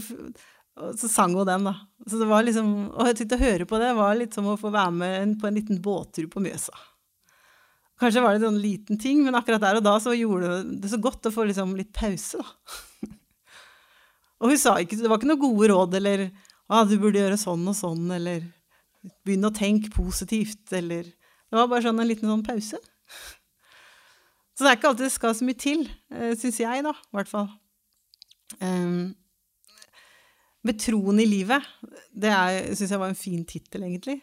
og 0.79 0.93
så 0.99 1.07
sang 1.11 1.35
hun 1.35 1.47
den, 1.47 1.67
da. 1.67 1.73
Så 2.07 2.19
det 2.19 2.27
var 2.27 2.43
liksom, 2.43 2.69
og 2.91 3.09
jeg 3.09 3.21
sitte 3.21 3.35
å 3.39 3.43
høre 3.43 3.67
på 3.67 3.79
det 3.79 3.89
var 3.95 4.15
litt 4.15 4.35
som 4.35 4.47
å 4.47 4.57
få 4.59 4.71
være 4.71 4.93
med 4.95 5.33
på 5.39 5.47
en 5.47 5.55
liten 5.59 5.81
båttur 5.83 6.29
på 6.31 6.43
Mjøsa. 6.43 6.75
Kanskje 7.99 8.23
var 8.23 8.35
det 8.35 8.41
en 8.41 8.53
sånn 8.53 8.63
liten 8.63 8.99
ting, 8.99 9.19
men 9.23 9.35
akkurat 9.39 9.63
der 9.63 9.79
og 9.79 9.83
da 9.87 9.97
så 10.03 10.15
gjorde 10.15 10.61
det 10.83 10.91
så 10.91 10.99
godt 10.99 11.27
å 11.27 11.33
få 11.35 11.47
liksom 11.47 11.75
litt 11.79 11.91
pause, 11.95 12.43
da. 12.43 12.79
Og 14.43 14.51
hun 14.51 14.59
sa 14.59 14.75
ikke, 14.83 14.99
det 14.99 15.07
var 15.07 15.21
ikke 15.21 15.29
noe 15.29 15.39
gode 15.39 15.69
råd, 15.71 15.93
eller 16.01 16.25
ah, 16.67 16.83
du 16.83 16.97
burde 16.99 17.21
gjøre 17.21 17.39
sånn 17.39 17.63
og 17.71 17.77
sånn, 17.79 18.09
eller 18.11 18.43
begynne 19.23 19.47
å 19.47 19.55
tenke 19.55 19.91
positivt, 19.95 20.65
eller 20.75 21.07
Det 21.07 21.59
var 21.59 21.69
bare 21.71 21.85
sånn 21.85 22.01
en 22.01 22.09
liten 22.09 22.27
sånn 22.27 22.43
pause. 22.43 22.79
Så 24.53 24.63
det 24.63 24.69
er 24.69 24.77
ikke 24.77 24.91
alltid 24.91 25.07
det 25.07 25.15
skal 25.15 25.33
så 25.33 25.45
mye 25.47 25.57
til, 25.57 25.79
syns 26.37 26.59
jeg, 26.61 26.83
da, 26.85 26.91
i 26.93 27.17
hvert 27.17 27.29
fall. 27.31 27.47
Um, 28.61 29.15
med 30.63 30.77
troen 30.77 31.17
i 31.19 31.25
livet, 31.25 31.65
det 32.13 32.33
syns 32.77 32.93
jeg 32.93 33.01
var 33.01 33.09
en 33.09 33.17
fin 33.17 33.41
tittel, 33.49 33.87
egentlig. 33.87 34.19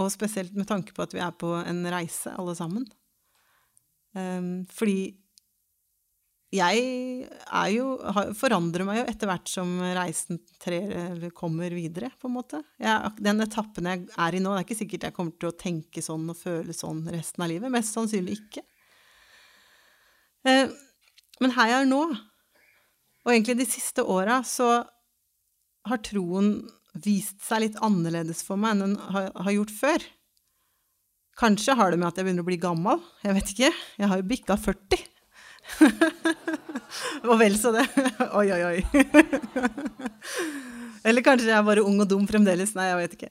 Og 0.00 0.08
spesielt 0.10 0.56
med 0.56 0.66
tanke 0.70 0.96
på 0.96 1.04
at 1.04 1.12
vi 1.14 1.20
er 1.20 1.36
på 1.36 1.52
en 1.60 1.84
reise, 1.92 2.32
alle 2.32 2.56
sammen. 2.56 2.88
Um, 4.16 4.64
fordi 4.72 5.12
jeg 6.54 6.82
er 7.26 7.70
jo, 7.74 7.86
forandrer 8.38 8.86
meg 8.86 9.00
jo 9.00 9.06
etter 9.10 9.30
hvert 9.30 9.50
som 9.50 9.72
reisen 9.96 10.38
trer, 10.62 11.24
kommer 11.34 11.74
videre, 11.74 12.12
på 12.20 12.28
en 12.30 12.36
måte. 12.36 12.60
Jeg, 12.80 13.14
den 13.26 13.42
etappen 13.42 13.88
jeg 13.90 14.04
er 14.12 14.36
i 14.36 14.42
nå, 14.42 14.52
det 14.52 14.62
er 14.62 14.68
ikke 14.68 14.78
sikkert 14.78 15.08
jeg 15.08 15.16
kommer 15.16 15.34
til 15.40 15.50
å 15.50 15.56
tenke 15.58 16.04
sånn 16.04 16.28
og 16.30 16.38
føle 16.38 16.76
sånn 16.76 17.02
resten 17.10 17.44
av 17.44 17.50
livet. 17.50 17.72
Mest 17.74 17.96
sannsynlig 17.96 18.38
ikke. 18.38 18.64
Eh, 20.46 20.68
men 21.42 21.54
her 21.56 21.72
jeg 21.72 21.82
er 21.82 21.90
nå, 21.90 22.02
og 23.24 23.32
egentlig 23.32 23.58
de 23.62 23.68
siste 23.68 24.04
åra, 24.04 24.42
så 24.46 24.84
har 25.88 26.02
troen 26.06 26.58
vist 27.04 27.40
seg 27.42 27.64
litt 27.64 27.80
annerledes 27.82 28.44
for 28.46 28.60
meg 28.60 28.76
enn 28.76 28.84
den 28.84 29.00
har, 29.10 29.32
har 29.34 29.56
gjort 29.56 29.74
før. 29.74 30.04
Kanskje 31.40 31.74
har 31.74 31.90
det 31.90 31.98
med 31.98 32.12
at 32.12 32.20
jeg 32.20 32.28
begynner 32.28 32.44
å 32.44 32.50
bli 32.52 32.60
gammel, 32.62 33.02
jeg 33.24 33.34
vet 33.40 33.52
ikke. 33.56 33.72
Jeg 33.98 34.10
har 34.12 34.20
jo 34.20 34.28
bikka 34.30 34.58
40. 34.60 35.13
Og 37.28 37.36
vel 37.40 37.56
så 37.58 37.72
det. 37.74 37.84
Oi, 38.38 38.48
oi, 38.54 38.62
oi. 38.68 38.78
Eller 41.06 41.24
kanskje 41.24 41.50
jeg 41.50 41.58
er 41.58 41.66
bare 41.66 41.84
ung 41.84 42.00
og 42.00 42.08
dum 42.08 42.24
fremdeles. 42.28 42.74
Nei, 42.76 42.88
jeg 42.90 43.00
vet 43.00 43.16
ikke. 43.18 43.30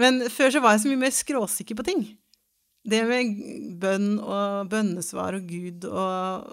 Men 0.00 0.24
før 0.32 0.54
så 0.54 0.62
var 0.64 0.76
jeg 0.76 0.84
så 0.84 0.90
mye 0.92 1.02
mer 1.02 1.14
skråsikker 1.14 1.78
på 1.78 1.86
ting. 1.86 2.04
Det 2.90 3.00
med 3.08 3.40
bønn 3.80 4.12
og 4.22 4.70
bønnesvar 4.72 5.36
og 5.36 5.48
Gud 5.50 5.84
og 5.90 6.52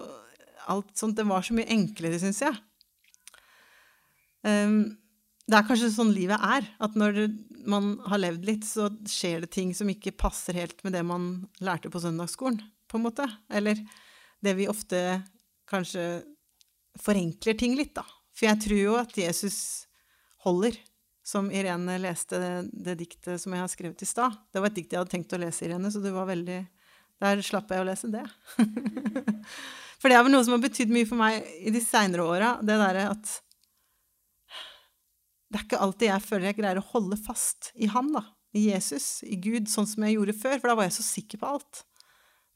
alt 0.68 0.90
sånt. 0.98 1.16
Det 1.16 1.28
var 1.28 1.44
så 1.46 1.56
mye 1.56 1.70
enklere, 1.72 2.20
syns 2.20 2.42
jeg. 2.44 2.58
Um, 4.44 4.98
det 5.48 5.56
er 5.56 5.64
kanskje 5.64 5.88
sånn 5.94 6.12
livet 6.12 6.42
er, 6.44 6.66
at 6.84 6.96
når 6.98 7.22
man 7.68 7.94
har 8.08 8.20
levd 8.20 8.44
litt, 8.44 8.66
så 8.68 8.90
skjer 9.08 9.46
det 9.46 9.52
ting 9.54 9.72
som 9.76 9.88
ikke 9.88 10.12
passer 10.20 10.58
helt 10.60 10.82
med 10.84 10.92
det 10.96 11.04
man 11.08 11.30
lærte 11.64 11.88
på 11.92 12.02
søndagsskolen, 12.02 12.60
på 12.88 12.98
en 12.98 13.06
måte. 13.06 13.24
Eller 13.48 13.80
det 14.44 14.54
vi 14.58 14.68
ofte 14.70 15.22
kanskje 15.68 16.22
forenkler 17.02 17.58
ting 17.58 17.76
litt, 17.78 17.94
da. 17.96 18.04
For 18.36 18.48
jeg 18.48 18.62
tror 18.64 18.80
jo 18.80 18.94
at 19.00 19.16
Jesus 19.18 19.58
holder, 20.46 20.76
som 21.26 21.50
Irene 21.52 21.98
leste 22.00 22.38
det, 22.40 22.52
det 22.72 22.94
diktet 23.02 23.42
som 23.42 23.52
jeg 23.52 23.60
har 23.60 23.70
skrevet 23.70 24.04
i 24.04 24.08
stad. 24.08 24.36
Det 24.52 24.62
var 24.62 24.70
et 24.70 24.78
dikt 24.78 24.94
jeg 24.94 25.02
hadde 25.02 25.12
tenkt 25.12 25.34
å 25.36 25.40
lese, 25.42 25.66
Irene, 25.66 25.90
så 25.92 26.00
du 26.00 26.08
var 26.14 26.30
veldig 26.30 26.62
Der 27.18 27.42
slapp 27.42 27.72
jeg 27.74 27.82
å 27.82 27.88
lese 27.88 28.08
det. 28.12 28.22
for 30.00 30.08
det 30.08 30.16
er 30.16 30.22
vel 30.22 30.32
noe 30.32 30.46
som 30.46 30.54
har 30.54 30.62
betydd 30.62 30.92
mye 30.94 31.08
for 31.08 31.18
meg 31.18 31.42
i 31.58 31.72
de 31.74 31.82
seinere 31.82 32.24
åra, 32.24 32.54
det 32.62 32.78
derre 32.78 33.08
at 33.10 33.34
det 35.48 35.56
er 35.56 35.64
ikke 35.64 35.80
alltid 35.80 36.10
jeg 36.10 36.24
føler 36.26 36.50
jeg 36.50 36.58
greier 36.58 36.78
å 36.80 36.88
holde 36.90 37.16
fast 37.24 37.70
i 37.74 37.88
han, 37.88 38.10
da. 38.12 38.22
I 38.56 38.66
Jesus, 38.70 39.22
i 39.24 39.36
Gud, 39.40 39.68
sånn 39.68 39.88
som 39.88 40.04
jeg 40.04 40.16
gjorde 40.16 40.36
før, 40.36 40.56
for 40.60 40.70
da 40.70 40.76
var 40.78 40.88
jeg 40.88 40.96
så 40.98 41.04
sikker 41.06 41.40
på 41.40 41.50
alt. 41.56 41.82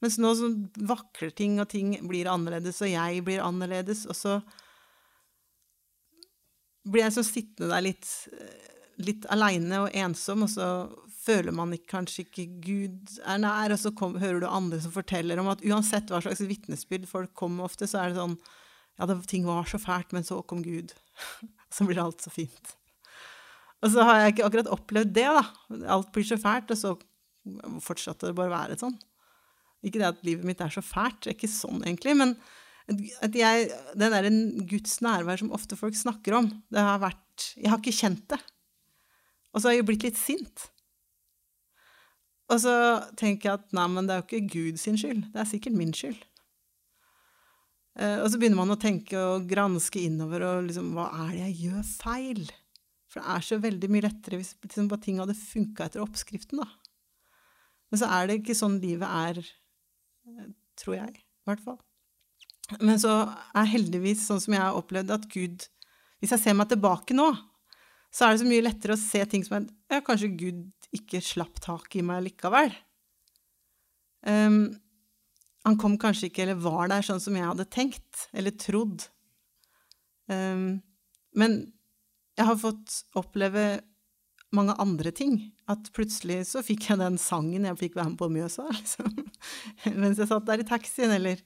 Mens 0.03 0.19
nå 0.19 0.33
så 0.35 0.49
vakler 0.89 1.31
ting, 1.31 1.55
og 1.63 1.69
ting 1.71 1.95
blir 2.09 2.27
annerledes, 2.27 2.81
og 2.83 2.91
jeg 2.91 3.23
blir 3.23 3.43
annerledes, 3.43 4.03
og 4.11 4.17
så 4.19 4.33
blir 6.83 7.05
jeg 7.05 7.15
sånn 7.15 7.29
sittende 7.29 7.69
der 7.71 7.85
litt, 7.85 8.09
litt 8.99 9.27
aleine 9.31 9.85
og 9.85 9.95
ensom, 9.95 10.43
og 10.43 10.51
så 10.51 10.67
føler 11.23 11.55
man 11.55 11.71
ikke, 11.75 11.91
kanskje 11.93 12.25
ikke 12.25 12.47
Gud 12.65 13.15
er 13.23 13.39
nær, 13.39 13.71
og 13.71 13.79
så 13.79 13.93
kom, 13.95 14.17
hører 14.19 14.43
du 14.43 14.49
andre 14.49 14.81
som 14.83 14.91
forteller 14.91 15.39
om 15.39 15.47
at 15.53 15.63
uansett 15.63 16.11
hva 16.11 16.19
slags 16.25 16.43
vitnesbyrd 16.49 17.07
folk 17.07 17.31
kommer 17.39 17.69
ofte, 17.69 17.87
så 17.87 18.01
er 18.01 18.11
det 18.11 18.19
sånn 18.19 18.35
ja, 18.99 19.07
det, 19.09 19.17
ting 19.31 19.47
var 19.47 19.65
så 19.69 19.79
fælt, 19.81 20.11
men 20.13 20.27
så 20.27 20.41
kom 20.45 20.61
Gud. 20.65 20.91
så 21.73 21.87
blir 21.87 22.01
alt 22.03 22.21
så 22.21 22.33
fint. 22.33 22.75
Og 23.83 23.89
så 23.95 24.03
har 24.05 24.19
jeg 24.19 24.35
ikke 24.35 24.49
akkurat 24.49 24.69
opplevd 24.75 25.15
det, 25.15 25.25
da. 25.39 25.47
Alt 25.95 26.11
blir 26.13 26.27
så 26.27 26.37
fælt, 26.39 26.75
og 26.75 26.79
så 26.79 26.93
fortsatte 27.83 28.29
det 28.29 28.37
bare 28.37 28.51
å 28.51 28.53
være 28.53 28.77
sånn. 28.83 28.99
Ikke 29.83 29.99
det 29.99 30.09
at 30.09 30.25
livet 30.25 30.47
mitt 30.47 30.61
er 30.63 30.71
så 30.71 30.83
fælt, 30.83 31.21
det 31.23 31.33
er 31.33 31.37
ikke 31.37 31.51
sånn 31.51 31.83
egentlig, 31.83 32.15
men 32.19 32.37
at 33.23 33.35
jeg, 33.37 33.69
den 33.95 34.11
derre 34.11 34.31
Guds 34.67 34.97
nærvær 35.03 35.39
som 35.39 35.53
ofte 35.55 35.77
folk 35.79 35.95
snakker 35.95 36.35
om, 36.35 36.49
det 36.71 36.83
har 36.83 36.99
vært 36.99 37.19
Jeg 37.55 37.71
har 37.71 37.79
ikke 37.79 37.95
kjent 37.95 38.25
det. 38.29 38.37
Og 39.53 39.61
så 39.61 39.69
har 39.69 39.77
jeg 39.77 39.85
blitt 39.87 40.03
litt 40.05 40.19
sint. 40.19 40.67
Og 42.51 42.59
så 42.61 42.75
tenker 43.17 43.49
jeg 43.49 43.61
at 43.61 43.73
nei, 43.73 43.87
men 43.89 44.05
det 44.05 44.15
er 44.15 44.21
jo 44.21 44.27
ikke 44.27 44.51
Gud 44.51 44.81
sin 44.81 44.99
skyld, 44.99 45.23
det 45.33 45.41
er 45.41 45.49
sikkert 45.49 45.77
min 45.79 45.93
skyld. 45.95 46.19
og 48.23 48.27
så 48.29 48.39
begynner 48.41 48.59
man 48.59 48.75
å 48.75 48.81
tenke 48.81 49.17
og 49.17 49.47
granske 49.49 50.01
innover 50.01 50.45
og 50.47 50.67
liksom 50.67 50.93
Hva 50.97 51.07
er 51.25 51.31
det 51.31 51.41
jeg 51.47 51.57
gjør 51.67 51.89
feil? 52.03 52.45
For 53.13 53.21
det 53.21 53.33
er 53.35 53.45
så 53.45 53.59
veldig 53.61 53.89
mye 53.93 54.05
lettere 54.07 54.39
hvis 54.41 54.55
liksom, 54.65 54.89
ting 55.01 55.19
hadde 55.21 55.37
funka 55.37 55.85
etter 55.85 56.01
oppskriften, 56.01 56.61
da. 56.63 56.69
Men 57.93 58.01
så 58.01 58.09
er 58.09 58.25
det 58.25 58.39
ikke 58.39 58.57
sånn 58.57 58.79
livet 58.81 59.05
er, 59.05 59.41
tror 60.79 60.97
jeg, 60.97 61.23
i 61.23 61.49
hvert 61.49 61.63
fall. 61.63 61.79
Men 62.79 62.99
så 63.01 63.15
er 63.53 63.71
heldigvis 63.73 64.23
sånn 64.27 64.41
som 64.41 64.55
jeg 64.55 64.63
har 64.63 64.77
opplevd 64.77 65.11
at 65.13 65.25
Gud 65.31 65.65
Hvis 66.23 66.31
jeg 66.31 66.39
ser 66.39 66.55
meg 66.55 66.69
tilbake 66.71 67.11
nå, 67.11 67.25
så 68.13 68.25
er 68.25 68.33
det 68.33 68.39
så 68.39 68.47
mye 68.47 68.63
lettere 68.63 68.95
å 68.95 69.01
se 69.01 69.19
ting 69.27 69.43
som 69.43 69.57
er 69.57 69.65
Ja, 69.91 69.99
kanskje 70.05 70.31
Gud 70.39 70.63
ikke 70.95 71.19
slapp 71.25 71.59
tak 71.59 71.95
i 71.97 72.03
meg 72.05 72.21
likevel. 72.27 72.71
Um, 74.23 74.77
han 75.65 75.77
kom 75.81 75.97
kanskje 75.99 76.29
ikke, 76.29 76.43
eller 76.45 76.59
var 76.61 76.91
der 76.91 77.05
sånn 77.05 77.21
som 77.23 77.35
jeg 77.35 77.47
hadde 77.47 77.65
tenkt, 77.73 78.27
eller 78.31 78.53
trodd. 78.61 79.07
Um, 80.29 80.83
men 81.33 81.57
jeg 82.37 82.47
har 82.47 82.59
fått 82.61 82.99
oppleve 83.17 83.65
mange 84.55 84.75
andre 84.81 85.11
ting. 85.15 85.37
At 85.69 85.89
plutselig 85.95 86.43
så 86.51 86.63
fikk 86.65 86.89
jeg 86.89 87.01
den 87.01 87.19
sangen 87.21 87.67
jeg 87.67 87.79
fikk 87.79 87.97
være 87.99 88.13
med 88.13 88.19
på 88.21 88.29
Mjøsa, 88.31 88.67
liksom. 88.77 89.11
Mens 89.97 90.21
jeg 90.21 90.29
satt 90.29 90.47
der 90.49 90.63
i 90.63 90.67
taxien, 90.67 91.13
eller 91.13 91.41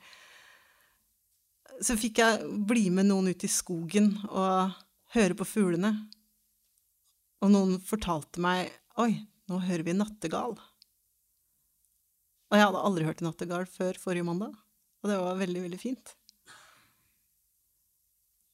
Så 1.78 1.94
fikk 1.94 2.18
jeg 2.24 2.46
bli 2.66 2.88
med 2.90 3.06
noen 3.06 3.30
ut 3.30 3.44
i 3.46 3.50
skogen 3.52 4.16
og 4.32 4.74
høre 5.14 5.38
på 5.38 5.46
fuglene. 5.46 5.92
Og 7.46 7.52
noen 7.54 7.78
fortalte 7.86 8.42
meg 8.42 8.72
Oi, 8.98 9.12
nå 9.46 9.60
hører 9.62 9.86
vi 9.86 9.94
nattergal. 9.94 10.56
Og 12.48 12.56
jeg 12.58 12.66
hadde 12.66 12.82
aldri 12.90 13.06
hørt 13.06 13.22
en 13.22 13.28
nattergal 13.30 13.68
før 13.70 14.00
forrige 14.02 14.26
mandag. 14.26 14.56
Og 15.04 15.12
det 15.12 15.20
var 15.22 15.38
veldig, 15.38 15.62
veldig 15.68 15.80
fint. 15.82 16.16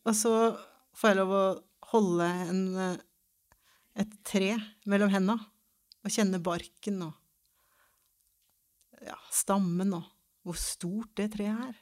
Og 0.04 0.16
så 0.20 0.34
får 1.00 1.14
jeg 1.14 1.20
lov 1.22 1.32
å 1.32 1.46
holde 1.94 2.28
en, 2.50 2.64
et 4.00 4.14
tre 4.26 4.56
mellom 4.90 5.12
henda 5.14 5.38
og 6.04 6.12
kjenne 6.12 6.42
barken 6.44 7.02
og 7.06 7.14
ja, 9.04 9.18
stammen 9.32 9.94
og 9.98 10.08
hvor 10.44 10.58
stort 10.60 11.14
det 11.20 11.30
treet 11.36 11.68
er. 11.70 11.76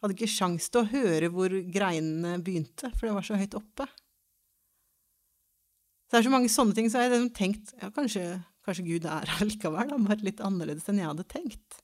Hadde 0.00 0.16
ikke 0.16 0.30
sjans 0.30 0.68
til 0.70 0.82
å 0.82 0.90
høre 0.90 1.30
hvor 1.32 1.52
greinene 1.72 2.36
begynte, 2.44 2.90
for 2.96 3.08
det 3.08 3.14
var 3.16 3.26
så 3.26 3.38
høyt 3.40 3.56
oppe. 3.58 3.86
Så 6.06 6.14
det 6.14 6.20
er 6.20 6.28
så 6.28 6.32
mange 6.32 6.52
sånne 6.52 6.76
ting, 6.76 6.88
så 6.88 7.00
jeg 7.00 7.10
har 7.10 7.16
liksom 7.16 7.32
tenkt 7.36 7.72
ja, 7.80 7.90
kanskje, 7.92 8.22
kanskje 8.64 8.86
Gud 8.86 9.08
er 9.10 9.32
her 9.36 9.48
likevel, 9.48 9.90
da, 9.90 9.98
bare 10.06 10.26
litt 10.28 10.42
annerledes 10.44 10.86
enn 10.88 11.02
jeg 11.02 11.10
hadde 11.10 11.26
tenkt 11.32 11.80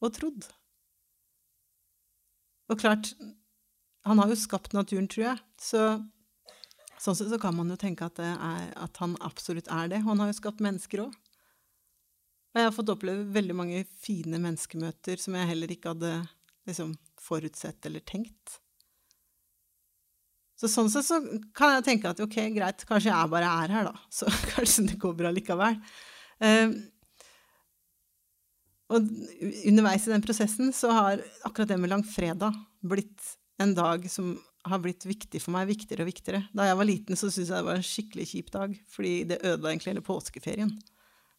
og 0.00 0.14
trodd. 0.16 0.46
Og 2.70 2.78
klart, 2.80 3.10
han 4.08 4.22
har 4.22 4.30
jo 4.30 4.38
skapt 4.38 4.72
naturen, 4.72 5.10
tror 5.10 5.26
jeg, 5.26 5.42
så 5.60 5.82
sånn 7.00 7.16
sett 7.16 7.32
så 7.32 7.40
kan 7.40 7.56
man 7.56 7.72
jo 7.72 7.78
tenke 7.80 8.06
at, 8.06 8.20
er, 8.20 8.70
at 8.76 9.00
han 9.02 9.16
absolutt 9.24 9.70
er 9.72 9.90
det. 9.92 10.02
Han 10.06 10.20
har 10.20 10.30
jo 10.30 10.38
skapt 10.38 10.62
mennesker 10.64 11.06
òg. 11.06 11.14
Og 12.50 12.58
jeg 12.58 12.66
har 12.66 12.74
fått 12.74 12.90
oppleve 12.90 13.28
veldig 13.30 13.54
mange 13.56 13.84
fine 14.02 14.40
menneskemøter 14.42 15.20
som 15.22 15.36
jeg 15.38 15.50
heller 15.52 15.70
ikke 15.70 15.92
hadde 15.94 16.10
liksom, 16.68 16.96
forutsett 17.22 17.86
eller 17.86 18.02
tenkt. 18.06 18.58
Så 20.60 20.68
sånn 20.68 20.90
sett 20.92 21.06
så 21.06 21.20
kan 21.56 21.78
jeg 21.78 21.86
tenke 21.86 22.10
at 22.10 22.20
ok, 22.20 22.36
greit, 22.52 22.82
kanskje 22.88 23.12
jeg 23.14 23.32
bare 23.32 23.52
er 23.62 23.76
her, 23.78 23.86
da. 23.88 23.94
Så 24.18 24.28
kanskje 24.50 24.90
det 24.90 24.98
går 25.00 25.14
bra 25.16 25.30
likevel. 25.32 25.78
Um, 26.42 26.74
og 28.90 29.06
underveis 29.70 30.08
i 30.08 30.12
den 30.12 30.24
prosessen 30.24 30.72
så 30.74 30.90
har 30.92 31.22
akkurat 31.46 31.70
det 31.70 31.78
med 31.78 31.92
langfredag 31.92 32.56
blitt 32.82 33.36
en 33.62 33.72
dag 33.76 34.04
som 34.10 34.34
har 34.68 34.80
blitt 34.82 35.06
viktig 35.08 35.40
for 35.40 35.54
meg, 35.54 35.68
viktigere 35.70 36.04
og 36.04 36.10
viktigere. 36.10 36.42
Da 36.56 36.66
jeg 36.68 36.78
var 36.78 36.88
liten, 36.88 37.16
så 37.16 37.30
syntes 37.30 37.48
jeg 37.48 37.56
det 37.56 37.68
var 37.68 37.78
en 37.78 37.86
skikkelig 37.86 38.26
kjip 38.32 38.50
dag, 38.54 38.74
fordi 38.92 39.12
det 39.30 39.40
ødela 39.40 39.72
egentlig 39.72 39.94
hele 39.94 40.04
påskeferien. 40.04 40.72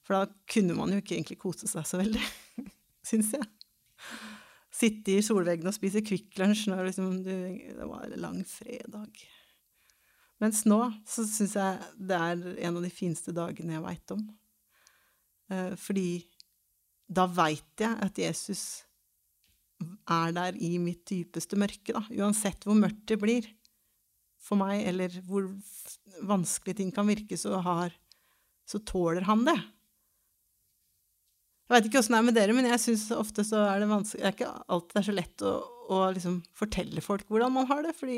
For 0.01 0.17
da 0.17 0.31
kunne 0.49 0.77
man 0.77 0.93
jo 0.93 1.01
ikke 1.01 1.17
egentlig 1.19 1.37
kose 1.41 1.69
seg 1.69 1.85
så 1.87 1.99
veldig, 2.01 2.23
syns 3.09 3.35
jeg. 3.37 3.45
Sitte 4.81 5.13
i 5.13 5.21
solveggen 5.25 5.69
og 5.69 5.75
spise 5.75 6.01
Kvikk 6.05 6.39
Lunsj 6.41 6.65
når 6.71 6.87
liksom, 6.89 7.21
det 7.27 7.85
var 7.85 8.07
en 8.07 8.23
lang 8.23 8.41
fredag. 8.49 9.21
Mens 10.41 10.63
nå 10.65 10.79
så 11.05 11.25
syns 11.27 11.53
jeg 11.59 11.89
det 12.01 12.17
er 12.17 12.45
en 12.65 12.79
av 12.79 12.85
de 12.85 12.89
fineste 12.93 13.33
dagene 13.35 13.75
jeg 13.75 13.85
veit 13.85 14.13
om. 14.15 14.23
Eh, 15.53 15.73
fordi 15.77 16.07
da 17.11 17.27
veit 17.29 17.83
jeg 17.83 17.99
at 18.01 18.17
Jesus 18.17 18.63
er 20.11 20.35
der 20.35 20.57
i 20.57 20.75
mitt 20.81 21.03
dypeste 21.09 21.59
mørke, 21.59 21.95
da. 21.95 22.03
Uansett 22.21 22.65
hvor 22.67 22.77
mørkt 22.77 23.05
det 23.11 23.19
blir 23.21 23.47
for 24.41 24.59
meg, 24.59 24.81
eller 24.89 25.13
hvor 25.27 25.47
vanskelig 26.25 26.77
ting 26.79 26.89
kan 26.93 27.09
virke, 27.09 27.37
så, 27.37 27.59
har, 27.63 27.93
så 28.67 28.81
tåler 28.87 29.25
han 29.27 29.45
det. 29.47 29.57
Jeg 31.71 31.77
veit 31.77 31.87
ikke 31.87 32.01
åssen 32.01 32.17
det 32.17 32.19
er 32.19 32.27
med 32.27 32.35
dere, 32.35 32.55
men 32.57 32.67
jeg 32.67 32.83
syns 32.83 33.05
ofte 33.15 33.45
så 33.47 33.61
er 33.63 33.79
det 33.79 33.87
vanskelig 33.87 34.19
Det 34.19 34.27
er 34.27 34.33
ikke 34.35 34.49
alltid 34.75 34.91
det 34.91 34.99
er 34.99 35.05
så 35.07 35.13
lett 35.15 35.43
å, 35.47 35.51
å 35.95 35.99
liksom 36.17 36.33
fortelle 36.57 37.03
folk 37.05 37.29
hvordan 37.31 37.53
man 37.55 37.69
har 37.69 37.85
det, 37.85 37.93
fordi 37.95 38.17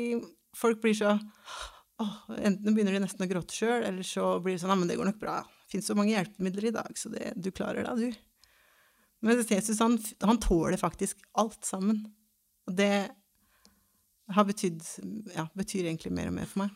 folk 0.58 0.80
blir 0.82 0.96
så 0.98 1.12
åh, 1.14 2.16
Enten 2.34 2.74
begynner 2.74 2.96
de 2.96 3.04
nesten 3.04 3.22
å 3.22 3.30
gråte 3.30 3.54
sjøl, 3.54 3.84
eller 3.86 4.02
så 4.06 4.32
blir 4.42 4.56
det 4.56 4.64
sånn 4.64 4.74
Ja, 4.74 4.78
men 4.80 4.90
det 4.90 4.98
går 4.98 5.12
nok 5.12 5.22
bra. 5.22 5.36
Det 5.44 5.76
fins 5.76 5.86
så 5.86 5.94
mange 5.94 6.16
hjelpemidler 6.16 6.66
i 6.66 6.74
dag, 6.74 6.98
så 6.98 7.12
det, 7.14 7.30
du 7.38 7.52
klarer 7.54 7.86
det, 7.86 7.94
du. 8.10 8.24
Men 9.24 9.40
Jesus 9.48 9.80
han, 9.80 9.98
han, 10.20 10.40
tåler 10.40 10.76
faktisk 10.76 11.22
alt 11.32 11.64
sammen. 11.64 12.02
Og 12.68 12.76
det 12.76 13.08
har 14.34 14.48
betydd 14.48 14.82
Ja, 15.34 15.46
betyr 15.56 15.88
egentlig 15.88 16.12
mer 16.12 16.28
og 16.28 16.36
mer 16.36 16.50
for 16.50 16.64
meg. 16.64 16.74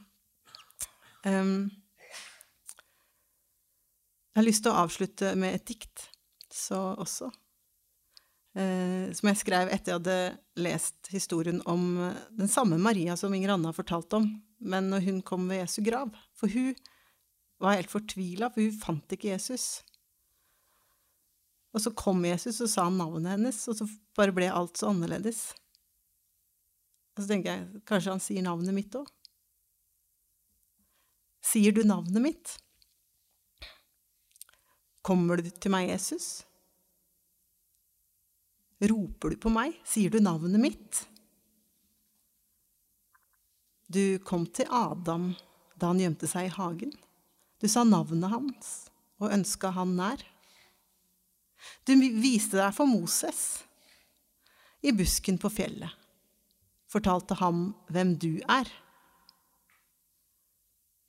Um, 1.26 1.68
jeg 4.32 4.40
har 4.40 4.46
lyst 4.46 4.62
til 4.64 4.72
å 4.72 4.80
avslutte 4.84 5.34
med 5.36 5.56
et 5.58 5.66
dikt 5.68 6.06
så 6.54 6.94
også. 6.96 7.30
Uh, 8.56 9.10
som 9.14 9.28
jeg 9.28 9.40
skrev 9.42 9.72
etter 9.74 9.92
jeg 9.92 9.98
hadde 10.00 10.62
lest 10.62 11.10
historien 11.12 11.60
om 11.68 11.90
den 12.38 12.48
samme 12.50 12.78
Maria 12.80 13.16
som 13.18 13.34
Inger 13.34 13.56
Anne 13.56 13.68
har 13.68 13.76
fortalt 13.76 14.14
om, 14.16 14.30
men 14.58 14.88
når 14.92 15.04
hun 15.08 15.20
kom 15.26 15.50
ved 15.50 15.60
Jesu 15.64 15.82
grav. 15.84 16.14
For 16.38 16.50
hun 16.52 16.72
var 17.60 17.76
helt 17.76 17.92
fortvila, 17.92 18.48
for 18.54 18.64
hun 18.64 18.80
fant 18.80 19.14
ikke 19.18 19.34
Jesus. 19.34 19.82
Og 21.76 21.82
så 21.84 21.92
kom 21.96 22.24
Jesus 22.24 22.60
og 22.64 22.70
sa 22.72 22.86
navnet 22.90 23.34
hennes, 23.34 23.60
og 23.68 23.76
så 23.76 23.86
bare 24.16 24.34
ble 24.34 24.48
alt 24.50 24.80
så 24.80 24.90
annerledes. 24.92 25.50
Og 27.16 27.22
så 27.24 27.28
tenker 27.32 27.50
jeg, 27.52 27.82
kanskje 27.88 28.14
han 28.14 28.22
sier 28.22 28.44
navnet 28.46 28.76
mitt 28.76 28.94
òg? 28.96 29.08
Sier 31.44 31.74
du 31.74 31.82
navnet 31.86 32.22
mitt? 32.22 32.54
Kommer 35.04 35.40
du 35.40 35.48
til 35.50 35.72
meg, 35.72 35.88
Jesus? 35.92 36.42
Roper 38.78 39.34
du 39.34 39.40
på 39.42 39.52
meg? 39.52 39.76
Sier 39.88 40.12
du 40.12 40.20
navnet 40.22 40.60
mitt? 40.62 41.04
Du 43.88 44.18
kom 44.28 44.44
til 44.52 44.68
Adam 44.70 45.32
da 45.78 45.90
han 45.90 46.02
gjemte 46.02 46.28
seg 46.28 46.48
i 46.48 46.52
hagen. 46.52 46.92
Du 47.58 47.66
sa 47.70 47.82
navnet 47.86 48.30
hans 48.30 48.72
og 49.18 49.32
ønska 49.34 49.72
han 49.74 49.96
nær. 49.98 50.22
Du 51.86 51.94
viste 51.96 52.58
deg 52.58 52.74
for 52.76 52.88
Moses 52.90 53.62
i 54.80 54.92
busken 54.94 55.38
på 55.42 55.50
fjellet, 55.50 55.90
fortalte 56.90 57.38
ham 57.40 57.72
hvem 57.90 58.14
du 58.20 58.38
er. 58.46 58.68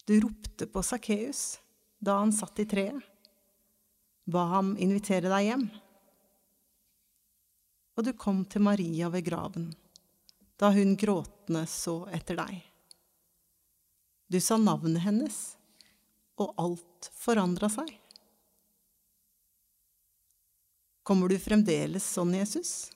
Du 0.09 0.15
ropte 0.23 0.65
på 0.65 0.81
Sakkeus 0.85 1.59
da 1.99 2.17
han 2.21 2.33
satt 2.33 2.59
i 2.63 2.65
treet, 2.69 3.03
ba 4.29 4.47
ham 4.55 4.73
invitere 4.81 5.29
deg 5.29 5.51
hjem. 5.51 5.67
Og 7.99 8.07
du 8.07 8.13
kom 8.17 8.45
til 8.49 8.63
Maria 8.65 9.11
ved 9.11 9.27
graven 9.27 9.69
da 10.59 10.73
hun 10.75 10.97
gråtende 10.99 11.63
så 11.71 12.01
etter 12.11 12.35
deg. 12.35 12.57
Du 14.27 14.37
sa 14.43 14.57
navnet 14.59 15.05
hennes, 15.05 15.37
og 16.39 16.51
alt 16.59 17.07
forandra 17.15 17.69
seg. 17.71 17.93
Kommer 21.09 21.25
du 21.25 21.39
fremdeles 21.41 22.05
sånn, 22.05 22.35
Jesus? 22.37 22.91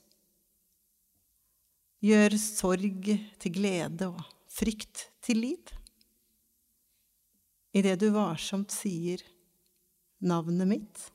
Gjør 2.06 2.35
sorg 2.38 3.08
til 3.42 3.56
glede 3.56 4.11
og 4.11 4.19
frykt 4.53 5.08
til 5.25 5.42
liv? 5.42 5.72
Idet 7.74 7.95
du 8.03 8.11
varsomt 8.14 8.69
sier 8.69 9.24
navnet 10.22 10.69
mitt? 10.75 11.08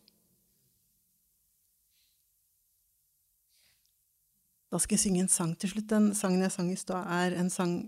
Da 4.67 4.83
skal 4.83 4.99
jeg 4.99 5.07
synge 5.07 5.23
en 5.29 5.33
sang 5.39 5.55
til 5.55 5.77
slutt. 5.77 5.87
Den 5.95 6.11
sangen 6.19 6.43
jeg 6.43 6.57
sang 6.57 6.75
i 6.75 6.83
stad, 6.83 7.07
er 7.07 7.39
en 7.39 7.55
sang 7.55 7.79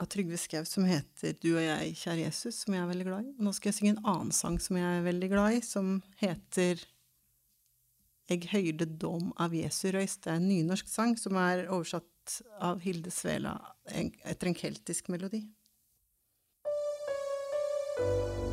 av 0.00 0.08
Trygve 0.08 0.40
Skau 0.40 0.64
som 0.64 0.88
heter 0.88 1.36
Du 1.44 1.50
og 1.58 1.60
jeg, 1.60 1.92
kjære 2.00 2.24
Jesus, 2.24 2.64
som 2.64 2.72
jeg 2.72 2.88
er 2.88 2.92
veldig 2.94 3.10
glad 3.12 3.28
i. 3.28 3.36
Nå 3.36 3.52
skal 3.52 3.74
jeg 3.74 3.82
synge 3.82 3.98
en 3.98 4.04
annen 4.16 4.32
sang 4.32 4.56
som 4.64 4.80
jeg 4.80 4.96
er 4.96 5.10
veldig 5.12 5.34
glad 5.36 5.60
i, 5.60 5.64
som 5.74 5.98
heter 6.24 6.80
Eg 8.32 8.48
høyrde 8.50 8.88
dom 8.98 9.30
av 9.38 9.54
Jesu 9.54 9.92
røyst. 9.94 10.24
Det 10.24 10.32
er 10.32 10.40
en 10.40 10.48
nynorsk 10.50 10.88
sang 10.90 11.14
som 11.20 11.38
er 11.38 11.68
oversatt 11.68 12.40
av 12.64 12.82
Hilde 12.82 13.12
Svela 13.14 13.54
etter 13.86 14.50
en 14.50 14.58
keltisk 14.58 15.12
melodi. 15.14 15.44
Jeg 17.96 18.45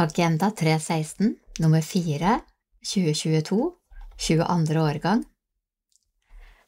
Agenda 0.00 0.50
316 0.50 1.36
nummer 1.58 1.82
4 1.82 2.40
2022 2.94 3.72
22. 4.16 4.80
årgang. 4.80 5.24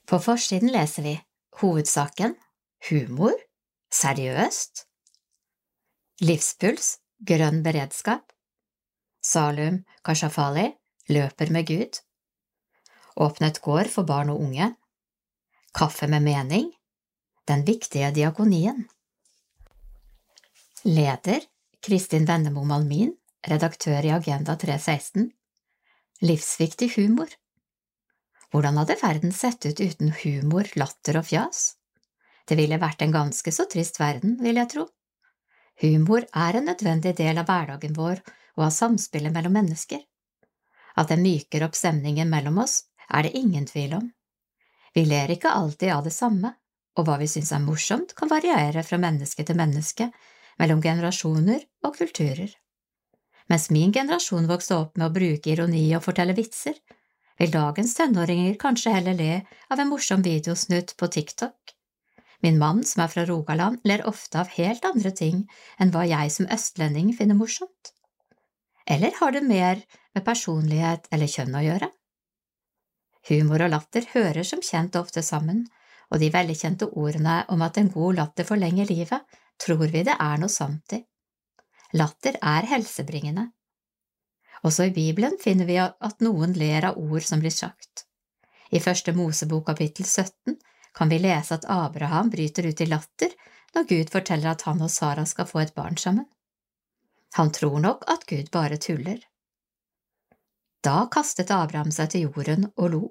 På 0.07 0.19
forsiden 0.19 0.69
leser 0.73 1.03
vi 1.03 1.15
Hovedsaken 1.61 2.35
Humor 2.91 3.33
Seriøst. 3.93 4.83
Livspuls 6.21 6.99
Grønn 7.25 7.63
beredskap. 7.65 8.35
Salum 9.25 9.81
Kashafali 10.05 10.67
Løper 11.09 11.53
med 11.57 11.67
Gud. 11.67 12.03
Åpnet 13.17 13.63
gård 13.65 13.89
for 13.89 14.05
barn 14.05 14.35
og 14.35 14.45
unge. 14.45 14.75
Kaffe 15.73 16.07
med 16.07 16.21
mening 16.21 16.69
Den 17.49 17.65
viktige 17.65 18.13
diakonien. 18.13 18.85
Leder 20.85 21.41
Kristin 21.83 22.29
Vennemo 22.29 22.65
Malmin, 22.65 23.17
redaktør 23.49 24.05
i 24.07 24.11
Agenda 24.15 24.55
316 24.57 25.31
Livsviktig 26.23 26.93
humor 26.97 27.33
Hvordan 28.53 28.79
hadde 28.79 28.97
verden 29.01 29.33
sett 29.35 29.67
ut 29.67 29.81
uten 29.81 30.13
humor, 30.23 30.69
latter 30.79 31.19
og 31.19 31.27
fjas? 31.27 31.73
Det 32.47 32.59
ville 32.59 32.79
vært 32.79 33.03
en 33.03 33.15
ganske 33.15 33.55
så 33.55 33.67
trist 33.71 33.99
verden, 33.99 34.37
vil 34.45 34.61
jeg 34.61 34.71
tro. 34.75 34.87
Humor 35.83 36.27
er 36.37 36.59
en 36.59 36.69
nødvendig 36.69 37.15
del 37.19 37.41
av 37.41 37.49
hverdagen 37.49 37.97
vår 37.97 38.21
og 38.59 38.67
av 38.69 38.75
samspillet 38.77 39.33
mellom 39.35 39.57
mennesker. 39.57 40.03
At 41.01 41.09
det 41.09 41.23
myker 41.23 41.65
opp 41.65 41.79
stemningen 41.79 42.29
mellom 42.29 42.61
oss, 42.63 42.83
er 43.09 43.25
det 43.25 43.35
ingen 43.39 43.67
tvil 43.67 43.97
om. 43.99 44.11
Vi 44.95 45.07
ler 45.09 45.33
ikke 45.33 45.51
alltid 45.51 45.97
av 45.97 46.05
det 46.05 46.13
samme, 46.15 46.53
og 47.01 47.09
hva 47.09 47.17
vi 47.19 47.31
syns 47.33 47.55
er 47.57 47.65
morsomt, 47.65 48.13
kan 48.15 48.31
variere 48.31 48.85
fra 48.85 49.01
menneske 49.01 49.49
til 49.49 49.57
menneske, 49.57 50.13
mellom 50.61 50.85
generasjoner 50.85 51.65
og 51.89 51.97
kulturer. 51.97 52.53
Mens 53.53 53.69
min 53.69 53.93
generasjon 53.93 54.47
vokste 54.49 54.79
opp 54.81 54.95
med 54.97 55.11
å 55.11 55.13
bruke 55.13 55.51
ironi 55.53 55.85
og 55.93 56.07
fortelle 56.07 56.33
vitser, 56.33 56.79
vil 57.37 57.51
dagens 57.53 57.93
tenåringer 57.99 58.55
kanskje 58.61 58.95
heller 58.95 59.19
le 59.19 59.33
av 59.69 59.83
en 59.83 59.91
morsom 59.91 60.23
videosnutt 60.25 60.95
på 60.97 61.09
TikTok. 61.13 61.75
Min 62.43 62.57
mann, 62.63 62.81
som 62.89 63.05
er 63.05 63.11
fra 63.13 63.27
Rogaland, 63.29 63.83
ler 63.85 64.07
ofte 64.09 64.41
av 64.41 64.55
helt 64.57 64.89
andre 64.89 65.13
ting 65.21 65.45
enn 65.77 65.93
hva 65.93 66.07
jeg 66.09 66.33
som 66.33 66.49
østlending 66.57 67.13
finner 67.19 67.37
morsomt. 67.37 67.93
Eller 68.89 69.13
har 69.21 69.37
det 69.37 69.45
mer 69.45 69.85
med 70.15 70.25
personlighet 70.25 71.13
eller 71.13 71.31
kjønn 71.37 71.61
å 71.61 71.65
gjøre? 71.67 71.93
Humor 73.29 73.69
og 73.69 73.75
latter 73.77 74.09
hører 74.17 74.49
som 74.49 74.65
kjent 74.65 74.97
ofte 74.97 75.23
sammen, 75.23 75.67
og 76.09 76.25
de 76.25 76.33
velkjente 76.33 76.89
ordene 76.89 77.43
om 77.53 77.69
at 77.69 77.77
en 77.79 77.93
god 77.93 78.17
latter 78.19 78.49
forlenger 78.49 78.89
livet, 78.89 79.41
tror 79.61 79.87
vi 79.93 80.09
det 80.09 80.17
er 80.17 80.41
noe 80.41 80.51
sant 80.51 80.97
i. 80.97 81.05
Latter 81.93 82.39
er 82.41 82.67
helsebringende. 82.71 83.51
Også 84.63 84.87
i 84.89 84.95
Bibelen 84.95 85.35
finner 85.41 85.69
vi 85.69 85.79
at 85.83 86.23
noen 86.25 86.55
ler 86.57 86.87
av 86.89 86.99
ord 86.99 87.25
som 87.27 87.43
blir 87.43 87.53
sagt. 87.53 88.07
I 88.73 88.81
første 88.81 89.13
Mosebok 89.13 89.67
kapittel 89.67 90.07
17 90.07 90.57
kan 90.97 91.11
vi 91.13 91.19
lese 91.21 91.59
at 91.59 91.67
Abraham 91.69 92.31
bryter 92.33 92.69
ut 92.69 92.81
i 92.81 92.89
latter 92.89 93.35
når 93.75 93.89
Gud 93.91 94.13
forteller 94.13 94.55
at 94.55 94.65
han 94.69 94.81
og 94.85 94.91
Sara 94.93 95.27
skal 95.29 95.49
få 95.49 95.61
et 95.65 95.75
barn 95.75 95.99
sammen. 96.01 96.29
Han 97.37 97.53
tror 97.53 97.81
nok 97.81 98.09
at 98.13 98.27
Gud 98.29 98.51
bare 98.53 98.77
tuller. 98.77 99.21
Da 100.85 101.07
kastet 101.13 101.53
Abraham 101.55 101.93
seg 101.95 102.13
til 102.13 102.29
jorden 102.29 102.71
og 102.77 102.91
lo. 102.95 103.05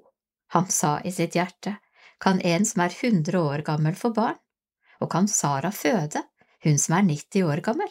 Han 0.54 0.68
sa 0.70 0.98
i 1.04 1.12
sitt 1.14 1.38
hjerte, 1.38 1.78
kan 2.20 2.40
en 2.40 2.66
som 2.68 2.82
er 2.84 2.98
hundre 3.00 3.40
år 3.40 3.64
gammel 3.66 3.96
få 3.98 4.12
barn, 4.14 4.38
og 5.00 5.10
kan 5.10 5.28
Sara 5.28 5.72
føde, 5.74 6.22
hun 6.62 6.78
som 6.78 6.98
er 6.98 7.06
90 7.08 7.48
år 7.48 7.62
gammel? 7.64 7.88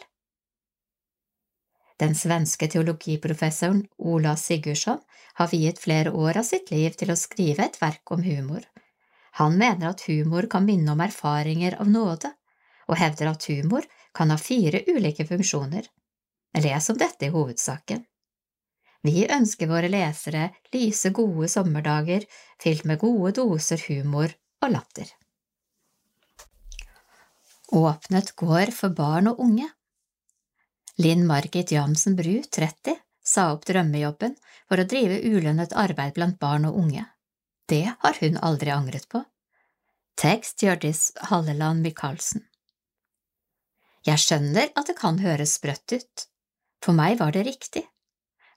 Den 2.01 2.15
svenske 2.17 2.65
teologiprofessoren 2.67 3.83
Ola 3.97 4.33
Sigurdsson 4.37 4.99
har 5.37 5.49
viet 5.51 5.79
flere 5.79 6.11
år 6.11 6.39
av 6.41 6.45
sitt 6.47 6.71
liv 6.73 6.95
til 6.97 7.11
å 7.13 7.19
skrive 7.19 7.67
et 7.67 7.77
verk 7.81 8.11
om 8.15 8.23
humor. 8.25 8.63
Han 9.37 9.57
mener 9.57 9.91
at 9.91 10.01
humor 10.09 10.47
kan 10.49 10.65
minne 10.65 10.95
om 10.95 11.03
erfaringer 11.05 11.77
av 11.79 11.91
nåde, 11.91 12.31
og 12.89 12.97
hevder 12.97 13.29
at 13.29 13.45
humor 13.51 13.85
kan 14.17 14.33
ha 14.33 14.37
fire 14.41 14.81
ulike 14.89 15.27
funksjoner. 15.29 15.85
Les 16.57 16.89
om 16.89 16.97
dette 16.97 17.29
i 17.29 17.31
hovedsaken. 17.35 18.01
Vi 19.05 19.27
ønsker 19.33 19.69
våre 19.69 19.89
lesere 19.89 20.49
lyse, 20.73 21.09
gode 21.13 21.47
sommerdager 21.49 22.25
fylt 22.61 22.83
med 22.85 22.99
gode 23.01 23.35
doser 23.37 23.81
humor 23.87 24.33
og 24.61 24.73
latter. 24.73 25.05
Åpnet 27.71 28.33
gård 28.35 28.73
for 28.75 28.93
barn 28.97 29.31
og 29.31 29.39
unge 29.45 29.69
Linn 31.01 31.25
Margit 31.25 31.71
Jamsen 31.71 32.15
Bru, 32.15 32.43
30, 32.51 32.95
sa 33.23 33.47
opp 33.53 33.63
drømmejobben 33.65 34.35
for 34.69 34.81
å 34.81 34.85
drive 34.85 35.15
ulønnet 35.25 35.73
arbeid 35.73 36.13
blant 36.13 36.37
barn 36.37 36.67
og 36.69 36.77
unge. 36.77 37.05
Det 37.65 37.87
har 38.03 38.19
hun 38.19 38.37
aldri 38.37 38.69
angret 38.75 39.07
på. 39.09 39.23
Tekst 40.21 40.61
Hjørdis 40.61 41.07
Halleland 41.31 41.81
Michaelsen 41.81 42.43
Jeg 44.05 44.21
skjønner 44.21 44.69
at 44.75 44.91
det 44.91 44.97
kan 44.99 45.17
høres 45.23 45.55
sprøtt 45.57 45.95
ut. 45.95 46.27
For 46.85 46.93
meg 46.93 47.17
var 47.23 47.33
det 47.33 47.47
riktig. 47.49 47.87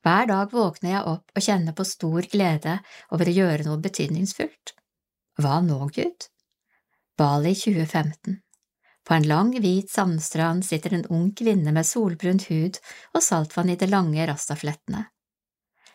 Hver 0.05 0.29
dag 0.29 0.53
våkner 0.53 0.97
jeg 0.99 1.13
opp 1.15 1.33
og 1.33 1.49
kjenner 1.49 1.73
på 1.73 1.89
stor 1.89 2.29
glede 2.29 2.81
over 3.09 3.31
å 3.31 3.39
gjøre 3.41 3.71
noe 3.71 3.81
betydningsfullt. 3.89 4.77
Hva 5.41 5.63
nå, 5.65 5.81
Gud? 5.97 6.29
Bali 7.17 7.57
2015 7.57 8.44
På 9.05 9.15
en 9.15 9.27
lang, 9.29 9.53
hvit 9.61 9.91
sandstrand 9.91 10.65
sitter 10.65 10.95
en 10.95 11.07
ung 11.13 11.29
kvinne 11.37 11.73
med 11.77 11.87
solbrunt 11.87 12.47
hud 12.49 12.79
og 13.13 13.23
saltvann 13.23 13.73
i 13.75 13.77
de 13.77 13.89
lange 13.91 14.27
rastaflettene. 14.27 15.05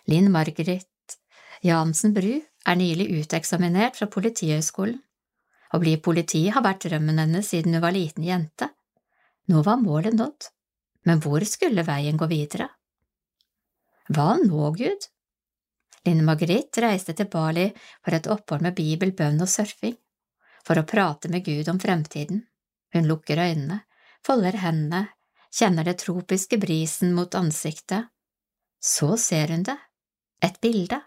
Linn 0.09 0.29
Margaret 0.31 1.17
Jansen 1.65 2.13
Bru 2.13 2.35
er 2.39 2.77
nylig 2.77 3.09
uteksaminert 3.19 3.97
fra 3.97 4.07
Politihøgskolen. 4.07 4.99
Å 5.73 5.77
bli 5.81 5.97
politi 6.01 6.47
har 6.49 6.63
vært 6.65 6.85
drømmen 6.87 7.19
hennes 7.21 7.49
siden 7.51 7.75
hun 7.77 7.83
var 7.83 7.93
liten 7.93 8.25
jente. 8.25 8.69
Nå 9.49 9.61
var 9.65 9.81
målet 9.81 10.15
nådd, 10.17 10.47
men 11.09 11.21
hvor 11.21 11.45
skulle 11.45 11.85
veien 11.85 12.17
gå 12.17 12.29
videre? 12.29 12.69
Hva 14.09 14.35
nå, 14.41 14.69
Gud? 14.77 15.09
Linn 16.07 16.23
Margrit 16.25 16.77
reiste 16.81 17.13
til 17.13 17.29
Bali 17.29 17.67
for 17.75 18.15
et 18.17 18.29
opphold 18.29 18.63
med 18.65 18.77
bibel, 18.77 19.11
bønn 19.13 19.41
og 19.43 19.51
surfing, 19.51 19.97
for 20.65 20.79
å 20.79 20.87
prate 20.89 21.29
med 21.29 21.45
Gud 21.45 21.69
om 21.69 21.81
fremtiden. 21.81 22.45
Hun 22.93 23.07
lukker 23.09 23.39
øynene, 23.41 23.81
folder 24.25 24.57
hendene, 24.63 25.07
kjenner 25.53 25.85
det 25.85 25.99
tropiske 26.03 26.59
brisen 26.61 27.13
mot 27.17 27.35
ansiktet. 27.37 28.09
Så 28.79 29.15
ser 29.17 29.53
hun 29.53 29.65
det, 29.67 29.77
et 30.41 30.59
bilde. 30.61 31.01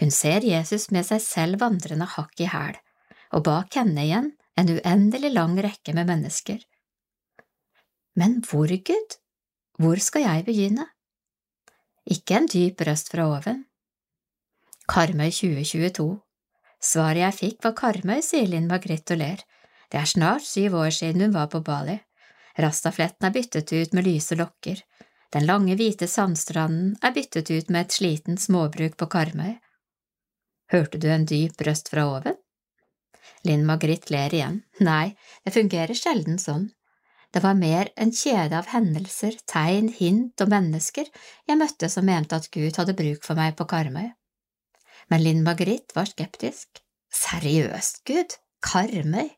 Hun 0.00 0.10
ser 0.12 0.44
Jesus 0.44 0.90
med 0.92 1.06
seg 1.08 1.22
selv 1.24 1.60
vandrende 1.60 2.08
hakk 2.16 2.40
i 2.40 2.50
hæl, 2.52 2.76
og 3.32 3.44
bak 3.48 3.76
henne 3.78 4.04
igjen 4.04 4.32
en 4.56 4.72
uendelig 4.72 5.32
lang 5.32 5.56
rekke 5.60 5.94
med 5.96 6.08
mennesker. 6.08 6.60
Men 8.16 8.40
hvor, 8.44 8.68
Gud? 8.68 9.16
Hvor 9.78 10.00
skal 10.00 10.24
jeg 10.24 10.44
begynne? 10.46 10.86
Ikke 12.08 12.38
en 12.38 12.46
dyp 12.48 12.80
røst 12.86 13.10
fra 13.12 13.26
oven. 13.28 13.66
Karmøy 14.88 15.28
2022 15.34 16.06
Svaret 16.86 17.22
jeg 17.24 17.36
fikk 17.36 17.64
var 17.66 17.74
Karmøy, 17.76 18.20
sier 18.22 18.46
Linn 18.48 18.68
Margrethe 18.70 19.16
og 19.16 19.20
ler. 19.20 19.42
Det 19.92 20.00
er 20.00 20.10
snart 20.10 20.46
syv 20.46 20.74
år 20.80 20.92
siden 20.94 21.26
hun 21.26 21.34
var 21.34 21.50
på 21.52 21.60
Bali. 21.64 21.98
Rastafletten 22.58 23.28
er 23.28 23.34
byttet 23.34 23.72
ut 23.72 23.92
med 23.94 24.06
lyse 24.06 24.38
lokker. 24.38 24.80
Den 25.34 25.46
lange, 25.46 25.76
hvite 25.76 26.08
sandstranden 26.08 26.94
er 27.04 27.14
byttet 27.14 27.50
ut 27.50 27.70
med 27.70 27.86
et 27.86 27.96
slitent 27.98 28.40
småbruk 28.40 28.96
på 28.96 29.08
Karmøy. 29.12 29.56
Hørte 30.72 30.98
du 30.98 31.08
en 31.12 31.26
dyp 31.28 31.60
røst 31.66 31.90
fra 31.92 32.06
oven? 32.16 32.38
Linn 33.46 33.66
Margrit 33.66 34.08
ler 34.10 34.34
igjen. 34.34 34.62
Nei, 34.82 35.14
det 35.44 35.54
fungerer 35.54 35.98
sjelden 35.98 36.40
sånn. 36.42 36.70
Det 37.34 37.42
var 37.44 37.58
mer 37.58 37.90
en 38.00 38.12
kjede 38.14 38.56
av 38.56 38.70
hendelser, 38.70 39.34
tegn, 39.50 39.90
hint 39.92 40.40
og 40.40 40.50
mennesker 40.50 41.08
jeg 41.46 41.58
møtte 41.60 41.90
som 41.92 42.06
mente 42.08 42.38
at 42.38 42.48
Gud 42.54 42.78
hadde 42.80 42.96
bruk 42.96 43.26
for 43.26 43.38
meg 43.38 43.58
på 43.58 43.66
Karmøy. 43.68 44.08
Men 45.12 45.22
Linn 45.22 45.42
Margrit 45.46 45.92
var 45.94 46.08
skeptisk. 46.08 46.80
Seriøst, 47.12 48.02
Gud, 48.08 48.38
Karmøy, 48.64 49.28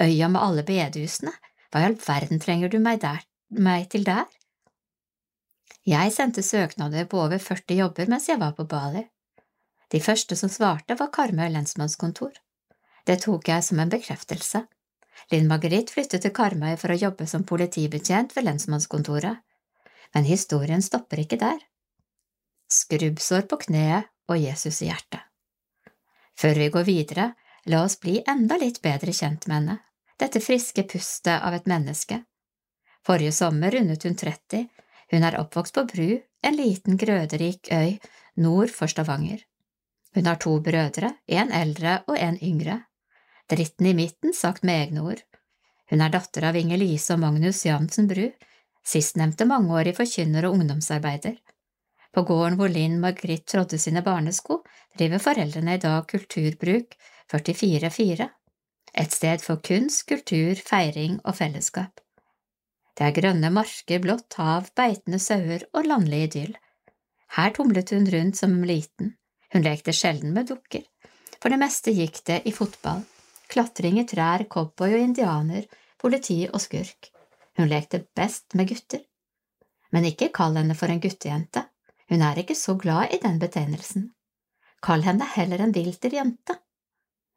øya 0.00 0.28
med 0.28 0.42
alle 0.42 0.64
bedehusene, 0.66 1.32
hva 1.70 1.82
i 1.82 1.88
all 1.88 1.98
verden 2.00 2.40
trenger 2.42 2.72
du 2.72 2.78
meg, 2.82 3.00
der, 3.02 3.22
meg 3.50 3.88
til 3.92 4.04
der? 4.06 4.26
Jeg 5.86 6.12
sendte 6.12 6.42
søknader 6.42 7.06
på 7.06 7.20
over 7.22 7.38
40 7.38 7.78
jobber 7.78 8.08
mens 8.10 8.28
jeg 8.28 8.40
var 8.40 8.56
på 8.56 8.66
Bali. 8.66 9.04
De 9.92 10.00
første 10.02 10.34
som 10.36 10.50
svarte, 10.50 10.96
var 10.98 11.12
Karmøy 11.14 11.46
lensmannskontor. 11.54 12.32
Det 13.06 13.20
tok 13.22 13.48
jeg 13.48 13.62
som 13.62 13.78
en 13.78 13.92
bekreftelse. 13.92 14.64
Linn 15.30 15.46
Marguerite 15.46 15.94
flyttet 15.94 16.24
til 16.24 16.34
Karmøy 16.34 16.74
for 16.80 16.90
å 16.90 16.98
jobbe 16.98 17.26
som 17.30 17.46
politibetjent 17.46 18.34
ved 18.34 18.48
lensmannskontoret, 18.48 19.38
men 20.14 20.26
historien 20.26 20.82
stopper 20.82 21.22
ikke 21.22 21.38
der. 21.38 21.62
Skrubbsår 22.72 23.46
på 23.46 23.60
kneet 23.68 24.10
og 24.26 24.42
Jesus 24.42 24.82
i 24.82 24.90
hjertet. 24.90 25.22
Før 26.36 26.58
vi 26.58 26.68
går 26.74 26.86
videre, 26.86 27.26
la 27.66 27.82
oss 27.84 27.98
bli 28.00 28.22
enda 28.26 28.58
litt 28.60 28.80
bedre 28.82 29.12
kjent 29.12 29.46
med 29.46 29.56
henne, 29.56 29.76
dette 30.20 30.40
friske 30.40 30.86
pustet 30.88 31.42
av 31.42 31.54
et 31.54 31.66
menneske. 31.66 32.22
Forrige 33.06 33.32
sommer 33.32 33.70
rundet 33.70 34.04
hun 34.04 34.16
30, 34.16 34.68
Hun 35.10 35.22
er 35.22 35.36
oppvokst 35.38 35.74
på 35.74 35.84
Bru, 35.86 36.08
en 36.42 36.56
liten 36.56 36.96
grøderik 36.98 37.68
øy 37.70 37.98
nord 38.42 38.72
for 38.74 38.90
Stavanger. 38.90 39.44
Hun 40.14 40.26
har 40.26 40.40
to 40.42 40.56
brødre, 40.60 41.12
en 41.26 41.52
eldre 41.52 42.00
og 42.08 42.18
en 42.18 42.38
yngre. 42.42 42.80
Dritten 43.50 43.86
i 43.86 43.94
midten 43.94 44.34
sagt 44.34 44.64
med 44.64 44.88
egne 44.88 45.04
ord. 45.06 45.22
Hun 45.90 46.02
er 46.02 46.10
datter 46.10 46.48
av 46.48 46.56
Inger 46.58 46.80
Lise 46.82 47.14
og 47.14 47.20
Magnus 47.22 47.62
Jansen 47.66 48.08
Bru, 48.10 48.32
sistnevnte 48.82 49.46
mangeårig 49.46 49.94
forkynner 49.94 50.48
og 50.48 50.58
ungdomsarbeider. 50.58 51.36
På 52.10 52.24
gården 52.26 52.56
hvor 52.58 52.72
Linn 52.72 52.98
Margrit 52.98 53.46
trådde 53.46 53.78
sine 53.78 54.02
barnesko, 54.02 54.62
driver 54.98 55.22
foreldrene 55.22 55.76
i 55.76 55.82
dag 55.82 56.06
Kulturbruk 56.10 56.96
44-4, 57.32 58.28
et 58.96 59.12
sted 59.12 59.42
for 59.42 59.60
kunst, 59.64 60.06
kultur, 60.08 60.54
feiring 60.56 61.18
og 61.24 61.36
fellesskap. 61.40 62.00
Det 62.96 63.04
er 63.04 63.16
grønne 63.16 63.50
marker, 63.52 64.00
blått 64.00 64.38
hav, 64.40 64.70
beitende 64.78 65.18
sauer 65.20 65.66
og 65.74 65.88
landlig 65.90 66.22
idyll. 66.28 66.54
Her 67.36 67.52
tumlet 67.52 67.92
hun 67.92 68.06
rundt 68.12 68.38
som 68.40 68.54
liten, 68.64 69.16
hun 69.52 69.66
lekte 69.66 69.92
sjelden 69.92 70.32
med 70.36 70.48
dukker, 70.48 70.86
for 71.42 71.52
det 71.52 71.60
meste 71.60 71.92
gikk 71.92 72.22
det 72.30 72.40
i 72.48 72.54
fotball, 72.56 73.02
klatring 73.52 74.00
i 74.00 74.06
trær, 74.08 74.46
cowboy 74.48 74.96
og 74.96 75.02
indianer, 75.02 75.66
politi 76.00 76.44
og 76.48 76.62
skurk. 76.62 77.10
Hun 77.56 77.68
lekte 77.68 78.04
best 78.16 78.54
med 78.54 78.68
gutter. 78.70 79.02
Men 79.92 80.08
ikke 80.08 80.32
kall 80.34 80.56
henne 80.58 80.76
for 80.76 80.92
en 80.92 81.00
guttejente, 81.00 81.62
hun 82.10 82.22
er 82.22 82.38
ikke 82.40 82.56
så 82.58 82.76
glad 82.78 83.12
i 83.14 83.20
den 83.22 83.38
betegnelsen. 83.42 84.10
Kall 84.82 85.02
henne 85.06 85.26
heller 85.34 85.62
en 85.64 85.74
vilter 85.74 86.12
jente. 86.14 86.58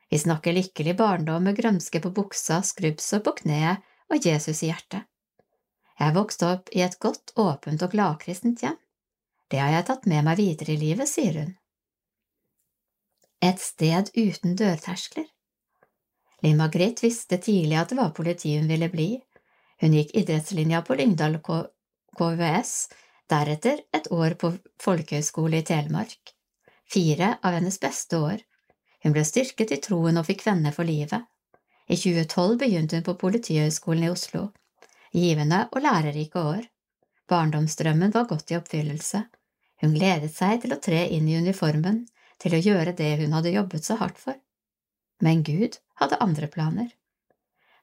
Vi 0.10 0.20
snakker 0.20 0.56
lykkelig 0.56 0.96
barndom 0.98 1.44
med 1.46 1.58
grønske 1.60 2.02
på 2.02 2.10
buksa, 2.10 2.64
skrubbsår 2.66 3.22
på 3.26 3.36
kneet 3.44 3.86
og 4.10 4.26
Jesus 4.26 4.64
i 4.64 4.72
hjertet. 4.72 5.06
Jeg 6.00 6.16
vokste 6.16 6.48
opp 6.48 6.70
i 6.74 6.82
et 6.82 6.96
godt, 7.04 7.34
åpent 7.38 7.82
og 7.86 7.92
gladkristent 7.94 8.64
hjem. 8.64 8.78
Det 9.50 9.60
har 9.60 9.74
jeg 9.74 9.86
tatt 9.90 10.08
med 10.10 10.26
meg 10.26 10.40
videre 10.40 10.74
i 10.74 10.80
livet, 10.80 11.10
sier 11.10 11.42
hun. 11.42 11.52
Et 13.44 13.62
sted 13.62 14.10
uten 14.16 14.56
dørterskler. 14.60 15.28
Linn-Margrit 16.44 17.04
visste 17.04 17.40
tidlig 17.42 17.78
at 17.80 17.92
det 17.92 18.00
var 18.00 18.16
politi 18.16 18.56
hun 18.58 18.70
ville 18.72 18.90
bli. 18.92 19.10
Hun 19.80 19.96
gikk 19.96 20.14
idrettslinja 20.22 20.82
på 20.88 20.96
Lyngdal 21.00 21.40
KVS, 21.44 22.74
deretter 23.30 23.84
et 23.96 24.10
år 24.12 24.36
på 24.40 24.54
folkehøyskole 24.82 25.62
i 25.62 25.68
Telemark. 25.68 26.34
Fire 26.90 27.36
av 27.44 27.60
hennes 27.60 27.80
beste 27.80 28.18
år. 28.18 28.40
Hun 29.04 29.16
ble 29.16 29.24
styrket 29.28 29.72
i 29.72 29.80
troen 29.84 30.20
og 30.20 30.28
fikk 30.28 30.46
venner 30.48 30.76
for 30.76 30.88
livet. 30.88 31.24
I 31.90 31.98
2012 31.98 32.58
begynte 32.62 33.00
hun 33.00 33.06
på 33.08 33.16
Politihøgskolen 33.22 34.06
i 34.06 34.12
Oslo. 34.12 34.50
Givende 35.16 35.64
og 35.72 35.82
lærerike 35.82 36.42
år. 36.42 36.68
Barndomsdrømmen 37.30 38.14
var 38.14 38.28
godt 38.30 38.52
i 38.52 38.58
oppfyllelse. 38.60 39.24
Hun 39.82 39.96
gledet 39.96 40.32
seg 40.36 40.62
til 40.62 40.76
å 40.76 40.82
tre 40.84 41.06
inn 41.16 41.28
i 41.30 41.38
uniformen, 41.40 42.04
til 42.40 42.56
å 42.56 42.62
gjøre 42.62 42.94
det 42.96 43.16
hun 43.22 43.36
hadde 43.38 43.56
jobbet 43.56 43.86
så 43.88 43.98
hardt 44.00 44.20
for. 44.20 44.38
Men 45.24 45.44
Gud 45.44 45.80
hadde 46.02 46.20
andre 46.24 46.48
planer. 46.52 46.90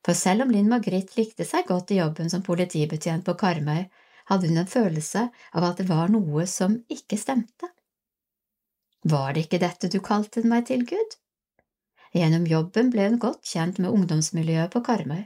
For 0.07 0.15
selv 0.15 0.45
om 0.45 0.53
Linn 0.55 0.69
Margrit 0.71 1.17
likte 1.19 1.45
seg 1.45 1.67
godt 1.67 1.91
i 1.91 1.99
jobben 1.99 2.31
som 2.31 2.45
politibetjent 2.47 3.27
på 3.27 3.35
Karmøy, 3.41 3.89
hadde 4.31 4.51
hun 4.51 4.61
en 4.63 4.71
følelse 4.71 5.27
av 5.53 5.67
at 5.67 5.81
det 5.81 5.89
var 5.91 6.13
noe 6.13 6.47
som 6.51 6.79
ikke 6.93 7.19
stemte. 7.19 7.73
Var 9.07 9.33
det 9.33 9.47
ikke 9.47 9.63
dette 9.63 9.89
du 9.93 10.01
kalte 10.03 10.43
meg 10.43 10.67
til, 10.67 10.83
Gud? 10.89 11.17
Gjennom 12.17 12.47
jobben 12.51 12.89
ble 12.91 13.05
hun 13.07 13.19
godt 13.23 13.45
kjent 13.47 13.79
med 13.79 13.93
ungdomsmiljøet 13.95 14.73
på 14.73 14.83
Karmøy. 14.89 15.23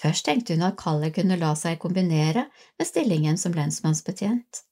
Først 0.00 0.24
tenkte 0.24 0.56
hun 0.56 0.64
at 0.64 0.78
kallet 0.80 1.12
kunne 1.18 1.36
la 1.36 1.50
seg 1.58 1.80
kombinere 1.82 2.46
med 2.78 2.88
stillingen 2.88 3.36
som 3.38 3.52
lensmannsbetjent. 3.58 4.62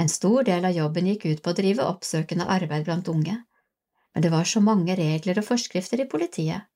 En 0.00 0.08
stor 0.08 0.46
del 0.48 0.64
av 0.64 0.74
jobben 0.74 1.10
gikk 1.12 1.26
ut 1.28 1.42
på 1.44 1.52
å 1.52 1.58
drive 1.60 1.84
oppsøkende 1.84 2.48
arbeid 2.56 2.86
blant 2.88 3.10
unge, 3.12 3.36
men 4.14 4.24
det 4.24 4.32
var 4.32 4.48
så 4.48 4.62
mange 4.64 4.96
regler 4.98 5.42
og 5.42 5.48
forskrifter 5.50 6.00
i 6.00 6.08
politiet. 6.10 6.70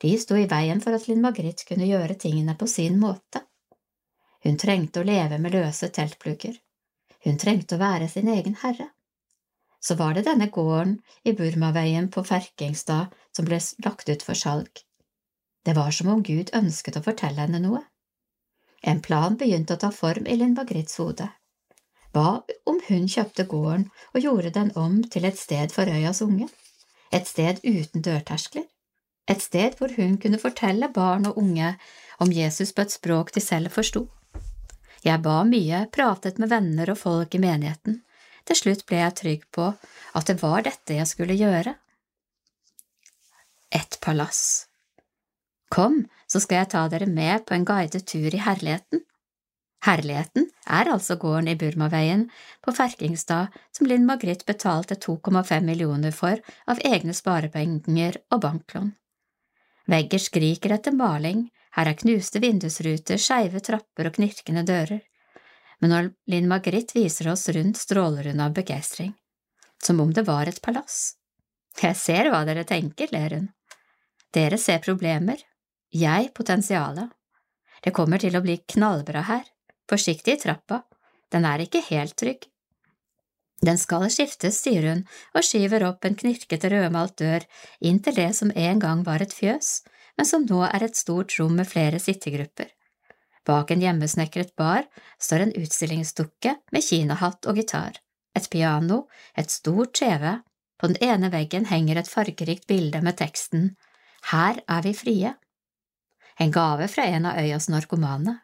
De 0.00 0.14
sto 0.18 0.38
i 0.38 0.48
veien 0.48 0.80
for 0.80 0.96
at 0.96 1.08
Linn 1.10 1.22
Margrit 1.22 1.64
kunne 1.68 1.86
gjøre 1.86 2.16
tingene 2.24 2.56
på 2.56 2.66
sin 2.70 2.96
måte. 3.02 3.44
Hun 4.46 4.56
trengte 4.56 5.02
å 5.02 5.06
leve 5.06 5.38
med 5.42 5.52
løse 5.52 5.90
teltplugger. 5.92 6.54
Hun 7.26 7.38
trengte 7.42 7.76
å 7.76 7.82
være 7.82 8.08
sin 8.08 8.30
egen 8.32 8.56
herre. 8.62 8.94
Så 9.80 9.94
var 9.94 10.14
det 10.14 10.26
denne 10.26 10.48
gården 10.50 10.98
i 11.24 11.32
Burmaveien 11.32 12.10
på 12.10 12.24
Ferkingstad 12.26 13.14
som 13.36 13.46
ble 13.46 13.60
lagt 13.84 14.08
ut 14.08 14.24
for 14.26 14.34
salg. 14.34 14.82
Det 15.64 15.74
var 15.76 15.90
som 15.94 16.08
om 16.08 16.22
Gud 16.22 16.50
ønsket 16.54 16.98
å 16.98 17.04
fortelle 17.04 17.44
henne 17.44 17.60
noe. 17.62 17.82
En 18.82 19.02
plan 19.02 19.36
begynte 19.36 19.74
å 19.74 19.82
ta 19.82 19.90
form 19.94 20.26
i 20.26 20.36
Linn 20.38 20.54
Margrits 20.56 20.98
hode. 21.02 21.28
Hva 22.14 22.42
om 22.66 22.78
hun 22.88 23.06
kjøpte 23.10 23.44
gården 23.50 23.88
og 24.14 24.22
gjorde 24.22 24.54
den 24.54 24.70
om 24.80 25.02
til 25.04 25.26
et 25.28 25.38
sted 25.38 25.74
for 25.74 25.90
øyas 25.90 26.22
unge? 26.24 26.48
Et 27.12 27.26
sted 27.26 27.60
uten 27.64 28.02
dørterskler? 28.02 28.66
Et 29.28 29.42
sted 29.44 29.76
hvor 29.78 29.92
hun 29.96 30.16
kunne 30.22 30.40
fortelle 30.40 30.88
barn 30.88 31.28
og 31.28 31.38
unge 31.38 31.74
om 32.18 32.32
Jesus 32.32 32.72
på 32.72 32.86
et 32.86 32.94
språk 32.94 33.34
de 33.34 33.44
selv 33.44 33.74
forsto? 33.74 34.06
Jeg 35.04 35.22
ba 35.22 35.42
mye, 35.46 35.84
pratet 35.92 36.40
med 36.42 36.50
venner 36.50 36.90
og 36.90 36.98
folk 36.98 37.34
i 37.34 37.42
menigheten. 37.42 38.00
Til 38.48 38.56
slutt 38.56 38.86
ble 38.88 39.02
jeg 39.02 39.16
trygg 39.18 39.44
på 39.52 39.66
at 40.16 40.30
det 40.30 40.38
var 40.40 40.64
dette 40.64 40.96
jeg 40.96 41.08
skulle 41.10 41.36
gjøre. 41.36 41.74
Et 43.76 43.98
palass. 44.00 44.40
Kom, 45.68 46.06
så 46.24 46.40
skal 46.40 46.62
jeg 46.62 46.70
ta 46.72 46.86
dere 46.88 47.08
med 47.10 47.44
på 47.44 47.52
en 47.56 47.66
guidet 47.68 48.06
tur 48.08 48.32
i 48.32 48.40
herligheten. 48.40 49.02
Herligheten 49.84 50.48
er 50.66 50.88
altså 50.90 51.18
gården 51.20 51.50
i 51.52 51.56
Burmaveien 51.60 52.24
på 52.64 52.72
Ferkingstad 52.74 53.52
som 53.76 53.86
Linn 53.86 54.08
Margrit 54.08 54.46
betalte 54.48 54.96
2,5 54.96 55.68
millioner 55.68 56.16
for 56.16 56.40
av 56.66 56.80
egne 56.88 57.14
sparepenger 57.14 58.18
og 58.32 58.42
banklån. 58.42 58.90
Vegger 59.88 60.24
skriker 60.24 60.74
etter 60.74 60.96
maling, 60.96 61.46
her 61.76 61.92
er 61.92 62.00
knuste 62.00 62.40
vindusruter, 62.42 63.20
skeive 63.20 63.62
trapper 63.64 64.08
og 64.08 64.18
knirkende 64.18 64.64
dører, 64.66 65.04
men 65.80 65.92
når 65.94 66.10
Linn 66.30 66.48
Margrit 66.50 66.94
viser 66.96 67.30
oss 67.32 67.48
rundt, 67.54 67.78
stråler 67.78 68.30
hun 68.30 68.42
av 68.42 68.56
begeistring, 68.56 69.12
som 69.82 70.00
om 70.00 70.12
det 70.14 70.26
var 70.26 70.50
et 70.50 70.60
palass. 70.62 71.14
Jeg 71.78 71.96
ser 71.96 72.30
hva 72.32 72.42
dere 72.48 72.66
tenker, 72.66 73.10
ler 73.14 73.36
hun. 73.36 73.48
Dere 74.34 74.58
ser 74.58 74.82
problemer, 74.84 75.38
jeg 75.94 76.32
potensialet. 76.34 77.12
Det 77.84 77.94
kommer 77.94 78.18
til 78.18 78.34
å 78.34 78.42
bli 78.42 78.58
knallbra 78.66 79.22
her, 79.28 79.44
forsiktig 79.88 80.34
i 80.34 80.40
trappa, 80.42 80.82
den 81.32 81.46
er 81.46 81.62
ikke 81.62 81.84
helt 81.90 82.16
trygg. 82.18 82.48
Den 83.64 83.78
skal 83.78 84.06
skiftes, 84.12 84.60
sier 84.62 84.84
hun 84.86 85.04
og 85.34 85.46
skyver 85.46 85.84
opp 85.88 86.06
en 86.06 86.16
knirkete 86.18 86.70
rødmalt 86.70 87.16
dør 87.18 87.46
inn 87.82 87.98
til 88.02 88.14
det 88.18 88.30
som 88.38 88.52
en 88.54 88.82
gang 88.82 89.02
var 89.06 89.22
et 89.22 89.34
fjøs, 89.34 89.80
men 90.18 90.26
som 90.26 90.46
nå 90.46 90.62
er 90.68 90.86
et 90.86 90.98
stort 90.98 91.34
rom 91.40 91.56
med 91.58 91.68
flere 91.70 91.98
sittegrupper. 92.02 92.70
Bak 93.48 93.72
en 93.72 93.80
hjemmesnekret 93.80 94.54
bar 94.60 94.84
står 95.18 95.46
en 95.46 95.56
utstillingsdukke 95.56 96.54
med 96.74 96.84
kinahatt 96.84 97.48
og 97.48 97.56
gitar, 97.56 97.96
et 98.36 98.48
piano, 98.52 99.06
et 99.34 99.50
stort 99.50 99.94
TV, 99.96 100.34
på 100.78 100.92
den 100.92 101.00
ene 101.02 101.30
veggen 101.32 101.66
henger 101.72 101.98
et 101.98 102.10
fargerikt 102.10 102.68
bilde 102.68 103.00
med 103.02 103.16
teksten 103.18 103.72
Her 104.30 104.60
er 104.68 104.84
vi 104.84 104.92
frie 104.94 105.32
en 106.38 106.52
gave 106.54 106.86
fra 106.88 107.02
en 107.02 107.26
av 107.26 107.38
øyas 107.40 107.66
narkomane. 107.72 108.36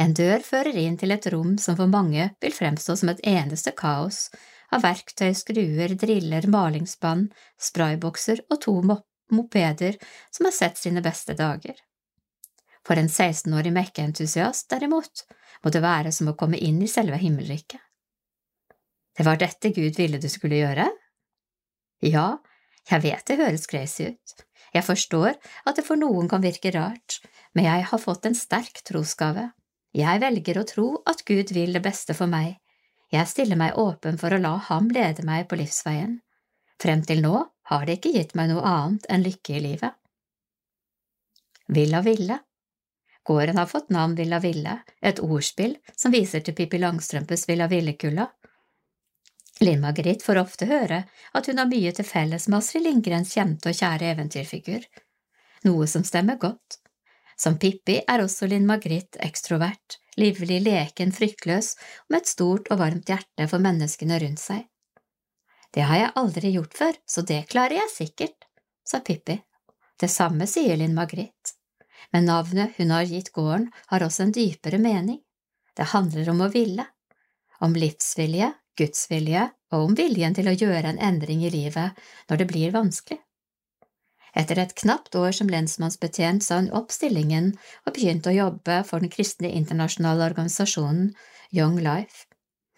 En 0.00 0.14
dør 0.16 0.42
fører 0.42 0.76
inn 0.80 0.96
til 0.98 1.12
et 1.14 1.26
rom 1.34 1.58
som 1.60 1.76
for 1.78 1.90
mange 1.90 2.30
vil 2.42 2.54
fremstå 2.54 2.96
som 2.96 3.12
et 3.12 3.20
eneste 3.28 3.74
kaos 3.76 4.30
av 4.72 4.82
verktøy, 4.82 5.34
skruer, 5.36 5.94
driller, 6.00 6.48
malingsspann, 6.50 7.28
spraybokser 7.60 8.40
og 8.48 8.62
to 8.64 8.78
mopeder 8.82 10.00
som 10.32 10.48
har 10.48 10.56
sett 10.56 10.80
sine 10.80 11.04
beste 11.04 11.36
dager. 11.38 11.76
For 12.84 13.00
en 13.00 13.08
16-årig 13.08 13.72
mekkeentusiast, 13.72 14.68
derimot, 14.70 15.24
må 15.64 15.72
det 15.72 15.82
være 15.84 16.12
som 16.12 16.28
å 16.30 16.36
komme 16.38 16.60
inn 16.60 16.82
i 16.84 16.90
selve 16.90 17.16
himmelriket. 17.20 17.80
Det 19.14 19.24
var 19.24 19.38
dette 19.40 19.70
Gud 19.72 19.96
ville 19.96 20.18
du 20.20 20.28
skulle 20.28 20.58
gjøre? 20.58 20.88
Ja, 22.04 22.26
jeg 22.90 23.04
vet 23.06 23.24
det 23.30 23.38
høres 23.40 23.68
crazy 23.70 24.10
ut, 24.10 24.34
jeg 24.74 24.82
forstår 24.82 25.36
at 25.64 25.78
det 25.78 25.84
for 25.86 26.00
noen 26.00 26.28
kan 26.30 26.42
virke 26.42 26.72
rart, 26.74 27.20
men 27.54 27.68
jeg 27.68 27.86
har 27.90 28.02
fått 28.02 28.26
en 28.26 28.36
sterk 28.36 28.82
trosgave. 28.86 29.52
Jeg 29.94 30.20
velger 30.20 30.58
å 30.58 30.66
tro 30.66 30.86
at 31.06 31.22
Gud 31.28 31.52
vil 31.54 31.76
det 31.76 31.82
beste 31.84 32.16
for 32.18 32.30
meg. 32.30 32.56
Jeg 33.14 33.30
stiller 33.30 33.58
meg 33.60 33.78
åpen 33.78 34.18
for 34.18 34.34
å 34.34 34.40
la 34.42 34.56
ham 34.68 34.88
lede 34.90 35.22
meg 35.26 35.46
på 35.46 35.60
livsveien. 35.60 36.18
Frem 36.82 37.04
til 37.06 37.22
nå 37.22 37.36
har 37.70 37.86
det 37.86 38.00
ikke 38.00 38.16
gitt 38.16 38.34
meg 38.34 38.50
noe 38.50 38.64
annet 38.66 39.06
enn 39.06 39.22
lykke 39.22 39.54
i 39.54 39.62
livet. 39.62 39.94
Villa 41.70 42.02
Ville 42.04 42.40
Gården 43.24 43.56
har 43.56 43.66
fått 43.66 43.90
navn 43.94 44.14
Villa 44.18 44.38
Ville, 44.40 44.78
et 45.00 45.20
ordspill 45.24 45.78
som 45.96 46.12
viser 46.12 46.44
til 46.44 46.56
Pippi 46.56 46.78
Langstrømpes 46.78 47.48
Villa 47.48 47.68
Villekulla, 47.70 48.28
Linn 49.60 49.80
Margrit 49.80 50.22
får 50.22 50.40
ofte 50.40 50.66
høre 50.66 51.04
at 51.32 51.46
hun 51.46 51.60
har 51.60 51.68
mye 51.70 51.92
til 51.94 52.06
felles 52.06 52.48
med 52.48 52.58
Astrid 52.58 52.84
Lindgrens 52.88 53.34
kjente 53.36 53.70
og 53.70 53.78
kjære 53.78 54.10
eventyrfigur, 54.14 54.82
noe 55.68 55.86
som 55.90 56.04
stemmer 56.06 56.40
godt. 56.42 56.80
Som 57.38 57.58
Pippi 57.58 58.00
er 58.02 58.22
også 58.22 58.48
Linn 58.50 58.66
Margrit 58.66 59.18
ekstrovert, 59.22 59.98
livlig, 60.18 60.60
leken, 60.66 61.14
fryktløs 61.14 61.74
og 61.78 62.14
med 62.14 62.22
et 62.22 62.30
stort 62.30 62.70
og 62.70 62.80
varmt 62.82 63.10
hjerte 63.10 63.48
for 63.50 63.62
menneskene 63.62 64.18
rundt 64.22 64.42
seg. 64.42 64.66
Det 65.74 65.86
har 65.86 66.02
jeg 66.02 66.14
aldri 66.18 66.54
gjort 66.54 66.76
før, 66.78 66.98
så 67.06 67.22
det 67.26 67.40
klarer 67.50 67.80
jeg 67.80 67.94
sikkert, 67.94 68.46
sa 68.86 69.00
Pippi. 69.02 69.40
Det 69.98 70.10
samme 70.10 70.46
sier 70.50 70.78
Linn 70.78 70.94
Margrit. 70.94 71.54
Men 72.12 72.28
navnet 72.28 72.76
hun 72.78 72.90
har 72.90 73.08
gitt 73.08 73.32
gården, 73.32 73.70
har 73.86 74.04
også 74.04 74.26
en 74.26 74.34
dypere 74.34 74.78
mening. 74.78 75.20
Det 75.76 75.90
handler 75.94 76.30
om 76.30 76.44
å 76.44 76.50
ville, 76.52 76.86
om 77.60 77.74
livsvilje, 77.74 78.52
gudsvilje 78.78 79.48
og 79.74 79.90
om 79.90 79.94
viljen 79.98 80.34
til 80.34 80.50
å 80.50 80.56
gjøre 80.56 80.92
en 80.92 81.00
endring 81.02 81.44
i 81.46 81.52
livet 81.52 81.98
når 82.30 82.42
det 82.42 82.50
blir 82.50 82.74
vanskelig. 82.74 83.20
Etter 84.34 84.58
et 84.58 84.74
knapt 84.74 85.14
år 85.14 85.30
som 85.36 85.50
lensmannsbetjent 85.50 86.42
sa 86.42 86.58
hun 86.58 86.72
opp 86.74 86.90
stillingen 86.90 87.52
og 87.86 87.94
begynte 87.94 88.32
å 88.32 88.38
jobbe 88.38 88.80
for 88.88 89.02
den 89.02 89.12
kristne 89.12 89.50
internasjonale 89.54 90.26
organisasjonen 90.26 91.12
Young 91.54 91.78
Life, 91.78 92.26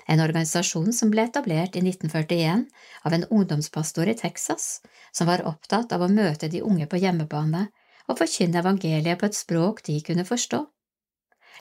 en 0.06 0.20
organisasjon 0.20 0.92
som 0.92 1.10
ble 1.10 1.24
etablert 1.26 1.78
i 1.78 1.82
1941 1.82 2.66
av 3.08 3.16
en 3.16 3.24
ungdomspastor 3.32 4.12
i 4.12 4.18
Texas 4.20 4.68
som 5.16 5.30
var 5.30 5.46
opptatt 5.48 5.96
av 5.96 6.05
å 6.05 6.12
møte 6.12 6.50
de 6.52 6.62
unge 6.62 6.86
på 6.92 7.00
hjemmebane 7.00 7.66
og 8.07 8.18
forkynne 8.20 8.62
evangeliet 8.62 9.20
på 9.20 9.28
et 9.28 9.39
språk 9.39 9.83
de 9.86 9.99
kunne 10.07 10.26
forstå. 10.28 10.62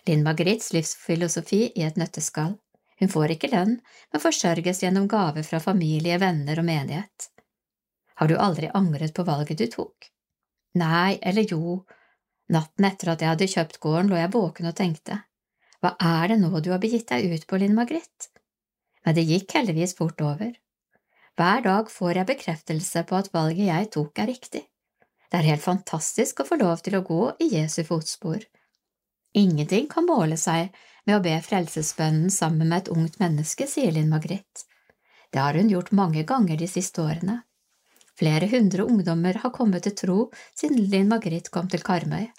Linn 0.06 0.24
Margrits 0.26 0.72
livsfilosofi 0.76 1.62
i 1.74 1.86
et 1.88 1.98
nøtteskall. 1.98 2.58
Hun 3.00 3.12
får 3.12 3.36
ikke 3.36 3.52
lønn, 3.52 3.80
men 4.12 4.24
forsørges 4.24 4.84
gjennom 4.84 5.08
gaver 5.12 5.44
fra 5.44 5.60
familie, 5.60 6.20
venner 6.22 6.62
og 6.62 6.68
menighet. 6.68 7.30
Har 8.16 8.32
du 8.32 8.38
aldri 8.40 8.70
angret 8.74 9.16
på 9.16 9.26
valget 9.28 9.60
du 9.60 9.68
tok? 9.72 10.12
Nei, 10.80 11.18
eller 11.22 11.48
jo, 11.52 11.82
natten 12.52 12.88
etter 12.88 13.12
at 13.12 13.24
jeg 13.24 13.34
hadde 13.34 13.52
kjøpt 13.52 13.82
gården 13.84 14.12
lå 14.12 14.20
jeg 14.20 14.32
våken 14.36 14.70
og 14.72 14.78
tenkte, 14.78 15.24
hva 15.84 15.92
er 16.02 16.32
det 16.32 16.40
nå 16.42 16.62
du 16.64 16.72
har 16.72 16.82
begitt 16.84 17.10
deg 17.12 17.28
ut 17.30 17.44
på, 17.50 17.60
Linn 17.62 17.76
Margrit? 17.78 18.30
Men 19.06 19.18
det 19.18 19.26
gikk 19.28 19.54
heldigvis 19.58 19.94
fort 19.98 20.22
over. 20.24 20.56
Hver 21.36 21.66
dag 21.66 21.92
får 21.92 22.22
jeg 22.22 22.30
bekreftelse 22.32 23.04
på 23.10 23.18
at 23.20 23.30
valget 23.36 23.68
jeg 23.68 23.92
tok 23.94 24.24
er 24.24 24.32
riktig. 24.32 24.64
Det 25.36 25.42
er 25.42 25.50
helt 25.52 25.66
fantastisk 25.66 26.38
å 26.40 26.44
få 26.48 26.56
lov 26.62 26.80
til 26.80 26.94
å 26.96 27.02
gå 27.04 27.24
i 27.44 27.50
Jesu 27.58 27.82
fotspor. 27.84 28.46
Ingenting 29.36 29.90
kan 29.92 30.06
måle 30.08 30.38
seg 30.40 30.70
med 31.04 31.18
å 31.18 31.24
be 31.26 31.34
frelsesbønnen 31.44 32.30
sammen 32.32 32.70
med 32.70 32.86
et 32.86 32.92
ungt 32.94 33.18
menneske, 33.20 33.68
sier 33.68 33.92
Linn 33.92 34.08
Margrit. 34.14 34.64
Det 35.36 35.42
har 35.44 35.60
hun 35.60 35.74
gjort 35.74 35.92
mange 35.92 36.24
ganger 36.24 36.56
de 36.62 36.70
siste 36.72 37.04
årene. 37.04 37.42
Flere 38.16 38.48
hundre 38.48 38.86
ungdommer 38.88 39.42
har 39.42 39.52
kommet 39.58 39.84
til 39.84 39.98
tro 40.06 40.18
siden 40.56 40.88
Linn 40.94 41.12
Margrit 41.12 41.52
kom 41.52 41.68
til 41.68 41.84
Karmøy. 41.84 42.30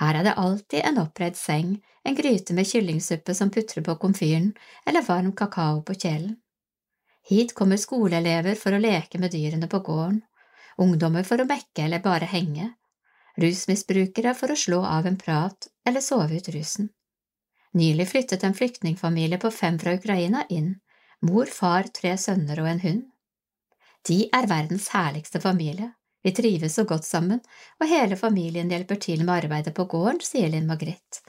Her 0.00 0.22
er 0.22 0.30
det 0.30 0.36
alltid 0.40 0.80
en 0.80 1.02
oppreid 1.04 1.36
seng, 1.36 1.76
en 2.08 2.16
gryte 2.16 2.56
med 2.56 2.72
kyllingsuppe 2.72 3.36
som 3.36 3.52
putrer 3.52 3.84
på 3.84 3.98
komfyren, 4.00 4.54
eller 4.88 5.04
varm 5.04 5.34
kakao 5.36 5.84
på 5.84 6.00
kjelen. 6.06 6.40
Hit 7.28 7.52
kommer 7.52 7.76
skoleelever 7.76 8.56
for 8.56 8.72
å 8.72 8.80
leke 8.80 9.20
med 9.20 9.36
dyrene 9.36 9.68
på 9.68 9.84
gården, 9.84 10.22
ungdommer 10.78 11.26
for 11.26 11.40
å 11.42 11.48
mekke 11.48 11.84
eller 11.86 12.02
bare 12.04 12.28
henge, 12.30 12.72
rusmisbrukere 13.40 14.34
for 14.38 14.52
å 14.52 14.58
slå 14.58 14.80
av 14.86 15.06
en 15.06 15.18
prat 15.18 15.68
eller 15.86 16.04
sove 16.04 16.36
ut 16.36 16.50
rusen. 16.54 16.90
Nylig 17.74 18.08
flyttet 18.10 18.44
en 18.44 18.54
flyktningfamilie 18.54 19.38
på 19.38 19.50
fem 19.54 19.78
fra 19.78 19.94
Ukraina 19.94 20.44
inn, 20.50 20.74
mor, 21.22 21.46
far, 21.46 21.88
tre 21.94 22.16
sønner 22.18 22.60
og 22.60 22.68
en 22.72 22.84
hund. 22.84 23.02
De 24.08 24.24
er 24.32 24.48
verdens 24.50 24.88
herligste 24.94 25.40
familie, 25.40 25.92
vi 26.22 26.32
trives 26.36 26.74
så 26.74 26.84
godt 26.84 27.04
sammen, 27.04 27.40
og 27.80 27.88
hele 27.88 28.16
familien 28.16 28.70
hjelper 28.72 28.98
til 29.00 29.24
med 29.24 29.44
arbeidet 29.44 29.74
på 29.76 29.86
gården, 29.88 30.20
sier 30.24 30.50
Linn 30.52 30.68
Margrethe. 30.68 31.22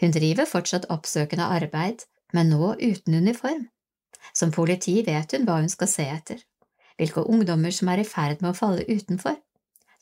Hun 0.00 0.12
driver 0.12 0.48
fortsatt 0.48 0.88
oppsøkende 0.90 1.46
arbeid, 1.46 2.04
men 2.32 2.50
nå 2.50 2.74
uten 2.80 3.14
uniform. 3.14 3.68
Som 4.34 4.52
politi 4.52 5.00
vet 5.06 5.32
hun 5.32 5.46
hva 5.46 5.60
hun 5.60 5.70
skal 5.72 5.90
se 5.90 6.06
etter, 6.10 6.42
hvilke 6.98 7.24
ungdommer 7.24 7.74
som 7.74 7.90
er 7.92 8.02
i 8.02 8.06
ferd 8.08 8.42
med 8.42 8.52
å 8.52 8.58
falle 8.58 8.86
utenfor, 8.88 9.36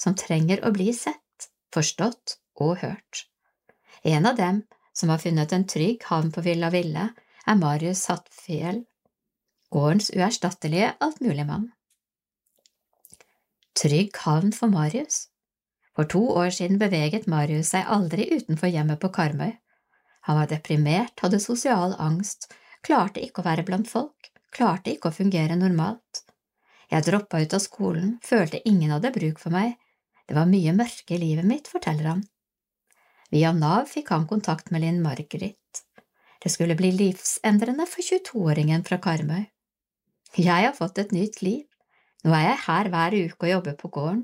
som 0.00 0.16
trenger 0.16 0.62
å 0.64 0.72
bli 0.74 0.90
sett, 0.96 1.50
forstått 1.74 2.38
og 2.60 2.78
hørt. 2.84 3.26
En 4.04 4.26
av 4.26 4.36
dem, 4.36 4.62
som 4.92 5.12
har 5.12 5.20
funnet 5.22 5.52
en 5.52 5.66
trygg 5.68 6.04
havn 6.08 6.30
på 6.32 6.44
Villa 6.44 6.70
Ville, 6.72 7.10
er 7.46 7.58
Marius 7.60 8.06
Hattfjell, 8.10 8.84
gårdens 9.70 10.10
uerstattelige 10.16 10.94
altmuligmann. 11.04 11.70
Trygg 13.76 14.16
havn 14.24 14.52
for 14.52 14.72
Marius. 14.72 15.28
For 15.94 16.08
to 16.10 16.20
år 16.36 16.50
siden 16.54 16.78
beveget 16.80 17.28
Marius 17.30 17.72
seg 17.74 17.88
aldri 17.88 18.26
utenfor 18.32 18.70
hjemmet 18.72 19.00
på 19.02 19.12
Karmøy. 19.14 19.52
Han 20.28 20.36
var 20.36 20.50
deprimert, 20.50 21.16
hadde 21.22 21.40
sosial 21.40 21.94
angst, 21.98 22.50
klarte 22.86 23.22
ikke 23.24 23.42
å 23.42 23.46
være 23.46 23.64
blant 23.66 23.88
folk, 23.88 24.30
klarte 24.52 24.92
ikke 24.92 25.10
å 25.10 25.16
fungere 25.16 25.56
normalt. 25.56 26.24
Jeg 26.90 27.06
droppa 27.06 27.40
ut 27.40 27.54
av 27.54 27.62
skolen, 27.62 28.16
følte 28.26 28.62
ingen 28.68 28.90
hadde 28.90 29.12
bruk 29.14 29.38
for 29.38 29.54
meg, 29.54 29.76
det 30.30 30.36
var 30.38 30.46
mye 30.46 30.72
mørke 30.78 31.16
i 31.16 31.18
livet 31.18 31.46
mitt, 31.46 31.66
forteller 31.66 32.06
han. 32.06 32.20
Via 33.34 33.50
Nav 33.54 33.88
fikk 33.90 34.12
han 34.14 34.28
kontakt 34.30 34.70
med 34.70 34.84
Linn 34.84 35.00
Margaret. 35.02 35.80
Det 36.42 36.50
skulle 36.54 36.76
bli 36.78 36.92
livsendrende 36.94 37.86
for 37.90 38.02
22-åringen 38.06 38.84
fra 38.86 39.00
Karmøy. 39.02 39.48
Jeg 40.38 40.66
har 40.68 40.76
fått 40.76 40.98
et 41.02 41.10
nytt 41.14 41.40
liv. 41.42 41.64
Nå 42.22 42.34
er 42.36 42.44
jeg 42.44 42.62
her 42.68 42.90
hver 42.92 43.16
uke 43.16 43.46
og 43.46 43.52
jobber 43.52 43.76
på 43.80 43.90
gården. 43.96 44.22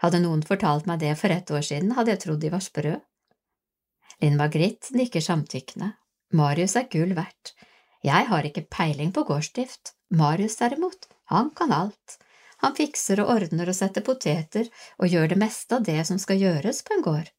Hadde 0.00 0.22
noen 0.24 0.40
fortalt 0.46 0.88
meg 0.88 1.02
det 1.04 1.12
for 1.20 1.36
ett 1.36 1.52
år 1.52 1.64
siden, 1.68 1.92
hadde 1.96 2.14
jeg 2.14 2.22
trodd 2.24 2.40
de 2.40 2.52
var 2.54 2.64
sprø. 2.64 2.94
Linn 4.24 4.40
Margrit 4.40 4.88
nikker 4.96 5.20
samtykkende. 5.20 5.92
Marius 6.32 6.78
er 6.80 6.88
gull 6.88 7.12
verdt. 7.18 7.52
Jeg 8.02 8.28
har 8.32 8.48
ikke 8.48 8.64
peiling 8.72 9.12
på 9.12 9.26
gårdsdrift. 9.28 9.92
Marius 10.16 10.56
derimot, 10.64 11.06
han 11.36 11.50
kan 11.56 11.72
alt. 11.72 12.18
Han 12.62 12.76
fikser 12.78 13.22
og 13.22 13.32
ordner 13.34 13.70
og 13.72 13.76
setter 13.76 14.04
poteter 14.06 14.68
og 14.98 15.10
gjør 15.10 15.32
det 15.32 15.38
meste 15.40 15.78
av 15.78 15.86
det 15.86 15.98
som 16.06 16.20
skal 16.22 16.38
gjøres 16.38 16.84
på 16.86 16.96
en 16.96 17.04
gård. 17.06 17.30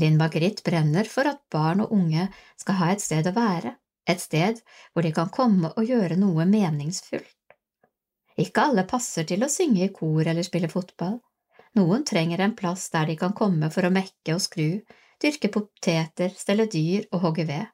Linn 0.00 0.18
Margrit 0.18 0.64
brenner 0.66 1.06
for 1.06 1.30
at 1.30 1.44
barn 1.54 1.84
og 1.84 1.92
unge 1.94 2.26
skal 2.58 2.80
ha 2.80 2.90
et 2.92 3.04
sted 3.04 3.28
å 3.30 3.34
være, 3.36 3.76
et 4.10 4.20
sted 4.20 4.58
hvor 4.92 5.06
de 5.06 5.12
kan 5.14 5.30
komme 5.30 5.70
og 5.70 5.86
gjøre 5.86 6.18
noe 6.18 6.46
meningsfullt. 6.50 7.30
Ikke 8.42 8.66
alle 8.66 8.82
passer 8.90 9.28
til 9.28 9.46
å 9.46 9.52
synge 9.52 9.84
i 9.86 9.92
kor 9.94 10.26
eller 10.26 10.42
spille 10.42 10.70
fotball. 10.72 11.20
Noen 11.78 12.02
trenger 12.06 12.42
en 12.42 12.56
plass 12.58 12.88
der 12.90 13.06
de 13.10 13.16
kan 13.20 13.34
komme 13.38 13.70
for 13.70 13.86
å 13.86 13.94
mekke 13.94 14.34
og 14.34 14.42
skru, 14.42 14.82
dyrke 15.22 15.50
poteter, 15.54 16.34
stelle 16.34 16.66
dyr 16.70 17.06
og 17.12 17.28
hogge 17.28 17.46
ved. 17.46 17.70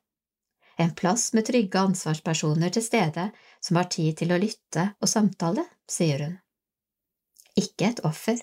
En 0.81 0.95
plass 0.97 1.33
med 1.37 1.45
trygge 1.45 1.81
ansvarspersoner 1.81 2.73
til 2.73 2.85
stede 2.85 3.27
som 3.61 3.77
har 3.77 3.91
tid 3.93 4.17
til 4.23 4.33
å 4.33 4.39
lytte 4.41 4.87
og 5.01 5.11
samtale, 5.13 5.67
sier 5.85 6.23
hun. 6.25 6.39
Ikke 7.61 7.91
et 7.91 8.01
offer. 8.09 8.39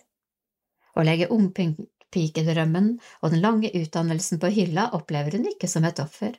Å 0.94 1.06
legge 1.08 1.32
ungpikedrømmen 1.34 2.92
og 3.22 3.34
den 3.34 3.42
lange 3.42 3.72
utdannelsen 3.80 4.42
på 4.44 4.52
hylla 4.54 4.92
opplever 5.00 5.40
hun 5.40 5.50
ikke 5.50 5.70
som 5.72 5.88
et 5.90 6.04
offer. 6.04 6.38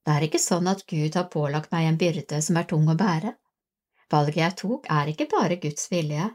Det 0.00 0.16
er 0.16 0.24
ikke 0.24 0.40
sånn 0.40 0.70
at 0.72 0.86
Gud 0.88 1.16
har 1.18 1.28
pålagt 1.32 1.72
meg 1.74 1.90
en 1.90 2.00
byrde 2.00 2.40
som 2.40 2.56
er 2.56 2.68
tung 2.70 2.88
å 2.88 2.96
bære. 2.96 3.34
Valget 4.10 4.40
jeg 4.40 4.58
tok, 4.62 4.88
er 4.88 5.12
ikke 5.12 5.28
bare 5.30 5.60
Guds 5.60 5.90
vilje, 5.92 6.30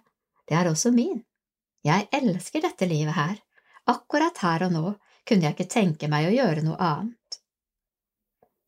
det 0.46 0.56
er 0.62 0.70
også 0.70 0.94
min. 0.94 1.24
Jeg 1.86 2.08
elsker 2.14 2.62
dette 2.62 2.86
livet 2.90 3.18
her. 3.18 3.36
Akkurat 3.90 4.38
her 4.46 4.70
og 4.70 4.78
nå 4.78 4.86
kunne 5.26 5.50
jeg 5.50 5.58
ikke 5.58 5.74
tenke 5.74 6.10
meg 6.10 6.30
å 6.30 6.36
gjøre 6.38 6.64
noe 6.66 6.78
annet. 6.82 7.25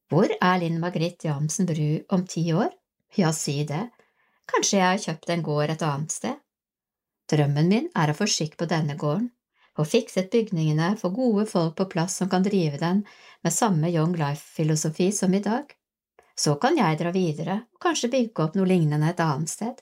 Hvor 0.07 0.31
er 0.31 0.59
Linn 0.61 0.77
Margrit 0.79 1.25
Jamsen 1.27 1.67
Bru 1.67 1.99
om 2.15 2.21
ti 2.27 2.45
år? 2.55 2.69
Ja, 3.19 3.33
si 3.35 3.63
det, 3.67 3.89
kanskje 4.47 4.77
jeg 4.79 4.87
har 4.87 5.01
kjøpt 5.03 5.33
en 5.33 5.43
gård 5.43 5.73
et 5.73 5.83
annet 5.83 6.13
sted. 6.15 6.37
Drømmen 7.27 7.67
min 7.67 7.89
er 7.91 8.11
å 8.11 8.15
få 8.15 8.27
skikk 8.31 8.55
på 8.59 8.69
denne 8.71 8.95
gården, 8.99 9.33
få 9.75 9.83
fikset 9.83 10.29
bygningene, 10.31 10.93
få 10.95 11.11
gode 11.11 11.43
folk 11.51 11.75
på 11.75 11.89
plass 11.91 12.15
som 12.21 12.29
kan 12.31 12.45
drive 12.45 12.79
den 12.79 13.01
med 13.43 13.53
samme 13.53 13.91
Young 13.91 14.15
Life-filosofi 14.15 15.09
som 15.11 15.35
i 15.35 15.43
dag. 15.43 15.75
Så 16.39 16.55
kan 16.61 16.79
jeg 16.79 17.01
dra 17.01 17.11
videre 17.11 17.59
og 17.73 17.83
kanskje 17.83 18.11
bygge 18.13 18.45
opp 18.45 18.55
noe 18.55 18.69
lignende 18.69 19.11
et 19.11 19.21
annet 19.25 19.51
sted. 19.51 19.75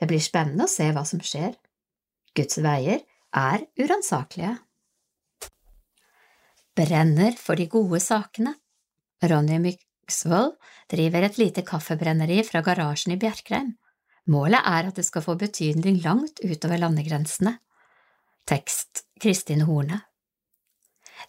Det 0.00 0.10
blir 0.10 0.22
spennende 0.24 0.66
å 0.66 0.72
se 0.74 0.90
hva 0.90 1.06
som 1.06 1.22
skjer. 1.22 1.54
Guds 2.34 2.58
veier 2.58 3.06
er 3.38 3.68
uransakelige. 3.78 4.56
Brenner 6.74 7.38
for 7.38 7.54
de 7.54 7.70
gode 7.70 8.02
sakene. 8.02 8.56
Ronny 9.22 9.58
Myksvold 9.62 10.56
driver 10.90 11.26
et 11.26 11.38
lite 11.38 11.64
kaffebrenneri 11.66 12.42
fra 12.44 12.62
garasjen 12.66 13.14
i 13.14 13.18
Bjerkreim. 13.20 13.74
Målet 14.30 14.64
er 14.64 14.88
at 14.88 14.96
det 14.96 15.04
skal 15.04 15.24
få 15.24 15.36
betydning 15.40 16.00
langt 16.04 16.40
utover 16.44 16.80
landegrensene. 16.80 17.58
Tekst 18.48 19.04
Kristin 19.20 19.64
Horne 19.68 20.00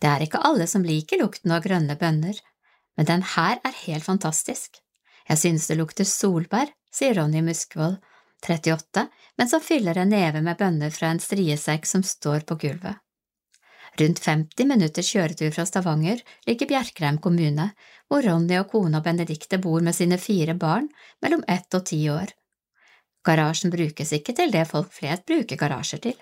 Det 0.02 0.10
er 0.10 0.24
ikke 0.24 0.44
alle 0.44 0.68
som 0.68 0.84
liker 0.84 1.22
lukten 1.22 1.54
av 1.56 1.64
grønne 1.64 1.96
bønner, 2.00 2.40
men 2.96 3.08
den 3.08 3.24
her 3.36 3.60
er 3.64 3.82
helt 3.86 4.04
fantastisk. 4.04 4.80
Jeg 5.30 5.42
synes 5.42 5.68
det 5.68 5.80
lukter 5.80 6.08
solbær, 6.08 6.72
sier 6.92 7.16
Ronny 7.20 7.42
Muskvold, 7.44 7.98
38, 8.46 9.08
mens 9.40 9.56
han 9.56 9.64
fyller 9.64 9.98
en 9.98 10.12
neve 10.14 10.42
med 10.44 10.60
bønner 10.60 10.92
fra 10.94 11.10
en 11.12 11.22
striesekk 11.24 11.88
som 11.90 12.04
står 12.06 12.46
på 12.48 12.60
gulvet. 12.62 13.00
Rundt 13.99 14.19
50 14.19 14.67
minutters 14.67 15.09
kjøretur 15.14 15.53
fra 15.56 15.64
Stavanger 15.67 16.19
ligger 16.48 16.67
Bjerkreim 16.67 17.17
kommune, 17.24 17.69
hvor 18.09 18.25
Ronny 18.25 18.57
og 18.59 18.67
kona 18.74 18.99
Benedikte 19.01 19.59
bor 19.64 19.83
med 19.85 19.95
sine 19.95 20.17
fire 20.19 20.56
barn 20.59 20.90
mellom 21.24 21.45
ett 21.48 21.74
og 21.77 21.85
ti 21.88 22.01
år. 22.11 22.33
Garasjen 23.25 23.72
brukes 23.74 24.11
ikke 24.14 24.35
til 24.35 24.51
det 24.51 24.65
folk 24.69 24.91
flest 24.93 25.24
bruker 25.30 25.57
garasjer 25.57 26.03
til. 26.03 26.17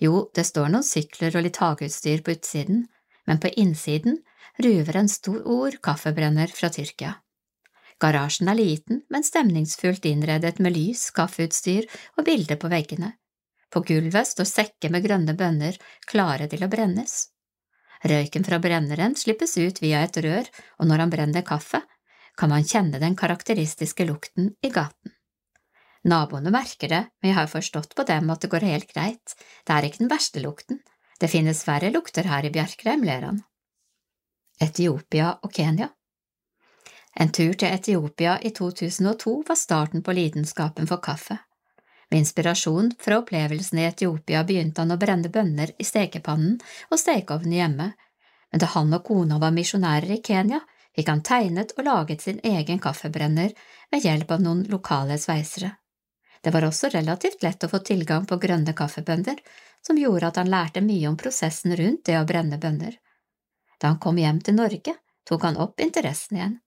Jo, 0.00 0.30
det 0.34 0.46
står 0.48 0.72
noen 0.72 0.86
sykler 0.86 1.36
og 1.36 1.44
litt 1.44 1.60
hageutstyr 1.60 2.24
på 2.24 2.34
utsiden, 2.38 2.86
men 3.28 3.40
på 3.42 3.52
innsiden 3.60 4.22
ruver 4.64 4.96
en 4.96 5.10
stor 5.10 5.76
kaffebrenner 5.84 6.50
fra 6.56 6.72
Tyrkia. 6.72 7.18
Garasjen 8.00 8.48
er 8.50 8.58
liten, 8.58 9.02
men 9.12 9.26
stemningsfullt 9.26 10.08
innredet 10.08 10.56
med 10.58 10.74
lys, 10.74 11.10
kaffeutstyr 11.14 11.84
og 12.16 12.24
bilder 12.26 12.58
på 12.60 12.72
veggene. 12.72 13.12
På 13.74 13.82
gulvet 13.82 14.28
står 14.30 14.46
sekker 14.46 14.92
med 14.94 15.02
grønne 15.02 15.34
bønner 15.34 15.74
klare 16.06 16.46
til 16.50 16.62
å 16.62 16.70
brennes. 16.70 17.16
Røyken 18.06 18.44
fra 18.46 18.60
brenneren 18.62 19.16
slippes 19.18 19.56
ut 19.58 19.80
via 19.82 20.04
et 20.06 20.16
rør, 20.22 20.46
og 20.78 20.86
når 20.86 21.02
han 21.02 21.10
brenner 21.10 21.42
kaffe, 21.46 21.80
kan 22.38 22.52
man 22.52 22.66
kjenne 22.68 23.00
den 23.02 23.16
karakteristiske 23.18 24.06
lukten 24.06 24.52
i 24.62 24.70
gaten. 24.70 25.10
Naboene 26.04 26.52
merker 26.54 26.90
det, 26.92 27.00
men 27.18 27.32
jeg 27.32 27.38
har 27.38 27.50
forstått 27.50 27.96
på 27.96 28.04
dem 28.06 28.30
at 28.30 28.44
det 28.44 28.50
går 28.52 28.66
helt 28.68 28.92
greit, 28.92 29.34
det 29.64 29.74
er 29.74 29.88
ikke 29.88 30.02
den 30.04 30.12
verste 30.12 30.42
lukten, 30.44 30.78
det 31.18 31.30
finnes 31.32 31.64
verre 31.66 31.90
lukter 31.90 32.28
her 32.28 32.44
i 32.44 32.52
Bjerkreim, 32.54 33.02
ler 33.08 33.26
han. 33.30 33.40
Etiopia 34.62 35.32
og 35.42 35.50
Kenya 35.54 35.88
En 37.18 37.32
tur 37.34 37.54
til 37.58 37.72
Etiopia 37.72 38.36
i 38.42 38.52
2002 38.54 39.34
var 39.48 39.58
starten 39.58 40.02
på 40.02 40.14
lidenskapen 40.14 40.86
for 40.90 41.02
kaffe. 41.02 41.40
Med 42.14 42.18
inspirasjon 42.18 42.92
fra 42.98 43.18
opplevelsen 43.18 43.78
i 43.78 43.84
Etiopia 43.84 44.44
begynte 44.46 44.84
han 44.84 44.94
å 44.94 44.96
brenne 45.02 45.26
bønner 45.34 45.72
i 45.82 45.84
stekepannen 45.84 46.60
og 46.94 47.00
stekeovnen 47.02 47.56
hjemme, 47.56 47.86
men 48.52 48.62
da 48.62 48.68
han 48.70 48.94
og 48.94 49.02
kona 49.08 49.40
var 49.42 49.50
misjonærer 49.56 50.12
i 50.14 50.20
Kenya, 50.22 50.60
fikk 50.94 51.10
han 51.10 51.24
tegnet 51.26 51.74
og 51.74 51.82
laget 51.88 52.22
sin 52.22 52.38
egen 52.52 52.78
kaffebrenner 52.78 53.50
med 53.90 54.06
hjelp 54.06 54.30
av 54.30 54.46
noen 54.46 54.62
lokale 54.70 55.18
sveisere. 55.18 55.72
Det 56.38 56.54
var 56.54 56.68
også 56.68 56.92
relativt 56.94 57.42
lett 57.42 57.66
å 57.66 57.72
få 57.74 57.82
tilgang 57.90 58.30
på 58.30 58.38
grønne 58.46 58.76
kaffebønner, 58.78 59.42
som 59.82 59.98
gjorde 59.98 60.30
at 60.30 60.38
han 60.38 60.54
lærte 60.54 60.86
mye 60.86 61.10
om 61.10 61.18
prosessen 61.18 61.74
rundt 61.82 62.06
det 62.06 62.20
å 62.20 62.24
brenne 62.30 62.62
bønner. 62.62 62.94
Da 63.82 63.90
han 63.90 63.98
kom 63.98 64.22
hjem 64.22 64.38
til 64.38 64.60
Norge, 64.62 65.00
tok 65.26 65.50
han 65.50 65.58
opp 65.66 65.82
interessen 65.82 66.38
igjen. 66.38 66.58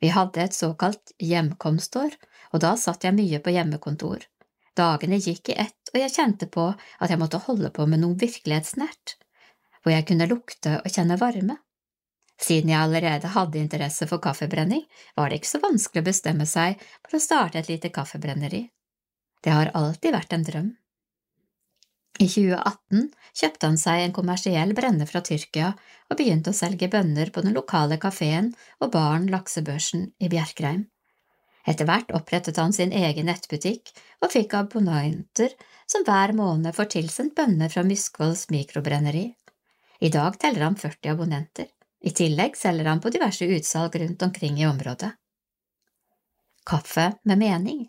Vi 0.00 0.16
hadde 0.16 0.48
et 0.48 0.56
såkalt 0.56 1.12
hjemkomstår, 1.20 2.16
og 2.56 2.64
da 2.64 2.78
satt 2.80 3.04
jeg 3.04 3.20
mye 3.20 3.44
på 3.44 3.52
hjemmekontor. 3.52 4.31
Dagene 4.78 5.18
gikk 5.20 5.52
i 5.52 5.58
ett, 5.66 5.90
og 5.92 5.98
jeg 6.00 6.14
kjente 6.14 6.48
på 6.48 6.70
at 6.72 7.10
jeg 7.10 7.20
måtte 7.20 7.42
holde 7.44 7.70
på 7.74 7.84
med 7.86 8.00
noe 8.00 8.16
virkelighetsnært, 8.20 9.16
hvor 9.82 9.92
jeg 9.92 10.06
kunne 10.08 10.28
lukte 10.30 10.78
og 10.80 10.88
kjenne 10.94 11.18
varme. 11.20 11.58
Siden 12.42 12.72
jeg 12.72 12.80
allerede 12.80 13.30
hadde 13.34 13.60
interesse 13.60 14.08
for 14.10 14.22
kaffebrenning, 14.22 14.82
var 15.16 15.30
det 15.30 15.40
ikke 15.40 15.52
så 15.52 15.62
vanskelig 15.62 16.02
å 16.02 16.08
bestemme 16.08 16.46
seg 16.48 16.80
for 17.02 17.18
å 17.18 17.22
starte 17.22 17.60
et 17.60 17.68
lite 17.70 17.92
kaffebrenneri. 17.94 18.64
Det 19.42 19.52
har 19.52 19.74
alltid 19.78 20.14
vært 20.14 20.32
en 20.32 20.46
drøm. 20.46 20.70
I 22.20 22.28
2018 22.28 23.06
kjøpte 23.40 23.68
han 23.68 23.78
seg 23.80 24.02
en 24.02 24.14
kommersiell 24.14 24.74
brenner 24.76 25.08
fra 25.08 25.22
Tyrkia 25.24 25.72
og 26.10 26.18
begynte 26.18 26.52
å 26.52 26.56
selge 26.56 26.90
bønner 26.92 27.32
på 27.34 27.44
den 27.44 27.56
lokale 27.56 27.98
kafeen 28.02 28.52
og 28.80 28.92
baren 28.94 29.30
Laksebørsen 29.32 30.10
i 30.20 30.28
Bjerkreim. 30.32 30.84
Etter 31.68 31.86
hvert 31.86 32.10
opprettet 32.16 32.58
han 32.58 32.74
sin 32.74 32.92
egen 32.92 33.28
nettbutikk 33.30 33.92
og 34.22 34.32
fikk 34.32 34.56
abonnenter 34.58 35.54
som 35.86 36.04
hver 36.06 36.34
måned 36.34 36.74
får 36.74 36.90
tilsendt 36.96 37.36
bønner 37.38 37.70
fra 37.70 37.84
Myskvolds 37.86 38.48
mikrobrenneri. 38.50 39.28
I 40.02 40.10
dag 40.10 40.38
teller 40.42 40.66
han 40.66 40.78
40 40.78 41.14
abonnenter. 41.14 41.68
I 42.02 42.10
tillegg 42.10 42.56
selger 42.58 42.90
han 42.90 43.00
på 43.02 43.12
diverse 43.14 43.46
utsalg 43.46 43.94
rundt 44.02 44.22
omkring 44.26 44.58
i 44.58 44.66
området. 44.66 45.12
Kaffe 46.66 47.12
med 47.24 47.38
mening 47.38 47.86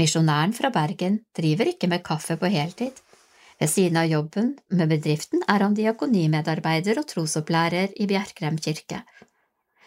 Misjonæren 0.00 0.52
fra 0.56 0.70
Bergen 0.74 1.20
driver 1.36 1.70
ikke 1.70 1.88
med 1.88 2.02
kaffe 2.04 2.36
på 2.36 2.50
heltid. 2.50 2.96
Ved 3.60 3.70
siden 3.70 3.96
av 4.00 4.08
jobben 4.10 4.56
med 4.74 4.90
bedriften 4.90 5.44
er 5.48 5.62
han 5.62 5.76
diakonimedarbeider 5.78 6.98
og 6.98 7.06
trosopplærer 7.12 7.94
i 8.02 8.08
Bjerkreim 8.10 8.58
kirke. 8.58 9.04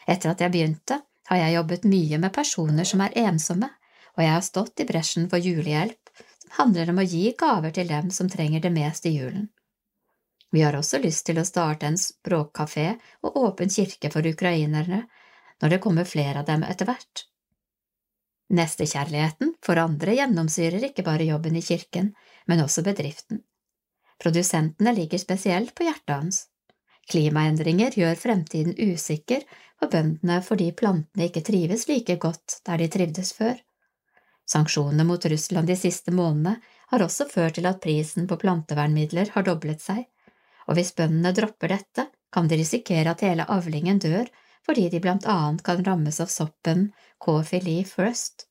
Etter 0.08 0.32
at 0.32 0.42
jeg 0.42 0.54
begynte, 0.54 1.02
har 1.28 1.42
jeg 1.42 1.56
jobbet 1.58 1.86
mye 1.92 2.20
med 2.24 2.34
personer 2.36 2.88
som 2.88 3.04
er 3.04 3.16
ensomme, 3.28 3.70
og 4.16 4.24
jeg 4.24 4.34
har 4.34 4.46
stått 4.46 4.82
i 4.82 4.88
bresjen 4.90 5.28
for 5.30 5.44
julehjelp, 5.44 6.12
som 6.42 6.58
handler 6.62 6.92
om 6.92 7.02
å 7.04 7.08
gi 7.08 7.30
gaver 7.38 7.76
til 7.76 7.92
dem 7.92 8.10
som 8.16 8.30
trenger 8.32 8.64
det 8.64 8.74
mest 8.74 9.06
i 9.06 9.14
julen. 9.18 9.50
Vi 10.52 10.64
har 10.64 10.78
også 10.80 11.02
lyst 11.04 11.26
til 11.28 11.40
å 11.40 11.46
starte 11.46 11.90
en 11.90 12.00
språkkafé 12.00 12.94
og 13.28 13.36
åpen 13.36 13.70
kirke 13.70 14.12
for 14.14 14.26
ukrainerne 14.26 15.04
når 15.62 15.74
det 15.74 15.82
kommer 15.84 16.08
flere 16.08 16.42
av 16.42 16.48
dem 16.48 16.64
etter 16.64 16.88
hvert. 16.88 17.26
Nestekjærligheten 18.48 19.58
for 19.66 19.80
andre 19.82 20.16
gjennomsyrer 20.16 20.88
ikke 20.88 21.04
bare 21.04 21.28
jobben 21.28 21.58
i 21.60 21.66
kirken, 21.66 22.14
men 22.48 22.64
også 22.64 22.84
bedriften. 22.86 23.42
Produsentene 24.24 24.94
ligger 24.96 25.20
spesielt 25.20 25.76
på 25.76 25.84
hjertet 25.84 26.14
hans. 26.16 26.46
Klimaendringer 27.12 27.96
gjør 28.00 28.16
fremtiden 28.20 28.76
usikker 28.80 29.44
for 29.78 29.92
bøndene 29.94 30.42
fordi 30.46 30.72
plantene 30.78 31.30
ikke 31.30 31.46
trives 31.46 31.88
like 31.90 32.18
godt 32.22 32.60
der 32.66 32.82
de 32.82 32.90
trivdes 32.92 33.34
før. 33.38 33.56
Sanksjonene 34.48 35.04
mot 35.08 35.26
Russland 35.26 35.68
de 35.68 35.76
siste 35.76 36.14
månedene 36.16 36.58
har 36.92 37.04
også 37.04 37.28
ført 37.30 37.58
til 37.58 37.68
at 37.68 37.82
prisen 37.84 38.28
på 38.30 38.38
plantevernmidler 38.40 39.34
har 39.34 39.46
doblet 39.48 39.84
seg, 39.84 40.06
og 40.68 40.78
hvis 40.80 40.94
bøndene 40.96 41.34
dropper 41.36 41.74
dette, 41.76 42.08
kan 42.32 42.48
de 42.48 42.60
risikere 42.60 43.12
at 43.14 43.24
hele 43.24 43.48
avlingen 43.52 44.00
dør 44.04 44.28
fordi 44.68 44.90
de 44.92 45.00
blant 45.00 45.26
annet 45.32 45.64
kan 45.64 45.84
rammes 45.84 46.20
av 46.20 46.28
soppen 46.32 46.90
Coffee 47.24 47.84
First. 47.88 48.48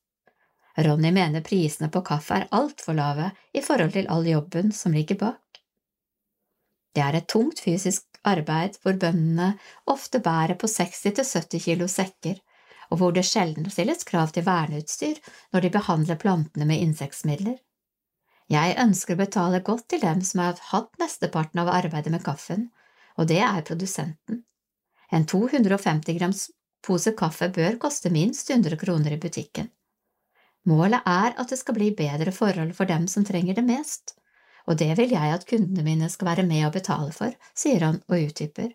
Ronny 0.76 1.10
mener 1.12 1.44
prisene 1.44 1.90
på 1.92 2.00
kaffe 2.04 2.38
er 2.38 2.48
altfor 2.56 2.96
lave 2.96 3.30
i 3.52 3.62
forhold 3.64 3.92
til 3.92 4.08
all 4.12 4.26
jobben 4.28 4.72
som 4.72 4.96
ligger 4.96 5.20
bak. 5.20 5.60
Det 6.96 7.04
er 7.04 7.16
et 7.18 7.28
tungt 7.28 7.60
fysisk 7.60 8.15
arbeid 8.28 8.78
hvor 8.82 8.98
bøndene 9.00 9.52
ofte 9.92 10.20
bærer 10.22 10.58
på 10.60 10.70
60–70 10.70 11.62
kilo 11.64 11.88
sekker, 11.90 12.40
og 12.90 13.00
hvor 13.00 13.14
det 13.14 13.26
sjelden 13.26 13.68
stilles 13.70 14.04
krav 14.06 14.32
til 14.34 14.46
verneutstyr 14.46 15.20
når 15.54 15.64
de 15.64 15.72
behandler 15.74 16.20
plantene 16.22 16.68
med 16.68 16.82
insektmidler. 16.84 17.56
Jeg 18.52 18.76
ønsker 18.78 19.16
å 19.16 19.22
betale 19.24 19.62
godt 19.66 19.88
til 19.90 20.02
dem 20.04 20.20
som 20.22 20.44
har 20.44 20.60
hatt 20.70 20.92
mesteparten 21.02 21.64
av 21.64 21.72
arbeidet 21.74 22.12
med 22.14 22.22
kaffen, 22.26 22.68
og 23.18 23.26
det 23.30 23.40
er 23.42 23.64
produsenten. 23.66 24.44
En 25.10 25.26
250 25.26 26.18
grams 26.18 26.44
pose 26.86 27.12
kaffe 27.18 27.48
bør 27.50 27.78
koste 27.82 28.12
minst 28.14 28.50
100 28.50 28.78
kroner 28.78 29.16
i 29.16 29.20
butikken. 29.22 29.72
Målet 30.66 31.02
er 31.06 31.34
at 31.38 31.50
det 31.50 31.58
skal 31.58 31.76
bli 31.78 31.92
bedre 31.94 32.32
forhold 32.34 32.72
for 32.74 32.90
dem 32.90 33.06
som 33.10 33.26
trenger 33.26 33.58
det 33.58 33.66
mest, 33.66 34.14
og 34.66 34.78
det 34.80 34.90
vil 34.98 35.14
jeg 35.14 35.34
at 35.34 35.46
kundene 35.48 35.84
mine 35.86 36.08
skal 36.10 36.32
være 36.32 36.46
med 36.46 36.66
og 36.68 36.74
betale 36.74 37.12
for, 37.14 37.34
sier 37.54 37.84
han 37.86 38.00
og 38.08 38.28
utdyper. 38.28 38.72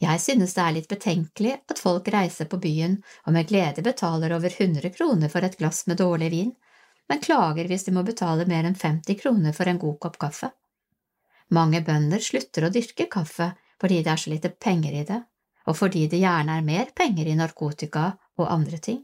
Jeg 0.00 0.20
synes 0.24 0.54
det 0.56 0.62
er 0.64 0.74
litt 0.76 0.88
betenkelig 0.88 1.58
at 1.68 1.80
folk 1.80 2.08
reiser 2.12 2.48
på 2.48 2.58
byen 2.60 2.96
og 3.26 3.34
med 3.36 3.48
glede 3.50 3.84
betaler 3.84 4.32
over 4.32 4.48
100 4.48 4.94
kroner 4.96 5.28
for 5.32 5.44
et 5.44 5.58
glass 5.60 5.84
med 5.90 6.00
dårlig 6.00 6.30
vin, 6.32 6.54
men 7.10 7.20
klager 7.20 7.68
hvis 7.68 7.84
de 7.84 7.92
må 7.92 8.04
betale 8.06 8.46
mer 8.48 8.64
enn 8.64 8.78
50 8.78 9.18
kroner 9.20 9.52
for 9.56 9.68
en 9.68 9.80
god 9.82 9.98
kopp 10.00 10.16
kaffe. 10.22 10.50
Mange 11.52 11.82
bønder 11.84 12.22
slutter 12.22 12.66
å 12.66 12.72
dyrke 12.72 13.10
kaffe 13.12 13.52
fordi 13.80 14.00
det 14.04 14.12
er 14.12 14.20
så 14.22 14.32
lite 14.32 14.52
penger 14.54 14.96
i 14.96 15.04
det, 15.08 15.20
og 15.68 15.76
fordi 15.76 16.06
det 16.12 16.20
gjerne 16.22 16.56
er 16.56 16.66
mer 16.66 16.90
penger 16.96 17.28
i 17.28 17.36
narkotika 17.36 18.10
og 18.40 18.48
andre 18.48 18.80
ting. 18.80 19.00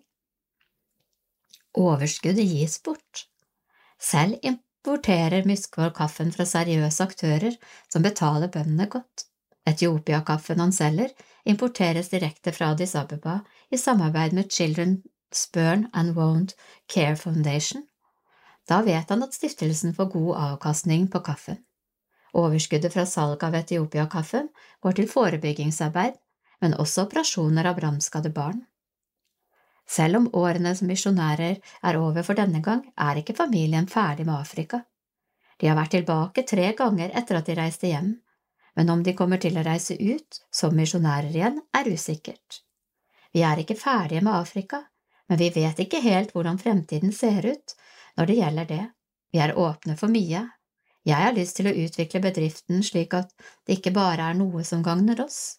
Overskuddet 1.76 2.48
gis 2.48 2.78
bort. 2.84 3.26
Selv 4.00 4.40
importerer 4.86 5.42
Myskvold 5.42 5.96
kaffen 5.98 6.28
fra 6.30 6.44
seriøse 6.46 7.02
aktører 7.02 7.56
som 7.90 8.04
betaler 8.06 8.46
bøndene 8.54 8.86
godt. 8.86 9.24
Etiopia-kaffen 9.66 10.60
han 10.62 10.72
selger, 10.72 11.10
importeres 11.44 12.12
direkte 12.12 12.52
fra 12.54 12.70
Addis 12.70 12.94
Abeba 12.94 13.40
i 13.70 13.80
samarbeid 13.82 14.36
med 14.38 14.52
Children's 14.54 15.48
Burn 15.52 15.88
and 15.92 16.14
Wound 16.14 16.54
Care 16.86 17.16
Foundation. 17.16 17.82
Da 18.68 18.82
vet 18.86 19.10
han 19.10 19.26
at 19.26 19.34
stiftelsen 19.34 19.94
får 19.94 20.12
god 20.12 20.36
avkastning 20.36 21.10
på 21.10 21.18
kaffen. 21.18 21.58
Overskuddet 22.34 22.94
fra 22.94 23.06
salg 23.06 23.42
av 23.42 23.58
Etiopia-kaffen 23.58 24.52
går 24.82 24.98
til 25.00 25.10
forebyggingsarbeid, 25.10 26.14
men 26.62 26.78
også 26.78 27.08
operasjoner 27.08 27.66
av 27.66 27.80
brannskadde 27.80 28.30
barn. 28.30 28.62
Selv 29.86 30.18
om 30.18 30.28
årene 30.34 30.74
som 30.74 30.88
misjonærer 30.90 31.58
er 31.62 31.98
over 32.00 32.26
for 32.26 32.38
denne 32.38 32.60
gang, 32.62 32.82
er 32.98 33.20
ikke 33.20 33.36
familien 33.38 33.86
ferdig 33.86 34.26
med 34.26 34.34
Afrika. 34.34 34.82
De 35.60 35.70
har 35.70 35.78
vært 35.78 35.94
tilbake 35.94 36.44
tre 36.48 36.72
ganger 36.76 37.14
etter 37.16 37.38
at 37.38 37.46
de 37.46 37.56
reiste 37.56 37.88
hjem, 37.88 38.16
men 38.76 38.90
om 38.92 39.02
de 39.02 39.14
kommer 39.16 39.40
til 39.40 39.56
å 39.56 39.64
reise 39.64 39.96
ut 39.96 40.40
som 40.52 40.74
misjonærer 40.76 41.30
igjen, 41.32 41.62
er 41.72 41.88
usikkert. 41.88 42.60
Vi 43.32 43.44
er 43.46 43.62
ikke 43.62 43.78
ferdige 43.78 44.24
med 44.24 44.34
Afrika, 44.34 44.82
men 45.28 45.40
vi 45.40 45.50
vet 45.54 45.80
ikke 45.82 46.02
helt 46.04 46.34
hvordan 46.34 46.58
fremtiden 46.60 47.12
ser 47.12 47.46
ut 47.46 47.74
når 48.18 48.28
det 48.28 48.36
gjelder 48.40 48.68
det. 48.70 48.84
Vi 49.32 49.40
er 49.42 49.56
åpne 49.58 49.96
for 49.96 50.12
mye. 50.12 50.42
Jeg 51.06 51.22
har 51.22 51.34
lyst 51.36 51.56
til 51.58 51.70
å 51.70 51.76
utvikle 51.84 52.22
bedriften 52.24 52.82
slik 52.84 53.14
at 53.14 53.32
det 53.66 53.78
ikke 53.78 53.94
bare 53.94 54.30
er 54.30 54.38
noe 54.38 54.64
som 54.66 54.82
gagner 54.82 55.20
oss. 55.24 55.58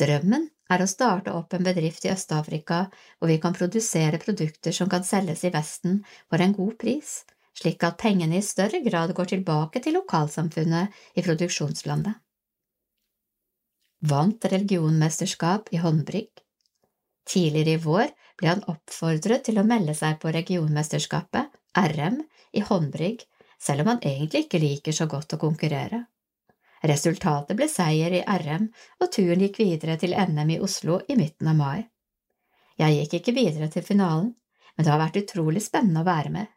Drømmen 0.00 0.48
er 0.70 0.82
å 0.82 0.88
starte 0.90 1.32
opp 1.34 1.54
en 1.56 1.66
bedrift 1.66 2.04
i 2.06 2.12
Øst-Afrika 2.12 2.84
hvor 3.18 3.30
vi 3.30 3.38
kan 3.42 3.56
produsere 3.56 4.20
produkter 4.22 4.74
som 4.76 4.90
kan 4.92 5.04
selges 5.04 5.44
i 5.44 5.52
Vesten 5.54 6.02
for 6.30 6.42
en 6.42 6.54
god 6.56 6.76
pris, 6.80 7.22
slik 7.58 7.84
at 7.84 7.98
pengene 8.00 8.38
i 8.38 8.44
større 8.44 8.80
grad 8.84 9.14
går 9.16 9.32
tilbake 9.34 9.82
til 9.82 9.98
lokalsamfunnet 9.98 11.18
i 11.18 11.24
produksjonslandet. 11.24 12.14
Vant 14.02 14.44
religionmesterskap 14.50 15.68
i 15.70 15.78
håndbrygg. 15.78 16.30
Tidligere 17.28 17.76
i 17.76 17.82
vår 17.82 18.08
ble 18.40 18.48
han 18.50 18.64
oppfordret 18.70 19.44
til 19.46 19.60
å 19.60 19.66
melde 19.66 19.94
seg 19.94 20.18
på 20.22 20.32
regionmesterskapet, 20.34 21.52
RM, 21.78 22.18
i 22.58 22.64
håndbrygg, 22.66 23.22
selv 23.62 23.84
om 23.84 23.92
han 23.92 24.02
egentlig 24.02 24.46
ikke 24.46 24.60
liker 24.62 24.96
så 24.96 25.06
godt 25.06 25.36
å 25.36 25.40
konkurrere. 25.44 26.02
Resultatet 26.82 27.54
ble 27.56 27.68
seier 27.70 28.14
i 28.16 28.22
RM, 28.26 28.66
og 28.98 29.10
turen 29.14 29.42
gikk 29.44 29.60
videre 29.62 29.94
til 30.00 30.16
NM 30.18 30.56
i 30.56 30.60
Oslo 30.66 30.98
i 31.08 31.16
midten 31.18 31.50
av 31.52 31.58
mai. 31.58 31.84
Jeg 32.80 32.96
gikk 32.96 33.20
ikke 33.20 33.36
videre 33.36 33.68
til 33.70 33.84
finalen, 33.86 34.32
men 34.74 34.86
det 34.86 34.90
har 34.90 35.02
vært 35.02 35.20
utrolig 35.20 35.62
spennende 35.62 36.02
å 36.02 36.08
være 36.08 36.32
med. 36.34 36.50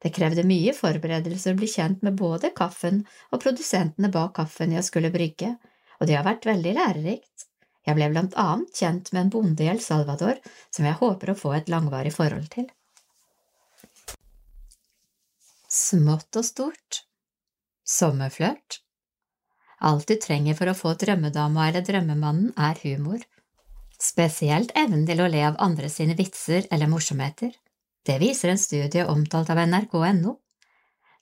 Det 0.00 0.12
krevde 0.16 0.44
mye 0.46 0.72
forberedelser 0.76 1.52
å 1.52 1.58
bli 1.58 1.68
kjent 1.68 2.04
med 2.06 2.16
både 2.16 2.52
kaffen 2.56 3.02
og 3.32 3.42
produsentene 3.42 4.12
bak 4.12 4.36
kaffen 4.38 4.72
jeg 4.76 4.86
skulle 4.86 5.12
brygge, 5.12 5.56
og 6.00 6.08
det 6.08 6.16
har 6.16 6.24
vært 6.24 6.48
veldig 6.48 6.72
lærerikt. 6.76 7.46
Jeg 7.86 7.98
ble 7.98 8.08
blant 8.12 8.34
annet 8.40 8.80
kjent 8.80 9.12
med 9.12 9.26
en 9.26 9.32
bonde 9.34 9.64
i 9.64 9.70
El 9.70 9.82
Salvador 9.82 10.40
som 10.74 10.88
jeg 10.88 10.98
håper 11.00 11.32
å 11.32 11.38
få 11.38 11.52
et 11.58 11.70
langvarig 11.72 12.14
forhold 12.16 12.48
til. 12.52 12.66
Smått 15.76 16.38
og 16.38 16.46
stort 16.46 17.02
Sommerflørt 17.86 18.80
Alt 19.84 20.08
du 20.08 20.16
trenger 20.16 20.56
for 20.56 20.70
å 20.70 20.76
få 20.76 20.94
drømmedama 20.96 21.68
eller 21.68 21.84
drømmemannen, 21.84 22.52
er 22.56 22.78
humor. 22.82 23.20
Spesielt 24.00 24.72
evnen 24.76 25.04
til 25.08 25.20
å 25.20 25.28
le 25.28 25.42
av 25.48 25.60
andre 25.60 25.88
sine 25.92 26.16
vitser 26.16 26.66
eller 26.70 26.88
morsomheter. 26.88 27.52
Det 28.06 28.18
viser 28.22 28.52
en 28.52 28.60
studie 28.60 29.04
omtalt 29.08 29.50
av 29.52 29.60
nrk.no. 29.66 30.38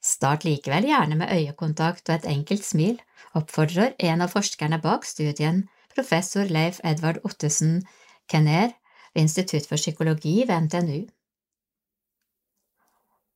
Start 0.05 0.44
likevel 0.44 0.86
gjerne 0.91 1.16
med 1.16 1.33
øyekontakt 1.33 2.10
og 2.10 2.18
et 2.18 2.26
enkelt 2.28 2.65
smil, 2.66 2.99
oppfordrer 3.34 3.94
en 3.99 4.23
av 4.23 4.34
forskerne 4.34 4.78
bak 4.84 5.07
studien, 5.08 5.65
professor 5.94 6.50
Leif 6.50 6.81
Edvard 6.84 7.23
Ottesen 7.24 7.81
Kenner 8.28 8.74
ved 9.15 9.23
Institutt 9.24 9.66
for 9.70 9.78
psykologi 9.78 10.42
ved 10.47 10.66
NTNU. 10.66 11.07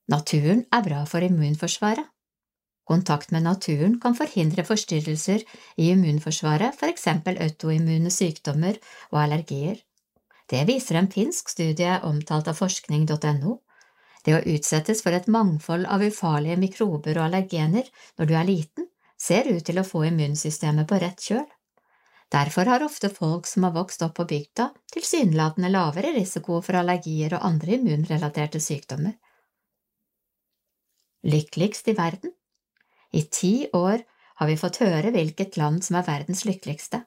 Naturen 0.09 0.65
er 0.73 0.83
bra 0.83 1.05
for 1.07 1.23
immunforsvaret. 1.23 2.07
Kontakt 2.89 3.31
med 3.31 3.45
naturen 3.45 3.99
kan 4.01 4.15
forhindre 4.17 4.65
forstyrrelser 4.65 5.43
i 5.77 5.91
immunforsvaret, 5.93 6.73
for 6.79 6.89
eksempel 6.89 7.37
autoimmune 7.45 8.09
sykdommer 8.13 8.79
og 9.13 9.19
allergier. 9.27 9.83
Det 10.49 10.63
viser 10.71 10.97
en 10.97 11.11
finsk 11.13 11.53
studie 11.53 11.99
omtalt 12.09 12.49
av 12.49 12.57
forskning.no. 12.57 13.59
Det 14.25 14.37
å 14.39 14.47
utsettes 14.55 15.05
for 15.05 15.13
et 15.13 15.29
mangfold 15.29 15.85
av 15.85 16.05
ufarlige 16.05 16.57
mikrober 16.57 17.21
og 17.21 17.27
allergener 17.27 17.85
når 18.17 18.31
du 18.31 18.35
er 18.41 18.49
liten, 18.49 18.89
ser 19.21 19.53
ut 19.53 19.65
til 19.69 19.83
å 19.83 19.85
få 19.85 20.07
immunsystemet 20.09 20.89
på 20.89 21.03
rett 21.05 21.29
kjøl. 21.29 21.45
Derfor 22.33 22.73
har 22.73 22.85
ofte 22.85 23.13
folk 23.13 23.47
som 23.49 23.69
har 23.69 23.77
vokst 23.77 24.03
opp 24.05 24.17
på 24.17 24.29
bygda, 24.33 24.71
tilsynelatende 24.97 25.69
lavere 25.73 26.17
risiko 26.17 26.63
for 26.65 26.81
allergier 26.81 27.37
og 27.37 27.45
andre 27.53 27.77
immunrelaterte 27.77 28.61
sykdommer. 28.65 29.17
Lykkeligst 31.29 31.89
i 31.93 31.97
verden 31.99 32.33
i 33.13 33.23
ti 33.33 33.69
år 33.73 34.03
har 34.39 34.47
vi 34.47 34.57
fått 34.61 34.81
høre 34.85 35.13
hvilket 35.15 35.57
land 35.59 35.85
som 35.85 35.99
er 35.99 36.07
verdens 36.07 36.45
lykkeligste. 36.47 37.03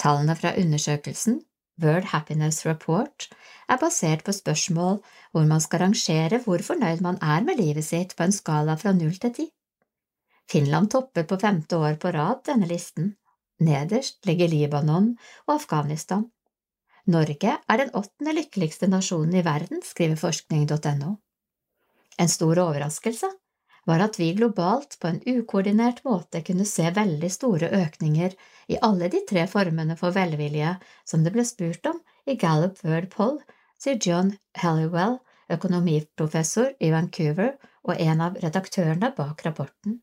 Tallene 0.00 0.34
fra 0.38 0.54
undersøkelsen, 0.58 1.42
World 1.82 2.10
Happiness 2.12 2.64
Report, 2.66 3.28
er 3.68 3.80
basert 3.82 4.24
på 4.26 4.34
spørsmål 4.34 5.00
hvor 5.32 5.46
man 5.50 5.62
skal 5.62 5.84
rangere 5.84 6.40
hvor 6.44 6.62
fornøyd 6.62 7.02
man 7.04 7.18
er 7.22 7.44
med 7.46 7.60
livet 7.60 7.86
sitt 7.86 8.14
på 8.16 8.26
en 8.26 8.34
skala 8.34 8.76
fra 8.80 8.94
null 8.94 9.16
til 9.22 9.34
ti. 9.34 9.46
Finland 10.50 10.90
topper 10.92 11.26
på 11.28 11.38
femte 11.40 11.76
år 11.76 11.98
på 12.00 12.12
rad 12.14 12.44
denne 12.48 12.68
listen. 12.68 13.14
Nederst 13.64 14.26
ligger 14.26 14.50
Libanon 14.50 15.14
og 15.46 15.54
Afghanistan. 15.56 16.26
Norge 17.06 17.58
er 17.68 17.80
den 17.80 17.92
åttende 17.94 18.34
lykkeligste 18.34 18.88
nasjonen 18.88 19.36
i 19.38 19.44
verden, 19.44 19.82
skriver 19.84 20.16
forskning.no. 20.16 21.14
En 22.18 22.30
stor 22.30 22.60
overraskelse 22.62 23.28
var 23.84 24.00
at 24.04 24.18
vi 24.18 24.32
globalt 24.36 24.96
på 25.00 25.10
en 25.10 25.20
ukoordinert 25.26 26.02
måte 26.04 26.40
kunne 26.46 26.66
se 26.68 26.88
veldig 26.96 27.30
store 27.32 27.70
økninger 27.82 28.36
i 28.72 28.78
alle 28.88 29.10
de 29.12 29.20
tre 29.28 29.44
formene 29.50 29.96
for 30.00 30.14
velvilje 30.16 30.76
som 31.04 31.24
det 31.24 31.34
ble 31.34 31.44
spurt 31.44 31.84
om 31.90 32.00
i 32.26 32.38
Gallup 32.40 32.80
World 32.84 33.10
Poll, 33.12 33.38
sier 33.80 34.00
John 34.00 34.32
Halliwell, 34.62 35.18
økonomiprofessor 35.52 36.72
i 36.80 36.90
Vancouver 36.94 37.52
og 37.84 38.00
en 38.00 38.24
av 38.24 38.38
redaktørene 38.40 39.12
bak 39.16 39.44
rapporten. 39.44 40.00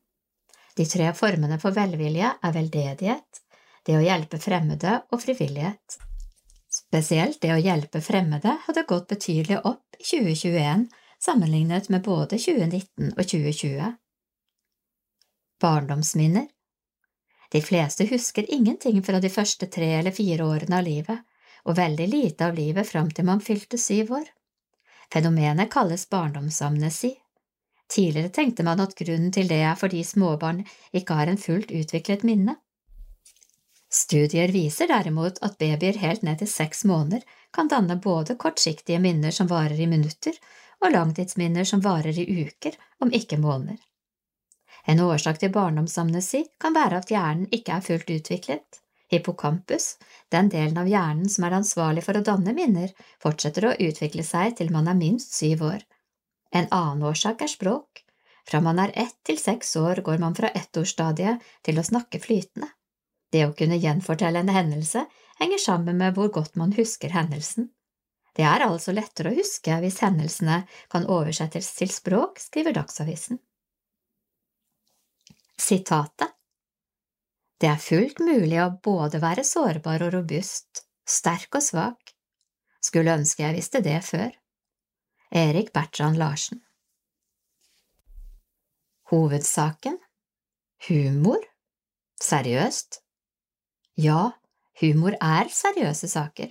De 0.78 0.86
tre 0.88 1.10
formene 1.18 1.58
for 1.60 1.74
velvilje 1.76 2.30
er 2.30 2.54
veldedighet, 2.54 3.42
det 3.82 3.98
å 3.98 4.04
hjelpe 4.04 4.38
fremmede 4.40 5.00
og 5.10 5.20
frivillighet. 5.24 5.98
Spesielt 6.72 7.42
det 7.42 7.50
å 7.52 7.60
hjelpe 7.60 8.00
fremmede 8.00 8.54
hadde 8.66 8.86
gått 8.88 9.10
betydelig 9.10 9.58
opp 9.68 9.98
i 9.98 10.06
2021 10.06 10.86
sammenlignet 11.24 11.88
med 11.88 12.02
både 12.02 12.38
2019 12.38 13.12
og 13.12 13.22
2020. 13.22 13.92
Barndomsminner 15.62 16.46
De 17.52 17.62
fleste 17.62 18.06
husker 18.10 18.48
ingenting 18.48 19.02
fra 19.06 19.20
de 19.20 19.30
første 19.30 19.68
tre 19.70 19.92
eller 20.00 20.14
fire 20.16 20.44
årene 20.44 20.78
av 20.80 20.86
livet, 20.86 21.18
og 21.68 21.76
veldig 21.78 22.06
lite 22.10 22.48
av 22.48 22.56
livet 22.58 22.88
fram 22.88 23.10
til 23.14 23.28
man 23.28 23.42
fylte 23.44 23.78
syv 23.78 24.16
år. 24.18 24.24
Fenomenet 25.12 25.70
kalles 25.70 26.08
barndomsamnesi. 26.10 27.12
Tidligere 27.92 28.32
tenkte 28.32 28.64
man 28.66 28.80
at 28.80 28.96
grunnen 28.98 29.30
til 29.32 29.50
det 29.50 29.60
er 29.62 29.76
fordi 29.78 30.00
småbarn 30.04 30.64
ikke 30.96 31.18
har 31.18 31.30
en 31.30 31.38
fullt 31.38 31.70
utviklet 31.70 32.24
minne. 32.26 32.56
Studier 33.92 34.48
viser 34.48 34.88
derimot 34.88 35.38
at 35.44 35.58
babyer 35.60 36.00
helt 36.00 36.22
ned 36.24 36.40
til 36.40 36.48
seks 36.48 36.86
måneder 36.88 37.22
kan 37.52 37.68
danne 37.68 37.98
både 38.00 38.38
kortsiktige 38.40 38.98
minner 39.04 39.30
som 39.36 39.50
varer 39.50 39.76
i 39.76 39.86
minutter, 39.86 40.32
og 40.82 40.92
langtidsminner 40.92 41.64
som 41.68 41.82
varer 41.84 42.18
i 42.18 42.26
uker, 42.42 42.76
om 43.00 43.12
ikke 43.14 43.38
måneder. 43.40 43.78
En 44.86 45.00
årsak 45.00 45.38
til 45.38 45.52
barndomsamnesi 45.54 46.44
kan 46.60 46.74
være 46.74 47.02
at 47.02 47.10
hjernen 47.10 47.46
ikke 47.54 47.76
er 47.76 47.84
fullt 47.86 48.10
utviklet. 48.10 48.80
Hippocampus, 49.12 49.96
den 50.32 50.48
delen 50.50 50.78
av 50.80 50.88
hjernen 50.88 51.28
som 51.30 51.44
er 51.46 51.58
ansvarlig 51.58 52.02
for 52.06 52.18
å 52.18 52.24
danne 52.26 52.54
minner, 52.56 52.90
fortsetter 53.22 53.68
å 53.68 53.74
utvikle 53.76 54.24
seg 54.26 54.56
til 54.58 54.72
man 54.74 54.88
er 54.88 54.98
minst 54.98 55.36
syv 55.36 55.66
år. 55.68 55.84
En 56.50 56.66
annen 56.70 57.04
årsak 57.10 57.44
er 57.44 57.52
språk. 57.52 58.02
Fra 58.48 58.60
man 58.64 58.80
er 58.82 58.94
ett 58.98 59.18
til 59.22 59.38
seks 59.38 59.76
år 59.76 60.02
går 60.06 60.18
man 60.18 60.34
fra 60.34 60.50
ettårsstadiet 60.50 61.44
til 61.62 61.78
å 61.78 61.86
snakke 61.86 62.18
flytende. 62.24 62.72
Det 63.32 63.44
å 63.46 63.54
kunne 63.56 63.78
gjenfortelle 63.80 64.42
en 64.42 64.52
hendelse 64.52 65.04
henger 65.38 65.60
sammen 65.60 66.00
med 66.00 66.16
hvor 66.16 66.32
godt 66.32 66.58
man 66.60 66.74
husker 66.76 67.14
hendelsen. 67.14 67.70
Det 68.32 68.44
er 68.48 68.64
altså 68.64 68.94
lettere 68.96 69.32
å 69.32 69.36
huske 69.36 69.74
hvis 69.82 70.00
hendelsene 70.00 70.62
kan 70.92 71.04
oversettes 71.10 71.68
til 71.76 71.90
språk, 71.92 72.40
skriver 72.40 72.72
Dagsavisen. 72.78 73.40
Sitatet 75.60 76.32
Det 77.60 77.68
er 77.68 77.82
fullt 77.82 78.22
mulig 78.24 78.58
å 78.62 78.72
både 78.82 79.20
være 79.22 79.44
sårbar 79.46 80.02
og 80.08 80.14
robust, 80.16 80.86
sterk 81.06 81.60
og 81.60 81.62
svak. 81.62 82.14
Skulle 82.82 83.14
ønske 83.14 83.44
jeg 83.44 83.58
visste 83.60 83.82
det 83.84 84.00
før. 84.02 84.32
Erik 85.30 85.70
Bertrand 85.76 86.18
Larsen 86.18 86.64
Hovedsaken 89.12 90.00
Humor? 90.88 91.44
Seriøst? 92.22 92.98
Ja, 94.00 94.32
humor 94.80 95.14
er 95.20 95.52
seriøse 95.52 96.08
saker 96.10 96.50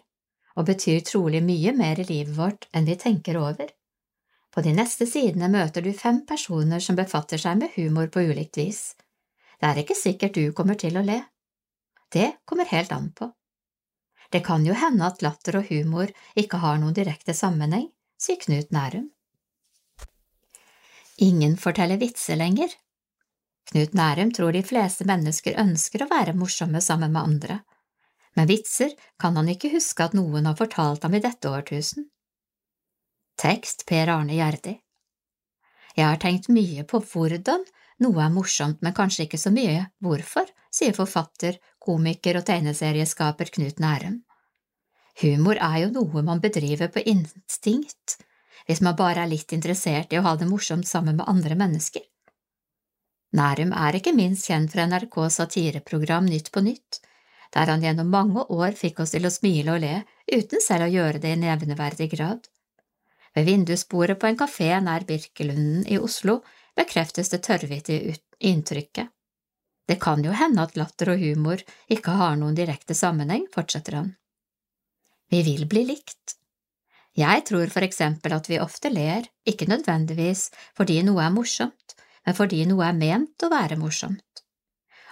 og 0.57 0.67
betyr 0.67 1.03
trolig 1.07 1.41
mye 1.45 1.73
mer 1.75 1.99
i 1.99 2.07
livet 2.07 2.35
vårt 2.38 2.67
enn 2.75 2.88
vi 2.88 2.97
tenker 2.99 3.39
over. 3.39 3.69
På 4.51 4.61
de 4.61 4.73
neste 4.75 5.07
sidene 5.07 5.47
møter 5.51 5.83
du 5.85 5.93
fem 5.95 6.25
personer 6.27 6.83
som 6.83 6.97
befatter 6.99 7.39
seg 7.39 7.61
med 7.61 7.75
humor 7.77 8.09
på 8.11 8.23
ulikt 8.27 8.59
vis. 8.59 8.81
Det 9.59 9.69
er 9.69 9.80
ikke 9.83 9.95
sikkert 9.95 10.35
du 10.35 10.51
kommer 10.57 10.75
til 10.75 10.97
å 10.99 11.05
le. 11.05 11.21
Det 12.11 12.43
kommer 12.45 12.67
helt 12.67 12.91
an 12.91 13.11
på. 13.15 13.30
Det 14.31 14.43
kan 14.43 14.65
jo 14.67 14.75
hende 14.75 15.07
at 15.07 15.23
latter 15.23 15.59
og 15.59 15.71
humor 15.71 16.11
ikke 16.39 16.59
har 16.63 16.80
noen 16.80 16.95
direkte 16.95 17.35
sammenheng, 17.35 17.88
sier 18.19 18.39
Knut 18.39 18.71
Nærum. 18.75 19.09
Ingen 21.21 21.57
forteller 21.59 21.99
vitser 22.01 22.39
lenger. 22.39 22.71
Knut 23.71 23.93
Nærum 23.95 24.31
tror 24.35 24.55
de 24.55 24.63
fleste 24.65 25.07
mennesker 25.07 25.59
ønsker 25.61 26.03
å 26.03 26.09
være 26.11 26.35
morsomme 26.35 26.81
sammen 26.83 27.13
med 27.13 27.21
andre 27.21 27.59
men 28.38 28.48
vitser 28.48 28.93
kan 29.19 29.35
han 29.40 29.50
ikke 29.51 29.74
huske 29.74 30.06
at 30.06 30.16
noen 30.18 30.48
har 30.50 30.58
fortalt 30.60 31.03
ham 31.03 31.18
i 31.18 31.24
dette 31.24 31.51
årtusen. 31.51 32.08
Tekst 33.42 33.85
Per 33.90 34.11
Arne 34.14 34.38
Gjerdi 34.38 34.76
Jeg 35.95 36.06
har 36.06 36.19
tenkt 36.22 36.50
mye 36.53 36.85
på 36.88 37.01
hvordan 37.11 37.66
Noe 38.01 38.18
er 38.24 38.34
morsomt, 38.34 38.80
men 38.82 38.95
kanskje 38.98 39.27
ikke 39.27 39.38
så 39.38 39.51
mye. 39.53 39.85
Hvorfor? 40.01 40.48
sier 40.74 40.95
forfatter, 40.95 41.60
komiker 41.84 42.40
og 42.40 42.48
tegneserieskaper 42.48 43.51
Knut 43.53 43.82
Nærum. 43.84 44.22
Humor 45.22 45.60
er 45.61 45.77
jo 45.84 45.92
noe 45.98 46.24
man 46.26 46.42
bedriver 46.42 46.90
på 46.90 47.03
instinkt, 47.06 48.16
hvis 48.66 48.82
man 48.82 48.95
bare 48.98 49.26
er 49.26 49.30
litt 49.30 49.53
interessert 49.53 50.14
i 50.14 50.18
å 50.18 50.24
ha 50.26 50.34
det 50.40 50.48
morsomt 50.50 50.88
sammen 50.88 51.19
med 51.19 51.30
andre 51.30 51.58
mennesker. 51.60 52.06
Nærum 53.38 53.76
er 53.76 54.00
ikke 54.00 54.16
minst 54.16 54.50
kjent 54.50 54.74
fra 54.74 54.88
NRKs 54.88 55.38
satireprogram 55.42 56.26
Nytt 56.32 56.50
på 56.56 56.64
nytt, 56.66 57.01
der 57.51 57.71
han 57.71 57.83
gjennom 57.83 58.09
mange 58.11 58.45
år 58.53 58.75
fikk 58.80 59.01
oss 59.03 59.13
til 59.15 59.27
å 59.27 59.33
smile 59.33 59.75
og 59.75 59.83
le 59.83 59.95
uten 60.31 60.63
selv 60.63 60.88
å 60.88 60.91
gjøre 60.93 61.21
det 61.23 61.35
i 61.35 61.39
nevneverdig 61.41 62.09
grad. 62.15 62.47
Ved 63.35 63.47
vindusbordet 63.47 64.19
på 64.19 64.27
en 64.27 64.39
kafé 64.39 64.71
nær 64.83 65.07
Birkelunden 65.07 65.85
i 65.88 65.99
Oslo 65.99 66.41
bekreftes 66.75 67.31
det 67.31 67.43
tørrvittige 67.47 68.17
inntrykket. 68.39 69.11
Det 69.88 69.99
kan 69.99 70.23
jo 70.23 70.31
hende 70.35 70.63
at 70.63 70.77
latter 70.80 71.13
og 71.13 71.23
humor 71.23 71.59
ikke 71.91 72.15
har 72.15 72.38
noen 72.39 72.55
direkte 72.55 72.95
sammenheng, 72.95 73.47
fortsetter 73.51 73.97
han. 73.99 74.13
Vi 75.31 75.41
vil 75.47 75.65
bli 75.67 75.83
likt. 75.89 76.38
Jeg 77.17 77.43
tror 77.47 77.67
for 77.71 77.83
eksempel 77.83 78.35
at 78.35 78.47
vi 78.47 78.59
ofte 78.63 78.91
ler, 78.91 79.25
ikke 79.47 79.67
nødvendigvis 79.67 80.47
fordi 80.77 81.01
noe 81.03 81.25
er 81.25 81.33
morsomt, 81.35 81.95
men 82.25 82.38
fordi 82.38 82.63
noe 82.69 82.88
er 82.88 82.95
ment 82.95 83.43
å 83.43 83.51
være 83.51 83.80
morsomt. 83.80 84.31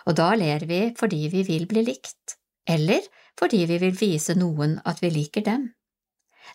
Og 0.07 0.15
da 0.19 0.31
ler 0.39 0.65
vi 0.69 0.81
fordi 0.97 1.27
vi 1.33 1.43
vil 1.47 1.67
bli 1.69 1.83
likt, 1.87 2.37
eller 2.69 3.03
fordi 3.39 3.65
vi 3.69 3.79
vil 3.81 3.95
vise 3.95 4.35
noen 4.37 4.77
at 4.87 5.01
vi 5.03 5.11
liker 5.13 5.45
dem. 5.45 5.69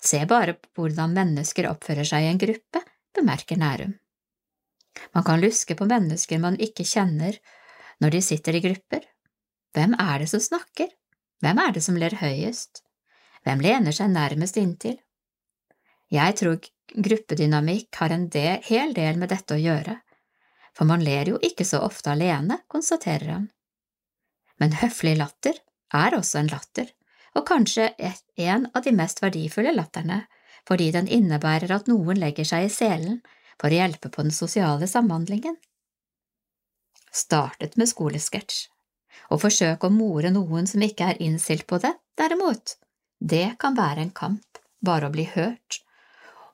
Se 0.00 0.20
bare 0.26 0.56
på 0.56 0.84
hvordan 0.84 1.14
mennesker 1.16 1.68
oppfører 1.70 2.06
seg 2.08 2.24
i 2.24 2.31
en 2.32 2.40
gruppe, 2.40 2.82
bemerker 3.14 3.60
Nærum. 3.60 3.94
Man 5.14 5.26
kan 5.26 5.42
luske 5.42 5.74
på 5.78 5.86
mennesker 5.90 6.40
man 6.42 6.58
ikke 6.62 6.86
kjenner 6.86 7.39
når 8.02 8.16
de 8.16 8.23
sitter 8.23 8.58
i 8.58 8.62
grupper. 8.64 9.02
Hvem 9.74 9.94
er 9.98 10.23
det 10.23 10.31
som 10.31 10.42
snakker? 10.42 10.90
Hvem 11.42 11.60
er 11.62 11.74
det 11.74 11.82
som 11.84 11.98
ler 11.98 12.14
høyest? 12.18 12.82
Hvem 13.44 13.62
lener 13.64 13.94
seg 13.94 14.12
nærmest 14.14 14.56
inntil? 14.56 14.97
Jeg 16.14 16.36
tror 16.39 16.60
gruppedynamikk 16.94 17.98
har 18.00 18.14
en 18.14 18.28
del, 18.31 18.60
hel 18.64 18.94
del 18.97 19.18
med 19.18 19.32
dette 19.32 19.56
å 19.56 19.60
gjøre, 19.60 19.98
for 20.75 20.89
man 20.91 21.05
ler 21.05 21.31
jo 21.31 21.39
ikke 21.43 21.67
så 21.67 21.81
ofte 21.86 22.12
alene, 22.12 22.61
konstaterer 22.69 23.31
han. 23.31 23.49
Men 24.61 24.77
høflig 24.81 25.17
latter 25.19 25.59
er 25.94 26.17
også 26.19 26.41
en 26.41 26.51
latter, 26.51 26.91
og 27.35 27.47
kanskje 27.49 27.91
en 28.39 28.69
av 28.75 28.83
de 28.85 28.93
mest 28.94 29.23
verdifulle 29.23 29.75
latterne, 29.75 30.25
fordi 30.69 30.91
den 30.94 31.11
innebærer 31.11 31.73
at 31.75 31.91
noen 31.91 32.19
legger 32.20 32.47
seg 32.49 32.67
i 32.67 32.73
selen 32.73 33.20
for 33.61 33.70
å 33.70 33.81
hjelpe 33.81 34.11
på 34.11 34.25
den 34.27 34.35
sosiale 34.35 34.89
samhandlingen. 34.91 35.57
Startet 37.15 37.77
med 37.78 37.91
skolesketsj. 37.91 38.69
Å 39.31 39.39
forsøke 39.39 39.86
å 39.86 39.94
more 39.94 40.31
noen 40.35 40.67
som 40.67 40.83
ikke 40.83 41.12
er 41.12 41.20
innstilt 41.23 41.67
på 41.70 41.78
det, 41.83 41.93
derimot, 42.19 42.77
det 43.20 43.55
kan 43.62 43.77
være 43.78 44.03
en 44.03 44.15
kamp, 44.15 44.59
bare 44.85 45.09
å 45.09 45.15
bli 45.15 45.27
hørt, 45.31 45.81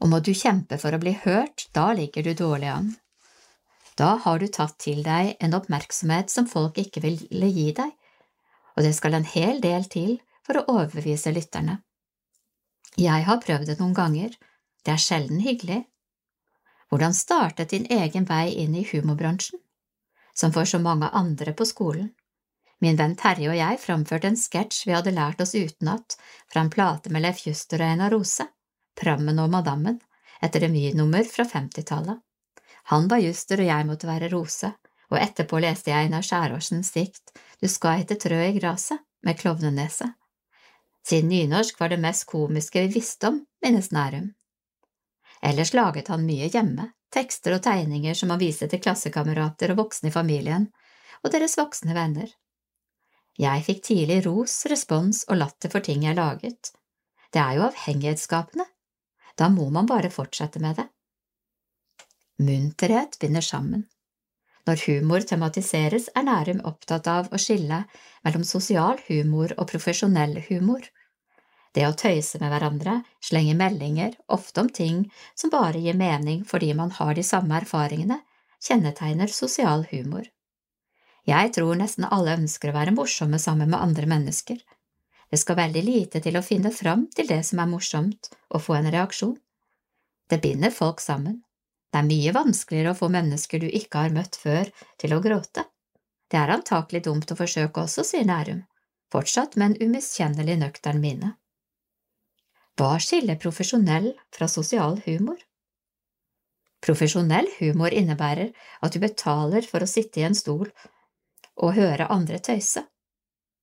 og 0.01 0.13
må 0.13 0.21
du 0.25 0.33
kjempe 0.37 0.79
for 0.81 0.95
å 0.95 1.01
bli 1.01 1.15
hørt, 1.25 1.69
da 1.77 1.91
ligger 1.97 2.29
du 2.29 2.35
dårlig 2.37 2.71
an. 2.73 2.93
Da 4.01 4.15
har 4.25 4.39
du 4.41 4.47
tatt 4.49 4.79
til 4.81 5.03
deg 5.05 5.35
en 5.45 5.55
oppmerksomhet 5.59 6.31
som 6.33 6.47
folk 6.49 6.79
ikke 6.81 7.03
ville 7.05 7.49
gi 7.53 7.67
deg, 7.77 7.91
og 8.73 8.87
det 8.87 8.95
skal 8.97 9.19
en 9.19 9.27
hel 9.29 9.61
del 9.61 9.85
til 9.93 10.15
for 10.47 10.57
å 10.57 10.67
overbevise 10.73 11.33
lytterne. 11.37 11.83
Jeg 12.97 13.27
har 13.27 13.43
prøvd 13.45 13.69
det 13.69 13.77
noen 13.81 13.93
ganger, 13.99 14.33
det 14.87 14.95
er 14.95 15.03
sjelden 15.05 15.43
hyggelig. 15.45 15.83
Hvordan 16.89 17.12
startet 17.15 17.75
din 17.75 17.85
egen 17.93 18.25
vei 18.31 18.55
inn 18.62 18.73
i 18.75 18.87
humorbransjen, 18.89 19.61
som 20.33 20.55
for 20.57 20.65
så 20.65 20.81
mange 20.81 21.12
andre 21.12 21.53
på 21.53 21.69
skolen? 21.69 22.09
Min 22.81 22.97
venn 22.97 23.19
Terje 23.20 23.53
og 23.53 23.59
jeg 23.59 23.83
framførte 23.85 24.31
en 24.31 24.41
sketsj 24.41 24.87
vi 24.89 24.97
hadde 24.97 25.12
lært 25.12 25.45
oss 25.45 25.53
utenat 25.53 26.17
fra 26.49 26.65
en 26.65 26.73
plate 26.73 27.12
med 27.12 27.27
Leif 27.27 27.45
Juster 27.45 27.85
og 27.85 27.93
Einar 27.93 28.17
Rose, 28.17 28.49
Prammen 28.97 29.45
og 29.45 29.53
Madammen, 29.53 30.01
et 30.41 30.57
revynummer 30.57 31.29
fra 31.29 31.45
femtitallet. 31.45 32.25
Han 32.91 33.07
var 33.07 33.23
Juster 33.23 33.60
og 33.62 33.69
jeg 33.69 33.86
måtte 33.86 34.09
være 34.09 34.28
Rose, 34.33 34.73
og 35.10 35.19
etterpå 35.20 35.60
leste 35.62 35.93
jeg 35.93 36.09
Einar 36.09 36.25
Skjæråsens 36.27 36.91
dikt 36.94 37.31
Du 37.62 37.69
skal 37.70 38.01
hete 38.01 38.17
trø 38.19 38.41
i 38.49 38.57
graset, 38.57 38.99
med 39.23 39.39
klovnenese. 39.39 40.09
Siden 41.07 41.28
nynorsk 41.31 41.78
var 41.81 41.93
det 41.93 42.01
mest 42.01 42.27
komiske 42.27 42.83
vi 42.86 42.94
visste 42.99 43.28
om, 43.28 43.41
minnes 43.62 43.91
Nærum. 43.94 44.33
Ellers 45.43 45.73
laget 45.75 46.09
han 46.09 46.27
mye 46.27 46.51
hjemme, 46.51 46.91
tekster 47.15 47.57
og 47.57 47.62
tegninger 47.65 48.17
som 48.17 48.35
han 48.35 48.43
viste 48.43 48.69
til 48.69 48.83
klassekamerater 48.83 49.70
og 49.73 49.85
voksne 49.85 50.10
i 50.10 50.15
familien, 50.15 50.69
og 51.23 51.33
deres 51.33 51.59
voksne 51.60 51.94
venner. 51.94 52.31
Jeg 53.39 53.65
fikk 53.65 53.85
tidlig 53.86 54.25
ros, 54.27 54.65
respons 54.67 55.25
og 55.28 55.39
latter 55.39 55.70
for 55.73 55.85
ting 55.85 56.05
jeg 56.09 56.19
laget. 56.19 56.73
Det 57.31 57.41
er 57.41 57.60
jo 57.60 57.69
avhengighetsskapende. 57.70 58.67
Da 59.39 59.49
må 59.49 59.70
man 59.70 59.86
bare 59.86 60.10
fortsette 60.10 60.59
med 60.59 60.83
det. 60.83 60.91
Munterhet 62.41 63.19
binder 63.20 63.44
sammen. 63.44 63.83
Når 64.65 64.85
humor 64.86 65.25
tematiseres, 65.28 66.07
er 66.17 66.25
Nærum 66.25 66.62
opptatt 66.65 67.09
av 67.10 67.28
å 67.28 67.41
skille 67.41 67.83
mellom 68.25 68.47
sosial 68.49 69.01
humor 69.10 69.52
og 69.59 69.69
profesjonell 69.69 70.39
humor. 70.47 70.86
Det 71.77 71.85
å 71.85 71.93
tøyse 71.93 72.41
med 72.41 72.49
hverandre, 72.52 72.94
slenge 73.20 73.57
meldinger, 73.59 74.17
ofte 74.27 74.65
om 74.65 74.70
ting 74.73 75.02
som 75.35 75.52
bare 75.52 75.83
gir 75.85 75.99
mening 76.01 76.47
fordi 76.49 76.73
man 76.78 76.94
har 76.97 77.12
de 77.19 77.27
samme 77.27 77.60
erfaringene, 77.60 78.23
kjennetegner 78.65 79.28
sosial 79.33 79.85
humor. 79.93 80.25
Jeg 81.28 81.52
tror 81.59 81.77
nesten 81.77 82.09
alle 82.09 82.39
ønsker 82.41 82.73
å 82.73 82.78
være 82.78 82.97
morsomme 82.97 83.39
sammen 83.39 83.69
med 83.69 83.81
andre 83.85 84.09
mennesker. 84.09 84.59
Det 85.31 85.39
skal 85.39 85.60
veldig 85.60 85.85
lite 85.85 86.25
til 86.25 86.41
å 86.41 86.47
finne 86.47 86.73
fram 86.73 87.05
til 87.15 87.28
det 87.28 87.43
som 87.47 87.60
er 87.60 87.70
morsomt, 87.70 88.33
og 88.49 88.65
få 88.65 88.81
en 88.81 88.91
reaksjon. 88.91 89.36
Det 90.31 90.41
binder 90.41 90.73
folk 90.75 91.05
sammen. 91.05 91.43
Det 91.91 91.99
er 91.99 92.07
mye 92.07 92.33
vanskeligere 92.35 92.94
å 92.94 92.99
få 92.99 93.09
mennesker 93.10 93.62
du 93.62 93.67
ikke 93.67 94.05
har 94.05 94.15
møtt 94.15 94.39
før, 94.39 94.70
til 95.01 95.15
å 95.17 95.20
gråte. 95.25 95.67
Det 96.31 96.39
er 96.39 96.52
antakelig 96.55 97.02
dumt 97.09 97.33
å 97.33 97.39
forsøke 97.39 97.83
også, 97.83 98.05
sier 98.07 98.27
Nærum, 98.28 98.62
fortsatt 99.10 99.57
med 99.59 99.73
en 99.73 99.91
umiskjennelig 99.91 100.60
nøktern 100.60 101.02
mine. 101.02 101.35
Hva 102.78 102.94
skiller 103.02 103.41
profesjonell 103.43 104.12
fra 104.33 104.47
sosial 104.49 105.01
humor? 105.05 105.41
Profesjonell 106.81 107.51
humor 107.59 107.93
innebærer 107.93 108.55
at 108.81 108.94
du 108.94 109.02
betaler 109.02 109.67
for 109.67 109.83
å 109.85 109.91
sitte 109.91 110.23
i 110.23 110.25
en 110.28 110.39
stol 110.39 110.70
og 111.60 111.75
høre 111.77 112.09
andre 112.15 112.39
tøyse. 112.41 112.86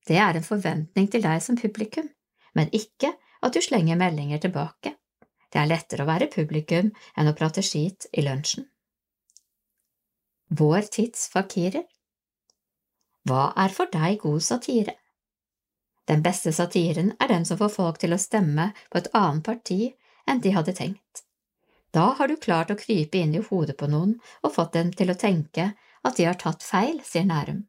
Det 0.07 0.19
er 0.22 0.38
en 0.38 0.45
forventning 0.45 1.07
til 1.11 1.23
deg 1.23 1.41
som 1.43 1.57
publikum, 1.57 2.11
men 2.53 2.69
ikke 2.75 3.15
at 3.41 3.56
du 3.56 3.64
slenger 3.64 3.97
meldinger 3.99 4.43
tilbake. 4.43 4.93
Det 5.51 5.61
er 5.61 5.69
lettere 5.69 6.03
å 6.03 6.09
være 6.09 6.30
publikum 6.32 6.90
enn 7.16 7.30
å 7.30 7.35
prate 7.38 7.64
skit 7.64 8.09
i 8.11 8.24
lunsjen. 8.26 8.67
Vår 10.48 10.88
tids 10.92 11.27
fakirer 11.32 11.84
Hva 13.27 13.51
er 13.59 13.74
for 13.76 13.92
deg 13.92 14.22
god 14.24 14.43
satire? 14.43 14.95
Den 16.08 16.22
beste 16.24 16.53
satiren 16.56 17.11
er 17.19 17.27
den 17.27 17.45
som 17.45 17.59
får 17.59 17.74
folk 17.74 17.98
til 18.00 18.16
å 18.16 18.22
stemme 18.22 18.69
på 18.88 19.01
et 19.01 19.09
annet 19.11 19.43
parti 19.43 19.80
enn 20.27 20.40
de 20.43 20.53
hadde 20.56 20.76
tenkt. 20.77 21.24
Da 21.92 22.14
har 22.19 22.32
du 22.32 22.38
klart 22.40 22.72
å 22.72 22.80
krype 22.80 23.19
inn 23.19 23.35
i 23.35 23.43
hodet 23.43 23.76
på 23.80 23.90
noen 23.92 24.16
og 24.43 24.53
fått 24.56 24.76
dem 24.77 24.93
til 24.95 25.11
å 25.11 25.19
tenke 25.19 25.74
at 26.03 26.16
de 26.19 26.27
har 26.27 26.40
tatt 26.40 26.64
feil, 26.64 27.01
sier 27.03 27.27
Nærum. 27.27 27.66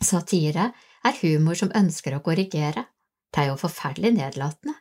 Satire 0.00 0.70
er 1.04 1.20
humor 1.20 1.58
som 1.60 1.72
ønsker 1.76 2.16
å 2.16 2.22
korrigere. 2.24 2.86
Det 3.32 3.42
er 3.42 3.50
jo 3.50 3.60
forferdelig 3.60 4.14
nedlatende, 4.16 4.76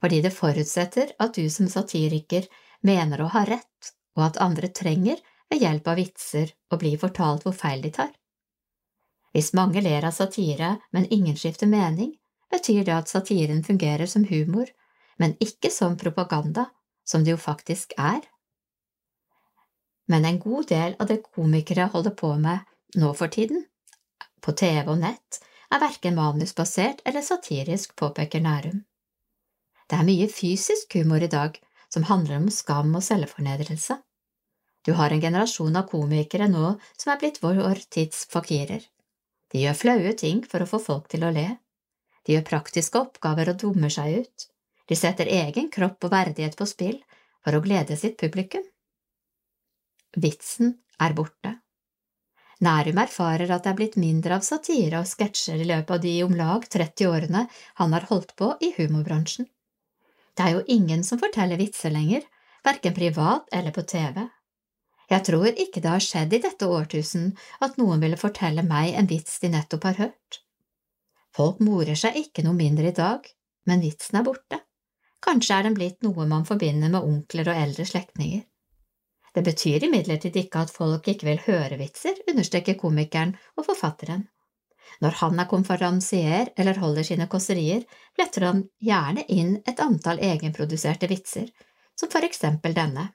fordi 0.00 0.20
det 0.24 0.32
forutsetter 0.34 1.12
at 1.18 1.34
du 1.36 1.50
som 1.50 1.68
satiriker 1.68 2.48
mener 2.86 3.20
å 3.20 3.28
ha 3.34 3.44
rett, 3.48 3.92
og 4.16 4.24
at 4.30 4.40
andre 4.42 4.68
trenger, 4.68 5.20
ved 5.50 5.64
hjelp 5.64 5.88
av 5.90 5.98
vitser, 5.98 6.52
å 6.70 6.78
bli 6.78 6.94
fortalt 6.98 7.44
hvor 7.44 7.54
feil 7.56 7.82
de 7.82 7.90
tar. 7.94 8.10
Hvis 9.34 9.52
mange 9.54 9.82
ler 9.82 10.06
av 10.06 10.14
satire, 10.14 10.76
men 10.94 11.08
ingen 11.10 11.36
skifter 11.36 11.66
mening, 11.70 12.14
betyr 12.50 12.84
det 12.86 12.94
at 12.94 13.10
satiren 13.10 13.62
fungerer 13.66 14.06
som 14.10 14.24
humor, 14.26 14.70
men 15.18 15.36
ikke 15.42 15.70
som 15.74 15.96
propaganda, 15.98 16.70
som 17.04 17.24
det 17.24 17.34
jo 17.34 17.40
faktisk 17.40 17.94
er. 17.98 18.22
Men 20.10 20.24
en 20.24 20.40
god 20.42 20.70
del 20.70 20.96
av 20.98 21.10
det 21.10 21.20
komikere 21.22 21.90
holder 21.92 22.14
på 22.18 22.32
med 22.38 22.66
nå 22.98 23.12
for 23.14 23.30
tiden, 23.30 23.66
på 24.40 24.54
TV 24.56 24.88
og 24.88 24.98
nett 25.02 25.42
er 25.70 25.82
verken 25.82 26.16
manusbasert 26.16 27.02
eller 27.04 27.22
satirisk, 27.22 27.94
påpeker 27.96 28.42
Nærum. 28.42 28.80
Det 29.90 29.98
er 29.98 30.06
mye 30.06 30.28
fysisk 30.30 30.94
humor 30.94 31.24
i 31.26 31.28
dag 31.30 31.56
som 31.90 32.04
handler 32.06 32.38
om 32.38 32.46
skam 32.54 32.92
og 32.94 33.02
selvfornedrelse. 33.02 33.96
Du 34.86 34.92
har 34.94 35.10
en 35.10 35.20
generasjon 35.20 35.74
av 35.76 35.88
komikere 35.90 36.46
nå 36.48 36.76
som 36.94 37.10
er 37.10 37.18
blitt 37.18 37.40
vår 37.42 37.82
tids 37.90 38.22
fakirer. 38.30 38.84
De 39.50 39.64
gjør 39.64 39.80
flaue 39.80 40.14
ting 40.22 40.44
for 40.46 40.62
å 40.62 40.70
få 40.70 40.78
folk 40.84 41.10
til 41.10 41.26
å 41.26 41.32
le. 41.34 41.48
De 42.22 42.36
gjør 42.36 42.46
praktiske 42.52 43.02
oppgaver 43.02 43.50
og 43.50 43.58
dummer 43.64 43.90
seg 43.90 44.22
ut. 44.22 44.46
De 44.86 44.94
setter 44.94 45.26
egen 45.26 45.68
kropp 45.74 46.06
og 46.06 46.14
verdighet 46.14 46.54
på 46.54 46.70
spill 46.70 47.00
for 47.42 47.58
å 47.58 47.64
glede 47.66 47.98
sitt 47.98 48.14
publikum. 48.22 48.62
Vitsen 50.14 50.76
er 51.02 51.18
borte. 51.18 51.56
Nærum 52.62 52.98
erfarer 53.02 53.50
at 53.50 53.64
det 53.64 53.72
er 53.72 53.78
blitt 53.78 53.96
mindre 53.98 54.38
av 54.38 54.46
satire 54.46 55.02
og 55.02 55.08
sketsjer 55.10 55.62
i 55.64 55.70
løpet 55.70 55.96
av 55.96 56.02
de 56.04 56.18
om 56.22 56.34
lag 56.36 56.66
30 56.78 57.08
årene 57.10 57.48
han 57.80 57.96
har 57.96 58.06
holdt 58.10 58.36
på 58.38 58.52
i 58.60 58.74
humorbransjen. 58.78 59.48
Det 60.36 60.46
er 60.46 60.56
jo 60.56 60.66
ingen 60.66 61.02
som 61.04 61.20
forteller 61.20 61.60
vitser 61.60 61.92
lenger, 61.94 62.22
verken 62.64 62.94
privat 62.94 63.48
eller 63.52 63.74
på 63.74 63.82
TV. 63.82 64.22
Jeg 65.10 65.26
tror 65.26 65.48
ikke 65.50 65.82
det 65.82 65.90
har 65.90 66.04
skjedd 66.04 66.34
i 66.36 66.42
dette 66.44 66.68
årtusen 66.70 67.32
at 67.66 67.78
noen 67.80 68.02
ville 68.02 68.20
fortelle 68.20 68.62
meg 68.66 68.94
en 68.94 69.10
vits 69.10 69.40
de 69.42 69.50
nettopp 69.50 69.88
har 69.88 69.98
hørt. 70.04 70.40
Folk 71.34 71.58
morer 71.66 71.98
seg 71.98 72.18
ikke 72.20 72.44
noe 72.46 72.54
mindre 72.58 72.90
i 72.90 72.96
dag, 72.96 73.26
men 73.66 73.82
vitsen 73.82 74.20
er 74.20 74.26
borte. 74.26 74.60
Kanskje 75.20 75.56
er 75.56 75.66
den 75.66 75.76
blitt 75.76 76.00
noe 76.06 76.26
man 76.30 76.46
forbinder 76.48 76.92
med 76.92 77.04
onkler 77.04 77.50
og 77.50 77.58
eldre 77.64 77.86
slektninger. 77.86 78.46
Det 79.34 79.42
betyr 79.46 79.86
imidlertid 79.86 80.36
ikke 80.40 80.64
at 80.64 80.72
folk 80.74 81.06
ikke 81.10 81.28
vil 81.28 81.42
høre 81.44 81.78
vitser, 81.78 82.16
understreker 82.30 82.78
komikeren 82.78 83.36
og 83.56 83.66
forfatteren. 83.68 84.24
Når 85.00 85.16
han 85.22 85.40
er 85.40 85.48
konferansier 85.48 86.50
eller 86.58 86.80
holder 86.82 87.06
sine 87.06 87.28
kåserier, 87.30 87.84
fletter 88.16 88.48
han 88.48 88.64
gjerne 88.82 89.24
inn 89.32 89.56
et 89.70 89.80
antall 89.80 90.20
egenproduserte 90.24 91.08
vitser, 91.10 91.48
som 91.96 92.10
for 92.12 92.26
eksempel 92.26 92.74
denne. 92.76 93.10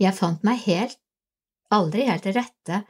Jeg 0.00 0.16
fant 0.16 0.42
meg 0.44 0.64
helt, 0.66 0.98
aldri 1.72 2.08
helt 2.08 2.26
til 2.26 2.36
rette 2.36 2.82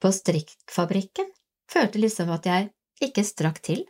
på 0.00 0.12
strikkfabrikken, 0.12 1.28
følte 1.70 2.02
liksom 2.02 2.32
at 2.34 2.48
jeg 2.48 2.70
ikke 3.04 3.24
strakk 3.24 3.60
til. 3.64 3.84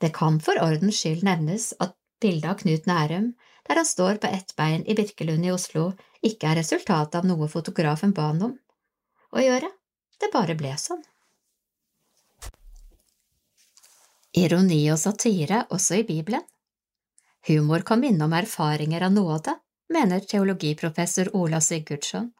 Det 0.00 0.10
kan 0.14 0.40
for 0.42 0.58
ordens 0.62 0.98
skyld 1.00 1.22
nevnes 1.26 1.72
at 1.82 1.94
bildet 2.22 2.50
av 2.50 2.58
Knut 2.62 2.88
Nærum, 2.88 3.30
der 3.68 3.80
han 3.80 3.86
står 3.88 4.18
på 4.20 4.30
ett 4.32 4.52
bein 4.56 4.84
i 4.86 4.96
Birkelund 4.96 5.46
i 5.46 5.52
Oslo, 5.54 5.92
ikke 6.24 6.50
er 6.50 6.60
resultatet 6.60 7.20
av 7.20 7.28
noe 7.28 7.48
fotografen 7.52 8.12
ba 8.16 8.30
han 8.32 8.42
om 8.48 8.54
å 9.34 9.42
gjøre, 9.42 9.70
det 10.24 10.32
bare 10.32 10.56
ble 10.58 10.72
sånn. 10.80 11.04
Ironi 14.34 14.80
og 14.90 14.98
satire 14.98 15.62
også 15.70 16.00
i 16.00 16.06
Bibelen 16.08 16.42
Humor 17.46 17.84
kan 17.84 18.00
minne 18.00 18.24
om 18.24 18.32
erfaringer 18.32 19.04
av 19.04 19.12
nåde, 19.12 19.52
mener 19.92 20.24
teologiprofessor 20.24 21.28
Ola 21.36 21.60
Sigurdsson. 21.60 22.30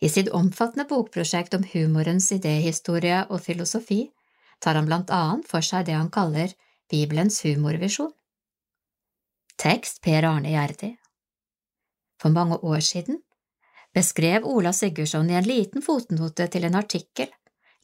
I 0.00 0.10
sitt 0.12 0.28
omfattende 0.28 0.84
bokprosjekt 0.90 1.54
om 1.56 1.64
humorens 1.72 2.28
idéhistorie 2.36 3.22
og 3.30 3.40
filosofi 3.46 4.02
tar 4.60 4.76
han 4.76 4.90
blant 4.90 5.10
annet 5.10 5.48
for 5.48 5.64
seg 5.64 5.86
det 5.88 5.96
han 5.96 6.12
kaller 6.12 6.52
Bibelens 6.92 7.40
humorvisjon. 7.46 8.12
Tekst 9.56 10.02
Per 10.04 10.26
Arne 10.28 10.52
Gjerdi 10.52 10.90
For 12.20 12.34
mange 12.34 12.58
år 12.60 12.84
siden 12.84 13.22
beskrev 13.94 14.44
Ola 14.44 14.72
Sigurdsson 14.72 15.30
i 15.30 15.38
en 15.38 15.48
liten 15.48 15.82
fotnote 15.82 16.48
til 16.50 16.66
en 16.66 16.78
artikkel 16.78 17.30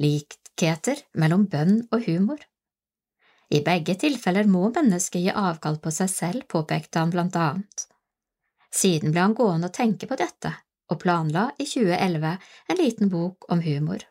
likheter 0.00 1.02
mellom 1.20 1.46
bønn 1.52 1.82
og 1.92 2.06
humor. 2.08 2.40
I 3.50 3.62
begge 3.66 3.96
tilfeller 3.98 4.46
må 4.46 4.68
mennesket 4.74 5.24
gi 5.24 5.32
avkall 5.34 5.80
på 5.82 5.90
seg 5.94 6.10
selv, 6.12 6.46
påpekte 6.46 7.02
han 7.02 7.10
blant 7.10 7.36
annet. 7.36 7.86
Siden 8.70 9.10
ble 9.10 9.24
han 9.24 9.34
gående 9.34 9.70
og 9.70 9.74
tenke 9.74 10.06
på 10.06 10.18
dette, 10.18 10.52
og 10.90 11.00
planla 11.02 11.48
i 11.58 11.66
2011 11.66 12.36
en 12.70 12.78
liten 12.78 13.10
bok 13.10 13.48
om 13.50 13.62
humor. 13.64 14.04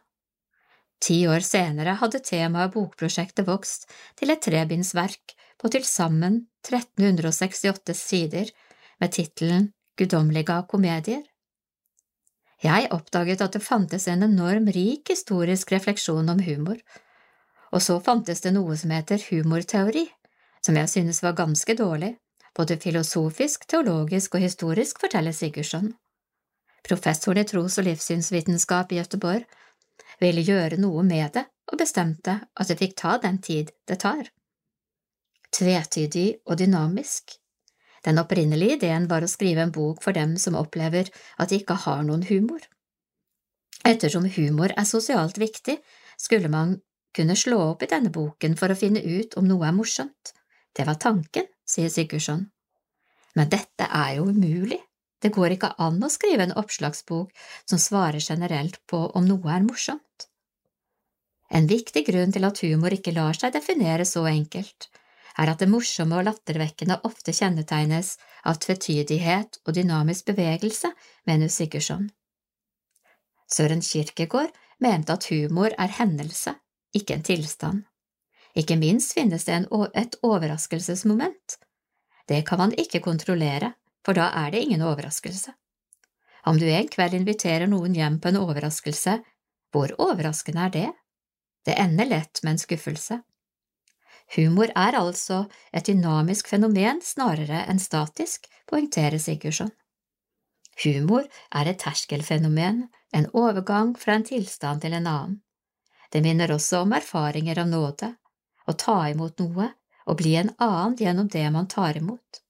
Ti 0.99 1.21
år 1.31 1.45
senere 1.47 1.95
hadde 2.01 2.19
temaet 2.27 2.73
bokprosjektet 2.73 3.47
vokst 3.47 3.87
til 4.19 4.33
et 4.33 4.43
trebindsverk 4.43 5.35
på 5.59 5.71
til 5.71 5.87
sammen 5.87 6.41
1368 6.67 7.95
sider 7.95 8.51
med 8.99 9.15
tittelen 9.15 9.69
Guddommelige 9.99 10.59
komedier. 10.67 11.23
Jeg 12.63 12.89
oppdaget 12.91 13.41
at 13.41 13.55
det 13.55 13.63
fantes 13.63 14.07
en 14.11 14.25
enorm 14.25 14.67
rik 14.75 15.09
historisk 15.13 15.71
refleksjon 15.71 16.29
om 16.29 16.41
humor, 16.43 16.79
og 17.71 17.83
så 17.85 17.99
fantes 18.03 18.43
det 18.43 18.51
noe 18.55 18.75
som 18.77 18.91
heter 18.91 19.21
humorteori, 19.29 20.07
som 20.65 20.75
jeg 20.75 20.91
synes 20.91 21.21
var 21.23 21.37
ganske 21.37 21.75
dårlig, 21.79 22.17
både 22.57 22.79
filosofisk, 22.81 23.67
teologisk 23.69 24.35
og 24.35 24.43
historisk, 24.43 24.99
forteller 24.99 25.31
Sigurdsson. 25.31 25.93
Professoren 26.83 27.43
i 27.43 27.47
tros- 27.47 27.77
og 27.79 27.87
livssynsvitenskap 27.87 28.91
i 28.91 28.99
Gøteborg 28.99 29.47
ville 30.19 30.43
gjøre 30.43 30.79
noe 30.81 31.03
med 31.07 31.31
det 31.37 31.45
og 31.71 31.79
bestemte 31.79 32.39
at 32.43 32.67
det 32.67 32.79
fikk 32.81 32.97
ta 32.99 33.17
den 33.23 33.39
tid 33.45 33.71
det 33.87 34.01
tar. 34.03 34.27
Tvetydig 35.55 36.41
og 36.45 36.59
dynamisk. 36.59 37.38
Den 38.05 38.19
opprinnelige 38.21 38.77
ideen 38.79 39.07
var 39.11 39.23
å 39.23 39.31
skrive 39.31 39.65
en 39.65 39.73
bok 39.75 40.03
for 40.03 40.15
dem 40.15 40.37
som 40.37 40.57
opplever 40.59 41.09
at 41.37 41.51
de 41.51 41.59
ikke 41.59 41.77
har 41.85 42.03
noen 42.07 42.23
humor. 42.29 42.61
Ettersom 43.87 44.27
humor 44.35 44.73
er 44.75 44.87
sosialt 44.87 45.39
viktig, 45.39 45.77
skulle 46.19 46.51
man 46.51 46.77
kunne 47.15 47.35
slå 47.35 47.59
opp 47.71 47.83
i 47.83 47.89
denne 47.91 48.11
boken 48.13 48.55
for 48.59 48.71
å 48.71 48.77
finne 48.77 49.01
ut 49.01 49.35
om 49.39 49.47
noe 49.47 49.67
er 49.67 49.75
morsomt. 49.75 50.33
Det 50.75 50.85
var 50.87 50.99
tanken, 51.01 51.47
sier 51.65 51.89
Sigurdsson. 51.89 52.45
Men 53.35 53.49
dette 53.49 53.87
er 53.87 54.17
jo 54.19 54.29
umulig. 54.29 54.79
Det 55.19 55.33
går 55.35 55.55
ikke 55.55 55.73
an 55.83 55.99
å 56.03 56.11
skrive 56.11 56.45
en 56.45 56.55
oppslagsbok 56.59 57.31
som 57.67 57.81
svarer 57.81 58.23
generelt 58.23 58.79
på 58.87 59.01
om 59.17 59.25
noe 59.27 59.51
er 59.51 59.65
morsomt. 59.65 60.29
En 61.49 61.67
viktig 61.67 62.05
grunn 62.07 62.31
til 62.31 62.45
at 62.45 62.61
humor 62.63 62.93
ikke 62.93 63.15
lar 63.15 63.35
seg 63.35 63.55
definere 63.55 64.05
så 64.05 64.23
enkelt, 64.29 64.87
er 65.39 65.51
at 65.51 65.61
det 65.61 65.69
morsomme 65.71 66.19
og 66.19 66.25
lattervekkende 66.27 66.99
ofte 67.07 67.33
kjennetegnes 67.35 68.15
av 68.47 68.59
tvetydighet 68.63 69.61
og 69.65 69.75
dynamisk 69.77 70.27
bevegelse, 70.31 70.91
mener 71.27 71.51
Sigurdsson. 71.51 72.09
Søren 73.49 73.81
Kirkegård 73.81 74.51
mente 74.83 75.15
at 75.15 75.29
humor 75.31 75.73
er 75.77 75.95
hendelse, 75.99 76.53
ikke 76.95 77.15
en 77.15 77.25
tilstand. 77.25 77.85
Ikke 78.57 78.77
minst 78.79 79.13
finnes 79.15 79.45
det 79.45 79.55
en, 79.55 79.67
et 79.93 80.17
overraskelsesmoment. 80.25 81.57
Det 82.27 82.43
kan 82.45 82.59
man 82.61 82.75
ikke 82.77 83.01
kontrollere, 83.01 83.73
for 84.05 84.17
da 84.17 84.29
er 84.43 84.51
det 84.51 84.63
ingen 84.65 84.83
overraskelse. 84.85 85.53
Om 86.45 86.59
du 86.59 86.65
en 86.69 86.87
kveld 86.87 87.15
inviterer 87.17 87.67
noen 87.67 87.95
hjem 87.95 88.19
på 88.21 88.31
en 88.31 88.39
overraskelse, 88.41 89.19
hvor 89.73 89.93
overraskende 90.01 90.65
er 90.65 90.73
det? 90.73 90.89
Det 91.65 91.75
ender 91.77 92.07
lett 92.09 92.41
med 92.43 92.55
en 92.55 92.61
skuffelse. 92.61 93.19
Humor 94.35 94.69
er 94.77 94.97
altså 94.99 95.43
et 95.73 95.87
dynamisk 95.89 96.51
fenomen 96.51 97.01
snarere 97.01 97.63
enn 97.71 97.81
statisk, 97.81 98.45
poengterer 98.69 99.17
Sigurdsson. 99.17 99.71
Humor 100.83 101.25
er 101.51 101.69
et 101.69 101.79
terskelfenomen, 101.81 102.87
en 103.13 103.29
overgang 103.33 103.95
fra 103.97 104.15
en 104.15 104.25
tilstand 104.27 104.83
til 104.83 104.93
en 104.93 105.07
annen. 105.09 105.39
Det 106.13 106.21
minner 106.25 106.51
også 106.53 106.83
om 106.85 106.93
erfaringer 106.93 107.59
av 107.61 107.69
nåde, 107.69 108.13
å 108.69 108.73
ta 108.77 109.01
imot 109.09 109.41
noe 109.41 109.71
og 110.09 110.17
bli 110.21 110.35
en 110.39 110.53
annen 110.61 110.95
gjennom 110.97 111.27
det 111.29 111.45
man 111.53 111.67
tar 111.69 111.97
imot. 111.97 112.41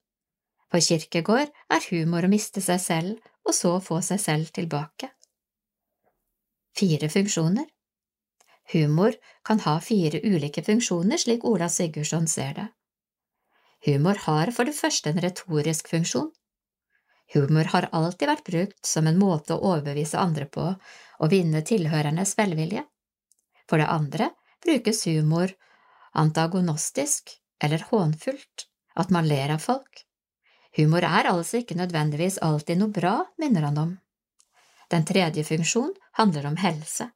For 0.69 0.83
Kirkegård 0.83 1.49
er 1.73 1.87
humor 1.89 2.27
å 2.27 2.31
miste 2.31 2.61
seg 2.61 2.79
selv 2.83 3.31
og 3.47 3.55
så 3.55 3.73
få 3.83 3.99
seg 4.05 4.21
selv 4.21 4.51
tilbake. 4.55 5.09
Fire 6.77 7.09
funksjoner 7.11 7.65
Humor 8.73 9.15
kan 9.43 9.59
ha 9.65 9.79
fire 9.81 10.19
ulike 10.23 10.63
funksjoner 10.63 11.17
slik 11.17 11.45
Ola 11.45 11.69
Sigurdsson 11.69 12.27
ser 12.27 12.53
det. 12.53 12.67
Humor 13.85 14.19
har 14.25 14.51
for 14.51 14.69
det 14.69 14.75
første 14.77 15.09
en 15.09 15.21
retorisk 15.23 15.89
funksjon. 15.89 16.29
Humor 17.33 17.69
har 17.73 17.89
alltid 17.93 18.27
vært 18.29 18.45
brukt 18.45 18.85
som 18.85 19.07
en 19.07 19.17
måte 19.19 19.55
å 19.55 19.73
overbevise 19.73 20.19
andre 20.19 20.45
på 20.45 20.65
og 20.69 21.31
vinne 21.31 21.61
tilhørernes 21.65 22.35
velvilje. 22.37 22.83
For 23.69 23.81
det 23.81 23.89
andre 23.89 24.31
brukes 24.65 25.05
humor 25.07 25.53
antagonostisk 26.17 27.35
eller 27.63 27.85
hånfullt, 27.91 28.65
at 28.95 29.11
man 29.13 29.27
ler 29.27 29.53
av 29.53 29.61
folk. 29.63 30.05
Humor 30.77 31.05
er 31.05 31.29
altså 31.29 31.61
ikke 31.61 31.77
nødvendigvis 31.77 32.39
alltid 32.45 32.79
noe 32.79 32.93
bra, 32.93 33.15
minner 33.37 33.67
han 33.67 33.77
om. 33.77 33.93
Den 34.89 35.05
tredje 35.05 35.43
funksjon 35.45 35.93
handler 36.17 36.49
om 36.49 36.57
helse. 36.57 37.09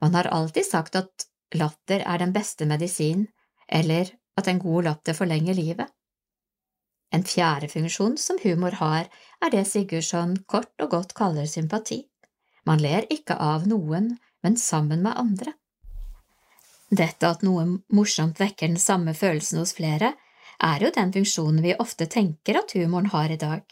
Man 0.00 0.14
har 0.14 0.30
alltid 0.32 0.66
sagt 0.66 0.96
at 0.96 1.26
latter 1.54 2.04
er 2.06 2.18
den 2.18 2.32
beste 2.32 2.66
medisin, 2.66 3.26
eller 3.68 4.10
at 4.36 4.48
en 4.48 4.58
god 4.58 4.84
latter 4.84 5.16
forlenger 5.16 5.54
livet. 5.54 5.88
En 7.12 7.24
fjerde 7.26 7.68
funksjon 7.68 8.16
som 8.18 8.38
humor 8.42 8.78
har, 8.78 9.08
er 9.42 9.50
det 9.50 9.66
Sigurdsson 9.66 10.36
kort 10.46 10.72
og 10.82 10.90
godt 10.90 11.14
kaller 11.18 11.46
sympati. 11.50 12.04
Man 12.66 12.78
ler 12.82 13.08
ikke 13.10 13.34
av 13.34 13.66
noen, 13.68 14.14
men 14.42 14.56
sammen 14.56 15.02
med 15.02 15.18
andre. 15.18 15.54
Dette 16.90 17.28
at 17.28 17.42
noe 17.46 17.66
morsomt 17.94 18.40
vekker 18.40 18.70
den 18.70 18.80
samme 18.80 19.14
følelsen 19.14 19.60
hos 19.62 19.74
flere, 19.78 20.14
er 20.60 20.82
jo 20.84 20.90
den 20.94 21.12
funksjonen 21.14 21.62
vi 21.64 21.76
ofte 21.78 22.06
tenker 22.10 22.58
at 22.60 22.74
humoren 22.76 23.10
har 23.14 23.30
i 23.30 23.38
dag, 23.40 23.62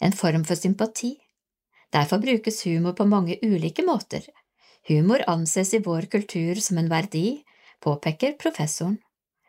en 0.00 0.12
form 0.12 0.44
for 0.44 0.58
sympati. 0.58 1.14
Derfor 1.92 2.18
brukes 2.18 2.64
humor 2.66 2.96
på 2.98 3.06
mange 3.08 3.38
ulike 3.42 3.84
måter. 3.86 4.24
Humor 4.88 5.24
anses 5.26 5.74
i 5.74 5.78
vår 5.78 6.02
kultur 6.02 6.54
som 6.54 6.78
en 6.78 6.88
verdi, 6.88 7.42
påpeker 7.80 8.32
professoren. 8.32 8.98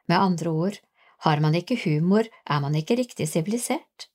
Med 0.08 0.20
andre 0.20 0.50
ord, 0.50 0.78
har 1.18 1.40
man 1.40 1.56
ikke 1.56 1.78
humor, 1.84 2.26
er 2.46 2.62
man 2.64 2.76
ikke 2.76 2.96
riktig 2.98 3.28
sivilisert. 3.30 4.08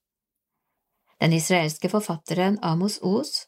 Den 1.22 1.32
israelske 1.32 1.88
forfatteren 1.92 2.58
Amos 2.62 2.98
Oz 3.02 3.46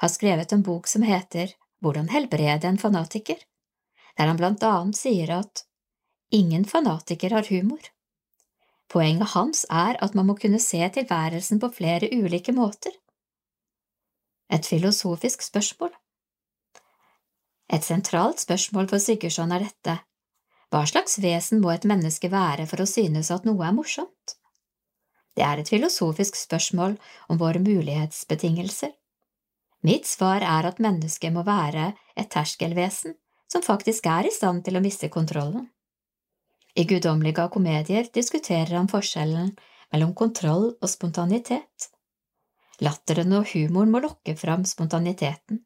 har 0.00 0.08
skrevet 0.08 0.52
en 0.52 0.64
bok 0.64 0.88
som 0.88 1.04
heter 1.04 1.52
Hvordan 1.80 2.08
helbrede 2.08 2.68
en 2.68 2.78
fanatiker, 2.78 3.36
der 4.16 4.28
han 4.28 4.40
blant 4.40 4.64
annet 4.64 4.96
sier 4.96 5.32
at 5.40 5.64
ingen 6.32 6.64
fanatiker 6.64 7.36
har 7.36 7.48
humor. 7.48 7.80
Poenget 8.88 9.32
hans 9.36 9.66
er 9.68 9.96
at 10.00 10.16
man 10.16 10.28
må 10.28 10.36
kunne 10.40 10.60
se 10.60 10.80
tilværelsen 10.96 11.60
på 11.60 11.72
flere 11.76 12.08
ulike 12.12 12.52
måter. 12.52 12.96
Et 14.50 14.66
filosofisk 14.66 15.42
spørsmål. 15.42 15.92
Et 17.70 17.84
sentralt 17.86 18.42
spørsmål 18.42 18.88
for 18.90 19.02
Sigurdsson 19.02 19.52
er 19.54 19.62
dette, 19.62 19.96
hva 20.70 20.84
slags 20.86 21.16
vesen 21.22 21.62
må 21.62 21.72
et 21.74 21.86
menneske 21.86 22.30
være 22.30 22.66
for 22.70 22.82
å 22.82 22.86
synes 22.86 23.30
at 23.34 23.46
noe 23.46 23.62
er 23.66 23.74
morsomt? 23.74 24.36
Det 25.34 25.42
er 25.46 25.62
et 25.62 25.70
filosofisk 25.70 26.38
spørsmål 26.38 26.96
om 27.30 27.38
våre 27.38 27.62
mulighetsbetingelser. 27.62 28.92
Mitt 29.86 30.06
svar 30.06 30.44
er 30.44 30.66
at 30.68 30.82
mennesket 30.82 31.32
må 31.32 31.42
være 31.46 31.92
et 32.18 32.30
terskelvesen 32.30 33.14
som 33.50 33.64
faktisk 33.66 34.06
er 34.06 34.28
i 34.28 34.34
stand 34.34 34.64
til 34.66 34.78
å 34.78 34.82
miste 34.84 35.08
kontrollen. 35.10 35.70
I 36.78 36.84
Guddommelige 36.86 37.48
komedier 37.50 38.10
diskuterer 38.14 38.76
han 38.76 38.90
forskjellen 38.90 39.54
mellom 39.90 40.12
kontroll 40.14 40.68
og 40.74 40.90
spontanitet. 40.90 41.90
Latteren 42.84 43.34
og 43.38 43.48
humoren 43.54 43.90
må 43.90 44.02
lokke 44.04 44.36
fram 44.38 44.62
spontaniteten, 44.68 45.64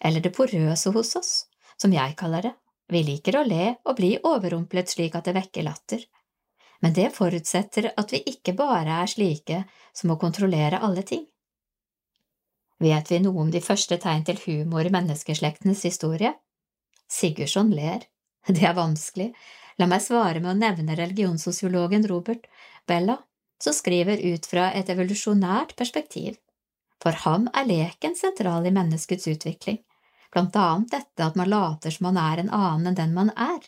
eller 0.00 0.20
det 0.20 0.34
porøse 0.36 0.92
hos 0.94 1.14
oss, 1.16 1.32
som 1.76 1.92
jeg 1.92 2.16
kaller 2.18 2.48
det. 2.48 2.54
Vi 2.92 3.00
liker 3.02 3.38
å 3.38 3.46
le 3.48 3.74
og 3.84 3.96
bli 3.96 4.14
overrumplet 4.20 4.90
slik 4.92 5.14
at 5.16 5.28
det 5.28 5.36
vekker 5.38 5.64
latter, 5.64 6.02
men 6.84 6.92
det 6.92 7.14
forutsetter 7.16 7.92
at 7.96 8.12
vi 8.12 8.20
ikke 8.28 8.52
bare 8.58 9.00
er 9.02 9.08
slike 9.08 9.62
som 9.96 10.10
må 10.12 10.18
kontrollere 10.20 10.82
alle 10.84 11.04
ting. 11.06 11.24
Vet 12.84 13.10
vi 13.10 13.20
noe 13.24 13.40
om 13.46 13.52
de 13.54 13.62
første 13.64 13.96
tegn 14.02 14.26
til 14.28 14.40
humor 14.44 14.84
i 14.84 14.92
menneskeslektens 14.92 15.84
historie? 15.88 16.34
Sigurdsson 17.08 17.70
ler. 17.72 18.04
Det 18.44 18.66
er 18.68 18.76
vanskelig. 18.76 19.30
La 19.80 19.86
meg 19.88 20.02
svare 20.04 20.42
med 20.42 20.50
å 20.52 20.58
nevne 20.58 20.96
religionssosiologen 20.98 22.04
Robert 22.10 22.44
Bella, 22.86 23.16
som 23.62 23.72
skriver 23.72 24.20
ut 24.20 24.46
fra 24.46 24.68
et 24.76 24.90
evolusjonært 24.92 25.72
perspektiv. 25.78 26.36
For 27.02 27.16
ham 27.24 27.48
er 27.52 27.66
leken 27.68 28.16
sentral 28.16 28.66
i 28.66 28.72
menneskets 28.74 29.28
utvikling, 29.28 29.80
blant 30.32 30.56
annet 30.56 30.90
dette 30.94 31.26
at 31.26 31.36
man 31.38 31.50
later 31.50 31.94
som 31.94 32.08
man 32.08 32.20
er 32.20 32.42
en 32.42 32.50
annen 32.50 32.90
enn 32.90 32.98
den 32.98 33.14
man 33.16 33.30
er. 33.36 33.60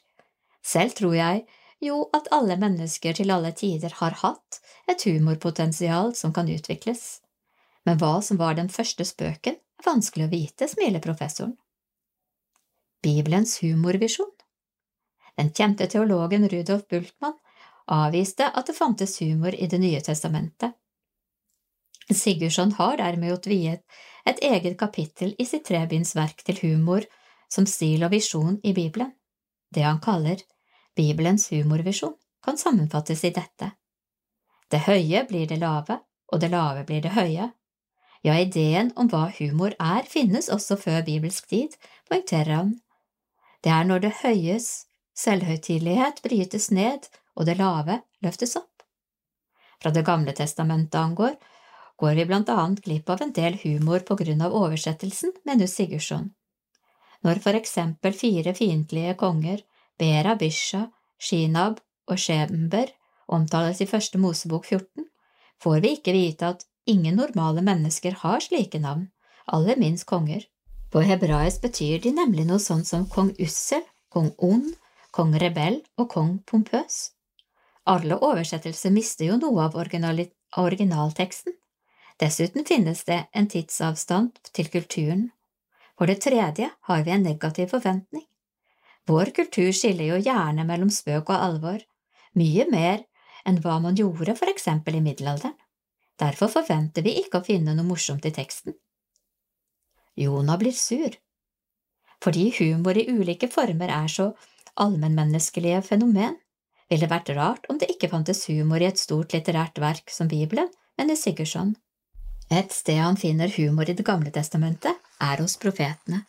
Selv 0.66 0.96
tror 0.98 1.14
jeg 1.14 1.44
jo 1.84 2.06
at 2.16 2.30
alle 2.32 2.56
mennesker 2.58 3.16
til 3.18 3.30
alle 3.30 3.52
tider 3.52 3.92
har 4.00 4.16
hatt 4.22 4.60
et 4.90 5.04
humorpotensial 5.06 6.14
som 6.16 6.32
kan 6.32 6.48
utvikles. 6.50 7.20
Men 7.86 8.00
hva 8.00 8.18
som 8.22 8.40
var 8.40 8.56
den 8.58 8.72
første 8.72 9.04
spøken, 9.06 9.58
er 9.60 9.86
vanskelig 9.86 10.26
å 10.26 10.32
vite, 10.32 10.68
smiler 10.68 11.02
professoren. 11.04 11.54
Bibelens 13.04 13.58
humorvisjon 13.62 14.32
Den 15.36 15.52
kjente 15.54 15.86
teologen 15.86 16.48
Rudolf 16.48 16.88
Bultmann 16.88 17.36
avviste 17.92 18.48
at 18.48 18.66
det 18.66 18.74
fantes 18.74 19.20
humor 19.20 19.54
i 19.54 19.68
Det 19.70 19.78
nye 19.78 20.00
testamentet. 20.00 20.72
Sigurdsson 22.14 22.72
har 22.78 22.96
dermed 23.00 23.32
gjort 23.32 23.48
viet 23.50 23.82
et 24.26 24.42
eget 24.42 24.78
kapittel 24.78 25.34
i 25.38 25.46
sitt 25.46 25.66
trebindsverk 25.66 26.44
til 26.46 26.60
humor 26.62 27.06
som 27.52 27.66
stil 27.66 28.04
og 28.06 28.12
visjon 28.14 28.60
i 28.62 28.74
Bibelen. 28.74 29.12
Det 29.74 29.82
han 29.82 30.00
kaller 30.02 30.42
Bibelens 30.96 31.48
humorvisjon, 31.50 32.14
kan 32.44 32.58
sammenfattes 32.58 33.24
i 33.24 33.32
dette. 33.34 33.72
Det 34.70 34.86
høye 34.86 35.26
blir 35.28 35.46
det 35.50 35.58
lave, 35.60 35.98
og 36.32 36.40
det 36.40 36.50
lave 36.50 36.84
blir 36.86 37.02
det 37.02 37.14
høye. 37.14 37.50
Ja, 38.24 38.34
ideen 38.38 38.92
om 38.96 39.10
hva 39.10 39.28
humor 39.38 39.74
er, 39.78 40.06
finnes 40.08 40.48
også 40.50 40.78
før 40.80 41.02
bibelsk 41.06 41.48
tid, 41.50 41.76
poengterer 42.08 42.54
han. 42.54 42.72
Det 43.62 43.70
er 43.70 43.84
når 43.86 44.06
det 44.06 44.14
høyes 44.22 44.86
selvhøytidelighet 45.16 46.22
brytes 46.24 46.70
ned 46.70 47.06
og 47.36 47.46
det 47.48 47.58
lave 47.60 48.00
løftes 48.24 48.56
opp. 48.58 48.82
Fra 49.82 49.92
Det 49.92 50.04
gamle 50.04 50.32
testamentet 50.32 50.98
angår, 50.98 51.36
går 51.96 52.14
vi 52.18 52.26
blant 52.28 52.48
annet 52.52 52.82
glipp 52.84 53.10
av 53.10 53.22
en 53.22 53.32
del 53.32 53.56
humor 53.62 54.04
på 54.04 54.16
grunn 54.20 54.42
av 54.44 54.54
oversettelsen, 54.54 55.32
mener 55.44 55.66
Sigurdsson. 55.70 56.30
Når 57.24 57.40
for 57.44 57.58
eksempel 57.58 58.14
fire 58.14 58.52
fiendtlige 58.54 59.16
konger, 59.18 59.62
Bera, 59.98 60.36
Bisha, 60.36 60.86
Shinab 61.18 61.80
og 62.10 62.20
Shember, 62.20 62.92
omtales 63.26 63.80
i 63.80 63.88
første 63.88 64.20
Mosebok 64.20 64.66
14, 64.68 65.06
får 65.62 65.80
vi 65.82 65.94
ikke 65.96 66.14
vite 66.14 66.52
at 66.52 66.66
ingen 66.86 67.16
normale 67.16 67.64
mennesker 67.64 68.20
har 68.22 68.44
slike 68.44 68.78
navn, 68.78 69.08
aller 69.46 69.80
minst 69.80 70.06
konger. 70.06 70.44
På 70.92 71.02
hebraisk 71.02 71.64
betyr 71.64 72.02
de 72.04 72.12
nemlig 72.14 72.46
noe 72.46 72.62
sånt 72.62 72.86
som 72.86 73.08
kong 73.10 73.32
Ussel, 73.42 73.82
kong 74.12 74.30
On, 74.38 74.62
kong 75.10 75.34
Rebell 75.40 75.80
og 75.96 76.10
kong 76.12 76.38
Pompøs. 76.46 77.10
Alle 77.86 78.18
oversettelser 78.22 78.92
mister 78.94 79.30
jo 79.30 79.36
noe 79.40 79.66
av 79.66 79.76
originalteksten. 79.78 81.54
Dessuten 82.20 82.64
finnes 82.64 83.04
det 83.04 83.26
en 83.36 83.48
tidsavstand 83.48 84.38
til 84.56 84.70
kulturen. 84.72 85.26
For 85.96 86.08
det 86.08 86.22
tredje 86.24 86.70
har 86.88 87.04
vi 87.04 87.12
en 87.12 87.26
negativ 87.26 87.68
forventning. 87.72 88.24
Vår 89.06 89.30
kultur 89.36 89.68
skiller 89.72 90.10
jo 90.14 90.22
gjerne 90.24 90.64
mellom 90.66 90.90
spøk 90.90 91.28
og 91.30 91.36
alvor, 91.36 91.78
mye 92.34 92.66
mer 92.72 93.04
enn 93.46 93.60
hva 93.62 93.76
man 93.84 93.96
gjorde 93.96 94.34
for 94.38 94.50
eksempel 94.50 94.98
i 94.98 95.04
middelalderen. 95.04 95.54
Derfor 96.16 96.48
forventer 96.48 97.04
vi 97.04 97.18
ikke 97.20 97.40
å 97.40 97.46
finne 97.46 97.76
noe 97.76 97.86
morsomt 97.86 98.24
i 98.26 98.32
teksten. 98.34 98.74
Jonah 100.16 100.56
blir 100.58 100.72
sur. 100.72 101.12
Fordi 102.24 102.48
humor 102.58 102.96
i 102.96 103.04
ulike 103.12 103.50
former 103.52 103.92
er 103.92 104.08
så 104.08 104.30
allmennmenneskelige 104.80 105.82
fenomen, 105.84 106.38
ville 106.88 107.04
det 107.04 107.12
vært 107.12 107.34
rart 107.36 107.68
om 107.68 107.78
det 107.78 107.90
ikke 107.92 108.08
fantes 108.08 108.46
humor 108.48 108.80
i 108.80 108.88
et 108.88 109.00
stort 109.00 109.34
litterært 109.36 109.78
verk 109.82 110.12
som 110.12 110.30
Bibelen, 110.30 110.70
men 110.96 111.12
i 111.12 111.18
Sigurdsson. 111.20 111.74
Et 112.50 112.72
sted 112.72 113.00
han 113.02 113.16
finner 113.18 113.50
humor 113.56 113.90
i 113.90 113.94
Det 113.98 114.06
gamle 114.06 114.30
testamentet, 114.30 114.94
er 115.18 115.40
hos 115.42 115.56
profetene. 115.58 116.22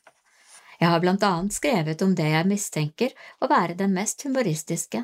Jeg 0.79 0.89
har 0.89 1.01
blant 1.01 1.23
annet 1.23 1.53
skrevet 1.53 2.01
om 2.01 2.13
det 2.17 2.27
jeg 2.31 2.49
mistenker 2.49 3.13
å 3.41 3.49
være 3.49 3.77
den 3.77 3.93
mest 3.93 4.23
humoristiske, 4.25 5.03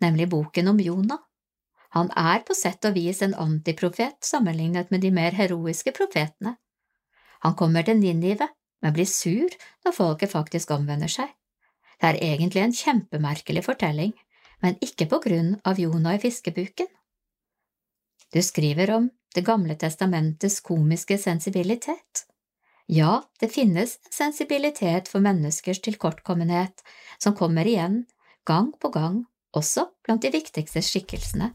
nemlig 0.00 0.28
boken 0.32 0.68
om 0.72 0.80
Jonah. 0.80 1.20
Han 1.96 2.10
er 2.18 2.42
på 2.46 2.56
sett 2.58 2.84
og 2.84 2.96
vis 2.96 3.22
en 3.22 3.36
antiprofet 3.38 4.18
sammenlignet 4.24 4.90
med 4.90 5.04
de 5.04 5.12
mer 5.14 5.36
heroiske 5.36 5.92
profetene. 5.96 6.56
Han 7.44 7.54
kommer 7.54 7.84
til 7.84 8.00
Ninive, 8.00 8.48
men 8.82 8.92
blir 8.96 9.08
sur 9.08 9.52
når 9.84 9.96
folket 9.96 10.32
faktisk 10.32 10.72
omvender 10.74 11.12
seg. 11.12 11.28
Det 12.00 12.08
er 12.10 12.22
egentlig 12.32 12.64
en 12.64 12.76
kjempemerkelig 12.76 13.64
fortelling, 13.64 14.12
men 14.64 14.80
ikke 14.84 15.06
på 15.12 15.20
grunn 15.24 15.54
av 15.64 15.80
Jonah 15.80 16.16
i 16.16 16.22
fiskebuken. 16.24 16.88
Du 18.34 18.40
skriver 18.42 18.90
om 18.96 19.10
Det 19.34 19.42
gamle 19.42 19.74
testamentets 19.74 20.60
komiske 20.62 21.18
sensibilitet. 21.18 22.26
Ja, 22.86 23.22
det 23.40 23.48
finnes 23.48 23.98
sensibilitet 24.10 25.08
for 25.08 25.24
menneskers 25.24 25.80
tilkortkommenhet 25.82 26.84
som 27.18 27.34
kommer 27.34 27.66
igjen 27.66 28.04
gang 28.46 28.72
på 28.80 28.90
gang, 28.94 29.24
også 29.56 29.88
blant 30.04 30.22
de 30.22 30.30
viktigste 30.30 30.82
skikkelsene. 30.84 31.50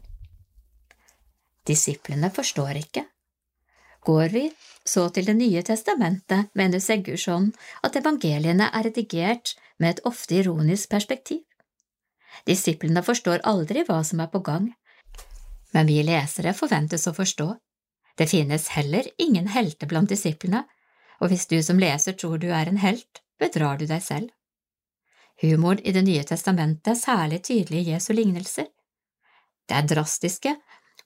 Disiplene 1.66 2.30
forstår 2.34 2.80
ikke. 2.82 3.04
Går 4.04 4.28
vi 4.32 4.44
så 4.84 5.08
til 5.12 5.26
Det 5.26 5.36
nye 5.36 5.62
testamentet, 5.62 6.48
mener 6.54 6.80
Sigurdsson 6.80 7.52
at 7.84 7.96
evangeliene 7.96 8.70
er 8.72 8.84
redigert 8.88 9.54
med 9.78 9.90
et 9.90 10.04
ofte 10.04 10.34
ironisk 10.34 10.90
perspektiv. 10.90 11.44
Disiplene 12.46 13.02
forstår 13.02 13.44
aldri 13.44 13.84
hva 13.84 14.00
som 14.04 14.20
er 14.20 14.30
på 14.32 14.40
gang, 14.40 14.72
men 15.72 15.86
vi 15.86 16.02
lesere 16.02 16.54
forventes 16.56 17.06
å 17.06 17.14
forstå. 17.14 17.52
Det 18.20 18.26
finnes 18.26 18.68
heller 18.68 19.06
ingen 19.16 19.46
helter 19.48 19.88
blant 19.88 20.10
disiplene, 20.12 20.66
og 21.24 21.30
hvis 21.32 21.46
du 21.48 21.54
som 21.64 21.78
leser 21.80 22.12
tror 22.20 22.36
du 22.42 22.50
er 22.52 22.68
en 22.68 22.80
helt, 22.82 23.22
bedrar 23.40 23.78
du 23.80 23.86
deg 23.88 24.02
selv. 24.04 24.28
Humoren 25.40 25.80
i 25.88 25.94
Det 25.96 26.02
nye 26.04 26.24
testamentet 26.28 26.90
er 26.92 26.98
særlig 27.00 27.38
tydelig 27.48 27.80
i 27.80 27.94
Jesu 27.94 28.12
lignelser. 28.12 28.66
Det 29.64 29.78
er 29.78 29.88
drastiske 29.88 30.52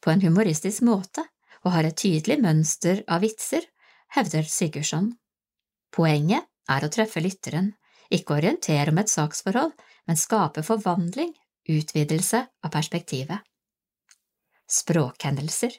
på 0.02 0.10
en 0.10 0.24
humoristisk 0.26 0.82
måte 0.82 1.22
og 1.62 1.70
har 1.76 1.86
et 1.86 2.00
tydelig 2.02 2.40
mønster 2.42 3.04
av 3.06 3.22
vitser, 3.22 3.62
hevder 4.18 4.42
Sigurdsson. 4.42 5.12
Poenget 5.94 6.50
er 6.66 6.82
å 6.82 6.90
treffe 6.90 7.22
lytteren, 7.22 7.76
ikke 8.10 8.40
orientere 8.40 8.90
om 8.90 8.98
et 8.98 9.14
saksforhold, 9.14 9.70
men 10.10 10.18
skape 10.18 10.66
forvandling, 10.66 11.30
utvidelse 11.70 12.42
av 12.42 12.74
perspektivet. 12.74 13.38
Språkhendelser 14.66 15.78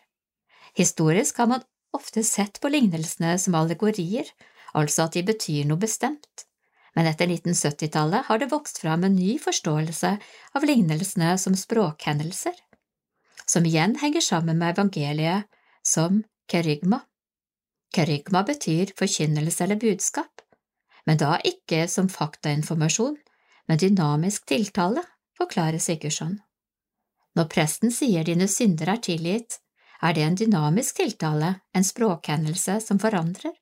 Historisk 0.76 1.40
har 1.40 1.48
man 1.52 1.64
ofte 1.96 2.24
sett 2.28 2.60
på 2.62 2.72
lignelsene 2.72 3.38
som 3.40 3.56
allegorier, 3.56 4.28
altså 4.76 5.06
at 5.06 5.16
de 5.16 5.24
betyr 5.24 5.64
noe 5.70 5.80
bestemt, 5.80 6.46
men 6.96 7.08
etter 7.08 7.32
1970-tallet 7.32 8.28
har 8.28 8.40
det 8.40 8.52
vokst 8.52 8.82
fram 8.84 9.04
en 9.08 9.16
ny 9.16 9.38
forståelse 9.40 10.16
av 10.56 10.68
lignelsene 10.68 11.36
som 11.40 11.56
språkhendelser 11.60 12.56
som 13.46 13.66
igjen 13.66 13.96
henger 14.02 14.22
sammen 14.22 14.58
med 14.58 14.74
evangeliet 14.74 15.44
som 15.84 16.24
kerygma. 16.52 17.00
Kerygma 17.96 18.44
betyr 18.44 18.92
forkynnelse 18.98 19.64
eller 19.64 19.80
budskap, 19.80 20.42
men 21.06 21.18
da 21.22 21.38
ikke 21.46 21.86
som 21.88 22.10
faktainformasjon, 22.10 23.18
men 23.68 23.82
dynamisk 23.82 24.46
tiltale, 24.50 25.04
forklarer 25.38 25.80
Sigurdsson. 25.80 26.40
Når 27.36 27.48
presten 27.52 27.92
sier 27.92 28.24
dine 28.24 28.48
synder 28.48 28.94
er 28.94 29.02
tilgitt, 29.04 29.60
er 30.02 30.14
det 30.14 30.24
en 30.24 30.36
dynamisk 30.36 30.98
tiltale, 31.02 31.54
en 31.74 31.84
språkhendelse 31.84 32.80
som 32.82 33.00
forandrer. 33.00 33.54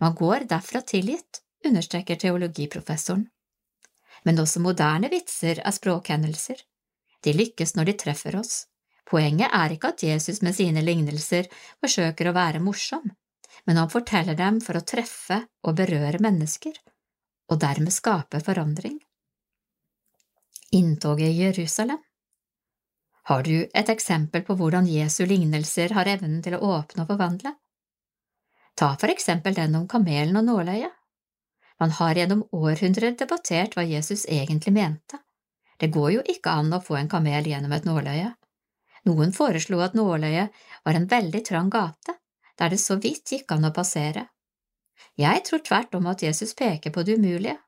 Man 0.00 0.14
går 0.14 0.46
derfra 0.50 0.82
tilgitt, 0.82 1.42
understreker 1.66 2.16
teologiprofessoren. 2.16 3.26
Men 4.24 4.40
også 4.42 4.60
moderne 4.62 5.10
vitser 5.10 5.62
er 5.64 5.74
språkhendelser. 5.74 6.58
De 7.24 7.34
lykkes 7.34 7.74
når 7.76 7.90
de 7.90 7.96
treffer 8.02 8.38
oss. 8.38 8.66
Poenget 9.08 9.54
er 9.54 9.72
ikke 9.72 9.92
at 9.94 10.02
Jesus 10.04 10.42
med 10.44 10.54
sine 10.54 10.82
lignelser 10.84 11.48
forsøker 11.80 12.28
å 12.28 12.36
være 12.36 12.60
morsom, 12.60 13.06
men 13.66 13.80
han 13.80 13.90
forteller 13.90 14.36
dem 14.36 14.60
for 14.60 14.78
å 14.78 14.84
treffe 14.84 15.40
og 15.64 15.78
berøre 15.78 16.20
mennesker, 16.20 16.74
og 17.48 17.60
dermed 17.62 17.94
skape 17.94 18.42
forandring. 18.44 18.98
Inntoget 20.76 21.32
i 21.32 21.40
Jerusalem 21.46 22.02
Har 23.28 23.42
du 23.44 23.68
et 23.76 23.88
eksempel 23.92 24.40
på 24.40 24.54
hvordan 24.56 24.86
Jesu 24.88 25.26
lignelser 25.28 25.92
har 25.92 26.08
evnen 26.08 26.40
til 26.44 26.54
å 26.56 26.62
åpne 26.78 27.04
og 27.04 27.10
forvandle? 27.10 27.52
Ta 28.78 28.94
for 28.96 29.12
eksempel 29.12 29.56
den 29.58 29.76
om 29.76 29.84
kamelen 29.90 30.38
og 30.40 30.46
nåløyet. 30.46 30.94
Man 31.78 31.92
har 31.98 32.16
gjennom 32.16 32.46
århundrer 32.56 33.18
debattert 33.20 33.76
hva 33.76 33.84
Jesus 33.84 34.24
egentlig 34.24 34.72
mente. 34.78 35.20
Det 35.76 35.92
går 35.94 36.10
jo 36.16 36.24
ikke 36.24 36.56
an 36.56 36.72
å 36.72 36.80
få 36.80 36.96
en 36.98 37.12
kamel 37.12 37.52
gjennom 37.52 37.76
et 37.76 37.84
nåløye. 37.86 38.32
Noen 39.06 39.36
foreslo 39.36 39.84
at 39.84 39.94
nåløyet 39.94 40.64
var 40.88 40.96
en 40.96 41.06
veldig 41.12 41.44
trang 41.44 41.68
gate, 41.70 42.16
der 42.58 42.72
det 42.72 42.80
så 42.80 42.96
vidt 42.96 43.28
gikk 43.36 43.52
an 43.52 43.68
å 43.68 43.74
passere. 43.76 44.24
Jeg 45.20 45.44
tror 45.44 45.60
tvert 45.68 45.94
om 46.00 46.08
at 46.08 46.24
Jesus 46.24 46.56
peker 46.56 46.96
på 46.96 47.04
det 47.04 47.20
umulige. 47.20 47.58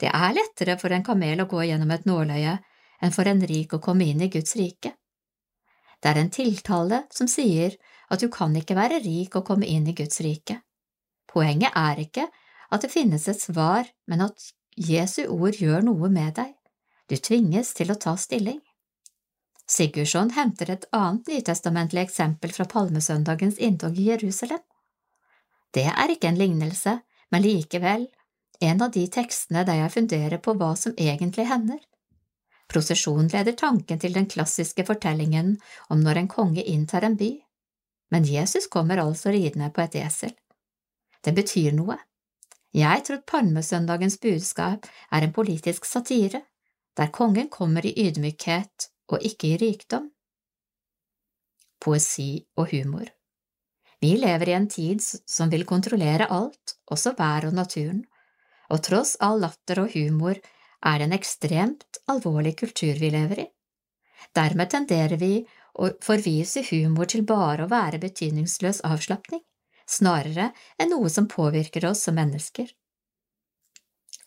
Det 0.00 0.08
er 0.08 0.32
lettere 0.34 0.80
for 0.80 0.96
en 0.96 1.04
kamel 1.04 1.44
å 1.44 1.50
gå 1.50 1.68
gjennom 1.68 1.92
et 1.92 2.08
nåløye 2.08 2.56
enn 3.04 3.12
for 3.12 3.28
en 3.28 3.42
rik 3.44 3.74
å 3.76 3.82
komme 3.84 4.06
inn 4.08 4.22
i 4.24 4.30
Guds 4.32 4.56
rike. 4.56 4.94
Det 6.00 6.10
er 6.10 6.20
en 6.20 6.32
tiltale 6.32 7.04
som 7.12 7.28
sier 7.30 7.76
at 8.12 8.20
du 8.20 8.28
kan 8.32 8.54
ikke 8.56 8.76
være 8.76 9.02
rik 9.04 9.36
og 9.38 9.46
komme 9.48 9.68
inn 9.68 9.86
i 9.88 9.96
Guds 9.96 10.20
rike. 10.24 10.58
Poenget 11.30 11.76
er 11.76 12.00
ikke 12.04 12.28
at 12.72 12.84
det 12.84 12.92
finnes 12.92 13.28
et 13.28 13.40
svar, 13.40 13.88
men 14.08 14.24
at 14.24 14.50
Jesu 14.76 15.24
ord 15.28 15.56
gjør 15.60 15.84
noe 15.86 16.10
med 16.12 16.34
deg. 16.38 16.52
Du 17.08 17.16
tvinges 17.16 17.72
til 17.76 17.92
å 17.92 17.98
ta 18.00 18.16
stilling. 18.20 18.60
Sigurdsson 19.70 20.34
henter 20.36 20.70
et 20.74 20.84
annet 20.92 21.28
nytestamentlig 21.30 22.02
eksempel 22.04 22.52
fra 22.52 22.66
palmesøndagens 22.68 23.60
inntog 23.62 23.96
i 23.98 24.10
Jerusalem. 24.10 24.60
Det 25.74 25.86
er 25.88 26.12
ikke 26.12 26.28
en 26.30 26.38
lignelse, 26.38 26.98
men 27.32 27.42
likevel 27.42 28.06
en 28.60 28.84
av 28.84 28.92
de 28.94 29.06
tekstene 29.10 29.64
der 29.66 29.80
jeg 29.80 29.94
funderer 29.96 30.40
på 30.42 30.54
hva 30.58 30.74
som 30.78 30.94
egentlig 31.00 31.48
hender. 31.48 31.80
Prosesjon 32.74 33.28
leder 33.30 33.54
tanken 33.54 34.00
til 34.02 34.16
den 34.16 34.24
klassiske 34.26 34.82
fortellingen 34.88 35.52
om 35.94 36.00
når 36.02 36.18
en 36.18 36.30
konge 36.30 36.62
inntar 36.66 37.04
en 37.06 37.14
by, 37.14 37.28
men 38.10 38.26
Jesus 38.26 38.66
kommer 38.66 38.98
altså 38.98 39.30
ridende 39.30 39.68
på 39.70 39.84
et 39.84 39.94
esel. 40.00 40.32
Det 41.22 41.34
betyr 41.36 41.70
noe. 41.76 42.00
Jeg 42.74 43.04
tror 43.06 43.20
palmesøndagens 43.30 44.18
budskap 44.18 44.88
er 45.14 45.22
en 45.22 45.34
politisk 45.36 45.86
satire, 45.86 46.42
der 46.98 47.12
kongen 47.14 47.46
kommer 47.50 47.86
i 47.86 47.94
ydmykhet 47.94 48.88
og 49.14 49.22
ikke 49.22 49.52
i 49.52 49.60
rikdom. 49.62 50.10
Poesi 51.80 52.42
og 52.56 52.72
humor 52.72 53.06
Vi 54.02 54.16
lever 54.18 54.50
i 54.50 54.56
en 54.58 54.66
tid 54.68 54.98
som 55.30 55.50
vil 55.52 55.64
kontrollere 55.64 56.26
alt, 56.26 56.74
også 56.90 57.14
været 57.18 57.46
og 57.52 57.54
naturen, 57.54 58.02
og 58.68 58.82
tross 58.82 59.16
all 59.20 59.40
latter 59.40 59.84
og 59.84 59.94
humor 59.94 60.42
er 60.84 61.00
det 61.00 61.08
en 61.08 61.16
ekstremt 61.16 62.00
alvorlig 62.10 62.54
kultur 62.60 62.94
vi 63.00 63.10
lever 63.10 63.44
i. 63.46 63.48
Dermed 64.36 64.70
tenderer 64.70 65.16
vi 65.20 65.34
å 65.74 65.90
forvise 66.04 66.62
humor 66.70 67.08
til 67.10 67.24
bare 67.26 67.64
å 67.64 67.70
være 67.70 68.00
betydningsløs 68.02 68.82
avslapning, 68.86 69.42
snarere 69.86 70.50
enn 70.80 70.92
noe 70.92 71.10
som 71.12 71.28
påvirker 71.30 71.86
oss 71.90 72.04
som 72.06 72.16
mennesker. 72.18 72.68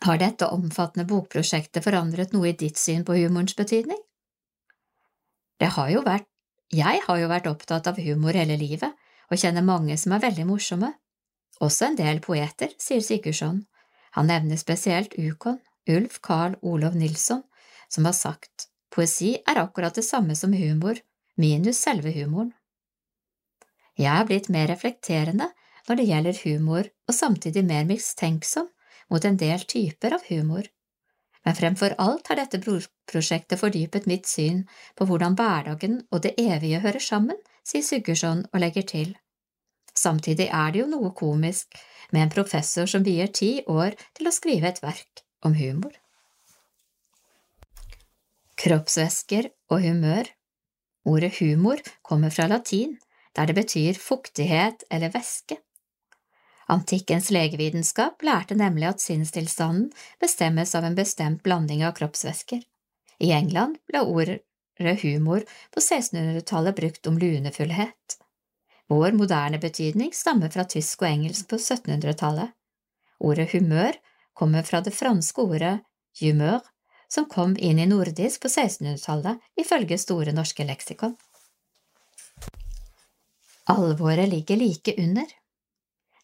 Har 0.05 0.19
dette 0.21 0.49
omfattende 0.53 1.07
bokprosjektet 1.09 1.83
forandret 1.83 2.33
noe 2.33 2.51
i 2.51 2.57
ditt 2.57 2.77
syn 2.77 3.05
på 3.05 3.15
humorens 3.17 3.55
betydning? 3.57 3.99
Det 5.57 5.73
har 5.77 5.89
jo 5.93 6.03
vært… 6.05 6.27
Jeg 6.67 6.99
har 7.05 7.17
jo 7.17 7.29
vært 7.31 7.47
opptatt 7.47 7.87
av 7.87 7.99
humor 8.03 8.35
hele 8.35 8.57
livet, 8.59 8.91
og 9.31 9.39
kjenner 9.39 9.63
mange 9.63 9.95
som 9.97 10.11
er 10.11 10.23
veldig 10.25 10.43
morsomme. 10.49 10.89
Også 11.63 11.87
en 11.87 11.95
del 11.95 12.19
poeter, 12.21 12.73
sier 12.77 12.99
Sigurdsson. 13.01 13.61
Han 14.19 14.27
nevner 14.27 14.59
spesielt 14.59 15.15
Ukon, 15.15 15.61
Ulf 15.87 16.21
Carl 16.21 16.57
Olov 16.61 16.95
Nilsson, 16.95 17.43
som 17.87 18.05
har 18.05 18.15
sagt 18.17 18.67
poesi 18.93 19.35
er 19.47 19.59
akkurat 19.61 19.95
det 19.95 20.05
samme 20.05 20.35
som 20.35 20.53
humor, 20.53 20.99
minus 21.37 21.79
selve 21.85 22.11
humoren. 22.15 22.53
Jeg 23.97 24.13
er 24.13 24.25
blitt 24.29 24.49
mer 24.53 24.69
reflekterende 24.69 25.49
når 25.87 25.99
det 25.99 26.07
gjelder 26.09 26.41
humor, 26.43 26.89
og 27.07 27.15
samtidig 27.15 27.63
mer 27.65 27.85
mistenksom 27.89 28.67
mot 29.09 29.25
en 29.25 29.37
del 29.39 29.63
typer 29.69 30.17
av 30.17 30.25
humor. 30.29 30.67
Men 31.45 31.55
fremfor 31.55 31.95
alt 32.03 32.27
har 32.27 32.41
dette 32.41 32.59
prosjektet 32.59 33.61
fordypet 33.61 34.09
mitt 34.11 34.27
syn 34.27 34.65
på 34.99 35.07
hvordan 35.07 35.37
hverdagen 35.39 36.01
og 36.11 36.25
det 36.25 36.33
evige 36.41 36.81
hører 36.83 37.03
sammen, 37.03 37.37
sier 37.63 37.85
Sigurdsson 37.85 38.43
og 38.51 38.59
legger 38.59 38.83
til. 38.89 39.13
Samtidig 39.95 40.49
er 40.51 40.73
det 40.73 40.83
jo 40.83 40.89
noe 40.91 41.13
komisk 41.15 41.79
med 42.11 42.25
en 42.25 42.33
professor 42.33 42.89
som 42.89 43.05
vier 43.07 43.31
ti 43.31 43.61
år 43.67 43.95
til 44.17 44.27
å 44.27 44.35
skrive 44.35 44.69
et 44.69 44.83
verk 44.83 45.26
om 45.45 45.55
humor. 45.55 45.93
Kroppsvæsker 48.57 49.51
og 49.69 49.81
humør 49.83 50.33
Ordet 51.07 51.37
humor 51.39 51.79
kommer 52.03 52.29
fra 52.29 52.49
latin, 52.51 52.97
der 53.35 53.47
det 53.47 53.55
betyr 53.55 53.93
fuktighet 53.93 54.83
eller 54.91 55.13
væske. 55.13 55.55
Antikkens 56.67 57.29
legevitenskap 57.31 58.23
lærte 58.27 58.55
nemlig 58.59 58.89
at 58.89 59.01
sinnstilstanden 59.01 59.91
bestemmes 60.19 60.75
av 60.75 60.83
en 60.83 60.97
bestemt 60.97 61.43
blanding 61.43 61.85
av 61.87 61.93
kroppsvæsker. 61.95 62.59
I 63.23 63.31
England 63.31 63.79
ble 63.87 64.01
ordet 64.03 64.99
humor 65.01 65.45
på 65.71 65.79
1600-tallet 65.79 66.75
brukt 66.75 67.07
om 67.07 67.17
lunefullhet. 67.17 68.17
Vår 68.91 69.15
moderne 69.15 69.61
betydning 69.63 70.11
stammer 70.13 70.51
fra 70.51 70.67
tysk 70.67 71.01
og 71.05 71.07
engelsk 71.07 71.47
på 71.47 71.55
1700-tallet. 71.55 72.51
Ordet 73.23 73.47
humør 73.55 73.95
kommer 74.37 74.63
fra 74.63 74.81
det 74.85 74.93
franske 74.93 75.41
ordet 75.41 75.79
humeur, 76.21 76.61
som 77.07 77.25
kom 77.25 77.55
inn 77.57 77.79
i 77.79 77.87
nordisk 77.89 78.43
på 78.43 78.51
1600-tallet, 78.51 79.39
ifølge 79.55 79.97
Store 79.97 80.33
norske 80.35 80.65
leksikon. 80.67 81.15
Alvoret 83.67 84.29
ligger 84.29 84.55
like 84.55 84.93
under. 84.97 85.25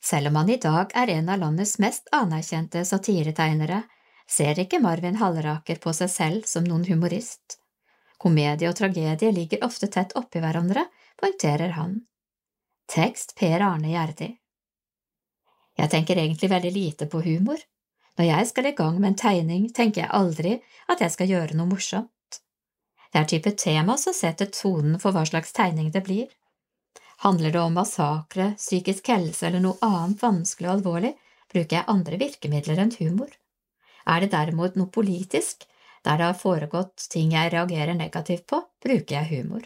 Selv 0.04 0.28
om 0.28 0.36
han 0.36 0.50
i 0.50 0.58
dag 0.58 0.92
er 0.96 1.10
en 1.10 1.30
av 1.30 1.40
landets 1.40 1.78
mest 1.80 2.08
anerkjente 2.12 2.86
satiretegnere, 2.86 3.82
ser 4.28 4.60
ikke 4.60 4.80
Marvin 4.84 5.20
Halleraker 5.20 5.80
på 5.84 5.94
seg 5.96 6.12
selv 6.12 6.48
som 6.48 6.68
noen 6.68 6.86
humorist. 6.88 7.58
Komedie 8.20 8.70
og 8.70 8.78
tragedie 8.80 9.32
ligger 9.36 9.66
ofte 9.68 9.90
tett 9.92 10.16
oppi 10.20 10.40
hverandre, 10.44 10.86
poengterer 11.20 11.76
han. 11.80 12.02
Tekst 12.88 13.36
Per 13.40 13.64
Arne 13.64 13.92
Gjerdi 13.92 14.30
Jeg 15.80 15.90
tenker 15.92 16.20
egentlig 16.20 16.50
veldig 16.52 16.72
lite 16.72 17.08
på 17.08 17.24
humor. 17.24 17.60
Når 18.20 18.28
jeg 18.30 18.48
skal 18.50 18.70
i 18.70 18.76
gang 18.78 19.00
med 19.00 19.14
en 19.14 19.20
tegning, 19.20 19.70
tenker 19.74 20.04
jeg 20.04 20.14
aldri 20.14 20.58
at 20.92 21.02
jeg 21.02 21.14
skal 21.16 21.32
gjøre 21.32 21.58
noe 21.58 21.72
morsomt. 21.72 22.10
Det 23.14 23.22
er 23.22 23.30
type 23.30 23.54
tema 23.62 23.98
som 24.02 24.14
setter 24.14 24.50
tonen 24.54 25.00
for 25.02 25.14
hva 25.14 25.26
slags 25.30 25.54
tegning 25.54 25.90
det 25.94 26.04
blir. 26.06 26.30
Handler 27.26 27.54
det 27.54 27.62
om 27.62 27.78
massakre, 27.78 28.54
psykisk 28.58 29.10
helse 29.14 29.48
eller 29.48 29.64
noe 29.64 29.78
annet 29.86 30.22
vanskelig 30.22 30.70
og 30.70 30.76
alvorlig, 30.78 31.14
bruker 31.54 31.78
jeg 31.78 31.90
andre 31.94 32.20
virkemidler 32.22 32.82
enn 32.84 32.96
humor. 33.00 33.30
Er 34.10 34.24
det 34.24 34.34
derimot 34.34 34.76
noe 34.76 34.92
politisk, 34.92 35.68
der 36.04 36.20
det 36.20 36.28
har 36.28 36.40
foregått 36.40 37.08
ting 37.14 37.32
jeg 37.34 37.54
reagerer 37.54 37.96
negativt 37.96 38.46
på, 38.50 38.60
bruker 38.84 39.22
jeg 39.22 39.30
humor. 39.32 39.64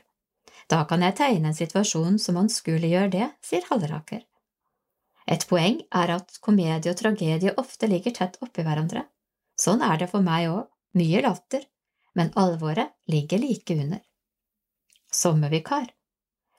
Da 0.69 0.83
kan 0.85 1.01
jeg 1.01 1.15
tegne 1.17 1.51
en 1.51 1.57
situasjon 1.57 2.19
som 2.19 2.37
anskueliggjør 2.43 3.11
det, 3.15 3.29
sier 3.41 3.65
Halleraker. 3.71 4.21
Et 5.27 5.43
poeng 5.49 5.81
er 6.01 6.13
at 6.15 6.37
komedie 6.43 6.91
og 6.91 6.99
tragedie 6.99 7.53
ofte 7.59 7.89
ligger 7.91 8.15
tett 8.15 8.37
oppi 8.43 8.63
hverandre. 8.63 9.03
Sånn 9.59 9.83
er 9.83 9.99
det 9.99 10.09
for 10.11 10.23
meg 10.23 10.47
òg, 10.51 10.67
mye 10.97 11.21
latter, 11.25 11.65
men 12.15 12.31
alvoret 12.39 12.95
ligger 13.11 13.41
like 13.41 13.75
under. 13.75 14.01
Sommervikar 15.11 15.91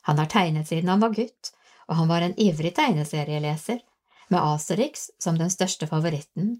Han 0.02 0.18
har 0.18 0.26
tegnet 0.26 0.68
siden 0.68 0.88
han 0.88 1.00
var 1.00 1.12
gutt, 1.16 1.52
og 1.88 1.96
han 1.96 2.08
var 2.08 2.24
en 2.24 2.36
ivrig 2.40 2.74
tegneserieleser, 2.76 3.80
med 4.28 4.40
Asterix 4.44 5.08
som 5.18 5.38
den 5.38 5.50
største 5.50 5.86
favoritten. 5.88 6.58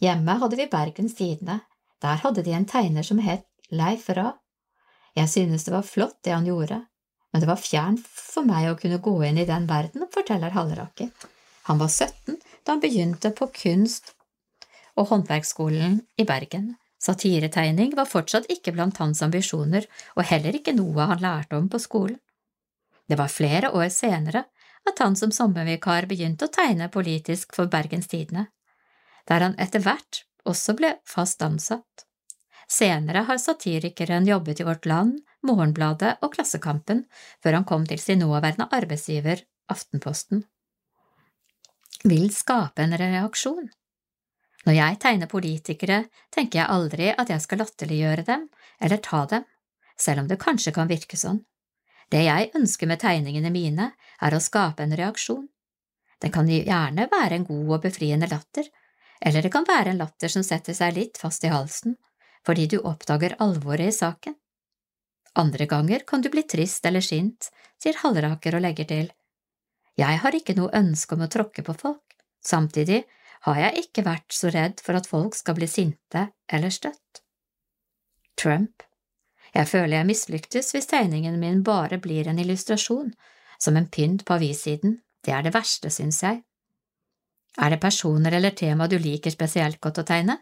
Hjemme 0.00 0.38
hadde 0.40 0.56
vi 0.56 0.68
Bergens 0.72 1.14
Tidende, 1.14 1.60
der 2.00 2.20
hadde 2.24 2.44
de 2.44 2.52
en 2.56 2.68
tegner 2.68 3.04
som 3.04 3.20
het 3.20 3.46
Leif 3.70 4.08
Ra. 4.08 4.32
Jeg 5.16 5.28
synes 5.28 5.64
det 5.64 5.72
var 5.72 5.84
flott 5.84 6.18
det 6.24 6.32
han 6.32 6.48
gjorde, 6.48 6.82
men 7.36 7.42
det 7.42 7.50
var 7.50 7.60
fjernt 7.60 8.06
for 8.16 8.48
meg 8.48 8.70
å 8.70 8.76
kunne 8.80 8.96
gå 9.04 9.12
inn 9.26 9.36
i 9.36 9.44
den 9.44 9.66
verden, 9.68 10.06
forteller 10.08 10.54
Halleraker. 10.54 11.10
Han 11.68 11.76
var 11.76 11.90
17 11.92 12.38
da 12.64 12.70
han 12.72 12.80
begynte 12.80 13.28
på 13.36 13.50
kunst- 13.58 14.14
og 14.96 15.10
håndverksskolen 15.10 15.98
i 16.16 16.24
Bergen. 16.24 16.70
Satiretegning 16.96 17.92
var 17.98 18.08
fortsatt 18.08 18.48
ikke 18.48 18.72
blant 18.72 19.02
hans 19.02 19.20
ambisjoner, 19.20 19.84
og 20.16 20.24
heller 20.30 20.56
ikke 20.56 20.72
noe 20.78 21.10
han 21.12 21.20
lærte 21.20 21.60
om 21.60 21.68
på 21.68 21.82
skolen. 21.84 22.16
Det 23.04 23.20
var 23.20 23.28
flere 23.28 23.74
år 23.76 23.92
senere 23.92 24.46
at 24.88 25.04
han 25.04 25.20
som 25.20 25.28
sommervikar 25.28 26.08
begynte 26.08 26.48
å 26.48 26.56
tegne 26.56 26.88
politisk 26.88 27.52
for 27.52 27.68
Bergens 27.68 28.08
Tidende, 28.08 28.46
der 29.28 29.44
han 29.44 29.60
etter 29.60 29.84
hvert 29.84 30.24
også 30.48 30.72
ble 30.80 30.96
fast 31.04 31.44
ansatt. 31.44 32.08
Senere 32.64 33.28
har 33.28 33.44
satirikeren 33.44 34.24
jobbet 34.24 34.64
i 34.64 34.72
Vårt 34.72 34.88
Land, 34.88 35.25
Morgenbladet 35.46 36.18
og 36.22 36.34
Klassekampen, 36.34 37.04
før 37.42 37.60
han 37.60 37.66
kom 37.68 37.86
til 37.88 38.00
sin 38.02 38.22
nåværende 38.22 38.68
arbeidsgiver, 38.74 39.42
Aftenposten. 39.70 40.44
Vil 42.06 42.28
skape 42.30 42.84
en 42.84 42.94
reaksjon. 42.98 43.66
Når 44.66 44.74
jeg 44.74 44.98
tegner 45.02 45.30
politikere, 45.30 45.98
tenker 46.34 46.60
jeg 46.60 46.70
aldri 46.70 47.10
at 47.14 47.30
jeg 47.30 47.42
skal 47.42 47.62
latterliggjøre 47.62 48.24
dem 48.26 48.48
eller 48.82 49.02
ta 49.02 49.24
dem, 49.30 49.44
selv 49.98 50.22
om 50.22 50.30
det 50.30 50.40
kanskje 50.42 50.74
kan 50.76 50.90
virke 50.90 51.18
sånn. 51.18 51.40
Det 52.10 52.22
jeg 52.22 52.50
ønsker 52.54 52.86
med 52.86 53.00
tegningene 53.02 53.50
mine, 53.50 53.90
er 54.22 54.34
å 54.34 54.42
skape 54.42 54.84
en 54.84 54.94
reaksjon. 54.98 55.46
Den 56.22 56.32
kan 56.32 56.48
gjerne 56.48 57.08
være 57.10 57.40
en 57.40 57.46
god 57.48 57.72
og 57.76 57.86
befriende 57.86 58.28
latter, 58.30 58.68
eller 59.20 59.42
det 59.42 59.52
kan 59.52 59.66
være 59.66 59.92
en 59.92 60.02
latter 60.02 60.30
som 60.32 60.44
setter 60.46 60.76
seg 60.76 60.94
litt 60.96 61.18
fast 61.20 61.44
i 61.44 61.50
halsen, 61.52 61.96
fordi 62.46 62.66
du 62.70 62.78
oppdager 62.78 63.36
alvoret 63.42 63.90
i 63.90 63.96
saken. 63.96 64.36
Andre 65.36 65.66
ganger 65.68 66.04
kan 66.08 66.22
du 66.24 66.30
bli 66.32 66.46
trist 66.48 66.86
eller 66.88 67.04
sint, 67.04 67.50
sier 67.82 67.98
Halleraker 68.00 68.56
og 68.56 68.64
legger 68.64 68.88
til. 68.88 69.10
Jeg 69.96 70.20
har 70.22 70.36
ikke 70.36 70.56
noe 70.56 70.72
ønske 70.76 71.16
om 71.16 71.24
å 71.24 71.30
tråkke 71.32 71.64
på 71.64 71.74
folk, 71.76 72.16
samtidig 72.44 73.02
har 73.46 73.60
jeg 73.60 73.86
ikke 73.86 74.04
vært 74.06 74.32
så 74.32 74.50
redd 74.52 74.80
for 74.84 74.98
at 74.98 75.08
folk 75.08 75.36
skal 75.36 75.56
bli 75.58 75.68
sinte 75.70 76.26
eller 76.48 76.72
støtt. 76.72 77.22
Trump 78.36 78.84
Jeg 79.54 79.68
føler 79.70 79.98
jeg 79.98 80.08
mislyktes 80.08 80.72
hvis 80.74 80.88
tegningen 80.90 81.38
min 81.40 81.62
bare 81.64 82.00
blir 82.02 82.28
en 82.28 82.40
illustrasjon, 82.40 83.12
som 83.58 83.76
en 83.76 83.88
pynt 83.88 84.24
på 84.26 84.36
avissiden, 84.36 84.98
det 85.24 85.32
er 85.32 85.46
det 85.46 85.54
verste, 85.54 85.90
synes 85.90 86.20
jeg. 86.22 86.42
Er 87.56 87.72
det 87.72 87.80
personer 87.80 88.36
eller 88.36 88.52
tema 88.52 88.88
du 88.88 88.98
liker 89.00 89.32
spesielt 89.32 89.80
godt 89.80 90.02
å 90.02 90.04
tegne? 90.04 90.36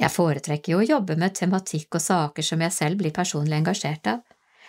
Jeg 0.00 0.10
foretrekker 0.12 0.72
jo 0.72 0.80
å 0.80 0.86
jobbe 0.86 1.16
med 1.20 1.34
tematikk 1.36 1.98
og 1.98 2.02
saker 2.02 2.46
som 2.46 2.62
jeg 2.64 2.74
selv 2.74 3.02
blir 3.02 3.12
personlig 3.14 3.58
engasjert 3.58 4.08
av. 4.08 4.22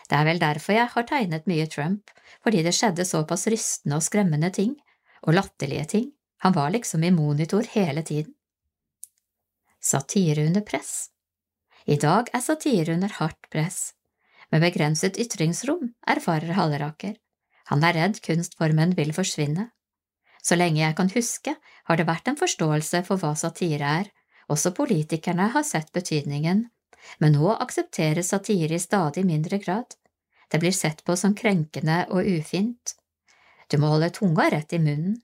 Det 0.09 0.17
er 0.17 0.27
vel 0.27 0.41
derfor 0.41 0.75
jeg 0.75 0.91
har 0.91 1.07
tegnet 1.07 1.47
mye 1.47 1.67
Trump, 1.71 2.11
fordi 2.43 2.63
det 2.65 2.75
skjedde 2.75 3.05
såpass 3.07 3.47
rystende 3.51 3.99
og 3.99 4.03
skremmende 4.03 4.51
ting, 4.53 4.75
og 5.23 5.37
latterlige 5.37 5.85
ting, 5.95 6.09
han 6.43 6.55
var 6.55 6.73
liksom 6.73 7.03
i 7.07 7.11
monitor 7.15 7.63
hele 7.71 8.03
tiden. 8.03 8.33
Satire 9.79 10.45
under 10.47 10.61
press 10.61 11.09
I 11.85 11.95
dag 11.99 12.29
er 12.33 12.43
satire 12.43 12.93
under 12.93 13.11
hardt 13.19 13.49
press. 13.51 13.93
Med 14.51 14.61
begrenset 14.63 15.17
ytringsrom, 15.19 15.93
erfarer 16.07 16.53
Halleraker. 16.55 17.15
Han 17.71 17.83
er 17.83 17.95
redd 17.95 18.19
kunstformen 18.23 18.93
vil 18.99 19.13
forsvinne. 19.15 19.69
Så 20.43 20.59
lenge 20.59 20.81
jeg 20.81 20.95
kan 20.99 21.11
huske, 21.15 21.55
har 21.87 21.99
det 21.99 22.07
vært 22.07 22.27
en 22.27 22.39
forståelse 22.39 23.01
for 23.07 23.19
hva 23.19 23.31
satire 23.39 23.95
er, 24.03 24.11
også 24.51 24.73
politikerne 24.75 25.49
har 25.53 25.65
sett 25.67 25.91
betydningen, 25.95 26.65
men 27.19 27.35
nå 27.35 27.51
aksepteres 27.53 28.31
satire 28.33 28.75
i 28.75 28.81
stadig 28.81 29.25
mindre 29.27 29.59
grad. 29.63 29.95
Det 30.51 30.59
blir 30.59 30.75
sett 30.75 31.03
på 31.03 31.15
som 31.19 31.35
krenkende 31.35 32.03
og 32.09 32.27
ufint. 32.27 32.95
Du 33.67 33.79
må 33.81 33.89
holde 33.95 34.11
tunga 34.13 34.49
rett 34.53 34.73
i 34.73 34.79
munnen. 34.79 35.19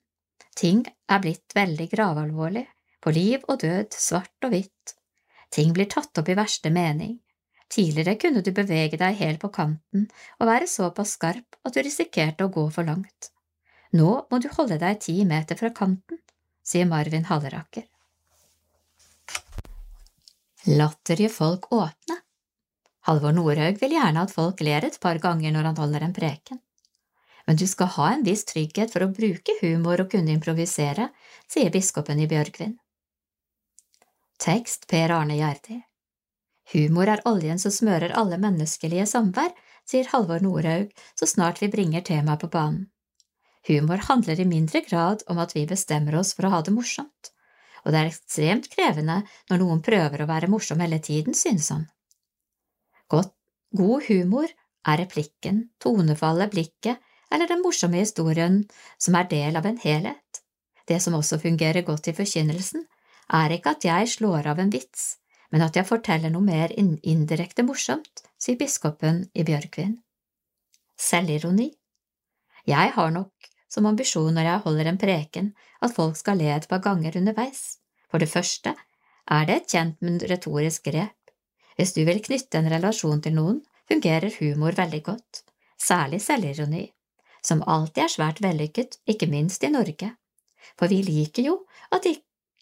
Ting 0.55 0.83
er 1.07 1.21
blitt 1.23 1.55
veldig 1.55 1.87
gravalvorlig, 1.91 2.65
på 2.99 3.13
liv 3.15 3.43
og 3.47 3.61
død, 3.61 3.95
svart 3.95 4.47
og 4.47 4.55
hvitt. 4.55 4.95
Ting 5.53 5.73
blir 5.73 5.89
tatt 5.89 6.17
opp 6.19 6.29
i 6.29 6.37
verste 6.37 6.71
mening. 6.73 7.19
Tidligere 7.69 8.17
kunne 8.17 8.41
du 8.41 8.49
bevege 8.55 8.97
deg 8.97 9.19
helt 9.19 9.41
på 9.43 9.51
kanten 9.53 10.07
og 10.39 10.49
være 10.49 10.67
såpass 10.67 11.13
skarp 11.19 11.59
at 11.63 11.75
du 11.75 11.83
risikerte 11.85 12.47
å 12.47 12.53
gå 12.53 12.65
for 12.73 12.87
langt. 12.89 13.29
Nå 13.93 14.09
må 14.29 14.41
du 14.41 14.49
holde 14.55 14.79
deg 14.81 14.99
ti 15.05 15.15
meter 15.25 15.57
fra 15.57 15.69
kanten, 15.73 16.19
sier 16.65 16.89
Marvin 16.89 17.29
Halleraker. 17.29 17.85
Latter 20.67 21.21
gjør 21.23 21.31
folk 21.31 21.69
åpne. 21.71 22.17
Halvor 23.07 23.31
Nordhaug 23.31 23.79
vil 23.79 23.95
gjerne 23.95 24.25
at 24.25 24.33
folk 24.33 24.59
ler 24.65 24.83
et 24.85 24.99
par 24.99 25.19
ganger 25.23 25.53
når 25.55 25.69
han 25.69 25.79
holder 25.79 26.03
en 26.03 26.15
preken. 26.15 26.59
Men 27.47 27.57
du 27.57 27.65
skal 27.67 27.87
ha 27.95 28.09
en 28.13 28.25
viss 28.25 28.43
trygghet 28.45 28.91
for 28.93 29.05
å 29.05 29.13
bruke 29.13 29.55
humor 29.61 30.03
og 30.03 30.11
kunne 30.11 30.35
improvisere, 30.35 31.07
sier 31.49 31.71
biskopen 31.73 32.19
i 32.19 32.27
Bjørgvin. 32.29 32.75
Tekst 34.39 34.85
Per 34.91 35.15
Arne 35.15 35.39
Gjerdi 35.39 35.79
Humor 36.73 37.09
er 37.09 37.25
oljen 37.25 37.57
som 37.59 37.73
smører 37.73 38.13
alle 38.19 38.37
menneskelige 38.37 39.07
samvær, 39.09 39.55
sier 39.89 40.11
Halvor 40.11 40.43
Nordhaug 40.43 40.91
så 41.17 41.25
snart 41.25 41.63
vi 41.63 41.71
bringer 41.71 42.05
temaet 42.05 42.43
på 42.43 42.51
banen. 42.53 42.91
Humor 43.67 44.05
handler 44.05 44.39
i 44.39 44.45
mindre 44.47 44.83
grad 44.85 45.23
om 45.27 45.39
at 45.41 45.55
vi 45.55 45.65
bestemmer 45.67 46.19
oss 46.19 46.35
for 46.35 46.45
å 46.47 46.53
ha 46.53 46.61
det 46.63 46.75
morsomt, 46.75 47.31
og 47.85 47.91
det 47.93 47.99
er 47.99 48.09
ekstremt 48.09 48.69
krevende 48.73 49.21
når 49.49 49.61
noen 49.61 49.83
prøver 49.85 50.23
å 50.23 50.29
være 50.29 50.49
morsom 50.51 50.81
hele 50.83 50.99
tiden, 51.03 51.37
synes 51.37 51.69
han. 51.73 51.85
Godt, 53.09 53.33
god 53.75 54.09
humor 54.09 54.49
er 54.87 55.01
replikken, 55.01 55.69
tonefallet, 55.81 56.51
blikket 56.53 56.99
eller 57.31 57.49
den 57.49 57.61
morsomme 57.61 58.01
historien 58.01 58.63
som 58.97 59.17
er 59.19 59.29
del 59.29 59.57
av 59.59 59.67
en 59.69 59.79
helhet. 59.81 60.41
Det 60.89 60.97
som 61.03 61.13
også 61.17 61.39
fungerer 61.41 61.85
godt 61.85 62.09
i 62.09 62.15
forkynnelsen, 62.17 62.85
er 63.29 63.53
ikke 63.53 63.75
at 63.75 63.85
jeg 63.85 64.09
slår 64.15 64.49
av 64.49 64.61
en 64.61 64.71
vits, 64.73 65.19
men 65.53 65.61
at 65.65 65.77
jeg 65.77 65.85
forteller 65.85 66.33
noe 66.33 66.45
mer 66.45 66.73
indirekte 66.73 67.65
morsomt, 67.65 68.23
sier 68.41 68.57
biskopen 68.57 69.27
i 69.37 69.45
Bjørkvin. 69.45 69.99
Selvironi 70.99 71.69
Jeg 72.67 72.91
har 72.95 73.11
nok 73.13 73.49
som 73.69 73.87
ambisjon 73.89 74.33
når 74.35 74.49
jeg 74.49 74.63
holder 74.65 74.91
en 74.91 75.01
preken 75.01 75.49
at 75.85 75.95
folk 75.95 76.17
skal 76.19 76.41
le 76.41 76.51
et 76.53 76.67
par 76.69 76.83
ganger 76.83 77.17
underveis. 77.21 77.79
For 78.09 78.21
det 78.21 78.31
første 78.31 78.75
er 79.29 79.49
det 79.49 79.55
et 79.55 79.73
kjent, 79.75 79.99
men 80.01 80.19
retorisk 80.31 80.89
grep. 80.89 81.15
Hvis 81.77 81.93
du 81.95 82.03
vil 82.07 82.23
knytte 82.25 82.59
en 82.59 82.71
relasjon 82.71 83.21
til 83.23 83.37
noen, 83.37 83.61
fungerer 83.89 84.33
humor 84.41 84.75
veldig 84.77 85.03
godt, 85.05 85.43
særlig 85.79 86.19
selvironi 86.25 86.89
som 87.45 87.63
alltid 87.67 88.03
er 88.03 88.13
svært 88.13 88.41
vellykket, 88.43 88.99
ikke 89.07 89.29
minst 89.31 89.63
i 89.63 89.71
Norge. 89.71 90.13
For 90.77 90.91
vi 90.91 91.01
liker 91.05 91.45
jo 91.45 91.55
at 91.95 92.07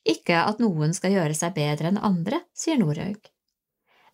ikke 0.07 0.43
at 0.43 0.61
noen 0.63 0.93
skal 0.95 1.15
gjøre 1.17 1.35
seg 1.35 1.55
bedre 1.57 1.91
enn 1.91 2.01
andre, 2.01 2.43
sier 2.55 2.79
Norhaug. 2.79 3.19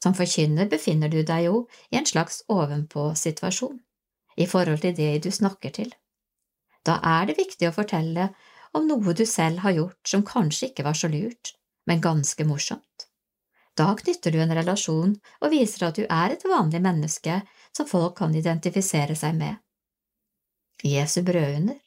Som 0.03 0.15
forkynner 0.17 0.67
befinner 0.71 1.11
du 1.11 1.21
deg 1.23 1.47
jo 1.47 1.65
i 1.91 1.99
en 1.99 2.07
slags 2.07 2.41
ovenpå-situasjon, 2.51 3.77
i 4.35 4.47
forhold 4.49 4.81
til 4.83 4.95
det 4.97 5.11
du 5.23 5.29
snakker 5.31 5.75
til. 5.75 5.93
Da 6.83 6.99
er 7.03 7.29
det 7.29 7.39
viktig 7.39 7.69
å 7.69 7.75
fortelle 7.75 8.29
om 8.75 8.87
noe 8.89 9.13
du 9.15 9.25
selv 9.29 9.63
har 9.63 9.75
gjort 9.77 10.09
som 10.09 10.25
kanskje 10.27 10.71
ikke 10.71 10.85
var 10.87 10.97
så 10.97 11.09
lurt, 11.11 11.53
men 11.87 12.03
ganske 12.03 12.45
morsomt. 12.47 13.07
Da 13.77 13.93
knytter 13.97 14.33
du 14.33 14.41
en 14.43 14.53
relasjon 14.53 15.15
og 15.41 15.53
viser 15.53 15.87
at 15.87 15.97
du 15.97 16.03
er 16.05 16.33
et 16.33 16.45
vanlig 16.45 16.81
menneske 16.83 17.39
som 17.73 17.89
folk 17.89 18.17
kan 18.19 18.35
identifisere 18.35 19.15
seg 19.17 19.39
med. 19.39 19.57
Jesu 20.83 21.21
brødunder. 21.25 21.79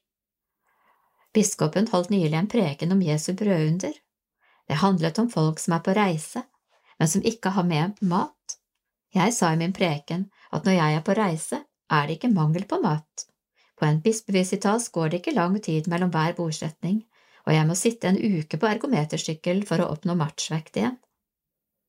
Biskopen 1.36 1.86
holdt 1.92 2.10
nylig 2.10 2.38
en 2.38 2.50
preken 2.50 2.94
om 2.94 3.02
Jesu 3.04 3.34
brødunder. 3.36 3.92
Det 4.66 4.80
handlet 4.82 5.18
om 5.20 5.30
folk 5.30 5.60
som 5.62 5.76
er 5.76 5.84
på 5.84 5.94
reise, 5.94 6.42
men 6.98 7.10
som 7.12 7.22
ikke 7.22 7.52
har 7.54 7.66
med 7.68 8.00
mat. 8.00 8.56
Jeg 9.14 9.34
sa 9.36 9.52
i 9.52 9.60
min 9.60 9.76
preken 9.76 10.26
at 10.50 10.64
når 10.66 10.78
jeg 10.78 10.96
er 10.96 11.04
på 11.06 11.14
reise, 11.14 11.60
er 11.92 12.06
det 12.06 12.16
ikke 12.16 12.32
mangel 12.32 12.64
på 12.66 12.80
mat. 12.82 13.26
På 13.76 13.86
en 13.86 14.00
bispevisitas 14.00 14.88
går 14.88 15.10
det 15.10 15.20
ikke 15.20 15.36
lang 15.36 15.58
tid 15.60 15.88
mellom 15.92 16.12
hver 16.14 16.36
bordsetning, 16.38 17.02
og 17.46 17.54
jeg 17.54 17.66
må 17.68 17.76
sitte 17.78 18.08
en 18.10 18.18
uke 18.18 18.58
på 18.58 18.68
ergometersykkel 18.68 19.62
for 19.68 19.82
å 19.82 19.90
oppnå 19.94 20.16
matchvekt 20.18 20.80
igjen. 20.80 20.96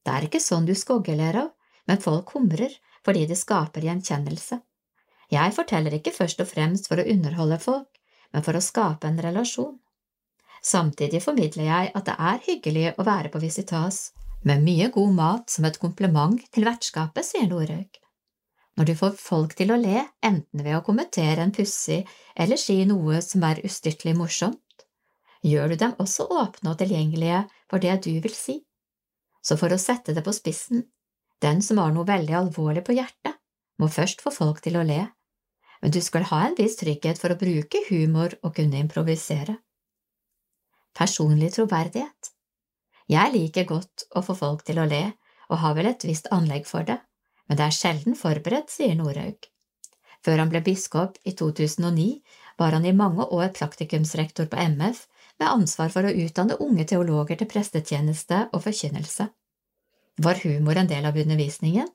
Det 0.06 0.14
er 0.14 0.28
ikke 0.28 0.44
sånn 0.44 0.68
du 0.68 0.76
skoggeler 0.76 1.40
av, 1.44 1.54
men 1.88 2.04
folk 2.04 2.36
humrer 2.36 2.76
fordi 3.08 3.24
det 3.30 3.40
skaper 3.40 3.86
gjenkjennelse. 3.88 4.60
Jeg 5.32 5.54
forteller 5.56 5.96
ikke 5.96 6.16
først 6.16 6.42
og 6.44 6.50
fremst 6.52 6.88
for 6.92 7.00
å 7.00 7.08
underholde 7.08 7.60
folk, 7.64 7.90
men 8.36 8.44
for 8.44 8.56
å 8.56 8.64
skape 8.64 9.08
en 9.08 9.20
relasjon. 9.24 9.78
Samtidig 10.64 11.22
formidler 11.24 11.68
jeg 11.68 11.92
at 11.96 12.08
det 12.08 12.16
er 12.32 12.44
hyggelig 12.48 12.88
å 12.98 13.06
være 13.08 13.32
på 13.32 13.40
Visitas, 13.44 14.12
med 14.48 14.64
mye 14.64 14.90
god 14.94 15.16
mat 15.16 15.52
som 15.52 15.66
et 15.68 15.80
kompliment 15.80 16.44
til 16.52 16.68
vertskapet, 16.68 17.26
sier 17.26 17.48
Norhaug. 17.52 18.00
Når 18.78 18.86
du 18.86 18.94
får 18.98 19.16
folk 19.18 19.56
til 19.58 19.74
å 19.74 19.80
le, 19.82 20.04
enten 20.22 20.62
ved 20.62 20.78
å 20.78 20.84
kommentere 20.86 21.42
en 21.42 21.54
pussig 21.54 22.04
eller 22.38 22.60
si 22.62 22.78
noe 22.86 23.24
som 23.26 23.46
er 23.48 23.64
ustyrtelig 23.66 24.14
morsomt, 24.18 24.86
gjør 25.42 25.74
du 25.74 25.80
dem 25.82 25.96
også 26.04 26.28
åpne 26.30 26.74
og 26.74 26.78
tilgjengelige 26.82 27.42
for 27.72 27.82
det 27.82 27.96
du 28.06 28.12
vil 28.22 28.36
si. 28.38 28.60
Så 29.42 29.58
for 29.58 29.74
å 29.74 29.82
sette 29.82 30.14
det 30.14 30.24
på 30.26 30.34
spissen, 30.36 30.86
den 31.42 31.62
som 31.66 31.82
har 31.82 31.94
noe 31.94 32.06
veldig 32.06 32.36
alvorlig 32.38 32.84
på 32.86 32.98
hjertet, 32.98 33.38
må 33.82 33.90
først 33.94 34.22
få 34.26 34.34
folk 34.34 34.62
til 34.66 34.78
å 34.78 34.86
le, 34.86 35.04
men 35.82 35.94
du 35.94 36.00
skal 36.02 36.26
ha 36.32 36.44
en 36.48 36.58
viss 36.58 36.78
trygghet 36.80 37.22
for 37.22 37.34
å 37.34 37.40
bruke 37.40 37.84
humor 37.90 38.34
og 38.42 38.56
kunne 38.58 38.82
improvisere. 38.82 39.60
Personlig 40.98 41.54
troverdighet 41.54 42.34
Jeg 43.08 43.34
liker 43.34 43.68
godt 43.70 44.08
å 44.18 44.24
få 44.26 44.34
folk 44.38 44.66
til 44.66 44.82
å 44.82 44.88
le, 44.90 45.04
og 45.48 45.62
har 45.62 45.78
vel 45.78 45.94
et 45.94 46.04
visst 46.04 46.28
anlegg 46.34 46.66
for 46.68 46.84
det, 46.84 46.98
men 47.48 47.60
det 47.60 47.68
er 47.68 47.76
sjelden 47.76 48.18
forberedt, 48.20 48.72
sier 48.74 48.96
Norhaug. 49.00 49.48
Før 50.26 50.42
han 50.44 50.52
ble 50.52 50.62
biskop 50.66 51.18
i 51.24 51.34
2009, 51.38 52.08
var 52.58 52.74
han 52.76 52.86
i 52.86 52.96
mange 52.96 53.28
år 53.32 53.54
praktikumsrektor 53.56 54.50
på 54.52 54.60
MF 54.76 55.06
med 55.40 55.50
ansvar 55.50 55.92
for 55.94 56.08
å 56.08 56.16
utdanne 56.26 56.58
unge 56.64 56.88
teologer 56.90 57.40
til 57.40 57.50
prestetjeneste 57.52 58.48
og 58.52 58.64
forkynnelse. 58.66 59.30
Var 60.18 60.42
humor 60.44 60.80
en 60.82 60.90
del 60.90 61.06
av 61.06 61.18
undervisningen? 61.22 61.88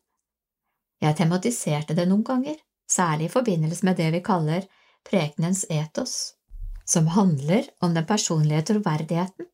Jeg 1.03 1.19
tematiserte 1.19 1.97
det 1.99 2.07
noen 2.07 2.23
ganger, 2.23 2.61
særlig 2.87 3.27
i 3.27 3.33
forbindelse 3.33 3.89
med 3.89 3.99
det 3.99 4.13
vi 4.15 4.23
kaller 4.23 4.69
prekenens 5.09 5.65
etos, 5.69 6.37
som 6.87 7.11
handler 7.11 7.67
om 7.83 7.95
den 7.95 8.07
personlige 8.07 8.69
troverdigheten. 8.71 9.52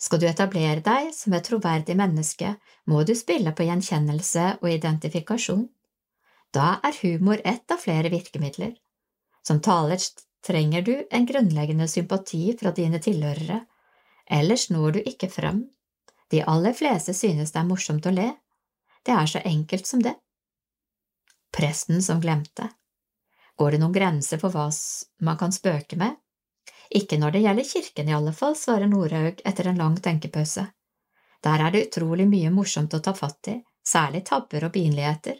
Skal 0.00 0.20
du 0.20 0.26
etablere 0.28 0.80
deg 0.80 1.10
som 1.12 1.34
et 1.36 1.44
troverdig 1.44 1.96
menneske, 1.98 2.54
må 2.88 3.02
du 3.04 3.12
spille 3.18 3.52
på 3.52 3.66
gjenkjennelse 3.68 4.46
og 4.62 4.70
identifikasjon. 4.72 5.66
Da 6.56 6.78
er 6.82 6.96
humor 7.02 7.42
ett 7.44 7.70
av 7.70 7.82
flere 7.84 8.10
virkemidler. 8.12 8.72
Som 9.46 9.60
taler 9.60 10.00
trenger 10.46 10.82
du 10.82 10.94
en 11.10 11.26
grunnleggende 11.28 11.88
sympati 11.88 12.56
fra 12.60 12.72
dine 12.76 13.00
tilhørere, 13.02 13.60
ellers 14.30 14.70
når 14.70 14.96
du 14.96 15.00
ikke 15.04 15.28
frem. 15.28 15.66
De 16.30 16.42
aller 16.46 16.74
fleste 16.76 17.14
synes 17.14 17.52
det 17.52 17.60
er 17.60 17.68
morsomt 17.68 18.06
å 18.06 18.14
le. 18.14 18.30
Det 19.04 19.12
er 19.12 19.28
så 19.28 19.44
enkelt 19.44 19.86
som 19.86 20.02
det. 20.04 20.14
Presten 21.52 22.00
som 22.02 22.20
glemte. 22.22 22.70
Går 23.58 23.74
det 23.74 23.80
noen 23.82 23.94
grenser 23.94 24.40
for 24.40 24.54
hva 24.54 24.68
man 25.26 25.38
kan 25.40 25.52
spøke 25.52 25.98
med? 26.00 26.16
Ikke 26.90 27.18
når 27.22 27.36
det 27.36 27.42
gjelder 27.44 27.68
kirken 27.68 28.08
i 28.10 28.14
alle 28.16 28.32
fall, 28.34 28.56
svarer 28.58 28.90
Norhaug 28.90 29.42
etter 29.46 29.68
en 29.70 29.78
lang 29.78 29.98
tenkepause. 30.02 30.66
Der 31.44 31.62
er 31.62 31.70
det 31.72 31.86
utrolig 31.86 32.26
mye 32.28 32.50
morsomt 32.52 32.94
å 32.96 33.00
ta 33.04 33.14
fatt 33.16 33.52
i, 33.52 33.60
særlig 33.86 34.24
tabber 34.28 34.66
og 34.66 34.74
pinligheter. 34.74 35.38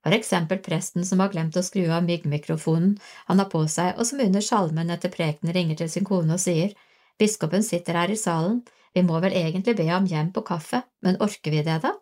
For 0.00 0.16
eksempel 0.16 0.60
presten 0.64 1.04
som 1.04 1.20
har 1.20 1.30
glemt 1.32 1.56
å 1.56 1.62
skru 1.64 1.84
av 1.92 2.04
myggmikrofonen 2.06 2.94
han 3.28 3.42
har 3.42 3.48
på 3.52 3.62
seg, 3.68 3.94
og 3.98 4.08
som 4.08 4.22
under 4.24 4.44
salmen 4.44 4.90
etter 4.90 5.12
prekenen 5.12 5.54
ringer 5.54 5.80
til 5.80 5.90
sin 5.92 6.08
kone 6.08 6.36
og 6.36 6.42
sier, 6.42 6.72
biskopen 7.20 7.64
sitter 7.64 7.98
her 8.00 8.12
i 8.12 8.18
salen, 8.18 8.62
vi 8.96 9.04
må 9.06 9.20
vel 9.22 9.36
egentlig 9.36 9.76
be 9.78 9.86
ham 9.86 10.08
hjem 10.10 10.32
på 10.34 10.42
kaffe, 10.48 10.82
men 11.04 11.20
orker 11.22 11.54
vi 11.54 11.62
det 11.66 11.78
da? 11.84 11.92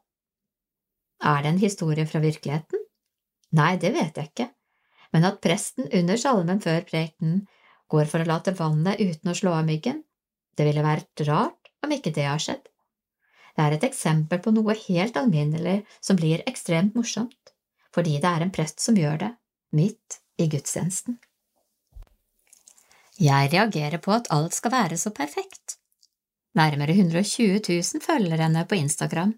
Er 1.26 1.42
det 1.42 1.52
en 1.52 1.60
historie 1.60 2.07
fra 2.07 2.23
virkeligheten? 2.23 2.86
Nei, 3.58 3.75
det 3.83 3.91
vet 3.92 4.17
jeg 4.17 4.31
ikke, 4.31 4.49
men 5.12 5.26
at 5.26 5.42
presten 5.44 5.91
under 5.92 6.20
salmen 6.20 6.62
før 6.62 6.86
prekenen 6.89 7.42
går 7.89 8.08
for 8.10 8.23
å 8.23 8.28
late 8.28 8.55
vannet 8.57 9.00
uten 9.00 9.33
å 9.33 9.36
slå 9.36 9.55
av 9.58 9.67
myggen, 9.68 10.02
det 10.57 10.67
ville 10.67 10.84
vært 10.84 11.25
rart 11.28 11.70
om 11.84 11.94
ikke 11.94 12.12
det 12.15 12.26
har 12.26 12.42
skjedd. 12.42 12.65
Det 13.57 13.65
er 13.65 13.75
et 13.75 13.86
eksempel 13.89 14.41
på 14.42 14.52
noe 14.55 14.76
helt 14.86 15.17
alminnelig 15.18 15.81
som 16.05 16.18
blir 16.18 16.44
ekstremt 16.47 16.94
morsomt, 16.99 17.55
fordi 17.94 18.18
det 18.23 18.31
er 18.31 18.44
en 18.44 18.55
prest 18.55 18.83
som 18.83 18.99
gjør 18.99 19.18
det, 19.25 19.33
midt 19.75 20.20
i 20.39 20.47
gudstjenesten. 20.50 21.18
Jeg 23.18 23.50
reagerer 23.50 23.99
på 23.99 24.15
at 24.15 24.31
alt 24.31 24.55
skal 24.55 24.75
være 24.76 24.99
så 25.00 25.10
perfekt. 25.15 25.78
Nærmere 26.58 26.94
120 26.94 27.58
000 27.67 28.02
følger 28.05 28.39
henne 28.44 28.62
på 28.67 28.78
Instagram. 28.78 29.34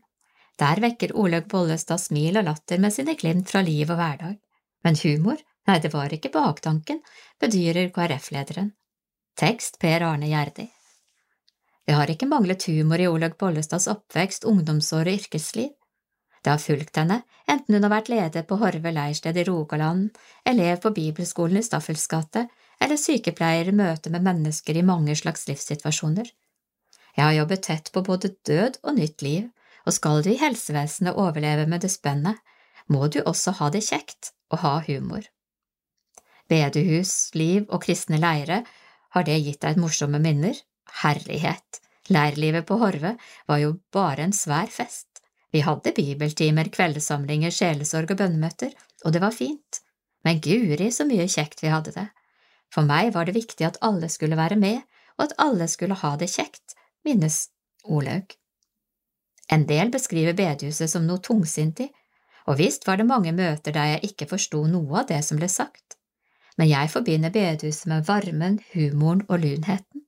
Der 0.61 0.83
vekker 0.85 1.15
Olaug 1.17 1.49
Bollestad 1.49 2.03
smil 2.03 2.37
og 2.37 2.45
latter 2.51 2.81
med 2.81 2.93
sine 2.93 3.17
glimt 3.17 3.49
fra 3.49 3.63
liv 3.65 3.89
og 3.89 3.97
hverdag. 3.97 4.37
Men 4.85 5.01
humor, 5.01 5.41
nei, 5.69 5.79
det 5.81 5.93
var 5.93 6.13
ikke 6.13 6.33
baktanken, 6.35 7.03
bedyrer 7.41 7.91
KrF-lederen. 7.95 8.73
Tekst 9.41 9.79
Per 9.81 10.05
Arne 10.05 10.29
Gjerdi. 10.29 10.69
Det 11.87 11.97
har 11.97 12.11
ikke 12.13 12.29
manglet 12.31 12.65
humor 12.69 13.01
i 13.03 13.09
Olaug 13.11 13.37
Bollestads 13.41 13.89
oppvekst, 13.91 14.45
ungdomsår 14.47 15.09
og 15.09 15.21
yrkesliv. 15.21 15.71
Det 16.41 16.53
har 16.53 16.61
fulgt 16.63 16.97
henne, 16.97 17.21
enten 17.51 17.77
hun 17.77 17.85
har 17.85 17.93
vært 17.93 18.09
leder 18.13 18.45
på 18.49 18.57
Horve 18.61 18.93
leirsted 18.95 19.37
i 19.37 19.45
Rogaland, 19.45 20.11
elev 20.49 20.81
på 20.85 20.93
bibelskolen 20.97 21.61
i 21.61 21.65
Staffels 21.65 22.07
gate 22.09 22.47
eller 22.81 22.97
sykepleier 22.97 23.69
i 23.69 23.77
møte 23.77 24.13
med 24.13 24.25
mennesker 24.25 24.79
i 24.79 24.87
mange 24.87 25.17
slags 25.19 25.45
livssituasjoner. 25.51 26.31
Jeg 27.17 27.25
har 27.25 27.37
jobbet 27.37 27.65
tett 27.67 27.91
på 27.93 28.05
både 28.07 28.33
død 28.49 28.79
og 28.85 28.97
nytt 28.97 29.25
liv, 29.27 29.51
og 29.85 29.97
skal 29.97 30.23
du 30.25 30.31
i 30.33 30.39
helsevesenet 30.41 31.19
overleve 31.19 31.67
med 31.69 31.85
det 31.85 31.93
spennet, 31.93 32.41
må 32.89 33.09
du 33.09 33.21
også 33.21 33.57
ha 33.61 33.69
det 33.75 33.85
kjekt 33.87 34.33
og 34.51 34.63
ha 34.65 34.79
humor. 34.87 35.27
Bedehus, 36.51 37.31
liv 37.39 37.69
og 37.69 37.85
kristne 37.85 38.19
leire, 38.21 38.65
har 39.15 39.27
det 39.27 39.39
gitt 39.45 39.61
deg 39.63 39.77
et 39.77 39.83
morsomme 39.83 40.19
minner? 40.23 40.57
Herlighet, 41.03 41.81
leirlivet 42.11 42.67
på 42.67 42.79
Horve 42.81 43.15
var 43.47 43.61
jo 43.63 43.77
bare 43.95 44.27
en 44.27 44.35
svær 44.35 44.71
fest. 44.71 45.23
Vi 45.55 45.63
hadde 45.67 45.95
bibeltimer, 45.95 46.71
kveldssamlinger, 46.71 47.55
sjelesorg 47.55 48.13
og 48.15 48.21
bønnemøter, 48.23 48.75
og 49.05 49.15
det 49.15 49.23
var 49.23 49.35
fint, 49.35 49.81
men 50.27 50.43
guri 50.43 50.91
så 50.95 51.07
mye 51.09 51.27
kjekt 51.31 51.63
vi 51.65 51.73
hadde 51.73 51.95
det. 51.97 52.09
For 52.71 52.87
meg 52.87 53.15
var 53.15 53.27
det 53.27 53.35
viktig 53.39 53.67
at 53.67 53.81
alle 53.83 54.11
skulle 54.11 54.39
være 54.39 54.59
med, 54.59 54.83
og 55.19 55.27
at 55.27 55.39
alle 55.43 55.67
skulle 55.69 55.99
ha 56.03 56.15
det 56.19 56.31
kjekt, 56.31 56.77
minnes 57.07 57.49
Olaug. 57.85 58.37
En 59.51 59.67
del 59.67 59.91
beskriver 59.91 60.37
bedehuset 60.39 60.91
som 60.93 61.07
noe 61.07 61.23
tungsintig, 61.25 61.89
og 62.47 62.59
visst 62.61 62.87
var 62.87 63.01
det 63.01 63.09
mange 63.09 63.33
møter 63.35 63.75
der 63.75 63.95
jeg 63.95 64.13
ikke 64.13 64.29
forsto 64.31 64.63
noe 64.71 65.03
av 65.03 65.09
det 65.11 65.19
som 65.27 65.41
ble 65.41 65.49
sagt, 65.51 65.99
men 66.61 66.69
jeg 66.69 66.93
forbinder 66.93 67.33
bedehuset 67.33 67.89
med 67.89 68.05
varmen, 68.05 68.59
humoren 68.75 69.25
og 69.29 69.41
lunheten. 69.41 70.05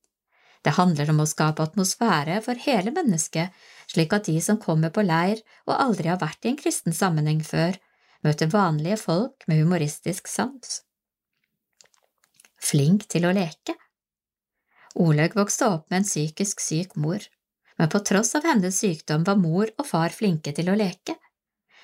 Det 0.62 0.76
handler 0.76 1.10
om 1.10 1.22
å 1.24 1.26
skape 1.26 1.64
atmosfære 1.64 2.36
for 2.44 2.60
hele 2.66 2.92
mennesket, 2.94 3.50
slik 3.90 4.12
at 4.14 4.28
de 4.28 4.36
som 4.44 4.60
kommer 4.60 4.92
på 4.94 5.02
leir 5.02 5.40
og 5.64 5.78
aldri 5.78 6.12
har 6.12 6.20
vært 6.20 6.44
i 6.44 6.52
en 6.52 6.60
kristen 6.60 6.94
sammenheng 6.94 7.40
før, 7.46 7.80
møter 8.22 8.52
vanlige 8.52 9.00
folk 9.00 9.48
med 9.48 9.64
humoristisk 9.64 10.28
sans. 10.30 10.82
Flink 12.62 13.08
til 13.10 13.26
å 13.26 13.32
leke 13.34 13.74
Olaug 15.00 15.32
vokste 15.34 15.66
opp 15.72 15.88
med 15.88 16.02
en 16.02 16.06
psykisk 16.06 16.60
syk 16.60 16.96
mor, 17.00 17.24
men 17.80 17.88
på 17.88 18.02
tross 18.04 18.34
av 18.36 18.44
hennes 18.44 18.76
sykdom 18.76 19.24
var 19.24 19.40
mor 19.40 19.70
og 19.78 19.86
far 19.88 20.12
flinke 20.12 20.52
til 20.52 20.68
å 20.68 20.76
leke. 20.76 21.16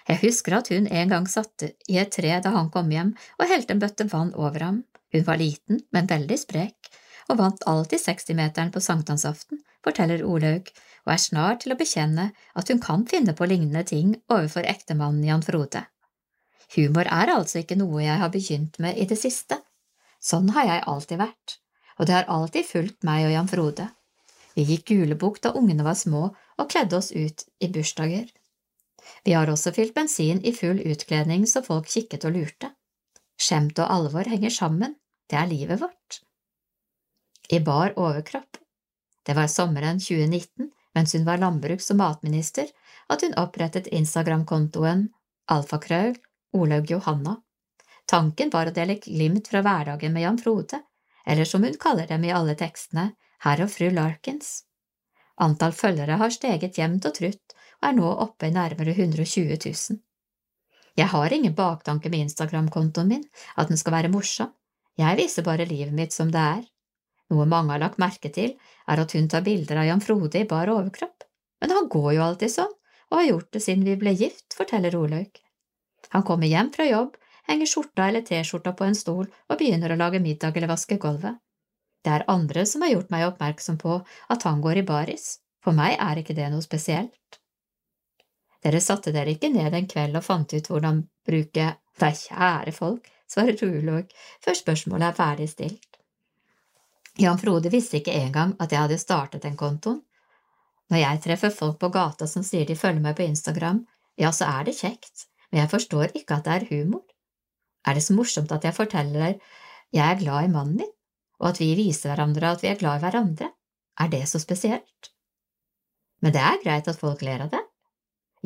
Jeg 0.08 0.22
husker 0.22 0.56
at 0.56 0.70
hun 0.72 0.86
en 0.88 1.10
gang 1.12 1.26
satt 1.28 1.66
i 1.68 1.98
et 2.00 2.12
tre 2.14 2.30
da 2.44 2.54
han 2.54 2.70
kom 2.72 2.88
hjem 2.92 3.12
og 3.36 3.50
helte 3.50 3.74
en 3.74 3.82
bøtte 3.82 4.08
vann 4.08 4.32
over 4.34 4.64
ham. 4.64 4.78
Hun 5.12 5.24
var 5.26 5.40
liten, 5.40 5.82
men 5.92 6.08
veldig 6.08 6.38
sprek, 6.40 6.88
og 7.28 7.38
vant 7.40 7.64
alltid 7.68 8.00
60-meteren 8.00 8.72
på 8.72 8.80
sankthansaften, 8.84 9.60
forteller 9.84 10.24
Olaug, 10.24 10.68
og 11.04 11.12
er 11.12 11.22
snar 11.22 11.60
til 11.60 11.72
å 11.72 11.78
bekjenne 11.80 12.30
at 12.32 12.72
hun 12.72 12.80
kan 12.84 13.04
finne 13.08 13.34
på 13.36 13.48
lignende 13.48 13.84
ting 13.88 14.16
overfor 14.28 14.68
ektemannen 14.68 15.24
Jan 15.24 15.44
Frode. 15.44 15.84
Humor 16.76 17.08
er 17.08 17.32
altså 17.32 17.62
ikke 17.62 17.78
noe 17.80 18.02
jeg 18.04 18.20
har 18.20 18.32
begynt 18.32 18.76
med 18.84 19.00
i 19.00 19.06
det 19.08 19.16
siste. 19.20 19.60
Sånn 20.20 20.50
har 20.56 20.68
jeg 20.68 20.84
alltid 20.92 21.20
vært, 21.20 21.60
og 21.96 22.08
det 22.08 22.16
har 22.16 22.28
alltid 22.32 22.68
fulgt 22.68 23.06
meg 23.08 23.28
og 23.28 23.32
Jan 23.36 23.48
Frode. 23.48 23.88
Vi 24.56 24.66
gikk 24.68 24.90
gulebukk 24.90 25.40
da 25.44 25.54
ungene 25.56 25.86
var 25.86 25.96
små 25.96 26.28
og 26.32 26.68
kledde 26.68 26.98
oss 26.98 27.12
ut 27.14 27.44
i 27.62 27.70
bursdager. 27.72 28.26
Vi 29.24 29.34
har 29.36 29.50
også 29.50 29.72
fylt 29.76 29.94
bensin 29.94 30.40
i 30.44 30.52
full 30.56 30.80
utkledning 30.80 31.46
så 31.46 31.62
folk 31.64 31.88
kikket 31.90 32.26
og 32.28 32.36
lurte. 32.36 32.72
Skjemt 33.38 33.78
og 33.78 33.90
alvor 33.92 34.28
henger 34.28 34.50
sammen, 34.50 34.96
det 35.30 35.38
er 35.38 35.50
livet 35.50 35.80
vårt. 35.80 36.20
I 37.48 37.60
bar 37.64 37.94
overkropp. 37.96 38.58
Det 39.24 39.36
var 39.36 39.48
sommeren 39.52 40.00
2019, 40.00 40.70
mens 40.94 41.14
hun 41.14 41.24
var 41.24 41.38
landbruks- 41.38 41.90
og 41.92 42.00
matminister, 42.00 42.68
at 43.08 43.22
hun 43.22 43.36
opprettet 43.40 43.88
Instagram-kontoen 43.92 45.08
alfakrøll 45.52 46.16
Olaug 46.56 46.90
Johanna. 46.90 47.36
Tanken 48.08 48.50
var 48.52 48.68
å 48.68 48.74
dele 48.74 48.98
glimt 49.04 49.48
fra 49.52 49.62
hverdagen 49.64 50.14
med 50.14 50.24
Jan 50.24 50.40
Frode, 50.40 50.80
eller 51.26 51.44
som 51.44 51.64
hun 51.64 51.76
kaller 51.80 52.08
dem 52.08 52.24
i 52.24 52.32
alle 52.32 52.56
tekstene, 52.56 53.10
herr 53.44 53.62
og 53.64 53.70
fru 53.72 53.90
Larkins. 53.92 54.62
Antall 55.44 55.76
følgere 55.76 56.16
har 56.18 56.32
steget 56.34 56.78
jevnt 56.80 57.06
og 57.06 57.14
trutt 57.20 57.57
og 57.82 57.88
er 57.88 57.96
nå 57.96 58.10
oppe 58.26 58.48
i 58.48 58.54
nærmere 58.54 58.94
120 58.94 59.58
000. 59.64 59.98
Jeg 60.98 61.12
har 61.12 61.32
ingen 61.32 61.54
baktanke 61.54 62.10
med 62.10 62.26
Instagram-kontoen 62.26 63.08
min, 63.08 63.26
at 63.56 63.68
den 63.70 63.78
skal 63.78 63.94
være 63.94 64.10
morsom, 64.10 64.50
jeg 64.98 65.14
viser 65.20 65.46
bare 65.46 65.66
livet 65.68 65.94
mitt 65.94 66.14
som 66.14 66.30
det 66.34 66.42
er. 66.42 66.64
Noe 67.30 67.44
mange 67.46 67.70
har 67.74 67.82
lagt 67.84 68.00
merke 68.02 68.32
til, 68.34 68.56
er 68.88 69.02
at 69.02 69.12
hun 69.14 69.28
tar 69.30 69.44
bilder 69.46 69.78
av 69.78 69.86
Jan 69.86 70.02
Frode 70.02 70.40
i 70.40 70.48
bar 70.48 70.70
overkropp, 70.72 71.26
men 71.62 71.74
han 71.76 71.86
går 71.92 72.10
jo 72.16 72.24
alltid 72.24 72.54
sånn, 72.54 72.74
og 73.10 73.20
har 73.20 73.28
gjort 73.28 73.52
det 73.54 73.62
siden 73.62 73.86
vi 73.86 73.96
ble 74.00 74.14
gift, 74.18 74.56
forteller 74.58 74.96
Olaug. 74.98 75.30
Han 76.14 76.24
kommer 76.26 76.50
hjem 76.50 76.72
fra 76.74 76.88
jobb, 76.88 77.14
henger 77.48 77.70
skjorta 77.70 78.08
eller 78.08 78.24
T-skjorta 78.26 78.74
på 78.76 78.88
en 78.88 78.96
stol 78.98 79.26
og 79.28 79.58
begynner 79.60 79.94
å 79.94 80.00
lage 80.00 80.20
middag 80.24 80.56
eller 80.56 80.72
vaske 80.72 80.98
gulvet. 81.00 81.38
Det 82.04 82.14
er 82.14 82.26
andre 82.30 82.64
som 82.66 82.82
har 82.82 82.92
gjort 82.94 83.12
meg 83.14 83.26
oppmerksom 83.28 83.78
på 83.80 84.00
at 84.34 84.46
han 84.48 84.62
går 84.64 84.82
i 84.82 84.86
baris, 84.90 85.38
for 85.64 85.76
meg 85.76 85.96
er 86.00 86.20
ikke 86.20 86.36
det 86.36 86.50
noe 86.52 86.64
spesielt. 86.64 87.40
Dere 88.64 88.80
satte 88.82 89.12
dere 89.14 89.34
ikke 89.36 89.50
ned 89.54 89.74
en 89.74 89.86
kveld 89.90 90.18
og 90.18 90.24
fant 90.26 90.54
ut 90.54 90.70
hvordan 90.70 91.04
bruke 91.26 91.68
Nei, 91.98 92.12
kjære 92.14 92.70
folk, 92.70 93.08
svarer 93.26 93.56
Rulog 93.58 94.12
før 94.44 94.54
spørsmålet 94.54 95.08
er 95.08 95.16
ferdig 95.16 95.48
stilt. 95.50 95.96
Jan 97.18 97.40
Frode 97.40 97.72
visste 97.74 97.98
ikke 97.98 98.14
engang 98.14 98.52
at 98.62 98.70
jeg 98.70 98.84
hadde 98.84 99.00
startet 99.02 99.42
den 99.42 99.56
kontoen. 99.58 99.98
Når 100.88 101.02
jeg 101.02 101.22
treffer 101.24 101.50
folk 101.50 101.80
på 101.82 101.90
gata 101.92 102.28
som 102.30 102.44
sier 102.46 102.68
de 102.68 102.78
følger 102.78 103.02
meg 103.02 103.16
på 103.18 103.26
Instagram, 103.26 103.82
ja, 104.18 104.30
så 104.30 104.46
er 104.46 104.68
det 104.68 104.78
kjekt, 104.78 105.26
men 105.50 105.64
jeg 105.64 105.72
forstår 105.72 106.14
ikke 106.14 106.38
at 106.38 106.46
det 106.46 106.54
er 106.54 106.68
humor. 106.70 107.02
Er 107.86 107.98
det 107.98 108.04
så 108.06 108.14
morsomt 108.14 108.54
at 108.54 108.64
jeg 108.64 108.76
forteller 108.76 109.34
jeg 109.90 110.04
er 110.04 110.20
glad 110.20 110.46
i 110.46 110.52
mannen 110.52 110.78
min, 110.82 110.94
og 111.40 111.50
at 111.50 111.60
vi 111.62 111.72
viser 111.78 112.12
hverandre 112.12 112.54
at 112.54 112.62
vi 112.62 112.70
er 112.70 112.78
glad 112.80 113.00
i 113.00 113.04
hverandre? 113.06 113.50
Er 113.98 114.10
det 114.12 114.22
så 114.30 114.38
spesielt? 114.38 115.10
Men 116.22 116.34
det 116.34 116.42
er 116.42 116.62
greit 116.62 116.88
at 116.90 116.98
folk 117.00 117.22
ler 117.26 117.44
av 117.46 117.52
det. 117.52 117.64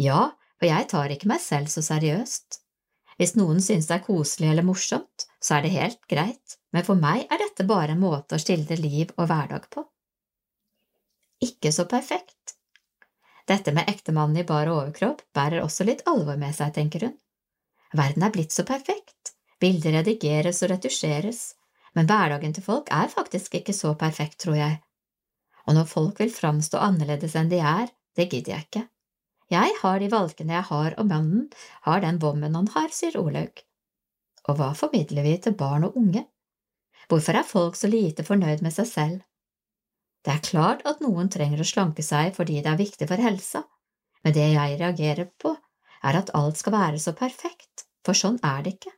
Ja, 0.01 0.33
for 0.59 0.69
jeg 0.71 0.89
tar 0.93 1.13
ikke 1.13 1.29
meg 1.31 1.43
selv 1.43 1.71
så 1.73 1.83
seriøst. 1.85 2.61
Hvis 3.21 3.35
noen 3.37 3.61
synes 3.61 3.89
det 3.89 3.99
er 3.99 4.07
koselig 4.07 4.49
eller 4.51 4.67
morsomt, 4.67 5.27
så 5.43 5.59
er 5.59 5.67
det 5.67 5.75
helt 5.75 6.01
greit, 6.11 6.57
men 6.73 6.87
for 6.87 6.99
meg 6.99 7.27
er 7.29 7.43
dette 7.43 7.67
bare 7.69 7.95
en 7.95 8.03
måte 8.03 8.39
å 8.39 8.43
skildre 8.43 8.79
liv 8.81 9.13
og 9.19 9.29
hverdag 9.29 9.69
på. 9.75 9.85
Ikke 11.43 11.73
så 11.75 11.85
perfekt. 11.91 12.57
Dette 13.51 13.75
med 13.75 13.89
ektemannen 13.91 14.39
i 14.41 14.47
bar 14.47 14.71
overkropp 14.71 15.25
bærer 15.35 15.65
også 15.65 15.85
litt 15.85 16.05
alvor 16.07 16.39
med 16.39 16.55
seg, 16.55 16.73
tenker 16.77 17.09
hun. 17.09 17.17
Verden 17.93 18.25
er 18.25 18.33
blitt 18.33 18.55
så 18.55 18.65
perfekt, 18.65 19.35
bilder 19.61 19.99
redigeres 19.99 20.63
og 20.63 20.73
retusjeres, 20.73 21.43
men 21.99 22.09
hverdagen 22.09 22.55
til 22.57 22.65
folk 22.65 22.89
er 22.95 23.11
faktisk 23.13 23.59
ikke 23.59 23.75
så 23.77 23.93
perfekt, 23.99 24.39
tror 24.47 24.57
jeg. 24.57 24.79
Og 25.67 25.77
når 25.77 25.91
folk 25.91 26.23
vil 26.23 26.33
framstå 26.33 26.81
annerledes 26.81 27.37
enn 27.39 27.51
de 27.53 27.61
er, 27.61 27.91
det 28.17 28.31
gidder 28.31 28.57
jeg 28.57 28.69
ikke. 28.69 28.87
Jeg 29.51 29.75
har 29.81 29.99
de 30.01 30.09
valkene 30.13 30.55
jeg 30.55 30.69
har, 30.69 30.95
og 30.99 31.09
mannen 31.09 31.49
har 31.89 32.01
den 32.05 32.21
vommen 32.23 32.55
han 32.55 32.71
har, 32.75 32.89
sier 32.95 33.19
Olaug. 33.21 33.65
Og 34.49 34.59
hva 34.59 34.71
formidler 34.79 35.27
vi 35.27 35.35
til 35.43 35.57
barn 35.59 35.89
og 35.89 35.99
unge? 35.99 36.25
Hvorfor 37.11 37.37
er 37.37 37.47
folk 37.47 37.77
så 37.77 37.91
lite 37.91 38.25
fornøyd 38.25 38.63
med 38.65 38.75
seg 38.75 38.89
selv? 38.89 39.21
Det 40.23 40.33
er 40.33 40.47
klart 40.47 40.85
at 40.87 41.03
noen 41.03 41.29
trenger 41.33 41.61
å 41.63 41.67
slanke 41.67 42.05
seg 42.07 42.35
fordi 42.37 42.61
det 42.63 42.71
er 42.71 42.79
viktig 42.79 43.09
for 43.11 43.23
helsa, 43.23 43.65
men 44.23 44.35
det 44.37 44.49
jeg 44.53 44.79
reagerer 44.81 45.31
på, 45.43 45.57
er 46.03 46.19
at 46.19 46.31
alt 46.39 46.59
skal 46.59 46.75
være 46.77 47.01
så 47.03 47.15
perfekt, 47.19 47.87
for 48.07 48.19
sånn 48.19 48.39
er 48.47 48.63
det 48.63 48.77
ikke. 48.77 48.93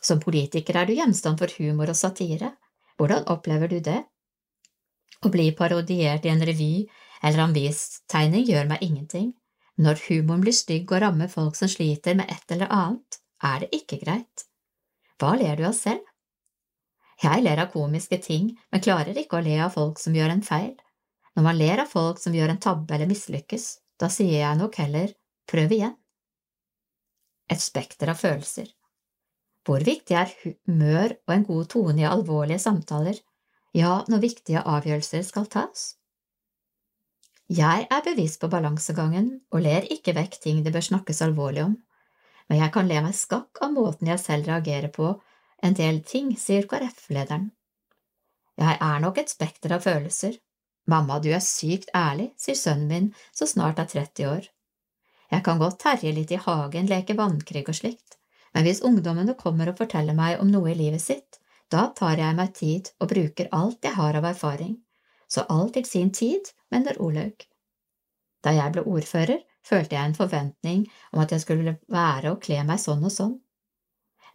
Som 0.00 0.20
politiker 0.24 0.78
er 0.80 0.88
du 0.88 0.94
gjenstand 0.96 1.40
for 1.40 1.52
humor 1.60 1.92
og 1.92 1.98
satire. 1.98 2.54
Hvordan 2.96 3.28
opplever 3.32 3.68
du 3.68 3.78
det? 3.84 4.00
Å 5.20 5.28
bli 5.32 5.50
parodiert 5.56 6.24
i 6.24 6.32
en 6.32 6.44
revy 6.48 6.72
eller 7.22 7.44
avistegning 7.46 8.46
gjør 8.48 8.68
meg 8.70 8.84
ingenting. 8.84 9.32
Når 9.80 10.02
humoren 10.08 10.44
blir 10.44 10.56
stygg 10.56 10.90
og 10.92 11.02
rammer 11.04 11.30
folk 11.32 11.56
som 11.56 11.70
sliter 11.70 12.16
med 12.18 12.30
et 12.32 12.54
eller 12.54 12.70
annet, 12.72 13.20
er 13.42 13.62
det 13.62 13.70
ikke 13.80 14.00
greit. 14.02 14.44
Hva 15.20 15.34
ler 15.40 15.56
du 15.56 15.66
av 15.68 15.76
selv? 15.76 16.04
Jeg 17.20 17.44
ler 17.44 17.60
av 17.60 17.72
komiske 17.72 18.16
ting, 18.24 18.54
men 18.72 18.84
klarer 18.84 19.16
ikke 19.16 19.38
å 19.38 19.44
le 19.44 19.58
av 19.60 19.74
folk 19.76 20.00
som 20.00 20.16
gjør 20.16 20.32
en 20.32 20.44
feil. 20.44 20.74
Når 21.36 21.46
man 21.46 21.58
ler 21.58 21.82
av 21.82 21.92
folk 21.92 22.20
som 22.20 22.34
gjør 22.36 22.54
en 22.54 22.60
tabbe 22.60 22.96
eller 22.96 23.08
mislykkes, 23.10 23.66
da 24.00 24.08
sier 24.12 24.40
jeg 24.40 24.58
nok 24.60 24.78
heller 24.80 25.12
prøv 25.48 25.74
igjen. 25.76 25.96
Et 27.52 27.60
spekter 27.60 28.12
av 28.12 28.20
følelser. 28.20 28.68
Hvor 29.66 29.84
viktig 29.84 30.16
er 30.16 30.32
humør 30.40 31.16
og 31.26 31.34
en 31.34 31.46
god 31.48 31.68
tone 31.74 32.00
i 32.00 32.08
alvorlige 32.08 32.62
samtaler, 32.62 33.18
ja, 33.76 34.00
når 34.08 34.24
viktige 34.24 34.64
avgjørelser 34.64 35.22
skal 35.26 35.48
tas? 35.52 35.99
Jeg 37.50 37.86
er 37.90 38.02
bevisst 38.06 38.38
på 38.38 38.46
balansegangen 38.46 39.30
og 39.50 39.64
ler 39.64 39.86
ikke 39.90 40.12
vekk 40.14 40.36
ting 40.42 40.58
det 40.62 40.70
bør 40.70 40.84
snakkes 40.86 41.18
alvorlig 41.26 41.64
om, 41.64 41.72
men 42.46 42.60
jeg 42.60 42.70
kan 42.76 42.86
le 42.86 43.00
meg 43.02 43.16
skakk 43.18 43.58
av 43.66 43.72
måten 43.74 44.06
jeg 44.06 44.22
selv 44.22 44.46
reagerer 44.46 44.92
på 44.94 45.08
en 45.66 45.74
del 45.74 45.98
ting, 46.06 46.28
sier 46.38 46.68
KrF-lederen. 46.70 47.48
Jeg 48.60 48.76
er 48.86 49.02
nok 49.02 49.18
et 49.18 49.32
spekter 49.32 49.74
av 49.74 49.82
følelser. 49.82 50.36
Mamma, 50.86 51.18
du 51.18 51.26
er 51.34 51.42
sykt 51.42 51.90
ærlig, 51.96 52.28
sier 52.38 52.58
sønnen 52.58 52.86
min, 52.86 53.08
som 53.34 53.50
snart 53.50 53.82
er 53.82 53.88
30 53.90 54.28
år. 54.30 54.46
Jeg 55.34 55.44
kan 55.46 55.58
godt 55.58 55.80
terje 55.82 56.12
litt 56.14 56.30
i 56.30 56.38
hagen, 56.44 56.86
leke 56.90 57.16
vannkrig 57.18 57.64
og 57.66 57.78
slikt, 57.80 58.20
men 58.54 58.66
hvis 58.66 58.82
ungdommene 58.86 59.34
kommer 59.38 59.72
og 59.72 59.82
forteller 59.82 60.14
meg 60.14 60.38
om 60.38 60.54
noe 60.54 60.70
i 60.70 60.78
livet 60.78 61.02
sitt, 61.02 61.42
da 61.70 61.88
tar 61.98 62.22
jeg 62.22 62.38
meg 62.38 62.54
tid 62.54 62.92
og 63.00 63.10
bruker 63.10 63.50
alt 63.58 63.82
jeg 63.90 63.98
har 63.98 64.20
av 64.22 64.30
erfaring 64.30 64.78
så 65.30 65.44
alt 65.48 65.76
til 65.76 65.86
sin 65.86 66.10
tid, 66.10 66.50
mener 66.72 66.98
Olaug. 67.02 67.46
Da 68.44 68.54
jeg 68.56 68.72
ble 68.74 68.84
ordfører, 68.88 69.42
følte 69.66 69.96
jeg 69.96 70.08
en 70.08 70.16
forventning 70.16 70.86
om 71.12 71.22
at 71.24 71.34
jeg 71.34 71.44
skulle 71.44 71.76
være 71.92 72.32
og 72.32 72.40
kle 72.44 72.62
meg 72.66 72.80
sånn 72.80 73.04
og 73.04 73.12
sånn. 73.14 73.36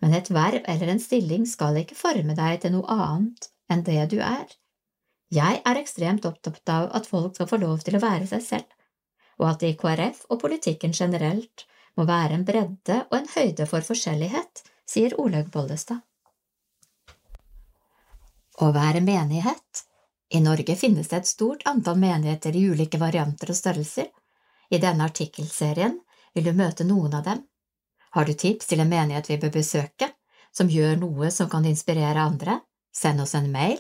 Men 0.04 0.14
et 0.14 0.30
verv 0.34 0.66
eller 0.70 0.92
en 0.92 1.02
stilling 1.02 1.48
skal 1.50 1.80
ikke 1.82 1.98
forme 1.98 2.36
deg 2.38 2.62
til 2.62 2.76
noe 2.76 2.86
annet 2.92 3.50
enn 3.72 3.84
det 3.88 4.02
du 4.12 4.20
er. 4.22 4.46
Jeg 5.34 5.62
er 5.66 5.80
ekstremt 5.80 6.26
opptatt 6.30 6.70
av 6.70 6.92
at 6.98 7.08
folk 7.10 7.34
skal 7.36 7.50
få 7.50 7.58
lov 7.64 7.82
til 7.86 7.98
å 7.98 8.04
være 8.04 8.28
seg 8.30 8.44
selv, 8.46 8.68
og 9.42 9.50
at 9.50 9.64
det 9.64 9.74
i 9.74 9.80
KrF 9.80 10.28
og 10.30 10.42
politikken 10.44 10.94
generelt 10.94 11.66
må 11.98 12.06
være 12.06 12.38
en 12.38 12.46
bredde 12.46 13.00
og 13.10 13.18
en 13.18 13.32
høyde 13.34 13.66
for 13.72 13.86
forskjellighet, 13.88 14.62
sier 14.86 15.16
Olaug 15.20 15.50
Bollestad. 15.52 16.04
Å 18.62 18.70
være 18.76 19.02
menighet 19.04 19.84
i 20.30 20.42
Norge 20.42 20.76
finnes 20.76 21.08
det 21.08 21.18
et 21.18 21.28
stort 21.28 21.66
antall 21.70 22.00
menigheter 22.02 22.56
i 22.56 22.66
ulike 22.70 22.98
varianter 22.98 23.52
og 23.54 23.58
størrelser. 23.58 24.08
I 24.70 24.82
denne 24.82 25.06
artikkelserien 25.06 26.00
vil 26.34 26.48
du 26.48 26.54
møte 26.54 26.88
noen 26.88 27.14
av 27.14 27.26
dem. 27.28 27.44
Har 28.16 28.26
du 28.26 28.34
tips 28.34 28.72
til 28.72 28.82
en 28.82 28.90
menighet 28.90 29.30
vi 29.30 29.38
bør 29.38 29.54
besøke, 29.60 30.10
som 30.52 30.72
gjør 30.72 30.98
noe 31.02 31.30
som 31.32 31.50
kan 31.52 31.66
inspirere 31.68 32.22
andre, 32.22 32.62
send 32.96 33.22
oss 33.22 33.36
en 33.36 33.52
mail 33.52 33.78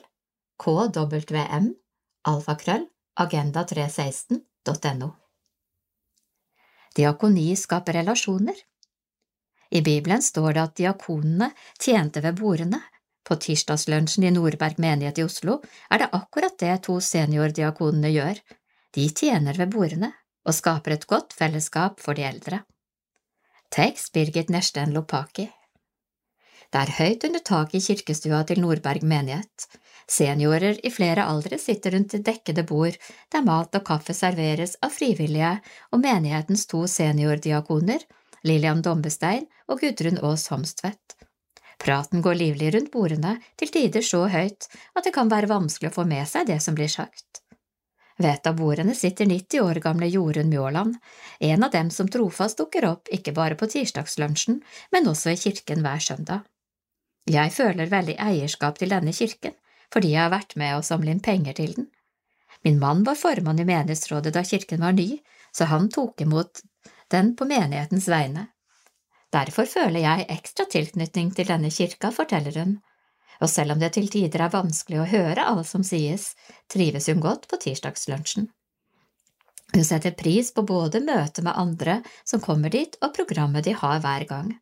kwm 0.59 1.71
alfakrøll 2.25 2.85
agenda316.no. 3.19 5.09
Diakoni 6.95 7.55
skaper 7.55 7.93
relasjoner. 7.93 8.55
I 9.69 9.81
Bibelen 9.81 10.21
står 10.21 10.53
det 10.53 10.61
at 10.61 10.75
diakonene 10.79 11.49
tjente 11.79 12.21
ved 12.23 12.37
bordene 12.39 12.79
på 13.25 13.37
tirsdagslunsjen 13.41 14.27
i 14.27 14.31
Nordberg 14.35 14.79
menighet 14.81 15.19
i 15.19 15.25
Oslo 15.25 15.59
er 15.89 16.03
det 16.03 16.11
akkurat 16.13 16.57
det 16.61 16.75
to 16.87 16.99
seniordiakonene 17.01 18.13
gjør, 18.13 18.39
de 18.95 19.09
tjener 19.09 19.57
ved 19.59 19.73
bordene 19.73 20.11
og 20.45 20.55
skaper 20.55 20.95
et 20.95 21.07
godt 21.09 21.33
fellesskap 21.35 21.99
for 22.03 22.17
de 22.17 22.25
eldre. 22.27 22.61
Tekst 23.73 24.13
Birgit 24.13 24.51
Nersten 24.53 24.93
Lopaki 24.95 25.47
Det 26.71 26.81
er 26.81 26.93
høyt 26.99 27.25
under 27.27 27.41
taket 27.49 27.81
i 27.81 27.85
kirkestua 27.87 28.43
til 28.47 28.61
Nordberg 28.61 29.03
menighet. 29.03 29.65
Seniorer 30.07 30.77
i 30.85 30.91
flere 30.93 31.25
aldre 31.25 31.57
sitter 31.57 31.95
rundt 31.97 32.13
dekkede 32.27 32.63
bord 32.69 32.97
der 33.33 33.45
mat 33.45 33.75
og 33.75 33.85
kaffe 33.87 34.13
serveres 34.13 34.77
av 34.85 34.93
frivillige 34.93 35.55
og 35.91 36.03
menighetens 36.03 36.67
to 36.69 36.85
seniordiakoner, 36.85 38.05
Lillian 38.45 38.83
Dombestein 38.85 39.47
og 39.67 39.81
Gudrun 39.81 40.21
Aas 40.21 40.47
Homstvedt. 40.53 41.17
Praten 41.81 42.21
går 42.21 42.37
livlig 42.39 42.73
rundt 42.73 42.91
bordene, 42.93 43.37
til 43.59 43.71
tider 43.73 44.05
så 44.05 44.25
høyt 44.31 44.69
at 44.95 45.03
det 45.05 45.13
kan 45.15 45.31
være 45.31 45.51
vanskelig 45.51 45.91
å 45.91 45.97
få 45.99 46.05
med 46.09 46.27
seg 46.29 46.47
det 46.49 46.61
som 46.63 46.77
blir 46.77 46.91
sagt. 46.91 47.41
Ved 48.17 48.31
et 48.31 48.47
av 48.47 48.55
bordene 48.55 48.95
sitter 48.95 49.27
90 49.27 49.59
år 49.59 49.81
gamle 49.83 50.07
Jorunn 50.07 50.49
Mjåland, 50.49 50.95
en 51.39 51.63
av 51.67 51.71
dem 51.71 51.89
som 51.91 52.07
trofast 52.07 52.61
dukker 52.61 52.87
opp 52.87 53.11
ikke 53.11 53.33
bare 53.35 53.57
på 53.59 53.67
tirsdagslunsjen, 53.73 54.61
men 54.95 55.09
også 55.11 55.33
i 55.33 55.39
kirken 55.41 55.83
hver 55.83 55.99
søndag. 55.99 56.45
Jeg 57.27 57.51
føler 57.51 57.91
veldig 57.91 58.15
eierskap 58.21 58.79
til 58.79 58.93
denne 58.93 59.11
kirken, 59.13 59.57
fordi 59.91 60.13
jeg 60.13 60.23
har 60.23 60.31
vært 60.31 60.55
med 60.55 60.77
å 60.77 60.85
samle 60.85 61.11
inn 61.11 61.23
penger 61.25 61.57
til 61.59 61.75
den. 61.75 61.89
Min 62.63 62.79
mann 62.79 63.03
var 63.03 63.19
formann 63.19 63.59
i 63.59 63.67
menighetsrådet 63.67 64.33
da 64.33 64.45
kirken 64.47 64.85
var 64.85 64.95
ny, 64.95 65.19
så 65.51 65.67
han 65.69 65.89
tok 65.91 66.21
imot 66.23 66.63
den 67.11 67.35
på 67.35 67.45
menighetens 67.49 68.07
vegne. 68.09 68.47
Derfor 69.35 69.67
føler 69.67 69.99
jeg 69.99 70.27
ekstra 70.31 70.63
tilknytning 70.71 71.31
til 71.35 71.49
denne 71.49 71.71
kirka, 71.73 72.11
forteller 72.15 72.55
hun, 72.61 72.75
og 73.43 73.49
selv 73.51 73.75
om 73.75 73.81
det 73.81 73.91
til 73.97 74.07
tider 74.11 74.45
er 74.45 74.53
vanskelig 74.53 75.01
å 75.01 75.09
høre 75.11 75.47
alt 75.51 75.67
som 75.67 75.83
sies, 75.83 76.29
trives 76.71 77.09
hun 77.11 77.23
godt 77.23 77.49
på 77.51 77.59
tirsdagslunsjen. 77.65 78.47
Hun 79.73 79.83
setter 79.83 80.15
pris 80.15 80.53
på 80.55 80.63
både 80.63 81.01
møtet 81.03 81.43
med 81.43 81.57
andre 81.57 81.97
som 82.23 82.39
kommer 82.39 82.71
dit, 82.71 82.95
og 83.03 83.15
programmet 83.17 83.65
de 83.65 83.73
har 83.75 83.99
hver 84.03 84.23
gang. 84.29 84.53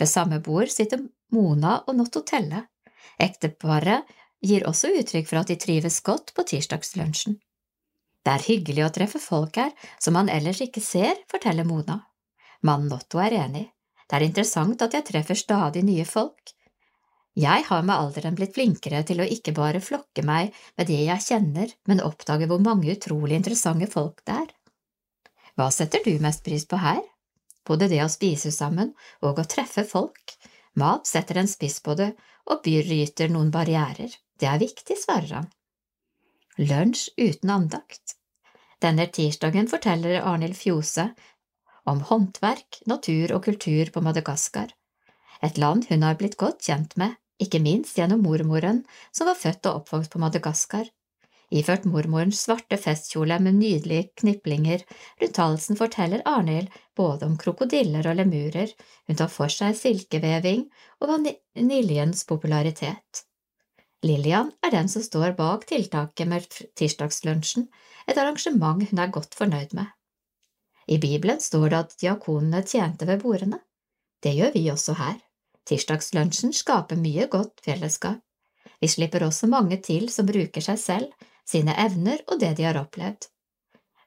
Ved 0.00 0.10
samme 0.10 0.40
bord 0.42 0.72
sitter 0.72 1.04
Mona 1.30 1.76
og 1.86 1.94
Nottotelle. 2.00 2.64
Ekteparet 3.22 4.08
gir 4.42 4.66
også 4.66 4.90
uttrykk 4.98 5.28
for 5.28 5.42
at 5.42 5.52
de 5.52 5.58
trives 5.60 6.00
godt 6.02 6.32
på 6.34 6.46
tirsdagslunsjen. 6.48 7.36
Det 8.22 8.32
er 8.32 8.48
hyggelig 8.48 8.86
å 8.86 8.90
treffe 8.94 9.20
folk 9.22 9.60
her 9.62 9.70
som 10.02 10.16
man 10.18 10.30
ellers 10.32 10.62
ikke 10.64 10.82
ser, 10.82 11.22
forteller 11.30 11.68
Mona. 11.68 12.00
Mannen 12.66 12.90
Otto 12.94 13.22
er 13.22 13.36
enig. 13.44 13.68
Det 14.12 14.18
er 14.18 14.26
interessant 14.26 14.82
at 14.84 14.92
jeg 14.92 15.06
treffer 15.08 15.38
stadig 15.40 15.80
nye 15.88 16.04
folk. 16.04 16.52
Jeg 17.32 17.64
har 17.64 17.86
med 17.88 17.96
alderen 17.96 18.36
blitt 18.36 18.52
flinkere 18.58 19.00
til 19.08 19.22
å 19.24 19.28
ikke 19.36 19.54
bare 19.56 19.80
flokke 19.80 20.20
meg 20.28 20.52
med 20.76 20.90
det 20.92 21.00
jeg 21.06 21.24
kjenner, 21.30 21.72
men 21.88 22.04
oppdage 22.04 22.44
hvor 22.50 22.60
mange 22.60 22.92
utrolig 22.92 23.38
interessante 23.40 23.88
folk 23.88 24.20
det 24.28 24.36
er. 24.42 24.52
Hva 25.56 25.70
setter 25.72 26.04
du 26.04 26.12
mest 26.20 26.44
pris 26.44 26.68
på 26.68 26.76
her? 26.76 27.00
både 27.68 27.88
det 27.92 28.02
å 28.04 28.10
spise 28.10 28.52
sammen 28.54 28.92
og 29.22 29.40
å 29.40 29.48
treffe 29.48 29.84
folk. 29.88 30.36
Mat 30.78 31.08
setter 31.08 31.40
en 31.40 31.50
spiss 31.50 31.80
på 31.84 31.96
det 31.98 32.12
og 32.50 32.62
bryter 32.64 33.30
noen 33.32 33.52
barrierer. 33.54 34.10
Det 34.38 34.48
er 34.48 34.62
viktig, 34.62 34.96
svarer 34.98 35.36
han. 35.36 35.50
Lunsj 36.58 37.12
uten 37.16 37.52
andakt. 37.52 38.16
Denne 38.82 39.06
tirsdagen 39.14 39.68
forteller 39.70 40.24
Arnhild 40.26 40.58
Fjose 40.58 41.12
om 41.88 42.00
håndverk, 42.08 42.82
natur 42.86 43.34
og 43.36 43.44
kultur 43.48 43.90
på 43.94 44.02
Madagaskar, 44.04 44.70
et 45.42 45.58
land 45.58 45.88
hun 45.90 46.04
har 46.06 46.18
blitt 46.18 46.38
godt 46.40 46.62
kjent 46.62 46.96
med, 47.00 47.16
ikke 47.42 47.62
minst 47.62 47.96
gjennom 47.98 48.22
mormoren 48.22 48.84
som 49.10 49.26
var 49.26 49.38
født 49.38 49.66
og 49.66 49.82
oppvokst 49.82 50.12
på 50.12 50.20
Madagaskar. 50.22 50.86
Iført 51.52 51.84
mormorens 51.84 52.38
svarte 52.46 52.78
festkjole 52.80 53.36
med 53.42 53.58
nydelige 53.58 54.06
kniplinger 54.22 54.84
rundt 55.20 55.40
halsen 55.42 55.76
forteller 55.76 56.22
Arnhild 56.24 56.70
både 56.96 57.26
om 57.28 57.34
krokodiller 57.40 58.06
og 58.08 58.16
lemurer, 58.22 58.70
hun 59.08 59.18
tar 59.18 59.28
for 59.32 59.52
seg 59.52 59.76
silkeveving 59.76 60.64
og 61.02 61.12
vaniljens 61.12 62.24
popularitet. 62.30 63.26
Lillian 64.02 64.48
er 64.64 64.72
den 64.72 64.88
som 64.90 65.04
står 65.04 65.36
bak 65.38 65.66
tiltaket 65.68 66.30
med 66.30 66.46
tirsdagslunsjen, 66.78 67.68
et 68.08 68.16
arrangement 68.18 68.80
hun 68.88 69.02
er 69.02 69.12
godt 69.12 69.36
fornøyd 69.36 69.76
med. 69.76 69.90
I 70.86 70.98
Bibelen 70.98 71.40
står 71.40 71.68
det 71.70 71.78
at 71.78 71.94
diakonene 72.00 72.62
tjente 72.66 73.06
ved 73.06 73.22
bordene. 73.22 73.60
Det 74.22 74.34
gjør 74.34 74.52
vi 74.54 74.64
også 74.70 74.96
her. 74.98 75.18
Tirsdagslunsjen 75.68 76.54
skaper 76.54 76.98
mye 76.98 77.28
godt 77.30 77.62
fellesskap. 77.64 78.20
Vi 78.82 78.88
slipper 78.90 79.22
også 79.26 79.46
mange 79.46 79.78
til 79.82 80.08
som 80.10 80.26
bruker 80.26 80.64
seg 80.64 80.78
selv, 80.78 81.28
sine 81.46 81.74
evner 81.78 82.22
og 82.26 82.40
det 82.42 82.56
de 82.58 82.66
har 82.66 82.78
opplevd. 82.80 83.28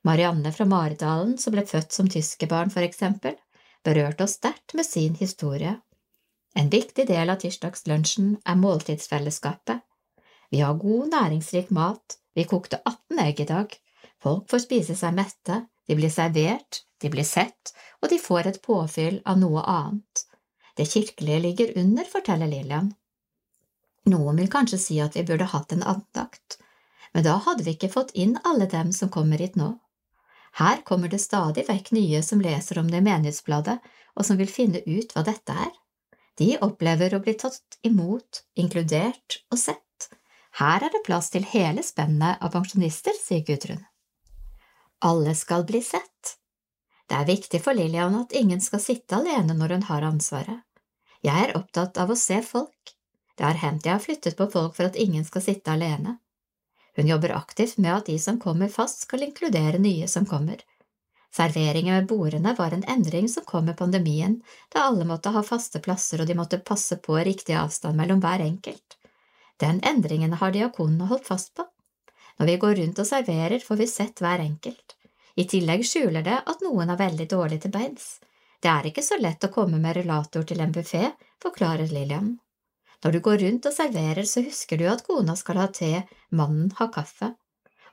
Marianne 0.06 0.52
fra 0.54 0.68
Maridalen, 0.70 1.38
som 1.42 1.56
ble 1.56 1.64
født 1.66 1.96
som 1.96 2.10
tyskerbarn, 2.12 2.70
for 2.70 2.86
eksempel, 2.86 3.38
berørte 3.86 4.28
oss 4.28 4.36
sterkt 4.40 4.76
med 4.78 4.86
sin 4.86 5.16
historie. 5.16 5.78
En 6.56 6.70
viktig 6.72 7.08
del 7.08 7.32
av 7.32 7.40
tirsdagslunsjen 7.42 8.36
er 8.46 8.60
måltidsfellesskapet. 8.60 9.82
Vi 10.52 10.62
har 10.62 10.78
god, 10.80 11.10
næringsrik 11.12 11.72
mat, 11.74 12.20
vi 12.36 12.46
kokte 12.48 12.80
18 12.86 13.24
egg 13.26 13.42
i 13.42 13.50
dag, 13.50 13.74
folk 14.26 14.50
får 14.50 14.66
spise 14.66 14.98
seg 14.98 15.16
mette, 15.18 15.62
de 15.86 15.98
blir 15.98 16.10
servert, 16.10 16.82
de 17.02 17.12
blir 17.14 17.28
sett, 17.28 17.74
og 18.02 18.10
de 18.10 18.18
får 18.22 18.50
et 18.50 18.62
påfyll 18.66 19.22
av 19.26 19.38
noe 19.40 19.62
annet. 19.70 20.26
Det 20.76 20.88
kirkelige 20.90 21.42
ligger 21.44 21.78
under, 21.80 22.08
forteller 22.10 22.50
Lillian. 22.50 22.92
Noen 24.10 24.38
vil 24.42 24.52
kanskje 24.52 24.82
si 24.82 25.00
at 25.02 25.16
vi 25.18 25.24
burde 25.26 25.48
hatt 25.54 25.74
en 25.74 25.86
andakt, 25.86 26.58
men 27.14 27.24
da 27.26 27.38
hadde 27.46 27.64
vi 27.66 27.76
ikke 27.76 27.94
fått 27.94 28.12
inn 28.18 28.36
alle 28.44 28.68
dem 28.70 28.92
som 28.94 29.12
kommer 29.14 29.42
hit 29.42 29.56
nå. 29.56 29.72
Her 30.60 30.82
kommer 30.88 31.12
det 31.12 31.22
stadig 31.24 31.66
vekk 31.68 31.94
nye 31.96 32.22
som 32.24 32.42
leser 32.44 32.80
om 32.80 32.92
det 32.92 33.02
i 33.02 33.06
Menighetsbladet, 33.06 33.80
og 34.16 34.28
som 34.28 34.38
vil 34.40 34.52
finne 34.52 34.82
ut 34.86 35.16
hva 35.16 35.24
dette 35.28 35.56
er. 35.66 35.74
De 36.40 36.54
opplever 36.64 37.16
å 37.16 37.22
bli 37.24 37.34
tatt 37.40 37.80
imot, 37.88 38.44
inkludert 38.60 39.40
og 39.52 39.60
sett. 39.60 40.10
Her 40.60 40.84
er 40.84 40.92
det 40.92 41.04
plass 41.08 41.32
til 41.32 41.48
hele 41.52 41.84
spennet 41.84 42.40
av 42.44 42.54
pensjonister, 42.56 43.16
sier 43.20 43.44
Gudrun. 43.48 43.84
Alle 45.00 45.36
skal 45.36 45.66
bli 45.66 45.82
sett. 45.84 46.38
Det 47.10 47.16
er 47.16 47.28
viktig 47.28 47.62
for 47.62 47.78
Lillian 47.78 48.16
at 48.18 48.34
ingen 48.34 48.62
skal 48.62 48.82
sitte 48.82 49.18
alene 49.20 49.54
når 49.54 49.76
hun 49.76 49.88
har 49.90 50.06
ansvaret. 50.08 50.62
Jeg 51.26 51.50
er 51.50 51.58
opptatt 51.58 51.98
av 51.98 52.12
å 52.12 52.18
se 52.20 52.40
folk. 52.46 52.94
Det 53.36 53.44
har 53.44 53.60
hendt 53.62 53.86
jeg 53.86 53.94
har 53.94 54.04
flyttet 54.04 54.38
på 54.38 54.48
folk 54.52 54.76
for 54.78 54.88
at 54.88 54.96
ingen 54.96 55.26
skal 55.28 55.44
sitte 55.44 55.74
alene. 55.74 56.18
Hun 56.96 57.08
jobber 57.08 57.36
aktivt 57.36 57.78
med 57.78 57.92
at 57.96 58.06
de 58.08 58.16
som 58.20 58.40
kommer 58.40 58.72
fast, 58.72 59.04
skal 59.04 59.26
inkludere 59.28 59.82
nye 59.82 60.08
som 60.08 60.26
kommer. 60.26 60.62
Serveringen 61.36 61.96
ved 61.96 62.08
bordene 62.08 62.54
var 62.56 62.72
en 62.72 62.86
endring 62.88 63.28
som 63.30 63.44
kom 63.44 63.66
med 63.68 63.78
pandemien, 63.78 64.38
da 64.72 64.86
alle 64.88 65.06
måtte 65.06 65.34
ha 65.36 65.44
faste 65.44 65.82
plasser 65.84 66.24
og 66.24 66.30
de 66.30 66.38
måtte 66.40 66.62
passe 66.64 66.96
på 67.04 67.18
riktig 67.28 67.58
avstand 67.60 68.00
mellom 68.00 68.22
hver 68.24 68.40
enkelt. 68.46 68.96
Den 69.60 69.82
endringen 69.84 70.38
har 70.40 70.56
diakonene 70.56 71.10
holdt 71.12 71.28
fast 71.28 71.54
på. 71.56 71.68
Når 72.40 72.50
vi 72.52 72.56
går 72.62 72.76
rundt 72.82 73.00
og 73.00 73.08
serverer, 73.08 73.60
får 73.64 73.80
vi 73.80 73.88
sett 73.88 74.22
hver 74.24 74.44
enkelt. 74.44 74.96
I 75.36 75.46
tillegg 75.52 75.84
skjuler 75.88 76.24
det 76.24 76.40
at 76.48 76.64
noen 76.64 76.92
er 76.92 77.00
veldig 77.00 77.28
dårlig 77.32 77.62
til 77.64 77.74
beins. 77.76 78.18
Det 78.64 78.72
er 78.72 78.88
ikke 78.90 79.04
så 79.06 79.18
lett 79.20 79.44
å 79.46 79.52
komme 79.54 79.80
med 79.80 79.98
relator 79.98 80.44
til 80.48 80.64
en 80.64 80.74
buffé, 80.76 81.12
forklarer 81.44 81.92
Lillian. 81.92 82.38
Når 83.04 83.12
du 83.12 83.20
går 83.22 83.42
rundt 83.44 83.68
og 83.70 83.76
serverer, 83.76 84.24
så 84.26 84.42
husker 84.42 84.80
du 84.80 84.88
at 84.90 85.04
kona 85.06 85.36
skal 85.38 85.60
ha 85.62 85.68
te, 85.70 85.92
mannen 86.32 86.72
har 86.80 86.90
kaffe. 86.96 87.36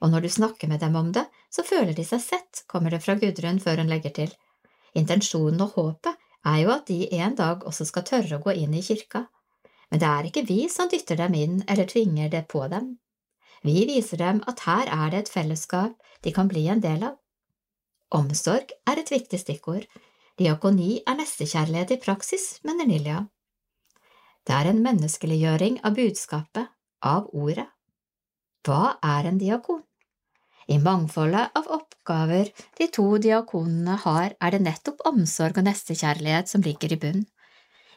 Og 0.00 0.10
når 0.10 0.24
du 0.24 0.30
snakker 0.32 0.70
med 0.70 0.80
dem 0.80 0.96
om 0.96 1.10
det, 1.12 1.26
så 1.50 1.66
føler 1.66 1.92
de 1.94 2.06
seg 2.06 2.22
sett, 2.24 2.62
kommer 2.66 2.90
det 2.94 3.02
fra 3.04 3.18
Gudrun 3.20 3.60
før 3.62 3.82
hun 3.82 3.92
legger 3.92 4.14
til. 4.16 4.32
Intensjonen 4.98 5.60
og 5.66 5.76
håpet 5.76 6.16
er 6.48 6.58
jo 6.64 6.72
at 6.74 6.88
de 6.88 7.06
en 7.20 7.36
dag 7.38 7.62
også 7.68 7.86
skal 7.88 8.06
tørre 8.08 8.38
å 8.38 8.42
gå 8.42 8.56
inn 8.64 8.74
i 8.74 8.82
kirka. 8.82 9.26
Men 9.90 10.00
det 10.00 10.08
er 10.08 10.28
ikke 10.30 10.46
vi 10.48 10.64
som 10.72 10.88
dytter 10.90 11.20
dem 11.20 11.36
inn 11.36 11.60
eller 11.68 11.90
tvinger 11.90 12.32
det 12.32 12.46
på 12.48 12.64
dem. 12.72 12.96
Vi 13.62 13.84
viser 13.86 14.18
dem 14.18 14.40
at 14.50 14.64
her 14.66 14.88
er 14.90 15.10
det 15.12 15.24
et 15.24 15.32
fellesskap 15.32 15.94
de 16.24 16.32
kan 16.34 16.48
bli 16.50 16.66
en 16.70 16.82
del 16.82 17.04
av. 17.06 17.18
Omsorg 18.12 18.74
er 18.86 18.98
et 19.00 19.10
viktig 19.10 19.38
stikkord. 19.40 19.86
Diakoni 20.38 21.02
er 21.06 21.16
nestekjærlighet 21.18 21.94
i 21.94 22.00
praksis, 22.02 22.58
mener 22.66 22.88
Nilja. 22.88 23.22
Det 24.42 24.54
er 24.56 24.72
en 24.72 24.82
menneskeliggjøring 24.82 25.78
av 25.86 25.94
budskapet, 25.96 26.68
av 27.02 27.30
ordet. 27.32 27.68
Hva 28.66 28.96
er 29.02 29.28
en 29.30 29.38
diakon? 29.38 29.82
I 30.70 30.78
mangfoldet 30.78 31.54
av 31.58 31.66
oppgaver 31.74 32.50
de 32.78 32.86
to 32.94 33.06
diakonene 33.22 33.96
har, 34.04 34.34
er 34.38 34.54
det 34.54 34.62
nettopp 34.62 35.02
omsorg 35.08 35.58
og 35.58 35.66
nestekjærlighet 35.66 36.50
som 36.50 36.62
ligger 36.62 36.94
i 36.94 37.00
bunn. 37.02 37.24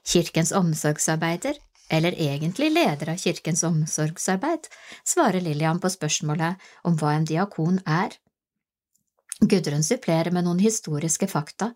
Kirkens 0.06 0.52
omsorgsarbeider, 0.54 1.58
eller 1.90 2.12
egentlig 2.12 2.72
leder 2.72 3.10
av 3.14 3.18
Kirkens 3.22 3.64
omsorgsarbeid, 3.64 4.68
svarer 5.04 5.42
Lillian 5.42 5.80
på 5.80 5.90
spørsmålet 5.94 6.62
om 6.84 6.98
hva 6.98 7.14
en 7.16 7.28
diakon 7.30 7.80
er. 7.86 8.16
Gudrun 9.42 9.84
supplerer 9.84 10.32
med 10.32 10.48
noen 10.48 10.64
historiske 10.64 11.28
fakta. 11.28 11.74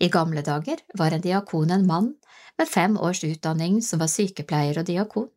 I 0.00 0.08
gamle 0.08 0.42
dager 0.42 0.80
var 0.98 1.12
en 1.14 1.22
diakon 1.22 1.70
en 1.70 1.86
mann 1.86 2.14
med 2.58 2.70
fem 2.70 2.96
års 2.98 3.24
utdanning 3.24 3.82
som 3.82 4.00
var 4.02 4.10
sykepleier 4.10 4.80
og 4.80 4.88
diakon. 4.88 5.28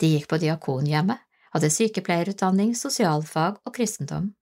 De 0.00 0.14
gikk 0.14 0.28
på 0.30 0.38
diakonhjemmet, 0.42 1.18
hadde 1.52 1.70
sykepleierutdanning, 1.70 2.72
sosialfag 2.76 3.58
og 3.64 3.74
kristendom. 3.76 4.32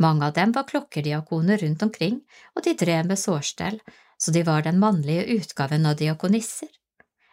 Mange 0.00 0.26
av 0.26 0.34
dem 0.36 0.52
var 0.52 0.68
klokkerdiakoner 0.68 1.60
rundt 1.62 1.82
omkring, 1.82 2.20
og 2.56 2.64
de 2.64 2.74
drev 2.76 3.06
med 3.06 3.18
sårstell, 3.18 3.80
så 4.20 4.32
de 4.34 4.42
var 4.44 4.64
den 4.66 4.80
mannlige 4.80 5.26
utgaven 5.38 5.86
av 5.86 5.96
diakonisser. 6.00 6.68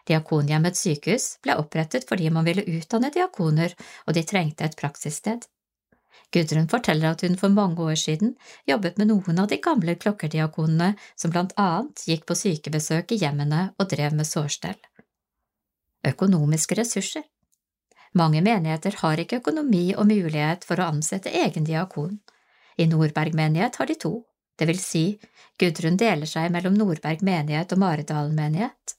Diakonhjemmets 0.07 0.81
sykehus 0.85 1.27
ble 1.43 1.57
opprettet 1.59 2.07
fordi 2.07 2.29
man 2.31 2.47
ville 2.47 2.65
utdanne 2.77 3.11
diakoner, 3.13 3.73
og 4.07 4.15
de 4.15 4.23
trengte 4.23 4.65
et 4.67 4.77
praksissted. 4.79 5.47
Gudrun 6.33 6.67
forteller 6.67 7.13
at 7.13 7.23
hun 7.23 7.37
for 7.39 7.53
mange 7.53 7.83
år 7.83 7.95
siden 7.99 8.33
jobbet 8.67 8.97
med 8.99 9.11
noen 9.11 9.39
av 9.39 9.47
de 9.51 9.59
gamle 9.63 9.95
klokkerdiakonene 9.95 10.93
som 11.15 11.31
blant 11.31 11.53
annet 11.61 12.03
gikk 12.09 12.25
på 12.27 12.35
sykebesøk 12.35 13.13
i 13.15 13.19
hjemmene 13.21 13.69
og 13.77 13.89
drev 13.93 14.15
med 14.17 14.27
sårstell. 14.27 14.79
Økonomiske 16.07 16.77
ressurser 16.79 17.23
Mange 18.17 18.41
menigheter 18.41 18.95
har 19.03 19.19
ikke 19.21 19.41
økonomi 19.41 19.91
og 19.95 20.07
mulighet 20.09 20.63
for 20.67 20.79
å 20.79 20.89
ansette 20.93 21.31
egen 21.43 21.67
diakon. 21.67 22.17
I 22.77 22.87
Nordberg 22.89 23.35
menighet 23.35 23.77
har 23.79 23.89
de 23.89 23.95
to, 23.99 24.13
det 24.57 24.67
vil 24.69 24.79
si, 24.81 25.05
Gudrun 25.59 25.99
deler 26.01 26.29
seg 26.29 26.51
mellom 26.53 26.75
Nordberg 26.77 27.21
menighet 27.25 27.73
og 27.75 27.81
Maridalen 27.83 28.35
menighet. 28.37 28.96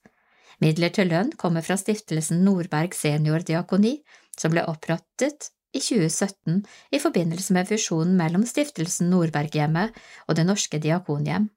Midler 0.62 0.90
til 0.94 1.12
lønn 1.12 1.30
kommer 1.38 1.62
fra 1.62 1.76
stiftelsen 1.78 2.42
Nordberg 2.46 2.96
seniordiakoni, 2.96 3.98
som 4.38 4.54
ble 4.54 4.64
opprettet 4.66 5.52
i 5.74 5.80
2017 5.82 6.64
i 6.94 7.00
forbindelse 7.02 7.54
med 7.54 7.68
fusjonen 7.68 8.16
mellom 8.18 8.46
Stiftelsen 8.48 9.10
Nordberghjemmet 9.12 9.96
og 10.26 10.38
Det 10.38 10.46
Norske 10.48 10.80
Diakonhjem. 10.82 11.48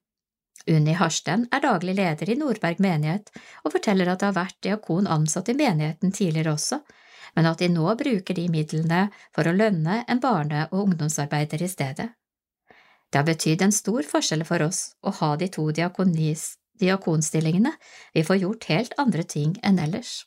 Unni 0.69 0.93
Harsten 0.93 1.47
er 1.49 1.63
daglig 1.63 1.95
leder 1.97 2.29
i 2.29 2.37
Nordberg 2.37 2.81
menighet 2.83 3.31
og 3.63 3.73
forteller 3.73 4.11
at 4.11 4.21
det 4.21 4.29
har 4.29 4.37
vært 4.37 4.59
diakon 4.61 5.09
ansatt 5.09 5.49
i 5.49 5.57
menigheten 5.57 6.13
tidligere 6.13 6.53
også, 6.53 6.81
men 7.35 7.47
at 7.49 7.63
de 7.63 7.69
nå 7.71 7.87
bruker 7.97 8.37
de 8.37 8.47
midlene 8.51 9.07
for 9.33 9.47
å 9.47 9.55
lønne 9.55 10.03
en 10.07 10.21
barne- 10.21 10.67
og 10.69 10.83
ungdomsarbeider 10.85 11.63
i 11.63 11.71
stedet. 11.71 12.11
Det 13.11 13.19
har 13.19 13.27
betydd 13.27 13.63
en 13.65 13.73
stor 13.75 14.05
forskjell 14.07 14.45
for 14.47 14.67
oss 14.67 14.91
å 15.01 15.15
ha 15.17 15.35
de 15.39 15.49
to 15.51 15.65
diakonstillingene, 16.81 17.71
vi 18.13 18.23
får 18.27 18.41
gjort 18.43 18.69
helt 18.71 18.97
andre 19.01 19.23
ting 19.23 19.55
enn 19.63 19.79
ellers. 19.79 20.23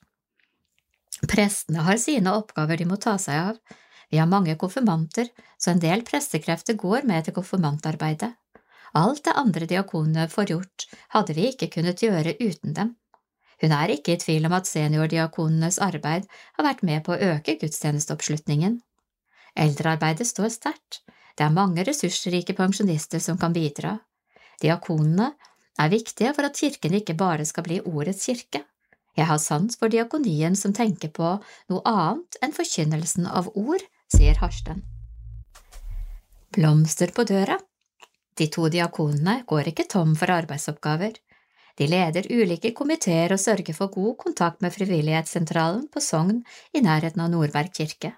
Prestene 1.31 1.85
har 1.87 1.99
sine 2.01 2.33
oppgaver 2.35 2.81
de 2.81 2.87
må 2.89 2.99
ta 3.01 3.17
seg 3.21 3.53
av, 3.53 3.59
vi 4.11 4.21
har 4.21 4.31
mange 4.31 4.57
konfirmanter, 4.61 5.31
så 5.59 5.73
en 5.73 5.83
del 5.83 6.05
prestekrefter 6.07 6.77
går 6.79 7.07
med 7.09 7.27
til 7.27 7.35
konfirmantarbeidet. 7.35 8.35
Alt 8.95 9.25
det 9.27 9.35
andre 9.35 9.67
diakonene 9.67 10.29
får 10.31 10.53
gjort, 10.53 10.85
hadde 11.15 11.35
vi 11.35 11.49
ikke 11.51 11.71
kunnet 11.73 12.03
gjøre 12.05 12.37
uten 12.39 12.77
dem. 12.77 12.93
Hun 13.63 13.73
er 13.75 13.95
ikke 13.95 14.15
i 14.15 14.21
tvil 14.23 14.47
om 14.47 14.55
at 14.55 14.69
seniordiakonenes 14.71 15.81
arbeid 15.83 16.29
har 16.59 16.67
vært 16.67 16.85
med 16.87 17.03
på 17.07 17.15
å 17.15 17.31
øke 17.33 17.57
gudstjenesteoppslutningen. 17.63 18.79
Eldrearbeidet 19.59 20.27
står 20.29 20.51
sterkt, 20.55 21.03
det 21.35 21.47
er 21.47 21.55
mange 21.55 21.83
ressursrike 21.87 22.55
pensjonister 22.55 23.23
som 23.23 23.39
kan 23.39 23.55
bidra. 23.55 23.97
Diakonene 24.63 25.33
er 25.79 25.91
viktige 25.91 26.33
for 26.35 26.47
at 26.47 26.57
kirken 26.59 26.95
ikke 27.01 27.17
bare 27.19 27.45
skal 27.49 27.67
bli 27.67 27.81
ordets 27.85 28.27
kirke. 28.27 28.63
Jeg 29.15 29.27
har 29.31 29.39
sans 29.39 29.77
for 29.79 29.91
diakonien 29.91 30.57
som 30.59 30.75
tenker 30.75 31.11
på 31.15 31.37
noe 31.71 31.83
annet 31.87 32.39
enn 32.43 32.55
forkynnelsen 32.55 33.29
av 33.31 33.51
ord, 33.55 33.83
sier 34.11 34.39
Harsten. 34.43 34.83
Blomster 36.55 37.11
på 37.15 37.25
døra 37.27 37.59
De 38.39 38.47
to 38.51 38.67
diakonene 38.71 39.43
går 39.47 39.71
ikke 39.71 39.87
tom 39.91 40.15
for 40.19 40.31
arbeidsoppgaver. 40.35 41.15
De 41.79 41.87
leder 41.91 42.27
ulike 42.31 42.71
komiteer 42.75 43.33
og 43.35 43.43
sørger 43.43 43.75
for 43.75 43.91
god 43.95 44.17
kontakt 44.19 44.63
med 44.63 44.75
Frivillighetssentralen 44.75 45.89
på 45.91 46.03
Sogn 46.03 46.43
i 46.75 46.83
nærheten 46.83 47.23
av 47.23 47.31
Nordberg 47.31 47.75
kirke. 47.75 48.13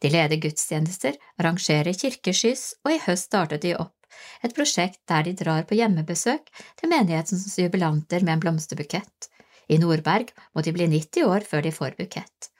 De 0.00 0.10
leder 0.12 0.40
gudstjenester, 0.40 1.16
arrangerer 1.38 1.92
kirkeskyss, 1.92 2.74
og 2.84 2.96
i 2.96 3.00
høst 3.06 3.28
startet 3.30 3.64
de 3.64 3.76
opp 3.76 4.01
et 4.42 4.54
prosjekt 4.56 5.00
der 5.10 5.26
de 5.26 5.34
drar 5.38 5.66
på 5.68 5.78
hjemmebesøk 5.78 6.48
til 6.80 6.92
menighetens 6.92 7.58
jubilanter 7.58 8.24
med 8.24 8.36
en 8.36 8.44
blomsterbukett. 8.46 9.28
I 9.68 9.78
Nordberg 9.80 10.32
må 10.54 10.64
de 10.64 10.74
bli 10.74 10.88
90 10.90 11.28
år 11.28 11.46
før 11.48 11.64
de 11.64 11.72
får 11.74 11.96
bukett. 11.98 12.50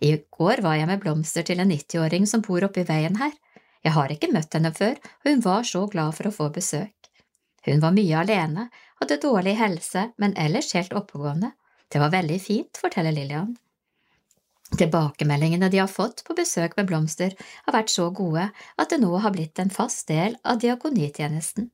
I 0.00 0.12
går 0.38 0.60
var 0.64 0.76
jeg 0.76 0.88
med 0.90 1.00
blomster 1.00 1.44
til 1.46 1.60
en 1.60 1.72
90-åring 1.72 2.26
som 2.28 2.44
bor 2.44 2.64
oppi 2.66 2.84
veien 2.88 3.16
her. 3.16 3.32
Jeg 3.84 3.94
har 3.96 4.12
ikke 4.12 4.32
møtt 4.32 4.52
henne 4.56 4.72
før, 4.76 4.96
og 5.24 5.30
hun 5.30 5.44
var 5.44 5.68
så 5.68 5.86
glad 5.88 6.16
for 6.16 6.28
å 6.28 6.34
få 6.34 6.48
besøk. 6.52 6.92
Hun 7.66 7.80
var 7.82 7.94
mye 7.96 8.18
alene, 8.20 8.68
hadde 9.00 9.20
dårlig 9.22 9.56
helse, 9.58 10.10
men 10.22 10.36
ellers 10.38 10.72
helt 10.76 10.94
oppegående. 10.96 11.52
Det 11.92 12.02
var 12.02 12.12
veldig 12.12 12.38
fint, 12.42 12.78
forteller 12.82 13.14
Lillian. 13.14 13.54
Tilbakemeldingene 14.74 15.68
de 15.70 15.78
har 15.78 15.90
fått 15.90 16.24
på 16.26 16.34
besøk 16.34 16.74
med 16.76 16.88
blomster, 16.90 17.36
har 17.64 17.76
vært 17.76 17.92
så 17.92 18.10
gode 18.10 18.48
at 18.50 18.90
det 18.90 18.98
nå 18.98 19.12
har 19.22 19.34
blitt 19.34 19.62
en 19.62 19.70
fast 19.70 20.08
del 20.10 20.34
av 20.42 20.58
diakonitjenesten. 20.58 21.70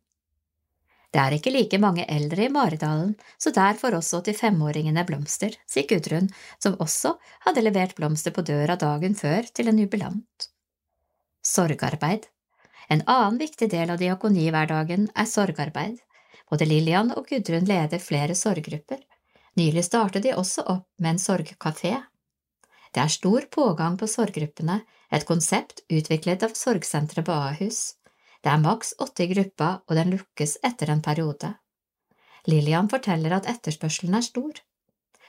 Det 1.12 1.20
er 1.20 1.34
ikke 1.36 1.52
like 1.52 1.76
mange 1.80 2.04
eldre 2.08 2.46
i 2.46 2.52
Maridalen, 2.52 3.14
så 3.36 3.52
der 3.52 3.76
får 3.80 3.98
også 3.98 4.22
85-åringene 4.22 5.04
blomster, 5.08 5.56
sier 5.68 5.84
Gudrun, 5.88 6.30
som 6.58 6.78
også 6.80 7.18
hadde 7.44 7.64
levert 7.64 7.96
blomster 7.98 8.32
på 8.32 8.44
døra 8.48 8.78
dagen 8.80 9.16
før 9.16 9.48
til 9.52 9.68
en 9.68 9.80
jubilant. 9.82 10.48
Sorgarbeid 11.44 12.28
En 12.88 13.04
annen 13.06 13.38
viktig 13.40 13.68
del 13.72 13.92
av 13.92 14.00
diakonihverdagen 14.00 15.10
er 15.16 15.28
sorgarbeid. 15.28 15.98
Både 16.48 16.68
Lillian 16.68 17.12
og 17.16 17.28
Gudrun 17.28 17.68
leder 17.68 18.00
flere 18.00 18.36
sorggrupper. 18.36 19.00
Nylig 19.60 19.84
startet 19.84 20.24
de 20.24 20.32
også 20.36 20.64
opp 20.64 20.88
med 20.96 21.16
en 21.16 21.20
sorgkafé. 21.20 21.98
Det 22.92 23.00
er 23.00 23.12
stor 23.12 23.46
pågang 23.50 23.96
på 23.96 24.06
sorggruppene, 24.10 24.82
et 25.12 25.24
konsept 25.28 25.80
utviklet 25.92 26.44
av 26.44 26.52
Sorgsenteret 26.56 27.24
på 27.24 27.32
Ahus. 27.32 27.80
Det 28.42 28.50
er 28.52 28.60
maks 28.60 28.94
åtte 29.00 29.24
i 29.24 29.30
gruppa, 29.32 29.70
og 29.88 29.96
den 29.96 30.12
lukkes 30.12 30.58
etter 30.66 30.92
en 30.92 31.02
periode. 31.04 31.54
Lillian 32.50 32.90
forteller 32.92 33.36
at 33.36 33.48
etterspørselen 33.48 34.18
er 34.18 34.26
stor. 34.26 34.60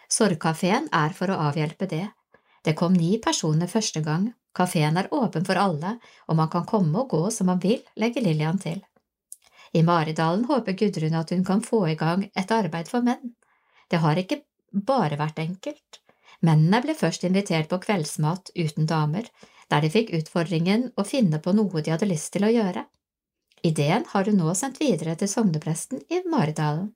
Sorgkafeen 0.10 0.90
er 0.92 1.16
for 1.16 1.32
å 1.32 1.40
avhjelpe 1.50 1.88
det. 1.88 2.08
Det 2.64 2.76
kom 2.80 2.96
ni 2.96 3.18
personer 3.24 3.72
første 3.72 4.02
gang, 4.04 4.32
kafeen 4.56 4.98
er 4.98 5.12
åpen 5.16 5.46
for 5.46 5.60
alle, 5.60 5.98
og 6.28 6.40
man 6.40 6.52
kan 6.52 6.68
komme 6.68 7.04
og 7.04 7.16
gå 7.16 7.24
som 7.32 7.52
man 7.52 7.62
vil, 7.64 7.82
legger 7.96 8.26
Lillian 8.26 8.60
til. 8.60 8.82
I 9.74 9.82
Maridalen 9.84 10.46
håper 10.50 10.76
Gudrun 10.78 11.18
at 11.18 11.32
hun 11.34 11.44
kan 11.46 11.64
få 11.66 11.86
i 11.90 11.98
gang 11.98 12.28
et 12.36 12.52
arbeid 12.52 12.92
for 12.92 13.06
menn. 13.06 13.36
Det 13.90 14.00
har 14.04 14.20
ikke 14.20 14.44
bare 14.72 15.18
vært 15.18 15.42
enkelt. 15.42 16.03
Mennene 16.44 16.82
ble 16.84 16.96
først 17.00 17.24
invitert 17.24 17.70
på 17.72 17.80
kveldsmat 17.86 18.52
uten 18.60 18.88
damer, 18.90 19.30
der 19.72 19.84
de 19.84 19.92
fikk 19.94 20.12
utfordringen 20.18 20.90
å 21.00 21.06
finne 21.08 21.40
på 21.40 21.54
noe 21.56 21.82
de 21.82 21.94
hadde 21.94 22.10
lyst 22.10 22.34
til 22.36 22.44
å 22.44 22.52
gjøre. 22.52 22.84
Ideen 23.64 24.04
har 24.12 24.28
hun 24.28 24.42
nå 24.42 24.52
sendt 24.60 24.82
videre 24.84 25.16
til 25.16 25.32
sognepresten 25.32 26.04
i 26.12 26.20
Maridalen. 26.28 26.92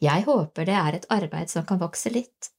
Jeg 0.00 0.24
håper 0.28 0.68
det 0.68 0.76
er 0.78 0.96
et 0.96 1.08
arbeid 1.12 1.50
som 1.50 1.66
kan 1.66 1.80
vokse 1.82 2.12
litt. 2.14 2.52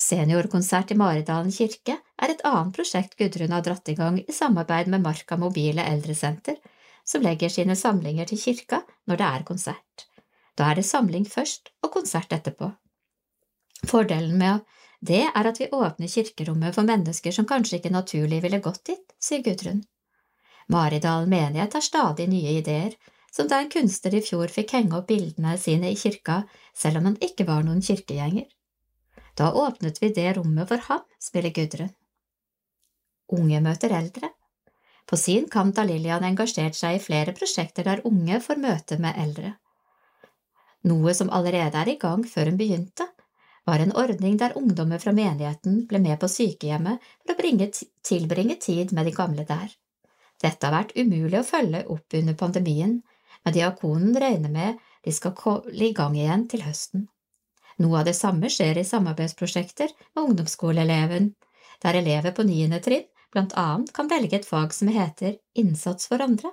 Seniorkonsert 0.00 0.90
i 0.90 0.96
Maridalen 0.98 1.52
kirke 1.54 1.98
er 2.00 2.32
et 2.32 2.42
annet 2.48 2.74
prosjekt 2.74 3.16
Gudrun 3.20 3.54
har 3.54 3.62
dratt 3.64 3.88
i 3.92 3.96
gang 3.96 4.18
i 4.20 4.34
samarbeid 4.34 4.90
med 4.90 5.04
Marka 5.04 5.38
mobile 5.38 5.84
eldresenter, 5.86 6.58
som 7.04 7.22
legger 7.22 7.52
sine 7.52 7.76
samlinger 7.76 8.28
til 8.28 8.40
kirka 8.42 8.82
når 9.06 9.20
det 9.20 9.28
er 9.28 9.46
konsert. 9.46 10.06
Da 10.58 10.70
er 10.70 10.80
det 10.80 10.88
samling 10.88 11.24
først 11.28 11.70
og 11.84 11.92
konsert 11.94 12.32
etterpå. 12.36 12.72
Fordelen 13.88 14.36
med 14.40 14.66
det 15.00 15.22
er 15.24 15.48
at 15.48 15.60
vi 15.60 15.70
åpner 15.72 16.10
kirkerommet 16.12 16.74
for 16.76 16.84
mennesker 16.84 17.32
som 17.32 17.46
kanskje 17.48 17.78
ikke 17.78 17.92
naturlig 17.94 18.42
ville 18.44 18.60
gått 18.60 18.84
dit, 18.92 19.14
sier 19.18 19.42
Gudrun. 19.44 19.80
Maridalen 20.68 21.30
menighet 21.30 21.72
har 21.74 21.84
stadig 21.84 22.28
nye 22.28 22.58
ideer, 22.60 22.94
som 23.32 23.48
da 23.48 23.60
en 23.62 23.70
kunstner 23.72 24.14
i 24.18 24.22
fjor 24.26 24.52
fikk 24.52 24.74
henge 24.76 24.98
opp 24.98 25.08
bildene 25.08 25.56
sine 25.58 25.90
i 25.90 25.96
kirka 25.96 26.42
selv 26.76 27.00
om 27.00 27.08
han 27.10 27.16
ikke 27.24 27.46
var 27.48 27.64
noen 27.64 27.80
kirkegjenger. 27.82 28.48
Da 29.38 29.52
åpnet 29.56 30.02
vi 30.02 30.10
det 30.12 30.34
rommet 30.36 30.68
for 30.68 30.84
ham, 30.90 31.02
spiller 31.22 31.54
Gudrun. 31.54 31.94
Unge 33.30 33.60
møter 33.62 33.94
eldre. 33.94 34.32
På 35.06 35.16
sin 35.16 35.48
kant 35.50 35.78
har 35.78 35.88
Lillian 35.88 36.26
engasjert 36.26 36.76
seg 36.76 36.98
i 36.98 37.02
flere 37.02 37.32
prosjekter 37.34 37.86
der 37.86 38.02
unge 38.06 38.40
får 38.42 38.60
møte 38.60 38.98
med 39.00 39.16
eldre. 39.18 39.54
Noe 40.90 41.14
som 41.14 41.30
allerede 41.34 41.78
er 41.78 41.88
i 41.92 41.98
gang 42.00 42.22
før 42.26 42.50
hun 42.50 42.60
begynte, 42.60 43.06
var 43.66 43.82
en 43.82 43.92
ordning 43.96 44.36
der 44.40 44.56
ungdommer 44.58 44.98
fra 45.02 45.12
menigheten 45.12 45.84
ble 45.90 46.00
med 46.02 46.18
på 46.20 46.28
sykehjemmet 46.30 47.02
for 47.20 47.34
å 47.34 47.38
bringe, 47.38 47.70
tilbringe 48.06 48.56
tid 48.62 48.94
med 48.96 49.06
de 49.06 49.14
gamle 49.16 49.44
der. 49.48 49.70
Dette 50.40 50.66
har 50.66 50.74
vært 50.74 50.96
umulig 50.96 51.40
å 51.40 51.46
følge 51.46 51.84
opp 51.92 52.16
under 52.16 52.36
pandemien, 52.40 53.00
men 53.44 53.56
diakonen 53.56 54.16
regner 54.16 54.52
med 54.52 54.80
de 55.04 55.12
skal 55.12 55.36
komme 55.36 55.72
i 55.72 55.92
gang 55.96 56.16
igjen 56.16 56.46
til 56.48 56.64
høsten. 56.64 57.08
Noe 57.80 58.00
av 58.00 58.08
det 58.08 58.16
samme 58.16 58.50
skjer 58.52 58.80
i 58.80 58.84
samarbeidsprosjekter 58.88 59.92
med 60.14 60.24
ungdomsskoleeleven, 60.24 61.30
der 61.80 62.00
elever 62.00 62.34
på 62.36 62.44
niende 62.44 62.80
trinn 62.84 63.06
blant 63.32 63.54
annet 63.56 63.92
kan 63.96 64.10
velge 64.10 64.40
et 64.40 64.48
fag 64.48 64.74
som 64.76 64.90
heter 64.92 65.38
Innsats 65.60 66.10
for 66.10 66.20
andre. 66.24 66.50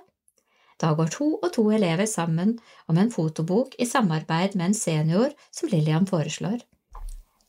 Da 0.78 0.92
går 0.94 1.10
to 1.12 1.28
og 1.42 1.50
to 1.56 1.64
elever 1.74 2.06
sammen 2.06 2.54
om 2.86 2.98
en 2.98 3.10
fotobok 3.10 3.74
i 3.82 3.86
samarbeid 3.88 4.54
med 4.54 4.70
en 4.70 4.78
senior 4.78 5.34
som 5.50 5.68
Lillian 5.72 6.06
foreslår. 6.06 6.60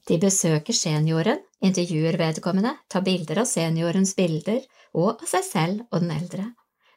De 0.10 0.18
besøker 0.18 0.74
senioren, 0.74 1.38
intervjuer 1.62 2.16
vedkommende, 2.18 2.72
tar 2.90 3.04
bilder 3.06 3.44
av 3.44 3.50
seniorens 3.50 4.16
bilder 4.18 4.64
og 4.98 5.20
av 5.22 5.28
seg 5.30 5.46
selv 5.46 5.84
og 5.92 6.02
den 6.02 6.14
eldre. 6.16 6.46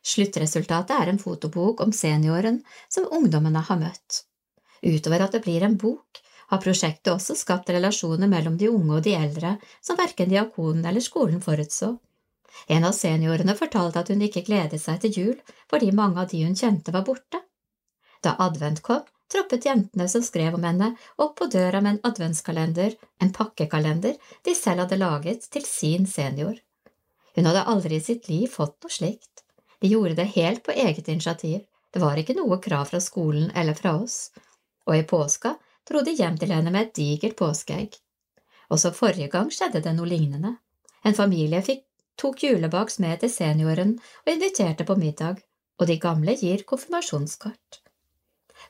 Sluttresultatet 0.02 0.94
er 0.96 1.10
en 1.12 1.20
fotobok 1.20 1.82
om 1.84 1.92
senioren 1.92 2.62
som 2.88 3.10
ungdommene 3.12 3.60
har 3.68 3.78
møtt. 3.78 4.22
Utover 4.82 5.26
at 5.26 5.36
det 5.36 5.42
blir 5.44 5.62
en 5.66 5.76
bok, 5.78 6.22
har 6.52 6.60
prosjektet 6.60 7.12
også 7.12 7.36
skapt 7.38 7.70
relasjoner 7.72 8.28
mellom 8.28 8.56
de 8.60 8.70
unge 8.72 8.96
og 8.96 9.04
de 9.04 9.14
eldre 9.16 9.54
som 9.84 9.96
verken 10.00 10.32
diakonen 10.32 10.84
eller 10.88 11.04
skolen 11.04 11.44
forutså. 11.44 11.94
En 12.68 12.84
av 12.84 12.96
seniorene 12.96 13.54
fortalte 13.56 14.02
at 14.02 14.10
hun 14.12 14.24
ikke 14.24 14.44
gledet 14.48 14.80
seg 14.80 15.00
til 15.04 15.18
jul 15.20 15.38
fordi 15.70 15.92
mange 15.96 16.20
av 16.20 16.32
de 16.32 16.42
hun 16.44 16.56
kjente 16.56 16.92
var 16.96 17.06
borte. 17.06 17.40
Da 18.24 18.36
advent 18.44 18.82
kom, 18.84 19.04
troppet 19.32 19.66
jentene 19.66 20.08
som 20.08 20.24
skrev 20.24 20.54
om 20.58 20.64
henne, 20.66 20.92
opp 21.16 21.38
på 21.40 21.48
døra 21.52 21.80
med 21.80 21.96
en 21.96 22.10
adventskalender, 22.12 22.94
en 23.22 23.32
pakkekalender 23.32 24.18
de 24.44 24.54
selv 24.58 24.84
hadde 24.84 25.00
laget 25.00 25.48
til 25.52 25.66
sin 25.66 26.06
senior. 26.06 26.58
Hun 27.36 27.48
hadde 27.48 27.66
aldri 27.72 27.96
i 27.96 28.04
sitt 28.04 28.28
liv 28.28 28.48
fått 28.52 28.76
noe 28.84 28.92
slikt. 28.92 29.44
De 29.80 29.90
gjorde 29.90 30.18
det 30.20 30.32
helt 30.36 30.62
på 30.66 30.74
eget 30.76 31.08
initiativ, 31.08 31.62
det 31.92 32.00
var 32.00 32.16
ikke 32.16 32.36
noe 32.36 32.60
krav 32.62 32.88
fra 32.88 33.00
skolen 33.04 33.50
eller 33.56 33.76
fra 33.76 33.96
oss, 34.00 34.30
og 34.88 34.96
i 34.96 35.04
påska 35.08 35.56
dro 35.88 36.00
de 36.04 36.14
hjem 36.16 36.38
til 36.40 36.52
henne 36.54 36.72
med 36.72 36.88
et 36.88 36.94
digert 36.96 37.36
påskeegg. 37.40 37.96
Også 38.72 38.92
forrige 38.96 39.28
gang 39.32 39.50
skjedde 39.52 39.82
det 39.84 39.92
noe 39.96 40.08
lignende. 40.08 40.54
En 41.04 41.18
familie 41.18 41.60
fikk, 41.66 41.84
tok 42.16 42.44
julebaks 42.44 43.00
med 43.02 43.20
til 43.20 43.32
senioren 43.32 43.96
og 44.24 44.32
inviterte 44.32 44.86
på 44.88 44.96
middag, 44.96 45.42
og 45.80 45.88
de 45.90 45.98
gamle 46.00 46.36
gir 46.38 46.64
konfirmasjonskort. 46.68 47.81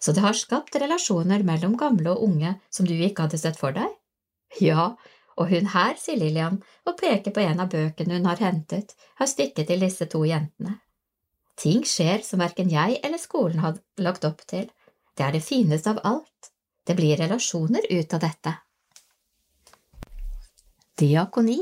Så 0.03 0.13
det 0.13 0.25
har 0.25 0.35
skapt 0.35 0.75
relasjoner 0.83 1.45
mellom 1.47 1.77
gamle 1.79 2.11
og 2.11 2.25
unge 2.27 2.57
som 2.75 2.87
du 2.89 2.95
ikke 2.97 3.29
hadde 3.29 3.39
sett 3.39 3.59
for 3.61 3.75
deg? 3.77 3.91
Ja, 4.61 4.95
og 5.39 5.49
hun 5.53 5.69
her, 5.73 5.95
sier 6.01 6.19
Lillian 6.19 6.59
og 6.89 6.97
peker 6.99 7.35
på 7.35 7.45
en 7.45 7.63
av 7.63 7.71
bøkene 7.73 8.19
hun 8.19 8.27
har 8.27 8.43
hentet, 8.43 8.97
har 9.21 9.31
stikket 9.31 9.71
til 9.71 9.85
disse 9.85 10.09
to 10.11 10.25
jentene. 10.27 10.81
Ting 11.57 11.85
skjer 11.87 12.25
som 12.27 12.43
verken 12.43 12.73
jeg 12.73 12.99
eller 13.05 13.21
skolen 13.21 13.63
hadde 13.63 14.03
lagt 14.03 14.27
opp 14.27 14.43
til, 14.51 14.67
det 15.15 15.25
er 15.27 15.37
det 15.37 15.45
fineste 15.45 15.93
av 15.93 16.01
alt, 16.09 16.51
det 16.89 16.97
blir 16.99 17.21
relasjoner 17.21 17.87
ut 17.91 18.15
av 18.17 18.25
dette. 18.25 18.57
Diakoni 20.99 21.61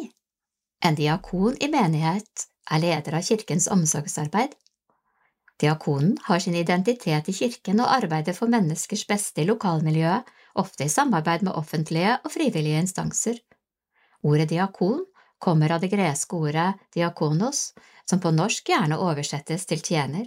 En 0.81 0.97
diakon 0.97 1.59
i 1.61 1.69
menighet 1.69 2.47
er 2.73 2.81
leder 2.81 3.19
av 3.19 3.27
kirkens 3.27 3.69
omsorgsarbeid. 3.69 4.55
Diakonen 5.61 6.17
har 6.25 6.41
sin 6.41 6.55
identitet 6.57 7.29
i 7.29 7.37
kirken 7.37 7.83
og 7.85 7.91
arbeider 7.93 8.37
for 8.37 8.49
menneskers 8.49 9.05
beste 9.09 9.43
i 9.43 9.49
lokalmiljøet, 9.49 10.25
ofte 10.55 10.87
i 10.87 10.93
samarbeid 10.93 11.45
med 11.47 11.53
offentlige 11.53 12.17
og 12.25 12.33
frivillige 12.33 12.81
instanser. 12.81 13.39
Ordet 14.23 14.49
diakon 14.51 15.05
kommer 15.39 15.73
av 15.73 15.81
det 15.85 15.93
greske 15.93 16.37
ordet 16.37 16.73
diakonos, 16.95 17.73
som 18.09 18.21
på 18.21 18.33
norsk 18.35 18.73
gjerne 18.73 18.99
oversettes 19.01 19.67
til 19.69 19.85
tjener. 19.85 20.27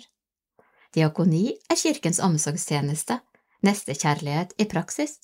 Diakoni 0.93 1.47
er 1.69 1.79
kirkens 1.81 2.21
omsorgstjeneste, 2.21 3.17
nestekjærlighet 3.65 4.53
i 4.61 4.67
praksis. 4.69 5.17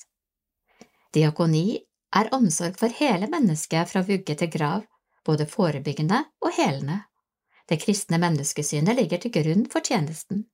Diakoni 1.14 1.80
er 2.16 2.32
omsorg 2.34 2.78
for 2.82 2.94
hele 3.02 3.30
mennesket 3.30 3.90
fra 3.92 4.02
vugge 4.06 4.36
til 4.36 4.50
grav, 4.50 4.86
både 5.26 5.46
forebyggende 5.46 6.24
og 6.42 6.54
helende. 6.58 7.04
Det 7.70 7.78
kristne 7.84 8.18
menneskesynet 8.22 8.98
ligger 8.98 9.22
til 9.22 9.34
grunn 9.36 9.68
for 9.70 9.86
tjenesten. 9.86 10.48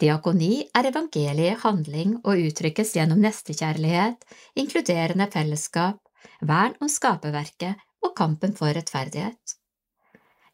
Diakoni 0.00 0.64
er 0.74 0.88
evangeliet 0.88 1.54
i 1.54 1.60
handling 1.62 2.16
og 2.24 2.40
uttrykkes 2.48 2.94
gjennom 2.96 3.20
nestekjærlighet, 3.20 4.24
inkluderende 4.58 5.28
fellesskap, 5.30 6.00
vern 6.40 6.74
om 6.80 6.88
skaperverket 6.88 7.78
og 8.02 8.14
kampen 8.16 8.56
for 8.56 8.72
rettferdighet. 8.74 9.56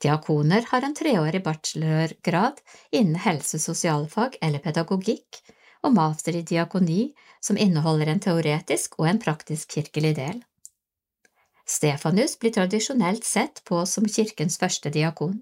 Diakoner 0.02 0.66
har 0.68 0.84
en 0.84 0.96
treårig 0.98 1.40
bachelorgrad 1.46 2.58
innen 2.92 3.20
helse- 3.22 3.62
sosialfag 3.62 4.36
eller 4.42 4.60
pedagogikk, 4.64 5.40
og 5.86 5.94
master 5.94 6.36
i 6.36 6.42
diakoni 6.42 7.14
som 7.40 7.56
inneholder 7.56 8.10
en 8.12 8.20
teoretisk 8.20 8.98
og 8.98 9.08
en 9.12 9.22
praktisk 9.22 9.78
kirkelig 9.78 10.16
del. 10.18 10.42
Stefanus 11.66 12.38
blir 12.38 12.52
tradisjonelt 12.54 13.24
sett 13.24 13.64
på 13.64 13.80
som 13.86 14.06
kirkens 14.06 14.58
første 14.58 14.90
diakon. 14.94 15.40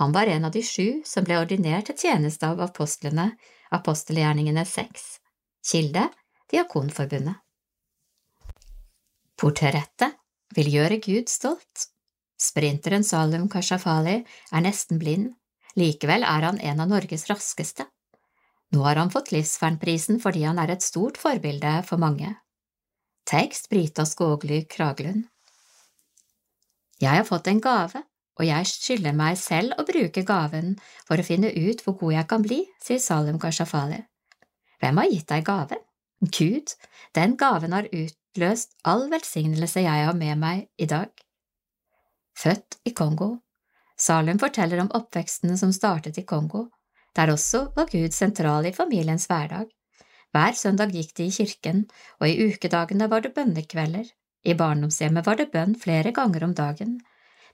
Han 0.00 0.12
var 0.12 0.26
en 0.26 0.44
av 0.44 0.52
de 0.52 0.62
sju 0.66 1.02
som 1.06 1.24
ble 1.24 1.38
ordinert 1.38 1.86
til 1.86 1.98
tjeneste 2.08 2.48
av 2.48 2.60
apostlene, 2.64 3.30
apostelgjerningene 3.70 4.64
seks. 4.66 5.20
Kilde 5.62 6.08
Diakonforbundet. 6.50 7.38
Portrettet 9.38 10.18
vil 10.56 10.68
gjøre 10.74 10.98
Gud 11.02 11.30
stolt. 11.30 11.88
Sprinteren 12.42 13.06
Salum 13.06 13.46
Kashafali 13.48 14.18
er 14.18 14.64
nesten 14.64 14.98
blind, 14.98 15.30
likevel 15.78 16.26
er 16.26 16.48
han 16.48 16.58
en 16.58 16.82
av 16.82 16.90
Norges 16.90 17.28
raskeste. 17.30 17.86
Nå 18.74 18.82
har 18.82 18.98
han 18.98 19.12
fått 19.14 19.30
Livsvernprisen 19.32 20.18
fordi 20.20 20.42
han 20.48 20.58
er 20.58 20.74
et 20.74 20.84
stort 20.84 21.20
forbilde 21.20 21.78
for 21.86 22.02
mange. 22.02 22.34
Tekst 23.28 23.70
Brita 23.70 24.04
Skågly 24.08 24.64
Kraglund 24.66 25.28
Jeg 27.02 27.18
har 27.18 27.26
fått 27.26 27.50
en 27.50 27.60
gave, 27.62 28.04
og 28.38 28.46
jeg 28.46 28.68
skylder 28.70 29.16
meg 29.18 29.36
selv 29.40 29.74
å 29.78 29.84
bruke 29.86 30.22
gaven 30.26 30.76
for 31.08 31.18
å 31.18 31.26
finne 31.26 31.50
ut 31.50 31.82
hvor 31.84 31.98
god 32.00 32.16
jeg 32.16 32.28
kan 32.30 32.44
bli, 32.46 32.60
sier 32.82 33.02
Salim 33.02 33.40
Kashafali. 33.42 33.98
Hvem 34.82 35.00
har 35.02 35.10
gitt 35.10 35.28
deg 35.30 35.46
gaven? 35.46 35.82
Gud, 36.22 36.74
den 37.18 37.34
gaven 37.38 37.74
har 37.74 37.90
utløst 37.90 38.76
all 38.86 39.08
velsignelse 39.10 39.82
jeg 39.82 40.06
har 40.06 40.14
med 40.18 40.38
meg 40.38 40.68
i 40.78 40.86
dag. 40.90 41.10
Født 42.38 42.78
i 42.88 42.94
Kongo 42.96 43.34
Salum 44.02 44.38
forteller 44.40 44.80
om 44.82 44.90
oppveksten 44.96 45.54
som 45.58 45.72
startet 45.74 46.16
i 46.18 46.24
Kongo. 46.26 46.68
Der 47.14 47.30
også 47.30 47.68
var 47.76 47.90
Gud 47.92 48.14
sentral 48.16 48.66
i 48.66 48.74
familiens 48.74 49.28
hverdag. 49.30 49.68
Hver 50.32 50.56
søndag 50.58 50.94
gikk 50.96 51.12
de 51.18 51.28
i 51.28 51.34
kirken, 51.34 51.84
og 52.18 52.26
i 52.26 52.48
ukedagene 52.48 53.06
var 53.12 53.22
det 53.22 53.34
bønnekvelder. 53.36 54.08
I 54.42 54.54
barndomshjemmet 54.58 55.26
var 55.26 55.38
det 55.38 55.50
bønn 55.52 55.74
flere 55.78 56.12
ganger 56.14 56.44
om 56.44 56.54
dagen. 56.54 56.98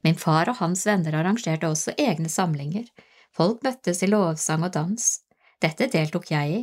Min 0.02 0.16
far 0.16 0.48
og 0.48 0.60
hans 0.62 0.86
venner 0.86 1.18
arrangerte 1.18 1.68
også 1.68 1.94
egne 1.98 2.30
samlinger. 2.32 2.86
Folk 3.34 3.62
møttes 3.66 4.02
i 4.02 4.08
lovsang 4.08 4.64
og 4.64 4.72
dans. 4.76 5.06
Dette 5.60 5.88
deltok 5.92 6.30
jeg 6.32 6.54
i. 6.56 6.60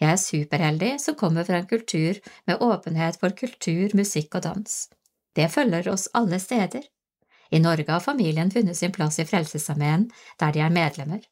Jeg 0.00 0.12
er 0.12 0.20
superheldig 0.20 0.90
som 1.00 1.16
kommer 1.16 1.44
fra 1.48 1.60
en 1.60 1.68
kultur 1.68 2.18
med 2.46 2.60
åpenhet 2.60 3.16
for 3.20 3.36
kultur, 3.36 3.92
musikk 3.96 4.36
og 4.36 4.44
dans. 4.48 4.74
Det 5.36 5.48
følger 5.52 5.88
oss 5.92 6.08
alle 6.14 6.40
steder. 6.40 6.84
I 7.50 7.60
Norge 7.62 7.90
har 7.92 8.04
familien 8.04 8.50
funnet 8.50 8.76
sin 8.76 8.92
plass 8.92 9.18
i 9.18 9.24
Frelsesarmeen, 9.24 10.08
der 10.40 10.52
de 10.52 10.64
er 10.64 10.72
medlemmer. 10.72 11.22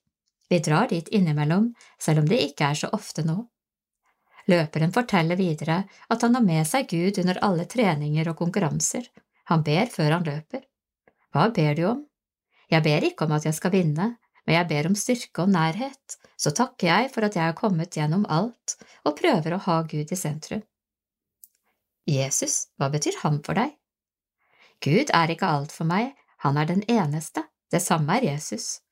Vi 0.49 0.61
drar 0.61 0.89
dit 0.89 1.09
innimellom, 1.09 1.73
selv 1.99 2.23
om 2.23 2.29
det 2.29 2.41
ikke 2.45 2.71
er 2.71 2.79
så 2.79 2.93
ofte 2.93 3.25
nå. 3.27 3.47
Løperen 4.51 4.93
forteller 4.93 5.39
videre 5.41 5.83
at 6.13 6.25
han 6.25 6.37
har 6.37 6.45
med 6.45 6.67
seg 6.69 6.89
Gud 6.91 7.21
under 7.23 7.41
alle 7.47 7.65
treninger 7.71 8.29
og 8.29 8.39
konkurranser. 8.43 9.07
Han 9.51 9.65
ber 9.65 9.89
før 9.93 10.19
han 10.19 10.27
løper. 10.27 10.65
Hva 11.33 11.49
ber 11.55 11.79
du 11.79 11.87
om? 11.89 12.05
Jeg 12.71 12.85
ber 12.85 13.07
ikke 13.09 13.27
om 13.27 13.35
at 13.37 13.47
jeg 13.49 13.57
skal 13.57 13.73
vinne, 13.75 14.15
men 14.45 14.57
jeg 14.59 14.69
ber 14.69 14.89
om 14.91 14.97
styrke 14.99 15.45
og 15.45 15.53
nærhet, 15.53 16.19
så 16.37 16.53
takker 16.53 16.91
jeg 16.91 17.11
for 17.15 17.25
at 17.27 17.37
jeg 17.37 17.49
har 17.49 17.57
kommet 17.57 17.97
gjennom 17.97 18.27
alt 18.29 18.77
og 19.05 19.17
prøver 19.19 19.57
å 19.57 19.63
ha 19.67 19.81
Gud 19.89 20.13
i 20.13 20.19
sentrum. 20.19 20.63
Jesus, 22.05 22.69
hva 22.77 22.91
betyr 22.93 23.17
han 23.23 23.41
for 23.45 23.57
deg? 23.57 23.73
Gud 24.85 25.13
er 25.17 25.33
ikke 25.33 25.49
alt 25.49 25.73
for 25.73 25.89
meg, 25.89 26.13
han 26.45 26.61
er 26.61 26.69
den 26.69 26.85
eneste, 26.91 27.47
det 27.73 27.81
samme 27.81 28.19
er 28.19 28.29
Jesus. 28.35 28.84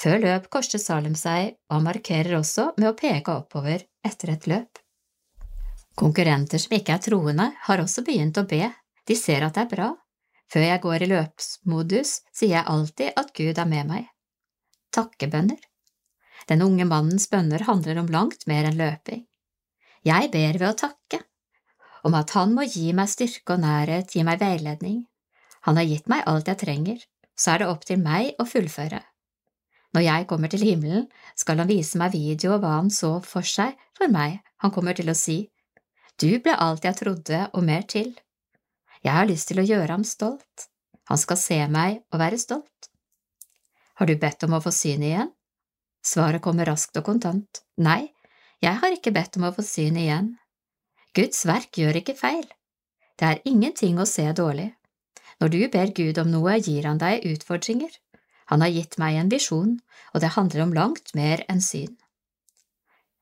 Før 0.00 0.22
løp 0.22 0.46
korset 0.52 0.80
Salem 0.80 1.16
seg, 1.18 1.56
og 1.68 1.76
han 1.76 1.84
markerer 1.84 2.38
også 2.38 2.70
med 2.78 2.88
å 2.88 2.96
peke 2.96 3.34
oppover 3.34 3.82
etter 4.06 4.32
et 4.32 4.46
løp. 4.48 4.78
Konkurrenter 6.00 6.62
som 6.62 6.72
ikke 6.72 6.94
er 6.94 7.02
troende, 7.04 7.50
har 7.66 7.82
også 7.82 8.04
begynt 8.06 8.38
å 8.40 8.46
be, 8.48 8.70
de 9.04 9.16
ser 9.18 9.44
at 9.44 9.58
det 9.58 9.66
er 9.66 9.74
bra. 9.74 9.88
Før 10.50 10.64
jeg 10.64 10.82
går 10.82 11.04
i 11.04 11.08
løpsmodus, 11.10 12.14
sier 12.32 12.56
jeg 12.56 12.70
alltid 12.72 13.20
at 13.20 13.34
Gud 13.36 13.60
er 13.60 13.68
med 13.68 13.90
meg. 13.90 14.06
Takkebønner 14.96 15.60
Den 16.48 16.64
unge 16.64 16.86
mannens 16.88 17.28
bønner 17.30 17.66
handler 17.68 18.00
om 18.00 18.08
langt 18.10 18.48
mer 18.50 18.70
enn 18.70 18.80
løping. 18.80 19.26
Jeg 20.06 20.32
ber 20.32 20.56
ved 20.56 20.68
å 20.70 20.78
takke, 20.86 21.20
om 22.08 22.16
at 22.16 22.32
han 22.32 22.56
må 22.56 22.64
gi 22.64 22.88
meg 22.96 23.12
styrke 23.12 23.58
og 23.58 23.66
nærhet, 23.66 24.16
gi 24.16 24.24
meg 24.24 24.40
veiledning. 24.40 25.04
Han 25.68 25.76
har 25.76 25.84
gitt 25.84 26.08
meg 26.08 26.24
alt 26.30 26.48
jeg 26.48 26.62
trenger, 26.64 27.04
så 27.36 27.52
er 27.52 27.62
det 27.62 27.72
opp 27.74 27.84
til 27.84 28.00
meg 28.00 28.32
å 28.40 28.48
fullføre. 28.48 29.04
Når 29.94 30.04
jeg 30.06 30.26
kommer 30.30 30.50
til 30.50 30.62
himmelen, 30.62 31.06
skal 31.34 31.58
han 31.58 31.70
vise 31.70 31.98
meg 31.98 32.14
video 32.14 32.54
av 32.54 32.62
hva 32.62 32.76
han 32.76 32.90
så 32.94 33.16
for 33.26 33.46
seg 33.46 33.74
for 33.98 34.12
meg, 34.12 34.38
han 34.62 34.74
kommer 34.74 34.94
til 34.94 35.10
å 35.10 35.16
si, 35.18 35.50
Du 36.20 36.28
ble 36.44 36.52
alt 36.52 36.84
jeg 36.84 36.98
trodde 36.98 37.46
og 37.56 37.64
mer 37.64 37.86
til. 37.88 38.12
Jeg 39.00 39.12
har 39.16 39.26
lyst 39.26 39.48
til 39.48 39.62
å 39.62 39.64
gjøre 39.64 39.94
ham 39.96 40.04
stolt, 40.04 40.68
han 41.08 41.18
skal 41.18 41.38
se 41.40 41.58
meg 41.72 42.02
og 42.12 42.20
være 42.20 42.38
stolt. 42.38 42.90
Har 43.96 44.06
du 44.06 44.16
bedt 44.20 44.44
om 44.44 44.54
å 44.56 44.60
få 44.60 44.72
syn 44.72 45.02
igjen? 45.02 45.32
Svaret 46.04 46.42
kommer 46.44 46.68
raskt 46.68 46.96
og 47.00 47.06
kontant, 47.08 47.62
nei, 47.76 48.12
jeg 48.60 48.76
har 48.82 48.92
ikke 48.92 49.12
bedt 49.16 49.40
om 49.40 49.48
å 49.48 49.54
få 49.56 49.64
syn 49.64 49.96
igjen. 49.96 50.34
Guds 51.16 51.42
verk 51.48 51.80
gjør 51.80 51.98
ikke 52.00 52.14
feil. 52.16 52.44
Det 53.18 53.26
er 53.26 53.42
ingenting 53.48 53.98
å 54.00 54.06
se 54.08 54.24
dårlig. 54.36 54.70
Når 55.40 55.52
du 55.52 55.60
ber 55.72 55.92
Gud 55.96 56.20
om 56.20 56.30
noe, 56.30 56.58
gir 56.60 56.86
han 56.88 57.00
deg 57.00 57.24
utfordringer. 57.32 57.90
Han 58.50 58.64
har 58.64 58.72
gitt 58.74 58.98
meg 58.98 59.18
en 59.20 59.30
visjon, 59.30 59.76
og 60.14 60.22
det 60.22 60.34
handler 60.34 60.64
om 60.64 60.74
langt 60.74 61.12
mer 61.14 61.44
enn 61.50 61.62
syn. 61.62 61.92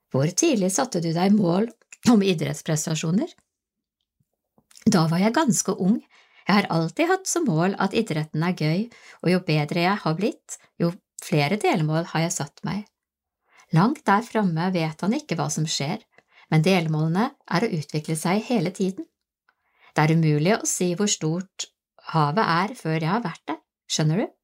Hvor 0.09 0.31
tidlig 0.33 0.71
satte 0.73 1.03
du 1.05 1.11
deg 1.13 1.35
mål 1.37 1.69
om 2.09 2.25
idrettsprestasjoner? 2.25 3.29
Da 4.89 5.05
var 5.11 5.21
jeg 5.21 5.37
ganske 5.37 5.75
ung. 5.77 5.99
Jeg 6.49 6.55
har 6.57 6.71
alltid 6.73 7.11
hatt 7.11 7.29
som 7.29 7.45
mål 7.45 7.75
at 7.77 7.97
idretten 7.97 8.45
er 8.47 8.57
gøy, 8.57 8.87
og 9.21 9.33
jo 9.35 9.41
bedre 9.45 9.85
jeg 9.85 10.01
har 10.05 10.17
blitt, 10.17 10.57
jo 10.81 10.95
flere 11.21 11.59
delmål 11.61 12.09
har 12.15 12.25
jeg 12.25 12.37
satt 12.39 12.65
meg. 12.65 12.87
Langt 13.77 14.07
der 14.09 14.25
framme 14.25 14.71
vet 14.73 15.05
han 15.05 15.13
ikke 15.13 15.37
hva 15.37 15.51
som 15.53 15.69
skjer, 15.69 16.01
men 16.49 16.65
delmålene 16.65 17.29
er 17.53 17.67
å 17.67 17.73
utvikle 17.77 18.17
seg 18.17 18.41
hele 18.49 18.73
tiden. 18.73 19.05
Det 19.93 20.07
er 20.07 20.17
umulig 20.17 20.57
å 20.57 20.65
si 20.69 20.95
hvor 20.97 21.11
stort 21.13 21.69
havet 22.15 22.49
er 22.49 22.75
før 22.79 22.97
jeg 22.97 23.13
har 23.13 23.25
vært 23.25 23.45
det, 23.51 23.59
skjønner 23.93 24.25
du? 24.25 24.38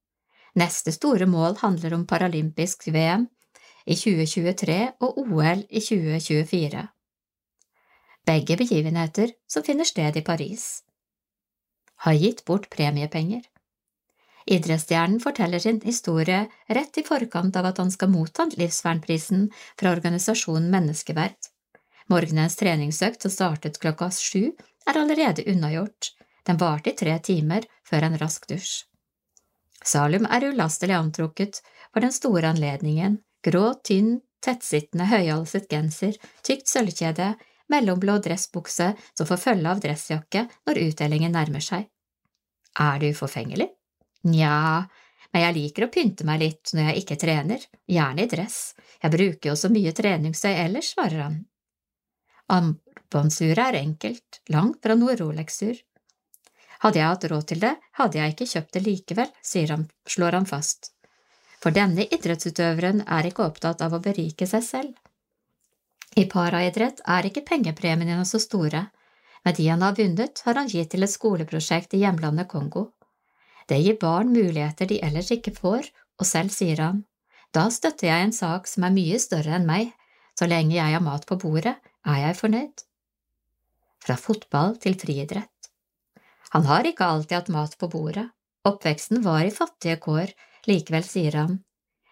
Neste 0.55 0.93
store 0.95 1.27
mål 1.27 1.57
handler 1.59 1.95
om 1.97 2.07
paralympisk 2.07 2.87
VM 2.95 3.27
i 3.87 3.97
2023 3.99 4.77
og 5.03 5.19
OL 5.25 5.65
i 5.69 5.81
2024. 5.83 6.85
Begge 8.25 8.57
begivenheter 8.57 9.35
som 9.51 9.65
finner 9.67 9.89
sted 9.89 10.17
i 10.17 10.23
Paris. 10.23 10.85
Har 12.07 12.15
gitt 12.15 12.45
bort 12.47 12.71
premiepenger. 12.71 13.43
Idrettsstjernen 14.47 15.21
forteller 15.21 15.59
sin 15.59 15.81
historie 15.85 16.45
rett 16.69 16.99
i 17.01 17.05
forkant 17.05 17.57
av 17.57 17.73
at 17.73 17.81
han 17.81 17.91
skal 17.91 18.13
motta 18.13 18.47
livsvernprisen 18.55 19.49
fra 19.81 19.93
organisasjonen 19.97 20.71
Menneskeverd. 20.71 21.51
Morgenens 22.13 22.57
treningsøkt 22.61 23.25
som 23.25 23.33
startet 23.33 23.81
klokka 23.81 24.11
sju, 24.13 24.53
er 24.87 24.99
allerede 25.01 25.47
unnagjort, 25.49 26.13
den 26.45 26.61
varte 26.61 26.93
i 26.93 26.99
tre 26.99 27.17
timer 27.25 27.65
før 27.89 28.11
en 28.11 28.19
rask 28.21 28.45
dusj. 28.51 28.85
Salum 29.85 30.25
er 30.33 30.49
ulastelig 30.49 30.97
antrukket 30.97 31.61
for 31.93 32.01
den 32.05 32.13
store 32.15 32.55
anledningen, 32.55 33.19
grå, 33.45 33.75
tynn, 33.85 34.19
tettsittende, 34.45 35.07
høyhalset 35.11 35.69
genser, 35.71 36.17
tykt 36.45 36.71
sølvkjede, 36.73 37.35
mellomblå 37.73 38.19
dressbukse 38.25 38.91
som 39.17 39.29
får 39.29 39.41
følge 39.41 39.71
av 39.71 39.81
dressjakke 39.85 40.47
når 40.69 40.83
utdelingen 40.89 41.33
nærmer 41.37 41.65
seg. 41.65 41.89
Er 42.81 43.01
du 43.01 43.09
forfengelig? 43.17 43.71
Nja, 44.29 44.85
men 45.33 45.45
jeg 45.45 45.57
liker 45.59 45.87
å 45.87 45.93
pynte 45.93 46.27
meg 46.29 46.41
litt 46.43 46.73
når 46.75 46.91
jeg 46.91 47.05
ikke 47.05 47.21
trener, 47.21 47.65
gjerne 47.91 48.25
i 48.25 48.31
dress, 48.31 48.59
jeg 49.03 49.13
bruker 49.13 49.51
jo 49.51 49.57
så 49.59 49.71
mye 49.73 49.93
treningstøy 49.97 50.53
ellers, 50.53 50.93
svarer 50.95 51.27
han. 51.27 51.41
Armbåndsuret 52.55 53.65
er 53.67 53.81
enkelt, 53.81 54.41
langt 54.53 54.81
fra 54.85 54.97
noe 54.99 55.17
Rolex-ur. 55.19 55.77
Hadde 56.83 57.01
jeg 57.01 57.09
hatt 57.09 57.29
råd 57.31 57.47
til 57.51 57.63
det, 57.63 57.75
hadde 58.01 58.19
jeg 58.19 58.35
ikke 58.35 58.51
kjøpt 58.51 58.75
det 58.75 58.83
likevel, 58.87 59.31
han, 59.71 59.87
slår 60.09 60.39
han 60.39 60.49
fast. 60.49 60.91
For 61.63 61.73
denne 61.73 62.05
idrettsutøveren 62.13 63.05
er 63.07 63.31
ikke 63.31 63.47
opptatt 63.47 63.81
av 63.85 63.95
å 63.97 64.03
berike 64.05 64.47
seg 64.47 64.67
selv. 64.67 64.93
I 66.17 66.27
paraidrett 66.31 67.01
er 67.11 67.27
ikke 67.27 67.47
pengepremiene 67.49 68.25
så 68.29 68.39
store, 68.43 68.85
men 69.45 69.57
de 69.57 69.67
han 69.69 69.83
har 69.83 69.97
vunnet, 69.97 70.43
har 70.45 70.61
han 70.61 70.69
gitt 70.69 70.93
til 70.93 71.07
et 71.07 71.13
skoleprosjekt 71.13 71.97
i 71.97 72.05
hjemlandet 72.05 72.49
Kongo. 72.53 72.91
Det 73.69 73.81
gir 73.81 73.99
barn 74.01 74.33
muligheter 74.33 74.89
de 74.89 75.01
ellers 75.05 75.33
ikke 75.35 75.55
får, 75.57 75.89
og 76.21 76.29
selv 76.29 76.53
sier 76.55 76.81
han, 76.85 77.03
da 77.55 77.69
støtter 77.71 78.09
jeg 78.11 78.27
en 78.27 78.35
sak 78.35 78.67
som 78.67 78.87
er 78.87 78.95
mye 78.95 79.19
større 79.23 79.57
enn 79.59 79.69
meg, 79.69 79.93
så 80.35 80.49
lenge 80.51 80.75
jeg 80.75 80.97
har 80.97 81.03
mat 81.05 81.27
på 81.29 81.39
bordet, 81.39 81.77
er 82.05 82.21
jeg 82.27 82.39
fornøyd. 82.41 82.85
Fra 84.05 84.17
fotball 84.21 84.75
til 84.83 84.99
friidrett. 85.01 85.54
Han 86.55 86.67
har 86.71 86.87
ikke 86.87 87.05
alltid 87.05 87.37
hatt 87.37 87.53
mat 87.53 87.79
på 87.79 87.91
bordet, 87.91 88.29
oppveksten 88.65 89.23
var 89.27 89.45
i 89.45 89.55
fattige 89.55 89.99
kår, 90.01 90.31
likevel 90.71 91.05
sier 91.05 91.37
han, 91.43 91.59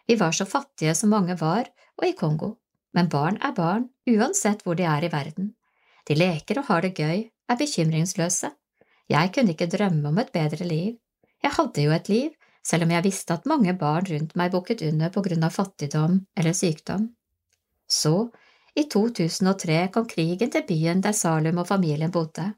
vi 0.06 0.16
var 0.16 0.32
så 0.32 0.44
fattige 0.44 0.94
som 0.94 1.12
mange 1.14 1.36
var, 1.40 1.68
og 2.00 2.06
i 2.06 2.14
Kongo, 2.18 2.56
men 2.92 3.08
barn 3.08 3.38
er 3.40 3.54
barn, 3.56 3.88
uansett 4.10 4.64
hvor 4.64 4.76
de 4.76 4.84
er 4.88 5.06
i 5.06 5.12
verden. 5.12 5.52
De 6.08 6.16
leker 6.18 6.58
og 6.60 6.68
har 6.68 6.82
det 6.82 6.96
gøy, 6.98 7.28
er 7.48 7.58
bekymringsløse. 7.58 8.50
Jeg 9.08 9.32
kunne 9.34 9.54
ikke 9.54 9.70
drømme 9.70 10.10
om 10.10 10.18
et 10.18 10.32
bedre 10.34 10.66
liv. 10.66 10.96
Jeg 11.42 11.54
hadde 11.56 11.84
jo 11.84 11.94
et 11.94 12.08
liv, 12.10 12.30
selv 12.66 12.86
om 12.86 12.92
jeg 12.94 13.04
visste 13.06 13.34
at 13.34 13.48
mange 13.50 13.74
barn 13.78 14.06
rundt 14.08 14.36
meg 14.38 14.52
bukket 14.52 14.82
under 14.86 15.10
på 15.14 15.22
grunn 15.24 15.46
av 15.46 15.54
fattigdom 15.54 16.18
eller 16.36 16.56
sykdom. 16.56 17.08
Så, 17.88 18.30
i 18.74 18.86
2003 18.88 19.78
kom 19.94 20.06
krigen 20.08 20.50
til 20.50 20.66
byen 20.66 21.02
der 21.04 21.16
Salum 21.16 21.60
og 21.62 21.68
familien 21.68 22.12
bodde. 22.12 22.52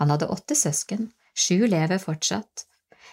Han 0.00 0.12
hadde 0.12 0.30
åtte 0.32 0.56
søsken, 0.58 1.10
sju 1.34 1.66
lever 1.66 2.00
fortsatt. 2.02 2.66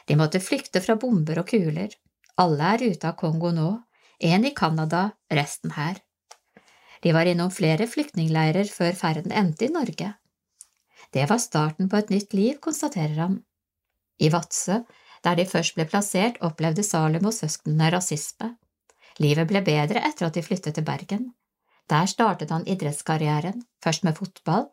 De 0.07 0.17
måtte 0.19 0.41
flykte 0.43 0.81
fra 0.81 0.95
bomber 0.99 1.41
og 1.41 1.49
kuler. 1.51 1.93
Alle 2.39 2.75
er 2.75 2.85
ute 2.91 3.09
av 3.09 3.17
Kongo 3.19 3.51
nå, 3.55 3.71
en 4.19 4.45
i 4.45 4.53
Canada, 4.55 5.09
resten 5.31 5.75
her. 5.75 5.99
De 7.03 7.13
var 7.15 7.27
innom 7.31 7.51
flere 7.51 7.87
flyktningleirer 7.87 8.67
før 8.71 8.95
ferden 8.97 9.31
endte 9.31 9.67
i 9.67 9.73
Norge. 9.73 10.13
Det 11.15 11.25
var 11.29 11.39
starten 11.41 11.89
på 11.89 11.99
et 11.99 12.09
nytt 12.13 12.33
liv, 12.35 12.57
konstaterer 12.61 13.15
han. 13.23 13.37
I 14.19 14.29
Vadsø, 14.29 14.81
der 15.23 15.39
de 15.39 15.45
først 15.47 15.75
ble 15.75 15.85
plassert, 15.87 16.39
opplevde 16.43 16.83
Salum 16.83 17.29
og 17.29 17.35
søsknene 17.35 17.91
rasisme. 17.95 18.53
Livet 19.19 19.47
ble 19.47 19.61
bedre 19.63 20.03
etter 20.07 20.27
at 20.27 20.35
de 20.35 20.43
flyttet 20.43 20.75
til 20.75 20.85
Bergen. 20.87 21.31
Der 21.89 22.05
startet 22.05 22.51
han 22.53 22.67
idrettskarrieren, 22.67 23.63
først 23.83 24.05
med 24.05 24.19
fotball, 24.19 24.67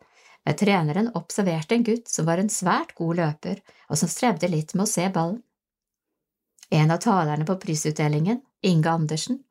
treneren 0.55 1.09
observerte 1.19 1.75
en 1.75 1.83
gutt 1.83 2.07
som 2.07 2.25
var 2.25 2.39
en 2.39 2.49
svært 2.49 2.93
god 2.95 3.17
løper, 3.19 3.59
og 3.89 3.99
som 3.99 4.11
strevde 4.11 4.47
litt 4.47 4.73
med 4.75 4.85
å 4.85 4.91
se 4.91 5.09
ballen. 5.09 5.41
En 6.69 6.91
av 6.91 7.01
talerne 7.03 7.45
på 7.47 7.55
prisutdelingen, 7.59 8.39
Inge 8.61 8.91
Andersen, 8.91 9.41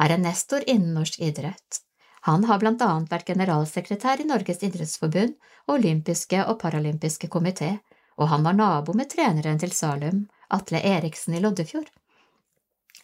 er 0.00 0.12
en 0.12 0.22
nestor 0.24 0.64
innen 0.66 0.94
norsk 0.96 1.20
idrett. 1.20 1.80
Han 2.28 2.44
har 2.48 2.60
blant 2.62 2.82
annet 2.82 3.10
vært 3.10 3.32
generalsekretær 3.32 4.20
i 4.22 4.28
Norges 4.28 4.62
idrettsforbund 4.62 5.34
og 5.66 5.74
olympiske 5.78 6.44
og 6.46 6.60
paralympiske 6.60 7.28
komité, 7.28 7.74
og 8.16 8.28
han 8.28 8.44
var 8.46 8.56
nabo 8.56 8.94
med 8.96 9.10
treneren 9.12 9.58
til 9.60 9.72
Salum, 9.74 10.26
Atle 10.52 10.80
Eriksen 10.84 11.34
i 11.36 11.42
Loddefjord. 11.42 11.88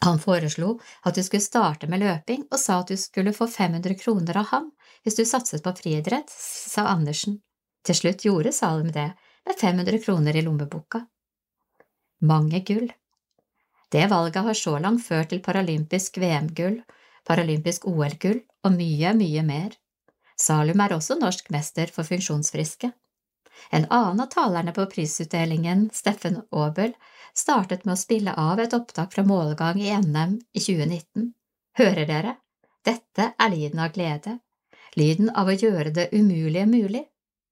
Han 0.05 0.21
foreslo 0.23 0.77
at 1.03 1.15
du 1.15 1.23
skulle 1.23 1.43
starte 1.43 1.89
med 1.91 2.01
løping, 2.05 2.45
og 2.53 2.61
sa 2.61 2.81
at 2.83 2.93
du 2.93 2.97
skulle 2.97 3.35
få 3.35 3.49
500 3.51 3.99
kroner 3.99 4.39
av 4.43 4.53
ham 4.53 4.71
hvis 5.03 5.19
du 5.19 5.25
satset 5.27 5.63
på 5.65 5.73
friidrett, 5.79 6.31
sa 6.31 6.87
Andersen. 6.93 7.41
Til 7.87 7.97
slutt 7.97 8.25
gjorde 8.27 8.53
Salum 8.53 8.93
det, 8.93 9.11
med 9.47 9.59
500 9.59 9.99
kroner 10.05 10.37
i 10.37 10.43
lommeboka. 10.45 11.05
Mange 12.21 12.61
gull. 12.67 12.91
Det 13.89 14.07
valget 14.11 14.45
har 14.45 14.55
så 14.55 14.79
langt 14.79 15.07
ført 15.07 15.31
til 15.33 15.41
paralympisk 15.43 16.19
VM-gull, 16.21 16.83
paralympisk 17.25 17.87
OL-gull 17.89 18.43
og 18.67 18.75
mye, 18.75 19.15
mye 19.17 19.45
mer. 19.47 19.77
Salum 20.39 20.81
er 20.85 20.95
også 20.95 21.17
norsk 21.19 21.49
mester 21.55 21.91
for 21.95 22.07
funksjonsfriske. 22.07 22.91
En 23.75 23.87
annen 23.91 24.21
av 24.23 24.29
talerne 24.35 24.75
på 24.75 24.85
prisutdelingen, 24.93 25.89
Steffen 25.95 26.43
Aabel, 26.55 26.93
startet 27.37 27.85
med 27.85 27.95
å 27.95 28.01
spille 28.01 28.35
av 28.37 28.61
et 28.63 28.75
opptak 28.77 29.15
fra 29.15 29.25
målgang 29.27 29.81
i 29.81 29.93
NM 29.95 30.39
i 30.53 30.61
2019. 30.61 31.33
Hører 31.79 32.07
dere? 32.09 32.37
Dette 32.85 33.33
er 33.39 33.51
lyden 33.53 33.83
av 33.85 33.93
glede, 33.95 34.39
lyden 34.97 35.31
av 35.31 35.49
å 35.51 35.57
gjøre 35.57 35.93
det 35.95 36.09
umulige 36.13 36.67
mulig. 36.67 37.05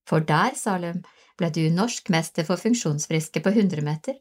For 0.06 0.22
der, 0.22 0.54
Salum, 0.54 1.02
ble 1.36 1.50
du 1.52 1.66
norsk 1.70 2.08
mester 2.14 2.46
for 2.46 2.60
funksjonsfriske 2.60 3.42
på 3.42 3.52
100 3.52 3.84
meter. 3.84 4.16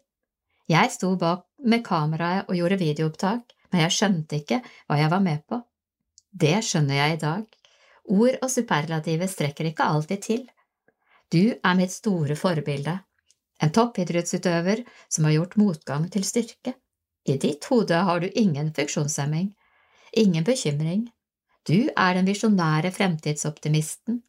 Jeg 0.70 0.92
sto 0.92 1.14
bak 1.22 1.46
med 1.70 1.86
kameraet 1.86 2.50
og 2.50 2.58
gjorde 2.58 2.82
videoopptak, 2.82 3.54
men 3.72 3.86
jeg 3.86 3.96
skjønte 3.96 4.42
ikke 4.42 4.62
hva 4.88 4.98
jeg 5.00 5.12
var 5.14 5.24
med 5.24 5.46
på. 5.48 5.62
Det 6.36 6.58
skjønner 6.66 7.00
jeg 7.00 7.16
i 7.16 7.22
dag. 7.22 7.46
Ord 8.16 8.38
og 8.42 8.52
superlativer 8.52 9.30
strekker 9.30 9.70
ikke 9.70 9.88
alltid 9.88 10.24
til. 10.26 10.44
Du 11.32 11.54
er 11.54 11.78
mitt 11.78 11.94
store 11.94 12.36
forbilde, 12.38 12.98
en 13.64 13.72
toppidrettsutøver 13.72 14.84
som 15.08 15.28
har 15.28 15.38
gjort 15.38 15.58
motgang 15.60 16.10
til 16.12 16.26
styrke. 16.28 16.76
I 17.26 17.38
ditt 17.42 17.66
hode 17.72 18.02
har 18.08 18.22
du 18.22 18.30
ingen 18.30 18.72
funksjonshemming, 18.76 19.54
ingen 20.14 20.44
bekymring. 20.44 21.08
Du 21.66 21.90
er 21.98 22.14
den 22.14 22.28
visjonære 22.30 22.92
fremtidsoptimisten. 22.94 24.22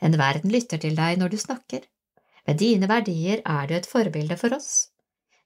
En 0.00 0.16
verden 0.18 0.52
lytter 0.52 0.80
til 0.82 0.96
deg 0.98 1.20
når 1.20 1.32
du 1.32 1.38
snakker. 1.40 1.86
Med 2.46 2.60
dine 2.60 2.88
verdier 2.90 3.42
er 3.44 3.68
du 3.68 3.76
et 3.76 3.88
forbilde 3.88 4.36
for 4.40 4.56
oss. 4.56 4.90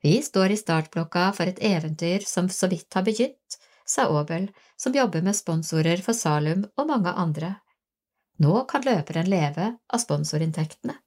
Vi 0.05 0.19
står 0.23 0.53
i 0.53 0.59
startblokka 0.61 1.31
for 1.37 1.49
et 1.49 1.63
eventyr 1.65 2.27
som 2.29 2.51
så 2.53 2.69
vidt 2.69 2.93
har 2.95 3.07
begynt, 3.07 3.59
sa 3.87 4.09
Aabel, 4.09 4.51
som 4.77 4.95
jobber 4.97 5.23
med 5.23 5.37
sponsorer 5.37 6.03
for 6.05 6.17
Salum 6.17 6.67
og 6.77 6.89
mange 6.89 7.13
andre. 7.13 7.55
Nå 8.43 8.65
kan 8.69 8.85
løperen 8.85 9.31
leve 9.31 9.71
av 9.89 10.03
sponsorinntektene. 10.03 10.99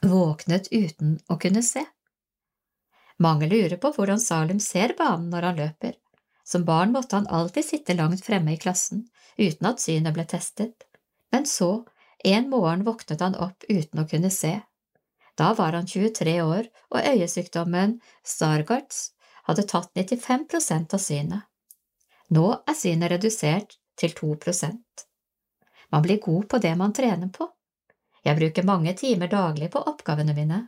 Våknet 0.00 0.68
uten 0.72 1.18
å 1.28 1.36
kunne 1.36 1.62
se. 1.62 1.82
Mange 3.20 3.48
lurer 3.50 3.76
på 3.76 3.90
hvordan 3.92 4.20
Salum 4.20 4.60
ser 4.64 4.94
banen 4.96 5.28
når 5.28 5.48
han 5.48 5.58
løper. 5.58 5.98
Som 6.44 6.64
barn 6.64 6.94
måtte 6.94 7.18
han 7.18 7.28
alltid 7.28 7.66
sitte 7.66 7.94
langt 7.94 8.24
fremme 8.24 8.54
i 8.54 8.60
klassen, 8.60 9.04
uten 9.36 9.68
at 9.68 9.82
synet 9.84 10.16
ble 10.16 10.24
testet, 10.24 10.86
men 11.30 11.44
så, 11.46 11.84
en 12.24 12.48
morgen 12.50 12.86
våknet 12.88 13.20
han 13.20 13.36
opp 13.36 13.64
uten 13.68 14.00
å 14.00 14.06
kunne 14.08 14.32
se. 14.32 14.56
Da 15.36 15.52
var 15.54 15.76
han 15.76 15.86
23 15.86 16.40
år, 16.42 16.66
og 16.90 17.12
øyesykdommen 17.12 17.98
Stargards 18.24 19.12
hadde 19.46 19.68
tatt 19.68 19.92
95% 19.94 20.96
av 20.96 21.04
synet. 21.04 21.46
Nå 22.32 22.48
er 22.56 22.76
synet 22.78 23.12
redusert 23.12 23.76
til 24.00 24.16
2% 24.16 25.06
Man 25.92 26.02
blir 26.02 26.20
god 26.24 26.48
på 26.48 26.58
det 26.58 26.76
man 26.78 26.92
trener 26.92 27.28
på. 27.28 27.48
Jeg 28.26 28.36
bruker 28.36 28.66
mange 28.68 28.94
timer 28.98 29.30
daglig 29.32 29.70
på 29.72 29.82
oppgavene 29.90 30.34
mine. 30.36 30.60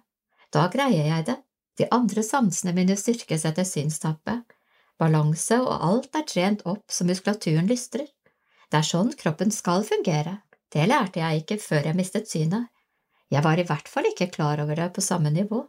Da 0.52 0.68
greier 0.72 1.08
jeg 1.08 1.26
det. 1.28 1.38
De 1.80 1.88
andre 1.92 2.22
sansene 2.24 2.74
mine 2.76 2.96
styrkes 2.96 3.46
etter 3.48 3.66
synstappet. 3.68 4.44
Balanse 5.00 5.58
og 5.60 5.72
alt 5.72 6.16
er 6.16 6.26
trent 6.28 6.64
opp 6.68 6.92
så 6.92 7.06
muskulaturen 7.08 7.68
lystrer. 7.68 8.08
Det 8.70 8.80
er 8.80 8.88
sånn 8.88 9.12
kroppen 9.18 9.52
skal 9.52 9.84
fungere. 9.84 10.38
Det 10.72 10.84
lærte 10.88 11.20
jeg 11.20 11.42
ikke 11.42 11.58
før 11.60 11.88
jeg 11.90 11.98
mistet 11.98 12.30
synet. 12.30 12.68
Jeg 13.32 13.44
var 13.44 13.60
i 13.60 13.64
hvert 13.68 13.88
fall 13.88 14.08
ikke 14.08 14.30
klar 14.32 14.60
over 14.60 14.76
det 14.76 14.90
på 14.96 15.04
samme 15.04 15.32
nivå. 15.32 15.64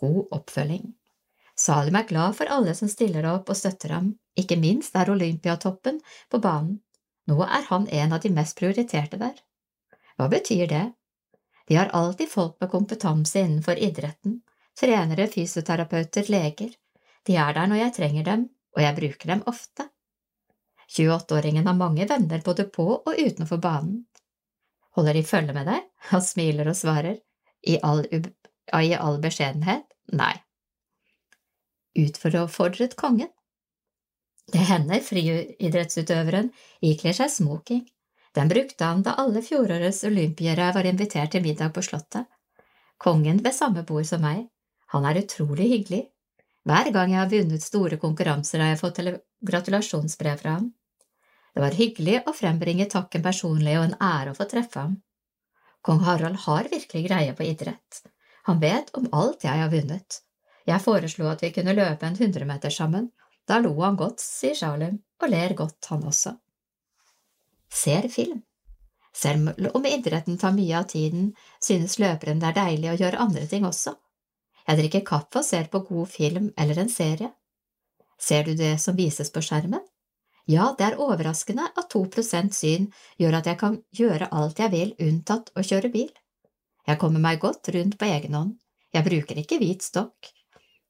God 0.00 0.32
oppfølging. 0.32 0.94
Salim 1.58 1.96
er 1.98 2.06
glad 2.08 2.36
for 2.38 2.50
alle 2.54 2.74
som 2.78 2.90
stiller 2.92 3.26
opp 3.32 3.48
og 3.50 3.58
støtter 3.58 3.92
ham, 3.96 4.12
ikke 4.38 4.56
minst 4.60 4.94
er 4.96 5.10
Olympiatoppen 5.10 5.98
på 6.30 6.40
banen. 6.40 6.78
Nå 7.28 7.40
er 7.44 7.66
han 7.68 7.88
en 7.92 8.14
av 8.16 8.22
de 8.22 8.30
mest 8.32 8.56
prioriterte 8.56 9.18
der. 9.20 9.34
Hva 10.18 10.28
betyr 10.32 10.66
det? 10.70 10.84
De 11.68 11.76
har 11.76 11.92
alltid 11.96 12.30
folk 12.30 12.56
med 12.60 12.70
kompetanse 12.72 13.40
innenfor 13.40 13.78
idretten, 13.78 14.40
trenere, 14.80 15.28
fysioterapeuter, 15.30 16.30
leger. 16.32 16.72
De 17.26 17.36
er 17.36 17.54
der 17.54 17.70
når 17.70 17.82
jeg 17.82 17.94
trenger 17.98 18.26
dem, 18.26 18.48
og 18.76 18.82
jeg 18.82 18.96
bruker 18.96 19.32
dem 19.34 19.44
ofte. 19.46 19.88
28-åringen 20.88 21.68
har 21.68 21.76
mange 21.76 22.08
venner 22.08 22.42
både 22.44 22.64
på 22.72 22.88
og 22.96 23.14
utenfor 23.14 23.60
banen. 23.62 24.06
Holder 24.96 25.14
de 25.18 25.24
følge 25.28 25.54
med 25.54 25.68
deg? 25.68 25.86
Han 26.10 26.24
smiler 26.24 26.72
og 26.72 26.76
svarer, 26.78 27.20
i 27.66 27.78
all, 27.84 28.04
i 28.08 28.92
all 28.96 29.18
beskjedenhet, 29.22 29.86
nei 30.14 30.36
utfordret 31.98 32.96
kongen. 32.96 33.30
Det 34.52 34.64
hender 34.64 35.02
friidrettsutøveren 35.04 36.50
ikler 36.84 37.16
seg 37.16 37.32
smoking. 37.32 37.82
Den 38.36 38.48
brukte 38.48 38.84
han 38.84 39.02
da 39.02 39.16
alle 39.18 39.42
fjorårets 39.42 40.04
olympiere 40.04 40.72
var 40.74 40.86
invitert 40.86 41.32
til 41.32 41.42
middag 41.42 41.72
på 41.74 41.82
Slottet. 41.82 42.28
Kongen 42.98 43.42
ved 43.44 43.54
samme 43.54 43.84
bord 43.86 44.06
som 44.06 44.22
meg. 44.22 44.46
Han 44.94 45.06
er 45.06 45.20
utrolig 45.22 45.68
hyggelig. 45.72 46.04
Hver 46.68 46.90
gang 46.92 47.12
jeg 47.14 47.20
har 47.20 47.30
vunnet 47.32 47.64
store 47.64 47.96
konkurranser, 47.96 48.60
har 48.60 48.74
jeg 48.74 48.80
fått 48.80 49.00
gratulasjonsbrev 49.48 50.40
fra 50.42 50.56
ham. 50.58 50.72
Det 51.54 51.62
var 51.64 51.76
hyggelig 51.78 52.20
å 52.26 52.34
frembringe 52.36 52.88
takken 52.90 53.24
personlig 53.24 53.78
og 53.78 53.86
en 53.88 53.98
ære 54.04 54.34
å 54.34 54.38
få 54.38 54.46
treffe 54.50 54.82
ham. 54.82 54.98
Kong 55.82 56.02
Harald 56.04 56.42
har 56.44 56.68
virkelig 56.70 57.06
greie 57.06 57.34
på 57.34 57.46
idrett. 57.46 58.02
Han 58.50 58.60
vet 58.60 58.90
om 58.98 59.08
alt 59.12 59.46
jeg 59.46 59.62
har 59.62 59.72
vunnet. 59.72 60.20
Jeg 60.68 60.84
foreslo 60.84 61.30
at 61.30 61.42
vi 61.42 61.52
kunne 61.54 61.76
løpe 61.76 62.06
en 62.06 62.18
hundremeter 62.18 62.72
sammen. 62.74 63.08
Da 63.48 63.58
lo 63.64 63.72
han 63.80 63.96
godt, 63.96 64.20
sier 64.20 64.56
Sjalum, 64.58 64.98
og 65.22 65.32
ler 65.32 65.54
godt, 65.56 65.80
han 65.88 66.04
også. 66.04 66.34
Ser 67.70 68.08
film. 68.08 68.42
Selv 69.14 69.50
om 69.74 69.86
idretten 69.86 70.38
tar 70.38 70.52
mye 70.54 70.78
av 70.78 70.88
tiden, 70.92 71.32
synes 71.60 71.98
løperen 71.98 72.40
det 72.40 72.52
er 72.52 72.58
deilig 72.60 72.90
å 72.92 72.98
gjøre 73.00 73.22
andre 73.24 73.46
ting 73.50 73.66
også. 73.66 73.96
Jeg 74.68 74.78
drikker 74.82 75.06
kaffe 75.08 75.40
og 75.40 75.46
ser 75.48 75.68
på 75.72 75.80
god 75.88 76.08
film 76.12 76.50
eller 76.56 76.78
en 76.82 76.92
serie. 76.92 77.32
Ser 78.18 78.44
du 78.44 78.54
det 78.54 78.76
som 78.82 78.96
vises 78.98 79.30
på 79.32 79.42
skjermen? 79.42 79.82
Ja, 80.48 80.70
det 80.78 80.86
er 80.86 81.00
overraskende 81.02 81.66
at 81.76 81.90
to 81.92 82.04
prosent 82.12 82.54
syn 82.56 82.88
gjør 83.20 83.40
at 83.40 83.50
jeg 83.50 83.60
kan 83.60 83.82
gjøre 83.92 84.30
alt 84.32 84.60
jeg 84.62 84.72
vil 84.72 84.94
unntatt 85.04 85.52
å 85.56 85.64
kjøre 85.64 85.90
bil. 85.92 86.08
Jeg 86.88 87.00
kommer 87.00 87.20
meg 87.20 87.40
godt 87.42 87.68
rundt 87.74 87.98
på 88.00 88.08
egen 88.08 88.36
hånd, 88.36 88.54
jeg 88.94 89.04
bruker 89.04 89.40
ikke 89.42 89.58
hvit 89.60 89.84
stokk. 89.84 90.30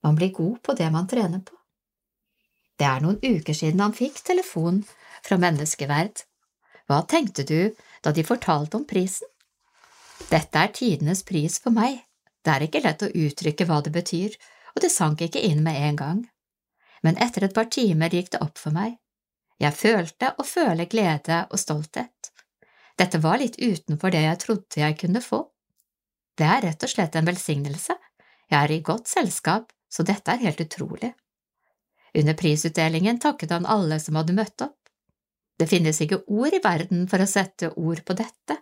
Man 0.07 0.19
blir 0.19 0.31
god 0.35 0.61
på 0.63 0.75
det 0.79 0.91
man 0.95 1.09
trener 1.11 1.43
på. 1.43 1.57
Det 2.79 2.87
er 2.87 3.03
noen 3.03 3.19
uker 3.19 3.57
siden 3.57 3.83
han 3.83 3.97
fikk 3.97 4.21
telefon 4.23 4.85
fra 5.27 5.39
Menneskeverd. 5.43 6.23
Hva 6.89 7.03
tenkte 7.05 7.45
du 7.45 7.75
da 8.03 8.13
de 8.17 8.25
fortalte 8.25 8.79
om 8.79 8.87
prisen? 8.89 9.29
Dette 10.29 10.61
er 10.61 10.73
tidenes 10.75 11.23
pris 11.25 11.59
for 11.63 11.75
meg, 11.75 12.01
det 12.45 12.55
er 12.55 12.65
ikke 12.65 12.81
lett 12.85 13.03
å 13.05 13.11
uttrykke 13.13 13.67
hva 13.69 13.83
det 13.85 13.93
betyr, 13.93 14.35
og 14.75 14.83
det 14.83 14.91
sank 14.95 15.21
ikke 15.25 15.43
inn 15.45 15.61
med 15.67 15.77
en 15.89 15.99
gang. 15.99 16.23
Men 17.05 17.19
etter 17.21 17.45
et 17.45 17.55
par 17.55 17.69
timer 17.71 18.15
gikk 18.15 18.33
det 18.33 18.41
opp 18.45 18.59
for 18.59 18.75
meg. 18.75 18.97
Jeg 19.61 19.75
følte 19.75 20.33
og 20.39 20.47
føler 20.47 20.89
glede 20.91 21.43
og 21.51 21.61
stolthet. 21.61 22.33
Dette 22.99 23.21
var 23.23 23.39
litt 23.43 23.59
utenfor 23.61 24.15
det 24.15 24.25
jeg 24.25 24.41
trodde 24.43 24.81
jeg 24.81 24.97
kunne 24.99 25.23
få. 25.23 25.43
Det 26.39 26.47
er 26.47 26.65
rett 26.67 26.87
og 26.87 26.91
slett 26.91 27.19
en 27.19 27.27
velsignelse. 27.27 27.95
Jeg 28.49 28.59
er 28.59 28.75
i 28.75 28.83
godt 28.87 29.11
selskap, 29.11 29.73
så 29.91 30.07
dette 30.07 30.33
er 30.33 30.45
helt 30.47 30.63
utrolig. 30.63 31.13
Under 32.15 32.35
prisutdelingen 32.39 33.19
takket 33.21 33.53
han 33.53 33.67
alle 33.69 33.99
som 34.01 34.17
hadde 34.19 34.37
møtt 34.39 34.65
opp. 34.65 34.88
Det 35.59 35.67
finnes 35.67 35.99
ikke 36.01 36.23
ord 36.31 36.55
i 36.55 36.63
verden 36.63 37.07
for 37.11 37.23
å 37.23 37.29
sette 37.29 37.73
ord 37.75 38.05
på 38.07 38.17
dette. 38.19 38.61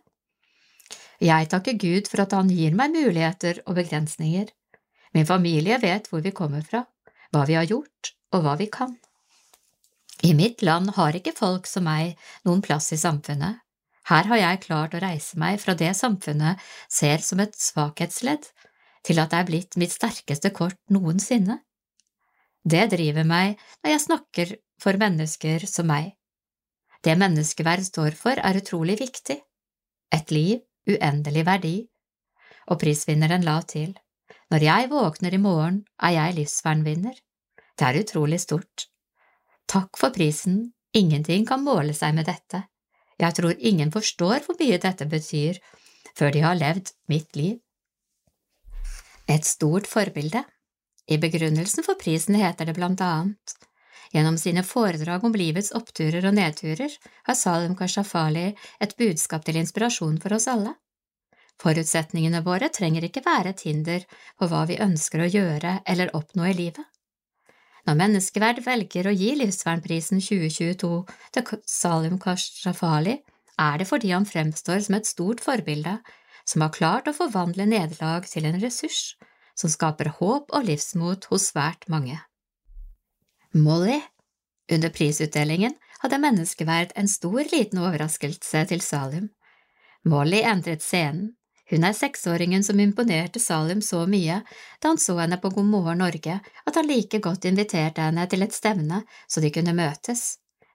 Jeg 1.20 1.48
takker 1.52 1.76
Gud 1.80 2.08
for 2.10 2.24
at 2.24 2.34
han 2.36 2.50
gir 2.52 2.76
meg 2.76 2.92
muligheter 2.92 3.62
og 3.64 3.76
begrensninger. 3.78 4.48
Min 5.16 5.28
familie 5.28 5.78
vet 5.80 6.08
hvor 6.10 6.24
vi 6.24 6.34
kommer 6.36 6.64
fra, 6.64 6.84
hva 7.32 7.44
vi 7.48 7.56
har 7.56 7.68
gjort 7.68 8.12
og 8.36 8.44
hva 8.44 8.56
vi 8.60 8.68
kan. 8.72 8.96
I 10.24 10.32
mitt 10.36 10.64
land 10.64 10.94
har 10.96 11.16
ikke 11.16 11.36
folk 11.36 11.68
som 11.68 11.84
meg 11.88 12.16
noen 12.48 12.62
plass 12.64 12.90
i 12.92 13.00
samfunnet. 13.00 13.60
Her 14.06 14.28
har 14.30 14.40
jeg 14.40 14.62
klart 14.64 14.94
å 14.94 15.02
reise 15.02 15.38
meg 15.40 15.58
fra 15.60 15.74
det 15.74 15.92
samfunnet 15.98 16.62
ser 16.88 17.24
som 17.24 17.40
et 17.42 17.56
svakhetsledd, 17.58 18.44
til 19.06 19.20
at 19.22 19.32
det 19.32 19.40
er 19.40 19.48
blitt 19.48 19.76
mitt 19.78 19.94
sterkeste 19.94 20.52
kort 20.54 20.78
noensinne. 20.90 21.60
Det 22.66 22.88
driver 22.90 23.26
meg 23.26 23.60
når 23.82 23.92
jeg 23.92 24.04
snakker 24.06 24.54
for 24.82 24.98
mennesker 24.98 25.66
som 25.70 25.90
meg. 25.90 26.15
Det 27.04 27.16
menneskeverd 27.18 27.84
står 27.86 28.16
for, 28.18 28.38
er 28.38 28.58
utrolig 28.60 28.98
viktig. 29.00 29.36
Et 30.14 30.30
liv, 30.30 30.62
uendelig 30.88 31.44
verdi. 31.46 31.76
Og 32.70 32.80
prisvinneren 32.80 33.44
la 33.46 33.60
til, 33.62 33.94
når 34.50 34.62
jeg 34.62 34.90
våkner 34.90 35.34
i 35.34 35.42
morgen, 35.42 35.82
er 36.02 36.14
jeg 36.16 36.36
livsvernvinner. 36.38 37.18
Det 37.76 37.86
er 37.86 38.00
utrolig 38.00 38.40
stort. 38.40 38.86
Takk 39.66 39.98
for 39.98 40.14
prisen, 40.14 40.72
ingenting 40.94 41.46
kan 41.46 41.64
måle 41.66 41.94
seg 41.94 42.14
med 42.14 42.28
dette. 42.30 42.62
Jeg 43.18 43.34
tror 43.38 43.58
ingen 43.58 43.90
forstår 43.92 44.44
hvor 44.46 44.58
mye 44.60 44.78
dette 44.78 45.06
betyr 45.10 45.58
før 46.16 46.32
de 46.32 46.42
har 46.44 46.58
levd 46.58 46.92
mitt 47.10 47.36
liv. 47.36 47.58
Et 49.28 49.44
stort 49.44 49.88
forbilde. 49.90 50.44
I 51.10 51.18
begrunnelsen 51.22 51.86
for 51.86 51.98
prisen 51.98 52.38
heter 52.38 52.66
det 52.66 52.74
blant 52.78 53.02
annet 53.02 53.56
Gjennom 54.14 54.38
sine 54.38 54.62
foredrag 54.66 55.24
om 55.24 55.34
livets 55.36 55.72
oppturer 55.76 56.24
og 56.28 56.34
nedturer 56.36 56.92
har 57.26 57.38
Salim 57.38 57.76
Kashafali 57.78 58.48
et 58.80 58.96
budskap 58.98 59.46
til 59.46 59.58
inspirasjon 59.60 60.18
for 60.22 60.36
oss 60.36 60.48
alle. 60.52 60.74
Forutsetningene 61.62 62.42
våre 62.44 62.68
trenger 62.68 63.06
ikke 63.06 63.24
være 63.24 63.54
et 63.54 63.64
hinder 63.64 64.04
for 64.36 64.52
hva 64.52 64.66
vi 64.68 64.80
ønsker 64.82 65.24
å 65.24 65.30
gjøre 65.30 65.78
eller 65.88 66.12
oppnå 66.16 66.50
i 66.50 66.56
livet. 66.58 66.84
Når 67.86 67.98
Menneskeverd 68.00 68.60
velger 68.66 69.06
å 69.06 69.14
gi 69.14 69.30
Livsvernprisen 69.38 70.20
2022 70.20 70.90
til 71.36 71.60
Salim 71.70 72.18
Kashafali, 72.22 73.20
er 73.56 73.78
det 73.80 73.86
fordi 73.88 74.10
han 74.12 74.26
fremstår 74.28 74.82
som 74.84 74.98
et 74.98 75.08
stort 75.08 75.40
forbilde 75.40 75.94
som 76.46 76.62
har 76.62 76.74
klart 76.74 77.08
å 77.08 77.16
forvandle 77.16 77.66
nederlag 77.70 78.26
til 78.28 78.46
en 78.48 78.58
ressurs 78.62 79.14
som 79.56 79.72
skaper 79.72 80.12
håp 80.18 80.52
og 80.52 80.66
livsmot 80.68 81.30
hos 81.30 81.50
svært 81.52 81.86
mange. 81.88 82.18
Molly 83.56 84.02
Under 84.72 84.88
prisutdelingen 84.88 85.72
hadde 85.98 86.18
Menneskeverd 86.18 86.90
en 86.94 87.08
stor 87.08 87.40
liten 87.52 87.78
overraskelse 87.80 88.64
til 88.68 88.80
Salim. 88.84 89.30
Molly 90.04 90.42
endret 90.44 90.82
scenen. 90.84 91.30
Hun 91.70 91.86
er 91.88 91.94
seksåringen 91.96 92.64
som 92.66 92.80
imponerte 92.84 93.40
Salim 93.40 93.80
så 93.82 94.02
mye 94.06 94.42
da 94.44 94.90
han 94.90 95.00
så 95.00 95.14
henne 95.16 95.38
på 95.40 95.48
God 95.54 95.70
morgen 95.70 96.02
Norge 96.04 96.34
at 96.36 96.76
han 96.76 96.86
like 96.90 97.18
godt 97.24 97.48
inviterte 97.48 98.04
henne 98.04 98.26
til 98.28 98.44
et 98.44 98.52
stevne 98.52 98.98
så 99.24 99.40
de 99.40 99.50
kunne 99.54 99.72
møtes. 99.78 100.24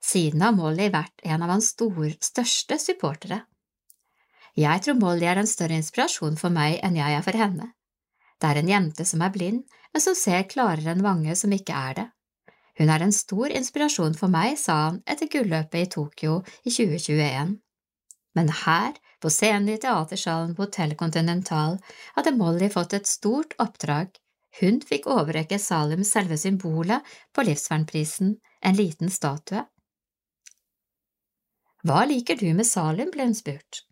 Siden 0.02 0.42
har 0.42 0.56
Molly 0.58 0.88
vært 0.90 1.22
en 1.22 1.46
av 1.46 1.54
hans 1.54 1.70
stor, 1.76 2.08
største 2.18 2.80
supportere. 2.82 3.44
Jeg 4.58 4.82
tror 4.88 4.98
Molly 5.04 5.28
er 5.30 5.44
en 5.44 5.52
større 5.52 5.78
inspirasjon 5.78 6.42
for 6.42 6.50
meg 6.50 6.80
enn 6.82 6.98
jeg 6.98 7.20
er 7.20 7.30
for 7.30 7.38
henne. 7.38 7.70
Det 8.42 8.50
er 8.50 8.64
en 8.64 8.74
jente 8.74 9.06
som 9.06 9.22
er 9.22 9.38
blind, 9.38 9.62
men 9.94 10.02
som 10.02 10.18
ser 10.18 10.50
klarere 10.50 10.96
enn 10.96 11.06
mange 11.06 11.38
som 11.38 11.54
ikke 11.54 11.78
er 11.78 12.00
det. 12.00 12.08
Hun 12.80 12.90
er 12.90 13.04
en 13.04 13.14
stor 13.16 13.52
inspirasjon 13.52 14.16
for 14.18 14.32
meg, 14.32 14.56
sa 14.60 14.78
han 14.88 15.02
etter 15.10 15.30
gulløpet 15.32 15.86
i 15.86 15.90
Tokyo 15.92 16.40
i 16.64 16.72
2021. 16.72 17.58
Men 18.38 18.52
her, 18.64 18.96
på 19.22 19.30
scenen 19.30 19.74
i 19.74 19.80
teatersalen 19.82 20.56
på 20.56 20.66
Hotell 20.66 20.96
Continental, 21.00 21.78
hadde 22.16 22.36
Molly 22.38 22.72
fått 22.72 22.96
et 22.98 23.10
stort 23.10 23.58
oppdrag. 23.60 24.16
Hun 24.60 24.82
fikk 24.88 25.08
overrekke 25.12 25.60
Salim 25.60 26.04
selve 26.08 26.38
symbolet 26.40 27.08
på 27.36 27.46
livsvernprisen, 27.48 28.36
en 28.62 28.78
liten 28.78 29.12
statue. 29.12 29.64
Hva 31.88 32.04
liker 32.06 32.38
du 32.38 32.52
med 32.54 32.68
Salim, 32.68 33.10
ble 33.14 33.26
hun 33.30 33.38
spurt. 33.38 33.84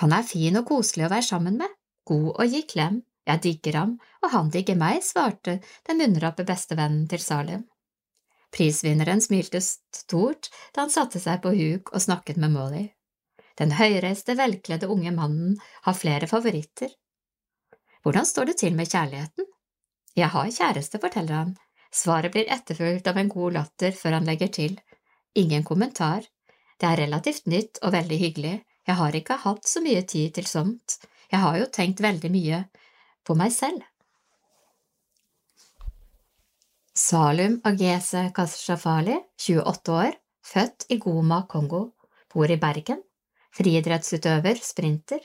Han 0.00 0.14
er 0.14 0.26
fin 0.26 0.56
og 0.58 0.68
koselig 0.68 1.06
å 1.06 1.12
være 1.12 1.26
sammen 1.26 1.58
med, 1.60 1.70
god 2.08 2.30
å 2.40 2.46
gi 2.48 2.62
klem, 2.70 3.02
jeg 3.28 3.40
digger 3.44 3.78
ham, 3.80 3.94
og 4.22 4.32
han 4.34 4.50
digger 4.52 4.76
meg, 4.78 5.00
svarte 5.04 5.58
den 5.88 6.00
munnrappe 6.00 6.44
bestevennen 6.46 7.06
til 7.10 7.22
Salim. 7.24 7.64
Prisvinneren 8.54 9.22
smilte 9.22 9.60
stort 9.60 10.50
da 10.74 10.84
han 10.84 10.92
satte 10.94 11.20
seg 11.22 11.40
på 11.42 11.54
huk 11.56 11.90
og 11.92 12.04
snakket 12.04 12.38
med 12.38 12.54
Molly. 12.54 12.84
Den 13.58 13.74
høyreiste, 13.78 14.36
velkledde 14.38 14.90
unge 14.90 15.10
mannen 15.14 15.56
har 15.86 15.98
flere 15.98 16.28
favoritter. 16.30 16.90
Hvordan 18.02 18.26
står 18.26 18.50
det 18.50 18.58
til 18.62 18.74
med 18.78 18.90
kjærligheten? 18.90 19.46
Jeg 20.14 20.30
har 20.30 20.50
kjæreste, 20.50 21.00
forteller 21.02 21.40
han. 21.40 21.56
Svaret 21.94 22.34
blir 22.34 22.50
etterfulgt 22.50 23.06
av 23.10 23.18
en 23.18 23.30
god 23.30 23.58
latter 23.58 23.94
før 23.94 24.18
han 24.18 24.28
legger 24.28 24.50
til. 24.54 24.78
Ingen 25.34 25.66
kommentar. 25.66 26.26
Det 26.78 26.90
er 26.90 27.04
relativt 27.06 27.46
nytt 27.50 27.80
og 27.82 27.94
veldig 27.94 28.18
hyggelig, 28.18 28.54
jeg 28.84 29.00
har 29.00 29.16
ikke 29.16 29.40
hatt 29.40 29.68
så 29.68 29.80
mye 29.80 30.02
tid 30.04 30.34
til 30.36 30.46
sånt, 30.48 30.98
jeg 31.32 31.40
har 31.40 31.56
jo 31.56 31.68
tenkt 31.72 32.02
veldig 32.04 32.30
mye 32.34 32.60
på 33.24 33.36
meg 33.38 33.52
selv. 33.54 33.80
Salum 36.94 37.60
Agese 37.64 38.30
Kashafali, 38.34 39.16
28 39.36 39.92
år, 39.92 40.14
født 40.46 40.84
i 40.94 40.98
Goma, 41.02 41.40
Kongo, 41.50 41.88
bor 42.30 42.50
i 42.50 42.56
Bergen, 42.56 43.00
friidrettsutøver, 43.54 44.60
sprinter, 44.62 45.18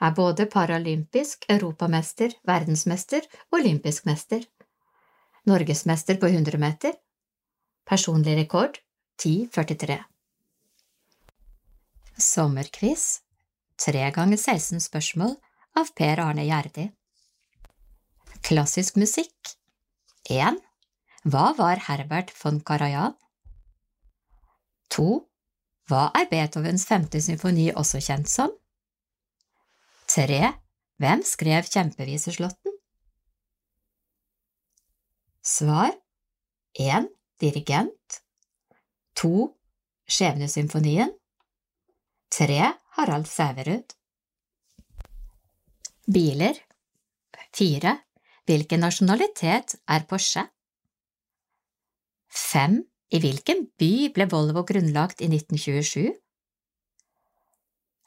er 0.00 0.14
både 0.16 0.46
paralympisk, 0.48 1.44
europamester, 1.52 2.32
verdensmester 2.48 3.28
og 3.50 3.58
olympisk 3.60 4.08
mester, 4.08 4.40
norgesmester 5.44 6.16
på 6.16 6.32
100 6.32 6.58
meter, 6.58 6.96
personlig 7.84 8.38
rekord 8.40 8.80
10,43. 9.20 10.00
Sommerquiz. 12.16 13.20
Tre 13.76 14.08
ganger 14.14 14.38
16 14.40 14.80
spørsmål 14.80 15.36
av 15.76 15.92
Per 15.96 16.20
Arne 16.24 16.48
Gjerdi. 16.48 16.88
Klassisk 18.46 18.96
musikk. 18.96 19.56
1. 20.30 20.60
Hva 21.22 21.52
var 21.54 21.78
Herbert 21.86 22.32
von 22.34 22.58
Karajan? 22.66 23.12
2. 24.90 25.04
Hva 25.86 26.08
er 26.18 26.26
Beethovens 26.26 26.82
femte 26.88 27.20
symfoni 27.22 27.68
også 27.78 28.00
kjent 28.02 28.30
som? 28.30 28.50
3. 30.10 30.40
Hvem 30.98 31.22
skrev 31.22 31.68
Kjempeviseslåtten? 31.70 32.74
Svar 35.46 35.94
1. 36.74 37.06
Dirigent 37.38 38.18
2. 39.14 39.30
Skjebnesymfonien 40.10 41.12
3. 42.34 42.58
Harald 42.98 43.30
Sæverud 43.30 43.94
Biler 46.10 46.58
4. 47.54 47.94
Hvilken 48.50 48.82
nasjonalitet 48.82 49.76
er 49.86 50.08
Porsche? 50.10 50.48
5. 52.32 52.80
I 53.12 53.18
hvilken 53.20 53.66
by 53.76 54.08
ble 54.16 54.24
Volvo 54.32 54.62
grunnlagt 54.64 55.20
i 55.20 55.28
1927? 55.28 56.14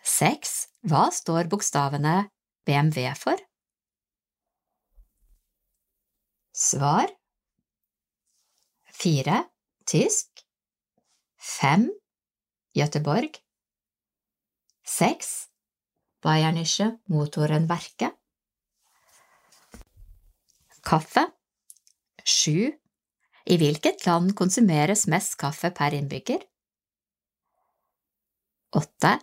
6. 0.02 0.54
Hva 0.90 1.04
står 1.14 1.50
bokstavene 1.50 2.16
BMW 2.66 3.14
for? 3.20 3.38
Svar 6.56 7.12
4. 8.98 9.44
Tysk 9.86 10.46
5. 11.38 11.90
Göteborg 12.74 13.38
6. 14.86 15.34
Bayernische 16.26 16.98
Motorenwerke 17.14 18.10
Kaffe 20.82 21.28
Sju. 22.26 22.74
I 23.46 23.58
hvilket 23.62 24.08
land 24.08 24.34
konsumeres 24.34 25.06
mest 25.06 25.36
kaffe 25.38 25.70
per 25.70 25.94
innbygger? 25.94 26.42
Åtte. 28.76 29.20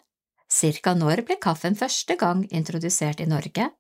Cirka 0.53 0.93
når 0.95 1.25
ble 1.27 1.39
kaffen 1.43 1.75
første 1.79 2.15
gang 2.21 2.45
introdusert 2.55 3.23
i 3.25 3.27
Norge? 3.27 3.71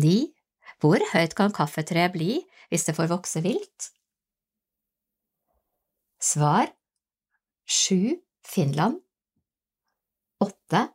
Ni. 0.00 0.32
Hvor 0.80 1.02
høyt 1.12 1.34
kan 1.36 1.52
kaffetreet 1.52 2.14
bli 2.14 2.38
hvis 2.70 2.86
det 2.86 2.94
får 2.96 3.10
vokse 3.10 3.42
vilt? 3.44 3.90
Svar 6.20 6.70
Sju. 7.68 8.16
Finland 8.46 9.02
Åtte. 10.40 10.86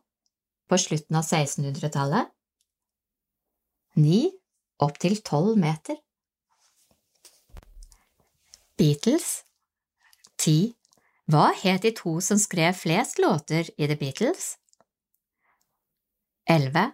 På 0.66 0.78
slutten 0.82 1.20
av 1.20 1.22
1600-tallet 1.22 2.34
Ni. 4.02 4.24
Opptil 4.82 5.22
tolv 5.22 5.54
meter 5.60 6.00
Beatles 8.76 9.40
Ti. 10.36 10.74
Hva 11.32 11.46
het 11.56 11.80
de 11.86 11.94
to 11.96 12.18
som 12.20 12.36
skrev 12.36 12.74
flest 12.76 13.16
låter 13.18 13.70
i 13.80 13.86
The 13.88 13.96
Beatles? 13.96 14.58
Elleve. 16.44 16.90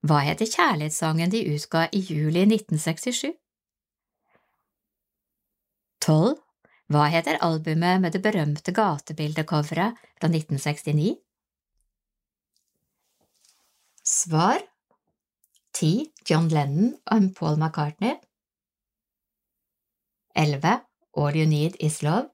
Hva 0.00 0.22
heter 0.24 0.48
kjærlighetssangen 0.48 1.34
de 1.34 1.42
utga 1.52 1.82
i 1.92 2.00
juli 2.00 2.46
1967? 2.46 3.36
Tolv. 6.00 6.40
Hva 6.88 7.04
heter 7.12 7.42
albumet 7.44 8.00
med 8.00 8.16
det 8.16 8.22
berømte 8.24 8.72
gatebildecoveret 8.72 10.00
fra 10.16 10.32
1969? 10.32 11.18
Svar 14.00 14.64
Ti. 15.76 15.92
John 16.24 16.48
Lennon 16.48 16.96
og 17.12 17.32
Paul 17.36 17.60
McCartney 17.60 18.16
Elleve. 20.32 20.85
All 21.16 21.34
You 21.34 21.46
Need 21.46 21.76
Is 21.80 22.02
Love 22.02 22.28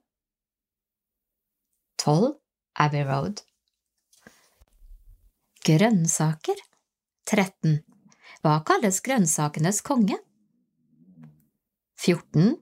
12. 1.99 2.35
Abbey 2.75 3.03
Road 3.07 3.39
Grønnsaker 5.63 6.59
13. 7.31 7.77
Hva 8.43 8.57
kalles 8.67 8.97
grønnsakenes 9.05 9.79
konge? 9.87 10.17
14. 11.95 12.57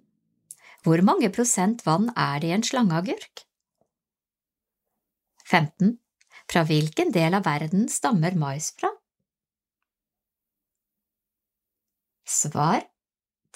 Hvor 0.86 1.02
mange 1.02 1.32
prosent 1.34 1.82
vann 1.88 2.12
er 2.14 2.38
det 2.44 2.52
i 2.52 2.54
en 2.54 2.66
slangeagurk? 2.70 3.42
15. 5.50 5.96
Fra 6.54 6.64
hvilken 6.70 7.10
del 7.18 7.40
av 7.40 7.48
verden 7.50 7.90
stammer 7.90 8.38
mais 8.38 8.70
fra? 8.78 8.94
Svar 12.30 12.86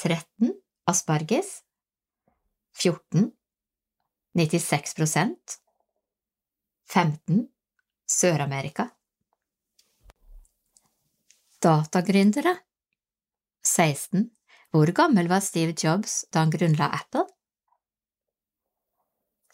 13. 0.01 0.57
Asparges 0.89 1.59
14. 2.75 3.31
96 4.35 5.59
15. 6.91 7.47
Sør-Amerika 8.05 8.89
Datagründere 11.63 12.57
16. 13.63 14.29
Hvor 14.71 14.91
gammel 14.91 15.29
var 15.31 15.39
Steve 15.39 15.73
Jobs 15.83 16.25
da 16.33 16.43
han 16.43 16.51
grunnla 16.51 16.91
Apple? 16.99 17.23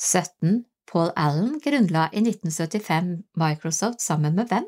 17. 0.02 0.66
Paul 0.92 1.14
Allen 1.16 1.60
grunnla 1.62 2.10
i 2.10 2.26
1975 2.26 3.22
Microsoft 3.38 4.02
sammen 4.02 4.36
med 4.36 4.50
hvem? 4.50 4.66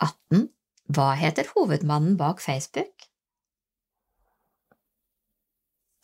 18. 0.00 0.48
Hva 0.88 1.12
heter 1.20 1.52
hovedmannen 1.52 2.16
bak 2.16 2.40
Facebook? 2.40 3.12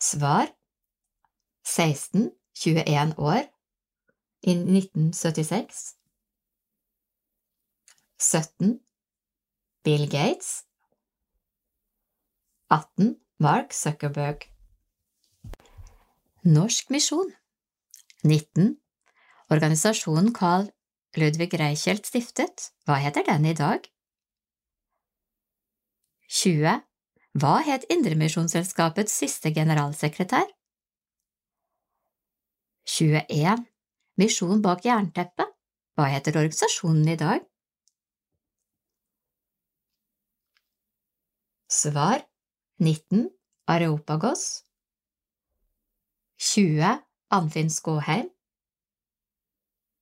Svar 0.01 0.49
16, 1.63 2.31
21 2.53 3.13
år, 3.17 3.43
i 4.41 4.51
1976 4.51 5.95
17. 8.17 8.79
Bill 9.83 10.09
Gates 10.09 10.65
18. 12.69 13.15
Mark 13.37 13.73
Zuckerberg 13.73 14.49
Norsk 16.43 16.89
misjon 16.89 17.31
19. 18.23 18.77
Organisasjonen 19.49 20.33
Carl 20.33 20.71
Ludvig 21.17 21.53
Reichelt 21.59 22.05
stiftet, 22.09 22.71
hva 22.85 22.97
heter 23.03 23.25
den 23.27 23.45
i 23.45 23.53
dag? 23.53 23.85
20. 26.29 26.81
Hva 27.31 27.61
het 27.63 27.85
Indremisjonsselskapets 27.87 29.13
siste 29.15 29.53
generalsekretær? 29.55 30.49
21. 32.83 33.61
Misjon 34.19 34.59
bak 34.61 34.83
jernteppet, 34.83 35.53
hva 35.95 36.07
heter 36.11 36.35
organisasjonen 36.35 37.07
i 37.07 37.15
dag? 37.15 37.45
Svar 41.71 42.25
19. 42.83 43.29
Areopagos 43.71 44.65
20. 46.35 46.99
Anfinn 47.31 47.71
Skåheim 47.71 48.27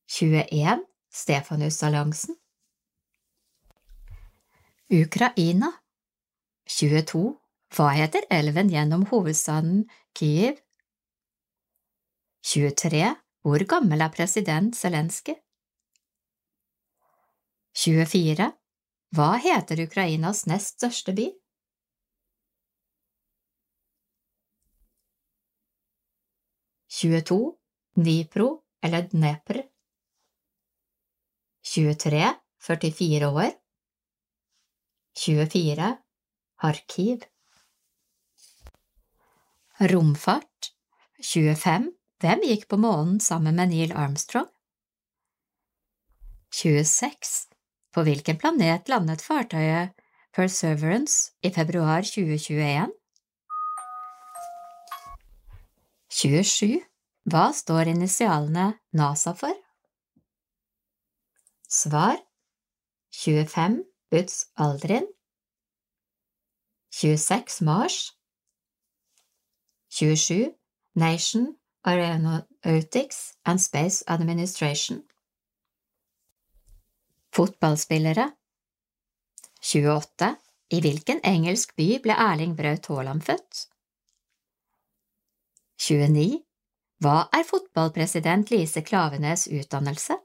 21. 0.09 0.81
Stefanus-alliansen 1.13 2.39
Ukraina 4.89 5.69
22. 6.69 7.33
Hva 7.73 7.89
heter 7.97 8.25
elven 8.29 8.69
gjennom 8.69 9.07
hovedstaden 9.09 9.87
Kyiv? 10.17 10.59
23. 12.45 13.15
Hvor 13.41 13.63
gammel 13.71 14.01
er 14.05 14.11
president 14.13 14.77
Zelenskyj? 14.77 15.39
24. 17.73 18.51
Hva 19.17 19.29
heter 19.41 19.81
Ukrainas 19.81 20.43
nest 20.49 20.77
største 20.77 21.15
by? 21.17 21.25
Tjueto, 26.99 27.39
Dnipro 27.95 28.49
eller 28.83 29.07
Dnepr. 29.09 29.63
23, 31.63 32.21
44 32.59 33.31
år. 33.31 33.51
24, 35.17 35.89
Arkiv 36.61 37.21
Romfart 39.79 40.73
25. 41.23 41.85
Hvem 42.19 42.41
gikk 42.43 42.65
på 42.67 42.75
månen 42.75 43.21
sammen 43.23 43.55
med 43.55 43.69
Neil 43.71 43.93
Armstrong? 43.95 44.49
26. 46.51 47.47
På 47.95 48.03
hvilken 48.03 48.35
planet 48.41 48.91
landet 48.91 49.23
fartøyet 49.23 49.93
Perseverance 50.35 51.31
i 51.39 51.51
februar 51.55 52.03
2021? 52.03 52.91
27. 56.11 56.81
Hva 57.31 57.45
står 57.55 57.93
initialene 57.93 58.73
NASA 58.91 59.31
for? 59.31 59.55
Svar 61.71 62.19
25. 63.15 63.79
Butz 64.11 64.43
Aldrin 64.59 65.07
26 66.89 67.61
Mars 67.61 68.17
27 69.89 70.55
Nation 70.95 71.55
Aeronautics 71.85 73.37
and 73.45 73.61
Space 73.61 74.03
Administration 74.07 75.03
Fotballspillere 77.29 78.31
28 79.61 80.37
I 80.69 80.79
hvilken 80.81 81.19
engelsk 81.25 81.75
by 81.77 81.97
ble 82.03 82.13
Erling 82.13 82.55
Braut 82.57 82.85
Haaland 82.91 83.23
født? 83.25 83.67
29 85.79 86.43
Hva 86.99 87.29
er 87.33 87.45
fotballpresident 87.47 88.49
Lise 88.51 88.81
Klavenes 88.81 89.47
utdannelse? 89.47 90.17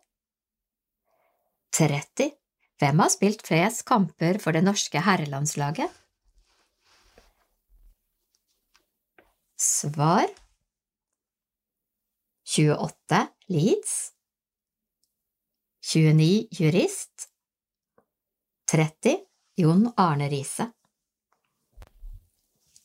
30 1.76 2.32
Hvem 2.78 2.98
har 2.98 3.12
spilt 3.12 3.44
flest 3.46 3.84
kamper 3.88 4.40
for 4.42 4.52
det 4.52 4.64
norske 4.66 5.00
herrelandslaget? 5.06 6.03
Svar. 9.64 10.28
28 12.44 13.28
Leeds. 13.46 14.12
29 15.80 16.48
jurist. 16.50 17.28
30 18.70 19.16
Jon 19.56 19.92
Arne 19.96 20.28
Riise. 20.28 20.68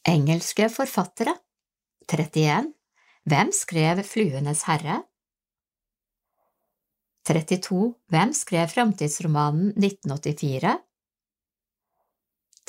Engelske 0.08 0.69
forfattere. 0.72 1.35
31 2.08 2.72
Hvem 3.28 3.51
skrev 3.53 4.03
Fluenes 4.08 4.63
herre? 4.72 5.01
32 7.28 7.94
Hvem 8.08 8.33
skrev 8.33 8.72
framtidsromanen 8.72 9.74
1984? 9.76 10.79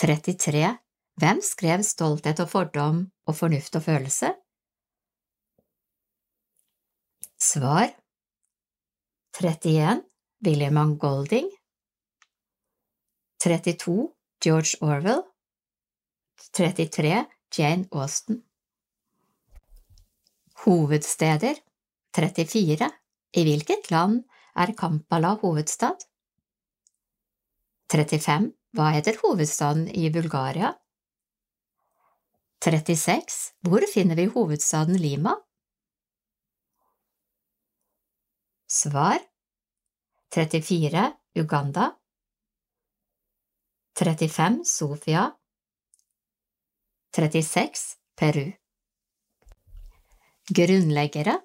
33 0.03 0.90
Hvem 1.21 1.41
skrev 1.45 1.83
Stolthet 1.85 2.39
og 2.41 2.49
fordom 2.49 3.01
og 3.29 3.35
Fornuft 3.37 3.75
og 3.77 3.83
følelse? 3.85 4.31
Svar. 7.37 7.91
31 9.37 10.01
William 10.47 10.97
Golding. 10.99 11.51
32 13.45 14.09
George 14.45 14.81
Orwell. 14.81 15.23
33 16.57 17.27
Jane 17.59 17.89
Austen. 17.93 18.43
Hovedsteder. 20.65 21.55
34 22.17 22.91
I 23.37 23.43
hvilket 23.45 23.91
land 23.91 24.23
er 24.57 24.73
Kampala 24.73 25.37
hovedstad? 25.43 26.01
35 27.93 28.55
Hva 28.73 28.95
heter 28.95 29.21
hovedstaden 29.25 29.89
i 29.89 30.09
Bulgaria? 30.11 30.79
36 32.65 33.55
Hvor 33.65 33.81
finner 33.95 34.17
vi 34.17 34.27
hovedstaden 34.29 34.97
Lima? 35.01 35.33
Svar. 38.69 39.19
34 40.31 41.13
Uganda. 41.35 41.87
35 43.97 44.65
Sofia. 44.65 45.23
36 47.17 47.97
Peru. 48.17 48.53
Grunnleggere. 50.55 51.41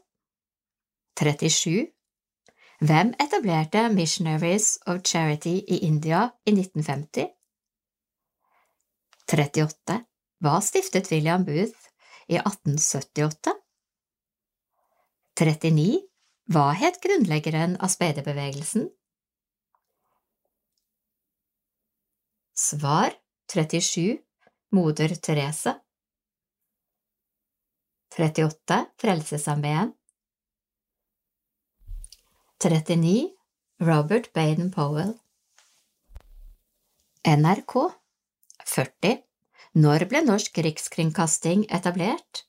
37 1.20 1.88
Hvem 2.80 3.14
etablerte 3.20 3.90
Missionaries 3.90 4.78
of 4.86 5.02
Charity 5.04 5.64
i 5.68 5.80
India 5.88 6.26
i 6.46 6.52
1950? 6.52 7.30
38 9.28 10.15
Hva 10.44 10.60
stiftet 10.62 11.12
William 11.12 11.44
Booth 11.48 11.92
i 12.28 12.38
1878? 12.42 13.56
39 15.36 16.04
Hva 16.52 16.68
het 16.78 17.00
grunnleggeren 17.04 17.78
av 17.80 17.92
speiderbevegelsen? 17.94 18.90
Svar 22.56 23.16
37 23.52 24.22
Moder 24.76 25.20
Terese 25.20 25.80
38 28.16 28.94
Frelsesarmeen. 28.96 29.96
39 32.58 33.36
Robert 33.78 34.32
Baden-Powell 34.32 35.20
NRK. 37.24 37.74
40 38.64 39.24
Når 39.76 40.06
ble 40.08 40.22
Norsk 40.24 40.56
Rikskringkasting 40.64 41.66
etablert? 41.68 42.46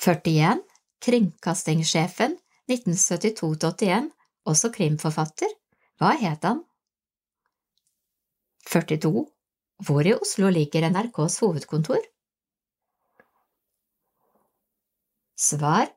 41 0.00 0.62
Kringkastingssjefen 1.04 2.38
1972–81, 2.72 4.08
også 4.48 4.72
krimforfatter, 4.72 5.52
hva 6.00 6.14
het 6.16 6.48
han? 6.48 6.64
42 8.72 9.26
Hvor 9.84 10.08
i 10.08 10.16
Oslo 10.16 10.48
ligger 10.48 10.88
NRKs 10.88 11.38
hovedkontor? 11.44 12.00
Svar 15.36 15.92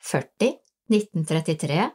40 0.00 0.54
1933 0.88 1.90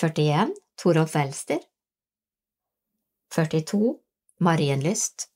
41 0.00 0.56
Torolf 0.80 1.12
Welster 1.18 1.60
42 3.34 3.94
Marienlyst 4.40 5.28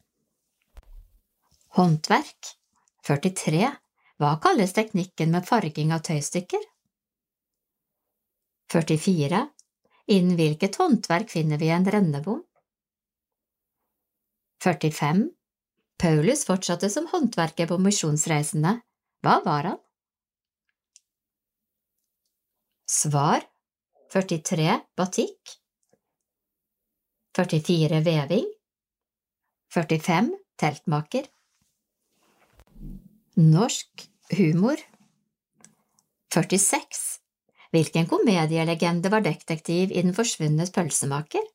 Håndverk 1.77 2.53
43 3.07 3.67
Hva 4.17 4.31
kalles 4.41 4.73
teknikken 4.73 5.33
med 5.35 5.45
farging 5.49 5.93
av 5.93 6.01
tøystykker? 6.07 6.65
44 8.73 9.43
Innen 10.17 10.39
hvilket 10.41 10.81
håndverk 10.81 11.31
finner 11.31 11.61
vi 11.61 11.69
en 11.75 11.85
rennebom? 11.85 12.41
45 14.65 15.25
Paulus 16.03 16.47
fortsatte 16.49 16.89
som 16.91 17.07
håndverker 17.13 17.69
på 17.71 17.77
misjonsreisene. 17.79 18.79
Hva 19.23 19.37
var 19.45 19.69
han? 19.69 19.81
Svar 22.91 23.45
43 24.11 24.81
batikk 24.99 25.59
44 27.33 28.01
veving 28.05 28.49
45 29.73 30.27
teltmaker 30.61 31.31
Norsk 33.41 34.05
humor 34.37 34.83
46 36.35 37.01
Hvilken 37.73 38.11
komedielegende 38.11 39.09
var 39.09 39.25
detektiv 39.25 39.97
i 39.97 40.05
Den 40.05 40.13
forsvunne 40.13 40.69
pølsemaker? 40.77 41.49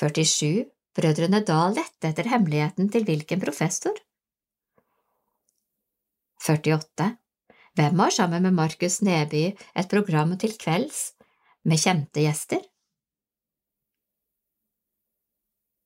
47 0.00 0.64
Brødrene 0.96 1.44
Dal 1.44 1.76
lette 1.76 2.14
etter 2.14 2.32
hemmeligheten 2.32 2.88
til 2.88 3.04
hvilken 3.04 3.44
professor? 3.44 3.92
48 6.40 7.12
Hvem 7.76 8.06
har 8.06 8.20
sammen 8.22 8.48
med 8.48 8.56
Markus 8.56 9.02
Neby 9.04 9.50
et 9.52 9.90
program 9.92 10.38
til 10.40 10.56
kvelds 10.56 11.10
med 11.68 11.84
kjente 11.84 12.24
gjester? 12.24 12.70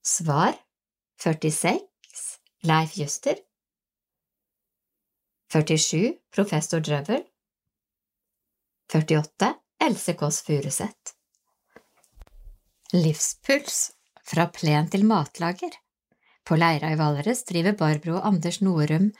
Svar 0.08 0.54
46 1.20 1.80
Leif 2.62 2.96
Juster 2.96 3.34
47 5.52 6.14
Professor 6.34 6.80
Drøvel 6.80 7.26
48 8.92 9.50
Else 9.84 10.14
Kåss 10.14 10.38
Furuseth 10.46 11.12
Livspuls 12.96 13.76
fra 14.32 14.46
plen 14.54 14.88
til 14.88 15.04
matlager 15.10 15.76
På 16.40 16.56
Leira 16.56 16.94
i 16.94 16.98
Valdres 17.02 17.44
driver 17.52 17.76
Barbro 17.82 18.16
og 18.16 18.30
Anders 18.30 18.62
Norum 18.64 19.10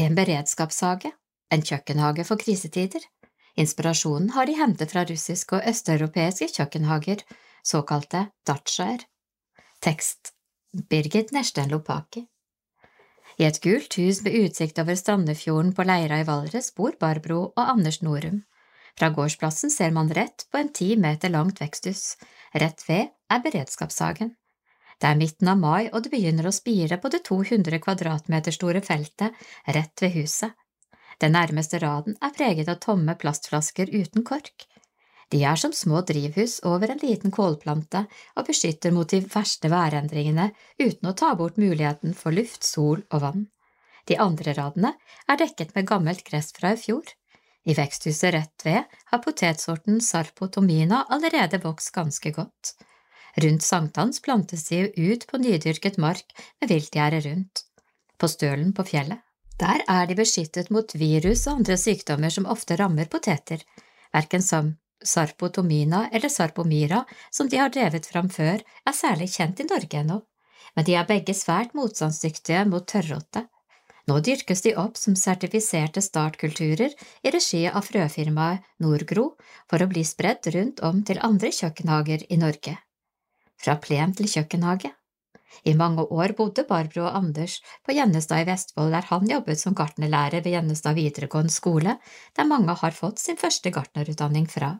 en 0.00 0.18
beredskapshage, 0.18 1.14
en 1.54 1.62
kjøkkenhage 1.62 2.26
for 2.26 2.40
krisetider. 2.40 3.06
Inspirasjonen 3.54 4.34
har 4.34 4.50
de 4.50 4.58
hentet 4.58 4.90
fra 4.90 5.06
russiske 5.06 5.60
og 5.60 5.70
østeuropeiske 5.70 6.50
kjøkkenhager, 6.56 7.22
såkalte 7.62 8.26
datsjaer. 8.48 9.06
Tekst 9.80 10.34
Birgit 10.90 11.30
Nersten 11.32 11.70
Lopaki 11.72 12.26
I 13.40 13.46
et 13.46 13.60
gult 13.64 13.94
hus 13.96 14.18
med 14.26 14.34
utsikt 14.36 14.76
over 14.82 14.98
Strandefjorden 15.00 15.70
på 15.72 15.86
Leira 15.88 16.18
i 16.20 16.26
Valdres 16.28 16.68
bor 16.76 16.98
Barbro 17.00 17.38
og 17.46 17.62
Anders 17.62 18.02
Norum. 18.04 18.42
Fra 19.00 19.08
gårdsplassen 19.16 19.72
ser 19.72 19.94
man 19.96 20.12
rett 20.12 20.44
på 20.52 20.60
en 20.60 20.68
ti 20.76 20.90
meter 21.00 21.32
langt 21.32 21.62
veksthus. 21.64 22.18
Rett 22.52 22.84
ved 22.90 23.08
er 23.32 23.40
beredskapshagen. 23.46 24.34
Det 25.00 25.08
er 25.08 25.16
midten 25.16 25.48
av 25.48 25.56
mai, 25.62 25.88
og 25.88 26.04
det 26.04 26.12
begynner 26.12 26.50
å 26.50 26.52
spire 26.52 27.00
på 27.00 27.08
det 27.14 27.22
200 27.30 27.80
kvadratmeter 27.80 28.52
store 28.52 28.84
feltet 28.84 29.48
rett 29.64 30.04
ved 30.04 30.12
huset. 30.18 30.52
Den 31.24 31.32
nærmeste 31.38 31.80
raden 31.80 32.20
er 32.20 32.36
preget 32.36 32.68
av 32.68 32.82
tomme 32.84 33.16
plastflasker 33.16 33.96
uten 33.96 34.28
kork. 34.28 34.68
De 35.30 35.44
er 35.46 35.58
som 35.62 35.72
små 35.72 36.00
drivhus 36.02 36.58
over 36.66 36.90
en 36.90 37.00
liten 37.02 37.30
kålplante 37.30 38.02
og 38.34 38.48
beskytter 38.48 38.90
mot 38.94 39.10
de 39.10 39.20
verste 39.22 39.70
værendringene 39.70 40.48
uten 40.80 41.10
å 41.10 41.14
ta 41.14 41.34
bort 41.38 41.60
muligheten 41.60 42.16
for 42.18 42.34
luft, 42.34 42.66
sol 42.66 43.04
og 43.12 43.22
vann. 43.22 43.46
De 44.10 44.18
andre 44.18 44.56
radene 44.58 44.96
er 45.30 45.38
dekket 45.38 45.76
med 45.76 45.86
gammelt 45.86 46.24
gress 46.26 46.50
fra 46.56 46.74
i 46.74 46.80
fjor. 46.80 47.06
I 47.62 47.76
veksthuset 47.76 48.34
rett 48.34 48.66
ved 48.66 48.98
har 49.12 49.22
potetsorten 49.22 50.00
sarpotomina 50.02 51.04
allerede 51.14 51.60
vokst 51.62 51.92
ganske 51.94 52.32
godt. 52.34 52.74
Rundt 53.38 53.62
sankthans 53.62 54.18
plantes 54.24 54.66
de 54.68 54.88
ut 54.96 55.26
på 55.30 55.38
nydyrket 55.38 56.00
mark 56.02 56.34
med 56.60 56.72
viltgjerde 56.72 57.22
rundt. 57.28 57.64
På 58.18 58.28
stølen 58.28 58.72
på 58.74 58.88
fjellet. 58.88 59.22
Der 59.60 59.84
er 59.92 60.06
de 60.08 60.16
beskyttet 60.16 60.70
mot 60.72 60.94
virus 60.96 61.44
og 61.46 61.60
andre 61.60 61.76
sykdommer 61.78 62.32
som 62.32 62.48
ofte 62.48 62.78
rammer 62.80 63.06
poteter, 63.12 63.60
verken 64.10 64.42
som 64.42 64.72
sarpotomina 65.04 66.08
eller 66.12 66.28
sarpomira, 66.28 67.04
som 67.30 67.48
de 67.48 67.56
har 67.56 67.72
drevet 67.72 68.06
fram 68.06 68.28
før, 68.28 68.60
er 68.60 68.96
særlig 68.96 69.30
kjent 69.36 69.60
i 69.60 69.68
Norge 69.70 70.02
ennå, 70.02 70.20
men 70.76 70.86
de 70.86 70.96
er 70.98 71.08
begge 71.08 71.34
svært 71.34 71.74
motstandsdyktige 71.74 72.66
mot 72.68 72.86
tørråte. 72.86 73.46
Nå 74.08 74.18
dyrkes 74.26 74.64
de 74.64 74.72
opp 74.80 74.96
som 74.98 75.14
sertifiserte 75.16 76.02
startkulturer 76.02 76.94
i 77.22 77.32
regi 77.32 77.66
av 77.68 77.84
frøfirmaet 77.86 78.64
Nordgro 78.82 79.26
for 79.70 79.82
å 79.82 79.90
bli 79.90 80.02
spredt 80.06 80.50
rundt 80.54 80.80
om 80.86 81.04
til 81.06 81.20
andre 81.22 81.52
kjøkkenhager 81.54 82.24
i 82.28 82.40
Norge. 82.40 82.78
Fra 83.60 83.76
plen 83.76 84.16
til 84.16 84.30
kjøkkenhage. 84.32 84.90
I 85.64 85.74
mange 85.74 86.04
år 86.08 86.34
bodde 86.38 86.64
Barbro 86.68 87.06
og 87.06 87.16
Anders 87.18 87.58
på 87.86 87.96
Gjennestad 87.96 88.44
i 88.44 88.48
Vestfold, 88.48 88.92
der 88.94 89.08
han 89.10 89.28
jobbet 89.30 89.60
som 89.60 89.76
gartnerlærer 89.76 90.44
ved 90.44 90.54
Gjennestad 90.54 90.96
videregående 90.98 91.54
skole, 91.54 91.96
der 92.36 92.48
mange 92.48 92.76
har 92.82 92.96
fått 92.96 93.22
sin 93.22 93.40
første 93.40 93.72
gartnerutdanning 93.74 94.48
fra. 94.50 94.76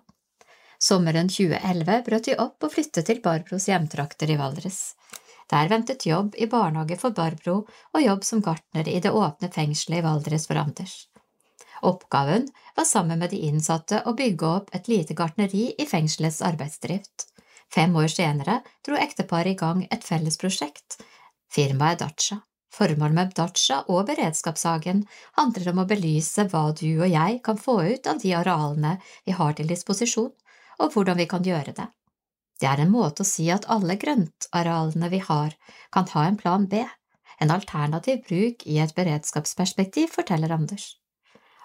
Sommeren 0.81 1.28
2011 1.28 2.01
brøt 2.06 2.31
de 2.31 2.38
opp 2.40 2.65
og 2.65 2.72
flyttet 2.72 3.06
til 3.10 3.20
Barbros 3.24 3.69
hjemtrakter 3.69 4.33
i 4.33 4.38
Valdres. 4.40 4.81
Der 5.51 5.69
ventet 5.69 6.06
jobb 6.06 6.36
i 6.38 6.47
barnehage 6.49 6.97
for 6.97 7.12
Barbro 7.12 7.56
og 7.67 8.03
jobb 8.03 8.24
som 8.24 8.40
gartner 8.40 8.88
i 8.88 9.01
det 9.03 9.10
åpne 9.10 9.51
fengselet 9.53 10.01
i 10.01 10.04
Valdres 10.06 10.47
for 10.49 10.60
Anders. 10.62 11.10
Oppgaven 11.83 12.47
var 12.76 12.85
sammen 12.85 13.19
med 13.19 13.33
de 13.33 13.40
innsatte 13.49 14.03
å 14.06 14.15
bygge 14.17 14.47
opp 14.47 14.74
et 14.76 14.88
lite 14.88 15.17
gartneri 15.17 15.70
i 15.78 15.86
fengselets 15.88 16.40
arbeidsdrift. 16.44 17.29
Fem 17.70 17.94
år 17.97 18.10
senere 18.10 18.60
dro 18.86 18.99
ekteparet 18.99 19.54
i 19.54 19.58
gang 19.58 19.85
et 19.94 20.06
felles 20.06 20.38
prosjekt, 20.40 20.99
firmaet 21.54 22.01
Dacha. 22.03 22.40
Formålet 22.74 23.15
med 23.15 23.33
Dacha 23.35 23.81
og 23.90 24.04
Beredskapshagen 24.08 25.04
handler 25.38 25.70
om 25.72 25.81
å 25.83 25.86
belyse 25.90 26.47
hva 26.51 26.69
du 26.74 26.88
og 27.03 27.08
jeg 27.10 27.40
kan 27.47 27.58
få 27.58 27.81
ut 27.83 28.06
av 28.10 28.20
de 28.22 28.35
arealene 28.38 28.97
vi 29.26 29.35
har 29.35 29.56
til 29.58 29.70
disposisjon, 29.70 30.31
og 30.81 30.94
hvordan 30.94 31.19
vi 31.19 31.26
kan 31.31 31.47
gjøre 31.47 31.74
det. 31.74 31.88
Det 32.60 32.69
er 32.69 32.83
en 32.83 32.92
måte 32.92 33.24
å 33.24 33.28
si 33.28 33.49
at 33.51 33.67
alle 33.72 33.97
grøntarealene 33.99 35.10
vi 35.10 35.22
har, 35.26 35.54
kan 35.94 36.06
ha 36.15 36.26
en 36.28 36.38
plan 36.38 36.67
B, 36.70 36.85
en 37.40 37.54
alternativ 37.54 38.22
bruk 38.26 38.67
i 38.67 38.78
et 38.83 38.94
beredskapsperspektiv, 38.94 40.10
forteller 40.15 40.53
Anders. 40.54 40.97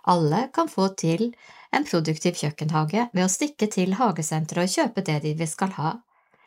Alle 0.05 0.47
kan 0.53 0.69
få 0.69 0.87
til 0.97 1.31
en 1.75 1.85
produktiv 1.87 2.37
kjøkkenhage 2.39 3.09
ved 3.11 3.25
å 3.25 3.31
stikke 3.31 3.67
til 3.71 3.97
hagesenteret 3.99 4.69
og 4.69 4.75
kjøpe 4.75 5.03
det 5.05 5.21
de 5.25 5.47
skal 5.49 5.73
ha. 5.77 5.93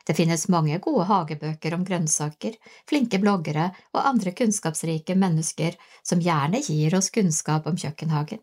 Det 0.07 0.15
finnes 0.17 0.47
mange 0.49 0.79
gode 0.81 1.05
hagebøker 1.05 1.75
om 1.75 1.83
grønnsaker, 1.85 2.55
flinke 2.89 3.19
bloggere 3.21 3.67
og 3.93 4.05
andre 4.09 4.33
kunnskapsrike 4.33 5.13
mennesker 5.13 5.77
som 6.01 6.23
gjerne 6.25 6.63
gir 6.65 6.95
oss 6.97 7.11
kunnskap 7.13 7.67
om 7.69 7.77
kjøkkenhagen. 7.77 8.41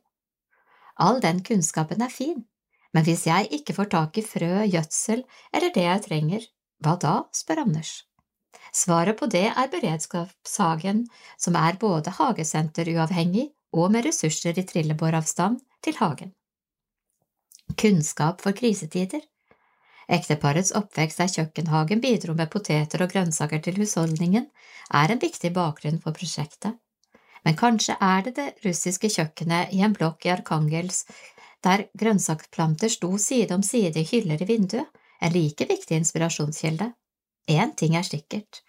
All 1.02 1.18
den 1.20 1.42
kunnskapen 1.44 2.04
er 2.06 2.12
fin, 2.12 2.44
men 2.94 3.04
hvis 3.04 3.26
jeg 3.26 3.50
ikke 3.58 3.74
får 3.76 3.90
tak 3.92 4.20
i 4.20 4.24
frø, 4.24 4.52
gjødsel 4.70 5.24
eller 5.52 5.74
det 5.74 5.88
jeg 5.88 6.04
trenger, 6.06 6.46
hva 6.84 6.94
da, 7.02 7.16
spør 7.34 7.64
Anders. 7.66 7.96
Svaret 8.76 9.18
på 9.18 9.26
det 9.32 9.48
er 9.50 9.68
Beredskapshagen, 9.72 11.06
som 11.40 11.56
er 11.58 11.78
både 11.80 12.14
hagesenteruavhengig 12.16 13.50
og 13.76 13.92
med 13.92 14.06
ressurser 14.06 14.58
i 14.58 14.64
trillebåravstand 14.68 15.60
til 15.84 15.98
hagen. 16.00 16.32
Kunnskap 17.74 18.40
for 18.40 18.52
krisetider 18.52 19.20
Ekteparets 20.06 20.70
oppvekst 20.78 21.18
der 21.18 21.30
kjøkkenhagen 21.32 22.00
bidro 22.00 22.34
med 22.38 22.50
poteter 22.50 23.02
og 23.02 23.10
grønnsaker 23.10 23.58
til 23.62 23.80
husholdningen, 23.80 24.46
er 24.94 25.10
en 25.10 25.22
viktig 25.22 25.50
bakgrunn 25.56 25.98
for 26.04 26.14
prosjektet. 26.14 26.76
Men 27.44 27.58
kanskje 27.58 27.96
er 28.02 28.22
det 28.26 28.36
det 28.36 28.46
russiske 28.64 29.10
kjøkkenet 29.10 29.74
i 29.74 29.82
en 29.82 29.96
blokk 29.96 30.26
i 30.26 30.32
Arkangels 30.34 31.04
der 31.66 31.88
grønnsaksplanter 31.98 32.92
sto 32.92 33.10
side 33.18 33.54
om 33.54 33.62
side 33.66 33.98
i 33.98 34.06
hyller 34.06 34.42
i 34.42 34.46
vinduet, 34.46 34.86
en 35.20 35.32
like 35.32 35.66
viktig 35.66 35.98
inspirasjonskilde. 35.98 36.92
Én 37.50 37.74
ting 37.74 37.96
er 37.96 38.06
sikkert. 38.06 38.62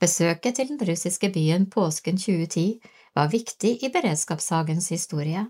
Besøket 0.00 0.56
til 0.56 0.68
den 0.68 0.80
russiske 0.88 1.30
byen 1.32 1.68
påsken 1.70 2.18
2010 2.20 2.80
var 3.14 3.32
viktig 3.32 3.78
i 3.84 3.92
beredskapshagens 3.94 4.88
historie. 4.92 5.46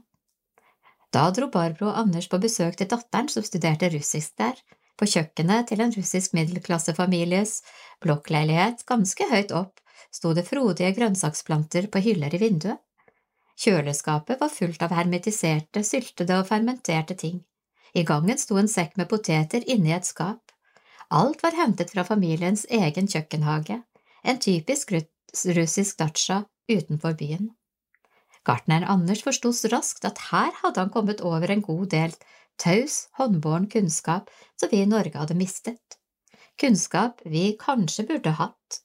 Da 1.15 1.29
dro 1.31 1.47
Barbro 1.47 1.93
og 1.93 1.99
Anders 2.01 2.27
på 2.31 2.41
besøk 2.43 2.75
til 2.79 2.91
datteren 2.91 3.29
som 3.31 3.45
studerte 3.47 3.91
russisk 3.93 4.35
der, 4.41 4.59
på 4.99 5.07
kjøkkenet 5.11 5.69
til 5.71 5.83
en 5.83 5.95
russisk 5.95 6.35
middelklassefamilies 6.35 7.61
blokkleilighet 8.03 8.83
ganske 8.89 9.27
høyt 9.31 9.55
opp 9.55 9.81
sto 10.15 10.33
det 10.35 10.47
frodige 10.47 10.93
grønnsaksplanter 10.97 11.89
på 11.91 12.03
hyller 12.05 12.35
i 12.35 12.41
vinduet. 12.43 12.79
Kjøleskapet 13.59 14.41
var 14.41 14.51
fullt 14.51 14.83
av 14.83 14.95
hermetiserte, 14.95 15.83
syltede 15.87 16.39
og 16.41 16.49
fermenterte 16.49 17.15
ting. 17.19 17.41
I 17.95 18.03
gangen 18.07 18.39
sto 18.39 18.59
en 18.59 18.71
sekk 18.71 18.97
med 18.99 19.11
poteter 19.11 19.67
inni 19.71 19.95
et 19.95 20.07
skap. 20.07 20.51
Alt 21.15 21.43
var 21.47 21.55
hentet 21.55 21.93
fra 21.95 22.03
familiens 22.07 22.67
egen 22.71 23.11
kjøkkenhage, 23.11 23.83
en 24.25 24.41
typisk 24.43 24.91
russisk 24.95 25.99
datsja 26.01 26.43
utenfor 26.71 27.15
byen. 27.19 27.53
Gartneren 28.45 28.85
Anders 28.85 29.25
forsto 29.25 29.53
raskt 29.73 30.05
at 30.05 30.21
her 30.31 30.53
hadde 30.63 30.81
han 30.81 30.93
kommet 30.93 31.21
over 31.25 31.51
en 31.51 31.65
god 31.65 31.89
del 31.97 32.15
taus, 32.61 33.09
håndbåren 33.19 33.69
kunnskap 33.73 34.31
som 34.61 34.69
vi 34.71 34.83
i 34.83 34.87
Norge 34.87 35.19
hadde 35.19 35.37
mistet. 35.39 35.99
Kunnskap 36.61 37.23
vi 37.25 37.57
kanskje 37.59 38.07
burde 38.07 38.37
hatt. 38.39 38.81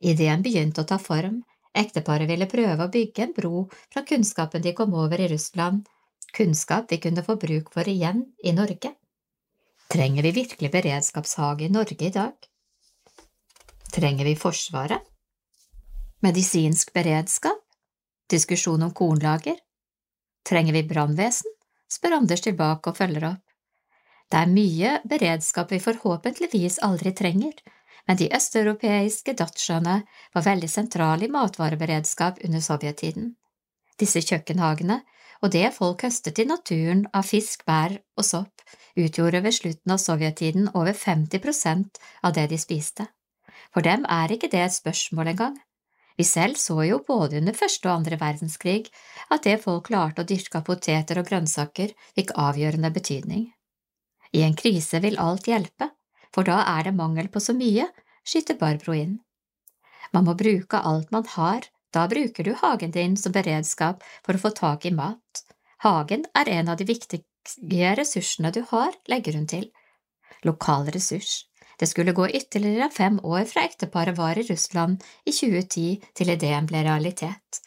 Ideen 0.00 0.42
begynte 0.42 0.84
å 0.84 0.88
ta 0.88 0.96
form, 0.98 1.42
Ekteparet 1.70 2.26
ville 2.26 2.48
prøve 2.50 2.86
å 2.86 2.90
bygge 2.90 3.22
en 3.22 3.34
bro 3.34 3.66
fra 3.92 4.02
kunnskapen 4.06 4.62
de 4.62 4.72
kom 4.74 4.94
over 4.98 5.20
i 5.22 5.28
Russland, 5.30 5.84
kunnskap 6.34 6.90
vi 6.90 6.98
kunne 6.98 7.22
få 7.22 7.36
bruk 7.38 7.70
for 7.74 7.86
igjen 7.86 8.24
i 8.42 8.54
Norge. 8.56 8.94
Trenger 9.90 10.26
vi 10.26 10.34
virkelig 10.34 10.70
beredskapshage 10.70 11.66
i 11.66 11.70
Norge 11.70 12.06
i 12.06 12.12
dag? 12.14 12.34
Trenger 13.90 14.26
vi 14.26 14.36
Forsvaret? 14.38 15.06
Medisinsk 16.22 16.92
beredskap? 16.94 17.59
Diskusjon 18.30 18.82
om 18.86 18.94
kornlager? 18.94 19.58
Trenger 20.46 20.72
vi 20.72 20.86
brannvesen? 20.86 21.50
spør 21.90 22.20
Anders 22.20 22.44
tilbake 22.44 22.92
og 22.92 22.96
følger 22.96 23.26
opp. 23.32 23.44
Det 24.30 24.38
er 24.38 24.52
mye 24.52 24.90
beredskap 25.10 25.72
vi 25.74 25.80
forhåpentligvis 25.82 26.78
aldri 26.86 27.10
trenger, 27.18 27.56
men 28.06 28.18
de 28.20 28.28
østeuropeiske 28.36 29.34
datsjaene 29.38 29.96
var 30.34 30.46
veldig 30.46 30.70
sentrale 30.70 31.26
i 31.26 31.32
matvareberedskap 31.34 32.38
under 32.46 32.62
sovjettiden. 32.62 33.32
Disse 33.98 34.22
kjøkkenhagene 34.22 35.00
og 35.42 35.50
det 35.54 35.66
folk 35.74 36.04
høstet 36.06 36.38
i 36.38 36.46
naturen 36.46 37.06
av 37.16 37.26
fisk, 37.26 37.64
bær 37.66 37.96
og 38.16 38.26
sopp, 38.26 38.62
utgjorde 38.98 39.42
ved 39.44 39.56
slutten 39.56 39.94
av 39.94 40.02
sovjettiden 40.02 40.70
over 40.74 40.94
50 40.94 41.42
prosent 41.42 42.00
av 42.22 42.36
det 42.36 42.46
de 42.52 42.60
spiste. 42.60 43.08
For 43.74 43.82
dem 43.86 44.06
er 44.08 44.32
ikke 44.32 44.50
det 44.52 44.62
et 44.66 44.76
spørsmål 44.76 45.32
engang. 45.34 45.58
Vi 46.20 46.24
selv 46.28 46.58
så 46.60 46.74
jo 46.84 46.98
både 47.06 47.38
under 47.40 47.56
første 47.56 47.88
og 47.88 47.94
andre 47.94 48.18
verdenskrig 48.20 48.90
at 49.32 49.46
det 49.46 49.54
folk 49.62 49.86
klarte 49.86 50.20
å 50.20 50.28
dyrke 50.28 50.58
av 50.58 50.66
poteter 50.66 51.16
og 51.16 51.30
grønnsaker, 51.30 51.94
fikk 52.12 52.34
avgjørende 52.36 52.90
betydning. 52.92 53.46
I 54.36 54.42
en 54.44 54.56
krise 54.58 55.00
vil 55.00 55.16
alt 55.16 55.48
hjelpe, 55.48 55.88
for 56.28 56.44
da 56.44 56.58
er 56.76 56.84
det 56.90 56.92
mangel 56.98 57.30
på 57.32 57.40
så 57.40 57.54
mye, 57.56 57.88
skyter 58.20 58.58
Barbro 58.60 58.98
inn. 58.98 59.16
Man 60.12 60.28
må 60.28 60.36
bruke 60.36 60.82
alt 60.92 61.08
man 61.14 61.24
har, 61.38 61.64
da 61.96 62.04
bruker 62.12 62.44
du 62.44 62.52
hagen 62.60 62.92
din 62.92 63.16
som 63.16 63.32
beredskap 63.32 64.04
for 64.20 64.36
å 64.36 64.42
få 64.44 64.52
tak 64.60 64.84
i 64.84 64.92
mat. 64.92 65.44
Hagen 65.86 66.28
er 66.36 66.52
en 66.52 66.68
av 66.68 66.76
de 66.76 66.84
viktige 66.84 67.94
ressursene 67.96 68.52
du 68.52 68.60
har, 68.74 68.92
legger 69.08 69.40
hun 69.40 69.48
til. 69.48 69.70
Lokal 70.44 70.92
ressurs. 70.92 71.46
Det 71.80 71.86
skulle 71.86 72.12
gå 72.12 72.28
ytterligere 72.28 72.90
fem 72.92 73.20
år 73.24 73.44
fra 73.48 73.64
ekteparet 73.64 74.18
var 74.18 74.38
i 74.38 74.42
Russland 74.44 75.04
i 75.24 75.32
2010 75.32 75.84
til 76.12 76.32
ideen 76.34 76.66
ble 76.68 76.82
realitet. 76.84 77.60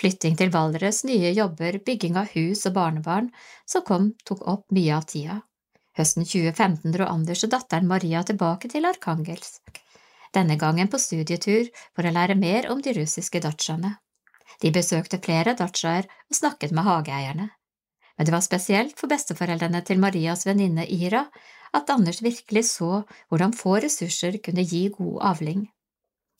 Flytting 0.00 0.34
til 0.40 0.50
Valdres, 0.50 1.04
nye 1.06 1.30
jobber, 1.36 1.78
bygging 1.86 2.16
av 2.18 2.32
hus 2.34 2.64
og 2.66 2.74
barnebarn 2.74 3.28
som 3.68 3.84
kom, 3.86 4.08
tok 4.26 4.42
opp 4.50 4.64
mye 4.74 4.96
av 4.96 5.06
tida. 5.12 5.36
Høsten 5.98 6.26
2015 6.26 6.96
dro 6.96 7.06
Anders 7.12 7.44
og 7.46 7.52
datteren 7.52 7.86
Maria 7.90 8.24
tilbake 8.26 8.70
til 8.72 8.88
Arkangelsk, 8.90 9.80
denne 10.34 10.56
gangen 10.58 10.90
på 10.90 10.98
studietur 10.98 11.70
for 11.94 12.06
å 12.06 12.14
lære 12.14 12.38
mer 12.38 12.70
om 12.74 12.82
de 12.82 12.94
russiske 12.96 13.42
datsjaene. 13.44 13.92
De 14.60 14.74
besøkte 14.74 15.22
flere 15.22 15.54
datsjaer 15.58 16.10
og 16.10 16.36
snakket 16.36 16.74
med 16.74 16.88
hageeierne. 16.90 17.50
Men 18.16 18.26
det 18.26 18.34
var 18.34 18.44
spesielt 18.44 18.98
for 18.98 19.08
besteforeldrene 19.08 19.84
til 19.86 20.02
Marias 20.02 20.42
venninne 20.48 20.88
Ira 20.90 21.22
at 21.76 21.90
Anders 21.90 22.22
virkelig 22.22 22.64
så 22.72 23.04
hvordan 23.28 23.54
få 23.56 23.76
ressurser 23.84 24.38
kunne 24.44 24.66
gi 24.66 24.88
god 24.96 25.20
avling. 25.32 25.68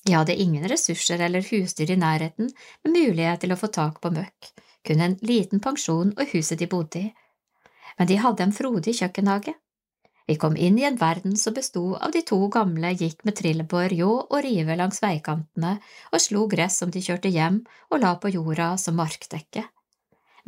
De 0.07 0.17
hadde 0.17 0.37
ingen 0.37 0.65
ressurser 0.69 1.21
eller 1.21 1.45
husdyr 1.45 1.93
i 1.93 1.99
nærheten 2.01 2.53
med 2.85 2.95
mulighet 2.97 3.43
til 3.45 3.53
å 3.53 3.59
få 3.61 3.69
tak 3.75 4.01
på 4.01 4.13
møkk, 4.15 4.53
kun 4.87 5.03
en 5.05 5.19
liten 5.21 5.61
pensjon 5.61 6.15
og 6.17 6.33
huset 6.33 6.61
de 6.61 6.71
bodde 6.71 7.03
i, 7.03 7.11
men 7.99 8.09
de 8.09 8.17
hadde 8.23 8.47
en 8.47 8.55
frodig 8.57 8.97
kjøkkenhage. 8.97 9.53
Vi 10.31 10.37
kom 10.41 10.55
inn 10.57 10.79
i 10.79 10.87
en 10.87 10.97
verden 10.97 11.35
som 11.37 11.55
besto 11.57 11.83
av 11.99 12.15
de 12.15 12.23
to 12.23 12.39
gamle 12.55 12.93
gikk 12.95 13.25
med 13.27 13.37
trillebår, 13.41 13.93
ljå 13.99 14.11
og 14.23 14.39
rive 14.47 14.77
langs 14.79 15.03
veikantene 15.03 15.75
og 16.13 16.23
slo 16.23 16.47
gress 16.49 16.79
som 16.81 16.93
de 16.95 17.03
kjørte 17.03 17.33
hjem 17.35 17.61
og 17.91 18.01
la 18.05 18.15
på 18.23 18.31
jorda 18.37 18.77
som 18.79 18.97
markdekke. 19.01 19.67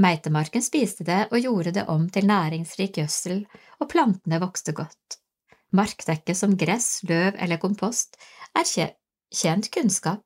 Meitemarken 0.00 0.64
spiste 0.64 1.04
det 1.04 1.26
og 1.30 1.40
gjorde 1.42 1.74
det 1.76 1.84
om 1.92 2.08
til 2.10 2.26
næringsrik 2.28 2.96
gjødsel, 3.00 3.44
og 3.80 3.90
plantene 3.92 4.40
vokste 4.40 4.72
godt. 4.76 5.18
Markdekke 5.72 6.34
som 6.36 6.56
gress, 6.56 7.02
løv 7.08 7.36
eller 7.40 7.60
kompost 7.60 8.16
er 8.56 8.68
kjent 8.68 9.70
kunnskap, 9.72 10.22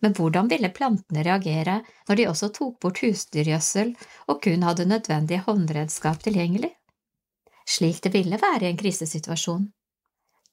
men 0.00 0.14
hvordan 0.16 0.48
ville 0.48 0.72
plantene 0.72 1.24
reagere 1.24 1.80
når 2.08 2.16
de 2.16 2.28
også 2.28 2.50
tok 2.56 2.78
bort 2.80 3.00
husdyrgjødsel 3.04 3.94
og 4.28 4.42
kun 4.44 4.64
hadde 4.64 4.88
nødvendige 4.88 5.44
håndredskap 5.46 6.22
tilgjengelig? 6.24 6.72
Slik 7.68 8.02
det 8.04 8.12
ville 8.14 8.40
være 8.40 8.66
i 8.66 8.70
en 8.72 8.80
krisesituasjon. 8.80 9.68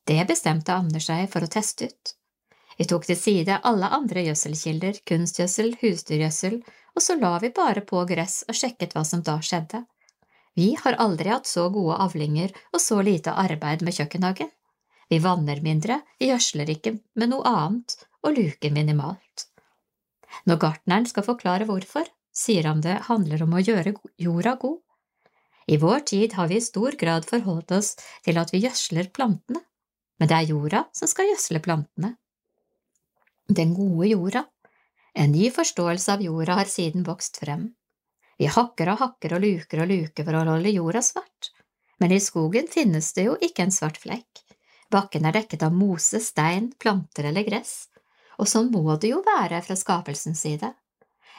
Det 0.07 0.23
bestemte 0.27 0.75
Anders 0.75 1.07
seg 1.09 1.27
for 1.31 1.43
å 1.43 1.51
teste 1.51 1.89
ut. 1.89 2.13
Vi 2.77 2.85
tok 2.85 3.07
til 3.07 3.17
side 3.17 3.57
alle 3.65 3.89
andre 3.89 4.23
gjødselkilder, 4.27 4.99
kunstgjødsel, 5.09 5.73
husdyrgjødsel, 5.81 6.59
og 6.97 7.03
så 7.05 7.13
la 7.19 7.35
vi 7.43 7.53
bare 7.53 7.83
på 7.85 8.01
gress 8.09 8.41
og 8.49 8.57
sjekket 8.57 8.95
hva 8.97 9.03
som 9.05 9.21
da 9.25 9.37
skjedde. 9.45 9.83
Vi 10.57 10.71
har 10.81 10.97
aldri 10.97 11.29
hatt 11.29 11.45
så 11.45 11.67
gode 11.69 11.99
avlinger 12.01 12.55
og 12.73 12.81
så 12.81 12.97
lite 13.05 13.35
arbeid 13.37 13.83
med 13.85 13.93
kjøkkenhagen. 13.93 14.49
Vi 15.07 15.19
vanner 15.23 15.61
mindre, 15.63 16.01
vi 16.17 16.31
gjødsler 16.31 16.71
ikke 16.73 16.97
med 17.21 17.31
noe 17.31 17.45
annet 17.45 17.93
og 18.25 18.33
luker 18.39 18.73
minimalt. 18.73 19.45
Når 20.49 20.59
gartneren 20.63 21.05
skal 21.07 21.27
forklare 21.27 21.69
hvorfor, 21.69 22.09
sier 22.33 22.65
han 22.67 22.81
det 22.81 22.97
handler 23.07 23.45
om 23.45 23.53
å 23.53 23.61
gjøre 23.61 23.93
jorda 24.17 24.57
god. 24.59 24.81
I 25.67 25.77
vår 25.77 26.03
tid 26.09 26.33
har 26.39 26.49
vi 26.49 26.57
i 26.57 26.65
stor 26.65 26.97
grad 26.99 27.27
forholdt 27.29 27.73
oss 27.77 27.93
til 28.25 28.41
at 28.41 28.53
vi 28.53 28.63
gjødsler 28.65 29.11
plantene, 29.13 29.61
men 30.17 30.29
det 30.29 30.37
er 30.37 30.51
jorda 30.55 30.85
som 30.97 31.09
skal 31.11 31.29
gjødsle 31.29 31.61
plantene. 31.61 32.15
Den 33.47 33.73
gode 33.77 34.09
jorda. 34.09 34.47
En 35.17 35.31
ny 35.31 35.47
forståelse 35.51 36.13
av 36.13 36.21
jorda 36.21 36.53
har 36.59 36.69
siden 36.69 37.03
vokst 37.03 37.39
frem. 37.41 37.71
Vi 38.37 38.45
hakker 38.53 38.91
og 38.91 38.99
hakker 38.99 39.33
og 39.33 39.41
luker 39.41 39.79
og 39.81 39.89
luker 39.89 40.27
for 40.27 40.37
å 40.37 40.43
holde 40.45 40.73
jorda 40.75 41.01
svart, 41.01 41.49
men 41.97 42.13
i 42.13 42.19
skogen 42.21 42.69
finnes 42.69 43.09
det 43.17 43.25
jo 43.25 43.33
ikke 43.47 43.65
en 43.65 43.73
svart 43.73 43.97
flekk. 44.03 44.43
Bakken 44.93 45.25
er 45.25 45.33
dekket 45.39 45.65
av 45.65 45.73
mose, 45.73 46.21
stein, 46.21 46.69
planter 46.77 47.31
eller 47.31 47.47
gress, 47.49 47.87
og 48.37 48.45
sånn 48.45 48.69
må 48.69 48.93
det 49.01 49.15
jo 49.15 49.23
være 49.25 49.63
fra 49.65 49.79
skapelsens 49.81 50.45
side. 50.45 50.69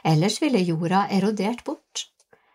Ellers 0.03 0.43
ville 0.43 0.67
jorda 0.67 1.07
erodert 1.15 1.63
bort. 1.65 2.09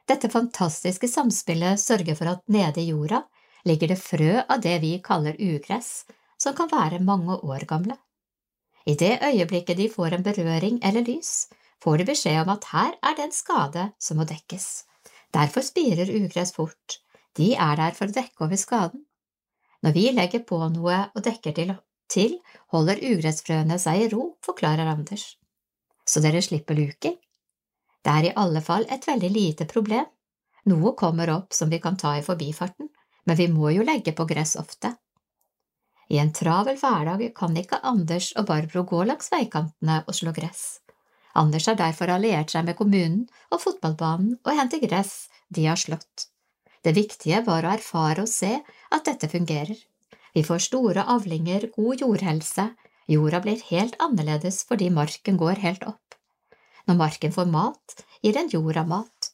Dette 0.03 0.27
fantastiske 0.27 1.07
samspillet 1.07 1.79
sørger 1.79 2.19
for 2.19 2.35
at 2.35 2.43
nede 2.51 2.83
i 2.83 2.89
jorda 2.91 3.23
ligger 3.63 3.95
det 3.95 4.01
frø 4.03 4.41
av 4.43 4.59
det 4.59 4.75
vi 4.83 4.97
kaller 4.99 5.39
ugress, 5.39 6.01
som 6.35 6.51
kan 6.51 6.67
være 6.67 6.99
mange 6.99 7.39
år 7.47 7.63
gamle. 7.69 7.95
I 8.85 8.95
det 8.99 9.19
øyeblikket 9.23 9.77
de 9.77 9.89
får 9.89 10.17
en 10.17 10.23
berøring 10.23 10.79
eller 10.83 11.05
lys, 11.07 11.47
får 11.83 11.97
de 11.97 12.07
beskjed 12.11 12.41
om 12.41 12.51
at 12.55 12.67
her 12.71 12.97
er 13.03 13.15
det 13.15 13.27
en 13.27 13.35
skade 13.35 13.85
som 13.99 14.19
må 14.19 14.27
dekkes. 14.27 14.83
Derfor 15.33 15.63
spirer 15.65 16.11
ugress 16.11 16.53
fort, 16.55 16.99
de 17.37 17.53
er 17.55 17.75
der 17.79 17.95
for 17.97 18.11
å 18.11 18.15
dekke 18.15 18.45
over 18.45 18.59
skaden. 18.59 19.05
Når 19.83 19.95
vi 19.95 20.03
legger 20.15 20.43
på 20.47 20.59
noe 20.71 20.99
og 21.15 21.23
dekker 21.25 21.55
til, 22.13 22.37
holder 22.71 23.01
ugressfrøene 23.03 23.79
seg 23.81 24.05
i 24.05 24.09
ro, 24.13 24.33
forklarer 24.45 24.91
Anders. 24.91 25.33
Så 26.05 26.21
dere 26.23 26.43
slipper 26.43 26.77
luking? 26.77 27.17
Det 28.03 28.11
er 28.11 28.27
i 28.27 28.35
alle 28.35 28.61
fall 28.61 28.85
et 28.91 29.07
veldig 29.07 29.31
lite 29.31 29.67
problem. 29.67 30.05
Noe 30.71 30.93
kommer 30.99 31.31
opp 31.33 31.55
som 31.55 31.71
vi 31.71 31.79
kan 31.83 31.97
ta 31.99 32.17
i 32.17 32.23
forbifarten, 32.23 32.89
men 33.25 33.39
vi 33.39 33.47
må 33.51 33.71
jo 33.71 33.83
legge 33.87 34.13
på 34.15 34.27
gress 34.27 34.55
ofte. 34.59 34.93
I 36.11 36.19
en 36.19 36.33
travel 36.35 36.77
hverdag 36.79 37.29
kan 37.37 37.55
ikke 37.57 37.81
Anders 37.83 38.31
og 38.39 38.47
Barbro 38.49 38.83
gå 38.87 39.03
langs 39.07 39.31
veikantene 39.31 40.01
og 40.07 40.17
slå 40.17 40.33
gress. 40.35 40.83
Anders 41.39 41.65
har 41.69 41.79
derfor 41.79 42.11
alliert 42.13 42.53
seg 42.53 42.67
med 42.67 42.77
kommunen 42.77 43.23
og 43.49 43.63
fotballbanen 43.63 44.35
og 44.43 44.57
henter 44.57 44.83
gress 44.83 45.29
de 45.49 45.65
har 45.65 45.79
slått. 45.79 46.27
Det 46.83 46.93
viktige 46.97 47.39
var 47.47 47.65
å 47.65 47.73
erfare 47.73 48.25
og 48.25 48.29
se 48.29 48.57
at 48.91 49.05
dette 49.07 49.31
fungerer. 49.31 49.77
Vi 50.33 50.43
får 50.43 50.65
store 50.67 51.05
avlinger, 51.13 51.69
god 51.75 52.01
jordhelse, 52.03 52.67
jorda 53.07 53.39
blir 53.43 53.61
helt 53.69 53.95
annerledes 54.03 54.63
fordi 54.67 54.89
marken 54.93 55.39
går 55.39 55.61
helt 55.63 55.85
opp. 55.87 56.17
Når 56.87 56.99
marken 56.99 57.33
får 57.33 57.49
mat, 57.49 57.99
gir 58.21 58.35
den 58.35 58.49
jorda 58.51 58.83
mat. 58.85 59.33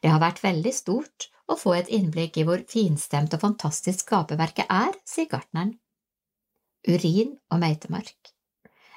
Det 0.00 0.10
har 0.10 0.22
vært 0.22 0.42
veldig 0.44 0.72
stort 0.72 1.28
å 1.46 1.56
få 1.60 1.76
et 1.76 1.90
innblikk 1.92 2.38
i 2.40 2.46
hvor 2.46 2.62
finstemt 2.70 3.34
og 3.36 3.42
fantastisk 3.42 4.06
skaperverket 4.06 4.70
er, 4.72 4.96
sier 5.04 5.28
gartneren. 5.30 5.76
Urin 6.86 7.34
og 7.50 7.60
meitemark. 7.62 8.32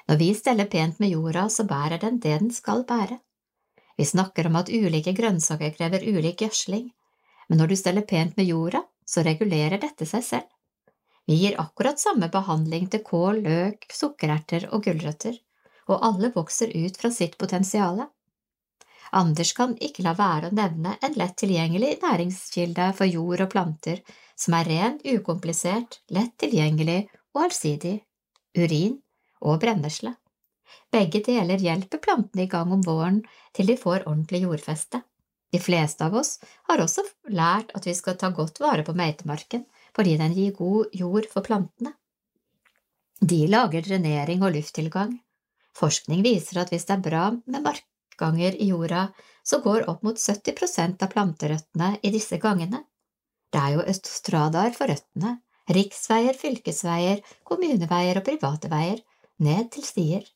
Når 0.08 0.18
vi 0.18 0.30
steller 0.34 0.66
pent 0.70 1.00
med 1.02 1.12
jorda, 1.12 1.48
så 1.50 1.66
bærer 1.66 2.00
den 2.02 2.18
det 2.22 2.38
den 2.40 2.50
skal 2.54 2.84
bære. 2.86 3.18
Vi 3.98 4.06
snakker 4.06 4.46
om 4.48 4.56
at 4.60 4.70
ulike 4.72 5.12
grønnsaker 5.14 5.74
krever 5.76 6.06
ulik 6.06 6.40
gjødsling, 6.42 6.88
men 7.48 7.58
når 7.58 7.70
du 7.70 7.76
steller 7.76 8.06
pent 8.06 8.36
med 8.38 8.48
jorda, 8.48 8.84
så 9.06 9.24
regulerer 9.26 9.82
dette 9.82 10.06
seg 10.06 10.24
selv. 10.24 10.48
Vi 11.26 11.36
gir 11.42 11.58
akkurat 11.62 12.00
samme 12.00 12.30
behandling 12.32 12.88
til 12.90 13.04
kål, 13.06 13.42
løk, 13.44 13.86
sukkererter 13.92 14.68
og 14.74 14.86
gulrøtter, 14.86 15.36
og 15.90 16.06
alle 16.06 16.30
vokser 16.34 16.72
ut 16.74 16.96
fra 16.98 17.10
sitt 17.14 17.36
potensiale. 17.38 18.08
Anders 19.12 19.52
kan 19.58 19.74
ikke 19.82 20.06
la 20.06 20.14
være 20.14 20.48
å 20.48 20.54
nevne 20.54 20.96
en 21.02 21.16
lett 21.18 21.36
tilgjengelig 21.42 21.96
næringskilde 22.02 22.92
for 22.98 23.10
jord 23.10 23.42
og 23.46 23.50
planter 23.52 24.02
som 24.38 24.54
er 24.56 24.70
ren, 24.70 25.00
ukomplisert, 25.04 26.00
lett 26.14 26.36
tilgjengelig 26.40 27.02
og 27.36 27.44
allsidig– 27.46 28.00
urin 28.60 28.98
og 29.40 29.60
brennesle. 29.62 30.14
Begge 30.90 31.22
deler 31.26 31.62
hjelper 31.62 32.02
plantene 32.02 32.46
i 32.46 32.50
gang 32.50 32.72
om 32.74 32.82
våren 32.86 33.22
til 33.56 33.70
de 33.70 33.76
får 33.78 34.06
ordentlig 34.06 34.42
jordfeste. 34.44 35.02
De 35.50 35.58
fleste 35.58 36.06
av 36.06 36.14
oss 36.14 36.36
har 36.68 36.82
også 36.82 37.04
lært 37.34 37.72
at 37.74 37.86
vi 37.86 37.94
skal 37.98 38.18
ta 38.18 38.30
godt 38.34 38.60
vare 38.62 38.84
på 38.86 38.94
meitemarken, 38.94 39.64
fordi 39.96 40.16
den 40.20 40.34
gir 40.36 40.54
god 40.54 40.94
jord 40.94 41.26
for 41.32 41.46
plantene. 41.46 41.94
De 43.20 43.42
lager 43.50 43.84
drenering 43.84 44.44
og 44.46 44.54
lufttilgang. 44.54 45.18
Forskning 45.76 46.22
viser 46.24 46.62
at 46.62 46.70
hvis 46.72 46.86
det 46.88 46.96
er 46.96 47.04
bra 47.04 47.24
med 47.34 47.66
markganger 47.66 48.56
i 48.56 48.70
jorda, 48.70 49.08
så 49.44 49.60
går 49.64 49.88
opp 49.90 50.04
mot 50.06 50.18
70% 50.18 51.02
av 51.02 51.10
planterøttene 51.12 51.96
i 52.02 52.12
disse 52.14 52.38
gangene. 52.42 52.84
Det 53.50 53.60
er 53.60 53.76
jo 53.76 53.84
autostradaer 53.84 54.74
for 54.76 54.90
røttene, 54.90 55.40
riksveier, 55.76 56.36
fylkesveier, 56.36 57.22
kommuneveier 57.46 58.20
og 58.20 58.26
private 58.26 58.70
veier, 58.72 59.00
ned 59.40 59.70
til 59.74 59.86
stier. 59.86 60.26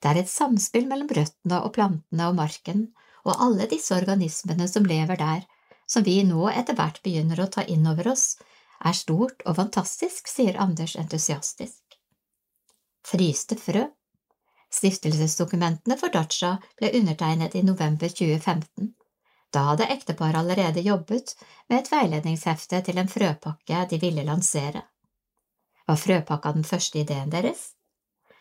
Det 0.00 0.10
er 0.10 0.20
et 0.20 0.30
samspill 0.30 0.88
mellom 0.90 1.08
røttene 1.16 1.60
og 1.64 1.72
plantene 1.76 2.28
og 2.28 2.38
marken, 2.38 2.88
og 3.24 3.40
alle 3.40 3.68
disse 3.70 3.94
organismene 3.96 4.66
som 4.68 4.84
lever 4.84 5.20
der, 5.20 5.46
som 5.88 6.04
vi 6.04 6.18
nå 6.28 6.48
etter 6.52 6.76
hvert 6.76 7.00
begynner 7.04 7.40
å 7.40 7.48
ta 7.52 7.64
inn 7.64 7.86
over 7.88 8.10
oss, 8.12 8.34
er 8.84 8.96
stort 8.96 9.44
og 9.48 9.56
fantastisk, 9.56 10.28
sier 10.28 10.58
Anders 10.60 10.96
entusiastisk. 11.00 11.96
Fryste 13.04 13.56
frø 13.60 13.86
Stiftelsesdokumentene 14.74 15.96
for 16.00 16.10
Dacha 16.10 16.56
ble 16.80 16.90
undertegnet 16.98 17.54
i 17.54 17.62
november 17.62 18.10
2015. 18.10 18.90
Da 19.54 19.60
hadde 19.68 19.86
ekteparet 19.94 20.40
allerede 20.40 20.82
jobbet 20.82 21.36
med 21.68 21.78
et 21.78 21.90
veiledningshefte 21.92 22.80
til 22.82 22.98
en 22.98 23.10
frøpakke 23.10 23.84
de 23.90 24.00
ville 24.02 24.24
lansere. 24.26 24.82
Var 25.86 26.00
frøpakka 26.00 26.52
den 26.56 26.66
første 26.66 26.98
ideen 26.98 27.30
deres? 27.30 27.68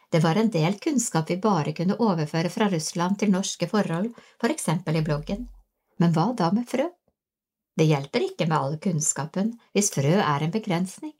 Det 0.09 0.21
var 0.23 0.37
en 0.37 0.49
del 0.53 0.79
kunnskap 0.81 1.29
vi 1.29 1.37
bare 1.41 1.73
kunne 1.77 1.97
overføre 2.01 2.49
fra 2.49 2.69
Russland 2.69 3.19
til 3.19 3.31
norske 3.33 3.67
forhold, 3.69 4.09
for 4.41 4.53
eksempel 4.53 4.97
i 4.97 5.03
bloggen. 5.05 5.47
Men 5.99 6.13
hva 6.13 6.31
da 6.37 6.49
med 6.53 6.65
frø? 6.69 6.87
Det 7.77 7.85
hjelper 7.89 8.25
ikke 8.29 8.47
med 8.49 8.57
all 8.57 8.79
kunnskapen 8.81 9.53
hvis 9.73 9.91
frø 9.93 10.15
er 10.21 10.45
en 10.45 10.53
begrensning. 10.53 11.13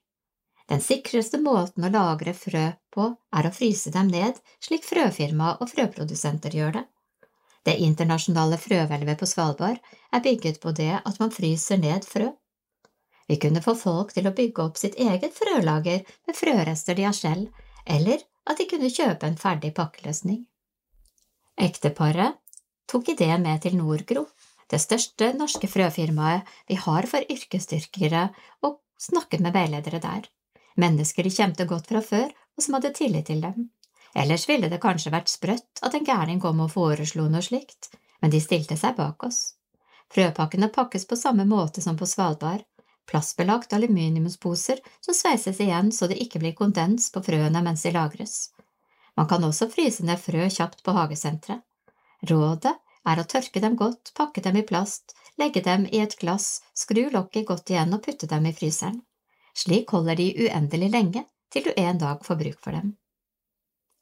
Den 0.70 0.82
sikreste 0.82 1.42
måten 1.42 1.86
å 1.86 1.92
lagre 1.94 2.34
frø 2.38 2.66
på 2.94 3.08
er 3.36 3.50
å 3.50 3.54
fryse 3.54 3.92
dem 3.94 4.10
ned, 4.14 4.38
slik 4.64 4.86
frøfirma 4.88 5.58
og 5.60 5.70
frøprodusenter 5.74 6.56
gjør 6.56 6.78
det. 6.80 6.86
Det 7.64 7.76
internasjonale 7.80 8.58
frøhvelvet 8.60 9.20
på 9.20 9.28
Svalbard 9.30 9.80
er 10.12 10.24
bygget 10.24 10.60
på 10.64 10.74
det 10.76 10.92
at 11.00 11.20
man 11.20 11.32
fryser 11.32 11.80
ned 11.80 12.06
frø. 12.08 12.30
Vi 13.28 13.38
kunne 13.40 13.64
få 13.64 13.76
folk 13.80 14.12
til 14.14 14.28
å 14.28 14.36
bygge 14.36 14.66
opp 14.66 14.80
sitt 14.80 14.98
eget 15.00 15.32
frølager 15.38 16.04
med 16.28 16.36
frørester 16.38 16.98
de 16.98 17.08
har 17.08 17.16
selv, 17.16 17.48
eller 17.86 18.20
at 18.50 18.60
de 18.60 18.68
kunne 18.68 18.92
kjøpe 18.92 19.28
en 19.28 19.40
ferdig 19.40 19.72
pakkeløsning. 19.78 20.44
Ekteparet 21.64 22.40
tok 22.92 23.14
ideen 23.14 23.46
med 23.46 23.64
til 23.64 23.78
Nordgro, 23.80 24.26
det 24.68 24.82
største 24.82 25.32
norske 25.38 25.70
frøfirmaet 25.70 26.50
vi 26.68 26.76
har 26.80 27.08
for 27.08 27.24
yrkesdyrkere, 27.32 28.28
og 28.66 28.82
snakket 29.00 29.44
med 29.44 29.56
veiledere 29.56 30.02
der, 30.04 30.28
mennesker 30.80 31.24
de 31.24 31.32
kjente 31.32 31.68
godt 31.70 31.88
fra 31.92 32.02
før 32.04 32.28
og 32.58 32.66
som 32.66 32.78
hadde 32.78 32.94
tillit 32.98 33.30
til 33.30 33.42
dem. 33.44 33.70
Ellers 34.14 34.46
ville 34.50 34.70
det 34.70 34.82
kanskje 34.82 35.12
vært 35.14 35.32
sprøtt 35.32 35.82
at 35.82 35.96
en 35.98 36.06
gærning 36.06 36.42
kom 36.42 36.62
og 36.62 36.72
foreslo 36.76 37.26
noe 37.30 37.42
slikt, 37.42 37.90
men 38.22 38.34
de 38.34 38.42
stilte 38.42 38.78
seg 38.78 38.96
bak 38.98 39.26
oss. 39.26 39.56
Frøpakkene 40.14 40.70
pakkes 40.70 41.08
på 41.10 41.18
samme 41.18 41.46
måte 41.50 41.82
som 41.82 41.98
på 41.98 42.06
Svalbard, 42.06 42.62
plastbelagt 43.10 43.74
aluminiumsposer 43.74 44.80
som 45.02 45.18
sveises 45.18 45.60
igjen 45.60 45.92
så 45.92 46.08
det 46.08 46.22
ikke 46.22 46.40
blir 46.44 46.54
kondens 46.58 47.10
på 47.12 47.24
frøene 47.26 47.64
mens 47.66 47.84
de 47.84 47.92
lagres. 47.96 48.36
Man 49.18 49.28
kan 49.30 49.44
også 49.44 49.70
fryse 49.74 50.06
ned 50.06 50.22
frø 50.22 50.48
kjapt 50.50 50.84
på 50.86 50.94
hagesenteret. 50.96 51.66
Rådet 52.30 52.74
er 53.10 53.20
å 53.20 53.28
tørke 53.28 53.60
dem 53.60 53.76
godt, 53.76 54.14
pakke 54.16 54.42
dem 54.42 54.58
i 54.62 54.66
plast, 54.66 55.18
legge 55.42 55.62
dem 55.66 55.86
i 55.92 56.00
et 56.06 56.16
glass, 56.22 56.62
skru 56.74 57.10
lokket 57.12 57.50
godt 57.50 57.74
igjen 57.74 57.94
og 57.98 58.06
putte 58.06 58.30
dem 58.32 58.48
i 58.48 58.56
fryseren. 58.56 59.02
Slik 59.54 59.92
holder 59.94 60.18
de 60.18 60.32
uendelig 60.46 60.90
lenge, 60.94 61.26
til 61.52 61.68
du 61.68 61.74
en 61.78 62.00
dag 62.02 62.24
får 62.26 62.40
bruk 62.40 62.62
for 62.64 62.78
dem. 62.78 62.96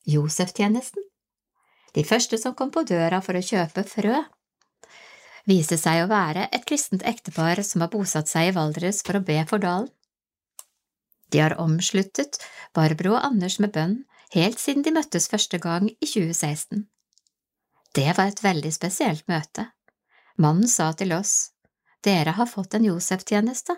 Josef-tjenesten 0.08 1.04
De 1.94 2.04
første 2.04 2.38
som 2.42 2.56
kom 2.58 2.72
på 2.74 2.82
døra 2.90 3.20
for 3.22 3.38
å 3.38 3.44
kjøpe 3.46 3.84
frø, 3.86 4.24
viste 5.46 5.78
seg 5.78 6.02
å 6.02 6.10
være 6.10 6.48
et 6.56 6.66
kristent 6.66 7.06
ektepar 7.06 7.62
som 7.68 7.84
har 7.86 7.92
bosatt 7.94 8.32
seg 8.32 8.50
i 8.50 8.56
Valdres 8.56 9.04
for 9.06 9.20
å 9.20 9.26
be 9.28 9.38
for 9.50 9.62
dalen. 9.62 9.92
De 11.32 11.44
har 11.44 11.58
omsluttet 11.62 12.42
Barbro 12.74 13.14
og 13.14 13.28
Anders 13.30 13.60
med 13.62 13.76
bønn 13.78 14.02
helt 14.34 14.60
siden 14.60 14.84
de 14.88 14.96
møttes 14.96 15.30
første 15.30 15.60
gang 15.62 15.90
i 15.92 16.08
2016. 16.08 16.88
Det 17.94 18.10
var 18.18 18.32
et 18.32 18.44
veldig 18.44 18.74
spesielt 18.74 19.28
møte. 19.30 19.70
Mannen 20.42 20.68
sa 20.68 20.92
til 20.98 21.14
oss, 21.14 21.52
dere 22.02 22.34
har 22.40 22.50
fått 22.50 22.74
en 22.74 22.88
Josef-tjeneste, 22.88 23.76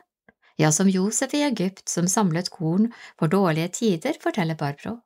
ja, 0.56 0.72
som 0.72 0.88
Josef 0.88 1.34
i 1.34 1.44
Egypt 1.50 1.90
som 1.90 2.08
samlet 2.08 2.54
korn 2.54 2.94
for 3.18 3.28
dårlige 3.28 3.74
tider, 3.82 4.16
forteller 4.22 4.56
Barbro. 4.56 5.02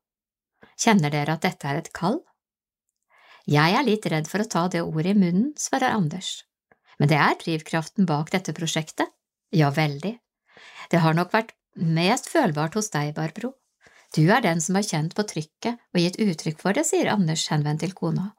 Kjenner 0.78 1.14
dere 1.14 1.38
at 1.38 1.46
dette 1.46 1.68
er 1.68 1.82
et 1.82 1.94
kall? 1.96 2.20
Jeg 3.48 3.74
er 3.74 3.86
litt 3.88 4.06
redd 4.12 4.28
for 4.30 4.44
å 4.44 4.50
ta 4.52 4.66
det 4.70 4.84
ordet 4.84 5.16
i 5.16 5.20
munnen, 5.20 5.54
svarer 5.58 5.96
Anders, 5.96 6.44
men 7.00 7.10
det 7.10 7.18
er 7.22 7.38
drivkraften 7.40 8.06
bak 8.10 8.30
dette 8.34 8.54
prosjektet, 8.54 9.10
ja, 9.56 9.70
veldig. 9.72 10.18
Det 10.92 11.00
har 11.04 11.16
nok 11.16 11.32
vært 11.34 11.54
mest 11.78 12.28
følbart 12.30 12.76
hos 12.76 12.92
deg, 12.92 13.14
Barbro. 13.16 13.54
Du 14.16 14.24
er 14.32 14.44
den 14.44 14.62
som 14.64 14.78
har 14.78 14.86
kjent 14.88 15.16
på 15.16 15.26
trykket 15.28 15.80
og 15.94 16.02
gitt 16.02 16.20
uttrykk 16.24 16.60
for 16.62 16.76
det, 16.76 16.86
sier 16.88 17.10
Anders 17.12 17.48
henvendt 17.52 17.84
til 17.84 17.96
kona. 17.96 18.34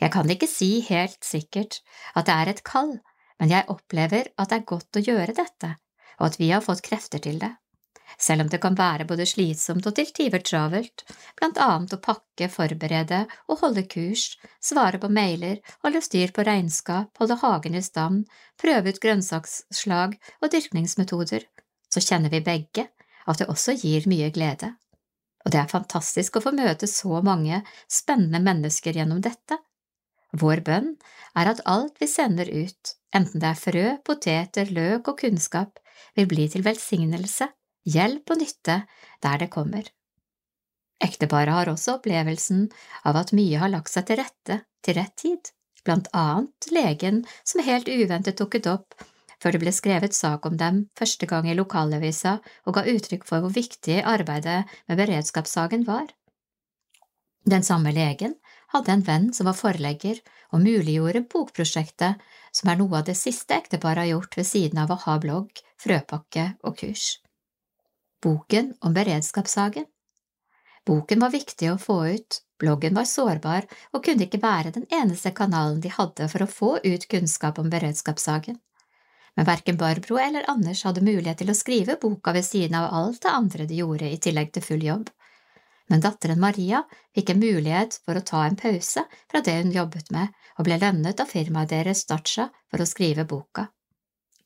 Jeg 0.00 0.12
kan 0.14 0.30
ikke 0.32 0.48
si 0.50 0.80
helt 0.86 1.20
sikkert 1.24 1.80
at 2.14 2.28
det 2.28 2.36
er 2.36 2.52
et 2.52 2.62
kall, 2.66 2.96
men 3.40 3.52
jeg 3.52 3.68
opplever 3.72 4.30
at 4.36 4.52
det 4.52 4.60
er 4.60 4.68
godt 4.68 4.98
å 4.98 5.04
gjøre 5.04 5.36
dette, 5.36 5.74
og 6.20 6.28
at 6.30 6.38
vi 6.40 6.52
har 6.52 6.64
fått 6.64 6.84
krefter 6.86 7.22
til 7.22 7.40
det. 7.42 7.52
Selv 8.18 8.44
om 8.44 8.50
det 8.52 8.60
kan 8.62 8.76
være 8.78 9.06
både 9.08 9.26
slitsomt 9.28 9.86
og 9.88 9.94
til 9.96 10.10
tider 10.14 10.42
travelt, 10.44 11.04
blant 11.38 11.60
annet 11.60 11.94
å 11.96 12.00
pakke, 12.02 12.48
forberede 12.52 13.24
og 13.48 13.62
holde 13.62 13.86
kurs, 13.90 14.36
svare 14.62 15.00
på 15.02 15.10
mailer, 15.12 15.60
holde 15.84 16.02
styr 16.04 16.34
på 16.34 16.44
regnskap, 16.46 17.12
holde 17.18 17.38
hagen 17.42 17.78
i 17.78 17.82
stand, 17.84 18.26
prøve 18.60 18.92
ut 18.92 19.02
grønnsaksslag 19.02 20.18
og 20.40 20.52
dyrkningsmetoder, 20.54 21.48
så 21.92 22.04
kjenner 22.04 22.32
vi 22.32 22.44
begge 22.44 22.88
at 23.26 23.38
det 23.38 23.50
også 23.50 23.76
gir 23.78 24.08
mye 24.10 24.30
glede. 24.34 24.74
Og 25.42 25.52
det 25.54 25.60
er 25.62 25.70
fantastisk 25.70 26.38
å 26.38 26.44
få 26.44 26.52
møte 26.54 26.86
så 26.90 27.20
mange 27.24 27.62
spennende 27.90 28.42
mennesker 28.42 28.94
gjennom 28.98 29.22
dette. 29.22 29.58
Vår 30.38 30.62
bønn 30.64 30.94
er 31.36 31.50
at 31.50 31.62
alt 31.68 31.98
vi 32.00 32.08
sender 32.08 32.48
ut, 32.48 32.94
enten 33.12 33.42
det 33.42 33.50
er 33.50 33.58
frø, 33.58 33.86
poteter, 34.06 34.70
løk 34.72 35.10
og 35.12 35.18
kunnskap, 35.20 35.80
vil 36.16 36.28
bli 36.30 36.46
til 36.52 36.64
velsignelse, 36.64 37.50
hjelp 37.88 38.30
og 38.30 38.42
nytte 38.42 38.82
der 39.24 39.42
det 39.42 39.50
kommer. 39.52 39.86
Ekteparet 41.02 41.54
har 41.54 41.70
også 41.72 41.96
opplevelsen 41.98 42.68
av 43.08 43.18
at 43.18 43.32
mye 43.34 43.58
har 43.58 43.72
lagt 43.72 43.90
seg 43.90 44.06
til 44.06 44.20
rette 44.22 44.60
til 44.82 44.98
rett 44.98 45.14
tid, 45.18 45.50
blant 45.86 46.08
annet 46.14 46.68
legen 46.74 47.24
som 47.42 47.62
helt 47.66 47.90
uventet 47.90 48.38
dukket 48.38 48.68
opp 48.70 48.94
før 49.42 49.56
det 49.56 49.62
ble 49.64 49.72
skrevet 49.74 50.14
sak 50.14 50.46
om 50.46 50.56
dem 50.58 50.84
første 50.98 51.26
gang 51.26 51.48
i 51.50 51.56
lokalavisa 51.58 52.36
og 52.66 52.76
ga 52.76 52.84
uttrykk 52.92 53.26
for 53.26 53.42
hvor 53.42 53.54
viktig 53.54 53.98
arbeidet 54.06 54.62
med 54.86 55.00
beredskapssaken 55.00 55.86
var. 55.88 56.06
Den 57.42 57.66
samme 57.66 57.90
legen 57.90 58.36
hadde 58.70 58.94
en 58.94 59.02
venn 59.06 59.32
som 59.34 59.48
var 59.50 59.58
forlegger 59.58 60.20
og 60.54 60.62
muliggjorde 60.62 61.24
bokprosjektet, 61.32 62.20
som 62.54 62.70
er 62.70 62.78
noe 62.78 63.00
av 63.00 63.08
det 63.08 63.18
siste 63.18 63.56
ekteparet 63.58 64.04
har 64.04 64.12
gjort 64.12 64.38
ved 64.38 64.46
siden 64.46 64.78
av 64.84 64.94
å 64.94 65.00
ha 65.08 65.18
blogg, 65.18 65.50
frøpakke 65.82 66.52
og 66.62 66.78
kurs. 66.78 67.16
Boken 68.22 68.74
om 68.80 68.94
beredskapshagen. 68.94 69.84
Boken 70.86 71.20
var 71.20 71.30
viktig 71.30 71.72
å 71.72 71.78
få 71.78 71.96
ut, 72.14 72.36
bloggen 72.62 72.94
var 72.94 73.06
sårbar 73.10 73.66
og 73.90 74.04
kunne 74.06 74.28
ikke 74.28 74.38
være 74.42 74.70
den 74.76 74.84
eneste 74.94 75.32
kanalen 75.34 75.80
de 75.82 75.90
hadde 75.90 76.28
for 76.30 76.44
å 76.44 76.50
få 76.50 76.68
ut 76.84 77.08
kunnskap 77.10 77.58
om 77.58 77.70
beredskapshagen. 77.70 78.60
men 79.34 79.46
verken 79.46 79.76
Barbro 79.76 80.18
eller 80.18 80.44
Anders 80.50 80.82
hadde 80.84 81.00
mulighet 81.00 81.38
til 81.40 81.50
å 81.50 81.56
skrive 81.56 81.96
boka 81.96 82.34
ved 82.36 82.44
siden 82.44 82.74
av 82.76 82.94
alt 82.94 83.22
det 83.22 83.30
andre 83.30 83.66
de 83.66 83.78
gjorde 83.80 84.10
i 84.10 84.18
tillegg 84.18 84.52
til 84.52 84.62
full 84.62 84.84
jobb. 84.84 85.08
Men 85.88 86.04
datteren 86.04 86.40
Maria 86.40 86.82
fikk 87.14 87.30
en 87.30 87.40
mulighet 87.40 87.98
for 88.04 88.14
å 88.14 88.24
ta 88.28 88.44
en 88.44 88.56
pause 88.60 89.06
fra 89.30 89.40
det 89.40 89.56
hun 89.62 89.72
jobbet 89.72 90.12
med, 90.12 90.28
og 90.58 90.68
ble 90.68 90.78
lønnet 90.78 91.20
av 91.20 91.32
firmaet 91.32 91.72
deres 91.72 92.04
Dacha 92.04 92.50
for 92.70 92.84
å 92.84 92.86
skrive 92.86 93.24
boka. 93.24 93.66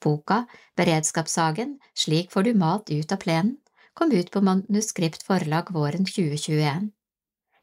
Boka 0.01 0.45
Beredskapssagen, 0.77 1.79
slik 1.95 2.31
får 2.31 2.43
du 2.43 2.55
mat 2.55 2.91
ut 2.91 3.13
av 3.13 3.19
plenen, 3.19 3.57
kom 3.97 4.13
ut 4.13 4.31
på 4.31 4.41
Manuskript 4.45 5.23
forlag 5.25 5.73
våren 5.73 6.05
2021. 6.05 6.91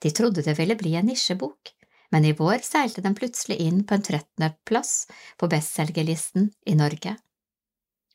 De 0.01 0.11
trodde 0.11 0.41
det 0.41 0.57
ville 0.57 0.75
bli 0.75 0.95
en 0.97 1.05
nisjebok, 1.05 1.73
men 2.11 2.25
i 2.25 2.33
vår 2.37 2.63
seilte 2.65 3.03
den 3.05 3.15
plutselig 3.15 3.59
inn 3.61 3.83
på 3.85 3.95
en 3.95 4.05
trettendeplass 4.05 5.05
på 5.37 5.49
bestselgerlisten 5.51 6.49
i 6.65 6.75
Norge. 6.79 7.15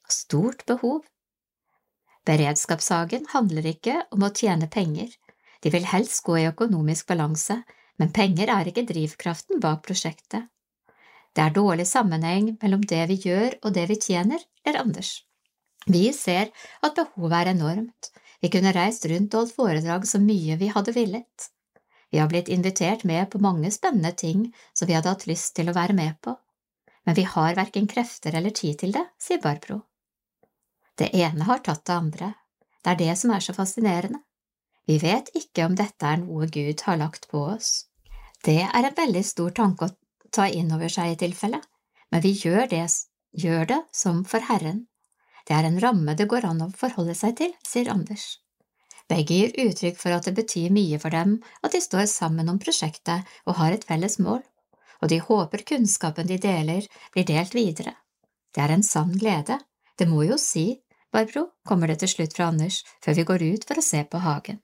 Stort 0.09 0.67
behov. 0.67 1.07
Beredskapshagen 2.27 3.31
handler 3.33 3.71
ikke 3.71 4.03
om 4.15 4.27
å 4.27 4.33
tjene 4.35 4.69
penger, 4.69 5.09
de 5.63 5.73
vil 5.75 5.87
helst 5.91 6.23
gå 6.27 6.39
i 6.39 6.49
økonomisk 6.51 7.09
balanse, 7.09 7.63
men 7.99 8.13
penger 8.15 8.51
er 8.55 8.71
ikke 8.71 8.87
drivkraften 8.87 9.63
bak 9.63 9.83
prosjektet. 9.87 10.51
Det 11.35 11.45
er 11.45 11.55
dårlig 11.55 11.87
sammenheng 11.87 12.57
mellom 12.63 12.83
det 12.83 13.05
vi 13.11 13.19
gjør 13.29 13.59
og 13.63 13.75
det 13.75 13.89
vi 13.91 13.99
tjener, 14.03 14.43
ler 14.67 14.83
Anders. 14.83 15.28
Vi 15.89 16.09
ser 16.13 16.51
at 16.85 16.97
behovet 16.97 17.37
er 17.41 17.53
enormt, 17.55 18.11
vi 18.41 18.51
kunne 18.53 18.75
reist 18.77 19.07
rundt 19.09 19.35
og 19.35 19.47
holdt 19.47 19.55
foredrag 19.57 20.05
så 20.07 20.21
mye 20.23 20.59
vi 20.61 20.69
hadde 20.75 20.95
villet. 20.95 21.49
Vi 22.13 22.21
har 22.21 22.29
blitt 22.29 22.49
invitert 22.53 23.05
med 23.09 23.31
på 23.33 23.41
mange 23.43 23.71
spennende 23.73 24.13
ting 24.13 24.49
som 24.73 24.89
vi 24.89 24.97
hadde 24.97 25.11
hatt 25.13 25.27
lyst 25.29 25.55
til 25.57 25.69
å 25.69 25.77
være 25.77 25.97
med 25.97 26.21
på, 26.25 26.35
men 27.05 27.17
vi 27.17 27.25
har 27.25 27.57
verken 27.57 27.89
krefter 27.89 28.37
eller 28.37 28.55
tid 28.55 28.79
til 28.83 28.93
det, 28.93 29.05
sier 29.21 29.41
Barbro. 29.41 29.83
Det 30.99 31.11
ene 31.15 31.47
har 31.49 31.65
tatt 31.65 31.85
det 31.87 31.97
andre, 31.97 32.33
det 32.85 32.95
er 32.95 33.01
det 33.03 33.15
som 33.21 33.33
er 33.35 33.45
så 33.45 33.55
fascinerende. 33.57 34.21
Vi 34.89 34.97
vet 35.03 35.29
ikke 35.37 35.67
om 35.69 35.77
dette 35.77 36.07
er 36.09 36.21
noe 36.21 36.49
Gud 36.49 36.85
har 36.87 36.97
lagt 37.01 37.29
på 37.33 37.43
oss. 37.53 37.89
Det 38.45 38.63
er 38.65 38.85
en 38.85 38.97
veldig 38.97 39.25
stor 39.25 39.53
tanke 39.57 39.89
å 39.89 39.97
ta 40.33 40.47
inn 40.49 40.73
over 40.73 40.89
seg 40.93 41.13
i 41.13 41.19
tilfelle, 41.25 41.61
men 42.13 42.25
vi 42.25 42.33
gjør 42.33 42.69
det, 42.71 42.87
gjør 43.37 43.69
det 43.73 43.83
som 43.93 44.23
for 44.25 44.45
Herren. 44.49 44.87
Det 45.49 45.57
er 45.57 45.65
en 45.65 45.81
ramme 45.81 46.13
det 46.15 46.29
går 46.29 46.45
an 46.45 46.67
å 46.67 46.73
forholde 46.77 47.15
seg 47.17 47.39
til, 47.41 47.55
sier 47.65 47.89
Anders. 47.93 48.37
Begge 49.09 49.37
gir 49.39 49.55
uttrykk 49.65 49.97
for 49.97 50.13
at 50.13 50.27
det 50.29 50.35
betyr 50.37 50.75
mye 50.75 50.99
for 51.01 51.15
dem 51.15 51.39
at 51.65 51.73
de 51.73 51.81
står 51.81 52.05
sammen 52.13 52.51
om 52.53 52.61
prosjektet 52.61 53.25
og 53.47 53.57
har 53.57 53.73
et 53.73 53.87
felles 53.89 54.19
mål, 54.21 54.43
og 55.01 55.09
de 55.09 55.23
håper 55.25 55.65
kunnskapen 55.71 56.29
de 56.29 56.37
deler, 56.43 56.85
blir 57.15 57.25
delt 57.25 57.57
videre. 57.57 57.95
Det 58.53 58.61
er 58.65 58.75
en 58.75 58.85
sann 58.85 59.15
glede, 59.17 59.57
det 59.97 60.09
må 60.11 60.27
jo 60.29 60.37
si, 60.37 60.83
Barbro, 61.13 61.47
kommer 61.65 61.89
det 61.89 62.03
til 62.03 62.13
slutt 62.13 62.37
fra 62.37 62.51
Anders 62.53 62.83
før 63.05 63.17
vi 63.17 63.25
går 63.31 63.45
ut 63.55 63.65
for 63.65 63.81
å 63.81 63.85
se 63.85 64.03
på 64.05 64.21
hagen. 64.21 64.61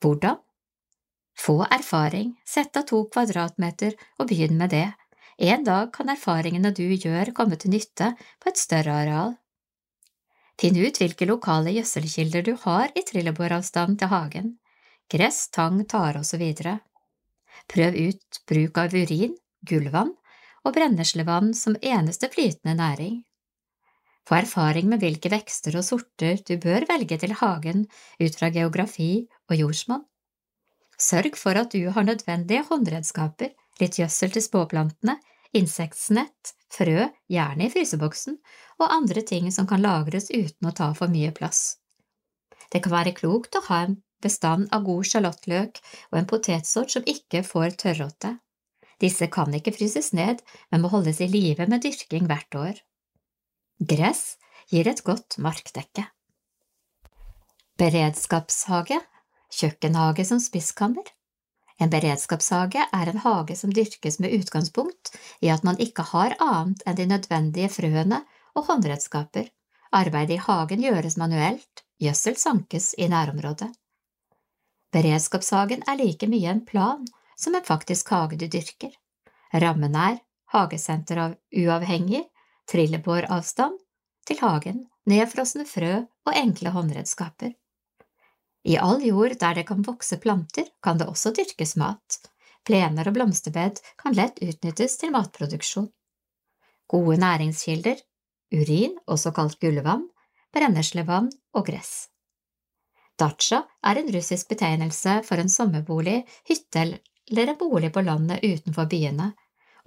Hvordan? 0.00 0.38
Få 1.40 1.64
erfaring, 1.66 2.36
sett 2.46 2.76
av 2.76 2.86
to 2.88 3.02
kvadratmeter 3.10 3.96
og 4.20 4.28
begynn 4.30 4.56
med 4.60 4.70
det. 4.76 4.86
En 5.40 5.62
dag 5.64 5.88
kan 5.96 6.10
erfaringene 6.12 6.68
du 6.76 6.84
gjør 6.84 7.30
komme 7.32 7.56
til 7.56 7.72
nytte 7.72 8.10
på 8.42 8.50
et 8.50 8.60
større 8.60 8.92
areal. 9.02 9.30
Finn 10.60 10.76
ut 10.76 10.98
hvilke 11.00 11.24
lokale 11.24 11.72
gjødselkilder 11.72 12.44
du 12.44 12.52
har 12.66 12.92
i 12.92 13.00
trillebåravstand 13.08 13.96
til 14.02 14.10
hagen, 14.12 14.50
gress, 15.08 15.46
tang, 15.48 15.78
tare 15.88 16.20
osv. 16.20 16.44
Prøv 17.72 17.96
ut 17.96 18.40
bruk 18.52 18.82
av 18.82 18.92
urin, 18.92 19.32
gullvann 19.64 20.12
og 20.60 20.76
brenneslevann 20.76 21.54
som 21.56 21.78
eneste 21.80 22.28
flytende 22.28 22.76
næring. 22.76 23.22
Få 24.28 24.42
erfaring 24.42 24.92
med 24.92 25.00
hvilke 25.00 25.32
vekster 25.32 25.80
og 25.80 25.86
sorter 25.88 26.36
du 26.44 26.58
bør 26.60 26.84
velge 26.92 27.16
til 27.16 27.32
hagen 27.40 27.86
ut 28.20 28.36
fra 28.36 28.52
geografi 28.52 29.24
og 29.48 29.56
jordsmonn. 29.56 30.04
Sørg 31.00 31.40
for 31.40 31.56
at 31.56 31.72
du 31.72 31.88
har 31.88 32.04
nødvendige 32.04 32.66
håndredskaper, 32.68 33.54
litt 33.80 33.96
gjødsel 33.96 34.36
til 34.36 34.44
småplantene, 34.44 35.16
insektnett, 35.56 36.54
frø, 36.70 37.08
gjerne 37.30 37.66
i 37.66 37.72
fryseboksen, 37.72 38.36
og 38.80 38.92
andre 38.92 39.24
ting 39.26 39.50
som 39.54 39.66
kan 39.70 39.82
lagres 39.82 40.30
uten 40.30 40.70
å 40.70 40.74
ta 40.76 40.92
for 40.96 41.12
mye 41.12 41.32
plass. 41.36 41.80
Det 42.70 42.82
kan 42.84 42.94
være 42.94 43.16
klokt 43.16 43.56
å 43.58 43.64
ha 43.66 43.82
en 43.86 43.98
bestand 44.22 44.68
av 44.74 44.84
god 44.86 45.08
sjalottløk 45.08 45.80
og 46.12 46.20
en 46.20 46.28
potetsort 46.30 46.94
som 46.94 47.08
ikke 47.08 47.42
får 47.46 47.74
tørråte. 47.80 48.36
Disse 49.00 49.30
kan 49.32 49.52
ikke 49.56 49.72
fryses 49.74 50.12
ned, 50.12 50.42
men 50.70 50.84
må 50.84 50.90
holdes 50.92 51.22
i 51.24 51.28
live 51.30 51.66
med 51.70 51.82
dyrking 51.86 52.28
hvert 52.28 52.56
år. 52.58 52.80
Gress 53.80 54.36
gir 54.70 54.90
et 54.90 55.00
godt 55.06 55.38
markdekke. 55.40 56.04
Beredskapshage, 57.80 59.00
kjøkkenhage 59.56 60.26
som 60.28 60.42
spiskammer. 60.42 61.06
En 61.80 61.90
beredskapshage 61.90 62.82
er 62.92 63.08
en 63.08 63.22
hage 63.24 63.56
som 63.56 63.72
dyrkes 63.72 64.18
med 64.20 64.34
utgangspunkt 64.36 65.14
i 65.40 65.48
at 65.48 65.64
man 65.64 65.80
ikke 65.80 66.04
har 66.12 66.36
annet 66.36 66.82
enn 66.86 66.98
de 66.98 67.06
nødvendige 67.08 67.70
frøene 67.72 68.20
og 68.54 68.66
håndredskaper. 68.68 69.48
Arbeidet 69.96 70.36
i 70.36 70.42
hagen 70.44 70.84
gjøres 70.84 71.16
manuelt, 71.16 71.84
gjødsel 71.98 72.36
sankes 72.36 72.92
i 72.98 73.08
nærområdet. 73.08 73.70
Beredskapshagen 74.92 75.86
er 75.88 75.98
like 75.98 76.28
mye 76.28 76.50
en 76.52 76.64
plan 76.66 77.06
som 77.38 77.54
en 77.54 77.64
faktisk 77.64 78.10
hage 78.12 78.36
du 78.36 78.46
dyrker. 78.46 78.92
Rammen 79.54 79.96
er 79.96 80.20
hagesenter 80.52 81.22
av 81.24 81.36
uavhengig, 81.56 82.24
trillebåravstand 82.70 83.78
til 84.28 84.42
hagen, 84.42 84.84
nedfrosne 85.08 85.64
frø 85.66 85.94
og 86.26 86.36
enkle 86.36 86.74
håndredskaper. 86.74 87.54
I 88.64 88.76
all 88.76 89.00
jord 89.04 89.38
der 89.40 89.54
det 89.56 89.66
kan 89.68 89.82
vokse 89.82 90.18
planter, 90.20 90.66
kan 90.82 90.98
det 90.98 91.08
også 91.08 91.32
dyrkes 91.36 91.76
mat. 91.80 92.20
Plener 92.66 93.08
og 93.08 93.14
blomsterbed 93.16 93.80
kan 94.00 94.14
lett 94.16 94.38
utnyttes 94.44 94.98
til 95.00 95.10
matproduksjon. 95.14 95.88
Gode 96.90 97.16
næringskilder, 97.22 97.96
urin, 98.52 98.98
også 99.06 99.32
kalt 99.32 99.60
gullvann, 99.62 100.08
brenneslevann 100.52 101.30
og 101.54 101.66
gress. 101.70 102.08
Dacha 103.20 103.62
er 103.84 103.96
en 104.00 104.12
russisk 104.14 104.48
betegnelse 104.48 105.22
for 105.26 105.36
en 105.40 105.48
sommerbolig, 105.52 106.24
hytte 106.48 106.82
eller 107.30 107.46
en 107.52 107.58
bolig 107.60 107.92
på 107.92 108.00
landet 108.04 108.44
utenfor 108.44 108.84
byene. 108.90 109.32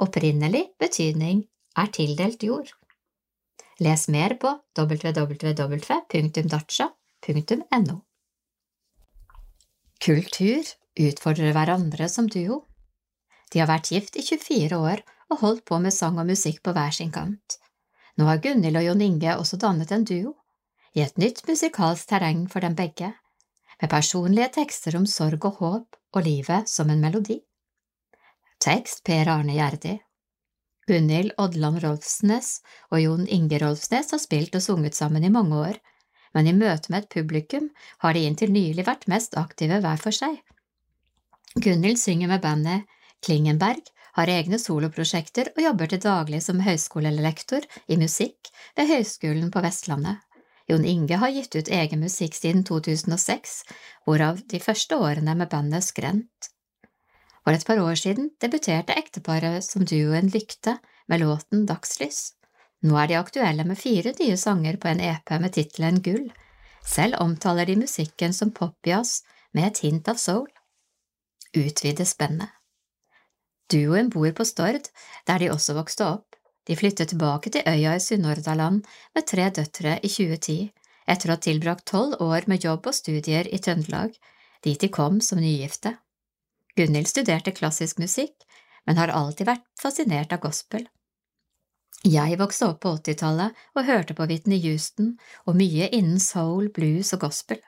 Opprinnelig 0.01 0.63
betydning 0.79 1.43
er 1.77 1.87
tildelt 1.93 2.43
jord. 2.43 2.69
Les 3.81 4.07
mer 4.09 4.33
på 4.41 4.49
www.dacha.no. 4.77 5.33
Kultur 10.03 10.67
utfordrer 10.99 11.53
hverandre 11.55 12.09
som 12.11 12.25
duo. 12.27 12.65
De 13.53 13.61
har 13.61 13.69
vært 13.69 13.87
gift 13.93 14.17
i 14.19 14.23
24 14.25 14.75
år 14.75 14.99
og 15.31 15.39
holdt 15.39 15.63
på 15.69 15.77
med 15.79 15.95
sang 15.95 16.17
og 16.19 16.27
musikk 16.27 16.59
på 16.65 16.73
hver 16.75 16.91
sin 16.91 17.13
kant. 17.13 17.55
Nå 18.19 18.27
har 18.27 18.41
Gunhild 18.43 18.81
og 18.81 18.83
Jon 18.83 19.03
Inge 19.05 19.37
også 19.39 19.61
dannet 19.61 19.93
en 19.95 20.03
duo, 20.03 20.33
i 20.91 21.05
et 21.05 21.15
nytt 21.17 21.39
musikalsk 21.47 22.09
terreng 22.11 22.43
for 22.51 22.59
dem 22.65 22.75
begge, 22.75 23.13
med 23.79 23.91
personlige 23.93 24.49
tekster 24.59 24.99
om 24.99 25.07
sorg 25.07 25.47
og 25.47 25.61
håp 25.61 25.97
og 26.17 26.27
livet 26.27 26.67
som 26.69 26.91
en 26.91 26.99
melodi. 26.99 27.39
Tekst 28.59 29.05
Per 29.07 29.31
Arne 29.31 29.55
Gjerdi. 29.55 29.95
Gunhild 30.83 31.31
Odland 31.39 31.79
Rolfsnes 31.79 32.57
og 32.91 32.99
Jon 32.99 33.23
Inge 33.23 33.63
Rolfsnes 33.63 34.11
har 34.11 34.19
spilt 34.19 34.59
og 34.59 34.67
sunget 34.67 34.99
sammen 34.99 35.23
i 35.23 35.31
mange 35.31 35.63
år, 35.63 35.79
men 36.33 36.49
i 36.49 36.55
møte 36.57 36.91
med 36.91 37.03
et 37.03 37.13
publikum 37.13 37.69
har 38.03 38.13
de 38.13 38.25
inntil 38.27 38.53
nylig 38.53 38.85
vært 38.87 39.07
mest 39.11 39.37
aktive 39.39 39.79
hver 39.83 40.01
for 40.01 40.15
seg. 40.15 40.39
Gunhild 41.55 41.99
synger 42.01 42.31
med 42.31 42.41
bandet 42.41 42.89
Klingenberg, 43.23 43.83
har 44.13 44.29
egne 44.29 44.59
soloprosjekter 44.61 45.49
og 45.55 45.63
jobber 45.63 45.89
til 45.89 46.01
daglig 46.03 46.43
som 46.45 46.61
høyskolelektor 46.61 47.65
i 47.89 47.97
musikk 47.97 48.51
ved 48.77 48.91
Høgskolen 48.91 49.49
på 49.53 49.63
Vestlandet. 49.65 50.19
Jon 50.69 50.85
Inge 50.87 51.17
har 51.19 51.33
gitt 51.33 51.55
ut 51.57 51.71
egen 51.75 52.03
musikk 52.03 52.37
siden 52.37 52.63
2006, 52.67 53.55
hvorav 54.05 54.43
de 54.53 54.61
første 54.63 54.95
årene 54.95 55.35
med 55.39 55.49
bandet 55.51 55.83
Skrent. 55.83 56.51
For 57.43 57.51
et 57.51 57.65
par 57.67 57.81
år 57.83 57.97
siden 57.99 58.29
debuterte 58.39 58.95
ekteparet 58.95 59.65
som 59.65 59.83
duoen 59.83 60.29
Lykte 60.31 60.77
med 61.11 61.25
låten 61.25 61.65
Dagslys. 61.67 62.31
Nå 62.83 62.97
er 62.99 63.07
de 63.07 63.15
aktuelle 63.15 63.63
med 63.67 63.79
fire 63.79 64.11
nye 64.19 64.35
sanger 64.37 64.77
på 64.77 64.89
en 64.91 64.99
EP 65.03 65.31
med 65.39 65.53
tittelen 65.55 66.01
Gull. 66.03 66.27
Selv 66.83 67.21
omtaler 67.23 67.65
de 67.65 67.77
musikken 67.79 68.35
som 68.35 68.51
popjazz 68.51 69.23
med 69.55 69.69
et 69.69 69.83
hint 69.85 70.09
av 70.11 70.19
soul. 70.19 70.49
Utvide 71.55 72.05
spennet. 72.05 72.51
Duoen 73.71 74.09
bor 74.11 74.31
på 74.35 74.45
Stord, 74.45 74.89
der 75.27 75.39
de 75.39 75.51
også 75.53 75.77
vokste 75.77 76.05
opp. 76.05 76.35
De 76.67 76.75
flyttet 76.75 77.11
tilbake 77.11 77.51
til 77.53 77.63
øya 77.67 77.95
i 77.95 78.01
Sunnhordland 78.03 78.83
med 79.15 79.27
tre 79.27 79.49
døtre 79.55 79.97
i 80.03 80.11
2010, 80.11 80.71
etter 81.07 81.29
å 81.29 81.35
ha 81.35 81.41
tilbrakt 81.43 81.87
tolv 81.91 82.19
år 82.23 82.47
med 82.51 82.63
jobb 82.63 82.87
og 82.87 82.95
studier 82.95 83.47
i 83.47 83.59
Trøndelag, 83.63 84.15
dit 84.63 84.79
de 84.79 84.89
kom 84.91 85.19
som 85.21 85.41
nygifte. 85.43 85.95
Gunhild 86.75 87.07
studerte 87.11 87.55
klassisk 87.55 87.99
musikk, 87.99 88.35
men 88.87 88.99
har 88.99 89.11
alltid 89.15 89.47
vært 89.47 89.65
fascinert 89.79 90.35
av 90.35 90.43
gospel. 90.43 90.87
Jeg 92.03 92.35
vokste 92.35 92.67
opp 92.67 92.81
på 92.83 92.91
80-tallet 92.97 93.59
og 93.77 93.85
hørte 93.87 94.15
på 94.17 94.25
Whitney 94.27 94.59
Houston 94.65 95.13
og 95.47 95.55
mye 95.55 95.87
innen 95.95 96.19
soul, 96.19 96.67
blues 96.75 97.13
og 97.15 97.21
gospel, 97.23 97.61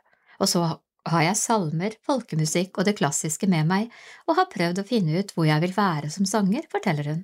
og 0.43 0.51
så 0.51 0.63
har 1.07 1.23
jeg 1.23 1.39
salmer, 1.39 1.95
folkemusikk 2.03 2.81
og 2.81 2.89
det 2.89 2.97
klassiske 2.99 3.47
med 3.47 3.69
meg 3.69 3.93
og 4.27 4.35
har 4.41 4.49
prøvd 4.51 4.81
å 4.81 4.87
finne 4.89 5.21
ut 5.21 5.31
hvor 5.31 5.47
jeg 5.47 5.63
vil 5.63 5.75
være 5.77 6.11
som 6.11 6.27
sanger, 6.27 6.67
forteller 6.71 7.11
hun. 7.13 7.23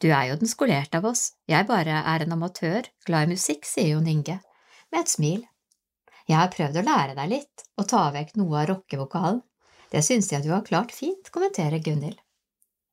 Du 0.00 0.08
er 0.08 0.30
jo 0.30 0.40
den 0.40 0.48
skolerte 0.48 1.02
av 1.02 1.10
oss, 1.12 1.34
jeg 1.50 1.68
bare 1.68 2.00
er 2.00 2.24
en 2.24 2.36
amatør, 2.38 2.88
glad 3.04 3.28
i 3.28 3.34
musikk, 3.36 3.68
sier 3.68 3.92
Jon 3.92 4.08
Inge, 4.08 4.40
med 4.92 5.04
et 5.04 5.12
smil. 5.12 5.42
Jeg 6.24 6.40
har 6.40 6.52
prøvd 6.54 6.80
å 6.80 6.86
lære 6.88 7.18
deg 7.18 7.32
litt, 7.34 7.66
og 7.76 7.88
ta 7.90 8.06
vekk 8.14 8.38
noe 8.40 8.62
av 8.62 8.70
rockevokalen. 8.72 9.42
Det 9.92 10.00
synes 10.02 10.32
jeg 10.32 10.46
du 10.46 10.54
har 10.54 10.64
klart 10.64 10.94
fint, 10.96 11.28
kommenterer 11.34 11.84
Gunhild. 11.84 12.16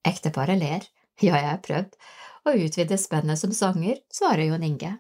Ekteparet 0.08 0.60
ler. 0.60 0.84
Ja, 1.22 1.36
jeg 1.38 1.48
har 1.48 1.62
prøvd. 1.64 1.96
Å 2.46 2.56
utvide 2.58 2.98
spennet 2.98 3.40
som 3.40 3.54
sanger, 3.54 4.00
svarer 4.14 4.50
Jon 4.50 4.64
Inge. 4.66 4.96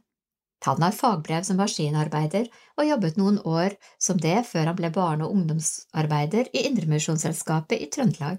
Han 0.65 0.83
har 0.85 0.93
fagbrev 0.93 1.43
som 1.43 1.57
maskinarbeider 1.57 2.49
og 2.77 2.85
jobbet 2.85 3.15
noen 3.17 3.39
år 3.49 3.73
som 3.97 4.19
det 4.21 4.43
før 4.49 4.69
han 4.69 4.77
ble 4.77 4.91
barne- 4.93 5.25
og 5.25 5.33
ungdomsarbeider 5.33 6.51
i 6.53 6.67
Indremisjonsselskapet 6.69 7.81
i 7.81 7.87
Trøndelag. 7.95 8.37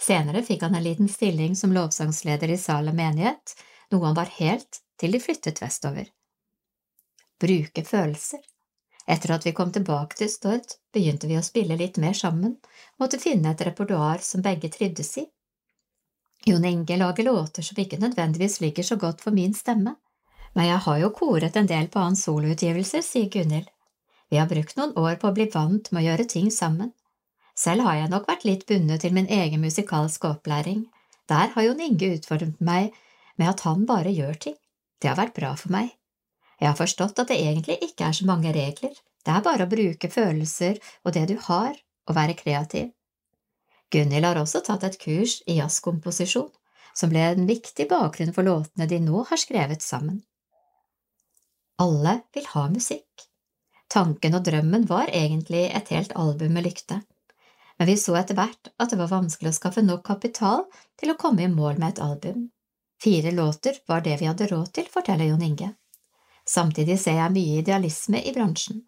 Senere 0.00 0.42
fikk 0.46 0.64
han 0.64 0.78
en 0.78 0.86
liten 0.86 1.10
stilling 1.12 1.52
som 1.58 1.74
lovsangsleder 1.76 2.54
i 2.54 2.56
Salem 2.58 2.96
menighet, 2.96 3.52
noe 3.92 4.08
han 4.08 4.16
var 4.16 4.32
helt 4.38 4.80
til 4.96 5.12
de 5.12 5.20
flyttet 5.20 5.60
vestover. 5.60 6.08
Bruke 7.42 7.84
følelser. 7.84 8.40
Etter 9.06 9.34
at 9.34 9.44
vi 9.44 9.52
kom 9.52 9.72
tilbake 9.74 10.16
til 10.16 10.30
Stord, 10.32 10.76
begynte 10.94 11.28
vi 11.28 11.36
å 11.36 11.44
spille 11.44 11.76
litt 11.76 12.00
mer 12.00 12.16
sammen, 12.16 12.56
måtte 13.02 13.20
finne 13.20 13.52
et 13.52 13.64
repertoar 13.66 14.22
som 14.24 14.44
begge 14.44 14.70
trivdes 14.72 15.16
i. 15.20 15.26
Jon 16.44 16.64
Inge 16.64 16.96
lager 16.96 17.24
låter 17.24 17.62
som 17.62 17.78
ikke 17.78 18.00
nødvendigvis 18.02 18.60
ligger 18.60 18.82
så 18.82 18.96
godt 18.96 19.20
for 19.20 19.30
min 19.30 19.54
stemme, 19.54 19.94
men 20.54 20.66
jeg 20.66 20.78
har 20.86 20.98
jo 20.98 21.12
koret 21.16 21.56
en 21.56 21.68
del 21.68 21.86
på 21.88 22.02
hans 22.02 22.24
soloutgivelser, 22.26 23.00
sier 23.00 23.30
Gunhild. 23.30 23.68
Vi 24.30 24.40
har 24.40 24.48
brukt 24.48 24.76
noen 24.76 24.92
år 24.98 25.16
på 25.20 25.28
å 25.28 25.36
bli 25.36 25.46
vant 25.52 25.92
med 25.92 26.02
å 26.02 26.06
gjøre 26.06 26.26
ting 26.28 26.50
sammen. 26.50 26.92
Selv 27.56 27.86
har 27.86 28.00
jeg 28.00 28.10
nok 28.12 28.28
vært 28.28 28.44
litt 28.48 28.66
bundet 28.66 29.04
til 29.04 29.14
min 29.14 29.28
egen 29.28 29.60
musikalske 29.60 30.28
opplæring. 30.28 30.86
Der 31.28 31.52
har 31.54 31.66
Jon 31.66 31.80
Inge 31.80 32.14
utfordret 32.16 32.60
meg 32.60 32.96
med 33.36 33.52
at 33.52 33.64
han 33.68 33.86
bare 33.86 34.12
gjør 34.12 34.38
ting. 34.48 34.58
Det 35.00 35.10
har 35.12 35.20
vært 35.20 35.36
bra 35.36 35.52
for 35.56 35.72
meg. 35.72 35.92
Jeg 36.58 36.70
har 36.70 36.78
forstått 36.78 37.18
at 37.18 37.30
det 37.30 37.38
egentlig 37.42 37.78
ikke 37.84 38.08
er 38.08 38.16
så 38.16 38.26
mange 38.26 38.52
regler, 38.54 38.92
det 39.22 39.30
er 39.30 39.44
bare 39.44 39.66
å 39.66 39.70
bruke 39.70 40.10
følelser 40.10 40.78
og 41.04 41.14
det 41.14 41.28
du 41.30 41.36
har, 41.46 41.76
og 42.08 42.16
være 42.16 42.34
kreativ. 42.38 42.90
Gunhild 43.92 44.24
har 44.24 44.40
også 44.40 44.62
tatt 44.64 44.84
et 44.88 44.98
kurs 45.00 45.40
i 45.46 45.58
jazzkomposisjon, 45.58 46.50
som 46.96 47.12
ble 47.12 47.24
en 47.32 47.48
viktig 47.48 47.88
bakgrunn 47.90 48.32
for 48.36 48.46
låtene 48.46 48.88
de 48.88 49.00
nå 49.00 49.24
har 49.28 49.40
skrevet 49.40 49.84
sammen. 49.84 50.22
Alle 51.82 52.20
vil 52.34 52.48
ha 52.52 52.66
musikk. 52.72 53.26
Tanken 53.92 54.36
og 54.38 54.44
drømmen 54.48 54.86
var 54.88 55.12
egentlig 55.12 55.66
et 55.68 55.90
helt 55.92 56.12
album 56.16 56.54
med 56.56 56.64
lykte, 56.68 57.02
men 57.78 57.88
vi 57.88 57.96
så 58.00 58.14
etter 58.20 58.36
hvert 58.38 58.70
at 58.80 58.92
det 58.92 58.98
var 59.00 59.10
vanskelig 59.10 59.50
å 59.50 59.56
skaffe 59.56 59.82
nok 59.84 60.04
kapital 60.06 60.64
til 61.00 61.12
å 61.12 61.18
komme 61.20 61.44
i 61.44 61.52
mål 61.52 61.80
med 61.80 61.94
et 61.94 62.02
album. 62.04 62.44
Fire 63.02 63.32
låter 63.34 63.80
var 63.88 64.04
det 64.04 64.20
vi 64.20 64.28
hadde 64.30 64.46
råd 64.46 64.72
til, 64.76 64.86
forteller 64.88 65.28
Jon 65.28 65.42
Inge. 65.42 65.72
Samtidig 66.48 66.98
ser 67.00 67.18
jeg 67.18 67.34
mye 67.34 67.58
idealisme 67.62 68.20
i 68.22 68.32
bransjen, 68.34 68.84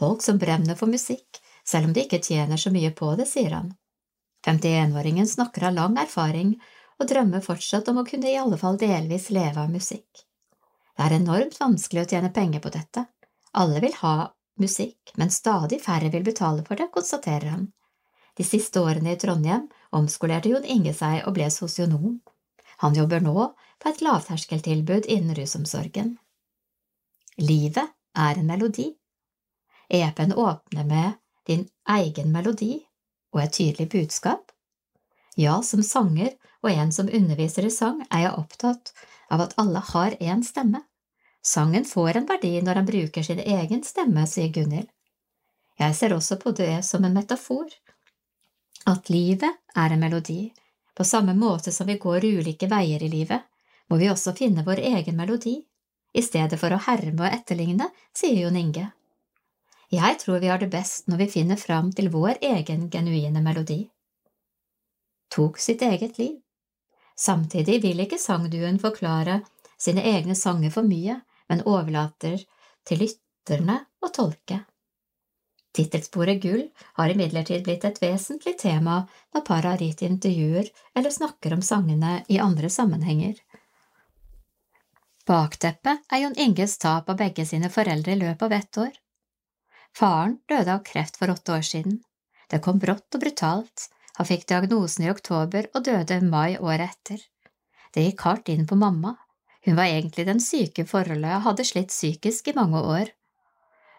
folk 0.00 0.24
som 0.24 0.40
brenner 0.40 0.78
for 0.78 0.90
musikk, 0.90 1.40
selv 1.64 1.90
om 1.90 1.92
de 1.92 2.06
ikke 2.06 2.22
tjener 2.24 2.56
så 2.56 2.72
mye 2.72 2.90
på 2.96 3.12
det, 3.20 3.28
sier 3.28 3.52
han. 3.58 3.74
51-åringen 4.46 5.26
snakker 5.26 5.68
av 5.68 5.74
lang 5.74 5.98
erfaring 5.98 6.54
og 6.98 7.08
drømmer 7.10 7.42
fortsatt 7.44 7.88
om 7.90 8.00
å 8.00 8.06
kunne 8.06 8.30
i 8.30 8.38
alle 8.38 8.58
fall 8.58 8.78
delvis 8.78 9.30
leve 9.34 9.62
av 9.62 9.70
musikk. 9.72 10.24
Det 10.98 11.06
er 11.06 11.16
enormt 11.18 11.58
vanskelig 11.60 12.04
å 12.04 12.10
tjene 12.10 12.32
penger 12.34 12.62
på 12.62 12.72
dette. 12.74 13.04
Alle 13.58 13.80
vil 13.82 13.94
ha 14.00 14.30
musikk, 14.58 15.12
men 15.16 15.30
stadig 15.30 15.80
færre 15.82 16.10
vil 16.10 16.26
betale 16.26 16.64
for 16.66 16.78
det, 16.78 16.88
konstaterer 16.94 17.52
han. 17.54 17.68
De 18.38 18.46
siste 18.46 18.82
årene 18.82 19.14
i 19.14 19.18
Trondheim 19.18 19.68
omskolerte 19.94 20.50
Jon 20.50 20.66
Inge 20.66 20.94
seg 20.94 21.24
og 21.26 21.34
ble 21.38 21.48
sosionom. 21.50 22.18
Han 22.82 22.94
jobber 22.94 23.22
nå 23.22 23.34
på 23.78 23.90
et 23.90 24.02
lavterskeltilbud 24.02 25.06
innen 25.10 25.34
rusomsorgen. 25.38 26.16
Livet 27.38 27.94
er 28.18 28.38
en 28.38 28.46
melodi. 28.46 28.90
EP-en 29.88 30.34
åpner 30.34 30.86
med 30.86 31.18
din 31.46 31.66
egen 31.88 32.32
melodi 32.34 32.87
og 33.34 33.42
et 33.42 33.54
tydelig 33.58 33.88
budskap. 33.92 34.52
Ja, 35.38 35.60
som 35.62 35.82
sanger 35.86 36.34
og 36.64 36.70
en 36.72 36.92
som 36.92 37.10
underviser 37.14 37.68
i 37.68 37.72
sang 37.72 38.00
er 38.08 38.24
jeg 38.26 38.36
opptatt 38.40 38.92
av 39.30 39.44
at 39.44 39.54
alle 39.60 39.82
har 39.92 40.16
én 40.18 40.42
stemme. 40.44 40.82
Sangen 41.44 41.84
får 41.86 42.16
en 42.18 42.26
verdi 42.28 42.56
når 42.62 42.80
han 42.80 42.88
bruker 42.88 43.22
sin 43.22 43.40
egen 43.40 43.84
stemme, 43.86 44.26
sier 44.26 44.50
Gunhild. 44.52 44.88
Jeg 45.78 45.94
ser 45.94 46.14
også 46.16 46.40
på 46.42 46.50
det 46.58 46.82
som 46.84 47.04
en 47.06 47.14
metafor, 47.14 47.68
at 48.90 49.10
livet 49.12 49.54
er 49.76 49.94
en 49.94 50.02
melodi. 50.02 50.50
På 50.94 51.04
samme 51.06 51.36
måte 51.38 51.72
som 51.72 51.86
vi 51.86 51.98
går 52.02 52.24
ulike 52.26 52.66
veier 52.66 53.02
i 53.02 53.10
livet, 53.12 53.44
må 53.88 53.96
vi 53.96 54.10
også 54.10 54.34
finne 54.36 54.66
vår 54.66 54.82
egen 54.90 55.16
melodi, 55.16 55.60
i 56.12 56.22
stedet 56.24 56.58
for 56.58 56.74
å 56.74 56.80
herme 56.88 57.28
og 57.28 57.34
etterligne, 57.34 57.86
sier 58.16 58.42
Jon 58.42 58.56
Inge. 58.58 58.88
Jeg 59.88 60.18
tror 60.20 60.42
vi 60.42 60.50
har 60.52 60.60
det 60.60 60.68
best 60.72 61.06
når 61.08 61.22
vi 61.22 61.30
finner 61.32 61.56
fram 61.56 61.92
til 61.96 62.10
vår 62.12 62.42
egen 62.44 62.88
genuine 62.92 63.40
melodi. 63.40 63.86
Tok 65.32 65.58
sitt 65.60 65.82
eget 65.82 66.18
liv. 66.18 66.34
Samtidig 67.16 67.80
vil 67.82 68.04
ikke 68.04 68.20
sangduen 68.20 68.78
forklare 68.78 69.40
sine 69.80 70.04
egne 70.04 70.36
sanger 70.36 70.70
for 70.74 70.84
mye, 70.86 71.20
men 71.48 71.64
overlater 71.64 72.36
til 72.86 73.02
lytterne 73.02 73.80
å 74.04 74.12
tolke. 74.12 74.60
Tittelsporet 75.72 76.40
Gull 76.42 76.68
har 76.98 77.12
imidlertid 77.12 77.64
blitt 77.64 77.84
et 77.88 78.00
vesentlig 78.02 78.56
tema 78.60 79.00
når 79.34 79.44
par 79.48 79.66
har 79.68 79.82
gitt 79.82 80.02
intervjuer 80.02 80.68
eller 80.96 81.14
snakker 81.14 81.54
om 81.56 81.64
sangene 81.64 82.22
i 82.28 82.40
andre 82.42 82.70
sammenhenger. 82.72 83.36
Bakteppet 85.28 86.08
er 86.12 86.24
Jon 86.24 86.38
Inges 86.40 86.78
tap 86.80 87.08
av 87.12 87.20
begge 87.20 87.44
sine 87.46 87.68
foreldre 87.72 88.16
i 88.16 88.20
løpet 88.20 88.48
av 88.48 88.56
ett 88.56 88.80
år. 88.84 88.96
Faren 89.96 90.38
døde 90.48 90.74
av 90.74 90.82
kreft 90.86 91.16
for 91.20 91.30
åtte 91.30 91.54
år 91.56 91.64
siden. 91.66 92.00
Det 92.48 92.60
kom 92.64 92.78
brått 92.82 93.14
og 93.14 93.22
brutalt, 93.22 93.88
han 94.18 94.26
fikk 94.26 94.48
diagnosen 94.50 95.06
i 95.06 95.10
oktober 95.12 95.68
og 95.74 95.84
døde 95.86 96.20
mai 96.26 96.58
året 96.58 96.90
etter. 96.90 97.20
Det 97.94 98.04
gikk 98.04 98.24
hardt 98.26 98.48
inn 98.52 98.66
på 98.66 98.78
mamma, 98.78 99.14
hun 99.64 99.76
var 99.76 99.90
egentlig 99.90 100.26
den 100.26 100.40
syke 100.40 100.84
forholdet 100.86 101.36
og 101.36 101.44
hadde 101.44 101.66
slitt 101.68 101.92
psykisk 101.92 102.48
i 102.48 102.56
mange 102.56 102.80
år. 102.80 103.10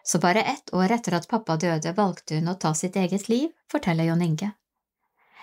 Så 0.04 0.18
bare 0.18 0.42
ett 0.42 0.72
år 0.74 0.92
etter 0.96 1.14
at 1.14 1.28
pappa 1.28 1.56
døde, 1.56 1.92
valgte 1.96 2.40
hun 2.40 2.50
å 2.50 2.56
ta 2.58 2.72
sitt 2.74 2.96
eget 2.96 3.28
liv, 3.28 3.50
forteller 3.70 4.08
Jon 4.08 4.24
Inge. 4.24 4.52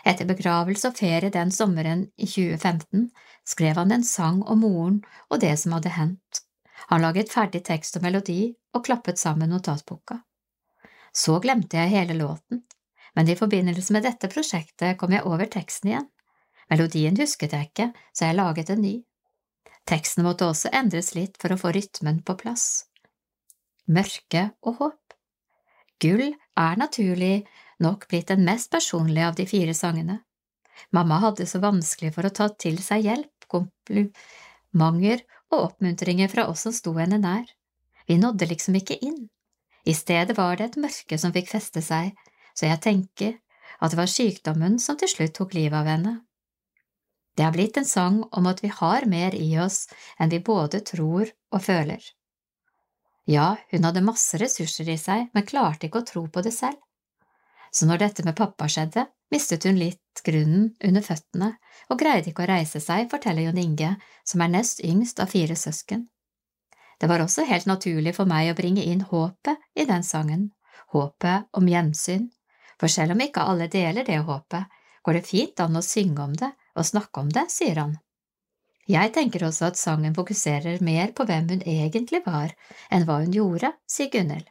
Etter 0.06 0.28
begravelse 0.30 0.92
og 0.92 0.98
ferie 0.98 1.32
den 1.34 1.52
sommeren 1.52 2.06
i 2.18 2.28
2015 2.28 3.10
skrev 3.48 3.80
han 3.82 3.92
en 3.92 4.06
sang 4.06 4.44
om 4.44 4.62
moren 4.62 5.02
og 5.30 5.42
det 5.42 5.56
som 5.62 5.76
hadde 5.78 5.96
hendt. 5.96 6.44
Han 6.92 7.04
laget 7.04 7.34
ferdig 7.34 7.64
tekst 7.68 7.98
og 7.98 8.06
melodi 8.06 8.54
og 8.74 8.86
klappet 8.86 9.20
sammen 9.20 9.52
notatboka. 9.52 10.22
Så 11.18 11.40
glemte 11.42 11.80
jeg 11.80 11.94
hele 11.96 12.18
låten, 12.20 12.62
men 13.18 13.30
i 13.30 13.36
forbindelse 13.40 13.94
med 13.96 14.06
dette 14.06 14.30
prosjektet 14.30 15.00
kom 15.02 15.16
jeg 15.16 15.26
over 15.26 15.50
teksten 15.50 15.90
igjen. 15.92 16.10
Melodien 16.70 17.18
husket 17.18 17.56
jeg 17.56 17.72
ikke, 17.72 17.88
så 18.14 18.28
jeg 18.28 18.38
laget 18.38 18.70
en 18.70 18.84
ny. 18.84 18.96
Teksten 19.88 20.26
måtte 20.28 20.50
også 20.52 20.70
endres 20.76 21.14
litt 21.16 21.40
for 21.42 21.54
å 21.54 21.60
få 21.60 21.72
rytmen 21.74 22.20
på 22.28 22.36
plass. 22.38 22.86
Mørke 23.88 24.50
og 24.68 24.82
håp. 24.82 25.16
Gull 26.04 26.28
er 26.60 26.78
naturlig 26.78 27.48
nok 27.82 28.06
blitt 28.12 28.30
den 28.30 28.44
mest 28.46 28.70
personlige 28.74 29.30
av 29.32 29.38
de 29.40 29.48
fire 29.50 29.74
sangene. 29.74 30.20
Mamma 30.94 31.22
hadde 31.24 31.48
så 31.50 31.62
vanskelig 31.64 32.12
for 32.14 32.28
å 32.28 32.34
ta 32.36 32.50
til 32.54 32.78
seg 32.84 33.08
hjelp, 33.08 33.48
komplimenter 33.50 35.24
og 35.56 35.64
oppmuntringer 35.64 36.30
fra 36.30 36.46
oss 36.52 36.68
som 36.68 36.76
sto 36.76 36.94
henne 37.00 37.18
nær. 37.24 37.48
Vi 38.06 38.20
nådde 38.20 38.52
liksom 38.52 38.78
ikke 38.78 39.00
inn. 39.02 39.30
I 39.88 39.94
stedet 39.96 40.36
var 40.38 40.58
det 40.60 40.66
et 40.66 40.80
mørke 40.84 41.18
som 41.20 41.32
fikk 41.32 41.54
feste 41.54 41.82
seg, 41.84 42.12
så 42.52 42.68
jeg 42.68 42.84
tenker 42.84 43.38
at 43.80 43.94
det 43.94 44.00
var 44.00 44.12
sykdommen 44.12 44.76
som 44.84 44.98
til 45.00 45.12
slutt 45.12 45.36
tok 45.38 45.56
livet 45.56 45.78
av 45.80 45.88
henne. 45.88 46.14
Det 47.38 47.46
er 47.46 47.54
blitt 47.54 47.78
en 47.78 47.86
sang 47.86 48.24
om 48.34 48.50
at 48.50 48.64
vi 48.64 48.72
har 48.74 49.06
mer 49.08 49.36
i 49.38 49.52
oss 49.62 49.86
enn 50.18 50.34
vi 50.34 50.42
både 50.44 50.82
tror 50.82 51.30
og 51.54 51.64
føler. 51.64 52.02
Ja, 53.30 53.56
hun 53.72 53.86
hadde 53.86 54.04
masse 54.04 54.40
ressurser 54.42 54.90
i 54.90 54.98
seg, 54.98 55.28
men 55.36 55.46
klarte 55.46 55.88
ikke 55.88 56.02
å 56.02 56.08
tro 56.08 56.26
på 56.32 56.44
det 56.44 56.56
selv. 56.56 56.80
Så 57.72 57.86
når 57.86 58.02
dette 58.02 58.24
med 58.26 58.38
pappa 58.40 58.70
skjedde, 58.72 59.06
mistet 59.32 59.68
hun 59.68 59.78
litt 59.78 60.24
grunnen 60.26 60.72
under 60.84 61.04
føttene 61.04 61.54
og 61.92 62.00
greide 62.00 62.32
ikke 62.32 62.46
å 62.46 62.50
reise 62.50 62.82
seg, 62.82 63.10
forteller 63.12 63.46
Jon 63.46 63.60
Inge, 63.62 63.96
som 64.26 64.42
er 64.42 64.54
nest 64.56 64.82
yngst 64.84 65.20
av 65.22 65.32
fire 65.36 65.56
søsken. 65.60 66.08
Det 66.98 67.10
var 67.10 67.22
også 67.22 67.46
helt 67.46 67.68
naturlig 67.70 68.16
for 68.18 68.30
meg 68.30 68.52
å 68.52 68.58
bringe 68.58 68.84
inn 68.84 69.04
håpet 69.06 69.62
i 69.78 69.86
den 69.86 70.04
sangen, 70.04 70.50
håpet 70.94 71.48
om 71.58 71.70
gjensyn, 71.70 72.28
for 72.80 72.90
selv 72.90 73.14
om 73.14 73.22
ikke 73.22 73.46
alle 73.46 73.70
deler 73.70 74.06
det 74.08 74.18
håpet, 74.26 74.66
går 75.06 75.20
det 75.20 75.28
fint 75.28 75.62
an 75.64 75.78
å 75.78 75.86
synge 75.86 76.24
om 76.24 76.34
det 76.36 76.52
og 76.78 76.86
snakke 76.86 77.22
om 77.22 77.30
det, 77.34 77.48
sier 77.54 77.80
han. 77.82 77.96
Jeg 78.88 79.12
tenker 79.16 79.44
også 79.44 79.68
at 79.68 79.80
sangen 79.80 80.16
fokuserer 80.16 80.82
mer 80.84 81.12
på 81.16 81.26
hvem 81.28 81.50
hun 81.52 81.64
egentlig 81.68 82.22
var, 82.26 82.54
enn 82.90 83.04
hva 83.08 83.20
hun 83.24 83.34
gjorde, 83.36 83.74
sier 83.90 84.12
Gunhild. 84.14 84.48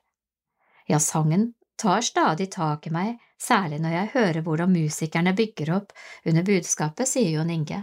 Ja, 0.87 1.01
sangen 1.01 1.55
tar 1.81 2.05
stadig 2.05 2.51
tak 2.53 2.87
i 2.87 2.93
meg, 2.93 3.17
særlig 3.41 3.81
når 3.83 3.97
jeg 3.97 4.13
hører 4.15 4.45
hvordan 4.45 4.73
musikerne 4.73 5.33
bygger 5.37 5.73
opp 5.79 5.95
under 6.25 6.45
budskapet, 6.47 7.09
sier 7.09 7.33
Jon 7.33 7.53
Inge. 7.53 7.81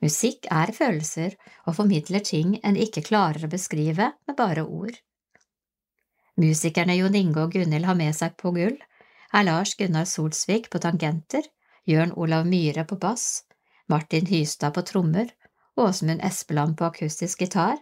Musikk 0.00 0.48
er 0.50 0.72
følelser 0.72 1.36
og 1.66 1.76
formidler 1.76 2.24
ting 2.24 2.56
en 2.64 2.78
ikke 2.80 3.04
klarer 3.04 3.44
å 3.44 3.52
beskrive 3.52 4.12
med 4.26 4.36
bare 4.38 4.64
ord. 4.64 4.96
Musikerne 6.40 6.96
Jon 6.96 7.18
Inge 7.18 7.42
og 7.42 7.52
Gunhild 7.52 7.84
har 7.84 7.98
med 7.98 8.16
seg 8.16 8.36
på 8.40 8.54
gull, 8.56 8.78
er 9.30 9.44
Lars 9.46 9.74
Gunnar 9.76 10.08
Solsvik 10.08 10.70
på 10.72 10.80
tangenter, 10.82 11.44
Jørn 11.86 12.14
Olav 12.16 12.48
Myhre 12.48 12.86
på 12.88 12.96
bass, 13.00 13.44
Martin 13.92 14.26
Hystad 14.30 14.74
på 14.74 14.86
trommer, 14.88 15.28
Åsmund 15.76 16.24
Espeland 16.24 16.78
på 16.78 16.88
akustisk 16.88 17.44
gitar, 17.44 17.76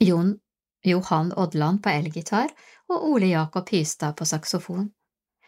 Jon 0.00 0.38
Johan 0.84 1.32
Odland 1.36 1.80
på 1.82 1.88
elgitar 1.88 2.50
og 2.92 3.06
Ole 3.08 3.30
Jakob 3.32 3.70
Hystad 3.72 4.16
på 4.18 4.26
saksofon. 4.28 4.90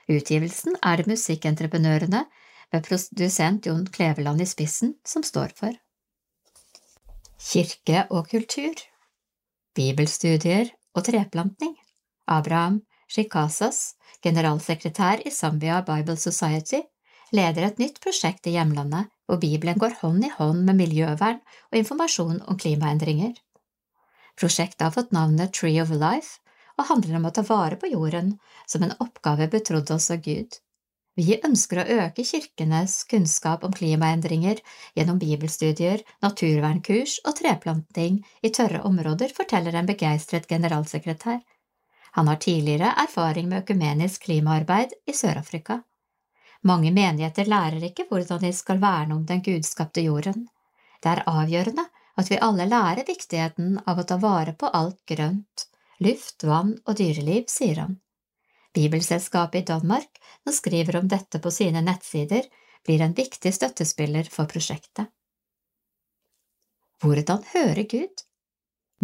Utgivelsen 0.08 0.78
er 0.82 1.02
Musikkentreprenørene 1.08 2.22
med 2.72 2.84
produsent 2.86 3.66
Jon 3.66 3.86
Kleveland 3.86 4.42
i 4.42 4.48
spissen 4.48 4.94
som 5.06 5.24
står 5.26 5.54
for. 5.56 5.72
Kirke 7.36 8.06
og 8.10 8.30
kultur 8.32 8.74
Bibelstudier 9.76 10.72
og 10.96 11.04
treplantning 11.06 11.76
Abraham 12.26 12.80
Shikasas 13.06 13.94
generalsekretær 14.24 15.22
i 15.26 15.30
Zambia 15.30 15.80
Bible 15.86 16.16
Society, 16.16 16.80
leder 17.32 17.68
et 17.68 17.78
nytt 17.82 18.00
prosjekt 18.02 18.46
i 18.46 18.56
hjemlandet 18.56 19.12
hvor 19.26 19.40
Bibelen 19.42 19.78
går 19.78 19.98
hånd 20.00 20.24
i 20.26 20.32
hånd 20.32 20.64
med 20.66 20.78
miljøvern 20.80 21.40
og 21.70 21.78
informasjon 21.78 22.40
om 22.46 22.58
klimaendringer. 22.58 23.34
Prosjektet 24.36 24.84
har 24.84 24.94
fått 24.94 25.14
navnet 25.16 25.54
Tree 25.54 25.80
of 25.82 25.90
Life 25.90 26.42
og 26.76 26.90
handler 26.90 27.18
om 27.18 27.28
å 27.28 27.32
ta 27.34 27.42
vare 27.46 27.78
på 27.80 27.90
jorden 27.90 28.34
som 28.68 28.84
en 28.84 28.94
oppgave 29.02 29.48
betrodd 29.52 29.90
oss 29.94 30.10
av 30.14 30.22
Gud. 30.26 30.58
Vi 31.16 31.38
ønsker 31.48 31.80
å 31.80 31.86
øke 32.04 32.24
kirkenes 32.28 32.98
kunnskap 33.08 33.62
om 33.64 33.72
klimaendringer 33.72 34.58
gjennom 34.98 35.16
bibelstudier, 35.16 36.02
naturvernkurs 36.20 37.22
og 37.24 37.38
treplanting 37.38 38.18
i 38.44 38.50
tørre 38.52 38.82
områder, 38.84 39.32
forteller 39.32 39.78
en 39.78 39.88
begeistret 39.88 40.48
generalsekretær. 40.50 41.40
Han 42.20 42.28
har 42.28 42.40
tidligere 42.40 42.92
erfaring 43.00 43.48
med 43.48 43.64
økumenisk 43.64 44.28
klimaarbeid 44.28 44.92
i 45.08 45.16
Sør-Afrika. 45.16 45.80
Mange 46.68 46.92
menigheter 46.92 47.48
lærer 47.48 47.88
ikke 47.88 48.06
hvordan 48.10 48.44
de 48.44 48.52
skal 48.52 48.80
verne 48.82 49.16
om 49.16 49.24
den 49.24 49.40
gudskapte 49.44 50.04
jorden. 50.04 50.46
Det 51.00 51.12
er 51.12 51.24
avgjørende 51.28 51.84
at 52.16 52.30
vi 52.30 52.40
alle 52.44 52.68
lærer 52.68 53.08
viktigheten 53.08 53.76
av 53.86 54.00
å 54.00 54.04
ta 54.08 54.16
vare 54.20 54.52
på 54.52 54.68
alt 54.68 55.00
grønt, 55.08 55.68
luft, 56.04 56.44
vann 56.44 56.76
og 56.84 56.96
dyreliv, 57.00 57.48
sier 57.52 57.84
han. 57.84 58.00
Bibelselskapet 58.76 59.62
i 59.62 59.66
Danmark, 59.72 60.20
som 60.44 60.54
skriver 60.54 61.00
om 61.00 61.08
dette 61.08 61.40
på 61.42 61.50
sine 61.50 61.82
nettsider, 61.84 62.44
blir 62.86 63.02
en 63.02 63.16
viktig 63.16 63.52
støttespiller 63.54 64.28
for 64.30 64.48
prosjektet. 64.50 65.08
Hvordan 67.02 67.42
høre 67.52 67.84
Gud? 67.88 68.22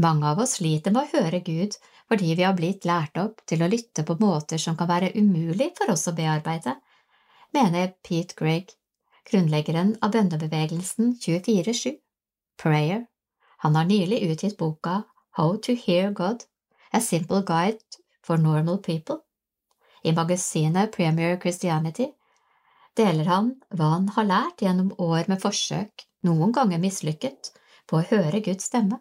Mange 0.00 0.28
av 0.30 0.38
oss 0.40 0.56
sliter 0.56 0.92
med 0.94 1.04
å 1.04 1.18
høre 1.18 1.42
Gud 1.44 1.76
fordi 2.08 2.34
vi 2.36 2.44
har 2.44 2.56
blitt 2.56 2.86
lært 2.88 3.18
opp 3.20 3.42
til 3.48 3.64
å 3.64 3.68
lytte 3.72 4.04
på 4.08 4.16
måter 4.20 4.60
som 4.60 4.76
kan 4.76 4.88
være 4.88 5.12
umulig 5.16 5.70
for 5.78 5.92
oss 5.92 6.06
å 6.08 6.14
bearbeide, 6.16 6.74
mener 7.56 7.92
Pete 8.04 8.36
Gregg, 8.36 8.72
grunnleggeren 9.28 9.94
av 10.04 10.12
bønnebevegelsen 10.16 11.16
24-7, 11.20 11.98
Prayer. 12.60 13.06
Han 13.64 13.76
har 13.76 13.88
nylig 13.88 14.22
utgitt 14.28 14.58
boka 14.60 15.02
How 15.38 15.56
to 15.64 15.76
Hear 15.76 16.12
God, 16.12 16.44
A 16.92 17.00
Simple 17.00 17.42
Guide 17.48 18.00
for 18.22 18.36
Normal 18.36 18.78
People. 18.78 19.22
I 20.02 20.12
magasinet 20.12 20.92
Premier 20.96 21.38
Christianity 21.40 22.08
deler 22.98 23.28
han 23.30 23.52
hva 23.70 23.92
han 23.94 24.08
har 24.16 24.28
lært 24.28 24.64
gjennom 24.64 24.92
år 25.00 25.28
med 25.30 25.40
forsøk, 25.42 26.04
noen 26.26 26.52
ganger 26.52 26.82
mislykket, 26.82 27.52
på 27.86 27.98
å 27.98 28.06
høre 28.10 28.42
Guds 28.44 28.68
stemme. 28.70 28.98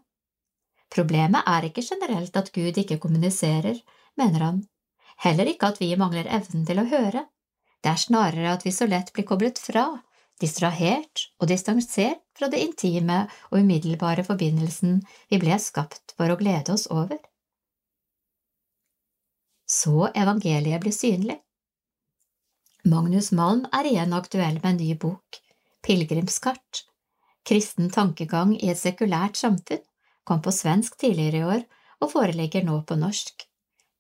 Problemet 0.92 1.48
er 1.48 1.68
ikke 1.68 1.84
generelt 1.86 2.38
at 2.38 2.52
Gud 2.56 2.78
ikke 2.78 3.00
kommuniserer, 3.00 3.80
mener 4.20 4.46
han, 4.46 4.64
heller 5.24 5.48
ikke 5.52 5.72
at 5.72 5.82
vi 5.82 5.94
mangler 6.00 6.28
evnen 6.28 6.66
til 6.68 6.82
å 6.82 6.88
høre, 6.92 7.26
det 7.82 7.90
er 7.90 8.02
snarere 8.02 8.54
at 8.54 8.66
vi 8.66 8.74
så 8.76 8.86
lett 8.90 9.12
blir 9.16 9.26
koblet 9.26 9.60
fra, 9.60 9.86
distrahert 10.42 11.28
og 11.40 11.50
distansert 11.50 12.22
fra 12.38 12.50
det 12.52 12.62
intime 12.62 13.24
og 13.50 13.62
umiddelbare 13.62 14.26
forbindelsen 14.26 15.00
vi 15.32 15.40
ble 15.42 15.58
skapt 15.62 16.16
for 16.18 16.30
å 16.30 16.38
glede 16.38 16.76
oss 16.76 16.88
over. 16.94 17.18
Så 19.72 20.10
evangeliet 20.16 20.82
blir 20.84 20.92
synlig. 20.92 21.38
Magnus 22.84 23.30
Malm 23.32 23.68
er 23.72 23.88
igjen 23.88 24.14
aktuell 24.18 24.58
med 24.58 24.72
en 24.74 24.82
ny 24.82 24.96
bok, 25.00 25.38
Pilegrimskart, 25.86 26.82
kristen 27.48 27.88
tankegang 27.94 28.52
i 28.58 28.72
et 28.74 28.82
sekulært 28.82 29.40
samfunn, 29.40 29.86
kom 30.28 30.42
på 30.44 30.52
svensk 30.54 30.98
tidligere 31.00 31.40
i 31.40 31.48
år 31.56 31.64
og 32.04 32.12
foreligger 32.12 32.66
nå 32.68 32.82
på 32.90 32.98
norsk. 33.00 33.46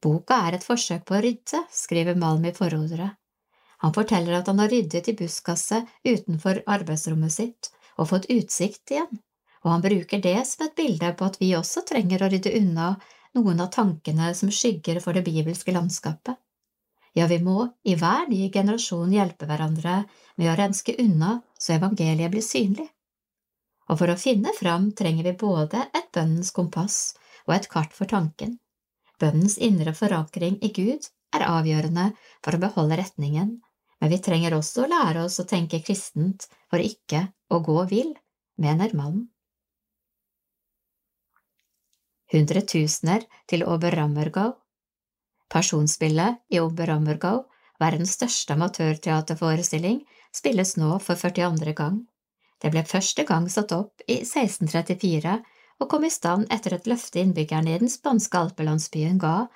Boka 0.03 0.41
er 0.47 0.57
et 0.57 0.65
forsøk 0.65 1.05
på 1.07 1.15
å 1.17 1.21
rydde, 1.23 1.63
skriver 1.71 2.19
Malm 2.19 2.45
i 2.49 2.53
forordet. 2.57 3.13
Han 3.85 3.95
forteller 3.95 4.41
at 4.41 4.51
han 4.51 4.59
har 4.61 4.69
ryddet 4.69 5.07
i 5.07 5.15
busskasse 5.17 5.81
utenfor 6.03 6.61
arbeidsrommet 6.67 7.33
sitt 7.33 7.71
og 7.95 8.11
fått 8.11 8.27
utsikt 8.33 8.91
igjen, 8.91 9.23
og 9.63 9.71
han 9.71 9.87
bruker 9.87 10.21
det 10.21 10.39
som 10.49 10.67
et 10.67 10.75
bilde 10.77 11.15
på 11.17 11.31
at 11.31 11.39
vi 11.41 11.55
også 11.57 11.85
trenger 11.87 12.25
å 12.25 12.31
rydde 12.33 12.57
unna 12.59 12.91
noen 13.37 13.61
av 13.63 13.71
tankene 13.75 14.33
som 14.35 14.51
skygger 14.51 14.99
for 15.03 15.17
det 15.17 15.23
bibelske 15.27 15.73
landskapet. 15.75 16.37
Ja, 17.13 17.27
vi 17.27 17.41
må 17.43 17.65
i 17.83 17.97
hver 17.99 18.29
ny 18.31 18.45
generasjon 18.51 19.11
hjelpe 19.11 19.47
hverandre 19.47 20.03
med 20.39 20.51
å 20.51 20.55
renske 20.55 20.95
unna 21.03 21.41
så 21.59 21.75
evangeliet 21.75 22.31
blir 22.31 22.45
synlig. 22.45 22.87
Og 23.91 23.99
for 23.99 24.11
å 24.11 24.19
finne 24.19 24.53
fram 24.55 24.91
trenger 24.95 25.27
vi 25.27 25.39
både 25.41 25.89
et 25.91 26.07
bønnens 26.15 26.53
kompass 26.55 26.99
og 27.47 27.57
et 27.57 27.67
kart 27.71 27.91
for 27.97 28.07
tanken. 28.07 28.55
Bønnens 29.19 29.57
indre 29.59 29.91
forankring 29.93 30.61
i 30.63 30.71
Gud 30.71 31.09
er 31.35 31.47
avgjørende 31.47 32.11
for 32.39 32.55
å 32.55 32.61
beholde 32.63 32.97
retningen, 33.01 33.57
men 34.01 34.11
vi 34.11 34.21
trenger 34.23 34.55
også 34.55 34.85
å 34.85 34.89
lære 34.91 35.25
oss 35.27 35.39
å 35.43 35.47
tenke 35.49 35.81
kristent 35.83 36.47
for 36.71 36.79
ikke 36.79 37.27
å 37.51 37.59
gå 37.65 37.77
vill, 37.91 38.15
mener 38.57 38.95
mannen. 38.97 39.27
Hundretusener 42.31 43.25
til 43.51 43.65
Oberammergau 43.67 44.53
Personspillet 45.51 46.39
i 46.55 46.61
Oberammergau, 46.63 47.41
verdens 47.81 48.13
største 48.15 48.55
amatørteaterforestilling, 48.55 49.97
spilles 50.31 50.77
nå 50.79 50.93
for 51.03 51.19
42. 51.19 51.73
gang. 51.75 51.97
Det 52.63 52.71
ble 52.71 52.85
første 52.87 53.25
gang 53.27 53.49
satt 53.51 53.73
opp 53.75 54.05
i 54.07 54.21
1634 54.21 55.33
og 55.81 55.89
kom 55.91 56.05
i 56.07 56.13
stand 56.13 56.47
etter 56.55 56.77
et 56.77 56.87
løfte 56.87 57.19
innbyggerne 57.19 57.73
i 57.73 57.81
den 57.81 57.91
spanske 57.91 58.37
alpelandsbyen 58.45 59.19
ga 59.19 59.49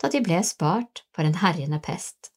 da 0.00 0.08
de 0.08 0.22
ble 0.24 0.38
spart 0.46 1.02
for 1.12 1.28
en 1.28 1.36
herjende 1.42 1.82
pest. 1.84 2.30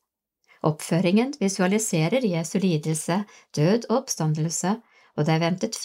Oppføringen 0.66 1.32
visualiserer 1.40 2.26
Jesu 2.26 2.58
lidelse, 2.60 3.22
død 3.56 3.88
og 3.88 4.02
oppstandelse, 4.02 4.76
og 5.16 5.26
det 5.26 5.38
er 5.38 5.44
ventet 5.46 5.80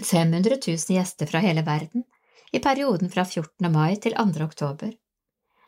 500 0.00 0.56
000 0.62 0.96
gjester 0.96 1.28
fra 1.28 1.42
hele 1.44 1.66
verden 1.66 2.06
i 2.52 2.60
perioden 2.60 3.10
fra 3.10 3.24
14. 3.24 3.72
mai 3.72 3.96
til 3.96 4.16
2. 4.18 4.44
oktober. 4.44 4.92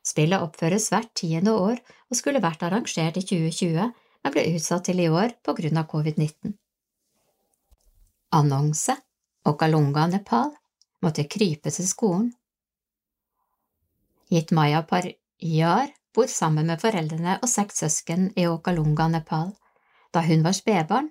Spillet 0.04 0.42
oppføres 0.44 0.90
hvert 0.92 1.14
tiende 1.16 1.54
år 1.56 1.80
og 2.10 2.18
skulle 2.18 2.42
vært 2.44 2.62
arrangert 2.66 3.16
i 3.16 3.24
2020, 3.24 3.88
men 4.24 4.34
ble 4.34 4.44
utsatt 4.52 4.84
til 4.88 5.00
i 5.00 5.08
år 5.08 5.32
på 5.44 5.56
grunn 5.56 5.80
av 5.80 5.88
covid-19. 5.88 6.52
Annonse 8.36 8.98
Okalunga, 9.44 10.06
Nepal 10.08 10.52
måtte 11.04 11.26
krype 11.28 11.72
til 11.72 11.88
skolen. 11.88 12.30
Jitmaya 14.32 14.80
Pariyar 14.88 15.92
bor 16.16 16.30
sammen 16.32 16.70
med 16.70 16.80
foreldrene 16.80 17.36
og 17.42 17.50
seks 17.50 17.82
søsken 17.84 18.30
i 18.40 18.46
Okalunga, 18.48 19.08
Nepal. 19.12 19.52
Da 20.12 20.22
hun 20.24 20.44
var 20.46 20.56
spedbarn, 20.56 21.10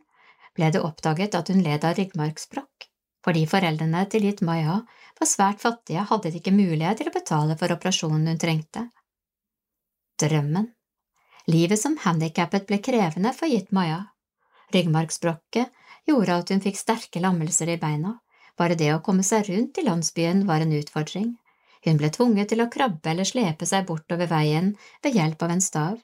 ble 0.58 0.70
det 0.74 0.82
oppdaget 0.82 1.38
at 1.38 1.50
hun 1.50 1.62
led 1.66 1.86
av 1.86 1.98
ryggmargsbrokk. 1.98 2.90
Fordi 3.24 3.46
foreldrene 3.48 4.04
til 4.12 4.26
Yitmaya 4.28 4.82
var 5.20 5.30
svært 5.30 5.62
fattige, 5.62 6.06
hadde 6.10 6.32
de 6.32 6.40
ikke 6.40 6.56
mulighet 6.56 7.02
til 7.02 7.10
å 7.10 7.16
betale 7.16 7.58
for 7.60 7.74
operasjonen 7.76 8.32
hun 8.32 8.42
trengte. 8.42 8.88
Drømmen 10.22 10.72
Livet 11.52 11.80
som 11.80 11.98
handikappet 12.00 12.68
ble 12.70 12.80
krevende 12.80 13.34
for 13.36 13.52
Yitmaya. 13.52 14.00
Ryggmargsbrokket 14.72 15.74
gjorde 16.08 16.38
at 16.40 16.52
hun 16.54 16.62
fikk 16.64 16.80
sterke 16.80 17.20
lammelser 17.24 17.74
i 17.74 17.80
beina. 17.82 18.14
Bare 18.58 18.78
det 18.80 18.94
å 18.94 19.02
komme 19.04 19.26
seg 19.28 19.50
rundt 19.50 19.80
i 19.82 19.84
landsbyen 19.84 20.46
var 20.48 20.64
en 20.64 20.72
utfordring. 20.78 21.34
Hun 21.84 22.00
ble 22.00 22.10
tvunget 22.16 22.54
til 22.54 22.64
å 22.64 22.70
krabbe 22.72 23.12
eller 23.12 23.28
slepe 23.28 23.68
seg 23.68 23.88
bortover 23.90 24.30
veien 24.32 24.72
ved 25.04 25.18
hjelp 25.18 25.44
av 25.44 25.52
en 25.52 25.64
stav, 25.64 25.98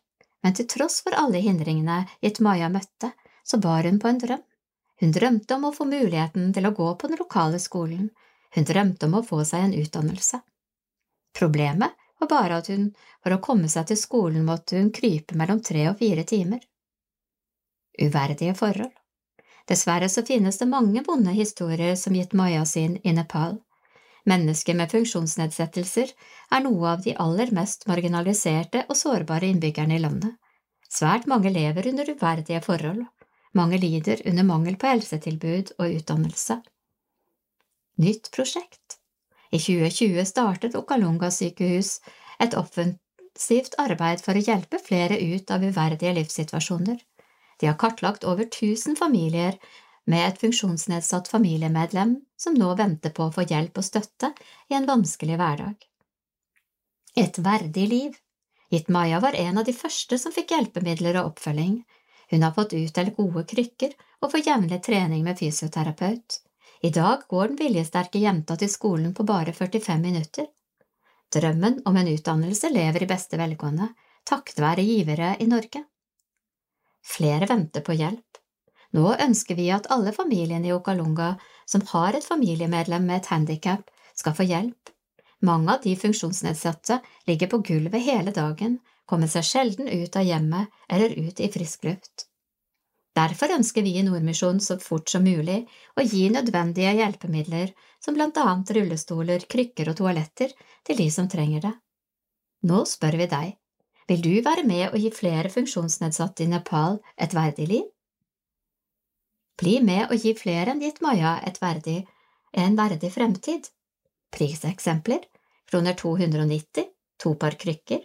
men 0.44 0.56
til 0.56 0.68
tross 0.68 1.00
for 1.06 1.16
alle 1.16 1.40
hindringene 1.44 2.02
Yitmaya 2.20 2.68
møtte, 2.74 3.14
så 3.44 3.60
bar 3.64 3.88
hun 3.88 4.00
på 4.00 4.10
en 4.12 4.20
drøm. 4.20 4.44
Hun 5.00 5.14
drømte 5.16 5.56
om 5.56 5.70
å 5.70 5.76
få 5.76 5.88
muligheten 5.88 6.52
til 6.56 6.68
å 6.68 6.76
gå 6.76 6.90
på 7.00 7.08
den 7.08 7.22
lokale 7.22 7.60
skolen, 7.64 8.10
hun 8.56 8.68
drømte 8.68 9.08
om 9.10 9.18
å 9.20 9.26
få 9.26 9.44
seg 9.46 9.68
en 9.68 9.76
utdannelse. 9.80 10.42
Problemet 11.38 11.96
var 12.20 12.28
bare 12.28 12.60
at 12.60 12.70
hun, 12.72 12.90
for 13.24 13.36
å 13.36 13.42
komme 13.44 13.70
seg 13.72 13.90
til 13.90 14.00
skolen, 14.00 14.46
måtte 14.46 14.80
hun 14.80 14.92
krype 14.96 15.38
mellom 15.40 15.62
tre 15.64 15.86
og 15.92 16.00
fire 16.02 16.26
timer. 16.28 16.64
Uverdige 18.00 18.56
forhold. 18.56 18.94
Dessverre 19.70 20.10
så 20.10 20.24
finnes 20.26 20.58
det 20.58 20.70
mange 20.70 21.04
vonde 21.06 21.32
historier 21.36 21.96
som 22.00 22.16
gitt 22.18 22.34
Maya 22.34 22.66
sin 22.66 22.98
i 23.04 23.14
Nepal. 23.14 23.60
Mennesker 24.30 24.76
med 24.76 24.92
funksjonsnedsettelser 24.92 26.12
er 26.56 26.64
noe 26.66 26.96
av 26.96 27.04
de 27.06 27.14
aller 27.26 27.54
mest 27.56 27.86
marginaliserte 27.90 28.84
og 28.90 28.98
sårbare 28.98 29.48
innbyggerne 29.50 29.96
i 29.96 30.02
landet. 30.04 30.36
Svært 30.90 31.28
mange 31.30 31.54
lever 31.54 31.88
under 31.92 32.10
uverdige 32.10 32.62
forhold. 32.66 33.06
Mange 33.54 33.78
lider 33.82 34.22
under 34.26 34.46
mangel 34.46 34.78
på 34.78 34.90
helsetilbud 34.90 35.74
og 35.78 35.96
utdannelse. 36.02 36.60
Nytt 38.00 38.32
prosjekt 38.32 38.96
I 39.52 39.60
2020 39.60 40.26
startet 40.26 40.76
Okalunga 40.80 41.28
sykehus 41.36 41.98
et 42.40 42.54
offensivt 42.56 43.76
arbeid 43.84 44.24
for 44.24 44.40
å 44.40 44.44
hjelpe 44.46 44.80
flere 44.80 45.18
ut 45.20 45.52
av 45.52 45.66
uverdige 45.68 46.14
livssituasjoner. 46.16 46.96
De 47.60 47.68
har 47.68 47.76
kartlagt 47.82 48.24
over 48.24 48.48
1000 48.48 48.96
familier 48.96 49.60
med 50.08 50.30
et 50.30 50.40
funksjonsnedsatt 50.40 51.28
familiemedlem 51.28 52.16
som 52.40 52.56
nå 52.56 52.72
venter 52.80 53.12
på 53.12 53.28
å 53.28 53.36
få 53.36 53.44
hjelp 53.52 53.84
og 53.84 53.90
støtte 53.90 54.32
i 54.72 54.80
en 54.80 54.88
vanskelig 54.88 55.36
hverdag. 55.42 55.76
Et 57.20 57.44
verdig 57.52 57.88
liv. 57.92 58.20
Gitt 58.72 58.88
Maja 58.88 59.20
var 59.20 59.36
en 59.36 59.60
av 59.60 59.68
de 59.68 59.76
første 59.76 60.18
som 60.22 60.32
fikk 60.32 60.56
hjelpemidler 60.56 61.20
og 61.20 61.34
oppfølging. 61.34 61.82
Hun 62.32 62.48
har 62.48 62.56
fått 62.56 62.80
utdelt 62.80 63.20
gode 63.20 63.44
krykker 63.50 63.98
og 64.22 64.32
får 64.32 64.46
jevnlig 64.48 64.86
trening 64.88 65.28
med 65.28 65.42
fysioterapeut. 65.42 66.46
I 66.82 66.90
dag 66.96 67.26
går 67.28 67.48
den 67.48 67.60
viljesterke 67.60 68.22
jenta 68.24 68.56
til 68.56 68.70
skolen 68.72 69.14
på 69.14 69.26
bare 69.28 69.52
45 69.54 70.00
minutter. 70.00 70.48
Drømmen 71.34 71.82
om 71.86 71.98
en 72.00 72.08
utdannelse 72.08 72.70
lever 72.72 73.04
i 73.04 73.10
beste 73.10 73.38
velgående, 73.38 73.90
takket 74.26 74.62
være 74.64 74.86
givere 74.88 75.34
i 75.44 75.48
Norge. 75.52 75.84
Flere 77.06 77.50
venter 77.50 77.84
på 77.84 77.98
hjelp. 78.00 78.40
Nå 78.96 79.12
ønsker 79.26 79.60
vi 79.60 79.68
at 79.76 79.90
alle 79.94 80.14
familiene 80.16 80.70
i 80.70 80.74
Okalunga 80.74 81.34
som 81.70 81.84
har 81.92 82.16
et 82.16 82.26
familiemedlem 82.26 83.06
med 83.06 83.22
et 83.22 83.30
handikap, 83.34 83.84
skal 84.16 84.34
få 84.36 84.48
hjelp. 84.48 84.94
Mange 85.46 85.76
av 85.76 85.84
de 85.84 85.94
funksjonsnedsatte 86.00 87.00
ligger 87.28 87.52
på 87.52 87.62
gulvet 87.68 88.08
hele 88.08 88.34
dagen, 88.36 88.80
kommer 89.06 89.30
seg 89.32 89.46
sjelden 89.46 89.88
ut 89.88 90.16
av 90.16 90.26
hjemmet 90.26 90.74
eller 90.90 91.14
ut 91.16 91.40
i 91.40 91.52
frisk 91.52 91.86
luft. 91.88 92.29
Derfor 93.18 93.52
ønsker 93.56 93.84
vi 93.84 93.96
i 93.98 94.04
Nordmisjonen 94.06 94.62
så 94.64 94.78
fort 94.80 95.10
som 95.10 95.26
mulig 95.26 95.64
å 95.98 96.06
gi 96.06 96.28
nødvendige 96.32 96.94
hjelpemidler 97.00 97.74
som 98.00 98.16
blant 98.16 98.38
annet 98.38 98.72
rullestoler, 98.78 99.46
krykker 99.50 99.92
og 99.92 99.98
toaletter 100.00 100.54
til 100.88 101.00
de 101.00 101.08
som 101.12 101.28
trenger 101.28 101.66
det. 101.66 101.74
Nå 102.70 102.84
spør 102.88 103.18
vi 103.20 103.28
deg, 103.32 103.56
vil 104.10 104.22
du 104.26 104.36
være 104.46 104.66
med 104.68 104.94
å 104.94 105.00
gi 105.00 105.10
flere 105.14 105.52
funksjonsnedsatte 105.54 106.46
i 106.46 106.52
Nepal 106.52 107.00
et 107.18 107.36
verdig 107.36 107.68
liv? 107.70 107.90
Bli 109.60 109.80
med 109.84 110.08
og 110.08 110.24
gi 110.24 110.34
flere 110.40 110.72
enn 110.74 110.82
ditt 110.82 111.02
Maya 111.04 111.36
et 111.46 111.60
verdig, 111.62 112.00
en 112.56 112.78
verdig 112.80 113.12
fremtid. 113.12 113.68
Priseksempler 114.32 115.26
kroner 115.70 115.94
290, 115.94 116.88
to 117.20 117.36
par 117.36 117.58
krykker, 117.60 118.02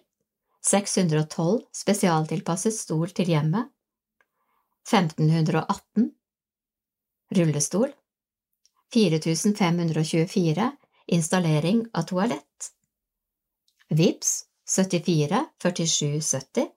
612 0.65 1.63
spesialtilpasset 1.77 2.77
stol 2.77 3.13
til 3.17 3.33
hjemmet, 3.33 3.71
1518 4.85 6.11
rullestol, 7.35 7.93
4524 8.93 10.71
installering 11.07 11.87
av 11.93 12.03
toalett. 12.03 12.71
Vips 13.89 14.45
74 14.77 15.47
47 15.63 16.21
70 16.21 16.71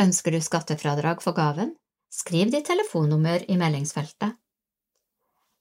Ønsker 0.00 0.32
du 0.32 0.40
skattefradrag 0.40 1.20
for 1.22 1.36
gaven? 1.36 1.74
Skriv 2.12 2.50
ditt 2.52 2.64
telefonnummer 2.68 3.44
i 3.50 3.56
meldingsfeltet. 3.60 4.36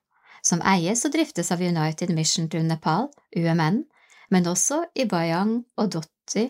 som 0.46 0.62
eies 0.62 1.02
og 1.06 1.14
driftes 1.16 1.50
av 1.50 1.62
United 1.62 2.12
Mission 2.14 2.46
to 2.48 2.62
Nepal, 2.62 3.08
UMN, 3.36 3.82
men 4.30 4.50
også 4.50 4.84
i 4.94 5.06
Bayang 5.10 5.58
og 5.78 5.90
Dotti, 5.96 6.46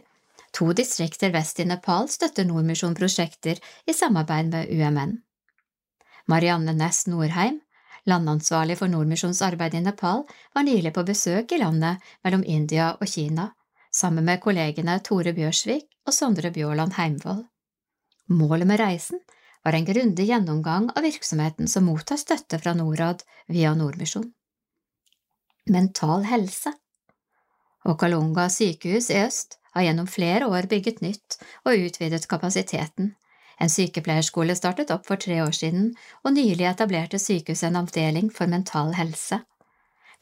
to 0.56 0.72
distrikter 0.76 1.32
vest 1.32 1.60
i 1.60 1.68
Nepal, 1.68 2.08
støtter 2.12 2.44
Nordmisjon 2.48 2.96
prosjekter 2.96 3.60
i 3.86 3.94
samarbeid 3.96 4.52
med 4.52 4.72
UMN. 4.72 5.16
Marianne 6.28 6.74
Næss 6.76 7.06
Norheim, 7.06 7.60
landansvarlig 8.06 8.78
for 8.80 8.90
Nordmisjons 8.90 9.42
arbeid 9.46 9.76
i 9.78 9.82
Nepal, 9.84 10.24
var 10.54 10.66
nylig 10.66 10.92
på 10.94 11.04
besøk 11.06 11.52
i 11.52 11.60
landet 11.62 12.02
mellom 12.24 12.44
India 12.44 12.92
og 13.00 13.08
Kina, 13.10 13.50
sammen 13.92 14.26
med 14.28 14.42
kollegene 14.44 14.98
Tore 15.04 15.32
Bjørsvik 15.36 15.86
og 16.06 16.14
Sondre 16.14 16.52
Bjåland 16.52 16.96
Heimvold. 16.98 17.46
Målet 18.28 18.66
med 18.66 18.80
reisen 18.82 19.22
var 19.66 19.74
en 19.74 19.84
grundig 19.84 20.28
gjennomgang 20.28 20.90
av 20.94 21.02
virksomheten 21.02 21.66
som 21.68 21.88
mottar 21.90 22.20
støtte 22.22 22.60
fra 22.62 22.74
Norad 22.78 23.24
via 23.50 23.72
Nordmisjon. 23.74 24.28
Mental 25.66 26.22
helse 26.30 26.70
Okalunga 27.86 28.44
sykehus 28.50 29.10
i 29.10 29.18
øst 29.24 29.58
har 29.74 29.88
gjennom 29.88 30.06
flere 30.06 30.46
år 30.46 30.68
bygget 30.70 31.02
nytt 31.02 31.38
og 31.64 31.82
utvidet 31.88 32.28
kapasiteten. 32.30 33.10
En 33.58 33.72
sykepleierskole 33.72 34.54
startet 34.54 34.94
opp 34.94 35.10
for 35.10 35.18
tre 35.18 35.40
år 35.42 35.58
siden, 35.58 35.90
og 36.22 36.36
nylig 36.38 36.70
etablerte 36.70 37.18
sykehuset 37.18 37.72
en 37.72 37.82
avdeling 37.82 38.30
for 38.30 38.46
mental 38.46 38.94
helse. 38.94 39.40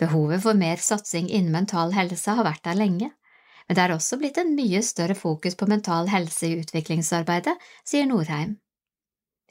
Behovet 0.00 0.40
for 0.46 0.56
mer 0.56 0.80
satsing 0.80 1.28
innen 1.28 1.52
mental 1.52 1.92
helse 1.92 2.32
har 2.32 2.48
vært 2.48 2.64
der 2.64 2.80
lenge, 2.80 3.12
men 3.68 3.76
det 3.76 3.84
er 3.84 3.94
også 3.94 4.16
blitt 4.20 4.40
en 4.40 4.56
mye 4.56 4.80
større 4.80 5.14
fokus 5.18 5.56
på 5.56 5.68
mental 5.68 6.08
helse 6.08 6.48
i 6.48 6.60
utviklingsarbeidet, 6.64 7.58
sier 7.84 8.08
Norheim. 8.08 8.62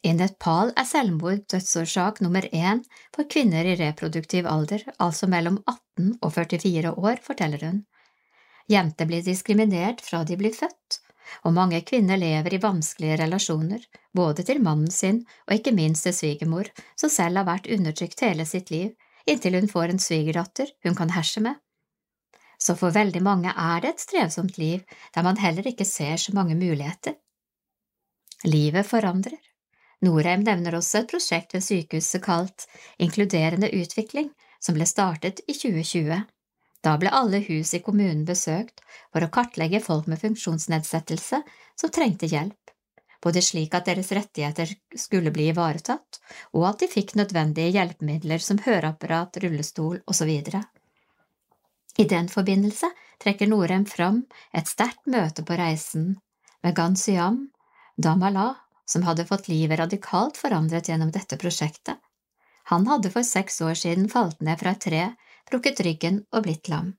I 0.04 0.12
Nepal 0.18 0.74
er 0.76 0.88
selvmord 0.88 1.46
dødsårsak 1.54 2.20
nummer 2.24 2.44
én 2.52 2.82
for 3.16 3.28
kvinner 3.32 3.66
i 3.66 3.78
reproduktiv 3.80 4.48
alder, 4.50 4.84
altså 5.00 5.30
mellom 5.32 5.62
18 5.64 6.18
og 6.22 6.34
44 6.36 6.92
år, 6.92 7.22
forteller 7.24 7.64
hun. 7.64 7.80
Jenter 8.70 9.08
blir 9.08 9.24
diskriminert 9.24 10.04
fra 10.04 10.24
de 10.28 10.36
blir 10.40 10.56
født, 10.56 11.00
og 11.48 11.56
mange 11.56 11.80
kvinner 11.88 12.20
lever 12.20 12.58
i 12.58 12.62
vanskelige 12.64 13.18
relasjoner, 13.24 13.84
både 14.14 14.44
til 14.44 14.62
mannen 14.64 14.92
sin 14.92 15.24
og 15.48 15.56
ikke 15.56 15.76
minst 15.76 16.08
til 16.08 16.16
svigermor, 16.20 16.68
som 17.00 17.12
selv 17.12 17.40
har 17.40 17.48
vært 17.54 17.72
undertrykt 17.72 18.28
hele 18.28 18.48
sitt 18.48 18.72
liv, 18.76 18.92
inntil 19.28 19.62
hun 19.62 19.72
får 19.72 19.94
en 19.94 20.04
svigerdatter 20.04 20.76
hun 20.84 21.00
kan 21.00 21.16
herse 21.16 21.44
med 21.44 21.64
så 22.64 22.76
for 22.80 22.96
veldig 22.96 23.22
mange 23.24 23.52
er 23.52 23.82
det 23.84 23.94
et 23.94 24.04
strevsomt 24.04 24.60
liv 24.62 24.84
der 25.16 25.26
man 25.26 25.40
heller 25.42 25.68
ikke 25.68 25.88
ser 25.88 26.20
så 26.22 26.34
mange 26.36 26.56
muligheter. 26.56 27.18
Livet 28.48 28.88
forandrer. 28.88 29.40
Norheim 30.04 30.44
nevner 30.44 30.76
også 30.76 31.02
et 31.02 31.12
prosjekt 31.12 31.56
ved 31.56 31.64
sykehuset 31.64 32.24
kalt 32.24 32.66
Inkluderende 33.00 33.70
utvikling, 33.72 34.32
som 34.60 34.76
ble 34.76 34.88
startet 34.88 35.40
i 35.48 35.56
2020. 35.56 36.24
Da 36.84 36.98
ble 37.00 37.12
alle 37.16 37.40
hus 37.46 37.72
i 37.78 37.82
kommunen 37.84 38.26
besøkt 38.28 38.84
for 39.14 39.24
å 39.24 39.32
kartlegge 39.32 39.80
folk 39.84 40.10
med 40.12 40.20
funksjonsnedsettelse 40.20 41.40
som 41.80 41.94
trengte 41.96 42.28
hjelp, 42.28 42.60
både 43.24 43.44
slik 43.44 43.76
at 43.78 43.88
deres 43.88 44.12
rettigheter 44.12 44.74
skulle 45.00 45.32
bli 45.32 45.48
ivaretatt, 45.54 46.20
og 46.52 46.68
at 46.74 46.84
de 46.84 46.92
fikk 46.92 47.16
nødvendige 47.16 47.72
hjelpemidler 47.78 48.44
som 48.44 48.60
høreapparat, 48.66 49.40
rullestol 49.46 50.02
osv. 50.12 50.34
I 51.94 52.06
den 52.10 52.28
forbindelse 52.28 52.90
trekker 53.24 53.48
Norheim 53.48 53.86
fram 53.88 54.26
et 54.52 54.68
sterkt 54.68 55.08
møte 55.08 55.46
på 55.48 55.56
reisen 55.56 56.18
med 56.66 56.76
Gansyam 56.76 57.46
Damala, 57.96 58.63
som 58.86 59.04
hadde 59.04 59.26
fått 59.26 59.48
livet 59.48 59.80
radikalt 59.80 60.38
forandret 60.38 60.90
gjennom 60.90 61.12
dette 61.12 61.38
prosjektet. 61.38 61.98
Han 62.72 62.88
hadde 62.88 63.12
for 63.12 63.24
seks 63.28 63.62
år 63.62 63.76
siden 63.80 64.10
falt 64.10 64.42
ned 64.42 64.60
fra 64.60 64.72
et 64.72 64.84
tre, 64.88 65.04
brukket 65.50 65.82
ryggen 65.84 66.24
og 66.32 66.46
blitt 66.46 66.70
lam. 66.72 66.94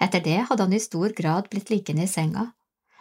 Etter 0.00 0.20
det 0.24 0.38
hadde 0.48 0.62
han 0.66 0.72
i 0.72 0.80
stor 0.80 1.12
grad 1.16 1.50
blitt 1.50 1.70
liggende 1.70 2.04
i 2.04 2.10
senga. 2.10 2.48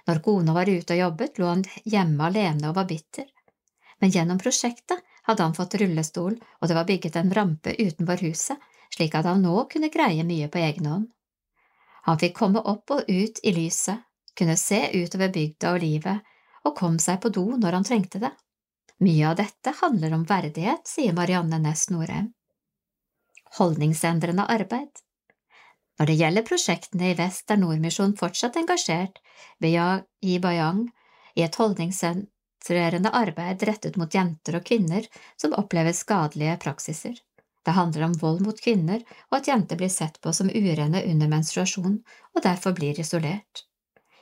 Når 0.08 0.20
kona 0.26 0.54
var 0.54 0.70
ute 0.70 0.94
og 0.94 1.00
jobbet, 1.00 1.40
lå 1.40 1.48
han 1.48 1.64
hjemme 1.88 2.28
alene 2.28 2.70
og 2.70 2.76
var 2.76 2.90
bitter. 2.90 3.26
Men 4.00 4.12
gjennom 4.12 4.40
prosjektet 4.40 5.00
hadde 5.24 5.44
han 5.44 5.56
fått 5.56 5.78
rullestol, 5.80 6.36
og 6.60 6.68
det 6.68 6.76
var 6.76 6.88
bygget 6.88 7.16
en 7.16 7.32
rampe 7.34 7.76
utenfor 7.80 8.24
huset, 8.28 8.60
slik 8.94 9.16
at 9.16 9.26
han 9.26 9.42
nå 9.42 9.56
kunne 9.72 9.92
greie 9.94 10.26
mye 10.28 10.50
på 10.52 10.60
egen 10.60 10.90
hånd. 10.92 11.08
Han 12.04 12.20
fikk 12.20 12.36
komme 12.36 12.60
opp 12.60 12.92
og 12.92 13.08
ut 13.08 13.40
i 13.44 13.54
lyset, 13.56 14.04
kunne 14.36 14.58
se 14.60 14.82
utover 14.92 15.32
bygda 15.32 15.72
og 15.72 15.84
livet, 15.86 16.20
og 16.64 16.76
kom 16.78 17.00
seg 17.00 17.22
på 17.24 17.32
do 17.34 17.46
når 17.58 17.80
han 17.80 17.88
trengte 17.88 18.22
det. 18.24 18.32
Mye 19.04 19.30
av 19.30 19.38
dette 19.40 19.74
handler 19.82 20.14
om 20.16 20.26
verdighet, 20.28 20.86
sier 20.88 21.16
Marianne 21.16 21.60
Næss 21.60 21.90
Norheim. 21.92 22.32
Holdningsendrende 23.58 24.46
arbeid 24.50 25.02
Når 26.00 26.10
det 26.10 26.20
gjelder 26.20 26.46
prosjektene 26.48 27.12
i 27.12 27.18
vest, 27.18 27.50
er 27.52 27.60
Nordmisjon 27.62 28.16
fortsatt 28.18 28.56
engasjert 28.58 29.20
i 29.62 30.40
Bayang 30.40 30.88
i 31.36 31.44
et 31.46 31.56
holdningssentrerende 31.60 33.12
arbeid 33.14 33.66
rettet 33.68 34.00
mot 34.00 34.14
jenter 34.14 34.58
og 34.58 34.66
kvinner 34.66 35.06
som 35.38 35.54
opplever 35.60 35.94
skadelige 35.94 36.58
praksiser. 36.64 37.20
Det 37.64 37.72
handler 37.72 38.08
om 38.08 38.18
vold 38.20 38.42
mot 38.44 38.60
kvinner 38.60 39.04
og 39.30 39.38
at 39.40 39.48
jenter 39.48 39.80
blir 39.80 39.92
sett 39.92 40.20
på 40.22 40.34
som 40.36 40.50
urene 40.50 41.04
under 41.12 41.32
menstruasjon 41.32 42.00
og 42.34 42.44
derfor 42.44 42.76
blir 42.76 43.00
isolert. 43.00 43.64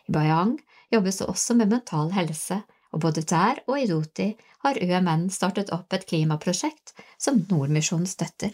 I 0.07 0.13
Bayang 0.13 0.57
jobbes 0.91 1.21
det 1.21 1.27
også 1.31 1.55
med 1.57 1.71
mental 1.71 2.11
helse, 2.15 2.61
og 2.91 3.03
både 3.05 3.23
der 3.27 3.61
og 3.67 3.79
i 3.79 3.87
Doti 3.87 4.27
har 4.65 4.79
UMN 4.83 5.29
startet 5.31 5.71
opp 5.71 5.93
et 5.95 6.05
klimaprosjekt 6.09 6.93
som 7.17 7.39
Nordmisjonen 7.49 8.09
støtter. 8.09 8.53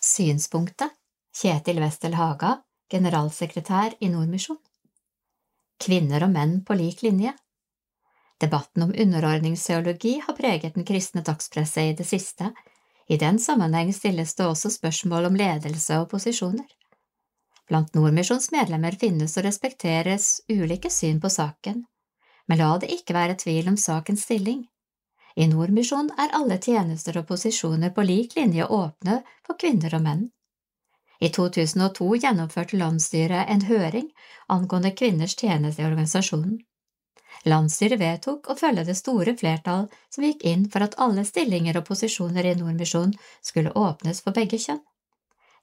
Synspunktet 0.00 0.92
Kjetil 1.34 1.80
Westel 1.82 2.14
Haga, 2.14 2.58
generalsekretær 2.92 3.96
i 4.00 4.10
Nordmisjon 4.12 4.60
Kvinner 5.84 6.24
og 6.24 6.30
menn 6.32 6.60
på 6.64 6.76
lik 6.78 7.02
linje 7.02 7.32
Debatten 8.40 8.82
om 8.82 8.94
underordningsteologi 8.98 10.18
har 10.26 10.36
preget 10.36 10.74
den 10.74 10.84
kristne 10.84 11.22
dagspresse 11.24 11.82
i 11.82 11.92
det 11.96 12.06
siste. 12.06 12.50
I 13.08 13.16
den 13.16 13.38
sammenheng 13.38 13.92
stilles 13.94 14.34
det 14.34 14.46
også 14.46 14.72
spørsmål 14.74 15.30
om 15.30 15.38
ledelse 15.38 16.00
og 16.02 16.10
posisjoner. 16.10 16.66
Blant 17.68 17.94
Nordmisjons 17.96 18.50
medlemmer 18.52 18.96
finnes 19.00 19.38
og 19.38 19.46
respekteres 19.46 20.42
ulike 20.52 20.90
syn 20.92 21.20
på 21.20 21.30
saken, 21.32 21.84
men 22.48 22.60
la 22.60 22.74
det 22.80 22.92
ikke 22.92 23.16
være 23.16 23.38
tvil 23.40 23.70
om 23.72 23.78
sakens 23.80 24.26
stilling. 24.28 24.66
I 25.34 25.48
Nordmisjon 25.50 26.12
er 26.20 26.34
alle 26.36 26.60
tjenester 26.62 27.16
og 27.18 27.26
posisjoner 27.30 27.90
på 27.94 28.04
lik 28.06 28.36
linje 28.36 28.68
åpne 28.68 29.22
for 29.46 29.58
kvinner 29.58 29.96
og 29.96 30.04
menn. 30.04 30.28
I 31.24 31.30
2002 31.32 32.10
gjennomførte 32.20 32.78
landsstyret 32.78 33.50
en 33.50 33.66
høring 33.70 34.10
angående 34.52 34.92
kvinners 34.92 35.34
tjeneste 35.40 35.82
i 35.82 35.88
organisasjonen. 35.88 36.58
Landsstyret 37.48 38.00
vedtok 38.00 38.50
å 38.50 38.56
følge 38.58 38.84
det 38.86 38.96
store 38.98 39.34
flertall 39.40 39.88
som 40.12 40.24
gikk 40.26 40.44
inn 40.48 40.68
for 40.70 40.84
at 40.86 40.96
alle 41.02 41.24
stillinger 41.26 41.80
og 41.80 41.88
posisjoner 41.88 42.46
i 42.46 42.54
Nordmisjon 42.60 43.16
skulle 43.42 43.72
åpnes 43.72 44.20
for 44.24 44.36
begge 44.36 44.60
kjønn. 44.60 44.82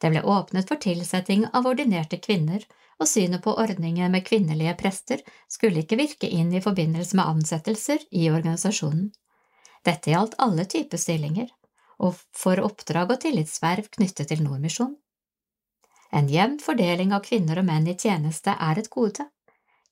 Det 0.01 0.09
ble 0.09 0.23
åpnet 0.25 0.67
for 0.67 0.81
tilsetting 0.81 1.45
av 1.53 1.67
ordinerte 1.69 2.17
kvinner, 2.17 2.63
og 3.01 3.09
synet 3.09 3.41
på 3.45 3.53
ordningen 3.57 4.11
med 4.13 4.25
kvinnelige 4.25 4.73
prester 4.77 5.21
skulle 5.49 5.83
ikke 5.83 5.97
virke 5.99 6.29
inn 6.29 6.51
i 6.53 6.61
forbindelse 6.61 7.17
med 7.17 7.29
ansettelser 7.33 8.03
i 8.11 8.27
organisasjonen. 8.29 9.11
Dette 9.85 10.13
gjaldt 10.13 10.37
alle 10.41 10.65
typer 10.69 11.01
stillinger, 11.01 11.49
og 12.01 12.17
for 12.37 12.61
oppdrag 12.61 13.13
og 13.13 13.21
tillitsverv 13.23 13.89
knyttet 13.97 14.29
til 14.29 14.43
Nordmisjon. 14.45 14.95
En 16.11 16.29
jevn 16.29 16.59
fordeling 16.61 17.13
av 17.15 17.23
kvinner 17.25 17.61
og 17.61 17.67
menn 17.69 17.87
i 17.87 17.97
tjeneste 17.97 18.53
er 18.53 18.81
et 18.81 18.89
gode. 18.93 19.25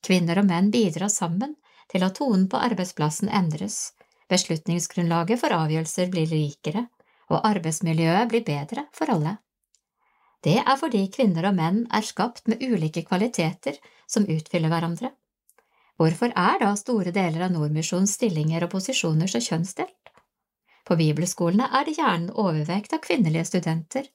Kvinner 0.05 0.41
og 0.41 0.49
menn 0.49 0.69
bidrar 0.73 1.11
sammen 1.13 1.55
til 1.91 2.05
at 2.05 2.17
tonen 2.19 2.47
på 2.51 2.61
arbeidsplassen 2.61 3.29
endres, 3.29 3.93
beslutningsgrunnlaget 4.29 5.41
for 5.41 5.55
avgjørelser 5.55 6.09
blir 6.13 6.29
rikere, 6.29 6.85
og 7.29 7.45
arbeidsmiljøet 7.45 8.29
blir 8.29 8.45
bedre 8.45 8.85
for 8.93 9.13
alle. 9.13 9.37
Det 10.45 10.59
er 10.61 10.77
fordi 10.79 11.01
kvinner 11.11 11.49
og 11.49 11.57
menn 11.57 11.81
er 11.91 12.05
skapt 12.05 12.47
med 12.47 12.61
ulike 12.63 13.03
kvaliteter 13.07 13.79
som 14.07 14.27
utfyller 14.29 14.71
hverandre. 14.71 15.11
Hvorfor 15.99 16.31
er 16.31 16.61
da 16.61 16.71
store 16.79 17.11
deler 17.11 17.43
av 17.49 17.51
Nordmisjonens 17.51 18.13
stillinger 18.15 18.63
og 18.63 18.71
posisjoner 18.71 19.27
så 19.27 19.41
kjønnsdelt? 19.43 20.13
På 20.87 20.95
bibelskolene 20.99 21.67
er 21.75 21.85
det 21.85 21.97
gjerne 21.97 22.35
overvekt 22.39 22.95
av 22.95 23.03
kvinnelige 23.03 23.49
studenter, 23.51 24.07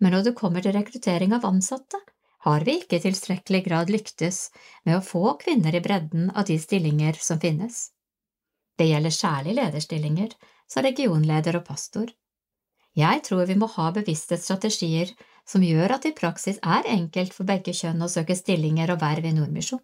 men 0.00 0.14
når 0.14 0.30
det 0.30 0.38
kommer 0.38 0.64
til 0.64 0.72
rekruttering 0.74 1.34
av 1.36 1.44
ansatte, 1.44 2.00
har 2.46 2.64
vi 2.64 2.78
ikke 2.80 2.96
i 2.96 3.04
tilstrekkelig 3.04 3.60
grad 3.66 3.92
lyktes 3.92 4.48
med 4.86 4.96
å 4.96 5.04
få 5.04 5.34
kvinner 5.42 5.74
i 5.74 5.82
bredden 5.84 6.30
av 6.30 6.46
de 6.48 6.56
stillinger 6.62 7.18
som 7.20 7.40
finnes. 7.42 7.90
Det 8.78 8.86
gjelder 8.88 9.14
særlig 9.14 9.58
lederstillinger, 9.58 10.32
som 10.70 10.86
regionleder 10.86 11.58
og 11.58 11.66
pastor. 11.66 12.08
Jeg 12.96 13.22
tror 13.26 13.46
vi 13.50 13.56
må 13.58 13.68
ha 13.74 13.90
bevisste 13.94 14.38
strategier 14.40 15.10
som 15.48 15.64
gjør 15.64 15.94
at 15.94 16.04
det 16.04 16.12
i 16.12 16.18
praksis 16.18 16.58
er 16.62 16.88
enkelt 16.92 17.34
for 17.36 17.48
begge 17.48 17.72
kjønn 17.76 18.04
å 18.04 18.10
søke 18.12 18.36
stillinger 18.36 18.92
og 18.94 19.00
verv 19.02 19.28
i 19.28 19.34
Nordmisjon. 19.36 19.82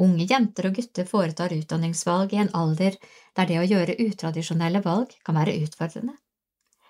Unge 0.00 0.24
jenter 0.30 0.70
og 0.70 0.78
gutter 0.78 1.08
foretar 1.08 1.52
utdanningsvalg 1.52 2.32
i 2.32 2.40
en 2.40 2.52
alder 2.56 2.96
der 3.36 3.50
det 3.50 3.58
å 3.60 3.66
gjøre 3.66 3.98
utradisjonelle 4.06 4.80
valg 4.84 5.12
kan 5.26 5.36
være 5.36 5.58
utfordrende. 5.66 6.14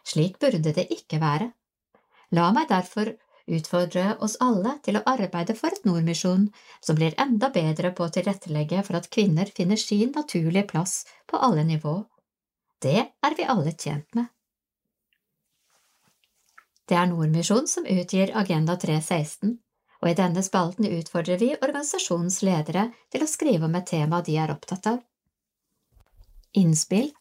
Slik 0.06 0.38
burde 0.42 0.72
det 0.76 0.86
ikke 0.94 1.18
være. 1.22 1.50
La 2.36 2.50
meg 2.54 2.68
derfor 2.70 3.10
utfordre 3.50 4.14
oss 4.22 4.36
alle 4.44 4.76
til 4.84 4.98
å 4.98 5.04
arbeide 5.10 5.56
for 5.58 5.74
et 5.74 5.86
nordmisjon 5.88 6.46
som 6.86 6.98
blir 6.98 7.16
enda 7.18 7.50
bedre 7.54 7.90
på 7.96 8.06
å 8.06 8.12
tilrettelegge 8.14 8.84
for 8.86 9.00
at 9.00 9.10
kvinner 9.10 9.50
finner 9.56 9.80
sin 9.80 10.12
naturlige 10.14 10.68
plass 10.70 11.00
på 11.26 11.40
alle 11.40 11.66
nivå. 11.66 11.96
Det 12.80 13.00
er 13.00 13.36
vi 13.36 13.48
alle 13.54 13.74
tjent 13.74 14.06
med. 14.14 14.30
Det 16.90 16.96
er 16.98 17.06
Nordmisjon 17.06 17.68
som 17.70 17.84
utgir 17.86 18.32
Agenda 18.34 18.74
316, 18.74 19.52
og 20.02 20.08
i 20.10 20.16
denne 20.18 20.42
spalten 20.42 20.88
utfordrer 20.88 21.38
vi 21.38 21.52
organisasjonens 21.54 22.40
ledere 22.42 22.88
til 23.14 23.22
å 23.22 23.28
skrive 23.30 23.68
om 23.68 23.76
et 23.78 23.86
tema 23.86 24.18
de 24.26 24.34
er 24.42 24.50
opptatt 24.50 24.88
av. 24.90 24.96
Innspill 26.58 27.12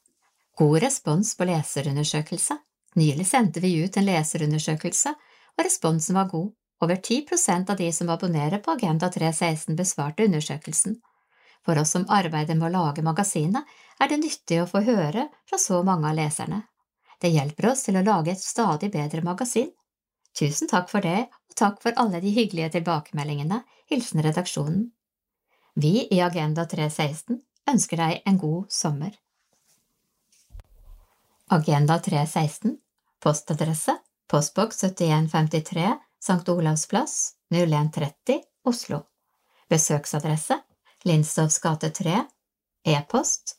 God 0.58 0.82
respons 0.82 1.36
på 1.38 1.46
leserundersøkelse. 1.48 2.58
Nylig 2.98 3.28
sendte 3.30 3.62
vi 3.62 3.76
ut 3.84 4.00
en 4.02 4.08
leserundersøkelse, 4.10 5.14
og 5.56 5.64
responsen 5.64 6.18
var 6.18 6.32
god. 6.34 6.50
Over 6.82 6.98
10% 6.98 7.70
av 7.70 7.78
de 7.78 7.92
som 7.94 8.10
abonnerer 8.10 8.64
på 8.66 8.74
Agenda 8.74 9.12
316 9.14 9.78
besvarte 9.78 10.26
undersøkelsen. 10.26 10.98
For 11.62 11.78
oss 11.78 11.94
som 11.94 12.10
arbeider 12.10 12.58
med 12.58 12.72
å 12.72 12.74
lage 12.74 13.06
magasinet, 13.06 13.70
er 14.02 14.10
det 14.10 14.20
nyttig 14.24 14.64
å 14.64 14.68
få 14.68 14.82
høre 14.90 15.30
fra 15.46 15.62
så 15.62 15.84
mange 15.86 16.10
av 16.10 16.18
leserne. 16.18 16.64
Det 17.20 17.32
hjelper 17.34 17.72
oss 17.72 17.84
til 17.86 18.00
å 18.00 18.06
lage 18.06 18.32
et 18.32 18.42
stadig 18.42 18.92
bedre 18.94 19.22
magasin. 19.26 19.70
Tusen 20.40 20.70
takk 20.72 20.88
for 20.92 21.04
det, 21.04 21.28
og 21.28 21.58
takk 21.60 21.82
for 21.84 21.96
alle 22.00 22.22
de 22.24 22.32
hyggelige 22.32 22.78
tilbakemeldingene. 22.78 23.64
Hilsen 23.92 24.24
redaksjonen. 24.24 24.86
Vi 25.80 26.08
i 26.12 26.22
Agenda 26.24 26.66
316 26.70 27.42
ønsker 27.70 28.00
deg 28.00 28.22
en 28.30 28.38
god 28.40 28.72
sommer. 28.74 29.12
Agenda 31.50 31.98
316 32.00 32.78
Postadresse 33.20 33.98
Postboks 34.30 34.84
7153 34.84 35.96
St. 36.22 36.50
Olavs 36.50 36.86
plass 36.88 37.16
0130 37.50 38.44
Oslo 38.70 39.00
Besøksadresse 39.70 40.60
Lindstovs 41.10 41.58
gate 41.64 41.90
3 41.90 42.22
E-post 42.94 43.56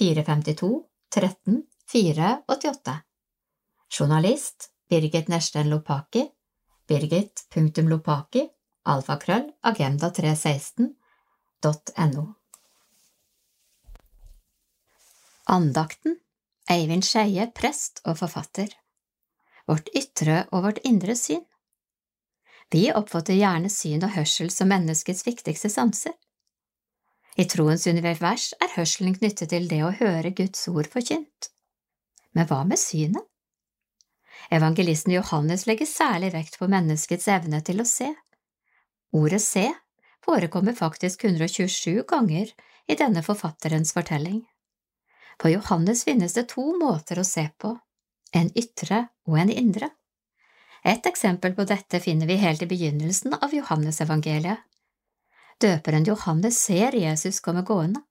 452 0.01 0.73
13 1.17 1.63
488 1.93 3.01
Journalist 3.99 4.73
Birgit 4.89 5.29
Nersten 5.29 5.69
Lopaki. 5.73 6.27
Birgit.lopaki 6.89 8.49
alfakrøll 8.89 9.53
agenda316.no 9.63 12.35
Andakten 15.53 16.17
Eivind 16.71 17.05
Skeie, 17.05 17.47
prest 17.55 18.01
og 18.07 18.19
forfatter 18.23 18.69
Vårt 19.71 19.89
ytre 19.97 20.47
og 20.51 20.63
vårt 20.67 20.79
indre 20.89 21.15
syn 21.19 21.45
Vi 22.75 22.93
oppfatter 22.95 23.35
gjerne 23.39 23.71
syn 23.71 24.05
og 24.07 24.11
hørsel 24.17 24.51
som 24.55 24.69
menneskets 24.73 25.27
viktigste 25.27 25.69
sanser. 25.71 26.13
I 27.37 27.45
troens 27.49 27.87
univers 27.87 28.55
er 28.61 28.75
hørselen 28.77 29.15
knyttet 29.17 29.49
til 29.53 29.69
det 29.69 29.83
å 29.85 29.97
høre 29.97 30.31
Guds 30.37 30.69
ord 30.69 30.89
forkynt. 30.93 31.49
Men 32.33 32.49
hva 32.49 32.65
med 32.65 32.79
synet? 32.81 33.25
Evangelisten 34.53 35.15
Johannes 35.15 35.67
legger 35.69 35.89
særlig 35.89 36.33
vekt 36.35 36.59
på 36.61 36.69
menneskets 36.69 37.29
evne 37.33 37.63
til 37.65 37.81
å 37.81 37.89
se. 37.89 38.11
Ordet 39.13 39.43
se 39.43 39.67
forekommer 40.25 40.73
faktisk 40.73 41.25
127 41.25 42.03
ganger 42.09 42.53
i 42.87 42.95
denne 42.95 43.23
forfatterens 43.23 43.93
fortelling. 43.93 44.45
På 45.39 45.51
Johannes 45.51 46.05
finnes 46.05 46.35
det 46.35 46.49
to 46.53 46.65
måter 46.79 47.19
å 47.19 47.25
se 47.27 47.49
på, 47.59 47.75
en 48.33 48.51
ytre 48.59 49.07
og 49.29 49.39
en 49.43 49.51
indre. 49.51 49.91
Et 50.85 51.07
eksempel 51.07 51.55
på 51.55 51.67
dette 51.69 52.01
finner 52.01 52.27
vi 52.27 52.41
helt 52.43 52.63
i 52.63 52.69
begynnelsen 52.71 53.37
av 53.39 53.55
Johannesevangeliet. 53.55 54.65
Døperen 55.63 56.07
Johannes 56.09 56.59
ser 56.59 56.97
Jesus 56.97 57.41
komme 57.41 57.63
gående. 57.63 58.03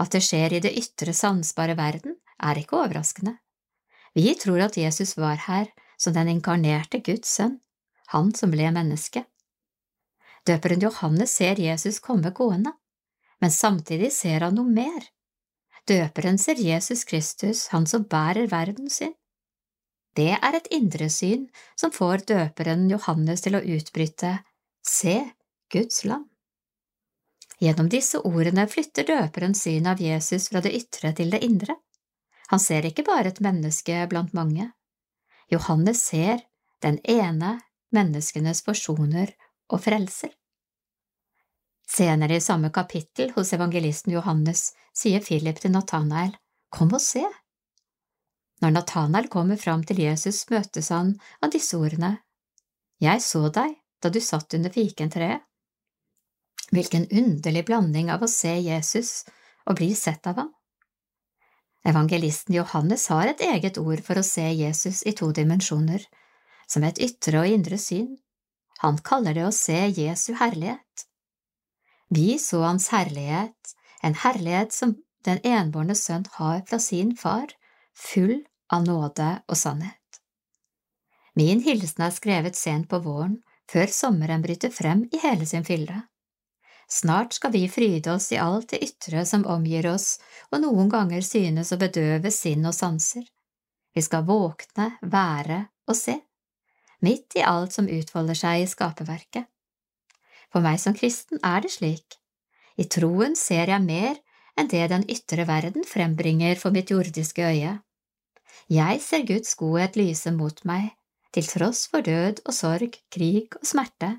At 0.00 0.10
det 0.10 0.24
skjer 0.26 0.56
i 0.56 0.62
det 0.64 0.72
ytre 0.78 1.12
sansbare 1.14 1.76
verden, 1.78 2.16
er 2.42 2.58
ikke 2.58 2.80
overraskende. 2.80 3.36
Vi 4.14 4.32
tror 4.38 4.64
at 4.64 4.78
Jesus 4.78 5.16
var 5.18 5.36
her 5.46 5.68
som 5.98 6.16
den 6.16 6.32
inkarnerte 6.32 6.98
Guds 7.04 7.30
sønn, 7.36 7.60
han 8.10 8.32
som 8.34 8.50
ble 8.50 8.70
menneske. 8.74 9.22
Døperen 10.44 10.82
Johannes 10.84 11.32
ser 11.38 11.60
Jesus 11.60 12.00
komme 12.04 12.30
gående, 12.36 12.74
men 13.40 13.50
samtidig 13.50 14.12
ser 14.12 14.44
han 14.44 14.58
noe 14.58 14.68
mer. 14.68 15.06
Døperen 15.88 16.38
ser 16.40 16.60
Jesus 16.60 17.04
Kristus, 17.04 17.68
han 17.72 17.86
som 17.86 18.04
bærer 18.08 18.48
verden 18.48 18.90
sin. 18.90 19.14
Det 20.14 20.30
er 20.36 20.56
et 20.56 20.68
indre 20.72 21.08
syn 21.10 21.48
som 21.80 21.92
får 21.92 22.26
døperen 22.28 22.86
Johannes 22.90 23.42
til 23.44 23.56
å 23.58 23.64
utbryte 23.76 24.36
Se, 24.84 25.16
Guds 25.72 26.04
land. 26.04 26.28
Gjennom 27.58 27.88
disse 27.88 28.20
ordene 28.20 28.66
flytter 28.68 29.06
døperen 29.08 29.54
synet 29.56 29.94
av 29.94 30.02
Jesus 30.02 30.50
fra 30.52 30.60
det 30.64 30.74
ytre 30.76 31.14
til 31.16 31.32
det 31.32 31.40
indre. 31.46 31.76
Han 32.52 32.60
ser 32.60 32.84
ikke 32.84 33.06
bare 33.06 33.32
et 33.32 33.40
menneske 33.44 34.04
blant 34.10 34.34
mange. 34.36 34.68
Johannes 35.50 36.02
ser 36.04 36.44
den 36.84 36.98
ene 37.08 37.56
menneskenes 37.94 38.60
forsoner 38.66 39.32
og 39.72 39.82
frelser. 39.84 40.32
Senere 41.88 42.38
i 42.38 42.42
samme 42.42 42.70
kapittel 42.74 43.32
hos 43.36 43.52
evangelisten 43.52 44.14
Johannes 44.14 44.72
sier 44.96 45.22
Philip 45.24 45.60
til 45.60 45.74
Nathanael, 45.74 46.34
Kom 46.74 46.90
og 46.96 47.02
se. 47.02 47.22
Når 48.62 48.72
Nathanael 48.74 49.28
kommer 49.30 49.60
fram 49.60 49.84
til 49.86 50.00
Jesus, 50.02 50.42
møtes 50.50 50.88
han 50.90 51.14
av 51.42 51.52
disse 51.54 51.78
ordene, 51.78 52.16
Jeg 53.00 53.22
så 53.22 53.48
deg 53.48 53.76
da 54.02 54.10
du 54.10 54.20
satt 54.20 54.54
under 54.54 54.72
fikentreet. 54.74 55.44
Hvilken 56.74 57.06
underlig 57.12 57.64
blanding 57.68 58.10
av 58.10 58.24
å 58.24 58.30
se 58.30 58.56
Jesus 58.58 59.22
og 59.68 59.78
bli 59.78 59.92
sett 59.94 60.26
av 60.26 60.40
ham. 60.40 60.50
Evangelisten 61.84 62.56
Johannes 62.56 63.06
har 63.12 63.28
et 63.28 63.42
eget 63.44 63.78
ord 63.78 64.00
for 64.02 64.18
å 64.18 64.26
se 64.26 64.44
Jesus 64.56 65.02
i 65.04 65.12
to 65.12 65.30
dimensjoner, 65.36 66.00
som 66.66 66.84
et 66.88 66.98
ytre 66.98 67.42
og 67.42 67.54
indre 67.54 67.78
syn. 67.78 68.14
Han 68.84 68.98
kaller 69.00 69.32
det 69.32 69.46
å 69.48 69.52
se 69.56 69.78
Jesu 69.96 70.34
herlighet. 70.36 71.04
Vi 72.12 72.34
så 72.38 72.58
hans 72.66 72.90
herlighet, 72.92 73.70
en 74.04 74.16
herlighet 74.20 74.74
som 74.76 74.90
den 75.24 75.38
enbårne 75.40 75.94
sønn 75.96 76.26
har 76.34 76.58
fra 76.68 76.78
sin 76.78 77.14
far, 77.16 77.46
full 77.96 78.42
av 78.68 78.84
nåde 78.84 79.28
og 79.48 79.56
sannhet. 79.56 80.18
Min 81.32 81.62
hilsen 81.64 82.04
er 82.04 82.12
skrevet 82.12 82.60
sent 82.60 82.90
på 82.90 83.00
våren, 83.06 83.38
før 83.72 83.88
sommeren 83.88 84.44
bryter 84.44 84.68
frem 84.68 85.06
i 85.08 85.22
hele 85.22 85.48
sin 85.48 85.64
fylde. 85.64 86.02
Snart 86.84 87.32
skal 87.40 87.54
vi 87.56 87.64
fryde 87.72 88.12
oss 88.12 88.28
i 88.36 88.42
alt 88.42 88.68
det 88.74 88.82
ytre 88.84 89.24
som 89.24 89.48
omgir 89.48 89.88
oss 89.94 90.18
og 90.52 90.60
noen 90.60 90.92
ganger 90.92 91.24
synes 91.24 91.72
å 91.72 91.80
bedøve 91.80 92.28
sinn 92.28 92.68
og 92.68 92.76
sanser. 92.76 93.24
Vi 93.96 94.04
skal 94.04 94.28
våkne, 94.28 94.92
være 95.00 95.62
og 95.88 95.96
se, 95.96 96.20
midt 97.04 97.36
i 97.38 97.44
alt 97.44 97.76
som 97.76 97.90
utfolder 97.90 98.38
seg 98.38 98.64
i 98.64 98.70
skaperverket. 98.70 99.46
For 100.52 100.64
meg 100.64 100.78
som 100.80 100.94
kristen 100.96 101.40
er 101.44 101.64
det 101.64 101.72
slik. 101.74 102.18
I 102.78 102.86
troen 102.90 103.36
ser 103.38 103.70
jeg 103.70 103.84
mer 103.84 104.16
enn 104.58 104.70
det 104.70 104.86
den 104.90 105.06
ytre 105.10 105.46
verden 105.48 105.86
frembringer 105.86 106.58
for 106.60 106.74
mitt 106.74 106.92
jordiske 106.94 107.42
øye. 107.42 107.78
Jeg 108.70 109.00
ser 109.02 109.26
Guds 109.28 109.54
godhet 109.58 109.98
lyse 109.98 110.30
mot 110.32 110.60
meg, 110.64 110.92
til 111.34 111.46
tross 111.50 111.88
for 111.90 112.06
død 112.06 112.44
og 112.46 112.54
sorg, 112.54 112.94
krig 113.12 113.50
og 113.58 113.66
smerte. 113.66 114.12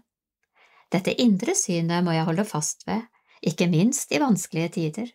Dette 0.91 1.15
indre 1.23 1.55
synet 1.57 2.03
må 2.05 2.13
jeg 2.15 2.27
holde 2.27 2.45
fast 2.47 2.83
ved, 2.87 3.07
ikke 3.41 3.69
minst 3.71 4.11
i 4.11 4.19
vanskelige 4.21 4.73
tider. 4.75 5.07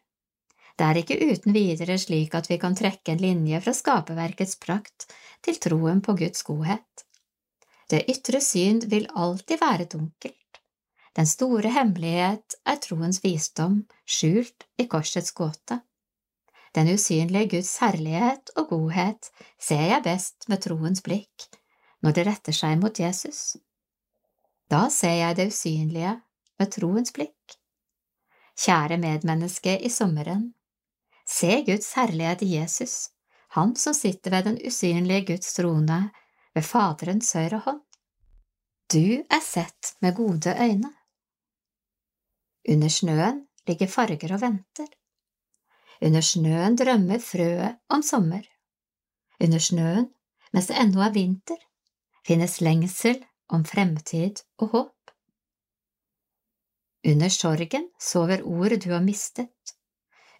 Det 0.80 0.86
er 0.86 0.96
ikke 0.96 1.18
uten 1.20 1.52
videre 1.52 1.98
slik 2.00 2.34
at 2.34 2.48
vi 2.48 2.56
kan 2.60 2.74
trekke 2.76 3.12
en 3.12 3.20
linje 3.20 3.60
fra 3.60 3.74
skaperverkets 3.76 4.56
prakt 4.62 5.10
til 5.44 5.60
troen 5.60 6.00
på 6.00 6.16
Guds 6.16 6.42
godhet. 6.46 7.04
Det 7.90 8.04
ytre 8.10 8.40
syn 8.40 8.78
vil 8.90 9.08
alltid 9.18 9.58
være 9.60 9.88
dunkelt. 9.90 10.36
Den 11.16 11.26
store 11.26 11.72
hemmelighet 11.74 12.54
er 12.64 12.78
troens 12.78 13.18
visdom, 13.24 13.80
skjult 14.06 14.68
i 14.78 14.86
korsets 14.86 15.34
gåte. 15.34 15.80
Den 16.74 16.92
usynlige 16.92 17.48
Guds 17.56 17.72
herlighet 17.82 18.52
og 18.54 18.68
godhet 18.70 19.32
ser 19.58 19.88
jeg 19.90 20.04
best 20.04 20.46
med 20.48 20.62
troens 20.62 21.02
blikk, 21.02 21.48
når 22.02 22.14
det 22.14 22.26
retter 22.28 22.54
seg 22.54 22.78
mot 22.78 22.94
Jesus. 22.94 23.56
Da 24.70 24.86
ser 24.94 25.16
jeg 25.18 25.36
det 25.40 25.48
usynlige 25.50 26.14
med 26.62 26.70
troens 26.70 27.10
blikk. 27.16 27.58
Kjære 28.60 29.00
medmenneske 29.02 29.74
i 29.82 29.90
sommeren, 29.90 30.52
se 31.26 31.64
Guds 31.66 31.90
herlighet 31.98 32.44
i 32.46 32.54
Jesus, 32.54 33.10
han 33.56 33.74
som 33.74 33.96
sitter 33.96 34.30
ved 34.36 34.46
den 34.46 34.58
usynlige 34.62 35.26
Guds 35.32 35.54
trone 35.58 36.04
ved 36.60 36.68
Faderens 36.68 37.32
høyre 37.32 37.62
hånd. 37.64 37.80
Du 38.92 39.22
er 39.22 39.40
sett 39.40 39.94
med 40.04 40.16
gode 40.18 40.52
øyne. 40.52 40.90
Under 42.68 42.92
snøen 42.92 43.46
ligger 43.68 43.88
farger 43.88 44.34
og 44.36 44.42
venter. 44.42 44.88
Under 46.04 46.20
snøen 46.20 46.76
drømmer 46.76 47.22
frøet 47.24 47.78
om 47.88 48.02
sommer. 48.04 48.44
Under 49.40 49.62
snøen, 49.62 50.10
mens 50.52 50.68
det 50.68 50.76
ennå 50.82 51.00
er 51.06 51.14
vinter, 51.14 51.60
finnes 52.26 52.58
lengsel 52.60 53.22
om 53.48 53.64
fremtid 53.64 54.42
og 54.58 54.74
håp. 54.74 55.14
Under 57.08 57.32
sorgen 57.32 57.88
sover 58.00 58.44
ord 58.44 58.76
du 58.84 58.90
har 58.92 59.04
mistet. 59.04 59.76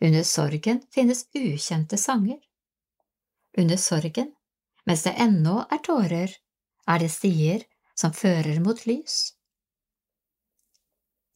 Under 0.01 0.25
sorgen 0.25 0.83
finnes 0.93 1.25
ukjente 1.33 1.97
sanger. 1.97 2.41
Under 3.57 3.81
sorgen, 3.81 4.35
mens 4.91 5.05
det 5.07 5.13
ennå 5.23 5.61
er 5.71 5.79
tårer, 5.87 6.33
er 6.91 6.99
det 6.99 7.13
stier 7.15 7.63
som 7.95 8.11
fører 8.11 8.57
mot 8.59 8.81
lys. 8.91 9.37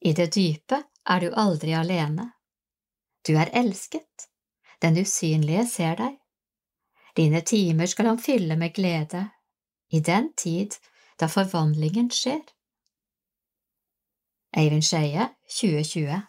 I 0.03 0.11
det 0.19 0.33
dype 0.35 0.81
er 1.07 1.23
du 1.23 1.37
aldri 1.39 1.71
alene. 1.79 2.33
Du 3.23 3.37
er 3.39 3.53
elsket, 3.55 4.27
den 4.83 4.99
usynlige 4.99 5.69
ser 5.71 5.95
deg. 6.03 6.19
Dine 7.15 7.45
timer 7.47 7.87
skal 7.87 8.11
han 8.11 8.19
fylle 8.19 8.59
med 8.59 8.75
glede, 8.75 9.23
i 9.95 10.03
den 10.03 10.33
tid 10.35 10.75
da 11.23 11.31
forvandlingen 11.31 12.11
skjer. 12.11 12.43
Eivind 14.59 14.83
Skeie, 14.83 15.31
2020 15.47 16.25